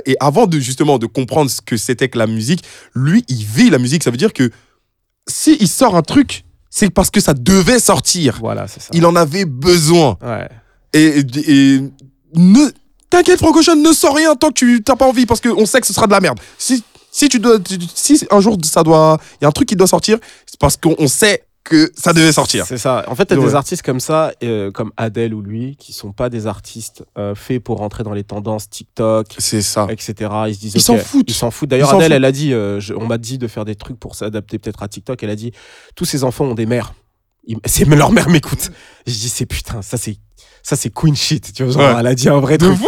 et 0.05 0.17
avant 0.21 0.47
de 0.47 0.59
justement 0.59 0.99
de 0.99 1.07
comprendre 1.07 1.51
ce 1.51 1.61
que 1.61 1.77
c'était 1.77 2.09
que 2.09 2.19
la 2.19 2.27
musique, 2.27 2.63
lui, 2.95 3.25
il 3.29 3.45
vit 3.45 3.71
la 3.71 3.79
musique. 3.79 4.03
Ça 4.03 4.11
veut 4.11 4.17
dire 4.17 4.33
que 4.33 4.51
si 5.29 5.57
il 5.61 5.69
sort 5.69 5.97
un 5.97 6.03
truc, 6.03 6.45
c'est 6.71 6.91
parce 6.91 7.11
que 7.11 7.21
ça 7.21 7.35
devait 7.35 7.79
sortir. 7.79 8.39
Voilà, 8.41 8.67
c'est 8.69 8.81
ça. 8.81 8.89
Il 8.93 9.07
en 9.07 9.17
avait 9.17 9.45
besoin. 9.45 10.19
Ouais. 10.23 10.49
Et, 10.93 11.21
et- 11.21 11.51
et 11.77 11.81
ne 12.35 12.69
t'inquiète, 13.11 13.39
Frank 13.39 13.57
Ocean, 13.57 13.77
ne 13.77 13.93
sors 13.93 14.15
rien 14.17 14.35
tant 14.35 14.49
que 14.49 14.55
tu 14.55 14.83
t'as 14.83 14.97
pas 14.97 15.07
envie 15.07 15.27
parce 15.27 15.41
qu'on 15.41 15.67
sait 15.67 15.81
que 15.81 15.87
ce 15.87 15.93
sera 15.93 16.07
de 16.07 16.13
la 16.13 16.21
merde. 16.21 16.39
Si 16.59 16.83
si 17.13 17.29
tu 17.31 17.39
dois, 17.39 17.59
si 17.95 18.27
un 18.31 18.41
jour 18.41 18.59
ça 18.65 18.83
doit, 18.83 19.19
il 19.41 19.45
y 19.45 19.47
a 19.47 19.49
un 19.49 19.53
truc 19.53 19.69
qui 19.69 19.77
doit 19.77 19.87
sortir, 19.87 20.19
c'est 20.45 20.59
parce 20.61 20.77
qu'on 20.77 20.95
on 20.99 21.09
sait 21.09 21.45
que 21.69 21.91
ça 21.97 22.13
devait 22.13 22.33
sortir. 22.33 22.65
C'est 22.67 22.79
ça. 22.79 23.05
En 23.09 23.15
fait, 23.15 23.27
t'as 23.27 23.37
Ouais. 23.37 23.45
des 23.45 23.55
artistes 23.55 23.83
comme 23.83 24.01
ça, 24.01 24.33
euh, 24.43 24.71
comme 24.71 24.93
Adele 24.97 25.35
ou 25.35 25.43
lui, 25.43 25.77
qui 25.77 25.93
sont 25.93 26.13
pas 26.13 26.31
des 26.31 26.47
artistes 26.47 27.05
euh, 27.19 27.35
faits 27.35 27.63
pour 27.63 27.79
rentrer 27.79 28.05
dans 28.05 28.13
les 28.15 28.25
tendances 28.25 28.71
TikTok, 28.71 29.27
C'est 29.39 29.63
ça. 29.63 29.87
etc. 29.91 30.31
Ils 30.49 30.55
se 30.55 30.61
disent. 30.61 30.75
Ils 30.77 30.81
s'en 30.81 30.97
foutent. 30.99 31.29
Ils 31.29 31.35
s'en 31.35 31.51
foutent. 31.51 31.69
D'ailleurs, 31.69 31.91
Adele, 31.91 32.05
foutent. 32.05 32.13
elle 32.13 32.25
a 32.25 32.33
dit, 32.33 32.53
euh, 32.55 32.81
je- 32.81 32.95
on 32.95 33.07
m'a 33.07 33.19
dit 33.19 33.39
de 33.39 33.47
faire 33.49 33.65
des 33.65 33.75
trucs 33.75 33.99
pour 33.99 34.15
s'adapter 34.15 34.59
peut-être 34.59 34.83
à 34.83 34.89
TikTok. 34.89 35.23
Elle 35.23 35.31
a 35.31 35.37
dit, 35.37 35.53
tous 35.95 36.05
ces 36.05 36.25
enfants 36.25 36.45
ont 36.47 36.55
des 36.55 36.67
mères. 36.67 36.95
Ils- 37.47 37.59
C'est 37.67 37.85
leur 38.09 38.13
mère 38.13 38.29
m'écoute. 38.29 38.71
Je 39.07 39.13
dis, 39.13 39.29
c'est 39.29 39.47
putain, 39.47 39.83
ça 39.83 39.97
c'est. 39.97 40.17
Ça, 40.69 40.75
c'est 40.75 40.91
queen 40.93 41.15
shit. 41.15 41.53
Tu 41.53 41.63
vois, 41.63 41.73
genre, 41.73 41.83
Ouais. 41.95 42.01
elle 42.01 42.07
a 42.09 42.15
dit 42.17 42.29
un 42.29 42.41
vrai 42.41 42.59
De 42.59 42.67
truc. 42.67 42.79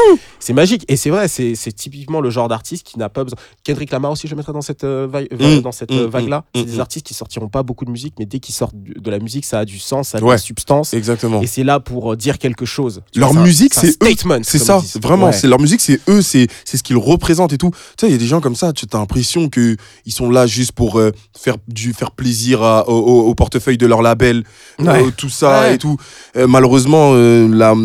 C'est 0.40 0.52
magique. 0.52 0.84
Et 0.88 0.96
c'est 0.96 1.10
vrai, 1.10 1.28
c'est 1.28 1.54
c'est 1.54 1.70
typiquement 1.70 2.20
le 2.20 2.28
genre 2.28 2.48
d'artiste 2.48 2.84
qui 2.84 2.98
n'a 2.98 3.08
pas 3.08 3.22
besoin. 3.22 3.38
Kendrick 3.62 3.92
Lamar 3.92 4.10
aussi, 4.10 4.26
je 4.26 4.32
le 4.32 4.36
mettrais 4.36 4.52
dans 4.52 4.62
cette, 4.62 4.82
euh, 4.82 5.06
vague, 5.08 5.28
Mm, 5.32 5.60
dans 5.60 5.70
cette 5.70 5.92
mm, 5.92 5.98
euh, 5.98 6.06
vague-là. 6.08 6.38
mm, 6.38 6.42
c'est 6.56 6.62
mm, 6.62 6.64
des 6.66 6.76
mm. 6.76 6.80
artistes 6.80 7.06
qui 7.06 7.14
sortiront 7.14 7.48
pas 7.48 7.62
beaucoup 7.62 7.84
de 7.84 7.90
musique, 7.92 8.14
mais 8.18 8.26
dès 8.26 8.40
qu'ils 8.40 8.54
sortent 8.56 8.74
de 8.76 9.10
la 9.12 9.20
musique, 9.20 9.44
ça 9.44 9.60
a 9.60 9.64
du 9.64 9.78
sens, 9.78 10.08
ça 10.08 10.18
a 10.18 10.20
de 10.20 10.26
la 10.26 10.38
substance. 10.38 10.92
Exactement. 10.92 11.40
Et 11.40 11.46
c'est 11.46 11.62
là 11.62 11.78
pour 11.78 12.12
euh, 12.12 12.16
dire 12.16 12.38
quelque 12.38 12.64
chose. 12.64 13.02
Tu 13.12 13.20
Leur 13.20 13.32
vois, 13.32 13.42
musique, 13.42 13.74
c'est 13.74 13.90
eux. 14.02 14.40
C'est 14.42 14.58
ça, 14.58 14.82
vraiment. 15.00 15.26
Ouais. 15.26 15.32
C'est 15.32 15.46
leur 15.46 15.60
musique, 15.60 15.80
c'est 15.80 16.00
eux, 16.08 16.20
c'est 16.22 16.48
c'est 16.64 16.78
ce 16.78 16.82
qu'ils 16.82 16.96
représentent 16.96 17.52
et 17.52 17.58
tout. 17.58 17.70
Tu 17.70 17.76
sais, 18.00 18.06
il 18.08 18.12
y 18.12 18.16
a 18.16 18.18
des 18.18 18.26
gens 18.26 18.40
comme 18.40 18.56
ça, 18.56 18.72
tu 18.72 18.86
as 18.92 18.98
l'impression 18.98 19.48
que 19.48 19.76
ils 20.04 20.12
sont 20.12 20.30
là 20.30 20.48
juste 20.48 20.72
pour 20.72 20.98
euh, 20.98 21.12
faire 21.38 21.56
du 21.68 21.92
faire 21.92 22.10
plaisir 22.10 22.62
à- 22.64 22.88
au, 22.88 22.94
au- 22.96 23.28
au 23.28 23.34
portefeuille 23.36 23.78
de 23.78 23.86
leur 23.86 24.02
label, 24.02 24.42
euh, 24.80 25.10
tout 25.16 25.28
ça 25.28 25.72
et 25.72 25.78
tout. 25.78 25.96
Euh, 26.36 26.46
malheureusement, 26.48 27.12
euh, 27.14 27.46
la 27.74 27.80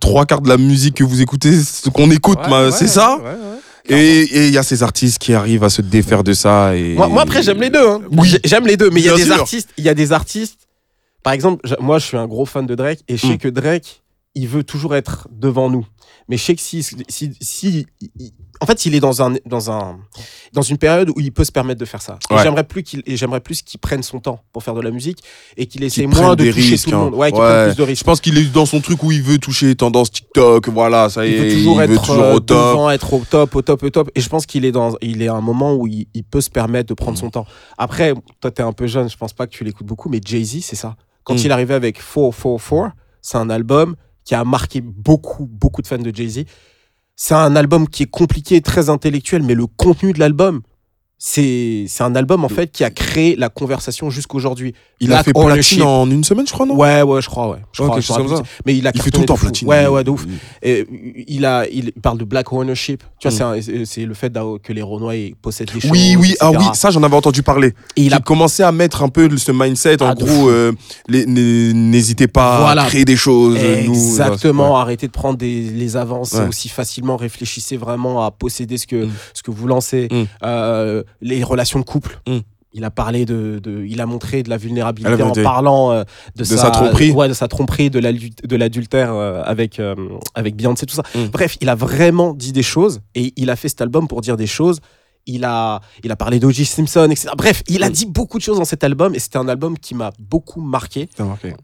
trois 0.00 0.26
quarts 0.26 0.40
de 0.40 0.48
la 0.48 0.56
musique 0.56 0.96
que 0.96 1.04
vous 1.04 1.20
écoutez, 1.22 1.52
ce 1.60 1.88
qu'on 1.90 2.10
écoute, 2.10 2.38
Ouais, 2.44 2.50
bah, 2.50 2.64
ouais, 2.66 2.72
c'est 2.72 2.88
ça. 2.88 3.16
ouais, 3.16 3.22
ouais, 3.24 3.30
ouais. 3.30 3.58
Et 3.88 4.46
il 4.48 4.52
y 4.54 4.58
a 4.58 4.62
ces 4.62 4.82
artistes 4.82 5.18
qui 5.18 5.34
arrivent 5.34 5.64
à 5.64 5.68
se 5.70 5.82
défaire 5.82 6.22
de 6.22 6.32
ça. 6.34 6.76
Et... 6.76 6.94
Moi, 6.94 7.08
moi, 7.08 7.22
après, 7.22 7.42
j'aime 7.42 7.60
les 7.60 7.70
deux. 7.70 7.86
hein. 7.86 8.00
Oui. 8.12 8.28
J'ai- 8.28 8.40
J'aime 8.44 8.66
les 8.66 8.76
deux, 8.76 8.90
mais 8.90 9.00
il 9.00 9.06
y 9.06 9.10
a 9.10 9.16
des 9.16 9.24
sûr. 9.24 9.34
artistes. 9.34 9.70
Il 9.76 9.84
y 9.84 9.88
a 9.88 9.94
des 9.94 10.12
artistes. 10.12 10.68
Par 11.24 11.32
exemple, 11.32 11.68
moi, 11.80 11.98
je 11.98 12.06
suis 12.06 12.16
un 12.16 12.26
gros 12.28 12.46
fan 12.46 12.64
de 12.66 12.74
Drake 12.76 13.00
et 13.08 13.16
je 13.16 13.26
sais 13.26 13.34
Mm. 13.34 13.38
que 13.38 13.48
Drake, 13.48 14.02
il 14.34 14.46
veut 14.48 14.62
toujours 14.64 14.94
être 14.94 15.28
devant 15.32 15.68
nous. 15.68 15.86
Mais 16.28 16.36
je 16.36 16.42
sais 16.44 16.54
que 16.54 16.60
si, 16.60 16.82
si, 16.82 17.32
si- 17.40 17.86
en 18.62 18.66
fait, 18.66 18.86
il 18.86 18.94
est 18.94 19.00
dans 19.00 19.20
un, 19.22 19.34
dans 19.44 19.70
un, 19.72 19.98
dans 20.52 20.62
une 20.62 20.78
période 20.78 21.10
où 21.10 21.14
il 21.20 21.32
peut 21.32 21.42
se 21.44 21.50
permettre 21.50 21.80
de 21.80 21.84
faire 21.84 22.00
ça. 22.00 22.18
Ouais. 22.30 22.42
J'aimerais 22.42 22.62
plus 22.64 22.82
qu'il, 22.84 23.02
j'aimerais 23.06 23.40
plus 23.40 23.60
qu'il 23.62 23.80
prenne 23.80 24.02
son 24.04 24.20
temps 24.20 24.40
pour 24.52 24.62
faire 24.62 24.74
de 24.74 24.80
la 24.80 24.90
musique 24.92 25.18
et 25.56 25.66
qu'il 25.66 25.82
essaie 25.82 26.06
moins 26.06 26.36
de 26.36 26.44
toucher 26.46 26.70
risques, 26.70 26.84
tout 26.84 26.90
le 26.92 26.96
hein. 26.96 27.00
monde. 27.00 27.14
Ouais, 27.14 27.32
qu'il 27.32 27.40
Ouais. 27.40 27.46
prenne 27.48 27.74
plus 27.74 27.86
de 27.86 27.94
Je 27.94 28.04
pense 28.04 28.20
qu'il 28.20 28.38
est 28.38 28.52
dans 28.52 28.64
son 28.66 28.80
truc 28.80 29.02
où 29.02 29.10
il 29.10 29.20
veut 29.22 29.38
toucher 29.38 29.74
tendance 29.74 30.12
TikTok, 30.12 30.68
voilà, 30.68 31.08
ça 31.10 31.26
y 31.26 31.30
Il 31.30 31.34
est, 31.34 31.48
veut 31.48 31.54
toujours 31.56 31.76
il 31.80 31.84
être 31.84 31.90
veut 31.90 31.98
toujours 31.98 32.32
au 32.34 32.40
top. 32.40 32.56
devant, 32.56 32.90
être 32.90 33.12
au 33.12 33.22
top, 33.28 33.56
au 33.56 33.62
top, 33.62 33.82
au 33.82 33.90
top. 33.90 34.10
Et 34.14 34.20
je 34.20 34.28
pense 34.28 34.46
qu'il 34.46 34.64
est 34.64 34.72
dans, 34.72 34.94
il 35.02 35.20
est 35.22 35.28
à 35.28 35.34
un 35.34 35.40
moment 35.40 35.74
où 35.74 35.86
il, 35.88 36.06
il 36.14 36.22
peut 36.22 36.40
se 36.40 36.50
permettre 36.50 36.88
de 36.88 36.92
Mm. 36.94 36.96
prendre 37.04 37.18
son 37.18 37.30
temps. 37.30 37.46
Après, 37.78 38.14
toi, 38.40 38.50
t'es 38.52 38.62
un 38.62 38.72
peu 38.72 38.86
jeune, 38.86 39.10
je 39.10 39.16
pense 39.16 39.32
pas 39.32 39.46
que 39.48 39.52
tu 39.52 39.64
l'écoutes 39.64 39.86
beaucoup, 39.88 40.08
mais 40.08 40.20
Jay-Z, 40.24 40.60
c'est 40.62 40.76
ça. 40.76 40.94
Quand 41.24 41.34
Mm. 41.34 41.38
il 41.38 41.46
est 41.46 41.50
arrivé 41.50 41.74
avec 41.74 41.96
444, 41.96 42.92
c'est 43.20 43.38
un 43.38 43.50
album 43.50 43.96
qui 44.24 44.36
a 44.36 44.44
marqué 44.44 44.80
beaucoup, 44.80 45.46
beaucoup 45.50 45.82
de 45.82 45.86
fans 45.88 45.98
de 45.98 46.14
Jay-Z. 46.14 46.44
C'est 47.24 47.34
un 47.34 47.54
album 47.54 47.86
qui 47.88 48.02
est 48.02 48.10
compliqué, 48.10 48.60
très 48.62 48.90
intellectuel, 48.90 49.44
mais 49.44 49.54
le 49.54 49.68
contenu 49.68 50.12
de 50.12 50.18
l'album, 50.18 50.60
c'est 51.24 51.84
c'est 51.86 52.02
un 52.02 52.16
album 52.16 52.44
en 52.44 52.48
fait 52.48 52.72
qui 52.72 52.82
a 52.82 52.90
créé 52.90 53.36
la 53.36 53.48
conversation 53.48 54.10
jusqu'aujourd'hui. 54.10 54.74
Il 54.98 55.12
a 55.12 55.22
fait 55.22 55.32
platine 55.32 55.82
en 55.82 56.10
une 56.10 56.24
semaine, 56.24 56.46
je 56.48 56.52
crois, 56.52 56.66
non? 56.66 56.74
Ouais, 56.76 57.02
ouais, 57.02 57.22
je 57.22 57.28
crois, 57.28 57.48
ouais. 57.50 57.58
Je 57.72 57.82
Ouais, 57.82 57.88
crois, 57.88 58.00
je 58.00 58.08
comme 58.08 58.22
rappelle 58.26 58.36
ça. 58.38 58.42
Mais 58.66 58.76
il 58.76 58.86
a 58.88 58.90
Il 58.94 59.02
fait 59.02 59.10
tout 59.12 59.20
le 59.20 59.26
temps 59.26 59.36
platine. 59.36 59.68
Ouais, 59.68 59.86
ouais, 59.86 60.02
de 60.02 60.10
ouf. 60.10 60.26
Il- 60.26 60.68
Et 60.68 60.86
il, 61.28 61.44
a, 61.44 61.64
il 61.68 61.92
parle 61.92 62.18
de 62.18 62.24
black 62.24 62.52
ownership. 62.52 63.02
Tu 63.20 63.28
vois, 63.28 63.56
Mm. 63.56 63.84
c'est 63.84 64.04
le 64.04 64.14
fait 64.14 64.32
que 64.64 64.72
les 64.72 64.82
Renois 64.82 65.14
possèdent 65.40 65.72
des 65.72 65.80
choses. 65.80 65.90
Oui, 65.92 66.16
oui, 66.18 66.34
ah 66.40 66.50
oui, 66.50 66.64
ça 66.74 66.90
j'en 66.90 67.02
avais 67.04 67.14
entendu 67.16 67.42
parler. 67.44 67.68
Et 67.96 68.02
il 68.02 68.06
Il 68.12 68.14
a 68.14 68.18
commencé 68.20 68.62
à 68.64 68.72
mettre 68.72 69.02
un 69.04 69.08
peu 69.08 69.28
ce 69.38 69.52
mindset, 69.52 70.02
en 70.02 70.08
Ah, 70.10 70.14
gros, 70.14 70.48
euh, 70.50 70.72
les- 71.08 71.24
n'hé- 71.26 71.72
n'hésitez 71.72 72.26
pas 72.28 72.60
Voilà. 72.60 72.82
à 72.82 72.86
créer 72.86 73.04
des 73.04 73.16
choses. 73.16 73.56
nous, 73.86 73.94
exactement 73.94 74.74
ouais. 74.74 74.80
arrêter 74.80 75.06
de 75.06 75.12
prendre 75.12 75.38
des, 75.38 75.62
les 75.62 75.96
avances 75.96 76.32
Ouais. 76.32 76.46
aussi 76.48 76.68
facilement. 76.68 77.16
Réfléchissez 77.16 77.76
vraiment 77.76 78.24
à 78.24 78.30
posséder 78.32 78.76
ce 78.76 78.86
que, 78.86 79.06
Mm. 79.06 79.10
ce 79.34 79.42
que 79.42 79.50
vous 79.50 79.66
lancez. 79.66 80.08
Mm. 80.10 80.22
Euh, 80.44 81.02
les 81.20 81.42
relations 81.44 81.78
de 81.78 81.84
couple. 81.84 82.20
Mm. 82.26 82.38
Il 82.74 82.84
a 82.84 82.90
parlé 82.90 83.26
de, 83.26 83.60
de- 83.62 83.84
il 83.84 84.00
a 84.00 84.06
montré 84.06 84.42
de 84.42 84.48
la 84.48 84.56
vulnérabilité 84.56 85.12
Ah, 85.12 85.16
la 85.18 85.26
en 85.26 85.32
parlant 85.32 85.92
euh, 85.92 86.04
de, 86.36 86.40
De 86.40 86.44
sa 86.44 86.70
tromperie. 86.70 87.10
ouais, 87.10 87.28
de 87.28 87.34
sa 87.34 87.46
tromperie, 87.46 87.90
de 87.90 87.98
l'adul- 87.98 88.30
de 88.42 88.56
l'adultère 88.56 89.12
euh, 89.12 89.42
avec 89.44 89.78
euh, 89.78 89.94
avec 90.34 90.56
Beyoncé, 90.56 90.86
tout 90.86 90.94
ça. 90.94 91.02
Mm. 91.14 91.26
Bref, 91.26 91.58
il 91.60 91.68
a 91.68 91.74
vraiment 91.74 92.32
dit 92.32 92.52
des 92.52 92.62
choses 92.62 93.00
et 93.14 93.34
il 93.36 93.50
a 93.50 93.56
fait 93.56 93.68
cet 93.68 93.82
album 93.82 94.08
pour 94.08 94.22
dire 94.22 94.38
des 94.38 94.46
choses. 94.46 94.78
Il 95.26 95.44
a, 95.44 95.80
il 96.02 96.10
a 96.10 96.16
parlé 96.16 96.40
d'O.J. 96.40 96.64
Simpson, 96.64 97.08
etc. 97.10 97.28
Bref, 97.36 97.62
il 97.68 97.84
a 97.84 97.90
Mm. 97.90 97.92
dit 97.92 98.06
beaucoup 98.06 98.38
de 98.38 98.42
choses 98.42 98.58
dans 98.58 98.64
cet 98.64 98.82
album 98.84 99.14
et 99.14 99.18
c'était 99.18 99.36
un 99.38 99.48
album 99.48 99.76
qui 99.78 99.94
m'a 99.94 100.10
beaucoup 100.18 100.62
marqué 100.62 101.08
T'as 101.14 101.24
remarqué. 101.24 101.54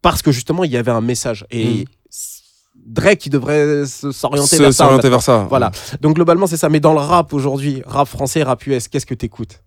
parce 0.00 0.22
que 0.22 0.30
justement, 0.30 0.62
il 0.64 0.70
y 0.70 0.76
avait 0.76 0.92
un 0.92 1.00
message. 1.02 1.44
Et 1.50 1.64
Mm. 1.64 1.84
Drake, 2.84 3.26
il 3.26 3.30
devrait 3.30 3.84
s'orienter 3.86 4.56
vers 4.58 4.66
vers 4.66 4.72
ça. 4.74 4.84
Voilà. 5.48 5.70
Donc 6.00 6.14
globalement, 6.16 6.46
c'est 6.46 6.56
ça. 6.56 6.68
Mais 6.68 6.80
dans 6.80 6.92
le 6.92 7.00
rap 7.00 7.32
aujourd'hui, 7.32 7.82
rap 7.86 8.08
français, 8.08 8.42
rap 8.42 8.66
US, 8.66 8.88
qu'est-ce 8.88 9.06
que 9.06 9.14
t'écoutes? 9.14 9.60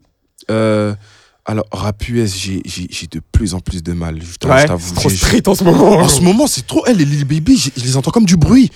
Euh, 0.52 0.94
alors, 1.46 1.66
rap 1.72 2.08
US, 2.10 2.36
j'ai- 2.36 2.62
de 3.08 3.22
plus 3.32 3.54
en 3.54 3.60
plus 3.60 3.84
de 3.84 3.94
mal. 3.94 4.20
Je 4.22 4.36
t'avoue, 4.38 4.56
je 4.68 4.68
c'est 4.88 4.96
trop 4.96 5.10
street 5.10 5.44
en 5.48 5.56
ce 5.56 5.64
moment. 5.64 5.92
En 6.00 6.08
ce 6.10 6.22
moment, 6.22 6.48
c'est 6.48 6.66
trop. 6.68 6.84
Les 6.88 7.06
Lil 7.06 7.24
Baby, 7.26 7.58
je 7.78 7.84
les 7.84 7.98
entends 7.98 8.12
comme 8.12 8.26
du 8.26 8.36
bruit. 8.38 8.70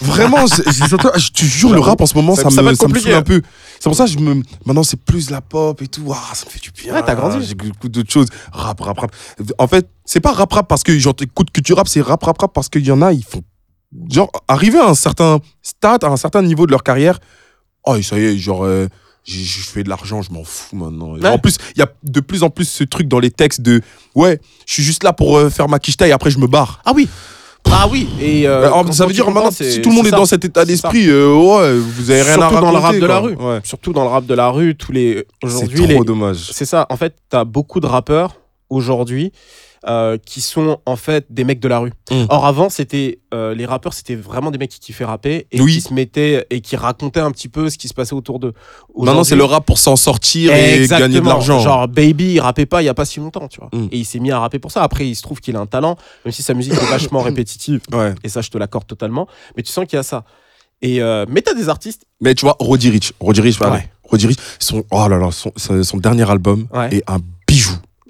Vraiment, 0.00 0.46
je, 0.46 0.62
je 0.70 0.84
les 0.84 0.94
entends- 0.94 1.16
je 1.16 1.30
te 1.30 1.44
jure, 1.44 1.72
le 1.72 1.80
rap 1.80 2.00
en 2.00 2.06
ce 2.06 2.14
moment, 2.14 2.34
Ça- 2.36 2.42
ça, 2.50 2.62
me, 2.62 2.74
ça 2.76 2.86
me 2.88 2.92
un 3.14 3.22
peu. 3.22 3.42
C'est 3.80 3.84
pour 3.84 3.94
ça 3.96 4.04
que 4.04 4.10
je 4.10 4.18
me. 4.18 4.42
Maintenant, 4.66 4.82
c'est 4.82 4.98
plus 5.00 5.30
la 5.30 5.40
pop 5.40 5.80
et 5.82 5.88
tout. 5.88 6.04
Ah, 6.12 6.34
ça 6.34 6.44
me 6.46 6.50
fait 6.50 6.60
du 6.60 6.70
bien. 6.70 6.92
Ouais, 6.94 7.02
t'as 7.04 7.14
grandi. 7.14 7.44
J'écoute 7.46 7.90
d'autres 7.90 8.12
choses. 8.12 8.28
Rap, 8.52 8.78
rap, 8.80 8.98
rap. 8.98 9.10
En 9.58 9.66
fait, 9.66 9.88
c'est 10.04 10.20
pas 10.20 10.32
rap, 10.32 10.52
rap 10.52 10.68
parce 10.68 10.82
que 10.82 10.96
j'écoute 10.98 11.50
que 11.50 11.60
tu 11.60 11.72
rap, 11.72 11.88
c'est 11.88 12.00
rap, 12.02 12.22
rap, 12.22 12.38
rap 12.38 12.52
parce 12.52 12.68
qu'il 12.68 12.84
y 12.86 12.90
en 12.90 13.00
a, 13.02 13.12
ils 13.12 13.24
font. 13.24 13.42
Genre, 14.10 14.30
arriver 14.48 14.78
à 14.78 14.86
un 14.88 14.94
certain 14.94 15.40
stade, 15.62 16.04
à 16.04 16.08
un 16.08 16.16
certain 16.16 16.42
niveau 16.42 16.66
de 16.66 16.70
leur 16.72 16.82
carrière, 16.82 17.18
oh, 17.86 18.00
ça 18.02 18.18
y 18.18 18.24
est, 18.24 18.38
genre. 18.38 18.64
euh, 18.64 18.86
je 19.28 19.42
fais 19.60 19.82
de 19.82 19.88
l'argent, 19.88 20.22
je 20.22 20.30
m'en 20.30 20.44
fous 20.44 20.76
maintenant. 20.76 21.14
Ouais. 21.16 21.26
En 21.28 21.38
plus, 21.38 21.56
il 21.74 21.80
y 21.80 21.82
a 21.82 21.88
de 22.04 22.20
plus 22.20 22.44
en 22.44 22.50
plus 22.50 22.64
ce 22.68 22.84
truc 22.84 23.08
dans 23.08 23.18
les 23.18 23.32
textes 23.32 23.60
de 23.60 23.80
ouais, 24.14 24.38
je 24.66 24.72
suis 24.74 24.82
juste 24.84 25.02
là 25.02 25.12
pour 25.12 25.36
euh, 25.36 25.50
faire 25.50 25.68
ma 25.68 25.80
quicheta 25.80 26.06
et 26.06 26.12
après 26.12 26.30
je 26.30 26.38
me 26.38 26.46
barre. 26.46 26.80
Ah 26.84 26.92
oui. 26.94 27.08
Ah 27.68 27.88
oui. 27.90 28.08
Et 28.20 28.46
euh, 28.46 28.70
quand- 28.70 28.92
ça 28.92 29.04
veut 29.04 29.12
dire 29.12 29.28
maintenant, 29.32 29.50
c'est- 29.50 29.68
si 29.72 29.82
tout 29.82 29.88
le 29.90 29.96
monde 29.96 30.04
c'est 30.06 30.14
est 30.14 30.16
dans 30.16 30.26
cet 30.26 30.44
état 30.44 30.60
C'est 30.60 30.66
d'esprit, 30.68 31.08
euh, 31.08 31.34
ouais, 31.34 31.76
vous 31.76 32.08
avez 32.12 32.22
rien 32.22 32.40
à 32.40 32.48
raconter. 32.48 32.60
dans 32.66 32.70
le 32.70 32.78
rap 32.78 32.94
de 32.96 33.06
la 33.06 33.18
rue. 33.18 33.34
Ouais. 33.34 33.58
Surtout 33.64 33.92
dans 33.92 34.04
le 34.04 34.10
rap 34.10 34.26
de 34.26 34.34
la 34.34 34.48
rue, 34.50 34.76
tous 34.76 34.92
les 34.92 35.26
C'est 35.42 35.46
aujourd'hui 35.48 35.78
trop 35.78 35.86
les 35.88 36.04
dommage. 36.04 36.50
c'est 36.52 36.64
ça. 36.64 36.86
En 36.88 36.96
fait, 36.96 37.16
t'as 37.28 37.42
beaucoup 37.44 37.80
de 37.80 37.86
rappeurs 37.88 38.36
aujourd'hui 38.70 39.32
euh, 39.88 40.18
qui 40.24 40.40
sont 40.40 40.80
en 40.84 40.96
fait 40.96 41.26
des 41.30 41.44
mecs 41.44 41.60
de 41.60 41.68
la 41.68 41.78
rue. 41.78 41.92
Mm. 42.10 42.24
Or 42.28 42.44
avant, 42.46 42.68
c'était 42.68 43.20
euh, 43.32 43.54
les 43.54 43.66
rappeurs, 43.66 43.94
c'était 43.94 44.16
vraiment 44.16 44.50
des 44.50 44.58
mecs 44.58 44.70
qui 44.70 44.80
kiffaient 44.80 45.04
rapper 45.04 45.46
et 45.52 45.60
Oui. 45.60 45.74
qui 45.74 45.80
se 45.80 45.94
mettaient 45.94 46.46
et 46.50 46.60
qui 46.60 46.74
racontaient 46.76 47.20
un 47.20 47.30
petit 47.30 47.48
peu 47.48 47.70
ce 47.70 47.78
qui 47.78 47.86
se 47.88 47.94
passait 47.94 48.14
autour 48.14 48.38
d'eux. 48.40 48.52
Maintenant, 48.98 49.22
c'est 49.24 49.36
le 49.36 49.44
rap 49.44 49.64
pour 49.64 49.78
s'en 49.78 49.96
sortir 49.96 50.52
et 50.54 50.74
Exactement. 50.74 51.08
gagner 51.08 51.20
de 51.20 51.26
l'argent. 51.26 51.60
Genre 51.60 51.86
Baby, 51.88 52.32
il 52.34 52.40
rappait 52.40 52.66
pas 52.66 52.82
il 52.82 52.86
y 52.86 52.88
a 52.88 52.94
pas 52.94 53.04
si 53.04 53.20
longtemps, 53.20 53.46
tu 53.48 53.60
vois. 53.60 53.70
Mm. 53.72 53.88
Et 53.92 53.98
il 53.98 54.04
s'est 54.04 54.18
mis 54.18 54.32
à 54.32 54.40
rapper 54.40 54.58
pour 54.58 54.72
ça. 54.72 54.82
Après, 54.82 55.06
il 55.06 55.14
se 55.14 55.22
trouve 55.22 55.40
qu'il 55.40 55.54
a 55.56 55.60
un 55.60 55.66
talent, 55.66 55.96
même 56.24 56.32
si 56.32 56.42
sa 56.42 56.54
musique 56.54 56.72
est 56.74 56.90
vachement 56.90 57.20
répétitive. 57.22 57.80
Ouais. 57.92 58.14
Et 58.24 58.28
ça, 58.28 58.40
je 58.40 58.50
te 58.50 58.58
l'accorde 58.58 58.86
totalement. 58.86 59.28
Mais 59.56 59.62
tu 59.62 59.70
sens 59.72 59.84
qu'il 59.86 59.96
y 59.96 60.00
a 60.00 60.02
ça. 60.02 60.24
Et 60.82 61.00
euh, 61.00 61.24
mais 61.28 61.40
t'as 61.42 61.54
des 61.54 61.68
artistes. 61.70 62.02
Mais 62.20 62.34
tu 62.34 62.44
vois, 62.44 62.56
Roddy 62.58 62.90
Rich, 62.90 63.12
Roddy 63.20 63.40
Rich, 63.40 63.58
pardon. 63.58 63.76
Ouais. 63.76 63.88
Roddy 64.04 64.26
Rich, 64.26 64.38
son, 64.58 64.84
oh 64.90 65.08
là 65.08 65.16
là, 65.16 65.30
son, 65.30 65.50
son- 65.56 65.96
dernier 65.96 66.28
album 66.30 66.66
Ouais. 66.72 66.96
est 66.96 67.02
un. 67.10 67.18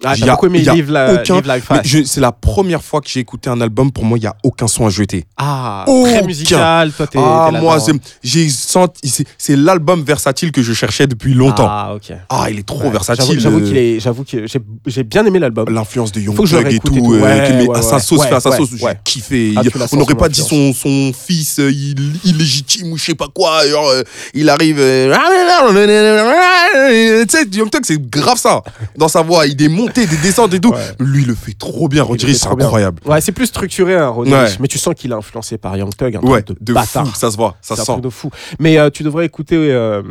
Ah, 0.04 0.12
Il 0.14 0.26
y 0.26 0.28
a- 0.28 0.32
beaucoup 0.32 0.46
aimé 0.46 0.60
y 0.60 0.68
a 0.68 0.74
Live, 0.74 0.90
la, 0.90 1.14
aucun- 1.14 1.40
Live 1.40 2.04
C'est 2.04 2.20
la 2.20 2.30
première 2.30 2.82
fois 2.82 3.00
que 3.00 3.08
j'ai 3.08 3.20
écouté 3.20 3.48
un 3.48 3.60
album, 3.62 3.90
pour 3.90 4.04
moi, 4.04 4.18
il 4.18 4.20
n'y 4.20 4.26
a 4.26 4.36
aucun 4.44 4.68
son 4.68 4.86
à 4.86 4.90
jeter. 4.90 5.24
Ah, 5.38 5.84
Aucun. 5.88 6.10
très 6.18 6.22
musical. 6.22 6.92
Toi, 6.92 7.06
t'es. 7.06 7.18
Ah, 7.18 7.48
t'es 7.50 7.60
moi, 7.60 7.78
j'ai 8.22 8.48
senti, 8.50 9.24
c'est- 9.38 9.56
l'album 9.56 10.02
versatile 10.04 10.52
que 10.52 10.62
je 10.62 10.74
cherchais 10.74 11.06
depuis 11.06 11.32
longtemps. 11.32 11.66
Ah, 11.68 11.94
ok. 11.94 12.12
Ah, 12.28 12.46
il 12.50 12.58
est 12.58 12.66
trop 12.66 12.82
Ouais. 12.82 12.90
versatile. 12.90 13.40
J'avoue- 13.40 13.60
euh, 13.60 13.66
qu'il 13.66 13.76
est. 13.78 13.98
J'avoue 14.00 14.24
que 14.24 14.46
j'ai 14.46 14.60
j'ai 14.86 15.02
bien 15.02 15.24
aimé 15.24 15.38
l'album. 15.38 15.66
L'influence 15.70 16.12
de 16.12 16.20
Young 16.20 16.36
Thug 16.36 16.72
et 16.72 16.78
tout, 16.78 16.88
tout. 16.94 17.14
euh, 17.14 17.20
Ouais, 17.22 17.52
met 17.54 17.66
ouais, 17.68 17.78
à 17.78 17.82
sa 17.82 17.98
sauce, 17.98 18.24
à 18.26 18.38
sa 18.40 18.52
sauce, 18.52 18.70
j'ai 18.78 18.86
kiffé. 19.02 19.54
Ah, 19.56 19.62
Il- 19.64 19.70
on 19.92 19.96
n'aurait 19.96 20.14
pas 20.14 20.28
dit 20.28 20.42
son, 20.42 20.74
son 20.74 21.12
fils 21.18 21.58
euh, 21.58 21.70
il- 21.72 22.16
illégitime 22.24 22.92
ou 22.92 22.98
je 22.98 23.04
sais 23.06 23.14
pas 23.14 23.28
quoi. 23.34 23.66
Genre, 23.66 23.88
euh, 23.88 24.02
il 24.34 24.50
arrive. 24.50 24.76
euh, 24.78 25.14
Tu 27.26 27.36
sais, 27.36 27.46
Young 27.52 27.70
Thug, 27.70 27.82
c'est 27.84 28.00
grave 28.10 28.38
ça. 28.38 28.62
Dans 28.96 29.08
sa 29.08 29.22
voix, 29.22 29.46
il 29.46 29.60
est 29.62 29.68
des 29.94 30.16
descentes 30.22 30.54
et 30.54 30.60
tout. 30.60 30.70
Ouais. 30.72 30.80
Lui, 31.00 31.22
il 31.22 31.28
le 31.28 31.34
fait 31.34 31.52
trop 31.52 31.88
bien. 31.88 31.98
Il 32.02 32.06
le 32.06 32.10
Rodri, 32.10 32.26
fait 32.28 32.34
c'est 32.34 32.54
bien. 32.56 32.64
incroyable. 32.66 33.00
Ouais, 33.04 33.20
c'est 33.20 33.32
plus 33.32 33.46
structuré, 33.46 33.94
hein, 33.94 34.10
Ouais. 34.16 34.44
Ricch, 34.46 34.58
mais 34.60 34.68
tu 34.68 34.78
sens 34.78 34.94
qu'il 34.94 35.10
est 35.12 35.14
influencé 35.14 35.58
par 35.58 35.76
Young 35.76 35.94
Thug, 35.94 36.16
un 36.16 36.20
Ouais, 36.20 36.42
truc 36.42 36.58
de, 36.60 36.64
de 36.64 36.72
bâtard. 36.72 37.06
fou, 37.06 37.14
ça 37.14 37.30
se 37.30 37.36
voit, 37.36 37.56
ça 37.62 37.74
C'est 37.74 37.76
se 37.76 37.80
un 37.82 37.84
sent. 37.84 37.92
truc 37.92 38.04
de 38.04 38.10
fou. 38.10 38.30
Mais 38.58 38.78
euh, 38.78 38.90
tu 38.90 39.02
devrais 39.02 39.26
écouter 39.26 39.56
euh, 39.56 40.02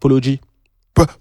Polo 0.00 0.20
G, 0.20 0.40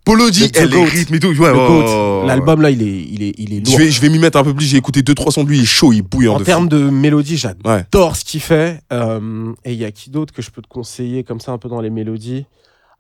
Polo 0.04 0.30
G, 0.32 0.50
The 0.52 0.58
elle, 0.58 0.70
les 0.70 0.76
Goat. 0.76 0.84
rythmes 0.86 1.16
et 1.16 1.20
tout. 1.20 1.30
Ouais. 1.30 2.28
L'album 2.28 2.62
là, 2.62 2.70
il 2.72 2.82
est, 2.84 3.06
il 3.10 3.24
est, 3.24 3.34
il 3.38 3.54
est 3.54 3.66
Je 3.66 3.72
lourd. 3.72 3.80
vais, 3.80 3.90
je 3.90 4.02
vais 4.02 4.10
m'y 4.10 4.20
mettre 4.20 4.38
un 4.38 4.44
peu 4.44 4.54
plus. 4.54 4.66
J'ai 4.66 4.78
écouté 4.78 5.02
2-3 5.02 5.32
sons 5.32 5.44
de 5.44 5.50
lui, 5.50 5.60
il 5.60 5.64
est 5.64 5.66
chaud, 5.66 5.94
il 5.94 6.00
est 6.00 6.02
bouillant. 6.02 6.36
En 6.36 6.40
termes 6.42 6.68
de 6.68 6.78
mélodie, 6.90 7.38
j'adore 7.38 7.72
Ouais. 7.72 8.14
ce 8.14 8.26
qu'il 8.26 8.42
fait. 8.42 8.82
Euh, 8.92 9.54
et 9.64 9.72
il 9.72 9.80
y 9.80 9.86
a 9.86 9.92
qui 9.92 10.10
d'autre 10.10 10.34
que 10.34 10.42
je 10.42 10.52
peux 10.52 10.62
te 10.62 10.68
conseiller 10.68 11.24
comme 11.24 11.40
ça 11.40 11.54
un 11.54 11.58
peu 11.58 11.70
dans 11.70 11.80
les 11.80 11.90
mélodies? 11.90 12.46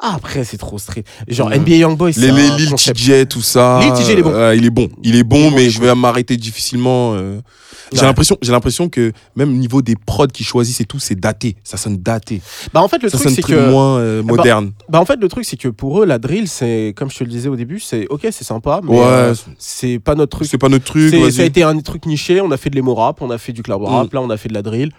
Ah, 0.03 0.14
après, 0.15 0.44
c'est 0.44 0.57
trop 0.57 0.80
street. 0.80 1.03
Genre. 1.28 1.49
NBA 1.49 1.76
Youngboy, 1.76 2.11
c'est 2.14 2.22
Les, 2.22 2.32
les 2.32 2.49
Lil. 2.57 2.73
TJ, 2.73 3.28
tout 3.30 3.41
ça. 3.41 3.80
Lil 3.82 3.94
TJ, 3.94 4.10
il 4.14 4.19
est 4.19 4.23
bon. 4.23 4.34
Euh, 4.34 4.56
il 4.56 4.65
est 4.65 4.69
bon. 4.72 4.90
Il 5.03 5.15
est 5.15 5.23
bon, 5.23 5.52
mais 5.52 5.69
je 5.69 5.80
vais 5.80 5.94
m'arrêter 5.94 6.38
difficilement. 6.38 7.14
euh. 7.14 7.40
J'ai 7.94 8.03
l'impression, 8.03 8.38
j'ai 8.41 8.53
l'impression 8.53 8.88
que 8.88 9.11
même 9.36 9.49
au 9.49 9.57
niveau 9.57 9.82
des 9.82 9.95
prods 9.98 10.28
qu'ils 10.28 10.45
choisissent 10.45 10.80
et 10.80 10.86
tout, 10.86 10.98
c'est 10.99 11.19
daté. 11.19 11.57
Ça 11.61 11.76
sonne 11.76 11.98
daté. 11.98 12.41
Bah 12.73 12.82
en 12.82 12.88
fait, 12.88 13.03
le 13.03 13.10
ça 13.10 13.18
truc 13.19 13.32
c'est 13.36 13.41
que 13.41 13.69
moins 13.69 13.98
euh, 13.99 14.23
bah, 14.23 14.36
moderne. 14.38 14.72
bah 14.88 15.02
en 15.02 15.06
fait 15.06 15.18
le 15.22 15.28
truc 15.28 15.44
c'est 15.44 15.57
que 15.57 15.68
pour 15.68 16.02
eux 16.02 16.06
la 16.06 16.18
drill 16.18 16.48
c'est 16.48 16.94
comme 16.95 17.11
je 17.11 17.18
te 17.18 17.26
le 17.26 17.30
disais 17.30 17.49
au 17.49 17.57
début 17.57 17.82
c'est 17.82 18.07
ok 18.10 18.22
c'est 18.32 18.45
sympa 18.45 18.80
mais 18.82 18.91
ouais, 18.91 19.03
euh, 19.03 19.36
c'est 19.60 19.99
pas 19.99 20.15
notre 20.15 20.38
truc 20.38 20.48
c'est 20.49 20.57
pas 20.57 20.69
notre 20.69 20.86
truc. 20.86 21.14
Ça 21.34 21.41
a 21.41 21.45
été 21.45 21.64
un 21.64 21.78
truc 21.80 22.06
niché. 22.06 22.40
On 22.40 22.49
a 22.52 22.56
fait 22.57 22.69
de 22.69 22.76
l'emo 22.78 22.95
rap, 22.95 23.22
on 23.22 23.30
a 23.30 23.38
fait 23.38 23.52
du 23.52 23.61
club 23.61 23.82
Mm. 23.82 23.86
rap, 23.86 24.14
là 24.14 24.22
on 24.22 24.30
a 24.30 24.38
fait 24.38 24.48
de 24.48 24.53
la 24.53 24.61
drill. 24.61 24.94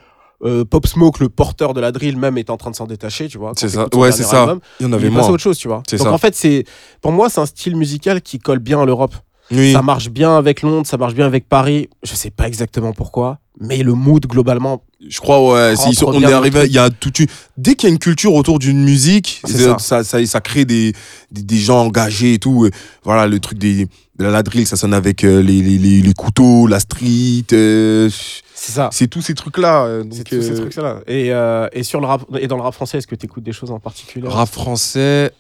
Euh, 0.45 0.65
Pop 0.65 0.87
Smoke, 0.87 1.21
le 1.21 1.29
porteur 1.29 1.73
de 1.73 1.81
la 1.81 1.93
drill 1.93 2.17
même, 2.17 2.37
est 2.37 2.51
en 2.51 2.57
train 2.57 2.71
de 2.71 2.77
s'en 2.77 2.87
détacher, 2.87 3.29
tu 3.29 3.39
vois. 3.39 3.53
C'est 3.57 3.69
ça. 3.69 3.87
Ouais, 3.95 4.11
c'est 4.11 4.25
ça. 4.25 4.43
album, 4.43 4.61
Il 4.81 4.85
y 4.85 4.87
en 4.87 4.91
il 4.91 4.95
avait 4.95 5.11
moins. 5.11 5.29
autre 5.29 5.43
chose, 5.43 5.57
tu 5.57 5.69
vois. 5.69 5.83
Donc 5.91 6.01
ça. 6.01 6.13
en 6.13 6.19
fait, 6.19 6.35
c'est 6.35 6.65
pour 7.01 7.13
moi 7.13 7.29
c'est 7.31 7.41
un 7.41 7.47
style 7.47 7.77
musical 7.77 8.21
qui 8.23 8.39
colle 8.39 8.59
bien 8.59 8.81
à 8.81 8.85
l'Europe. 8.85 9.15
Oui. 9.51 9.73
Ça 9.73 9.83
marche 9.83 10.09
bien 10.09 10.37
avec 10.37 10.63
Londres, 10.63 10.87
ça 10.87 10.97
marche 10.97 11.15
bien 11.15 11.27
avec 11.27 11.49
Paris. 11.49 11.89
Je 12.03 12.15
sais 12.15 12.31
pas 12.31 12.49
exactement 12.49 12.93
pourquoi, 12.93 13.39
mais 13.61 13.83
le 13.83 13.93
mood 13.95 14.27
globalement. 14.27 14.83
Je 15.09 15.21
crois, 15.21 15.53
ouais. 15.53 15.77
Sont- 15.77 16.07
on 16.07 16.21
est 16.23 16.33
arrivé, 16.33 16.67
il 16.67 16.73
y 16.73 16.79
a 16.79 16.89
tout 16.91 17.13
une- 17.19 17.27
Dès 17.57 17.75
qu'il 17.75 17.89
y 17.89 17.91
a 17.91 17.93
une 17.93 17.99
culture 17.99 18.35
autour 18.35 18.59
d'une 18.59 18.83
musique, 18.85 19.41
ça. 19.45 19.79
ça. 19.79 20.05
Ça, 20.05 20.27
ça, 20.27 20.41
crée 20.41 20.65
des, 20.65 20.93
des, 21.31 21.43
des 21.43 21.57
gens 21.59 21.81
engagés 21.87 22.35
et 22.35 22.39
tout. 22.39 22.65
Euh, 22.65 22.71
Voilà, 23.03 23.27
le 23.27 23.41
truc 23.41 23.59
des, 23.59 23.87
de 24.19 24.25
la 24.25 24.43
drill, 24.43 24.67
ça 24.67 24.77
sonne 24.77 24.95
avec 24.95 25.25
euh, 25.25 25.43
les, 25.43 25.61
les, 25.61 25.79
les, 25.79 26.03
les 26.03 26.15
couteaux, 26.15 26.67
la 26.69 26.79
street. 26.81 27.45
euh, 27.53 28.09
C'est 28.55 28.73
ça. 28.73 28.91
c'est 28.93 29.09
tous 29.09 29.23
ces 29.23 29.35
trucs-là. 29.35 29.89
C'est 30.13 30.23
tous 30.25 30.41
ces 30.43 30.55
trucs-là. 30.55 31.01
Et, 31.09 31.33
euh, 31.33 31.67
et 31.73 31.83
sur 31.83 32.01
le 32.01 32.07
rap 32.07 32.23
et 32.39 32.47
dans 32.47 32.57
le 32.57 32.63
rap 32.63 32.75
français, 32.75 32.99
est-ce 32.99 33.09
que 33.09 33.17
tu 33.17 33.27
écoutes 33.27 33.43
des 33.43 33.53
choses 33.53 33.73
en 33.73 33.81
particulier? 33.81 34.29
Rap 34.29 34.49
français. 34.49 35.33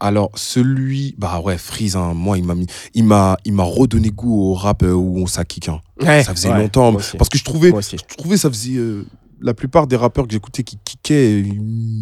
Alors, 0.00 0.30
celui. 0.34 1.14
Bah 1.18 1.40
ouais, 1.40 1.56
Freeze, 1.56 1.96
hein, 1.96 2.12
moi, 2.14 2.36
il 2.36 2.44
m'a 2.44 2.54
mis. 2.54 2.66
Il 2.94 3.04
m'a, 3.04 3.36
il 3.44 3.52
m'a 3.52 3.62
redonné 3.62 4.10
goût 4.10 4.50
au 4.50 4.54
rap 4.54 4.82
euh, 4.82 4.92
où 4.92 5.18
on 5.22 5.24
kick. 5.44 5.68
hein. 5.68 5.80
Ça 6.00 6.34
faisait 6.34 6.50
Ouais, 6.50 6.58
longtemps. 6.58 6.92
Parce 6.92 7.28
que 7.28 7.38
je 7.38 7.44
trouvais, 7.44 7.70
je 7.70 8.16
trouvais 8.16 8.36
ça 8.36 8.48
faisait. 8.50 8.76
euh, 8.76 9.06
la 9.40 9.52
plupart 9.52 9.86
des 9.86 9.96
rappeurs 9.96 10.26
que 10.26 10.32
j'écoutais 10.32 10.62
qui 10.62 10.78
kickaient, 10.82 11.40
ils 11.40 11.60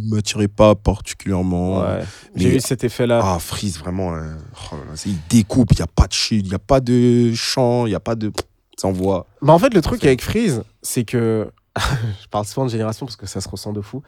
m'attiraient 0.09 0.49
pas 0.49 0.75
particulièrement. 0.75 1.81
Ouais. 1.81 2.05
J'ai 2.37 2.51
Mais- 2.51 2.57
eu 2.57 2.61
cet 2.61 2.85
effet-là. 2.85 3.21
Ah, 3.23 3.39
Freeze, 3.41 3.79
vraiment. 3.79 4.15
euh, 4.15 4.35
oh 4.73 4.77
il 5.07 5.17
découpe, 5.29 5.73
il 5.73 5.77
n'y 5.79 5.83
a 5.83 5.87
pas 5.89 6.07
de 6.07 6.13
chute, 6.13 6.45
il 6.47 6.49
n'y 6.51 6.55
a 6.55 6.59
pas 6.61 6.81
de 6.81 7.33
chant, 7.35 7.87
il 7.87 7.91
n'y 7.91 7.95
a 7.97 8.01
pas 8.01 8.15
de. 8.15 8.33
Ça 8.77 8.89
envoie. 8.89 9.27
Bah 9.43 9.53
en 9.53 9.59
fait, 9.59 9.75
le 9.75 9.81
truc 9.83 10.05
avec 10.05 10.23
Freeze, 10.23 10.63
c'est 10.83 11.05
que. 11.05 11.51
je 12.23 12.29
parle 12.31 12.45
souvent 12.47 12.67
de 12.67 12.71
génération 12.71 13.07
parce 13.07 13.17
que 13.17 13.27
ça 13.27 13.41
se 13.41 13.49
ressent 13.49 13.73
de 13.73 13.81
fou. 13.81 14.03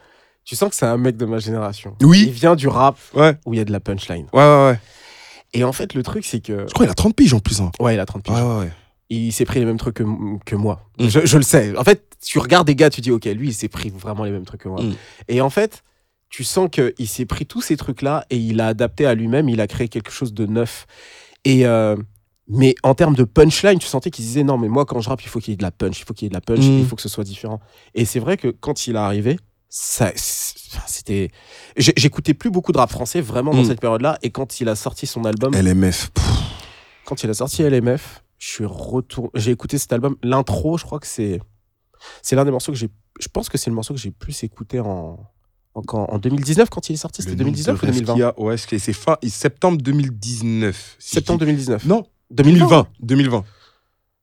Tu 0.45 0.55
sens 0.55 0.69
que 0.69 0.75
c'est 0.75 0.85
un 0.85 0.97
mec 0.97 1.17
de 1.17 1.25
ma 1.25 1.39
génération. 1.39 1.95
Oui. 2.01 2.25
Il 2.27 2.31
vient 2.33 2.55
du 2.55 2.67
rap 2.67 2.97
Ouais, 3.13 3.35
où 3.45 3.53
il 3.53 3.57
y 3.57 3.59
a 3.59 3.65
de 3.65 3.71
la 3.71 3.79
punchline. 3.79 4.27
ouais, 4.31 4.39
ouais. 4.39 4.65
ouais. 4.67 4.79
Et 5.53 5.63
en 5.63 5.71
fait, 5.73 5.93
le 5.93 6.03
truc, 6.03 6.25
c'est 6.25 6.39
que. 6.41 6.65
Je 6.67 6.73
crois 6.73 6.85
qu'il 6.85 6.91
a 6.91 6.95
30 6.95 7.15
piges 7.15 7.33
en 7.33 7.39
plus. 7.39 7.61
Hein. 7.61 7.71
Ouais, 7.79 7.95
il 7.95 7.99
a 7.99 8.05
30 8.05 8.23
piges. 8.23 8.35
Ouais, 8.35 8.41
ouais, 8.41 8.59
ouais. 8.59 8.71
Il 9.09 9.31
s'est 9.31 9.45
pris 9.45 9.59
les 9.59 9.65
mêmes 9.65 9.77
trucs 9.77 9.95
que, 9.95 10.03
que 10.45 10.55
moi. 10.55 10.81
Mm. 10.99 11.07
Je, 11.07 11.25
je 11.25 11.37
le 11.37 11.43
sais. 11.43 11.77
En 11.77 11.83
fait, 11.83 12.03
tu 12.25 12.39
regardes 12.39 12.67
des 12.67 12.75
gars, 12.75 12.89
tu 12.89 13.01
dis, 13.01 13.11
OK, 13.11 13.25
lui, 13.25 13.49
il 13.49 13.53
s'est 13.53 13.67
pris 13.69 13.89
vraiment 13.89 14.23
les 14.23 14.31
mêmes 14.31 14.45
trucs 14.45 14.61
que 14.61 14.69
moi. 14.69 14.81
Mm. 14.81 14.93
Et 15.29 15.41
en 15.41 15.49
fait, 15.49 15.83
tu 16.29 16.43
sens 16.43 16.69
qu'il 16.69 17.07
s'est 17.07 17.25
pris 17.25 17.45
tous 17.45 17.61
ces 17.61 17.77
trucs-là 17.77 18.25
et 18.29 18.37
il 18.37 18.59
a 18.59 18.67
adapté 18.67 19.05
à 19.05 19.13
lui-même, 19.15 19.47
il 19.47 19.61
a 19.61 19.67
créé 19.67 19.87
quelque 19.87 20.11
chose 20.11 20.33
de 20.33 20.45
neuf. 20.45 20.85
Et. 21.45 21.65
euh, 21.65 21.95
mais 22.47 22.75
en 22.83 22.93
termes 22.93 23.15
de 23.15 23.23
punchline, 23.23 23.79
tu 23.79 23.87
sentais 23.87 24.11
qu'il 24.11 24.23
disait 24.23 24.43
non, 24.43 24.59
mais 24.59 24.67
moi 24.67 24.85
quand 24.85 24.99
je 25.01 25.09
rappe, 25.09 25.23
il 25.23 25.29
faut 25.29 25.39
qu'il 25.39 25.51
y 25.51 25.55
ait 25.55 25.57
de 25.57 25.63
la 25.63 25.71
punch, 25.71 25.99
il 25.99 26.05
faut 26.05 26.13
qu'il 26.13 26.25
y 26.25 26.27
ait 26.27 26.29
de 26.29 26.35
la 26.35 26.41
punch, 26.41 26.59
Mm. 26.59 26.79
il 26.79 26.85
faut 26.85 26.95
que 26.95 27.01
ce 27.01 27.09
soit 27.09 27.23
différent. 27.23 27.59
Et 27.95 28.05
c'est 28.05 28.19
vrai 28.19 28.37
que 28.37 28.49
quand 28.49 28.85
il 28.85 28.95
est 28.95 28.99
arrivé, 28.99 29.39
ça, 29.77 30.11
c'était. 30.87 31.29
J'écoutais 31.77 32.33
plus 32.33 32.49
beaucoup 32.49 32.71
de 32.71 32.77
rap 32.77 32.89
français 32.89 33.19
vraiment 33.21 33.51
dans 33.53 33.61
Mm. 33.63 33.65
cette 33.65 33.81
période-là. 33.81 34.17
Et 34.21 34.31
quand 34.31 34.59
il 34.61 34.69
a 34.69 34.75
sorti 34.75 35.05
son 35.07 35.25
album, 35.25 35.53
LMF. 35.53 36.11
pff, 36.11 36.25
quand 37.05 37.23
il 37.23 37.29
a 37.29 37.33
sorti 37.33 37.61
LMF, 37.63 38.23
je 38.37 38.47
suis 38.47 38.65
retourné. 38.65 39.29
J'ai 39.35 39.51
écouté 39.51 39.77
cet 39.77 39.91
album. 39.93 40.15
L'intro, 40.23 40.77
je 40.77 40.85
crois 40.85 40.99
que 40.99 41.07
c'est. 41.07 41.39
C'est 42.21 42.35
l'un 42.35 42.45
des 42.45 42.51
morceaux 42.51 42.71
que 42.71 42.77
j'ai. 42.77 42.89
Je 43.19 43.27
pense 43.27 43.49
que 43.49 43.57
c'est 43.57 43.69
le 43.69 43.75
morceau 43.75 43.93
que 43.93 43.99
j'ai 43.99 44.11
plus 44.11 44.43
écouté 44.43 44.79
en. 44.79 45.19
En, 45.77 45.81
quand- 45.81 46.05
en 46.09 46.19
2019, 46.19 46.69
quand 46.69 46.89
il 46.89 46.93
est 46.93 46.95
sorti, 46.95 47.21
c'était 47.21 47.31
le 47.33 47.37
2019 47.39 47.73
nombre 47.73 47.83
ou 47.83 47.85
de 47.85 47.91
refs 47.91 47.95
2020 47.97 48.13
qu'il 48.13 48.19
y 48.21 48.23
a, 48.23 48.39
Ouais, 48.39 48.55
c'est 48.57 48.79
c'est 48.79 48.93
fin 48.93 49.17
septembre 49.27 49.77
2019. 49.81 50.95
si 50.99 51.09
je 51.09 51.13
Septembre 51.15 51.39
dis- 51.39 51.45
2019. 51.47 51.85
Non, 51.85 52.05
2020. 52.31 52.67
2020. 52.69 52.87
2020. 53.01 53.43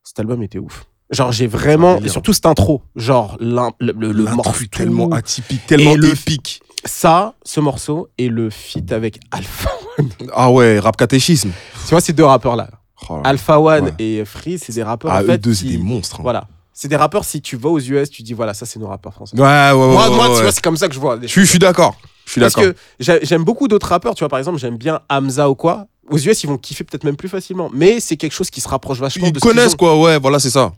Cet 0.03 0.19
album 0.19 0.41
était 0.41 0.57
ouf. 0.57 0.85
Genre, 1.13 1.31
j'ai 1.31 1.47
vraiment. 1.47 1.99
Et 1.99 2.09
surtout 2.09 2.33
cette 2.33 2.45
intro. 2.45 2.81
Genre, 2.95 3.37
le, 3.39 3.71
le, 3.79 4.23
morceau. 4.25 4.65
tellement 4.71 5.09
atypique, 5.09 5.65
tellement 5.65 5.91
Et 5.93 5.97
le- 5.97 6.09
épique. 6.11 6.61
Ça, 6.85 7.33
ce 7.43 7.59
morceau 7.61 8.09
et 8.17 8.27
le 8.27 8.49
feat 8.49 8.91
avec 8.91 9.19
Alpha. 9.31 9.69
Ah 10.33 10.49
ouais, 10.51 10.79
rap 10.79 10.97
catéchisme. 10.97 11.51
tu 11.85 11.89
vois, 11.91 12.01
ces 12.01 12.13
deux 12.13 12.25
rappeurs-là. 12.25 12.67
Oh 13.09 13.17
là. 13.17 13.21
Alpha 13.25 13.59
One 13.59 13.85
Ouais. 13.85 13.93
et 13.99 14.25
Free, 14.25 14.57
c'est 14.57 14.73
des 14.73 14.81
rappeurs. 14.83 15.11
Ah, 15.13 15.19
en 15.21 15.23
eux 15.23 15.37
deux, 15.37 15.53
c'est 15.53 15.65
des 15.67 15.77
monstres. 15.77 16.15
hein. 16.19 16.23
Voilà. 16.23 16.45
C'est 16.73 16.87
des 16.87 16.95
rappeurs, 16.95 17.23
si 17.25 17.41
tu 17.41 17.55
vas 17.57 17.69
aux 17.69 17.79
US, 17.79 18.09
tu 18.09 18.23
dis 18.23 18.33
voilà, 18.33 18.53
ça, 18.55 18.65
c'est 18.65 18.79
nos 18.79 18.87
rappeurs 18.87 19.13
français. 19.13 19.37
Ouais, 19.39 19.43
ouais, 19.43 19.71
ouais. 19.71 19.73
moi, 19.93 20.09
ouais, 20.09 20.15
moi, 20.15 20.29
ouais. 20.29 20.35
tu 20.35 20.41
vois, 20.41 20.51
c'est 20.51 20.63
comme 20.63 20.77
ça 20.77 20.87
que 20.87 20.95
je 20.95 20.99
vois. 20.99 21.19
Je 21.21 21.27
suis- 21.27 21.59
je 22.25 22.31
suis 22.31 22.41
d'accord. 22.41 22.63
Parce 22.63 22.73
que 22.73 22.77
j'ai- 22.99 23.19
j'aime 23.25 23.43
beaucoup 23.43 23.67
d'autres 23.67 23.87
rappeurs, 23.87 24.15
tu 24.15 24.19
vois, 24.23 24.29
par 24.29 24.39
exemple, 24.39 24.57
j'aime 24.59 24.77
bien 24.77 25.01
Hamza 25.09 25.49
ou 25.49 25.55
quoi. 25.55 25.87
Aux 26.09 26.17
US, 26.17 26.43
ils 26.43 26.47
vont 26.47 26.57
kiffer 26.57 26.83
peut-être 26.83 27.05
même 27.05 27.15
plus 27.15 27.29
facilement. 27.29 27.69
Mais 27.73 27.99
c'est 28.01 28.17
quelque 28.17 28.33
chose 28.33 28.49
qui 28.49 28.59
se 28.61 28.67
rapproche 28.67 28.99
vachement 28.99 29.25
Ils 29.27 29.31
de 29.31 29.39
ce 29.39 29.43
qu'ils 29.45 29.55
connaissent 29.55 29.75
quoi, 29.75 29.99
ouais, 29.99 30.19
voilà, 30.19 30.39
c'est 30.39 30.49
ça. 30.49 30.73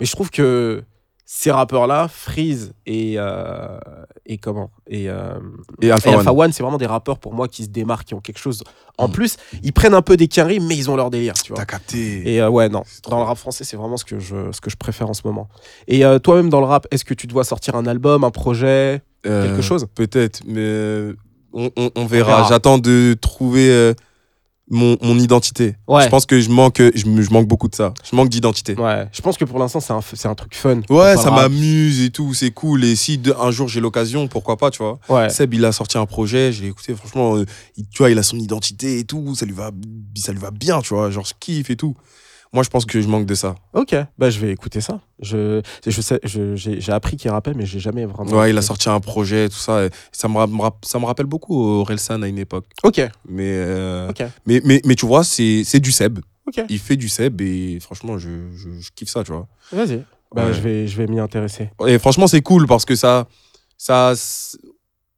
Mais 0.00 0.06
je 0.06 0.12
trouve 0.12 0.30
que 0.30 0.82
ces 1.26 1.50
rappeurs-là, 1.52 2.08
Freeze 2.08 2.72
et, 2.86 3.14
euh, 3.18 3.78
et 4.26 4.38
comment? 4.38 4.70
Et, 4.88 5.08
euh, 5.08 5.34
Et 5.80 5.90
Alpha 5.92 6.08
et 6.10 6.12
One. 6.14 6.18
Alpha 6.20 6.32
One, 6.32 6.52
c'est 6.52 6.62
vraiment 6.64 6.78
des 6.78 6.86
rappeurs 6.86 7.18
pour 7.18 7.34
moi 7.34 7.46
qui 7.46 7.62
se 7.64 7.68
démarquent, 7.68 8.06
qui 8.08 8.14
ont 8.14 8.20
quelque 8.20 8.38
chose. 8.40 8.64
En 8.98 9.06
Mm. 9.06 9.12
plus, 9.12 9.36
ils 9.62 9.72
prennent 9.72 9.94
un 9.94 10.02
peu 10.02 10.16
des 10.16 10.26
quinries, 10.28 10.58
mais 10.60 10.76
ils 10.76 10.90
ont 10.90 10.96
leur 10.96 11.10
délire, 11.10 11.34
tu 11.34 11.52
vois. 11.52 11.58
T'as 11.58 11.66
capté. 11.66 12.34
Et 12.34 12.40
euh, 12.40 12.48
ouais, 12.48 12.68
non, 12.68 12.82
dans 13.08 13.18
le 13.18 13.24
rap 13.24 13.38
français, 13.38 13.62
c'est 13.64 13.76
vraiment 13.76 13.96
ce 13.96 14.04
que, 14.04 14.18
je, 14.18 14.50
ce 14.50 14.60
que 14.60 14.70
je 14.70 14.76
préfère 14.76 15.08
en 15.08 15.14
ce 15.14 15.22
moment. 15.24 15.48
Et 15.86 16.04
euh, 16.04 16.18
toi-même, 16.18 16.48
dans 16.48 16.60
le 16.60 16.66
rap, 16.66 16.86
est-ce 16.90 17.04
que 17.04 17.14
tu 17.14 17.26
dois 17.28 17.44
sortir 17.44 17.76
un 17.76 17.86
album, 17.86 18.24
un 18.24 18.30
projet, 18.30 19.02
quelque 19.22 19.62
chose 19.62 19.86
Peut-être, 19.94 20.40
mais 20.46 20.60
euh, 20.60 21.14
on, 21.52 21.70
on- 21.76 21.90
on 21.94 22.06
verra. 22.06 22.36
verra. 22.36 22.48
J'attends 22.48 22.78
de 22.78 23.14
trouver 23.20 23.68
euh, 23.70 23.92
mon, 24.72 24.96
mon 25.02 25.18
identité. 25.18 25.74
Ouais. 25.88 26.04
Je 26.04 26.08
pense 26.08 26.26
que 26.26 26.40
je 26.40 26.48
manque, 26.48 26.80
je, 26.94 27.06
me- 27.06 27.20
je 27.22 27.30
manque 27.32 27.48
beaucoup 27.48 27.66
de 27.68 27.74
ça. 27.74 27.92
Je 28.08 28.14
manque 28.14 28.28
d'identité. 28.28 28.74
Ouais, 28.76 29.08
je 29.10 29.20
pense 29.20 29.36
que 29.36 29.44
pour 29.44 29.58
l'instant, 29.58 29.80
c'est 29.80 29.92
un, 29.92 30.00
c'est 30.00 30.28
un 30.28 30.34
truc 30.36 30.54
fun. 30.54 30.80
Ouais, 30.88 31.16
ça 31.16 31.30
m'amuse 31.32 32.02
et 32.02 32.10
tout, 32.10 32.34
c'est 32.34 32.52
cool. 32.52 32.84
Et 32.84 32.94
si 32.94 33.18
de- 33.18 33.34
un 33.40 33.50
jour 33.50 33.66
j'ai 33.68 33.80
l'occasion, 33.80 34.28
pourquoi 34.28 34.56
pas, 34.56 34.70
tu 34.70 34.78
vois. 34.82 35.00
Ouais. 35.08 35.28
Seb, 35.28 35.54
il 35.54 35.64
a 35.64 35.72
sorti 35.72 35.98
un 35.98 36.06
projet, 36.06 36.52
je 36.52 36.62
l'ai 36.62 36.68
écouté, 36.68 36.94
franchement, 36.94 37.36
euh, 37.36 37.44
il, 37.76 37.88
tu 37.88 37.98
vois, 37.98 38.10
il 38.10 38.18
a 38.18 38.22
son 38.22 38.38
identité 38.38 39.00
et 39.00 39.04
tout, 39.04 39.34
ça 39.34 39.44
lui 39.44 39.54
va, 39.54 39.72
ça 40.16 40.30
lui 40.32 40.38
va 40.40 40.52
bien, 40.52 40.80
tu 40.82 40.94
vois, 40.94 41.10
genre 41.10 41.24
je 41.26 41.34
kiffe 41.40 41.68
et 41.70 41.76
tout. 41.76 41.96
Moi, 42.52 42.64
je 42.64 42.68
pense 42.68 42.84
que 42.84 43.00
je 43.00 43.06
manque 43.06 43.26
de 43.26 43.34
ça. 43.36 43.54
Ok, 43.74 43.94
bah 44.18 44.28
je 44.28 44.40
vais 44.40 44.50
écouter 44.50 44.80
ça. 44.80 45.00
Je, 45.20 45.62
je 45.86 46.00
sais, 46.00 46.18
je- 46.24 46.56
j'ai 46.56 46.80
j'ai 46.80 46.90
appris 46.92 47.16
qu'il 47.16 47.30
rappait, 47.30 47.54
mais 47.54 47.64
j'ai 47.64 47.78
jamais 47.78 48.06
vraiment. 48.06 48.32
Ouais, 48.32 48.50
il 48.50 48.58
a 48.58 48.62
sorti 48.62 48.88
un 48.88 48.98
projet, 48.98 49.48
tout 49.48 49.54
ça. 49.56 49.84
et 49.86 49.90
ça, 50.10 50.26
me, 50.26 50.34
ça 50.82 50.98
me 50.98 51.04
rappelle 51.04 51.26
beaucoup 51.26 51.62
Orelsan 51.64 52.22
à 52.22 52.26
une 52.28 52.38
époque. 52.38 52.66
Ok, 52.82 53.00
Mais, 53.28 53.52
euh, 53.52 54.12
mais, 54.46 54.60
mais, 54.64 54.80
mais 54.84 54.94
tu 54.96 55.06
vois, 55.06 55.22
c'est 55.22 55.62
c'est 55.64 55.78
du 55.78 55.92
Seb. 55.92 56.18
ok. 56.48 56.64
Il 56.68 56.78
fait 56.80 56.96
du 56.96 57.08
Seb 57.08 57.40
et 57.40 57.78
franchement, 57.80 58.18
je, 58.18 58.28
je, 58.56 58.80
je 58.80 58.90
kiffe 58.96 59.10
ça, 59.10 59.22
tu 59.22 59.30
vois. 59.30 59.46
Vas-y. 59.70 60.04
Bah, 60.34 60.46
Ouais. 60.46 60.52
je 60.52 60.60
vais, 60.60 60.86
je 60.88 60.96
vais 60.96 61.06
m'y 61.06 61.20
intéresser. 61.20 61.70
Et 61.86 61.98
franchement, 62.00 62.26
c'est 62.26 62.42
cool 62.42 62.66
parce 62.66 62.84
que 62.84 62.96
ça. 62.96 63.28
ça 63.78 64.12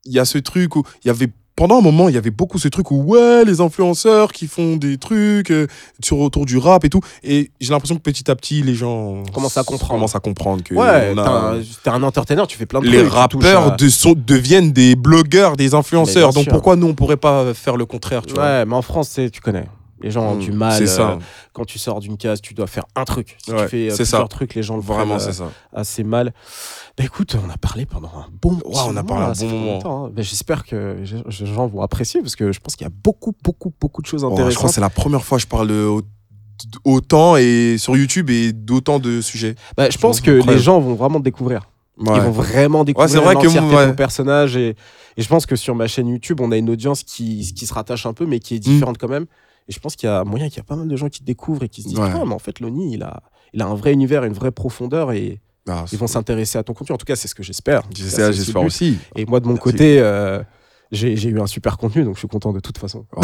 Il 0.04 0.12
y 0.12 0.18
a 0.18 0.24
ce 0.26 0.36
truc 0.38 0.76
où. 0.76 0.82
Il 1.04 1.09
y 1.09 1.10
avait. 1.10 1.28
Pendant 1.54 1.78
un 1.78 1.80
moment, 1.82 2.08
il 2.08 2.14
y 2.14 2.18
avait 2.18 2.30
beaucoup 2.30 2.58
ce 2.58 2.68
truc 2.68 2.90
où, 2.90 3.02
ouais, 3.02 3.44
les 3.44 3.60
influenceurs 3.60 4.32
qui 4.32 4.46
font 4.48 4.76
des 4.76 4.96
trucs 4.96 5.50
euh, 5.50 5.66
sur, 6.02 6.18
autour 6.18 6.46
du 6.46 6.56
rap 6.56 6.84
et 6.84 6.88
tout. 6.88 7.00
Et 7.22 7.50
j'ai 7.60 7.70
l'impression 7.70 7.94
que 7.96 8.00
petit 8.00 8.30
à 8.30 8.34
petit, 8.34 8.62
les 8.62 8.74
gens 8.74 9.22
Commencent 9.34 9.58
à 9.58 9.62
comprendre. 9.62 9.92
commencent 9.92 10.16
à 10.16 10.20
comprendre 10.20 10.62
que 10.64 10.74
Ouais, 10.74 11.14
t'es 11.14 11.90
un, 11.90 11.94
un 11.94 12.02
entertainer, 12.02 12.46
tu 12.48 12.56
fais 12.56 12.64
plein 12.66 12.80
de 12.80 12.86
les 12.86 12.98
trucs. 12.98 13.08
touches 13.10 13.14
rappeurs 13.18 13.72
à- 13.74 13.76
de 13.76 13.88
sont- 13.90 14.14
deviennent 14.16 14.72
des 14.72 14.96
blogueurs, 14.96 15.56
des 15.56 15.74
influenceurs. 15.74 16.32
Donc 16.32 16.44
sûr. 16.44 16.52
pourquoi 16.52 16.76
nous, 16.76 16.86
on 16.88 16.94
pourrait 16.94 17.16
pas 17.18 17.52
faire 17.54 17.76
le 17.76 17.84
contraire, 17.84 18.22
tu 18.26 18.32
vois? 18.34 18.44
Ouais, 18.44 18.64
mais 18.64 18.74
en 18.74 18.82
France, 18.82 19.20
tu 19.32 19.40
connais. 19.42 19.66
Les 20.02 20.10
gens 20.10 20.24
ont 20.32 20.34
Mm, 20.36 20.40
du 20.40 20.52
mal. 20.52 20.88
Ça. 20.88 21.10
euh, 21.12 21.16
quand 21.52 21.64
tu 21.64 21.78
sors 21.78 22.00
d'une 22.00 22.16
case, 22.16 22.40
tu 22.40 22.54
dois 22.54 22.66
faire 22.66 22.84
un 22.96 23.04
truc. 23.04 23.36
Si 23.44 23.50
Ouais, 23.52 23.62
tu 23.64 23.68
fais 23.68 23.90
euh, 23.90 23.94
plusieurs 23.94 24.22
ça. 24.22 24.26
trucs, 24.28 24.54
les 24.54 24.62
gens 24.62 24.76
le 24.76 24.82
Vraiment, 24.82 25.16
prennent, 25.16 25.28
euh, 25.28 25.32
ça. 25.32 25.50
assez 25.72 26.02
mal. 26.04 26.32
Bah 26.98 27.04
écoute, 27.04 27.36
on 27.44 27.48
a 27.50 27.56
parlé 27.56 27.86
pendant 27.86 28.08
un 28.08 28.26
bon 28.40 28.54
Ouais, 28.54 28.60
on 28.74 28.90
a 28.90 29.02
moment, 29.02 29.04
parlé 29.04 29.26
là, 29.26 29.32
bon 29.38 29.48
moment. 29.48 30.06
hein. 30.06 30.10
Bah, 30.14 30.22
J'espère 30.22 30.64
que 30.64 30.98
les 31.00 31.46
gens- 31.46 31.66
vont 31.66 31.82
apprécier 31.82 32.20
parce 32.20 32.36
que 32.36 32.52
je 32.52 32.60
pense 32.60 32.76
qu'il 32.76 32.84
y 32.86 32.90
a 32.90 32.92
beaucoup, 33.02 33.32
beaucoup, 33.42 33.72
beaucoup 33.80 34.02
de 34.02 34.06
choses 34.06 34.24
Oh, 34.24 34.28
je 34.28 34.30
crois 34.32 34.44
intéressantes. 34.44 34.66
que 34.68 34.74
c'est 34.74 34.80
la 34.80 34.90
première 34.90 35.24
fois 35.24 35.38
que 35.38 35.42
je 35.42 35.48
parle 35.48 35.70
au- 35.70 36.02
autant 36.84 37.36
et 37.36 37.76
sur 37.78 37.96
YouTube 37.96 38.30
et 38.30 38.52
d'autant 38.52 38.98
de 38.98 39.20
sujets. 39.20 39.54
Bah, 39.76 39.90
je 39.90 39.98
pense 39.98 40.20
que 40.20 40.30
les 40.30 40.58
gens 40.58 40.80
vont 40.80 40.94
vraiment 40.94 41.20
découvrir. 41.20 41.62
Ouais. 41.98 42.16
Ils 42.16 42.22
vont 42.22 42.30
vraiment 42.30 42.84
découvrir 42.84 43.10
c'est 43.10 43.18
vrai 43.18 43.34
que 43.34 43.46
ouais. 43.48 43.92
personnage. 43.94 44.56
Et, 44.56 44.70
et 45.16 45.22
je 45.22 45.28
pense 45.28 45.44
que 45.46 45.56
sur 45.56 45.74
ma 45.74 45.86
chaîne 45.86 46.08
YouTube, 46.08 46.40
on 46.40 46.50
a 46.52 46.56
une 46.56 46.70
audience 46.70 47.02
qui, 47.02 47.52
qui 47.54 47.66
se 47.66 47.74
rattache 47.74 48.06
un 48.06 48.12
peu, 48.12 48.26
mais 48.26 48.38
qui 48.40 48.54
est 48.54 48.58
différente 48.58 48.96
quand 48.98 49.08
même. 49.08 49.26
Et 49.68 49.72
je 49.72 49.78
pense 49.80 49.97
qu'il 49.97 50.09
y 50.09 50.12
a 50.12 50.24
moyen 50.24 50.48
qu'il 50.48 50.56
y 50.59 50.60
a 50.60 50.64
pas 50.64 50.76
mal 50.76 50.89
de 50.89 50.97
gens 50.97 51.09
qui 51.09 51.20
te 51.20 51.24
découvrent 51.24 51.62
et 51.64 51.68
qui 51.68 51.82
se 51.82 51.89
disent 51.89 51.98
Ouais. 51.98 52.10
Ah, 52.12 52.22
mais 52.26 52.34
en 52.34 52.39
fait, 52.39 52.60
Loni, 52.60 52.94
il 52.94 53.02
a, 53.02 53.22
il 53.55 53.62
a 53.62 53.66
un 53.66 53.74
vrai 53.74 53.93
univers, 53.93 54.24
une 54.24 54.32
vraie 54.32 54.51
profondeur 54.51 55.12
et 55.12 55.40
Ah, 55.68 55.84
ils 55.93 55.98
vont 55.98 56.06
s'intéresser 56.09 56.59
à 56.59 56.62
ton 56.62 56.72
contenu. 56.74 56.94
En 56.94 56.98
tout 56.98 57.06
cas, 57.06 57.16
c'est 57.16 57.28
ce 57.28 57.34
que 57.34 57.43
j'espère. 57.43 57.82
J'espère 57.94 58.62
aussi. 58.62 58.98
Et 59.16 59.24
moi, 59.26 59.40
de 59.40 59.47
mon 59.47 59.52
Merci. 59.52 59.62
côté, 59.62 60.01
euh, 60.01 60.43
j'ai 60.90 61.14
eu 61.28 61.40
un 61.40 61.47
super 61.47 61.78
contenu, 61.78 62.05
donc 62.05 62.14
je 62.14 62.18
suis 62.18 62.28
content 62.28 62.52
de 62.52 62.60
toute 62.60 62.76
façon. 62.78 63.06
Oh, 63.16 63.20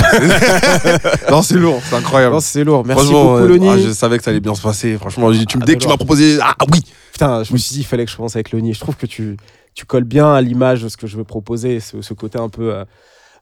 non, 1.30 1.42
c'est 1.42 1.54
lourd, 1.58 1.80
c'est 1.84 1.96
incroyable. 1.96 2.34
Non, 2.34 2.40
c'est 2.40 2.64
lourd. 2.64 2.84
Merci 2.86 3.12
beaucoup, 3.12 3.36
euh, 3.36 3.48
Loni. 3.48 3.68
ah, 3.68 3.78
je 3.78 3.90
savais 3.90 4.16
que 4.18 4.24
ça 4.24 4.30
allait 4.30 4.40
bien 4.40 4.54
se 4.54 4.62
passer. 4.62 4.96
Franchement, 4.96 5.30
tu, 5.32 5.58
Ah, 5.60 5.64
dès 5.66 5.74
que 5.74 5.80
tu 5.80 5.88
m'as 5.88 5.96
proposé, 5.96 6.38
ah 6.40 6.54
oui, 6.72 6.80
Putain, 7.12 7.42
je 7.42 7.52
me 7.52 7.58
suis 7.58 7.74
dit, 7.74 7.80
il 7.80 7.84
fallait 7.84 8.04
que 8.04 8.10
je 8.10 8.16
commence 8.16 8.36
avec 8.36 8.52
Loni. 8.52 8.72
Je 8.74 8.80
trouve 8.80 8.96
que 8.96 9.06
tu, 9.06 9.36
tu 9.74 9.84
colles 9.84 10.04
bien 10.04 10.32
à 10.32 10.40
l'image 10.40 10.82
de 10.84 10.88
ce 10.88 10.96
que 10.96 11.06
je 11.08 11.16
veux 11.16 11.24
proposer, 11.24 11.80
ce, 11.80 12.00
ce 12.00 12.14
côté 12.14 12.38
un 12.38 12.48
peu 12.48 12.72
euh, 12.74 12.84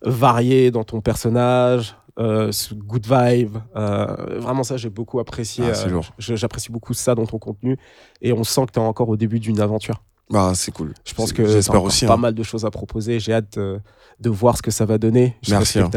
varié 0.02 0.70
dans 0.70 0.82
ton 0.84 1.00
personnage, 1.00 1.94
euh, 2.18 2.50
good 2.74 3.06
vibe. 3.06 3.58
euh, 3.76 4.38
vraiment, 4.40 4.62
ça, 4.62 4.76
j'ai 4.76 4.90
beaucoup 4.90 5.20
apprécié. 5.20 5.64
Ah, 5.66 5.76
euh, 5.76 6.00
je- 6.18 6.34
J'apprécie 6.36 6.72
beaucoup 6.72 6.94
ça 6.94 7.14
dans 7.14 7.26
ton 7.26 7.38
contenu. 7.38 7.76
Et 8.22 8.32
on 8.32 8.44
sent 8.44 8.66
que 8.66 8.72
tu 8.72 8.78
es 8.78 8.82
encore 8.82 9.08
au 9.08 9.16
début 9.16 9.40
d'une 9.40 9.60
aventure. 9.60 10.02
bah 10.30 10.52
c'est 10.54 10.72
cool. 10.72 10.92
Je 11.04 11.14
pense 11.14 11.32
que 11.32 11.46
j'espère 11.46 11.82
aussi. 11.82 12.06
pas 12.06 12.14
hein. 12.14 12.16
mal 12.16 12.34
de 12.34 12.42
choses 12.42 12.64
à 12.64 12.70
proposer. 12.70 13.20
J'ai 13.20 13.32
hâte 13.32 13.58
de, 13.58 13.80
de 14.20 14.30
voir 14.30 14.56
ce 14.56 14.62
que 14.62 14.70
ça 14.70 14.84
va 14.84 14.98
donner. 14.98 15.36
Merci, 15.48 15.78
hein. 15.78 15.90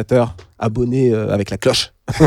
Abonnez 0.60 1.12
euh, 1.14 1.34
avec 1.34 1.50
la 1.50 1.58
cloche. 1.58 1.94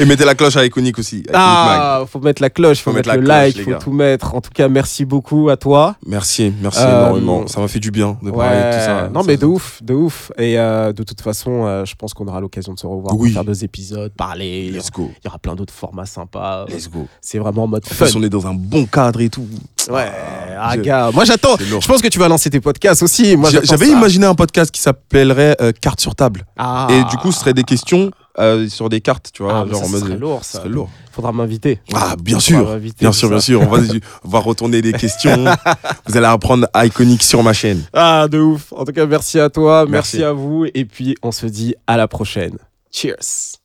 Et 0.00 0.04
mettez 0.06 0.24
la 0.24 0.34
cloche 0.34 0.56
à 0.56 0.64
Iconic 0.64 0.98
aussi. 0.98 1.18
Iconic 1.18 1.32
Mag. 1.34 1.40
Ah, 1.42 2.04
faut 2.10 2.20
mettre 2.20 2.40
la 2.40 2.48
cloche, 2.50 2.78
faut, 2.78 2.90
Faut 2.90 2.96
mettre, 2.96 3.08
mettre 3.10 3.20
le 3.20 3.26
la 3.26 3.50
cloche, 3.50 3.56
like, 3.66 3.74
faut 3.78 3.84
tout 3.84 3.92
mettre. 3.92 4.34
En 4.34 4.40
tout 4.40 4.50
cas, 4.50 4.68
merci 4.68 5.04
beaucoup 5.04 5.50
à 5.50 5.56
toi. 5.56 5.96
Merci, 6.06 6.52
merci 6.62 6.80
Euh, 6.82 7.00
énormément. 7.06 7.46
Ça 7.48 7.60
m'a 7.60 7.68
fait 7.68 7.80
du 7.80 7.90
bien 7.90 8.16
de 8.22 8.30
parler 8.30 8.56
de 8.58 8.78
tout 8.78 8.84
ça. 8.84 9.08
Non, 9.12 9.22
mais 9.24 9.36
de 9.36 9.44
ouf, 9.46 9.82
de 9.82 9.92
ouf. 9.92 10.32
Et 10.38 10.58
euh, 10.58 10.92
de 10.92 11.02
toute 11.02 11.20
façon, 11.20 11.66
euh, 11.66 11.84
je 11.84 11.94
pense 11.96 12.14
qu'on 12.14 12.26
aura 12.28 12.40
l'occasion 12.40 12.72
de 12.72 12.78
se 12.78 12.86
revoir, 12.86 13.14
Oui. 13.16 13.30
pour 13.30 13.34
faire 13.42 13.44
deux 13.44 13.64
épisodes, 13.64 14.12
parler. 14.16 14.70
Let's 14.70 14.90
go. 14.90 15.10
il 15.22 15.26
y 15.26 15.28
aura 15.28 15.38
plein 15.38 15.54
d'autres 15.54 15.74
formats 15.74 16.06
sympas. 16.06 16.64
Let's 16.68 16.88
go. 16.88 17.06
C'est 17.20 17.38
vraiment 17.38 17.64
en 17.64 17.68
mode 17.68 17.82
En 17.90 17.94
fun. 17.94 18.04
plus, 18.06 18.16
on 18.16 18.22
est 18.22 18.30
dans 18.30 18.46
un 18.46 18.54
bon 18.54 18.86
cadre 18.86 19.20
et 19.20 19.28
tout. 19.28 19.46
Ouais, 19.90 20.10
Ah, 20.58 20.74
Je- 20.76 20.80
gars, 20.80 21.10
moi 21.12 21.24
j'attends. 21.24 21.56
Je 21.58 21.86
pense 21.86 22.00
que 22.00 22.08
tu 22.08 22.18
vas 22.20 22.28
lancer 22.28 22.48
tes 22.48 22.60
podcasts 22.60 23.02
aussi. 23.02 23.36
Moi, 23.36 23.50
J'avais 23.64 23.88
imaginé 23.88 24.26
un 24.26 24.34
podcast 24.34 24.70
qui 24.70 24.80
s'appellerait 24.80 25.56
Carte 25.80 26.00
sur 26.00 26.14
table. 26.14 26.46
Ah. 26.56 26.86
Et 26.90 27.02
du 27.12 27.16
coup, 27.18 27.30
ce 27.32 27.40
serait 27.40 27.54
des 27.54 27.62
questions 27.64 28.10
euh, 28.38 28.68
sur 28.68 28.88
des 28.88 29.00
cartes, 29.00 29.30
tu 29.32 29.42
vois, 29.42 29.60
Ah, 29.66 29.70
genre 29.70 29.80
ça 29.80 29.86
en 29.86 29.88
mode. 29.90 30.00
serait 30.04 30.16
lourd, 30.16 30.44
ce 30.44 30.52
ça. 30.52 30.58
serait 30.58 30.68
lourd. 30.70 30.88
Faudra 31.12 31.32
m'inviter. 31.32 31.80
Ah, 31.94 32.16
bien 32.20 32.40
sûr. 32.40 32.78
Bien 32.98 33.12
sûr, 33.12 33.28
bien 33.28 33.40
sûr. 33.40 33.60
On 33.60 33.66
va, 33.66 33.78
on 34.24 34.28
va 34.28 34.38
retourner 34.38 34.80
les 34.80 34.92
questions. 34.94 35.44
Vous 36.06 36.16
allez 36.16 36.26
apprendre 36.26 36.66
Iconic 36.74 37.22
sur 37.22 37.42
ma 37.42 37.52
chaîne. 37.52 37.82
Ah, 37.92 38.26
de 38.30 38.38
ouf. 38.38 38.72
En 38.72 38.84
tout 38.84 38.92
cas, 38.92 39.04
merci 39.06 39.38
à 39.38 39.50
toi, 39.50 39.84
merci, 39.88 40.16
Merci. 40.18 40.24
à 40.24 40.32
vous. 40.32 40.66
Et 40.74 40.84
puis, 40.86 41.14
on 41.22 41.30
se 41.32 41.46
dit 41.46 41.74
à 41.86 41.96
la 41.96 42.08
prochaine. 42.08 42.56
Cheers. 42.90 43.61